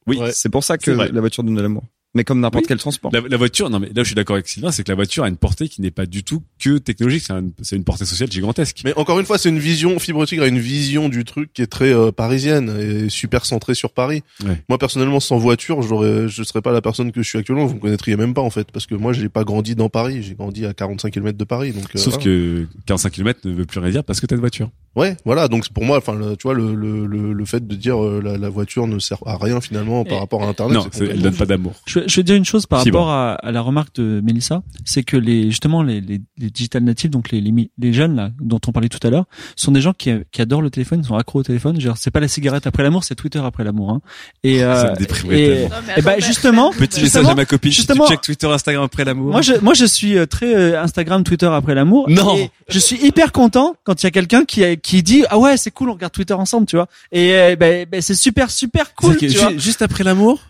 Oui. 0.07 0.17
Ouais. 0.17 0.31
C'est 0.33 0.49
pour 0.49 0.63
ça 0.63 0.77
que 0.77 0.85
C'est 0.85 0.93
vrai. 0.93 1.09
la 1.13 1.21
voiture 1.21 1.43
donne 1.43 1.53
de 1.55 1.61
l'amour. 1.61 1.83
Mais 2.13 2.25
comme 2.25 2.41
n'importe 2.41 2.63
Oui. 2.63 2.67
quel 2.67 2.77
transport. 2.77 3.09
La, 3.13 3.21
la 3.21 3.37
voiture, 3.37 3.69
non 3.69 3.79
mais 3.79 3.87
là 3.87 3.93
je 4.03 4.03
suis 4.03 4.15
d'accord 4.15 4.33
avec 4.35 4.47
Sylvain, 4.47 4.71
c'est 4.71 4.83
que 4.83 4.89
la 4.91 4.95
voiture 4.95 5.23
a 5.23 5.29
une 5.29 5.37
portée 5.37 5.69
qui 5.69 5.81
n'est 5.81 5.91
pas 5.91 6.05
du 6.05 6.23
tout 6.25 6.43
que 6.59 6.77
technologique, 6.77 7.23
c'est 7.25 7.31
un- 7.31 7.49
c'est 7.61 7.77
une 7.77 7.85
portée 7.85 8.03
sociale 8.05 8.29
gigantesque. 8.29 8.81
Mais 8.83 8.93
encore 8.97 9.17
une 9.19 9.25
fois, 9.25 9.37
c'est 9.37 9.47
une 9.47 9.59
vision, 9.59 9.97
Fibre 9.97 10.25
Tigre 10.25 10.43
a 10.43 10.47
une 10.47 10.59
vision 10.59 11.07
du 11.07 11.23
truc 11.23 11.53
qui 11.53 11.61
est 11.61 11.67
très 11.67 11.93
euh, 11.93 12.11
parisienne 12.11 12.69
et 12.79 13.07
super 13.09 13.45
centrée 13.45 13.75
sur 13.75 13.93
Paris. 13.93 14.23
Ouais. 14.45 14.61
Moi, 14.67 14.77
personnellement, 14.77 15.21
sans 15.21 15.37
voiture, 15.37 15.81
j'aurais, 15.81 16.27
je 16.27 16.43
serais 16.43 16.61
pas 16.61 16.73
la 16.73 16.81
personne 16.81 17.13
que 17.13 17.21
je 17.23 17.29
suis 17.29 17.37
actuellement. 17.37 17.65
Vous 17.65 17.75
me 17.75 17.79
connaîtriez 17.79 18.17
même 18.17 18.33
pas, 18.33 18.41
en 18.41 18.49
fait, 18.49 18.69
parce 18.73 18.85
que 18.87 18.95
moi, 18.95 19.13
j'ai 19.13 19.29
pas 19.29 19.45
grandi 19.45 19.75
dans 19.75 19.87
Paris. 19.87 20.21
J'ai 20.21 20.35
grandi 20.35 20.65
à 20.65 20.73
45 20.73 21.11
km 21.13 21.37
de 21.37 21.43
Paris, 21.45 21.71
donc. 21.71 21.85
euh, 21.95 21.97
Sauf 21.97 22.15
voilà. 22.15 22.25
que 22.25 22.67
45 22.87 23.09
km 23.13 23.39
ne 23.45 23.53
veut 23.53 23.65
plus 23.65 23.79
rien 23.79 23.89
dire 23.91 24.03
parce 24.03 24.19
que 24.19 24.25
t'as 24.25 24.35
une 24.35 24.41
voiture. 24.41 24.69
Ouais, 24.95 25.15
voilà. 25.23 25.47
Donc 25.47 25.69
pour 25.69 25.85
moi, 25.85 25.97
enfin, 25.99 26.13
le- 26.13 26.35
tu 26.35 26.43
vois, 26.43 26.53
le, 26.53 26.75
le, 26.75 27.05
le, 27.05 27.31
le 27.31 27.45
fait 27.45 27.65
de 27.65 27.75
dire 27.75 28.03
euh, 28.03 28.21
la, 28.21 28.37
la 28.37 28.49
voiture 28.49 28.87
ne 28.87 28.99
sert 28.99 29.19
à 29.25 29.37
rien 29.37 29.61
finalement 29.61 30.03
par 30.03 30.17
Et- 30.17 30.19
rapport 30.19 30.43
à 30.43 30.47
Internet. 30.47 30.77
non, 30.77 30.85
elle 30.99 31.21
donne 31.21 31.33
pas 31.35 31.45
d'amour. 31.45 31.73
je, 31.85 32.01
je 32.07 32.15
vais 32.17 32.23
dire 32.23 32.35
une 32.35 32.43
chose 32.45 32.65
par 32.65 32.83
rapport 32.83 33.09
à, 33.09 33.33
à 33.35 33.51
la 33.51 33.61
remarque 33.61 33.95
de 33.95 34.19
Mélissa, 34.21 34.63
c'est 34.83 35.03
que 35.03 35.15
les 35.15 35.43
justement 35.49 35.81
les, 35.81 36.01
les, 36.01 36.19
les 36.37 36.49
digital 36.49 36.83
natives, 36.83 37.09
donc 37.09 37.31
les, 37.31 37.39
les 37.39 37.69
les 37.77 37.93
jeunes 37.93 38.15
là 38.15 38.31
dont 38.41 38.59
on 38.67 38.71
parlait 38.73 38.89
tout 38.89 38.99
à 39.05 39.09
l'heure, 39.09 39.25
sont 39.55 39.71
des 39.71 39.79
gens 39.81 39.93
qui, 39.93 40.11
qui 40.31 40.41
adorent 40.41 40.61
le 40.61 40.69
téléphone, 40.69 41.01
ils 41.03 41.07
sont 41.07 41.15
accros 41.15 41.39
au 41.39 41.43
téléphone. 41.43 41.79
Genre 41.79 41.95
c'est 41.97 42.11
pas 42.11 42.19
la 42.19 42.27
cigarette 42.27 42.67
après 42.67 42.83
l'amour, 42.83 43.03
c'est 43.05 43.15
Twitter 43.15 43.39
après 43.43 43.63
l'amour. 43.63 43.91
Hein. 43.91 44.01
Et, 44.43 44.59
Ça 44.59 44.87
euh, 44.87 44.91
me 44.91 44.97
déprimerait 44.97 45.41
et, 45.41 45.47
tellement. 45.47 45.75
Et 45.97 46.01
bah 46.01 46.11
attends, 46.11 46.25
justement, 46.25 46.71
Petit 46.73 47.01
message 47.01 47.25
à 47.27 47.35
ma 47.35 47.45
copine, 47.45 47.71
justement- 47.71 48.05
tu 48.05 48.11
check 48.13 48.21
Twitter, 48.21 48.47
Instagram 48.47 48.83
après 48.83 49.05
l'amour. 49.05 49.31
Moi 49.31 49.41
je, 49.41 49.53
moi 49.61 49.73
je 49.73 49.85
suis 49.85 50.17
euh, 50.17 50.25
très 50.25 50.53
euh, 50.53 50.81
Instagram, 50.81 51.23
Twitter 51.23 51.45
après 51.47 51.75
l'amour. 51.75 52.09
Non. 52.09 52.35
Et 52.37 52.51
je 52.67 52.79
suis 52.79 52.97
hyper 53.05 53.31
content 53.31 53.75
quand 53.85 54.03
il 54.03 54.05
y 54.05 54.07
a 54.07 54.11
quelqu'un 54.11 54.43
qui 54.43 54.63
a- 54.65 54.75
qui 54.81 55.03
dit 55.03 55.23
ah 55.29 55.37
ouais 55.37 55.57
c'est 55.57 55.71
cool 55.71 55.89
on 55.89 55.93
regarde 55.93 56.13
Twitter 56.13 56.33
ensemble 56.33 56.65
tu 56.67 56.75
vois. 56.75 56.87
Et 57.11 57.33
euh, 57.33 57.55
ben 57.55 57.85
ben, 57.89 58.01
c'est 58.01 58.15
super 58.15 58.49
super 58.51 58.93
cool. 58.95 59.17
Tu 59.17 59.27
vois. 59.29 59.49
ju- 59.51 59.59
juste 59.59 59.81
après 59.81 60.03
l'amour, 60.03 60.41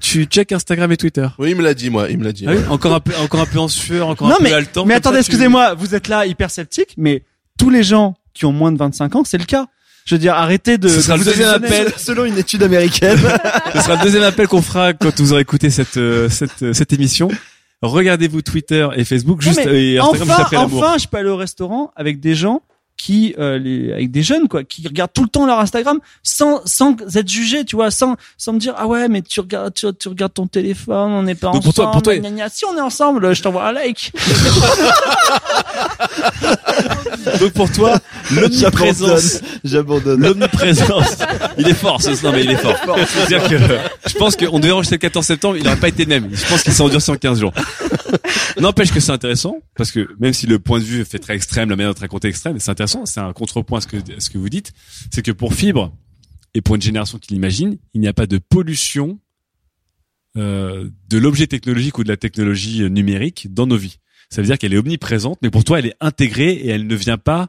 tu 0.00 0.24
check 0.26 0.52
Instagram 0.52 0.92
et 0.92 0.96
Twitter. 0.96 1.26
Oui, 1.38 1.50
il 1.50 1.56
me 1.56 1.62
l'a 1.62 1.74
dit, 1.74 1.90
moi. 1.90 2.08
Il 2.10 2.18
me 2.18 2.24
l'a 2.24 2.32
dit. 2.32 2.44
Ah 2.46 2.52
oui, 2.54 2.60
encore 2.68 2.94
un 2.94 3.00
peu, 3.00 3.12
encore 3.16 3.40
un 3.40 3.46
peu 3.46 3.58
en 3.58 3.68
sueur, 3.68 4.08
encore 4.08 4.28
Non 4.28 4.34
un 4.36 4.42
mais 4.42 4.50
peu 4.50 4.56
haletant. 4.56 4.84
mais 4.84 4.94
attendez 4.94 5.18
excusez-moi 5.18 5.74
vous 5.74 5.94
êtes 5.94 6.08
là 6.08 6.26
hyper 6.26 6.50
sceptique 6.50 6.94
mais 6.96 7.22
tous 7.58 7.70
les 7.70 7.82
gens 7.82 8.14
qui 8.34 8.44
ont 8.44 8.52
moins 8.52 8.70
de 8.72 8.78
25 8.78 9.16
ans 9.16 9.22
c'est 9.24 9.38
le 9.38 9.44
cas. 9.44 9.66
Je 10.04 10.14
veux 10.14 10.18
dire 10.18 10.34
arrêtez 10.34 10.78
de. 10.78 10.88
Ce 10.88 11.02
sera 11.02 11.16
le 11.18 11.24
deuxième 11.24 11.48
appel. 11.50 11.92
Selon 11.98 12.24
une 12.24 12.38
étude 12.38 12.62
américaine. 12.62 13.18
Ce 13.74 13.80
sera 13.82 13.96
le 13.96 14.02
deuxième 14.02 14.22
appel 14.22 14.48
qu'on 14.48 14.62
fera 14.62 14.94
quand 14.94 15.20
vous 15.20 15.32
aurez 15.34 15.42
écouté 15.42 15.68
cette, 15.68 15.98
euh, 15.98 16.30
cette, 16.30 16.62
euh, 16.62 16.72
cette 16.72 16.94
émission. 16.94 17.28
Regardez-vous 17.82 18.40
Twitter 18.40 18.88
et 18.96 19.04
Facebook 19.04 19.42
juste, 19.42 19.64
Non, 19.66 19.70
et 19.72 19.98
Instagram 19.98 20.16
juste 20.18 20.30
enfin, 20.30 20.42
après 20.42 20.56
l'amour. 20.56 20.82
enfin, 20.82 20.96
je 20.98 21.06
peux 21.08 21.16
aller 21.18 21.28
au 21.28 21.36
restaurant 21.36 21.92
avec 21.94 22.20
des 22.20 22.34
gens 22.34 22.62
qui, 22.98 23.34
euh, 23.38 23.58
les, 23.58 23.92
avec 23.92 24.10
des 24.10 24.22
jeunes 24.22 24.48
quoi, 24.48 24.64
qui 24.64 24.86
regardent 24.86 25.12
tout 25.14 25.22
le 25.22 25.28
temps 25.28 25.46
leur 25.46 25.58
Instagram 25.60 25.98
sans, 26.22 26.60
sans 26.66 26.94
être 27.14 27.28
jugés, 27.28 27.64
tu 27.64 27.76
vois, 27.76 27.90
sans, 27.90 28.16
sans 28.36 28.52
me 28.52 28.58
dire 28.58 28.74
ah 28.76 28.86
ouais 28.86 29.08
mais 29.08 29.22
tu 29.22 29.40
regardes, 29.40 29.72
tu, 29.72 29.86
tu 29.98 30.08
regardes 30.08 30.34
ton 30.34 30.46
téléphone, 30.46 31.12
on 31.12 31.22
n'est 31.22 31.34
pas 31.36 31.46
Donc 31.52 31.64
ensemble. 31.64 31.64
pour 31.64 31.74
toi- 31.74 31.90
pour 31.92 32.02
toi- 32.02 32.16
gna, 32.18 32.30
gna. 32.30 32.48
si 32.50 32.64
on 32.66 32.76
est 32.76 32.80
ensemble, 32.80 33.34
je 33.34 33.40
t'envoie 33.42 33.66
un 33.68 33.72
like. 33.72 34.12
Donc 37.40 37.52
pour 37.52 37.70
toi, 37.70 37.98
l'omniprésence, 38.32 39.40
J'abandonne. 39.64 40.20
l'omniprésence, 40.20 41.16
il 41.58 41.68
est 41.68 41.74
fort, 41.74 42.00
ce, 42.02 42.10
non 42.24 42.32
mais 42.32 42.44
il 42.44 42.50
est 42.50 42.56
fort. 42.56 42.74
C'est-à-dire 43.06 43.48
que 43.48 43.56
je 44.08 44.14
pense 44.16 44.34
qu'on 44.36 44.58
devait 44.58 44.72
enregistrer 44.72 44.96
le 44.96 45.00
14 45.00 45.24
septembre, 45.26 45.56
il 45.56 45.64
n'aurait 45.64 45.76
pas 45.76 45.88
été 45.88 46.04
le 46.04 46.08
même. 46.08 46.28
Je 46.32 46.46
pense 46.48 46.62
qu'il 46.62 46.72
s'est 46.72 46.82
endurci 46.82 47.10
en 47.10 47.16
15 47.16 47.40
jours. 47.40 47.52
N'empêche 48.60 48.92
que 48.92 49.00
c'est 49.00 49.12
intéressant, 49.12 49.56
parce 49.76 49.92
que 49.92 50.08
même 50.18 50.32
si 50.32 50.46
le 50.46 50.58
point 50.58 50.78
de 50.78 50.84
vue 50.84 51.04
fait 51.04 51.18
très 51.18 51.34
extrême, 51.34 51.70
la 51.70 51.76
manière 51.76 51.94
de 51.94 52.00
raconter 52.00 52.28
extrême, 52.28 52.58
c'est 52.58 52.70
intéressant, 52.70 53.06
c'est 53.06 53.20
un 53.20 53.32
contrepoint 53.32 53.78
à 53.78 53.80
ce 53.80 53.86
que, 53.86 53.96
à 53.96 54.20
ce 54.20 54.30
que 54.30 54.38
vous 54.38 54.48
dites, 54.48 54.72
c'est 55.10 55.22
que 55.22 55.32
pour 55.32 55.54
Fibre, 55.54 55.92
et 56.54 56.60
pour 56.60 56.74
une 56.74 56.82
génération 56.82 57.18
qui 57.18 57.34
l'imagine, 57.34 57.78
il 57.94 58.00
n'y 58.00 58.08
a 58.08 58.12
pas 58.12 58.26
de 58.26 58.38
pollution 58.38 59.18
euh, 60.36 60.90
de 61.08 61.18
l'objet 61.18 61.46
technologique 61.46 61.98
ou 61.98 62.04
de 62.04 62.08
la 62.08 62.16
technologie 62.16 62.82
euh, 62.82 62.88
numérique 62.88 63.52
dans 63.52 63.66
nos 63.66 63.76
vies. 63.76 63.98
Ça 64.30 64.42
veut 64.42 64.46
dire 64.46 64.58
qu'elle 64.58 64.74
est 64.74 64.78
omniprésente, 64.78 65.38
mais 65.42 65.50
pour 65.50 65.64
toi, 65.64 65.78
elle 65.78 65.86
est 65.86 65.96
intégrée 66.00 66.52
et 66.52 66.68
elle 66.68 66.86
ne 66.86 66.94
vient 66.94 67.18
pas 67.18 67.48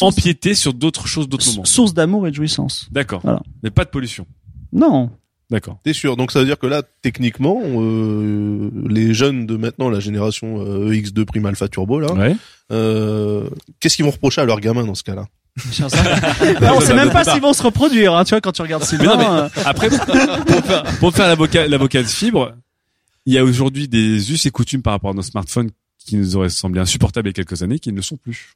empiéter 0.00 0.54
sur 0.54 0.74
d'autres 0.74 1.06
choses, 1.06 1.28
d'autres 1.28 1.48
moments. 1.50 1.64
Source 1.64 1.94
d'amour 1.94 2.26
et 2.26 2.30
de 2.30 2.36
jouissance. 2.36 2.88
D'accord. 2.90 3.20
Voilà. 3.22 3.42
Mais 3.62 3.70
pas 3.70 3.84
de 3.84 3.90
pollution. 3.90 4.26
Non. 4.72 5.10
D'accord. 5.50 5.78
T'es 5.82 5.92
sûr 5.92 6.16
Donc 6.16 6.30
ça 6.30 6.38
veut 6.40 6.44
dire 6.46 6.58
que 6.58 6.66
là, 6.68 6.82
techniquement, 7.02 7.60
euh, 7.64 8.70
les 8.88 9.14
jeunes 9.14 9.46
de 9.46 9.56
maintenant, 9.56 9.88
la 9.90 9.98
génération 10.00 10.60
euh, 10.64 10.92
EX2 10.92 11.24
Prime 11.24 11.46
Alpha 11.46 11.66
Turbo, 11.68 11.98
là, 12.00 12.12
Ouais. 12.12 12.36
euh, 12.72 13.48
qu'est-ce 13.80 13.96
qu'ils 13.96 14.04
vont 14.04 14.12
reprocher 14.12 14.40
à 14.40 14.44
leurs 14.44 14.60
gamins 14.60 14.84
dans 14.84 14.94
ce 14.94 15.02
cas-là? 15.02 15.26
Non, 15.80 15.88
on 16.76 16.80
sait 16.80 16.94
même 16.94 17.10
pas 17.10 17.24
s'ils 17.24 17.42
vont 17.42 17.52
se 17.52 17.62
reproduire, 17.62 18.14
hein, 18.14 18.24
tu 18.24 18.30
vois, 18.30 18.40
quand 18.40 18.52
tu 18.52 18.62
regardes 18.62 18.84
Mais 18.92 18.98
non, 19.04 19.16
mais 19.16 19.24
Sylvain. 19.24 19.36
euh, 19.44 19.48
après, 19.64 19.88
pour 19.90 20.64
faire, 20.64 20.82
pour 21.00 21.12
faire 21.14 21.26
l'avocat, 21.26 21.66
l'avocat 21.66 22.02
de 22.02 22.08
fibre, 22.08 22.54
il 23.26 23.34
y 23.34 23.38
a 23.38 23.44
aujourd'hui 23.44 23.88
des 23.88 24.32
us 24.32 24.46
et 24.46 24.50
coutumes 24.50 24.82
par 24.82 24.92
rapport 24.92 25.10
à 25.10 25.14
nos 25.14 25.22
smartphones 25.22 25.70
qui 25.98 26.16
nous 26.16 26.36
auraient 26.36 26.48
semblé 26.48 26.80
insupportables 26.80 27.28
il 27.28 27.30
y 27.30 27.34
a 27.40 27.44
quelques 27.44 27.62
années, 27.62 27.78
qui 27.80 27.90
ne 27.90 27.96
le 27.96 28.02
sont 28.02 28.16
plus. 28.16 28.52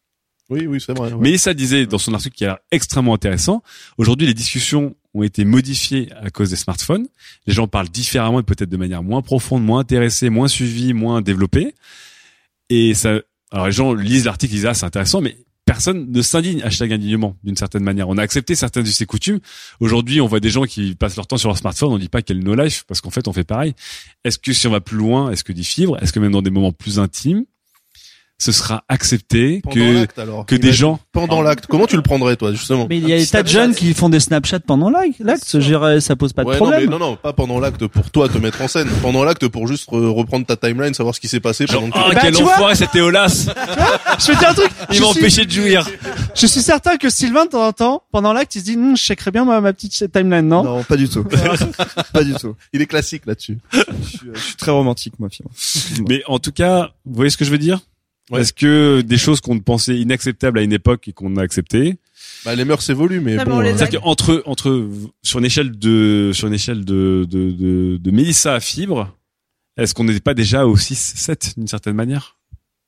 Oui, 0.51 0.67
oui, 0.67 0.81
c'est 0.81 0.97
vrai. 0.97 1.13
ouais. 1.13 1.19
Mais 1.21 1.37
ça 1.39 1.53
disait 1.55 1.87
dans 1.87 1.99
son 1.99 2.15
article 2.15 2.37
qui 2.37 2.45
a 2.45 2.49
l'air 2.49 2.59
extrêmement 2.71 3.15
intéressant. 3.15 3.63
Aujourd'hui, 3.99 4.27
les 4.27 4.35
discussions 4.35 4.95
ont 5.15 5.23
été 5.23 5.45
modifiés 5.45 6.11
à 6.21 6.31
cause 6.31 6.51
des 6.51 6.57
smartphones. 6.57 7.07
Les 7.47 7.55
gens 7.55 7.69
parlent 7.69 7.89
différemment 7.89 8.41
et 8.41 8.43
peut-être 8.43 8.69
de 8.69 8.77
manière 8.77 9.03
moins 9.03 9.23
profonde, 9.23 9.65
moins 9.65 9.81
intéressée, 9.81 10.29
moins 10.29 10.49
suivie, 10.49 10.93
moins 10.93 11.23
développée. 11.23 11.75
Et 12.69 12.95
ça, 12.95 13.21
alors 13.51 13.67
les 13.67 13.73
gens 13.73 13.95
lisent 13.95 14.25
l'article, 14.25 14.53
ils 14.53 14.57
disent 14.57 14.67
ah 14.67 14.75
c'est 14.75 14.87
intéressant, 14.87 15.21
mais 15.21 15.37
personne 15.65 16.11
ne 16.11 16.23
s'indigne 16.23 16.63
hashtag 16.63 16.93
indignement 16.93 17.37
d'une 17.45 17.57
certaine 17.57 17.83
manière. 17.83 18.09
On 18.09 18.19
a 18.19 18.23
accepté 18.23 18.55
certaines 18.55 18.85
de 18.85 18.89
ces 18.89 19.07
coutumes. 19.07 19.41
Aujourd'hui, 19.81 20.21
on 20.21 20.27
voit 20.27 20.41
des 20.41 20.51
gens 20.51 20.65
qui 20.65 20.95
passent 20.95 21.17
leur 21.17 21.27
temps 21.27 21.39
sur 21.39 21.49
leur 21.49 21.59
smartphone. 21.59 21.93
On 21.93 21.99
dit 21.99 22.09
pas 22.09 22.23
quel 22.23 22.41
no 22.41 22.55
life 22.55 22.85
parce 22.87 23.01
qu'en 23.01 23.11
fait, 23.11 23.29
on 23.29 23.33
fait 23.33 23.45
pareil. 23.45 23.75
Est-ce 24.25 24.39
que 24.39 24.53
si 24.53 24.67
on 24.67 24.71
va 24.71 24.81
plus 24.81 24.97
loin, 24.97 25.31
est-ce 25.31 25.45
que 25.45 25.53
dit 25.53 25.65
fibre, 25.65 25.97
est-ce 26.03 26.13
que 26.13 26.21
même 26.21 26.33
dans 26.33 26.43
des 26.43 26.51
moments 26.51 26.73
plus 26.73 26.99
intimes, 26.99 27.45
ce 28.37 28.51
sera 28.53 28.85
accepté 28.89 29.61
Pendant 29.63 29.75
que 30.07 30.21
alors. 30.21 30.45
que 30.47 30.57
des 30.57 30.73
gens 30.73 30.99
Pendant 31.13 31.41
l'acte. 31.41 31.67
Comment 31.67 31.87
tu 31.87 31.97
le 31.97 32.03
prendrais, 32.03 32.37
toi, 32.37 32.53
justement 32.53 32.87
Mais 32.91 32.99
il 32.99 33.09
y 33.09 33.13
a 33.13 33.17
des 33.17 33.27
tas 33.27 33.43
de 33.43 33.49
jeunes 33.49 33.75
qui 33.75 33.95
font 33.95 34.09
des 34.09 34.21
Snapchat 34.21 34.61
pendant 34.61 34.91
l'acte. 34.91 35.23
Ça 36.01 36.17
pose 36.17 36.33
pas 36.33 36.43
de 36.43 36.49
Ouais, 36.49 36.55
non, 36.55 36.59
problème. 36.61 36.81
mais 36.85 36.87
non, 36.91 36.99
non, 36.99 37.17
pas 37.17 37.33
pendant 37.33 37.61
l'acte 37.61 37.87
pour 37.87 38.11
toi 38.11 38.29
te 38.29 38.37
mettre 38.39 38.61
en 38.61 38.69
scène. 38.69 38.89
Pendant 39.03 39.25
l'acte 39.25 39.47
pour 39.49 39.67
juste 39.69 39.89
re- 39.89 40.09
reprendre 40.13 40.45
ta 40.47 40.57
timeline, 40.57 40.95
savoir 40.95 41.15
ce 41.15 41.21
qui 41.21 41.29
s'est 41.29 41.41
passé 41.41 41.67
pendant 41.67 41.89
que 41.89 41.93
tu 41.95 42.01
oh 42.05 42.11
Bah, 42.13 42.19
quel 42.21 42.35
vois 42.35 42.53
enfoiré 42.53 42.75
c'était 42.75 43.01
Olas 43.01 43.47
Je 44.19 44.33
vais 44.33 44.37
dire 44.39 44.49
un 44.51 44.55
truc. 44.55 44.71
il 44.91 44.97
je 44.97 45.01
m'a 45.01 45.07
suis- 45.09 45.19
empêché 45.21 45.45
de 45.47 45.51
jouir 45.51 45.89
Je 46.35 46.47
suis 46.47 46.61
certain 46.61 46.97
que 46.97 47.09
Sylvain, 47.11 47.45
de 47.45 47.51
temps 47.51 47.67
en 47.67 47.73
temps, 47.73 48.03
pendant 48.11 48.33
l'acte, 48.33 48.55
il 48.57 48.61
se 48.61 48.65
dit, 48.65 48.75
Hum, 48.77 48.97
je 48.97 49.03
checkerais 49.03 49.31
bien 49.31 49.45
ma, 49.45 49.61
ma 49.61 49.73
petite 49.73 50.11
timeline, 50.13 50.49
non? 50.49 50.65
Non, 50.65 50.83
pas 50.83 50.97
du 50.97 51.09
tout. 51.09 51.25
pas 52.13 52.25
du 52.25 52.35
tout. 52.35 52.57
Il 52.73 52.83
est 52.83 52.87
classique 52.87 53.23
là-dessus. 53.27 53.59
Je 53.73 53.79
suis, 54.09 54.19
je 54.35 54.41
suis 54.41 54.57
très 54.57 54.73
romantique, 54.73 55.15
moi, 55.21 55.29
finalement. 55.31 55.55
Mais 56.09 56.23
en 56.27 56.39
tout 56.41 56.53
cas 56.53 56.91
vous 57.07 57.15
voyez 57.15 57.31
ce 57.31 57.37
que 57.37 57.45
je 57.45 57.51
veux 57.51 57.59
dire? 57.59 57.81
Ouais. 58.31 58.41
est-ce 58.41 58.53
que 58.55 59.03
des 59.03 59.19
choses 59.19 59.41
qu'on 59.43 59.59
pensait 59.59 59.97
inacceptables 59.99 60.59
à 60.59 60.63
une 60.63 60.73
époque 60.73 61.09
et 61.09 61.13
qu'on 61.13 61.37
a 61.37 61.43
acceptées 61.43 61.99
Bah, 62.45 62.55
les 62.55 62.65
mœurs 62.65 62.89
évoluent, 62.89 63.21
mais 63.21 63.37
Non, 63.37 63.45
bon. 63.45 63.61
euh, 63.61 63.75
C'est-à-dire 63.77 64.01
qu'entre 64.01 64.43
entre 64.47 64.89
sur 65.23 65.39
une 65.41 65.45
échelle 65.45 65.79
de 65.79 66.31
sur 66.33 66.49
une 66.49 66.55
échelle 66.55 66.85
de 66.87 67.27
de 67.29 67.51
de, 67.51 67.97
de 67.99 68.11
Mélissa 68.11 68.55
à 68.55 68.61
Fibre, 68.61 69.15
est-ce 69.77 69.93
qu'on 69.95 70.05
n'était 70.05 70.21
pas 70.21 70.35
déjà 70.35 70.67
au 70.67 70.77
6 70.77 70.95
7 71.17 71.55
d'une 71.59 71.69
certaine 71.69 71.95
manière? 71.97 72.39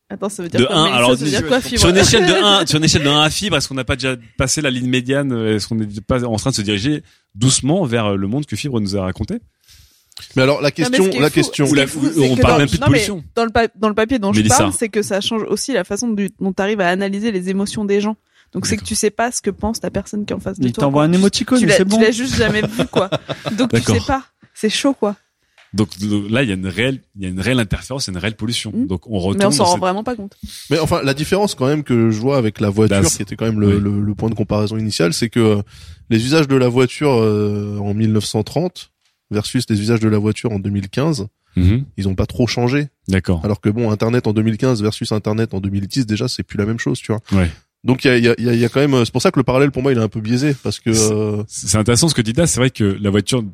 Attends, 0.09 0.29
ça 0.29 0.43
veut 0.45 0.49
dire 0.49 0.61
De 0.61 0.67
quoi 0.67 0.77
1 0.77 0.83
Mélissa, 0.85 0.97
alors 0.97 1.11
ça 1.19 1.25
veut 1.25 1.31
dire 1.31 1.47
quoi, 1.49 1.61
fibre 1.61 1.81
sur 1.81 1.89
une 1.91 1.97
échelle 1.99 2.27
de 2.27 2.33
1 2.63 2.67
sur 2.67 2.79
une 2.79 2.85
échelle 2.85 3.03
de 3.03 3.09
1 3.09 3.21
à 3.21 3.29
Fibre, 3.29 3.57
est-ce 3.57 3.69
qu'on 3.69 3.75
n'a 3.75 3.85
pas 3.85 3.97
déjà 3.97 4.17
passé 4.39 4.63
la 4.63 4.71
ligne 4.71 4.89
médiane? 4.89 5.33
Est-ce 5.33 5.67
qu'on 5.69 5.75
n'est 5.75 5.87
pas 6.07 6.25
en 6.25 6.37
train 6.37 6.51
de 6.51 6.55
se 6.55 6.63
diriger 6.63 7.03
doucement 7.35 7.85
vers 7.85 8.17
le 8.17 8.27
monde 8.29 8.47
que 8.47 8.57
Fibre 8.57 8.81
nous 8.81 8.97
a 8.97 9.03
raconté? 9.03 9.41
Mais 10.35 10.43
alors, 10.43 10.61
la 10.63 10.69
Non, 10.69 10.73
question, 10.75 11.05
est 11.11 11.19
la 11.21 11.29
fou- 11.29 11.35
question. 11.35 11.73
la- 11.75 11.87
fou, 11.87 12.01
on 12.05 12.37
que 12.37 12.41
parle 12.41 12.55
dans- 12.55 12.59
même 12.61 12.69
plus 12.69 12.79
de 12.79 12.83
non, 12.85 12.91
mais 12.91 12.99
pollution. 12.99 13.25
Dans 13.35 13.45
le, 13.45 13.51
dans 13.79 13.89
le 13.89 13.95
papier 13.95 14.19
dont 14.19 14.33
Mélissa. 14.33 14.55
je 14.55 14.59
parle, 14.61 14.73
c'est 14.73 14.89
que 14.89 15.03
ça 15.03 15.21
change 15.21 15.43
aussi 15.45 15.73
la 15.73 15.85
façon 15.85 16.09
du- 16.09 16.31
dont 16.41 16.53
tu 16.53 16.63
arrives 16.63 16.81
à 16.81 16.89
analyser 16.89 17.33
les 17.33 17.49
émotions 17.51 17.85
des 17.85 18.01
gens. 18.01 18.17
Donc 18.53 18.65
c'est 18.67 18.77
que 18.79 18.85
tu 18.85 18.95
sais 18.95 19.11
pas 19.11 19.31
ce 19.33 19.43
que 19.43 19.51
pense 19.51 19.83
la 19.83 19.91
personne 19.91 20.25
qui 20.25 20.33
est 20.33 20.37
en 20.37 20.41
face 20.41 20.59
de 20.59 20.67
Il 20.67 20.73
toi. 20.73 20.85
t'envoie 20.85 21.03
quoi. 21.03 21.11
un 21.11 21.13
émoticône, 21.13 21.59
Tu 21.61 21.69
c'est 21.69 21.79
tu 21.79 21.85
bon. 21.85 22.01
l'as 22.01 22.13
juste 22.13 22.35
jamais 22.37 22.63
vu, 22.63 22.87
quoi. 22.91 23.11
Donc 23.59 23.73
tu 23.73 23.83
sais 23.83 24.01
pas. 24.07 24.23
C'est 24.55 24.71
chaud, 24.71 24.95
quoi. 24.95 25.17
Donc 25.75 25.89
là, 26.31 26.43
il 26.43 26.49
y 26.49 26.53
a 26.53 26.55
une 26.55 26.69
réelle, 26.69 27.01
il 27.17 27.25
y 27.25 27.27
a 27.27 27.29
une 27.29 27.41
réelle 27.41 27.59
interférence, 27.61 28.07
il 28.07 28.11
y 28.11 28.11
a 28.13 28.15
une 28.15 28.21
réelle 28.23 28.37
pollution. 28.37 28.73
Mm. 28.75 28.87
Donc 28.87 29.07
on 29.09 29.19
retourne. 29.19 29.39
Mais 29.41 29.45
on 29.47 29.51
s'en 29.51 29.65
rend 29.65 29.73
cette- 29.73 29.81
vraiment 29.81 30.05
pas 30.05 30.15
compte. 30.17 30.37
Mais 30.71 30.79
enfin, 30.79 31.03
la 31.03 31.13
différence 31.13 31.55
quand 31.55 31.67
même 31.67 31.83
que 31.83 32.11
je 32.11 32.19
vois 32.19 32.39
avec 32.39 32.61
la 32.61 32.71
voiture, 32.71 33.03
Daz. 33.03 33.17
qui 33.17 33.23
était 33.23 33.37
quand 33.37 33.45
même 33.45 33.61
le, 33.61 33.77
Oui. 33.77 33.81
le, 33.83 34.01
le 34.01 34.15
point 34.15 34.31
de 34.31 34.35
comparaison 34.35 34.79
initial, 34.79 35.13
c'est 35.13 35.29
que 35.29 35.41
euh, 35.41 35.63
les 36.09 36.25
usages 36.25 36.49
de 36.49 36.57
la 36.57 36.69
voiture 36.69 37.13
euh, 37.13 37.77
en 37.79 37.93
1930 37.93 38.91
versus 39.31 39.65
les 39.69 39.81
usages 39.81 40.01
de 40.01 40.09
la 40.09 40.19
voiture 40.19 40.53
en 40.53 40.59
2015, 40.59 41.27
Mhm. 41.57 41.85
ils 41.97 42.07
ont 42.09 42.15
pas 42.15 42.27
trop 42.27 42.47
changé. 42.47 42.89
D'accord. 43.09 43.41
Alors 43.45 43.61
que 43.61 43.69
bon, 43.71 43.91
Internet 43.91 44.27
en 44.27 44.33
2015 44.33 44.83
versus 44.83 45.11
Internet 45.13 45.55
en 45.55 45.61
2010, 45.61 46.05
déjà, 46.07 46.29
c'est 46.29 46.43
plus 46.43 46.59
la 46.59 46.67
même 46.67 46.79
chose, 46.79 46.99
tu 46.99 47.13
vois. 47.13 47.21
Ouais. 47.33 47.51
Donc 47.85 48.05
il 48.05 48.09
y 48.09 48.11
a, 48.11 48.19
y, 48.19 48.29
a, 48.29 48.35
y 48.39 48.49
a- 48.49 48.55
y 48.55 48.65
a 48.65 48.69
quand 48.69 48.81
même, 48.81 49.05
c'est 49.05 49.13
pour 49.13 49.23
ça 49.23 49.31
que 49.31 49.39
le 49.39 49.45
parallèle 49.45 49.71
pour 49.71 49.83
moi 49.83 49.93
il 49.93 49.99
est 49.99 50.03
un 50.03 50.09
peu 50.09 50.21
biaisé 50.21 50.55
parce 50.63 50.81
que 50.81 50.91
euh, 50.91 51.43
C'est 51.47 51.77
intéressant 51.79 52.09
ce 52.09 52.15
que 52.15 52.23
dit 52.23 52.33
Das. 52.33 52.51
C'est 52.51 52.59
vrai 52.61 52.71
que 52.71 52.99
la 53.01 53.11
voiture, 53.11 53.45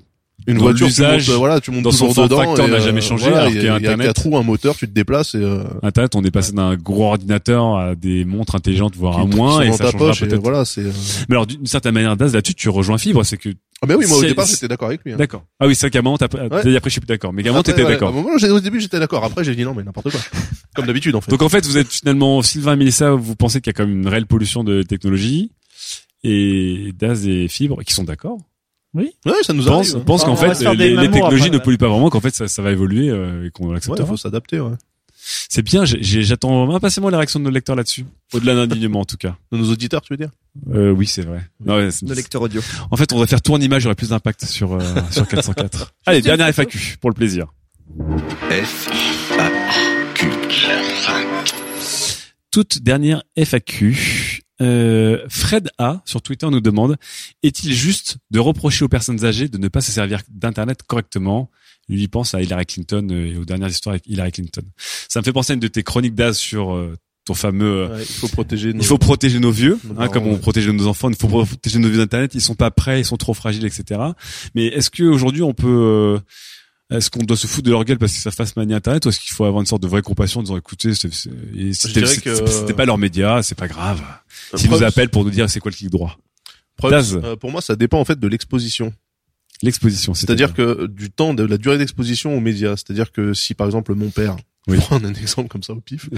une 0.46 0.56
Dans 0.56 0.62
voiture, 0.62 0.88
tu 0.90 1.02
montes, 1.02 1.28
euh, 1.28 1.36
voilà, 1.36 1.60
tu 1.60 1.70
montes 1.70 1.82
dans 1.82 1.92
son 1.92 2.08
toujours 2.08 2.24
dedans. 2.24 2.56
n'a 2.56 2.62
euh, 2.74 2.80
jamais 2.80 3.00
changé, 3.02 3.24
voilà, 3.28 3.42
alors 3.42 3.50
il 3.50 3.54
y 3.56 3.58
a- 3.58 3.60
qu'il 3.60 3.84
y 3.84 3.88
a 3.88 3.92
Internet. 3.92 4.18
roues, 4.18 4.36
un 4.38 4.42
moteur, 4.42 4.74
tu 4.74 4.88
te 4.88 4.92
déplaces 4.92 5.34
et 5.34 5.38
euh, 5.38 5.62
Internet, 5.82 6.16
on 6.16 6.24
est 6.24 6.30
passé 6.30 6.52
d'un 6.52 6.74
gros 6.76 7.04
ordinateur 7.08 7.76
à 7.76 7.94
des 7.94 8.24
montres 8.24 8.54
intelligentes, 8.56 8.96
voire 8.96 9.18
à 9.20 9.26
moins, 9.26 9.60
et 9.60 9.70
ça 9.72 9.90
changera 9.92 10.12
peut-être. 10.14 10.42
voilà, 10.42 10.64
c'est. 10.64 10.80
euh, 10.80 10.90
Mais 11.28 11.34
alors, 11.36 11.46
d'une 11.46 11.66
certaine 11.66 11.92
manière, 11.94 12.16
Das, 12.16 12.32
là-dessus, 12.32 12.54
tu 12.54 12.68
rejoins 12.70 12.98
Fibre, 12.98 13.22
c'est 13.24 13.36
que. 13.36 13.50
Ah 13.82 13.86
ben 13.86 13.96
oui, 13.96 14.06
moi 14.09 14.18
au 14.18 14.22
départ 14.22 14.46
j'étais 14.46 14.68
d'accord 14.68 14.88
avec 14.88 15.02
lui. 15.04 15.12
hein. 15.12 15.16
D'accord. 15.16 15.44
Ah 15.59 15.66
oui, 15.66 15.74
c'est 15.74 15.86
vrai 15.86 15.90
qu'à 15.90 15.98
un 15.98 16.02
moment, 16.02 16.16
t'as, 16.16 16.28
t'as 16.28 16.62
dit 16.62 16.76
après, 16.76 16.88
je 16.88 16.92
suis 16.92 17.00
plus 17.00 17.06
d'accord. 17.09 17.32
Mais 17.32 17.42
qu'à 17.42 17.48
un 17.48 17.52
moment, 17.52 17.60
Après, 17.60 17.72
t'étais 17.72 17.84
ouais, 17.84 17.92
d'accord. 17.92 18.09
à 18.09 18.12
un 18.12 18.14
moment, 18.14 18.38
j'ai- 18.38 18.48
au 18.50 18.60
début 18.60 18.80
j'étais 18.80 18.98
d'accord. 19.00 19.24
Après 19.24 19.42
j'ai 19.44 19.54
dit 19.56 19.64
non 19.64 19.74
mais 19.74 19.82
n'importe 19.82 20.10
quoi. 20.10 20.20
Comme 20.76 20.86
d'habitude 20.86 21.14
en 21.16 21.20
fait. 21.20 21.30
Donc 21.30 21.42
en 21.42 21.48
fait, 21.48 21.66
vous 21.66 21.76
êtes 21.78 21.88
finalement 21.92 22.40
Sylvain 22.42 22.74
et 22.74 22.76
Mélissa, 22.76 23.10
vous 23.12 23.34
pensez 23.36 23.60
qu'il 23.60 23.70
y 23.70 23.74
a 23.74 23.74
quand 23.74 23.86
même 23.86 23.98
une 24.00 24.09
réelle 24.09 24.26
pollution 24.26 24.62
de 24.64 24.82
technologie 24.82 25.50
et 26.24 26.92
Daz 26.96 27.26
et 27.26 27.48
Fibre 27.48 27.82
qui 27.82 27.92
sont 27.92 28.04
d'accord. 28.04 28.38
Ouais, 28.94 29.10
ça 29.42 29.52
nous 29.54 29.64
Pense, 29.64 29.94
arrive. 29.94 30.04
pense 30.04 30.22
On 30.22 30.26
qu'en 30.26 30.36
fait 30.36 30.48
les, 30.74 30.94
technologies 31.10 31.44
après, 31.46 31.50
ne 31.50 31.59
polluent 31.59 31.78
pas 31.78 31.88
vraiment, 31.88 32.10
qu'en 32.10 32.20
fait 32.20 32.34
ça, 32.34 32.46
ça 32.46 32.60
va 32.62 32.72
évoluer 32.72 33.09
euh, 33.09 33.46
et 33.46 33.50
qu'on 33.50 33.68
Ouais, 33.68 33.74
l'acceptera. 33.74 34.06
faut 34.06 34.18
s'adapter. 34.18 34.60
Ouais. 34.60 34.72
C'est 35.24 35.62
bien, 35.62 35.84
j'ai- 35.84 36.02
j'ai- 36.02 36.22
j'attends 36.22 36.74
impatiemment 36.74 37.08
les 37.08 37.16
réactions 37.16 37.38
de 37.38 37.44
nos 37.44 37.50
lecteurs 37.50 37.76
là-dessus. 37.76 38.04
Au-delà 38.32 38.54
d'indignement 38.54 39.00
en 39.00 39.04
tout 39.04 39.16
cas. 39.16 39.36
De 39.52 39.58
nos 39.58 39.70
auditeurs, 39.70 40.00
tu 40.02 40.12
veux 40.12 40.16
dire? 40.16 40.30
Euh, 40.74 40.90
oui, 40.90 41.06
c'est 41.06 41.22
vrai. 41.22 41.42
Non, 41.64 41.76
ouais, 41.76 41.90
c'est- 41.90 42.04
De 42.06 42.14
lecteur 42.14 42.42
audio. 42.42 42.60
en 42.90 42.96
fait, 42.96 43.12
on 43.12 43.18
va 43.18 43.26
faire 43.26 43.40
tout 43.42 43.52
en 43.54 43.60
image, 43.60 43.82
il 43.82 43.84
y 43.84 43.86
aurait 43.88 43.94
plus 43.94 44.08
d'impact 44.10 44.44
sur 44.44 44.72
euh, 44.74 44.80
sur 45.10 45.26
404. 45.28 45.94
Allez, 46.06 46.22
dernière 46.22 46.48
FAQ 46.48 46.96
pour 47.00 47.10
le 47.10 47.14
plaisir. 47.14 47.46
F 48.50 48.88
A 49.38 49.50
Q. 50.14 50.26
toute 52.50 52.82
dernière 52.82 53.22
FAQ. 53.36 54.40
Euh, 54.60 55.24
Fred 55.28 55.70
A 55.78 56.02
sur 56.04 56.22
Twitter 56.22 56.48
nous 56.48 56.60
demande 56.60 56.96
est-il 57.42 57.72
juste 57.72 58.18
de 58.30 58.38
reprocher 58.38 58.84
aux 58.84 58.88
personnes 58.88 59.24
âgées 59.24 59.48
de 59.48 59.58
ne 59.58 59.66
pas 59.68 59.80
se 59.80 59.90
servir 59.90 60.20
d'internet 60.28 60.82
correctement? 60.86 61.50
Lui 61.88 62.02
il 62.02 62.09
pense 62.09 62.34
à 62.34 62.40
Hillary 62.42 62.66
Clinton 62.66 63.06
euh, 63.10 63.32
et 63.34 63.36
aux 63.36 63.44
dernières 63.44 63.68
histoires 63.68 63.94
avec 63.94 64.06
Hillary 64.06 64.32
Clinton. 64.32 64.62
Ça 65.09 65.20
me 65.20 65.24
fait 65.24 65.32
penser 65.32 65.52
à 65.52 65.54
une 65.54 65.60
de 65.60 65.68
tes 65.68 65.82
chroniques 65.82 66.14
d'Az 66.14 66.36
sur 66.38 66.74
euh, 66.74 66.96
ton 67.24 67.34
fameux 67.34 67.82
euh, 67.82 67.88
Ouais, 67.96 68.02
Il 68.02 68.06
faut 68.14 68.28
protéger. 68.28 68.72
Nos... 68.72 68.80
il 68.80 68.86
faut 68.86 68.98
protéger 68.98 69.38
nos 69.40 69.50
vieux, 69.50 69.78
Nos 69.84 70.00
hein, 70.00 70.09
comme 70.09 70.26
on 70.26 70.32
ouais. 70.32 70.38
protège 70.38 70.68
nos 70.68 70.86
enfants, 70.86 71.09
il 71.10 71.16
faut 71.16 71.28
protéger 71.28 71.78
nos 71.78 71.88
vieux 71.88 71.98
d'internet, 71.98 72.34
ils 72.34 72.40
sont 72.40 72.54
pas 72.54 72.70
prêts, 72.70 73.00
ils 73.00 73.04
sont 73.04 73.16
trop 73.16 73.34
fragiles, 73.34 73.64
etc. 73.64 74.00
Mais 74.54 74.66
est-ce 74.66 74.90
que 74.90 75.02
aujourd'hui 75.04 75.42
on 75.42 75.54
peut, 75.54 76.18
est-ce 76.90 77.10
qu'on 77.10 77.22
doit 77.24 77.36
se 77.36 77.46
foutre 77.46 77.66
de 77.66 77.70
leur 77.70 77.84
gueule 77.84 77.98
parce 77.98 78.12
qu'ils 78.12 78.20
savent 78.22 78.36
pas 78.36 78.46
se 78.46 78.52
manier 78.56 78.74
internet, 78.74 79.04
ou 79.06 79.09
est-ce 79.09 79.20
qu'il 79.20 79.32
faut 79.32 79.44
avoir 79.44 79.60
une 79.60 79.66
sorte 79.66 79.82
de 79.82 79.88
vraie 79.88 80.02
compassion 80.02 80.40
en 80.40 80.42
disant 80.42 80.56
écoutez, 80.56 80.94
c'était 80.94 81.10
que- 82.20 82.72
pas 82.72 82.84
leur 82.84 82.98
média, 82.98 83.42
c'est 83.42 83.54
pas 83.56 83.68
grave. 83.68 84.02
S'ils 84.54 84.70
nous 84.70 84.82
appellent 84.82 85.09
pour 85.10 85.24
nous 85.24 85.30
dire 85.30 85.48
c'est 85.48 85.60
quoi 85.60 85.70
le 85.70 85.76
clic 85.76 85.90
droit, 85.90 86.18
preuve, 86.76 87.20
euh, 87.24 87.36
pour 87.36 87.50
moi, 87.50 87.60
ça 87.62 87.76
dépend 87.76 87.98
en 88.00 88.04
fait 88.04 88.18
de 88.18 88.28
l'exposition. 88.28 88.92
L'exposition, 89.62 90.14
C'est-à-dire 90.14 90.55
que 90.55 90.86
du 90.86 91.10
temps, 91.10 91.34
de 91.34 91.43
la 91.44 91.56
durée 91.59 91.78
d'exposition 91.78 92.36
aux 92.36 92.40
médias. 92.40 92.76
C'est-à-dire 92.76 93.12
que 93.12 93.32
si 93.34 93.55
par 93.55 93.66
exemple 93.66 93.94
mon 93.94 94.10
père, 94.10 94.36
Oui. 94.68 94.76
je 94.76 94.82
prends 94.82 95.02
un 95.02 95.14
exemple 95.14 95.48
comme 95.48 95.62
ça 95.64 95.72
au 95.72 95.80
pif, 95.80 96.09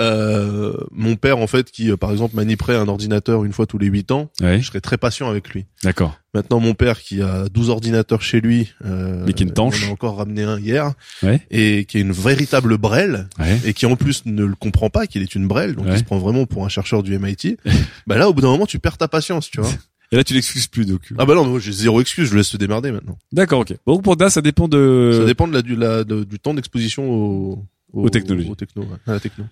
euh, 0.00 0.72
mon 0.92 1.16
père 1.16 1.38
en 1.38 1.46
fait 1.46 1.70
qui 1.70 1.90
euh, 1.90 1.96
par 1.96 2.12
exemple 2.12 2.36
maniperait 2.36 2.76
un 2.76 2.86
ordinateur 2.88 3.44
une 3.44 3.52
fois 3.52 3.66
tous 3.66 3.78
les 3.78 3.86
huit 3.88 4.10
ans, 4.12 4.30
Ouais, 4.40 4.60
je 4.60 4.66
serais 4.66 4.80
très 4.80 4.96
patient 4.96 5.28
avec 5.28 5.48
lui. 5.50 5.66
d'accord. 5.82 6.16
Maintenant 6.34 6.60
mon 6.60 6.74
père 6.74 7.00
qui 7.00 7.22
a 7.22 7.48
12 7.48 7.70
ordinateurs 7.70 8.22
chez 8.22 8.40
lui, 8.40 8.72
euh, 8.84 9.24
Mais 9.26 9.32
qui 9.32 9.46
tanche. 9.46 9.82
on 9.84 9.88
a 9.88 9.92
encore 9.92 10.18
ramené 10.18 10.42
un 10.44 10.58
hier, 10.60 10.92
Ouais. 11.22 11.40
et 11.50 11.84
qui 11.86 11.98
est 11.98 12.02
une 12.02 12.12
véritable 12.12 12.78
brêle, 12.78 13.28
Ouais. 13.38 13.58
et 13.64 13.72
qui 13.74 13.86
en 13.86 13.96
plus 13.96 14.24
ne 14.26 14.44
le 14.44 14.54
comprend 14.54 14.90
pas 14.90 15.06
qu'il 15.06 15.22
est 15.22 15.34
une 15.34 15.48
brêle, 15.48 15.74
donc 15.74 15.86
il 15.88 15.98
se 15.98 16.04
prend 16.04 16.18
vraiment 16.18 16.46
pour 16.46 16.64
un 16.64 16.68
chercheur 16.68 17.02
du 17.02 17.18
MIT. 17.18 17.56
bah 18.06 18.16
là 18.16 18.28
au 18.28 18.34
bout 18.34 18.42
d'un 18.42 18.48
moment 18.50 18.66
tu 18.66 18.78
perds 18.78 18.98
ta 18.98 19.08
patience, 19.08 19.50
tu 19.50 19.60
vois. 19.60 19.70
Et 20.12 20.16
là 20.16 20.24
tu 20.24 20.32
l'excuses 20.34 20.66
plus 20.68 20.86
donc. 20.86 21.12
Ah 21.18 21.26
bah 21.26 21.34
non, 21.34 21.44
moi, 21.44 21.58
j'ai 21.60 21.72
zéro 21.72 22.00
excuse, 22.00 22.30
je 22.30 22.36
laisse 22.36 22.50
te 22.50 22.56
démerder 22.56 22.90
maintenant. 22.92 23.18
D'accord, 23.32 23.60
ok. 23.60 23.74
Donc 23.86 24.02
pour 24.02 24.16
Das, 24.16 24.30
ça 24.30 24.40
dépend 24.40 24.66
de. 24.68 25.12
Ça 25.20 25.24
dépend 25.26 25.46
de 25.48 25.52
la, 25.54 25.62
du, 25.62 25.76
la, 25.76 26.04
de- 26.04 26.24
du 26.24 26.38
temps 26.38 26.54
d'exposition 26.54 27.10
au, 27.10 27.64
au- 27.92 28.04
Aux 28.04 28.08
technologies. 28.08 28.48
au 28.50 28.54
techno, 28.54 28.82
ouais, 28.82 28.96
à 29.06 29.12
la 29.12 29.20
techno. 29.20 29.44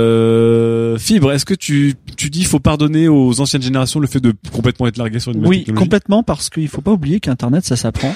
Euh, 0.00 0.96
Fibre, 0.98 1.32
est-ce 1.32 1.44
que 1.44 1.54
tu 1.54 1.94
tu 2.16 2.30
dis 2.30 2.44
faut 2.44 2.60
pardonner 2.60 3.08
aux 3.08 3.40
anciennes 3.40 3.62
générations 3.62 4.00
le 4.00 4.06
fait 4.06 4.20
de 4.20 4.32
complètement 4.52 4.86
être 4.86 4.96
largué 4.96 5.18
sur 5.20 5.32
une 5.32 5.46
Oui, 5.46 5.64
complètement, 5.64 6.22
parce 6.22 6.50
qu'il 6.50 6.68
faut 6.68 6.80
pas 6.82 6.92
oublier 6.92 7.20
qu'Internet, 7.20 7.64
ça 7.64 7.76
s'apprend. 7.76 8.14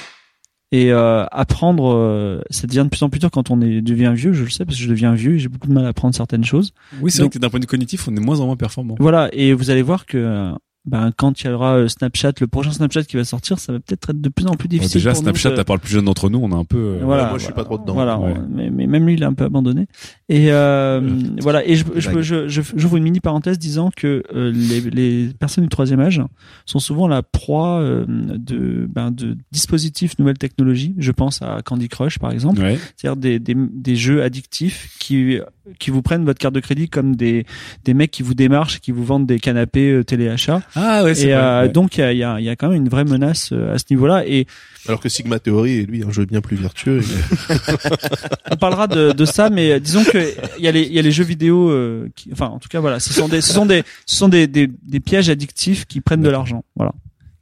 Et 0.73 0.93
euh, 0.93 1.25
apprendre, 1.31 1.93
euh, 1.93 2.41
ça 2.49 2.65
devient 2.65 2.83
de 2.85 2.89
plus 2.89 3.03
en 3.03 3.09
plus 3.09 3.19
dur 3.19 3.29
quand 3.29 3.51
on 3.51 3.59
est, 3.59 3.81
devient 3.81 4.13
vieux. 4.15 4.31
Je 4.31 4.43
le 4.45 4.49
sais 4.49 4.63
parce 4.63 4.77
que 4.77 4.83
je 4.83 4.89
deviens 4.89 5.13
vieux 5.13 5.35
et 5.35 5.39
j'ai 5.39 5.49
beaucoup 5.49 5.67
de 5.67 5.73
mal 5.73 5.83
à 5.85 5.89
apprendre 5.89 6.15
certaines 6.15 6.45
choses. 6.45 6.71
Oui, 7.01 7.11
c'est 7.11 7.17
vrai 7.17 7.25
Donc- 7.25 7.33
que 7.33 7.39
d'un 7.39 7.49
point 7.49 7.59
de 7.59 7.65
vue 7.65 7.67
cognitif, 7.67 8.07
on 8.07 8.15
est 8.15 8.21
moins 8.21 8.39
en 8.39 8.45
moins 8.45 8.55
performant. 8.55 8.95
Voilà, 8.99 9.29
et 9.33 9.51
vous 9.53 9.69
allez 9.69 9.81
voir 9.81 10.05
que 10.05 10.17
euh, 10.17 10.51
ben, 10.85 11.11
quand 11.15 11.41
il 11.41 11.47
y 11.47 11.49
aura 11.51 11.75
euh, 11.77 11.87
Snapchat, 11.87 12.31
le 12.41 12.47
prochain 12.47 12.71
Snapchat 12.71 13.03
qui 13.03 13.15
va 13.15 13.23
sortir, 13.23 13.59
ça 13.59 13.71
va 13.73 13.79
peut-être 13.79 14.09
être 14.09 14.19
de 14.21 14.29
plus 14.29 14.47
en 14.47 14.55
plus 14.55 14.67
Bon, 14.67 14.71
difficile. 14.77 14.95
déjà, 14.99 15.11
pour 15.11 15.21
nous 15.21 15.25
Snapchat, 15.29 15.51
de- 15.51 15.59
à 15.59 15.63
part 15.63 15.75
le 15.75 15.81
plus 15.81 15.91
jeune 15.91 16.05
d'entre 16.05 16.29
nous, 16.29 16.39
on 16.41 16.51
a 16.51 16.55
un 16.55 16.65
peu. 16.65 16.77
euh, 16.77 16.99
Voilà, 17.03 17.29
moi, 17.29 17.37
je 17.37 17.43
suis 17.45 17.53
pas 17.53 17.63
trop 17.63 17.77
dedans. 17.77 17.93
Voilà, 17.93 18.17
Ouais. 18.19 18.33
mais, 18.49 18.69
mais 18.71 18.87
même 18.87 19.05
lui, 19.05 19.13
il 19.13 19.21
est 19.21 19.25
un 19.25 19.33
peu 19.33 19.43
abandonné. 19.43 19.87
Et 20.27 20.51
euh, 20.51 21.01
voilà. 21.41 21.63
Et 21.67 21.75
je, 21.75 21.85
je, 21.97 22.21
je, 22.21 22.47
je, 22.47 22.61
j'ouvre 22.75 22.97
une 22.97 23.03
mini 23.03 23.19
parenthèse 23.19 23.59
disant 23.59 23.91
que 23.95 24.23
euh, 24.33 24.51
les, 24.51 24.81
les 24.89 25.33
personnes 25.39 25.63
du 25.65 25.69
troisième 25.69 25.99
âge 25.99 26.21
sont 26.65 26.79
souvent 26.79 27.07
la 27.07 27.21
proie 27.21 27.79
euh, 27.81 28.05
de, 28.07 28.87
ben, 28.89 29.11
de 29.11 29.37
dispositifs 29.51 30.17
nouvelles 30.17 30.37
technologies. 30.39 30.95
Je 30.97 31.11
pense 31.11 31.41
à 31.43 31.59
Candy 31.63 31.89
Crush, 31.89 32.17
par 32.17 32.31
exemple. 32.31 32.59
Ouais. 32.61 32.79
C'est-à-dire 32.97 33.17
des, 33.21 33.37
des, 33.39 33.55
des 33.55 33.95
jeux 33.95 34.23
addictifs 34.23 34.95
qui 34.99 35.39
qui 35.79 35.91
vous 35.91 36.01
prennent 36.01 36.25
votre 36.25 36.39
carte 36.39 36.55
de 36.55 36.59
crédit 36.59 36.89
comme 36.89 37.15
des 37.15 37.45
des 37.85 37.93
mecs 37.93 38.09
qui 38.09 38.23
vous 38.23 38.33
démarchent, 38.33 38.79
qui 38.81 38.91
vous 38.91 39.05
vendent 39.05 39.27
des 39.27 39.39
canapés 39.39 39.91
euh, 39.91 40.03
téléachat 40.03 40.61
Ah 40.75 41.03
ouais, 41.03 41.13
c'est 41.15 41.27
Et 41.27 41.33
vrai. 41.33 41.35
euh, 41.41 41.61
ouais. 41.63 41.69
donc 41.69 41.97
il 41.97 42.01
y 42.01 42.03
a, 42.03 42.11
il 42.13 42.17
y, 42.17 42.23
a, 42.23 42.39
il 42.39 42.45
y 42.45 42.49
a 42.49 42.55
quand 42.55 42.69
même 42.69 42.77
une 42.81 42.89
vraie 42.89 43.03
menace 43.03 43.49
euh, 43.51 43.73
à 43.73 43.77
ce 43.77 43.85
niveau-là. 43.89 44.23
Et 44.25 44.47
Alors 44.87 44.99
que 44.99 45.09
Sigma 45.09 45.39
Theory, 45.39 45.85
lui, 45.85 46.03
un 46.03 46.11
jeu 46.11 46.25
bien 46.25 46.41
plus 46.41 46.55
vertueux. 46.57 47.01
et- 47.01 47.53
on 48.51 48.55
parlera 48.55 48.87
de, 48.87 49.11
de 49.11 49.25
ça, 49.25 49.49
mais 49.49 49.79
disons 49.79 50.03
que 50.03 50.33
il 50.57 50.63
y 50.63 50.67
a 50.67 50.71
les 50.71 50.81
il 50.83 50.93
y 50.93 50.99
a 50.99 51.01
les 51.01 51.11
jeux 51.11 51.23
vidéo, 51.23 51.69
euh, 51.69 52.09
qui, 52.15 52.29
enfin 52.31 52.47
en 52.47 52.59
tout 52.59 52.69
cas 52.69 52.79
voilà, 52.79 52.99
ce 52.99 53.13
sont 53.13 53.27
des 53.27 53.41
ce 53.41 53.53
sont 53.53 53.65
des 53.65 53.83
ce 54.05 54.15
sont 54.15 54.29
des 54.29 54.47
des, 54.47 54.67
des 54.67 54.99
pièges 54.99 55.29
addictifs 55.29 55.85
qui 55.85 56.01
prennent 56.01 56.21
de 56.21 56.29
l'argent, 56.29 56.63
voilà. 56.75 56.93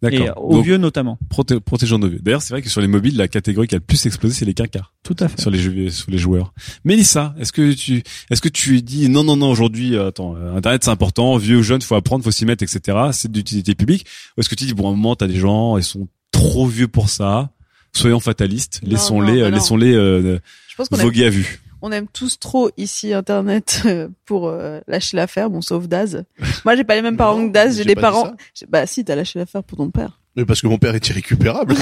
Et 0.02 0.12
D'accord. 0.18 0.46
aux 0.46 0.54
Donc, 0.54 0.64
vieux 0.66 0.78
notamment. 0.78 1.18
proté- 1.30 1.60
protégeons 1.60 2.00
nos 2.00 2.08
vieux. 2.08 2.20
D'ailleurs, 2.22 2.42
c'est 2.42 2.54
vrai 2.54 2.62
que 2.62 2.70
sur 2.70 2.80
les 2.80 2.88
mobiles, 2.88 3.18
la 3.18 3.28
catégorie 3.28 3.68
qui 3.68 3.76
a 3.76 3.80
le 3.80 3.84
plus 3.84 4.06
explosé, 4.06 4.34
c'est 4.34 4.46
les 4.46 4.54
quinquars. 4.54 4.94
Tout 5.04 5.16
à 5.20 5.28
fait. 5.28 5.42
sur 5.42 5.50
les 5.52 5.60
jeux, 5.60 5.90
sur 5.90 6.10
les 6.10 6.18
joueurs. 6.18 6.54
Mélissa, 6.86 7.36
est-ce 7.38 7.52
que 7.52 7.74
tu, 7.74 8.02
est-ce 8.30 8.42
que 8.42 8.48
tu 8.48 8.82
dis 8.82 9.10
non, 9.10 9.26
non, 9.26 9.36
non, 9.36 9.50
aujourd'hui, 9.52 9.96
euh, 9.96 10.08
attends, 10.08 10.36
euh, 10.38 10.56
Internet 10.56 10.86
c'est 10.86 10.90
important, 10.92 11.36
vieux 11.36 11.58
ou 11.58 11.64
jeune, 11.64 11.82
faut 11.82 11.96
apprendre, 11.96 12.24
faut 12.24 12.32
s'y 12.32 12.46
mettre, 12.46 12.64
etc. 12.64 12.98
C'est 13.12 13.30
d'utilité 13.30 13.76
publique. 13.76 14.06
Ou 14.38 14.42
est-ce 14.42 14.48
que 14.48 14.56
tu 14.56 14.64
dis 14.66 14.74
bon, 14.74 14.86
à 14.88 14.92
un 14.92 14.96
moment, 14.96 15.16
t'as 15.18 15.28
des 15.28 15.36
gens, 15.38 15.78
ils 15.78 15.84
sont 15.84 16.08
trop 16.32 16.66
vieux 16.66 16.88
pour 16.88 17.10
ça. 17.10 17.52
Soyons 17.94 18.20
fatalistes, 18.22 18.80
laissons-les, 18.84 19.42
euh, 19.42 19.50
laissons-les 19.50 19.94
euh, 19.96 20.40
Je 20.70 20.76
pense 20.76 20.88
qu'on 20.90 20.96
aime, 20.98 21.02
voguer 21.02 21.26
à 21.26 21.30
vue. 21.30 21.60
On 21.82 21.92
aime 21.92 22.08
tous 22.08 22.40
trop 22.40 22.70
ici 22.78 23.14
Internet 23.14 23.82
euh, 23.86 24.08
pour 24.26 24.48
euh, 24.48 24.80
lâcher 24.88 25.18
l'affaire, 25.18 25.50
bon 25.50 25.62
sauf 25.62 25.88
Daz. 25.88 26.24
Moi 26.66 26.76
j'ai 26.76 26.84
pas 26.84 26.96
les 26.96 27.02
mêmes 27.02 27.18
parents 27.26 27.48
que 27.48 27.52
Daz, 27.52 27.78
j'ai 27.78 27.86
des 27.86 27.96
parents. 27.96 28.32
Bah 28.70 28.86
si, 28.88 29.04
t'as 29.06 29.16
lâché 29.16 29.40
l'affaire 29.40 29.64
pour 29.64 29.78
ton 29.78 29.90
père. 29.92 30.20
Mais 30.36 30.46
parce 30.46 30.62
que 30.62 30.68
mon 30.68 30.78
père 30.78 30.96
est 30.96 31.10
irrécupérable. 31.10 31.76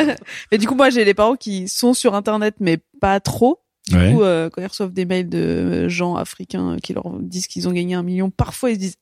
Mais 0.52 0.58
du 0.58 0.66
coup 0.66 0.74
moi 0.74 0.90
j'ai 0.90 1.04
des 1.04 1.14
parents 1.14 1.36
qui 1.36 1.68
sont 1.68 1.94
sur 1.94 2.14
Internet 2.14 2.56
mais 2.60 2.78
pas 3.00 3.20
trop. 3.20 3.60
Du 3.88 3.96
Ouais. 3.96 4.12
coup 4.14 4.22
euh, 4.22 4.48
quand 4.48 4.62
ils 4.62 4.66
reçoivent 4.66 4.92
des 4.94 5.04
mails 5.04 5.28
de 5.28 5.88
gens 5.88 6.14
africains 6.16 6.76
qui 6.82 6.94
leur 6.94 7.04
disent 7.20 7.46
qu'ils 7.46 7.68
ont 7.68 7.72
gagné 7.72 7.94
un 7.94 8.02
million, 8.02 8.30
parfois 8.30 8.70
ils 8.70 8.74
se 8.76 8.80
disent 8.80 8.96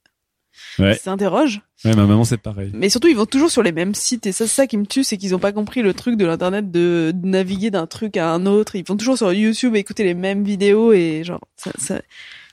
Ouais. 0.79 0.95
ils 0.95 0.99
s'interrogent. 0.99 1.61
Ouais, 1.85 1.95
ma 1.97 2.07
maman 2.07 2.25
c'est 2.25 2.37
pareil. 2.37 2.71
Mais 2.75 2.89
surtout, 2.89 3.09
ils 3.09 3.17
vont 3.17 3.27
toujours 3.27 3.51
sur 3.51 3.63
les 3.63 3.73
mêmes 3.73 3.95
sites. 3.95 4.27
Et 4.27 4.33
ça, 4.33 4.47
c'est 4.47 4.55
ça 4.55 4.67
qui 4.67 4.77
me 4.77 4.87
tue, 4.87 5.03
c'est 5.05 5.17
qu'ils 5.17 5.35
ont 5.35 5.41
pas 5.41 5.53
compris 5.53 5.83
le 5.83 5.95
truc 5.95 6.17
de 6.17 6.25
l'internet 6.25 6.71
de, 6.71 7.13
de 7.15 7.27
naviguer 7.27 7.71
d'un 7.71 7.87
truc 7.87 8.17
à 8.17 8.31
un 8.31 8.47
autre. 8.47 8.77
Ils 8.77 8.85
vont 8.85 8.97
toujours 8.97 9.19
sur 9.19 9.33
YouTube 9.33 9.75
écouter 9.77 10.05
les 10.05 10.15
mêmes 10.15 10.45
vidéos 10.45 10.93
et 10.93 11.23
genre 11.25 11.41
ça. 11.57 11.73
ça... 11.79 12.01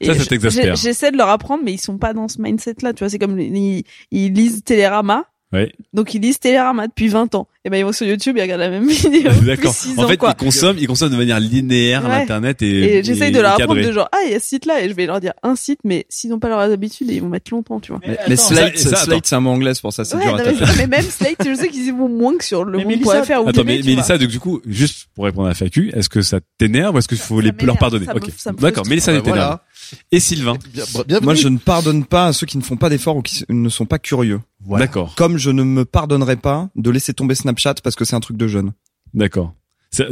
Ça, 0.01 0.15
ça 0.15 0.25
t'exaspère. 0.25 0.75
J'essaie 0.77 1.11
de 1.11 1.17
leur 1.17 1.27
apprendre, 1.27 1.61
mais 1.63 1.73
ils 1.73 1.77
sont 1.77 1.97
pas 1.97 2.13
dans 2.13 2.29
ce 2.29 2.41
mindset-là. 2.41 2.93
Tu 2.93 2.99
vois, 2.99 3.09
c'est 3.09 3.19
comme 3.19 3.37
ils, 3.37 3.83
ils 4.11 4.31
lisent 4.33 4.63
Télérama. 4.63 5.25
Ouais. 5.51 5.71
Donc 5.93 6.13
ils 6.13 6.21
lisent 6.21 6.39
Télérama 6.39 6.87
depuis 6.87 7.07
20 7.07 7.33
ans. 7.33 7.47
Et 7.65 7.69
ben 7.69 7.77
ils 7.77 7.83
vont 7.83 7.91
sur 7.91 8.05
YouTube 8.05 8.37
et 8.37 8.39
ils 8.39 8.43
regardent 8.43 8.61
la 8.61 8.69
même 8.69 8.87
vidéo 8.87 9.31
depuis 9.31 9.45
D'accord. 9.47 9.73
6 9.73 9.97
En 9.97 10.03
ans 10.03 10.07
fait, 10.07 10.15
quoi. 10.17 10.33
ils 10.39 10.45
consomment, 10.45 10.77
ils 10.79 10.87
consomment 10.87 11.11
de 11.11 11.17
manière 11.17 11.39
linéaire 11.39 12.03
Ouais. 12.03 12.09
l'internet 12.19 12.61
et, 12.61 12.97
Et 12.99 13.03
j'essaye 13.03 13.31
de 13.31 13.39
leur 13.39 13.53
apprendre 13.53 13.73
cadrer. 13.75 13.87
de 13.87 13.91
genre 13.91 14.07
ah 14.11 14.17
il 14.27 14.31
y 14.31 14.35
a 14.35 14.39
ce 14.39 14.47
site 14.47 14.65
là 14.67 14.81
et 14.83 14.87
je 14.89 14.93
vais 14.93 15.07
leur 15.07 15.19
dire 15.19 15.33
un 15.43 15.55
site 15.55 15.79
mais 15.83 16.05
s'ils 16.07 16.29
n'ont 16.29 16.39
pas 16.39 16.49
leurs 16.49 16.59
habitudes 16.59 17.09
ils 17.09 17.19
vont 17.21 17.29
mettre 17.29 17.51
longtemps 17.51 17.79
tu 17.79 17.91
vois. 17.91 17.99
Mais, 18.07 18.17
mais 18.29 18.35
Slate, 18.35 18.77
ça, 18.77 18.95
Slate, 18.95 19.25
c'est 19.25 19.35
un 19.35 19.39
mot 19.41 19.49
anglais, 19.49 19.73
c'est 19.73 19.81
pour 19.81 19.91
ça, 19.91 20.05
c'est 20.05 20.15
Ouais, 20.15 20.23
dur 20.23 20.35
à 20.35 20.37
taper. 20.43 20.55
mais, 20.59 20.65
mais 20.77 20.87
même 20.87 21.01
Slate 21.09 21.37
je 21.45 21.53
sais 21.55 21.67
qu'ils 21.69 21.87
y 21.87 21.91
vont 21.91 22.07
moins 22.09 22.37
que 22.37 22.43
sur 22.45 22.63
le 22.63 22.77
Mais 22.77 22.85
monde.fr 22.85 23.09
Mélissa- 23.09 23.41
ou 23.41 23.47
Attends, 23.49 23.63
mais. 23.65 23.81
Mélissa, 23.83 24.17
donc 24.17 24.29
du 24.29 24.39
coup, 24.39 24.61
juste 24.67 25.07
pour 25.15 25.25
répondre 25.25 25.47
à 25.47 25.49
la 25.49 25.55
FAQ, 25.55 25.91
est-ce 25.95 26.09
que 26.09 26.21
ça 26.21 26.39
t'énerve 26.59 26.95
ou 26.95 26.99
est-ce 26.99 27.07
qu'il 27.07 27.17
faut 27.17 27.39
Ça 27.41 27.45
les, 27.47 27.51
m'énerve, 27.51 27.65
leur 27.67 27.77
pardonner 27.77 28.05
Ok. 28.13 28.29
D'accord. 28.59 28.85
Mélissa 28.87 29.19
t'énerve. 29.19 29.57
Et 30.11 30.19
Sylvain 30.19 30.57
Bien- 30.73 30.83
bienvenue. 31.07 31.25
Moi, 31.25 31.35
je 31.35 31.47
ne 31.47 31.57
pardonne 31.57 32.05
pas 32.05 32.27
à 32.27 32.33
ceux 32.33 32.45
qui 32.45 32.57
ne 32.57 32.63
font 32.63 32.77
pas 32.77 32.89
d'efforts 32.89 33.17
ou 33.17 33.21
qui 33.21 33.43
ne 33.49 33.69
sont 33.69 33.85
pas 33.85 33.99
curieux. 33.99 34.39
Voilà. 34.65 34.85
D'accord, 34.85 35.15
Comme 35.15 35.37
je 35.37 35.49
ne 35.49 35.63
me 35.63 35.85
pardonnerai 35.85 36.35
pas 36.35 36.69
de 36.75 36.89
laisser 36.89 37.13
tomber 37.13 37.35
Snapchat 37.35 37.75
parce 37.83 37.95
que 37.95 38.05
c'est 38.05 38.15
un 38.15 38.19
truc 38.19 38.37
de 38.37 38.47
jeune. 38.47 38.71
d'accord. 39.13 39.53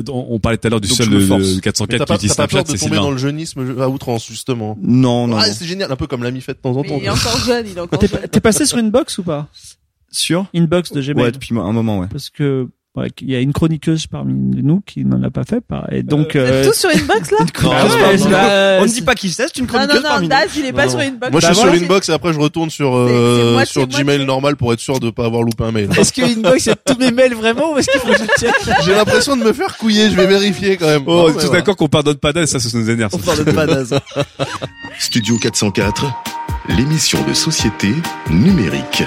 On, 0.10 0.26
on 0.32 0.40
parlait 0.40 0.58
tout 0.58 0.66
à 0.66 0.72
l'heure 0.72 0.82
du 0.82 0.88
Donc, 0.88 0.98
seul 0.98 1.10
de, 1.10 1.20
force. 1.20 1.44
de 1.50 1.56
Mais 1.56 1.62
404 1.62 2.06
t'as 2.08 2.18
qui 2.18 2.28
pas 2.28 2.34
Snapchat, 2.34 2.64
c'est 2.66 2.78
tomber 2.80 2.96
dans 2.96 3.04
Sylvain. 3.04 3.12
le 3.12 3.18
jeunisme 3.18 3.80
à 3.80 3.88
outrance, 3.88 4.26
justement. 4.28 4.76
Non, 4.82 5.28
non, 5.28 5.38
Ah, 5.38 5.48
non. 5.48 5.54
c'est 5.56 5.66
génial, 5.68 5.92
un 5.92 5.96
peu 5.96 6.08
comme 6.08 6.24
l'ami 6.24 6.42
fait 6.42 6.54
de 6.56 6.58
temps 6.58 6.72
en 6.72 6.82
temps. 6.84 6.96
Mais 6.96 6.98
il 7.02 7.06
est 7.06 7.10
encore 7.10 7.38
jeune, 7.46 7.68
il 7.68 7.78
est 7.78 7.80
encore 7.80 8.00
T'es 8.00 8.08
jeune. 8.08 8.28
t'es 8.28 8.40
passé 8.40 8.66
sur 8.66 8.80
Inbox 8.80 9.20
ou 9.20 9.24
pas? 9.24 9.48
Sûr 10.10 10.48
Inbox 10.56 10.92
de 10.94 11.02
Gmail. 11.02 11.26
Ouais, 11.26 11.32
depuis 11.32 11.56
un 11.56 11.72
moment, 11.74 12.00
ouais. 12.00 12.08
Parce 12.10 12.32
que 12.32 12.68
ouais, 12.98 13.10
il 13.22 13.32
y 13.32 13.36
a 13.36 13.40
une 13.40 13.54
chroniqueuse 13.54 14.08
parmi 14.08 14.34
nous 14.64 14.82
qui 14.86 15.06
n'en 15.06 15.22
a 15.24 15.30
pas 15.30 15.44
fait. 15.44 15.64
Et 15.92 16.04
donc 16.04 16.36
êtes 16.36 16.36
euh, 16.38 16.66
tous 16.68 16.74
sur 16.78 16.90
Inbox 16.90 17.32
là 17.32 17.38
Ah 17.64 17.86
ouais, 17.86 18.78
On 18.80 18.84
ne 18.84 18.88
dit 18.88 19.02
pas 19.02 19.16
qui 19.16 19.30
c'est, 19.30 19.44
c'est 19.48 19.58
une 19.58 19.66
Non, 19.66 19.74
chroniqueuse 19.74 19.96
non, 19.96 20.02
non, 20.02 20.10
parmi 20.10 20.24
nous. 20.26 20.30
Daz, 20.30 20.50
il 20.58 20.66
est 20.66 20.74
pas 20.74 20.86
Non. 20.86 20.92
sur 20.92 21.00
Inbox. 21.00 21.32
Moi, 21.32 21.40
je 21.42 21.48
Bah 21.48 21.54
suis 21.54 21.62
voilà. 21.64 21.78
sur 21.78 21.84
Inbox 21.84 22.10
et 22.10 22.12
après, 22.12 22.34
je 22.34 22.40
retourne 22.40 22.70
sur, 22.70 22.96
euh, 22.96 23.64
sur. 23.66 23.88
Gmail 23.88 24.26
normal 24.26 24.56
pour 24.58 24.74
être 24.74 24.80
sûr 24.80 25.00
de 25.00 25.10
pas 25.10 25.26
avoir 25.26 25.44
loupé 25.44 25.64
un 25.64 25.72
mail. 25.72 25.90
Est-ce 25.98 26.12
que 26.14 26.22
Inbox 26.22 26.66
il 26.66 26.70
y 26.70 26.72
a 26.72 26.76
tous 26.76 26.98
mes 27.00 27.12
mails 27.12 27.34
vraiment 27.36 27.74
ou 27.74 27.78
est-ce 27.78 27.90
qu'il 27.90 28.02
faut 28.02 28.08
que 28.08 28.18
je 28.18 28.26
check 28.46 28.54
J'ai 28.86 28.94
l'impression 28.94 29.38
de 29.38 29.44
me 29.44 29.54
faire 29.54 29.78
couiller, 29.78 30.10
je 30.10 30.16
vais 30.16 30.28
vérifier 30.28 30.78
quand 30.78 30.88
même. 30.88 31.04
Oh, 31.06 31.12
Non, 31.12 31.18
on 31.18 31.24
est 31.24 31.28
mais 31.28 31.34
tous 31.34 31.46
voilà. 31.48 31.60
d'accord 31.62 31.76
qu'on 31.76 31.88
pardonne 31.88 32.18
pas 32.18 32.34
d'elle, 32.34 32.48
ça, 32.48 32.60
ça 32.60 32.78
nous 32.78 32.90
énerve. 32.90 33.12
On 33.14 33.18
parle 33.20 33.46
pas 33.46 33.66
Daz. 33.66 33.98
Studio 35.00 35.38
404, 35.38 36.06
l'émission 36.70 37.20
de 37.28 37.34
société 37.34 37.94
numérique. 38.30 39.04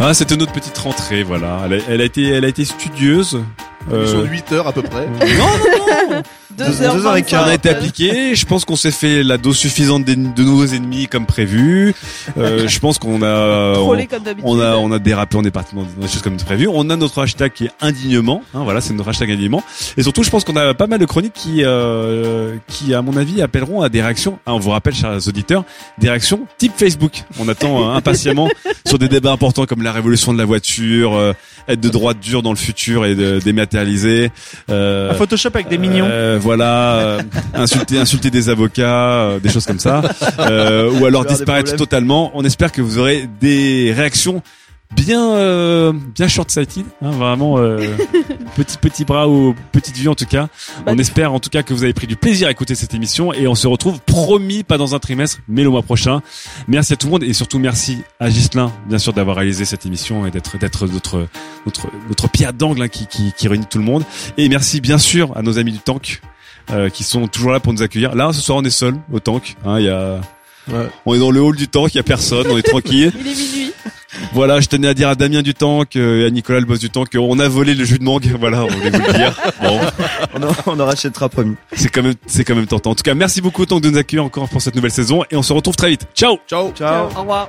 Ah, 0.00 0.14
c'était 0.14 0.36
notre 0.36 0.52
petite 0.52 0.78
rentrée, 0.78 1.22
voilà. 1.22 1.62
Elle 1.64 1.72
a, 1.74 1.76
elle 1.88 2.00
a 2.00 2.04
été, 2.04 2.28
elle 2.28 2.44
a 2.44 2.48
été 2.48 2.64
studieuse. 2.64 3.40
Sont 3.86 3.94
Euh, 3.94 4.24
8 4.26 4.52
heures 4.52 4.66
à 4.66 4.72
peu 4.72 4.82
près. 4.82 5.06
non, 5.08 5.16
non, 5.18 6.16
non. 6.16 6.22
Deux 6.58 6.66
Deux 6.66 6.82
heures 6.82 7.06
heures 7.06 7.16
et 7.16 7.22
quart. 7.22 7.44
On 7.46 7.50
a 7.50 7.54
été 7.54 7.68
appliqué. 7.68 8.34
Je 8.34 8.44
pense 8.44 8.64
qu'on 8.64 8.74
s'est 8.76 8.90
fait 8.90 9.22
la 9.22 9.38
dose 9.38 9.56
suffisante 9.56 10.04
de 10.04 10.14
nouveaux 10.14 10.66
ennemis 10.66 11.06
comme 11.06 11.24
prévu. 11.24 11.94
Euh, 12.36 12.66
je 12.68 12.78
pense 12.80 12.98
qu'on 12.98 13.22
a, 13.22 13.78
on, 13.78 13.96
comme 14.06 14.22
on 14.42 14.60
a, 14.60 14.76
on 14.76 14.90
a 14.90 14.98
dérapé, 14.98 15.36
on 15.36 15.44
est 15.44 15.52
parti 15.52 15.76
dans 15.76 15.82
des 15.82 16.08
choses 16.08 16.22
comme 16.22 16.36
prévu. 16.36 16.68
On 16.72 16.90
a 16.90 16.96
notre 16.96 17.22
hashtag 17.22 17.52
qui 17.52 17.66
est 17.66 17.70
indignement. 17.80 18.42
Hein, 18.54 18.62
voilà, 18.64 18.80
c'est 18.80 18.92
notre 18.92 19.08
hashtag 19.08 19.30
indignement. 19.30 19.62
Et 19.96 20.02
surtout, 20.02 20.24
je 20.24 20.30
pense 20.30 20.42
qu'on 20.44 20.56
a 20.56 20.74
pas 20.74 20.86
mal 20.88 20.98
de 20.98 21.04
chroniques 21.06 21.34
qui, 21.34 21.62
euh, 21.62 22.56
qui, 22.66 22.94
à 22.94 23.02
mon 23.02 23.16
avis, 23.16 23.40
appelleront 23.40 23.82
à 23.82 23.88
des 23.88 24.02
réactions. 24.02 24.38
Hein, 24.46 24.52
on 24.54 24.58
vous 24.58 24.70
rappelle, 24.70 24.94
chers 24.94 25.28
auditeurs, 25.28 25.64
des 25.98 26.08
réactions 26.08 26.40
type 26.58 26.72
Facebook. 26.76 27.22
On 27.38 27.48
attend 27.48 27.90
euh, 27.90 27.94
impatiemment 27.94 28.48
sur 28.86 28.98
des 28.98 29.08
débats 29.08 29.32
importants 29.32 29.66
comme 29.66 29.82
la 29.82 29.92
révolution 29.92 30.32
de 30.32 30.38
la 30.38 30.44
voiture, 30.44 31.14
euh, 31.14 31.32
être 31.68 31.80
de 31.80 31.88
droite 31.88 32.18
dure 32.20 32.42
dans 32.42 32.50
le 32.50 32.56
futur 32.56 33.04
et 33.04 33.14
de, 33.14 33.38
dématérialiser. 33.40 34.30
Euh, 34.70 35.10
Un 35.10 35.14
Photoshop 35.14 35.50
avec 35.54 35.68
des 35.68 35.78
mignons. 35.78 36.06
euh, 36.08 36.38
voilà, 36.40 36.96
euh, 36.96 37.20
insulter, 37.54 37.98
insulter 37.98 38.30
des 38.30 38.48
avocats, 38.48 39.12
euh, 39.12 39.38
des 39.38 39.50
choses 39.50 39.66
comme 39.66 39.78
ça, 39.78 40.02
euh, 40.40 40.90
ou 40.90 41.06
alors 41.06 41.24
disparaître 41.24 41.76
totalement. 41.76 42.30
On 42.34 42.44
espère 42.44 42.72
que 42.72 42.80
vous 42.82 42.98
aurez 42.98 43.28
des 43.40 43.92
réactions 43.94 44.42
bien, 44.90 45.32
euh, 45.32 45.92
bien 45.92 46.28
short-sighted, 46.28 46.84
hein, 47.02 47.10
vraiment 47.10 47.58
euh, 47.58 47.78
petit 48.56 48.78
petit 48.78 49.04
bras 49.04 49.28
ou 49.28 49.54
petite 49.72 49.96
vue 49.96 50.08
en 50.08 50.14
tout 50.14 50.26
cas. 50.26 50.48
Bah, 50.84 50.92
on 50.94 50.98
espère 50.98 51.32
en 51.32 51.40
tout 51.40 51.50
cas 51.50 51.62
que 51.62 51.74
vous 51.74 51.84
avez 51.84 51.92
pris 51.92 52.06
du 52.06 52.16
plaisir 52.16 52.48
à 52.48 52.50
écouter 52.50 52.74
cette 52.74 52.94
émission 52.94 53.32
et 53.32 53.46
on 53.46 53.54
se 53.54 53.66
retrouve 53.66 54.00
promis 54.00 54.62
pas 54.62 54.78
dans 54.78 54.94
un 54.94 54.98
trimestre, 54.98 55.38
mais 55.48 55.62
le 55.62 55.70
mois 55.70 55.82
prochain. 55.82 56.22
Merci 56.66 56.94
à 56.94 56.96
tout 56.96 57.06
le 57.06 57.12
monde 57.12 57.24
et 57.24 57.32
surtout 57.32 57.58
merci 57.58 58.02
à 58.20 58.30
Gislin 58.30 58.72
bien 58.86 58.98
sûr 58.98 59.12
d'avoir 59.12 59.36
réalisé 59.36 59.64
cette 59.64 59.86
émission 59.86 60.26
et 60.26 60.30
d'être 60.30 60.58
d'être 60.58 60.86
notre 60.86 61.28
notre 61.66 61.88
notre 62.08 62.28
pierre 62.28 62.52
d'angle 62.52 62.82
hein, 62.82 62.88
qui, 62.88 63.06
qui 63.06 63.32
qui 63.32 63.48
réunit 63.48 63.66
tout 63.66 63.78
le 63.78 63.84
monde. 63.84 64.04
Et 64.36 64.48
merci 64.48 64.80
bien 64.80 64.98
sûr 64.98 65.36
à 65.36 65.42
nos 65.42 65.58
amis 65.58 65.72
du 65.72 65.78
tank 65.78 66.20
euh, 66.70 66.90
qui 66.90 67.02
sont 67.02 67.28
toujours 67.28 67.52
là 67.52 67.60
pour 67.60 67.72
nous 67.72 67.82
accueillir. 67.82 68.14
Là, 68.14 68.30
ce 68.32 68.42
soir, 68.42 68.58
on 68.58 68.62
est 68.62 68.70
seul 68.70 68.94
au 69.10 69.20
tank. 69.20 69.56
Hein, 69.64 69.78
il 69.78 69.86
y 69.86 69.88
a, 69.88 70.20
Ouais. 70.70 70.86
on 71.06 71.14
est 71.14 71.18
dans 71.18 71.30
le 71.30 71.40
hall 71.40 71.56
du 71.56 71.68
tank, 71.68 71.94
il 71.94 71.96
y 71.96 72.00
a 72.00 72.02
personne, 72.04 72.46
on 72.50 72.58
est 72.58 72.62
tranquille. 72.62 73.12
Il 73.20 73.26
est 73.26 73.34
minuit. 73.34 73.72
Voilà, 74.32 74.58
je 74.60 74.66
tenais 74.68 74.88
à 74.88 74.94
dire 74.94 75.08
à 75.08 75.14
Damien 75.14 75.42
du 75.42 75.54
tank 75.54 75.94
euh, 75.96 76.22
et 76.22 76.26
à 76.26 76.30
Nicolas 76.30 76.60
le 76.60 76.66
boss 76.66 76.78
du 76.80 76.90
tank 76.90 77.10
qu'on 77.12 77.38
a 77.38 77.48
volé 77.48 77.74
le 77.74 77.84
jus 77.84 77.98
de 77.98 78.04
mangue. 78.04 78.26
Voilà, 78.40 78.64
on 78.64 78.68
voulait 78.68 78.90
vous 78.90 79.00
le 79.06 79.12
dire. 79.12 79.38
Bon, 79.62 79.80
On, 80.34 80.42
en- 80.42 80.54
on 80.76 80.80
en 80.80 80.86
rachètera 80.86 81.28
promis. 81.28 81.54
c'est 81.74 81.88
quand 81.88 82.02
même, 82.02 82.14
c'est 82.26 82.44
quand 82.44 82.54
même 82.54 82.66
tentant. 82.66 82.90
En 82.90 82.94
tout 82.94 83.02
cas, 83.02 83.14
merci 83.14 83.40
beaucoup 83.40 83.62
au 83.62 83.66
tank 83.66 83.82
de 83.82 83.90
nous 83.90 83.98
accueillir 83.98 84.24
encore 84.24 84.48
pour 84.48 84.60
cette 84.60 84.74
nouvelle 84.74 84.90
saison 84.90 85.22
et 85.30 85.36
on 85.36 85.42
se 85.42 85.52
retrouve 85.52 85.76
très 85.76 85.90
vite. 85.90 86.06
Ciao. 86.14 86.38
Ciao. 86.48 86.72
Ciao. 86.72 87.06
Au 87.16 87.20
revoir. 87.20 87.48